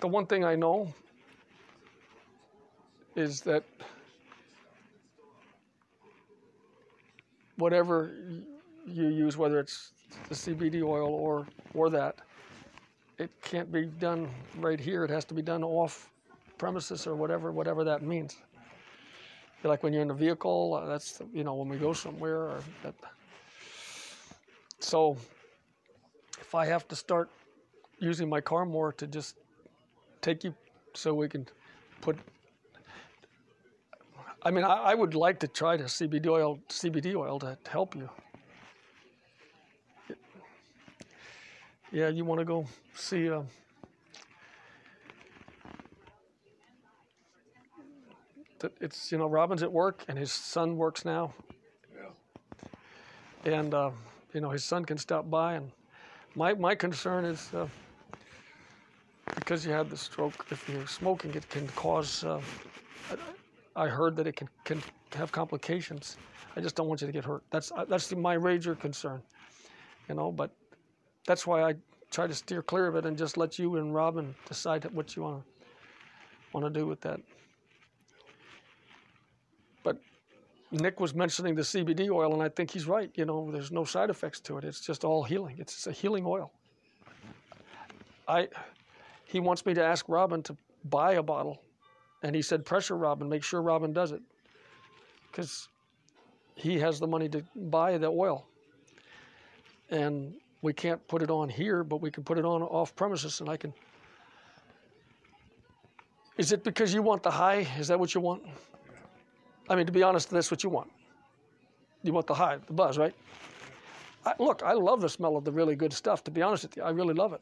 the 0.00 0.08
one 0.08 0.26
thing 0.26 0.44
I 0.44 0.56
know 0.56 0.92
is 3.14 3.42
that 3.42 3.64
whatever 7.56 8.10
you 8.86 9.08
use, 9.08 9.36
whether 9.36 9.58
it's 9.58 9.92
the 10.28 10.34
CBD 10.34 10.82
oil 10.82 11.14
or 11.14 11.46
or 11.74 11.90
that, 11.90 12.16
it 13.18 13.30
can't 13.42 13.70
be 13.70 13.86
done 13.86 14.28
right 14.58 14.80
here. 14.80 15.04
It 15.04 15.10
has 15.10 15.24
to 15.26 15.34
be 15.34 15.42
done 15.42 15.62
off 15.62 16.10
premises 16.58 17.06
or 17.06 17.14
whatever 17.14 17.52
whatever 17.52 17.84
that 17.84 18.02
means. 18.02 18.36
Like 19.64 19.82
when 19.84 19.92
you're 19.92 20.02
in 20.02 20.10
a 20.10 20.14
vehicle, 20.14 20.80
uh, 20.82 20.86
that's 20.86 21.22
you 21.32 21.44
know 21.44 21.54
when 21.54 21.68
we 21.68 21.76
go 21.76 21.92
somewhere. 21.92 22.60
That. 22.82 22.94
So 24.80 25.16
if 26.40 26.54
I 26.54 26.66
have 26.66 26.88
to 26.88 26.96
start 26.96 27.30
using 27.98 28.28
my 28.28 28.40
car 28.40 28.64
more 28.64 28.92
to 28.94 29.06
just 29.06 29.36
take 30.20 30.42
you 30.44 30.54
so 30.94 31.14
we 31.14 31.28
can 31.28 31.46
put 32.00 32.16
I 34.42 34.50
mean 34.50 34.64
I, 34.64 34.74
I 34.90 34.94
would 34.94 35.14
like 35.14 35.38
to 35.40 35.48
try 35.48 35.76
to 35.76 35.84
CBD 35.84 36.26
oil 36.26 36.58
CBD 36.68 37.14
oil 37.14 37.38
to 37.38 37.56
help 37.68 37.94
you. 37.94 38.10
Yeah, 41.92 42.08
you 42.08 42.24
want 42.24 42.38
to 42.38 42.46
go 42.46 42.64
see 42.94 43.28
uh, 43.28 43.42
it's 48.80 49.12
you 49.12 49.18
know 49.18 49.26
Robin's 49.26 49.62
at 49.62 49.70
work 49.70 50.02
and 50.08 50.16
his 50.16 50.32
son 50.32 50.78
works 50.78 51.04
now. 51.04 51.34
Yeah. 51.94 53.52
And 53.52 53.74
uh, 53.74 53.90
you 54.32 54.40
know 54.40 54.48
his 54.48 54.64
son 54.64 54.86
can 54.86 54.96
stop 54.96 55.28
by 55.28 55.54
and 55.54 55.70
my 56.34 56.54
my 56.54 56.74
concern 56.74 57.26
is 57.26 57.52
uh, 57.52 57.66
because 59.34 59.66
you 59.66 59.72
had 59.72 59.90
the 59.90 59.96
stroke, 59.96 60.46
if 60.50 60.66
you're 60.70 60.86
smoking, 60.86 61.34
it 61.34 61.46
can 61.50 61.68
cause 61.68 62.24
uh, 62.24 62.40
I 63.76 63.86
heard 63.86 64.16
that 64.16 64.26
it 64.26 64.36
can, 64.36 64.48
can 64.64 64.82
have 65.14 65.30
complications. 65.30 66.16
I 66.56 66.60
just 66.60 66.74
don't 66.74 66.88
want 66.88 67.02
you 67.02 67.06
to 67.06 67.12
get 67.12 67.24
hurt. 67.24 67.42
That's 67.50 67.70
that's 67.86 68.14
my 68.14 68.38
major 68.38 68.74
concern, 68.74 69.20
you 70.08 70.14
know. 70.14 70.32
But 70.32 70.52
that's 71.26 71.46
why 71.46 71.62
I 71.62 71.74
try 72.10 72.26
to 72.26 72.34
steer 72.34 72.62
clear 72.62 72.86
of 72.86 72.96
it 72.96 73.06
and 73.06 73.16
just 73.16 73.36
let 73.36 73.58
you 73.58 73.76
and 73.76 73.94
Robin 73.94 74.34
decide 74.46 74.84
what 74.92 75.16
you 75.16 75.22
want 75.22 75.42
to 75.42 75.52
want 76.52 76.66
to 76.66 76.80
do 76.80 76.86
with 76.86 77.00
that. 77.00 77.20
But 79.82 79.98
Nick 80.70 81.00
was 81.00 81.14
mentioning 81.14 81.54
the 81.54 81.62
CBD 81.62 82.10
oil, 82.10 82.34
and 82.34 82.42
I 82.42 82.48
think 82.48 82.70
he's 82.70 82.86
right. 82.86 83.10
You 83.14 83.24
know, 83.24 83.50
there's 83.50 83.72
no 83.72 83.84
side 83.84 84.10
effects 84.10 84.40
to 84.40 84.58
it. 84.58 84.64
It's 84.64 84.80
just 84.80 85.04
all 85.04 85.22
healing. 85.22 85.56
It's 85.58 85.86
a 85.86 85.92
healing 85.92 86.24
oil. 86.26 86.52
I, 88.28 88.48
he 89.24 89.40
wants 89.40 89.64
me 89.66 89.74
to 89.74 89.82
ask 89.82 90.04
Robin 90.08 90.42
to 90.44 90.56
buy 90.84 91.14
a 91.14 91.22
bottle, 91.22 91.62
and 92.22 92.36
he 92.36 92.42
said 92.42 92.64
pressure 92.64 92.96
Robin, 92.96 93.28
make 93.28 93.42
sure 93.42 93.62
Robin 93.62 93.92
does 93.92 94.12
it, 94.12 94.22
because 95.30 95.68
he 96.54 96.78
has 96.78 97.00
the 97.00 97.06
money 97.06 97.28
to 97.30 97.42
buy 97.56 97.98
the 97.98 98.08
oil. 98.08 98.46
And 99.90 100.34
we 100.62 100.72
can't 100.72 101.06
put 101.08 101.22
it 101.22 101.30
on 101.30 101.48
here, 101.48 101.82
but 101.84 102.00
we 102.00 102.10
can 102.10 102.22
put 102.22 102.38
it 102.38 102.44
on 102.44 102.62
off 102.62 102.94
premises, 102.94 103.40
and 103.40 103.50
I 103.50 103.56
can. 103.56 103.74
Is 106.38 106.52
it 106.52 106.64
because 106.64 106.94
you 106.94 107.02
want 107.02 107.22
the 107.22 107.30
high? 107.30 107.66
Is 107.78 107.88
that 107.88 107.98
what 107.98 108.14
you 108.14 108.20
want? 108.20 108.42
I 109.68 109.74
mean, 109.74 109.86
to 109.86 109.92
be 109.92 110.02
honest, 110.02 110.30
that's 110.30 110.50
what 110.50 110.64
you 110.64 110.70
want. 110.70 110.90
You 112.02 112.12
want 112.12 112.26
the 112.26 112.34
high, 112.34 112.58
the 112.66 112.72
buzz, 112.72 112.96
right? 112.96 113.14
I, 114.24 114.34
look, 114.38 114.62
I 114.64 114.72
love 114.72 115.00
the 115.00 115.08
smell 115.08 115.36
of 115.36 115.44
the 115.44 115.52
really 115.52 115.74
good 115.74 115.92
stuff. 115.92 116.24
To 116.24 116.30
be 116.30 116.42
honest 116.42 116.64
with 116.64 116.76
you, 116.76 116.82
I 116.84 116.90
really 116.90 117.14
love 117.14 117.32
it. 117.32 117.40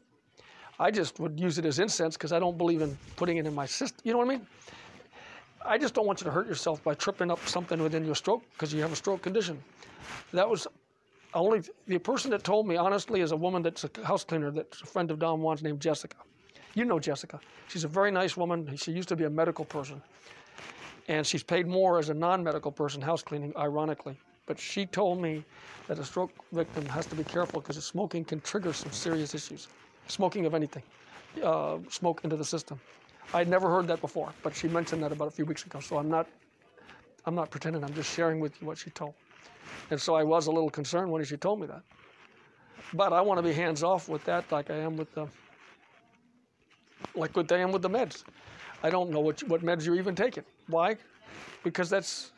I 0.79 0.89
just 0.89 1.19
would 1.19 1.39
use 1.39 1.59
it 1.59 1.65
as 1.65 1.77
incense 1.77 2.17
because 2.17 2.31
I 2.31 2.39
don't 2.39 2.57
believe 2.57 2.81
in 2.81 2.97
putting 3.15 3.37
it 3.37 3.45
in 3.45 3.53
my 3.53 3.67
system. 3.67 4.01
You 4.03 4.13
know 4.13 4.19
what 4.19 4.27
I 4.27 4.37
mean? 4.37 4.47
I 5.63 5.77
just 5.77 5.93
don't 5.93 6.07
want 6.07 6.21
you 6.21 6.25
to 6.25 6.31
hurt 6.31 6.47
yourself 6.47 6.83
by 6.83 6.95
tripping 6.95 7.29
up 7.29 7.39
something 7.47 7.81
within 7.81 8.03
your 8.03 8.15
stroke 8.15 8.43
because 8.53 8.73
you 8.73 8.81
have 8.81 8.91
a 8.91 8.95
stroke 8.95 9.21
condition. 9.21 9.61
That 10.33 10.49
was 10.49 10.65
only 11.33 11.61
the 11.87 11.97
person 11.97 12.31
that 12.31 12.43
told 12.43 12.67
me 12.67 12.75
honestly 12.75 13.21
is 13.21 13.31
a 13.31 13.35
woman 13.35 13.61
that's 13.61 13.83
a 13.83 13.89
house 14.05 14.23
cleaner 14.23 14.51
that's 14.51 14.81
a 14.81 14.85
friend 14.85 15.11
of 15.11 15.19
Don 15.19 15.39
Juan's 15.39 15.63
named 15.63 15.79
Jessica. 15.79 16.17
You 16.73 16.85
know 16.85 16.99
Jessica. 16.99 17.39
She's 17.67 17.83
a 17.83 17.87
very 17.87 18.11
nice 18.11 18.35
woman. 18.35 18.75
She 18.75 18.91
used 18.91 19.09
to 19.09 19.15
be 19.15 19.25
a 19.25 19.29
medical 19.29 19.65
person. 19.65 20.01
And 21.07 21.25
she's 21.25 21.43
paid 21.43 21.67
more 21.67 21.99
as 21.99 22.09
a 22.09 22.13
non 22.13 22.43
medical 22.43 22.71
person 22.71 23.01
house 23.01 23.23
cleaning, 23.23 23.53
ironically. 23.57 24.17
But 24.45 24.59
she 24.59 24.85
told 24.85 25.21
me 25.21 25.43
that 25.87 25.99
a 25.99 26.03
stroke 26.03 26.31
victim 26.51 26.85
has 26.87 27.05
to 27.07 27.15
be 27.15 27.23
careful 27.23 27.61
because 27.61 27.83
smoking 27.83 28.23
can 28.23 28.39
trigger 28.41 28.73
some 28.73 28.91
serious 28.91 29.33
issues. 29.33 29.67
Smoking 30.07 30.45
of 30.45 30.53
anything, 30.53 30.83
uh, 31.43 31.77
smoke 31.89 32.21
into 32.23 32.35
the 32.35 32.45
system. 32.45 32.79
I'd 33.33 33.47
never 33.47 33.69
heard 33.69 33.87
that 33.87 34.01
before, 34.01 34.33
but 34.43 34.55
she 34.55 34.67
mentioned 34.67 35.01
that 35.03 35.11
about 35.11 35.27
a 35.29 35.31
few 35.31 35.45
weeks 35.45 35.65
ago. 35.65 35.79
So 35.79 35.97
I'm 35.97 36.09
not, 36.09 36.27
I'm 37.25 37.35
not 37.35 37.49
pretending. 37.49 37.83
I'm 37.83 37.93
just 37.93 38.13
sharing 38.13 38.39
with 38.39 38.59
you 38.61 38.67
what 38.67 38.77
she 38.77 38.89
told. 38.89 39.13
And 39.89 39.99
so 39.99 40.15
I 40.15 40.23
was 40.23 40.47
a 40.47 40.51
little 40.51 40.69
concerned 40.69 41.11
when 41.11 41.23
she 41.23 41.37
told 41.37 41.59
me 41.59 41.67
that. 41.67 41.83
But 42.93 43.13
I 43.13 43.21
want 43.21 43.37
to 43.37 43.43
be 43.43 43.53
hands 43.53 43.83
off 43.83 44.09
with 44.09 44.23
that, 44.25 44.51
like 44.51 44.69
I 44.69 44.75
am 44.75 44.97
with 44.97 45.13
the, 45.13 45.27
like 47.15 47.35
what 47.35 47.51
I 47.51 47.57
am 47.57 47.71
with 47.71 47.81
the 47.81 47.89
meds. 47.89 48.23
I 48.83 48.89
don't 48.89 49.11
know 49.11 49.19
what 49.19 49.41
what 49.43 49.63
meds 49.63 49.85
you're 49.85 49.95
even 49.95 50.15
taking. 50.15 50.43
Why? 50.67 50.97
Because 51.63 51.89
that's 51.89 52.31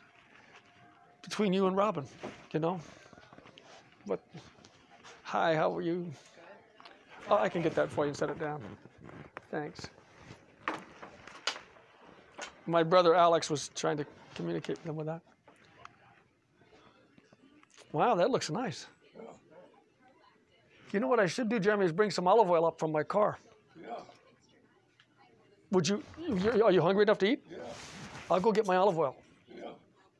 between 1.22 1.52
you 1.52 1.66
and 1.66 1.76
Robin, 1.76 2.04
you 2.52 2.60
know. 2.60 2.80
But 4.06 4.20
hi, 5.22 5.56
how 5.56 5.74
are 5.74 5.82
you? 5.82 6.10
Oh, 7.30 7.38
I 7.38 7.48
can 7.48 7.62
get 7.62 7.74
that 7.74 7.90
for 7.90 8.04
you 8.04 8.08
and 8.08 8.16
set 8.16 8.28
it 8.28 8.38
down. 8.38 8.62
Thanks. 9.50 9.88
My 12.66 12.82
brother 12.82 13.14
Alex 13.14 13.50
was 13.50 13.70
trying 13.74 13.96
to 13.96 14.06
communicate 14.34 14.76
with 14.76 14.84
them 14.84 14.96
with 14.96 15.06
that. 15.06 15.22
Wow, 17.94 18.16
that 18.16 18.28
looks 18.28 18.50
nice. 18.50 18.86
You 20.92 20.98
know 20.98 21.06
what 21.06 21.20
I 21.20 21.26
should 21.26 21.48
do, 21.48 21.60
Jeremy, 21.60 21.84
is 21.86 21.92
bring 21.92 22.10
some 22.10 22.26
olive 22.26 22.50
oil 22.50 22.66
up 22.66 22.76
from 22.78 22.90
my 22.90 23.04
car. 23.04 23.38
Yeah. 23.80 23.94
Would 25.70 25.88
you? 25.88 26.02
you- 26.18 26.64
Are 26.64 26.72
you 26.72 26.82
hungry 26.82 27.02
enough 27.04 27.18
to 27.18 27.26
eat? 27.26 27.44
Yeah. 27.50 27.58
I'll 28.30 28.40
go 28.40 28.50
get 28.50 28.66
my 28.66 28.76
olive 28.76 28.98
oil. 28.98 29.14
Yeah. 29.56 29.68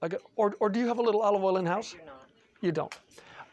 I 0.03 0.07
get, 0.09 0.21
or, 0.37 0.55
or 0.61 0.69
do 0.69 0.79
you 0.79 0.87
have 0.87 0.99
a 0.99 1.03
little 1.03 1.23
olive 1.23 1.43
oil 1.43 1.57
in 1.57 1.67
house? 1.67 1.97
You 2.61 2.71
don't. 2.71 2.95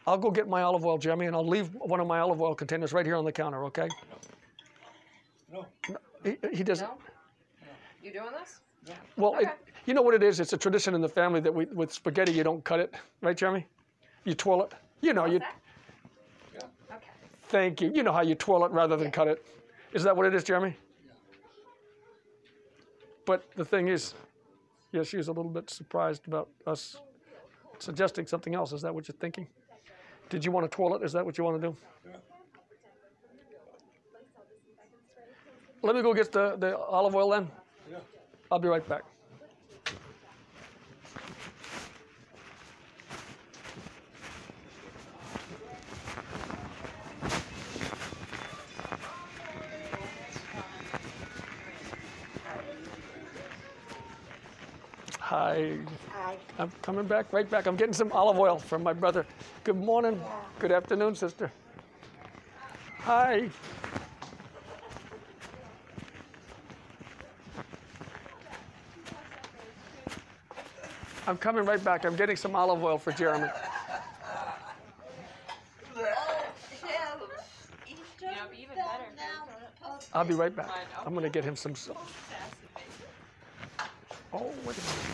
I'll 0.06 0.18
go 0.18 0.30
get 0.30 0.48
my 0.48 0.62
olive 0.62 0.84
oil, 0.84 0.98
Jeremy, 0.98 1.26
and 1.26 1.34
I'll 1.34 1.46
leave 1.46 1.74
one 1.74 1.98
of 1.98 2.06
my 2.06 2.20
olive 2.20 2.40
oil 2.40 2.54
containers 2.54 2.92
right 2.92 3.04
here 3.06 3.16
on 3.16 3.24
the 3.24 3.32
counter. 3.32 3.64
Okay? 3.64 3.88
No. 5.52 5.66
He, 6.22 6.36
he 6.52 6.62
doesn't. 6.62 6.86
No? 6.86 6.94
You 8.04 8.12
doing 8.12 8.32
this? 8.40 8.60
Well, 9.16 9.36
it, 9.38 9.48
you 9.86 9.94
know 9.94 10.02
what 10.02 10.14
it 10.14 10.22
is? 10.22 10.38
It's 10.38 10.52
a 10.52 10.56
tradition 10.56 10.94
in 10.94 11.00
the 11.00 11.08
family 11.08 11.40
that 11.40 11.52
we, 11.52 11.64
with 11.66 11.92
spaghetti, 11.92 12.32
you 12.32 12.44
don't 12.44 12.62
cut 12.64 12.78
it, 12.78 12.94
right, 13.20 13.36
Jeremy? 13.36 13.66
You 14.24 14.34
twirl 14.34 14.62
it. 14.64 14.72
You 15.00 15.12
know, 15.12 15.26
you. 15.26 15.40
that? 15.40 15.54
Okay. 16.92 17.08
Thank 17.48 17.80
you. 17.80 17.92
You 17.92 18.02
know 18.02 18.12
how 18.12 18.22
you 18.22 18.34
twirl 18.34 18.64
it 18.64 18.72
rather 18.72 18.96
than 18.96 19.10
cut 19.10 19.28
it. 19.28 19.44
Is 19.92 20.04
that 20.04 20.16
what 20.16 20.26
it 20.26 20.34
is, 20.34 20.44
Jeremy? 20.44 20.76
But 23.24 23.44
the 23.56 23.64
thing 23.64 23.88
is, 23.88 24.14
yeah, 24.92 25.02
she 25.02 25.16
was 25.16 25.28
a 25.28 25.32
little 25.32 25.50
bit 25.50 25.70
surprised 25.70 26.26
about 26.26 26.48
us 26.66 26.96
suggesting 27.78 28.26
something 28.26 28.54
else. 28.54 28.72
Is 28.72 28.82
that 28.82 28.94
what 28.94 29.08
you're 29.08 29.16
thinking? 29.18 29.46
Did 30.28 30.44
you 30.44 30.50
want 30.50 30.70
to 30.70 30.74
twirl 30.74 30.94
it? 30.96 31.02
Is 31.02 31.12
that 31.12 31.24
what 31.24 31.36
you 31.36 31.44
want 31.44 31.60
to 31.60 31.68
do? 31.68 31.76
Let 35.82 35.96
me 35.96 36.02
go 36.02 36.14
get 36.14 36.30
the, 36.30 36.56
the 36.56 36.78
olive 36.78 37.14
oil 37.14 37.30
then. 37.30 37.50
Yeah. 37.90 37.98
I'll 38.50 38.60
be 38.60 38.68
right 38.68 38.88
back. 38.88 39.02
Hi. 55.52 55.76
Hi. 56.12 56.36
I'm 56.58 56.70
coming 56.80 57.06
back, 57.06 57.30
right 57.30 57.48
back. 57.50 57.66
I'm 57.66 57.76
getting 57.76 57.92
some 57.92 58.10
olive 58.12 58.38
oil 58.38 58.56
from 58.56 58.82
my 58.82 58.94
brother. 58.94 59.26
Good 59.64 59.76
morning. 59.76 60.18
Good 60.58 60.72
afternoon, 60.72 61.14
sister. 61.14 61.52
Hi. 63.00 63.50
I'm 71.26 71.36
coming 71.36 71.66
right 71.66 71.84
back. 71.84 72.06
I'm 72.06 72.16
getting 72.16 72.36
some 72.36 72.56
olive 72.56 72.82
oil 72.82 72.96
for 72.96 73.12
Jeremy. 73.12 73.48
I'll 80.14 80.24
be 80.24 80.32
right 80.32 80.56
back. 80.56 80.70
I'm 81.04 81.12
going 81.12 81.24
to 81.24 81.30
get 81.30 81.44
him 81.44 81.56
some. 81.56 81.74
Oh, 84.32 84.50
wait 84.64 84.78
a 84.78 84.80
minute. 84.80 85.12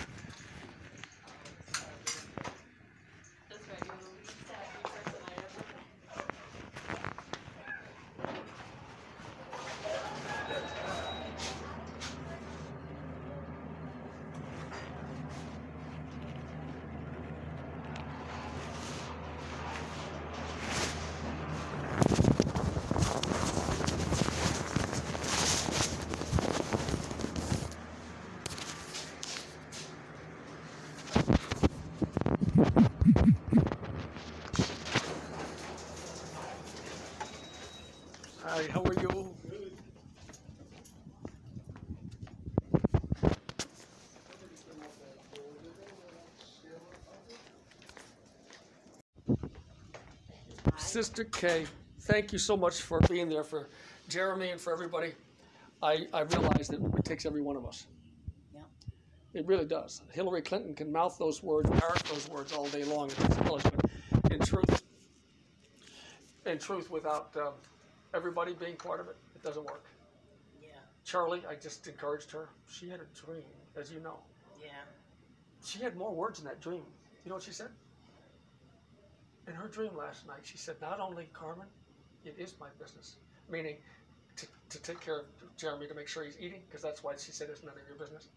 Hi, 38.58 38.67
how 38.73 38.83
are 38.83 38.94
you? 38.94 39.34
Sister 50.99 51.23
Kay, 51.23 51.65
thank 52.01 52.33
you 52.33 52.41
so 52.41 52.57
much 52.57 52.83
for 52.83 52.99
being 53.02 53.28
there 53.28 53.44
for 53.44 53.68
Jeremy 54.09 54.51
and 54.51 54.60
for 54.60 54.73
everybody. 54.73 55.12
I, 55.81 56.09
I 56.12 56.23
realize 56.23 56.67
that 56.67 56.81
it 56.83 57.05
takes 57.05 57.25
every 57.25 57.41
one 57.41 57.55
of 57.55 57.65
us. 57.65 57.86
Yeah. 58.52 58.62
It 59.33 59.47
really 59.47 59.65
does. 59.65 60.02
Hillary 60.10 60.43
Clinton 60.43 60.75
can 60.75 60.91
mouth 60.91 61.17
those 61.17 61.41
words, 61.41 61.70
parrot 61.70 62.02
those 62.12 62.28
words 62.28 62.52
all 62.52 62.67
day 62.70 62.83
long, 62.83 63.12
and 63.17 63.27
it's 63.27 63.36
but 63.36 64.33
in 64.33 64.41
truth, 64.41 64.83
in 66.47 66.59
truth, 66.59 66.91
without 66.91 67.31
um, 67.36 67.52
everybody 68.12 68.55
being 68.55 68.75
part 68.75 68.99
of 68.99 69.07
it, 69.07 69.15
it 69.36 69.44
doesn't 69.44 69.67
work. 69.67 69.85
Yeah. 70.60 70.70
Charlie, 71.05 71.44
I 71.49 71.55
just 71.55 71.86
encouraged 71.86 72.33
her. 72.33 72.49
She 72.68 72.89
had 72.89 72.99
a 72.99 73.25
dream, 73.25 73.44
as 73.77 73.93
you 73.93 74.01
know. 74.01 74.18
Yeah. 74.60 74.70
She 75.65 75.78
had 75.78 75.97
more 75.97 76.12
words 76.12 76.41
in 76.41 76.44
that 76.47 76.60
dream. 76.60 76.83
You 77.25 77.28
know 77.28 77.36
what 77.36 77.44
she 77.44 77.52
said? 77.52 77.68
In 79.49 79.55
her 79.55 79.68
dream 79.68 79.97
last 79.97 80.27
night, 80.27 80.41
she 80.43 80.59
said, 80.59 80.77
Not 80.81 81.01
only, 81.01 81.28
Carmen, 81.33 81.67
it 82.25 82.35
is 82.39 82.55
my 82.60 82.68
business. 82.78 83.17
Meaning 83.51 83.77
to, 84.36 84.47
to 84.68 84.78
take 84.83 85.01
care 85.01 85.20
of 85.20 85.25
Jeremy 85.57 85.86
to 85.86 85.94
make 85.94 86.07
sure 86.07 86.23
he's 86.23 86.36
eating, 86.39 86.60
because 86.68 86.83
that's 86.83 87.02
why 87.02 87.15
she 87.17 87.33
said 87.33 87.49
it's 87.51 87.62
none 87.65 87.73
of 87.73 87.89
your 87.89 87.97
business. 87.97 88.28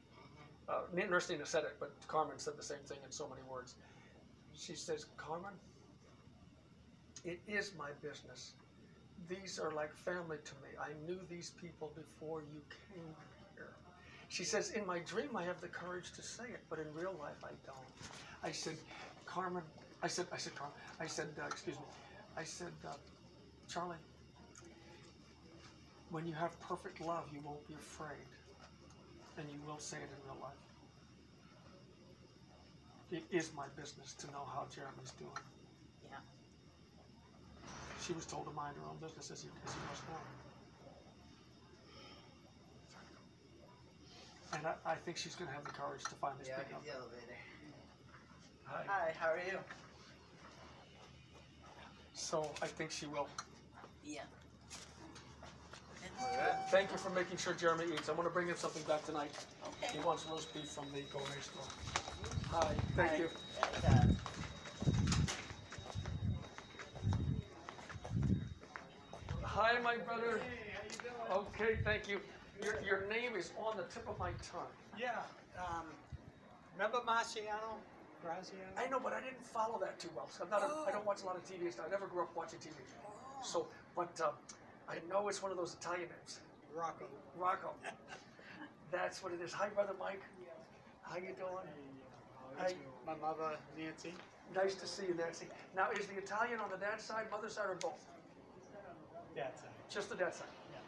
Uh, 0.69 0.81
Nurse 0.93 1.29
Nina 1.29 1.45
said 1.45 1.65
it, 1.65 1.75
but 1.79 1.91
Carmen 2.07 2.39
said 2.39 2.53
the 2.57 2.63
same 2.63 2.79
thing 2.85 2.99
in 3.05 3.11
so 3.11 3.27
many 3.27 3.41
words. 3.49 3.75
She 4.57 4.73
says, 4.73 5.05
Carmen, 5.17 5.51
it 7.25 7.39
is 7.47 7.73
my 7.77 7.89
business. 8.01 8.53
These 9.27 9.59
are 9.59 9.71
like 9.71 9.93
family 9.93 10.37
to 10.45 10.53
me. 10.63 10.69
I 10.79 10.93
knew 11.05 11.19
these 11.29 11.51
people 11.61 11.91
before 11.93 12.41
you 12.41 12.61
came 12.69 13.03
here. 13.55 13.73
She 14.29 14.45
says, 14.45 14.71
In 14.71 14.85
my 14.85 14.99
dream, 14.99 15.35
I 15.35 15.43
have 15.43 15.59
the 15.59 15.67
courage 15.67 16.11
to 16.13 16.21
say 16.21 16.45
it, 16.45 16.61
but 16.69 16.79
in 16.79 16.85
real 16.93 17.15
life, 17.19 17.43
I 17.43 17.51
don't. 17.65 18.09
I 18.43 18.51
said, 18.51 18.75
Carmen, 19.25 19.63
I 20.03 20.07
said, 20.07 20.25
I 20.31 20.37
said, 20.37 20.55
Carmen, 20.55 20.75
I 20.99 21.05
said, 21.07 21.27
uh, 21.39 21.45
excuse 21.47 21.75
me, 21.77 21.83
I 22.35 22.43
said, 22.43 22.73
uh, 22.87 22.93
Charlie, 23.69 23.97
when 26.09 26.25
you 26.25 26.33
have 26.33 26.59
perfect 26.59 26.99
love, 27.01 27.25
you 27.31 27.39
won't 27.45 27.65
be 27.67 27.75
afraid, 27.75 28.25
and 29.37 29.45
you 29.53 29.59
will 29.65 29.77
say 29.79 29.97
it 29.97 30.09
in 30.09 30.19
real 30.25 30.41
life. 30.41 30.57
It 33.11 33.23
is 33.29 33.51
my 33.55 33.67
business 33.77 34.13
to 34.13 34.27
know 34.27 34.43
how 34.55 34.65
Jeremy's 34.73 35.11
doing. 35.19 35.31
Yeah. 36.09 36.17
She 38.01 38.13
was 38.13 38.25
told 38.25 38.45
to 38.47 38.51
mind 38.53 38.75
her 38.77 38.89
own 38.89 38.97
business, 38.97 39.29
as 39.29 39.43
you, 39.43 39.51
as 39.67 39.73
you 39.75 39.81
must 39.89 40.03
know. 40.09 40.15
And 44.53 44.67
I, 44.67 44.73
I 44.91 44.95
think 44.95 45.17
she's 45.17 45.35
going 45.35 45.47
to 45.49 45.53
have 45.55 45.63
the 45.63 45.71
courage 45.71 46.03
to 46.05 46.15
finally 46.15 46.43
Yeah, 46.47 46.55
speak 46.59 46.73
up. 46.73 46.83
the 46.83 46.91
elevator. 46.91 47.37
Hi. 48.65 48.83
Hi, 48.87 49.13
how 49.19 49.27
are 49.31 49.37
you? 49.37 49.59
So 52.13 52.49
I 52.61 52.67
think 52.67 52.91
she 52.91 53.05
will. 53.05 53.27
Yeah. 54.05 54.21
Thank 56.69 56.91
you 56.91 56.97
for 56.97 57.09
making 57.09 57.37
sure 57.37 57.53
Jeremy 57.53 57.85
eats. 57.93 58.07
I'm 58.07 58.15
going 58.15 58.27
to 58.27 58.33
bring 58.33 58.47
him 58.47 58.55
something 58.55 58.83
back 58.83 59.05
tonight. 59.05 59.31
Okay. 59.83 59.97
He 59.97 60.05
wants 60.05 60.25
roast 60.25 60.53
beef 60.53 60.69
from 60.69 60.85
the 60.93 61.01
gourmet 61.11 61.41
store. 61.41 61.63
Hi, 62.51 62.73
thank 62.95 63.11
Hi. 63.11 63.17
you. 63.17 63.29
Anytime. 63.61 64.07
Hi, 69.43 69.79
my 69.81 69.97
brother. 69.97 70.39
Hey, 70.39 70.71
how 70.73 70.83
you 70.83 70.97
doing? 71.01 71.45
Okay, 71.59 71.79
thank 71.83 72.07
you. 72.07 72.21
Your, 72.63 72.81
your 72.81 73.09
name 73.09 73.35
is 73.35 73.51
on 73.59 73.75
the 73.75 73.83
tip 73.83 74.07
of 74.07 74.17
my 74.17 74.31
tongue. 74.51 74.61
Yeah. 74.97 75.19
Um, 75.57 75.87
remember 76.77 76.99
Marciano? 77.05 77.75
Graziano? 78.21 78.71
I 78.77 78.87
know, 78.89 78.99
but 78.99 79.13
I 79.13 79.19
didn't 79.21 79.45
follow 79.45 79.79
that 79.79 79.99
too 79.99 80.09
well. 80.15 80.27
So 80.29 80.43
I'm 80.43 80.49
not. 80.49 80.61
A, 80.63 80.87
I 80.87 80.91
don't 80.91 81.05
watch 81.05 81.21
a 81.23 81.25
lot 81.25 81.35
of 81.35 81.43
TV. 81.45 81.73
So 81.73 81.83
I 81.85 81.89
never 81.89 82.07
grew 82.07 82.21
up 82.23 82.35
watching 82.35 82.59
TV. 82.59 82.73
So, 83.43 83.67
but 83.95 84.19
uh, 84.23 84.31
I 84.89 84.97
know 85.09 85.27
it's 85.27 85.41
one 85.41 85.51
of 85.51 85.57
those 85.57 85.73
Italian 85.73 86.09
names. 86.09 86.39
Rocco. 86.75 87.05
Rocco. 87.37 87.71
That's 88.91 89.23
what 89.23 89.33
it 89.33 89.41
is. 89.41 89.51
Hi, 89.53 89.69
brother 89.69 89.93
Mike. 89.99 90.21
How 91.01 91.15
you 91.17 91.33
doing? 91.35 91.67
Hi. 92.57 92.73
My 93.05 93.15
mother, 93.15 93.57
Nancy. 93.77 94.13
Nice 94.55 94.75
to 94.75 94.85
see 94.87 95.07
you, 95.07 95.15
Nancy. 95.15 95.47
Now, 95.75 95.89
is 95.91 96.05
the 96.07 96.17
Italian 96.17 96.59
on 96.59 96.69
the 96.69 96.77
dad's 96.77 97.03
side, 97.03 97.25
mother's 97.31 97.53
side, 97.53 97.65
or 97.69 97.75
both? 97.75 98.05
Dad's 99.35 99.61
side. 99.61 99.69
Just 99.89 100.09
the 100.09 100.15
dad 100.15 100.33
side. 100.35 100.47
Yeah. 100.71 100.79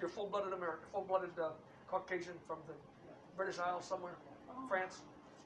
You're 0.00 0.10
full-blooded 0.10 0.52
American, 0.52 0.84
full-blooded 0.92 1.30
uh, 1.40 1.50
Caucasian 1.90 2.34
from 2.46 2.58
the 2.68 2.74
British 3.36 3.58
Isles 3.58 3.84
somewhere, 3.84 4.12
France. 4.68 5.00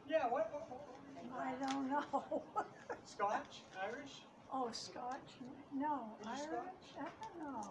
Yeah, 0.09 0.25
what? 0.27 0.52
what- 0.52 0.69
what- 0.70 0.92
I 1.39 1.52
don't 1.67 1.89
know. 1.91 2.42
Scotch? 3.05 3.62
Irish? 3.83 4.23
oh, 4.52 4.68
Scotch? 4.73 5.31
No, 5.75 6.12
Are 6.26 6.36
you 6.36 6.42
Irish? 6.42 6.89
I 6.99 7.09
don't 7.20 7.36
know. 7.42 7.62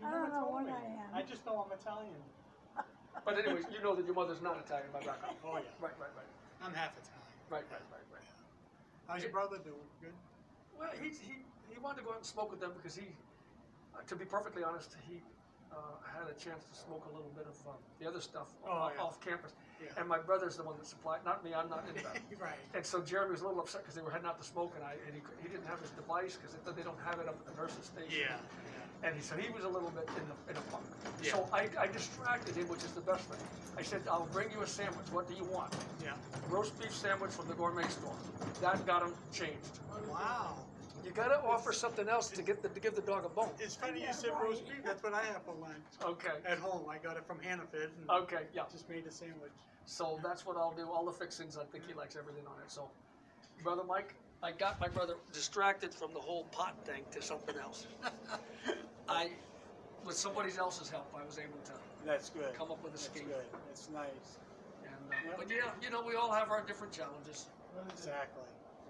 You 0.00 0.06
I 0.06 0.10
don't 0.10 0.30
know 0.30 0.46
what 0.50 0.66
me. 0.66 0.72
I 0.72 0.84
am. 1.04 1.10
I 1.14 1.22
just 1.22 1.44
know 1.46 1.64
I'm 1.64 1.72
Italian. 1.72 2.22
But 3.24 3.38
anyways, 3.38 3.64
you 3.70 3.82
know 3.84 3.94
that 3.94 4.04
your 4.06 4.14
mother's 4.14 4.40
not 4.42 4.58
Italian 4.58 4.88
by 4.92 5.00
background. 5.00 5.36
Oh, 5.46 5.56
yeah. 5.60 5.68
Right, 5.78 5.94
right, 6.00 6.10
right. 6.16 6.30
I'm 6.64 6.72
half 6.74 6.96
Italian. 6.96 7.28
Right, 7.50 7.66
right, 7.70 7.86
right, 7.92 8.06
right. 8.10 8.28
How's 9.06 9.22
your 9.22 9.30
brother 9.30 9.58
doing? 9.62 9.86
Good? 10.00 10.16
Well, 10.78 10.90
he, 11.00 11.10
he, 11.10 11.44
he 11.70 11.78
wanted 11.78 12.00
to 12.00 12.04
go 12.04 12.10
out 12.16 12.24
and 12.24 12.26
smoke 12.26 12.50
with 12.50 12.58
them 12.60 12.72
because 12.74 12.96
he, 12.96 13.06
uh, 13.94 14.00
to 14.08 14.16
be 14.16 14.24
perfectly 14.24 14.64
honest, 14.64 14.96
he 15.06 15.20
uh, 15.72 16.04
I 16.04 16.08
had 16.18 16.28
a 16.30 16.36
chance 16.38 16.64
to 16.68 16.74
smoke 16.76 17.04
a 17.10 17.12
little 17.16 17.32
bit 17.34 17.46
of 17.48 17.56
uh, 17.66 17.72
the 18.00 18.06
other 18.06 18.20
stuff 18.20 18.48
Oh, 18.66 18.70
off, 18.70 18.92
yeah. 18.96 19.02
off 19.02 19.20
campus. 19.20 19.52
Yeah. 19.82 19.88
And 19.98 20.06
my 20.08 20.18
brother's 20.18 20.56
the 20.56 20.62
one 20.62 20.76
that 20.78 20.86
supplied, 20.86 21.24
not 21.24 21.42
me, 21.44 21.54
I'm 21.54 21.68
not 21.68 21.82
into 21.88 22.04
that. 22.04 22.20
right. 22.38 22.54
And 22.74 22.86
so 22.86 23.00
Jeremy 23.00 23.32
was 23.32 23.40
a 23.42 23.46
little 23.48 23.60
upset 23.60 23.82
because 23.82 23.96
they 23.96 24.02
were 24.02 24.10
heading 24.12 24.28
out 24.28 24.38
to 24.40 24.46
smoke, 24.46 24.72
and 24.76 24.84
I 24.84 24.94
and 25.06 25.14
he, 25.16 25.20
he 25.42 25.48
didn't 25.48 25.66
have 25.66 25.80
his 25.80 25.90
device 25.90 26.38
because 26.38 26.54
they 26.76 26.82
don't 26.86 27.00
have 27.04 27.18
it 27.18 27.26
up 27.26 27.34
at 27.40 27.46
the 27.50 27.56
nurse's 27.60 27.86
station. 27.90 28.28
Yeah. 28.30 28.36
And 29.04 29.16
he, 29.16 29.20
so 29.22 29.34
he 29.34 29.50
was 29.50 29.64
a 29.64 29.68
little 29.68 29.90
bit 29.90 30.06
in 30.14 30.22
the 30.30 30.36
in 30.52 30.56
a 30.56 30.60
funk. 30.70 30.84
Yeah. 31.20 31.32
So 31.34 31.48
I, 31.52 31.66
I 31.76 31.88
distracted 31.88 32.54
him, 32.54 32.68
which 32.68 32.84
is 32.86 32.92
the 32.92 33.00
best 33.00 33.24
thing. 33.26 33.42
I 33.76 33.82
said, 33.82 34.02
"I'll 34.08 34.28
bring 34.30 34.52
you 34.52 34.62
a 34.62 34.66
sandwich. 34.66 35.06
What 35.10 35.26
do 35.28 35.34
you 35.34 35.42
want?" 35.50 35.74
Yeah. 36.04 36.12
Roast 36.48 36.78
beef 36.78 36.94
sandwich 36.94 37.32
from 37.32 37.48
the 37.48 37.54
gourmet 37.54 37.88
store. 37.88 38.14
That 38.60 38.86
got 38.86 39.02
him 39.02 39.14
changed. 39.32 39.80
Wow. 40.08 40.54
You 41.04 41.10
got 41.10 41.28
to 41.28 41.40
offer 41.44 41.72
something 41.72 42.08
else 42.08 42.28
to 42.30 42.42
get 42.42 42.62
the, 42.62 42.68
to 42.68 42.80
give 42.80 42.94
the 42.94 43.02
dog 43.02 43.24
a 43.24 43.28
bone. 43.28 43.50
It's 43.58 43.74
funny 43.74 44.00
you 44.00 44.12
said 44.12 44.30
roast 44.42 44.66
beef. 44.68 44.84
That's 44.84 45.02
what 45.02 45.14
I 45.14 45.22
have 45.24 45.42
for 45.44 45.54
lunch. 45.60 45.74
Okay. 46.02 46.36
At 46.46 46.58
home, 46.58 46.82
I 46.88 46.98
got 46.98 47.16
it 47.16 47.26
from 47.26 47.38
Hannaford. 47.40 47.90
And 47.98 48.10
Okay. 48.22 48.42
Yeah. 48.54 48.62
Just 48.70 48.88
made 48.88 49.06
a 49.06 49.10
sandwich. 49.10 49.50
So 49.86 50.20
that's 50.22 50.46
what 50.46 50.56
I'll 50.56 50.72
do. 50.72 50.86
All 50.88 51.04
the 51.04 51.12
fixings. 51.12 51.56
I 51.56 51.64
think 51.64 51.84
he 51.86 51.94
likes 51.94 52.16
everything 52.16 52.44
on 52.46 52.54
it. 52.64 52.70
So, 52.70 52.88
brother 53.64 53.82
Mike, 53.84 54.14
I 54.42 54.52
got 54.52 54.80
my 54.80 54.88
brother 54.88 55.14
distracted 55.32 55.92
from 55.92 56.12
the 56.14 56.20
whole 56.20 56.44
pot 56.52 56.76
thing 56.84 57.02
to 57.12 57.20
something 57.22 57.56
else. 57.60 57.86
I, 59.08 59.30
with 60.04 60.16
somebody 60.16 60.50
else's 60.56 60.88
help, 60.88 61.12
I 61.20 61.24
was 61.26 61.38
able 61.38 61.58
to 61.64 61.72
That's 62.06 62.30
good. 62.30 62.54
come 62.54 62.70
up 62.70 62.82
with 62.82 62.92
a 62.94 62.96
That's 62.96 63.04
scheme. 63.06 63.26
good. 63.26 63.44
That's 63.68 63.88
nice. 63.92 64.38
And, 64.84 65.30
uh, 65.32 65.34
But 65.36 65.50
yeah, 65.50 65.70
you 65.82 65.90
know, 65.90 66.02
we 66.06 66.14
all 66.14 66.32
have 66.32 66.50
our 66.50 66.62
different 66.62 66.92
challenges. 66.92 67.46
Exactly. 67.90 68.42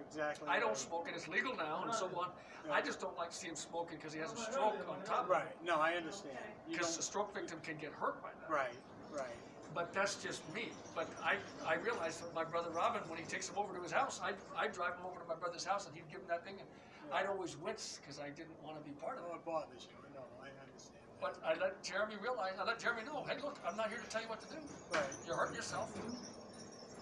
Exactly. 0.09 0.49
I 0.49 0.59
don't 0.61 0.77
smoke, 0.77 1.07
and 1.07 1.17
it's 1.17 1.29
legal 1.29 1.55
now, 1.57 1.83
and 1.85 1.95
so 1.95 2.07
on. 2.17 2.29
Yeah. 2.67 2.73
I 2.75 2.81
just 2.81 3.01
don't 3.01 3.17
like 3.19 3.31
to 3.31 3.37
see 3.37 3.49
him 3.49 3.57
smoking 3.57 3.97
because 3.99 4.13
he 4.13 4.21
has 4.21 4.33
a 4.33 4.37
stroke 4.37 4.79
on 4.89 5.03
top 5.05 5.29
Right. 5.29 5.45
it. 5.47 5.57
No, 5.67 5.77
I 5.81 5.95
understand. 5.95 6.37
Because 6.71 6.97
a 6.99 7.03
stroke 7.03 7.35
victim 7.35 7.59
can 7.63 7.77
get 7.77 7.93
hurt 7.93 8.23
by 8.23 8.31
that. 8.41 8.49
Right. 8.53 8.77
Right. 9.13 9.35
But 9.75 9.93
that's 9.93 10.17
just 10.23 10.43
me. 10.55 10.69
But 10.95 11.09
I, 11.25 11.37
I 11.67 11.75
realized 11.77 12.23
that 12.23 12.35
my 12.35 12.45
brother 12.45 12.71
Robin, 12.71 13.01
when 13.09 13.19
he 13.19 13.25
takes 13.25 13.49
him 13.49 13.57
over 13.59 13.75
to 13.75 13.83
his 13.83 13.91
house, 13.91 14.21
I'd, 14.23 14.37
I'd 14.57 14.73
drive 14.73 14.95
him 15.01 15.07
over 15.11 15.19
to 15.21 15.27
my 15.27 15.35
brother's 15.35 15.65
house 15.65 15.87
and 15.87 15.95
he'd 15.97 16.07
give 16.13 16.21
him 16.21 16.29
that 16.29 16.45
thing. 16.45 16.55
And 16.61 16.69
I'd 17.13 17.27
always 17.27 17.57
wince 17.57 17.99
because 18.01 18.21
I 18.21 18.29
didn't 18.29 18.55
want 18.63 18.77
to 18.79 18.85
be 18.85 18.93
part 19.01 19.17
of 19.19 19.25
it. 19.25 19.29
Oh, 19.33 19.35
it. 19.35 19.41
it 19.41 19.45
bothers 19.49 19.89
you. 19.89 19.97
No, 20.15 20.23
I 20.45 20.53
understand. 20.61 21.01
But 21.25 21.41
I 21.41 21.57
let 21.59 21.83
Jeremy 21.83 22.17
realize, 22.21 22.53
I 22.61 22.65
let 22.65 22.79
Jeremy 22.79 23.03
know, 23.09 23.25
hey, 23.27 23.41
look, 23.43 23.59
I'm 23.67 23.77
not 23.77 23.89
here 23.89 23.99
to 23.99 24.09
tell 24.13 24.21
you 24.21 24.29
what 24.29 24.41
to 24.45 24.49
do. 24.55 24.61
Right. 24.93 25.03
You're 25.27 25.37
hurting 25.37 25.57
yourself. 25.57 25.89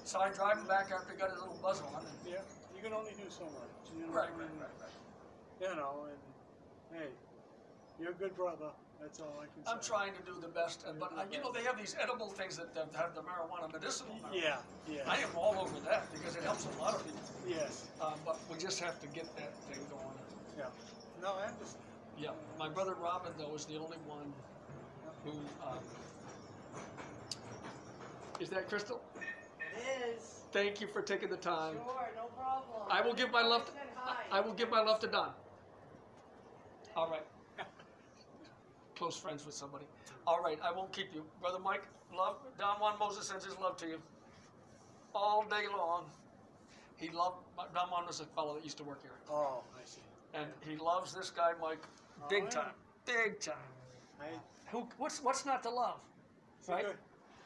So 0.04 0.20
I 0.20 0.30
drive 0.30 0.58
him 0.58 0.66
back 0.66 0.90
after 0.94 1.12
he 1.12 1.18
got 1.18 1.30
his 1.30 1.40
little 1.40 1.58
buzz 1.62 1.82
on. 1.82 2.06
And, 2.06 2.14
Yeah. 2.24 2.38
You 2.80 2.88
can 2.88 2.96
only 2.96 3.12
do 3.12 3.28
so 3.28 3.44
much. 3.44 3.92
You 3.92 4.06
know? 4.06 4.12
right, 4.12 4.30
I 4.32 4.40
right, 4.40 4.48
right, 4.56 4.72
right. 4.80 4.96
You 5.60 5.76
know, 5.76 6.08
and 6.08 6.98
hey, 6.98 7.08
you're 8.00 8.12
a 8.12 8.14
good 8.14 8.34
brother. 8.34 8.72
That's 8.98 9.20
all 9.20 9.36
I 9.36 9.52
can 9.52 9.66
say. 9.66 9.70
I'm 9.70 9.82
trying 9.84 10.14
to 10.16 10.22
do 10.24 10.40
the 10.40 10.48
best, 10.48 10.86
and, 10.88 10.98
but 10.98 11.12
uh, 11.12 11.24
you 11.30 11.40
know 11.40 11.52
they 11.52 11.62
have 11.64 11.76
these 11.76 11.94
edible 12.00 12.30
things 12.30 12.56
that, 12.56 12.74
that 12.74 12.88
have 12.96 13.14
the 13.14 13.20
marijuana 13.20 13.70
medicinal. 13.70 14.16
Marijuana. 14.24 14.32
Yeah. 14.32 14.56
Yeah. 14.88 15.02
I 15.06 15.18
am 15.18 15.28
all 15.36 15.60
over 15.60 15.78
that 15.90 16.10
because 16.10 16.36
it 16.36 16.42
helps 16.42 16.64
a 16.64 16.80
lot 16.80 16.94
of 16.94 17.04
people. 17.04 17.20
Yes. 17.46 17.84
Um, 18.00 18.14
but 18.24 18.40
we 18.50 18.56
just 18.56 18.80
have 18.80 18.98
to 19.02 19.06
get 19.08 19.28
that 19.36 19.52
thing 19.68 19.84
going. 19.90 20.16
Yeah. 20.56 20.64
No, 21.20 21.34
I 21.36 21.52
understand. 21.52 21.84
Yeah, 22.16 22.30
my 22.58 22.70
brother 22.70 22.94
Robin 22.94 23.32
though 23.36 23.54
is 23.54 23.66
the 23.66 23.76
only 23.76 23.98
one 24.08 24.32
who. 25.24 25.32
Um, 25.68 25.84
is 28.40 28.48
that 28.48 28.70
Crystal? 28.70 29.02
It 29.60 30.16
is. 30.16 30.39
Thank 30.52 30.80
you 30.80 30.86
for 30.86 31.00
taking 31.02 31.28
the 31.30 31.36
time. 31.36 31.74
Sure, 31.74 32.08
no 32.16 32.24
problem. 32.36 32.88
I 32.90 33.00
will 33.00 33.14
give 33.14 33.30
my 33.30 33.42
love. 33.42 33.66
To, 33.66 33.72
hi. 33.94 34.16
I 34.32 34.40
will 34.40 34.52
give 34.54 34.70
my 34.70 34.80
love 34.80 34.98
to 35.00 35.06
Don. 35.06 35.30
All 36.96 37.08
right. 37.08 37.24
Close 38.96 39.16
friends 39.16 39.46
with 39.46 39.54
somebody. 39.54 39.84
All 40.26 40.42
right, 40.42 40.58
I 40.62 40.72
won't 40.72 40.92
keep 40.92 41.14
you, 41.14 41.24
brother 41.40 41.58
Mike. 41.58 41.82
Love 42.14 42.36
Don 42.58 42.80
Juan 42.80 42.98
Moses 42.98 43.26
sends 43.28 43.44
his 43.44 43.56
love 43.58 43.76
to 43.78 43.86
you 43.86 43.98
all 45.14 45.44
day 45.48 45.64
long. 45.76 46.04
He 46.96 47.08
loved 47.10 47.36
Don 47.72 47.88
Juan 47.90 48.06
was 48.06 48.20
a 48.20 48.24
fellow 48.26 48.54
that 48.54 48.64
used 48.64 48.76
to 48.78 48.84
work 48.84 49.00
here, 49.02 49.12
Oh, 49.30 49.62
I 49.74 49.84
see. 49.84 50.00
and 50.34 50.46
he 50.68 50.76
loves 50.76 51.14
this 51.14 51.30
guy 51.30 51.52
Mike, 51.62 51.82
oh, 52.22 52.28
big 52.28 52.42
Oh, 52.42 52.46
yeah. 52.46 52.50
time, 52.50 52.72
big 53.06 53.40
time. 53.40 53.54
I, 54.20 54.24
Who? 54.70 54.86
What's 54.98 55.22
what's 55.22 55.46
not 55.46 55.62
to 55.62 55.70
love? 55.70 56.00
he's, 56.58 56.68
a 56.68 56.72
Right? 56.72 56.84
good, 56.86 56.96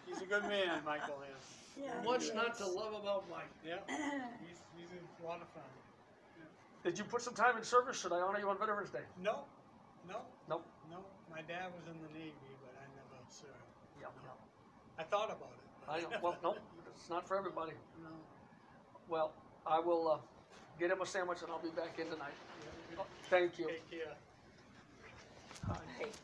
he's 0.07 0.23
a 0.23 0.27
good 0.27 0.43
man, 0.45 0.81
Michael 0.85 1.23
is. 1.39 1.54
Yeah, 1.77 1.91
What's 2.05 2.33
not 2.33 2.57
to 2.59 2.67
love 2.67 2.95
about 2.95 3.25
Mike? 3.31 3.51
Yeah. 3.67 3.83
He's, 4.47 4.59
he's 4.79 4.91
a 5.23 5.27
lot 5.27 5.43
of 5.43 5.49
fun. 5.49 5.63
Did 6.85 6.99
you 6.99 7.05
put 7.05 7.23
some 7.23 7.35
time 7.35 7.57
in 7.57 7.65
service? 7.65 7.99
Should 8.01 8.13
I 8.13 8.21
honor 8.21 8.39
you 8.39 8.49
on 8.49 8.59
Veterans 8.59 8.91
Day? 8.91 9.01
No, 9.23 9.41
no, 10.07 10.21
Nope. 10.49 10.67
no. 10.91 10.99
My 11.31 11.41
dad 11.43 11.73
was 11.73 11.83
in 11.89 11.97
the 12.03 12.13
Navy, 12.13 12.53
but 12.63 12.75
I 12.77 12.85
never 12.95 13.25
served. 13.29 13.51
Yeah, 14.01 14.09
No. 14.25 14.33
I 14.99 15.03
thought 15.03 15.31
about 15.31 15.51
it, 15.57 15.91
I 15.91 16.01
know. 16.13 16.19
Well, 16.23 16.37
no, 16.43 16.57
it's 16.95 17.09
not 17.09 17.27
for 17.27 17.37
everybody. 17.39 17.73
No. 18.03 18.11
Well, 19.09 19.33
I 19.67 19.81
will 19.81 20.09
uh, 20.13 20.19
get 20.79 20.91
him 20.91 21.01
a 21.01 21.07
sandwich 21.07 21.39
and 21.43 21.51
I'll 21.51 21.59
be 21.59 21.71
back 21.71 21.99
in 21.99 22.07
tonight. 22.11 22.37
Thank 23.31 23.59
you. 23.59 23.67
Take 23.67 23.91
care. 23.91 24.15
don't 25.67 26.15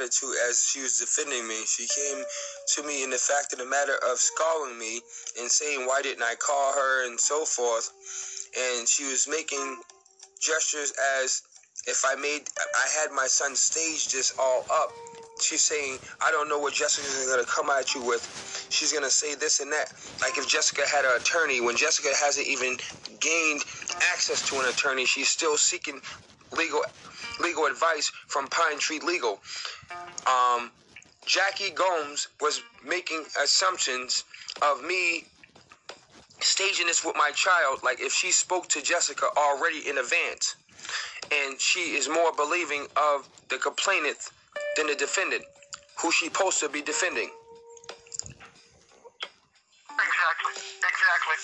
attitude 0.00 0.34
as 0.48 0.64
she 0.64 0.80
was 0.82 0.98
defending 0.98 1.46
me. 1.46 1.64
She 1.66 1.86
came 1.86 2.24
to 2.74 2.82
me 2.84 3.04
in 3.04 3.10
the 3.10 3.18
fact 3.18 3.52
of 3.52 3.58
the 3.58 3.66
matter 3.66 3.96
of 4.10 4.18
scolding 4.18 4.78
me 4.78 5.00
and 5.40 5.50
saying, 5.50 5.86
Why 5.86 6.02
didn't 6.02 6.22
I 6.22 6.34
call 6.36 6.72
her 6.74 7.06
and 7.06 7.20
so 7.20 7.44
forth. 7.44 7.90
And 8.58 8.88
she 8.88 9.04
was 9.04 9.28
making 9.28 9.78
gestures 10.40 10.92
as 11.22 11.42
if 11.86 12.02
I 12.06 12.14
made, 12.16 12.42
I 12.76 12.88
had 13.00 13.12
my 13.12 13.26
son 13.26 13.56
stage 13.56 14.10
this 14.10 14.32
all 14.40 14.64
up. 14.72 14.90
She's 15.42 15.62
saying, 15.62 15.98
I 16.22 16.30
don't 16.32 16.48
know 16.48 16.58
what 16.58 16.74
Jessica's 16.74 17.26
to 17.26 17.46
come 17.54 17.70
at 17.70 17.94
you 17.94 18.04
with. 18.04 18.26
She's 18.70 18.92
to 18.92 19.10
say 19.10 19.34
this 19.36 19.60
and 19.60 19.72
that. 19.72 19.86
Like 20.22 20.36
if 20.38 20.48
Jessica 20.48 20.82
had 20.92 21.04
an 21.04 21.16
attorney, 21.16 21.60
when 21.60 21.76
Jessica 21.76 22.10
hasn't 22.20 22.46
even 22.46 22.76
gained 23.20 23.62
access 24.12 24.48
to 24.50 24.60
an 24.60 24.68
attorney, 24.68 25.06
she's 25.06 25.28
still 25.28 25.56
seeking 25.56 26.00
legal 26.56 26.82
legal 27.40 27.66
advice 27.66 28.10
from 28.28 28.46
Pine 28.48 28.78
Tree 28.78 29.00
Legal. 29.00 29.40
Um, 30.26 30.70
Jackie 31.26 31.70
Gomes 31.70 32.28
was 32.40 32.62
making 32.84 33.24
assumptions 33.42 34.24
of 34.62 34.82
me 34.82 35.24
staging 36.40 36.86
this 36.86 37.04
with 37.04 37.16
my 37.16 37.30
child, 37.34 37.80
like 37.84 38.00
if 38.00 38.12
she 38.12 38.32
spoke 38.32 38.68
to 38.68 38.82
Jessica 38.82 39.26
already 39.36 39.88
in 39.88 39.98
advance. 39.98 40.56
And 41.32 41.60
she 41.60 41.94
is 41.94 42.08
more 42.08 42.32
believing 42.34 42.86
of 42.96 43.28
the 43.50 43.58
complainant 43.58 44.18
than 44.76 44.86
the 44.86 44.94
defendant, 44.94 45.44
who 46.00 46.10
she 46.10 46.26
supposed 46.26 46.58
to 46.60 46.68
be 46.68 46.82
defending. 46.82 47.30
Exactly, 49.90 50.54
exactly. 50.80 51.38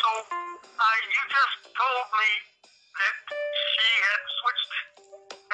So, 0.00 0.08
uh, 0.32 0.96
you 1.12 1.22
just 1.28 1.76
told 1.76 2.06
me 2.16 2.30
that 2.98 3.16
she 3.30 3.88
had 4.08 4.17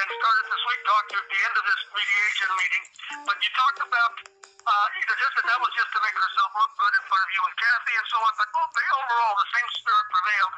and 0.05 0.21
started 0.21 0.45
to 0.53 0.57
sweet 0.61 0.83
talk 0.85 1.05
you 1.09 1.17
at 1.17 1.29
the 1.33 1.41
end 1.49 1.55
of 1.57 1.65
this 1.65 1.81
mediation 1.97 2.51
meeting, 2.61 2.85
but 3.25 3.37
you 3.41 3.51
talked 3.57 3.81
about 3.89 4.13
uh, 4.45 4.87
either 5.01 5.17
just 5.17 5.33
that 5.49 5.61
was 5.65 5.73
just 5.73 5.91
to 5.97 6.01
make 6.05 6.13
herself 6.13 6.51
look 6.61 6.73
good 6.77 6.93
in 6.93 7.05
front 7.09 7.25
of 7.25 7.31
you 7.33 7.41
and 7.41 7.55
Kathy 7.57 7.95
and 7.97 8.09
so 8.13 8.19
on, 8.21 8.33
but 8.37 8.49
overall 8.53 9.35
the 9.41 9.49
same 9.57 9.69
spirit 9.81 10.07
prevailed. 10.13 10.55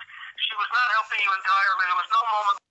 She 0.51 0.55
was 0.59 0.71
not 0.75 0.87
helping 0.99 1.21
you 1.23 1.31
entirely. 1.31 1.85
There 1.87 2.01
was 2.03 2.11
no 2.11 2.23
moment 2.27 2.66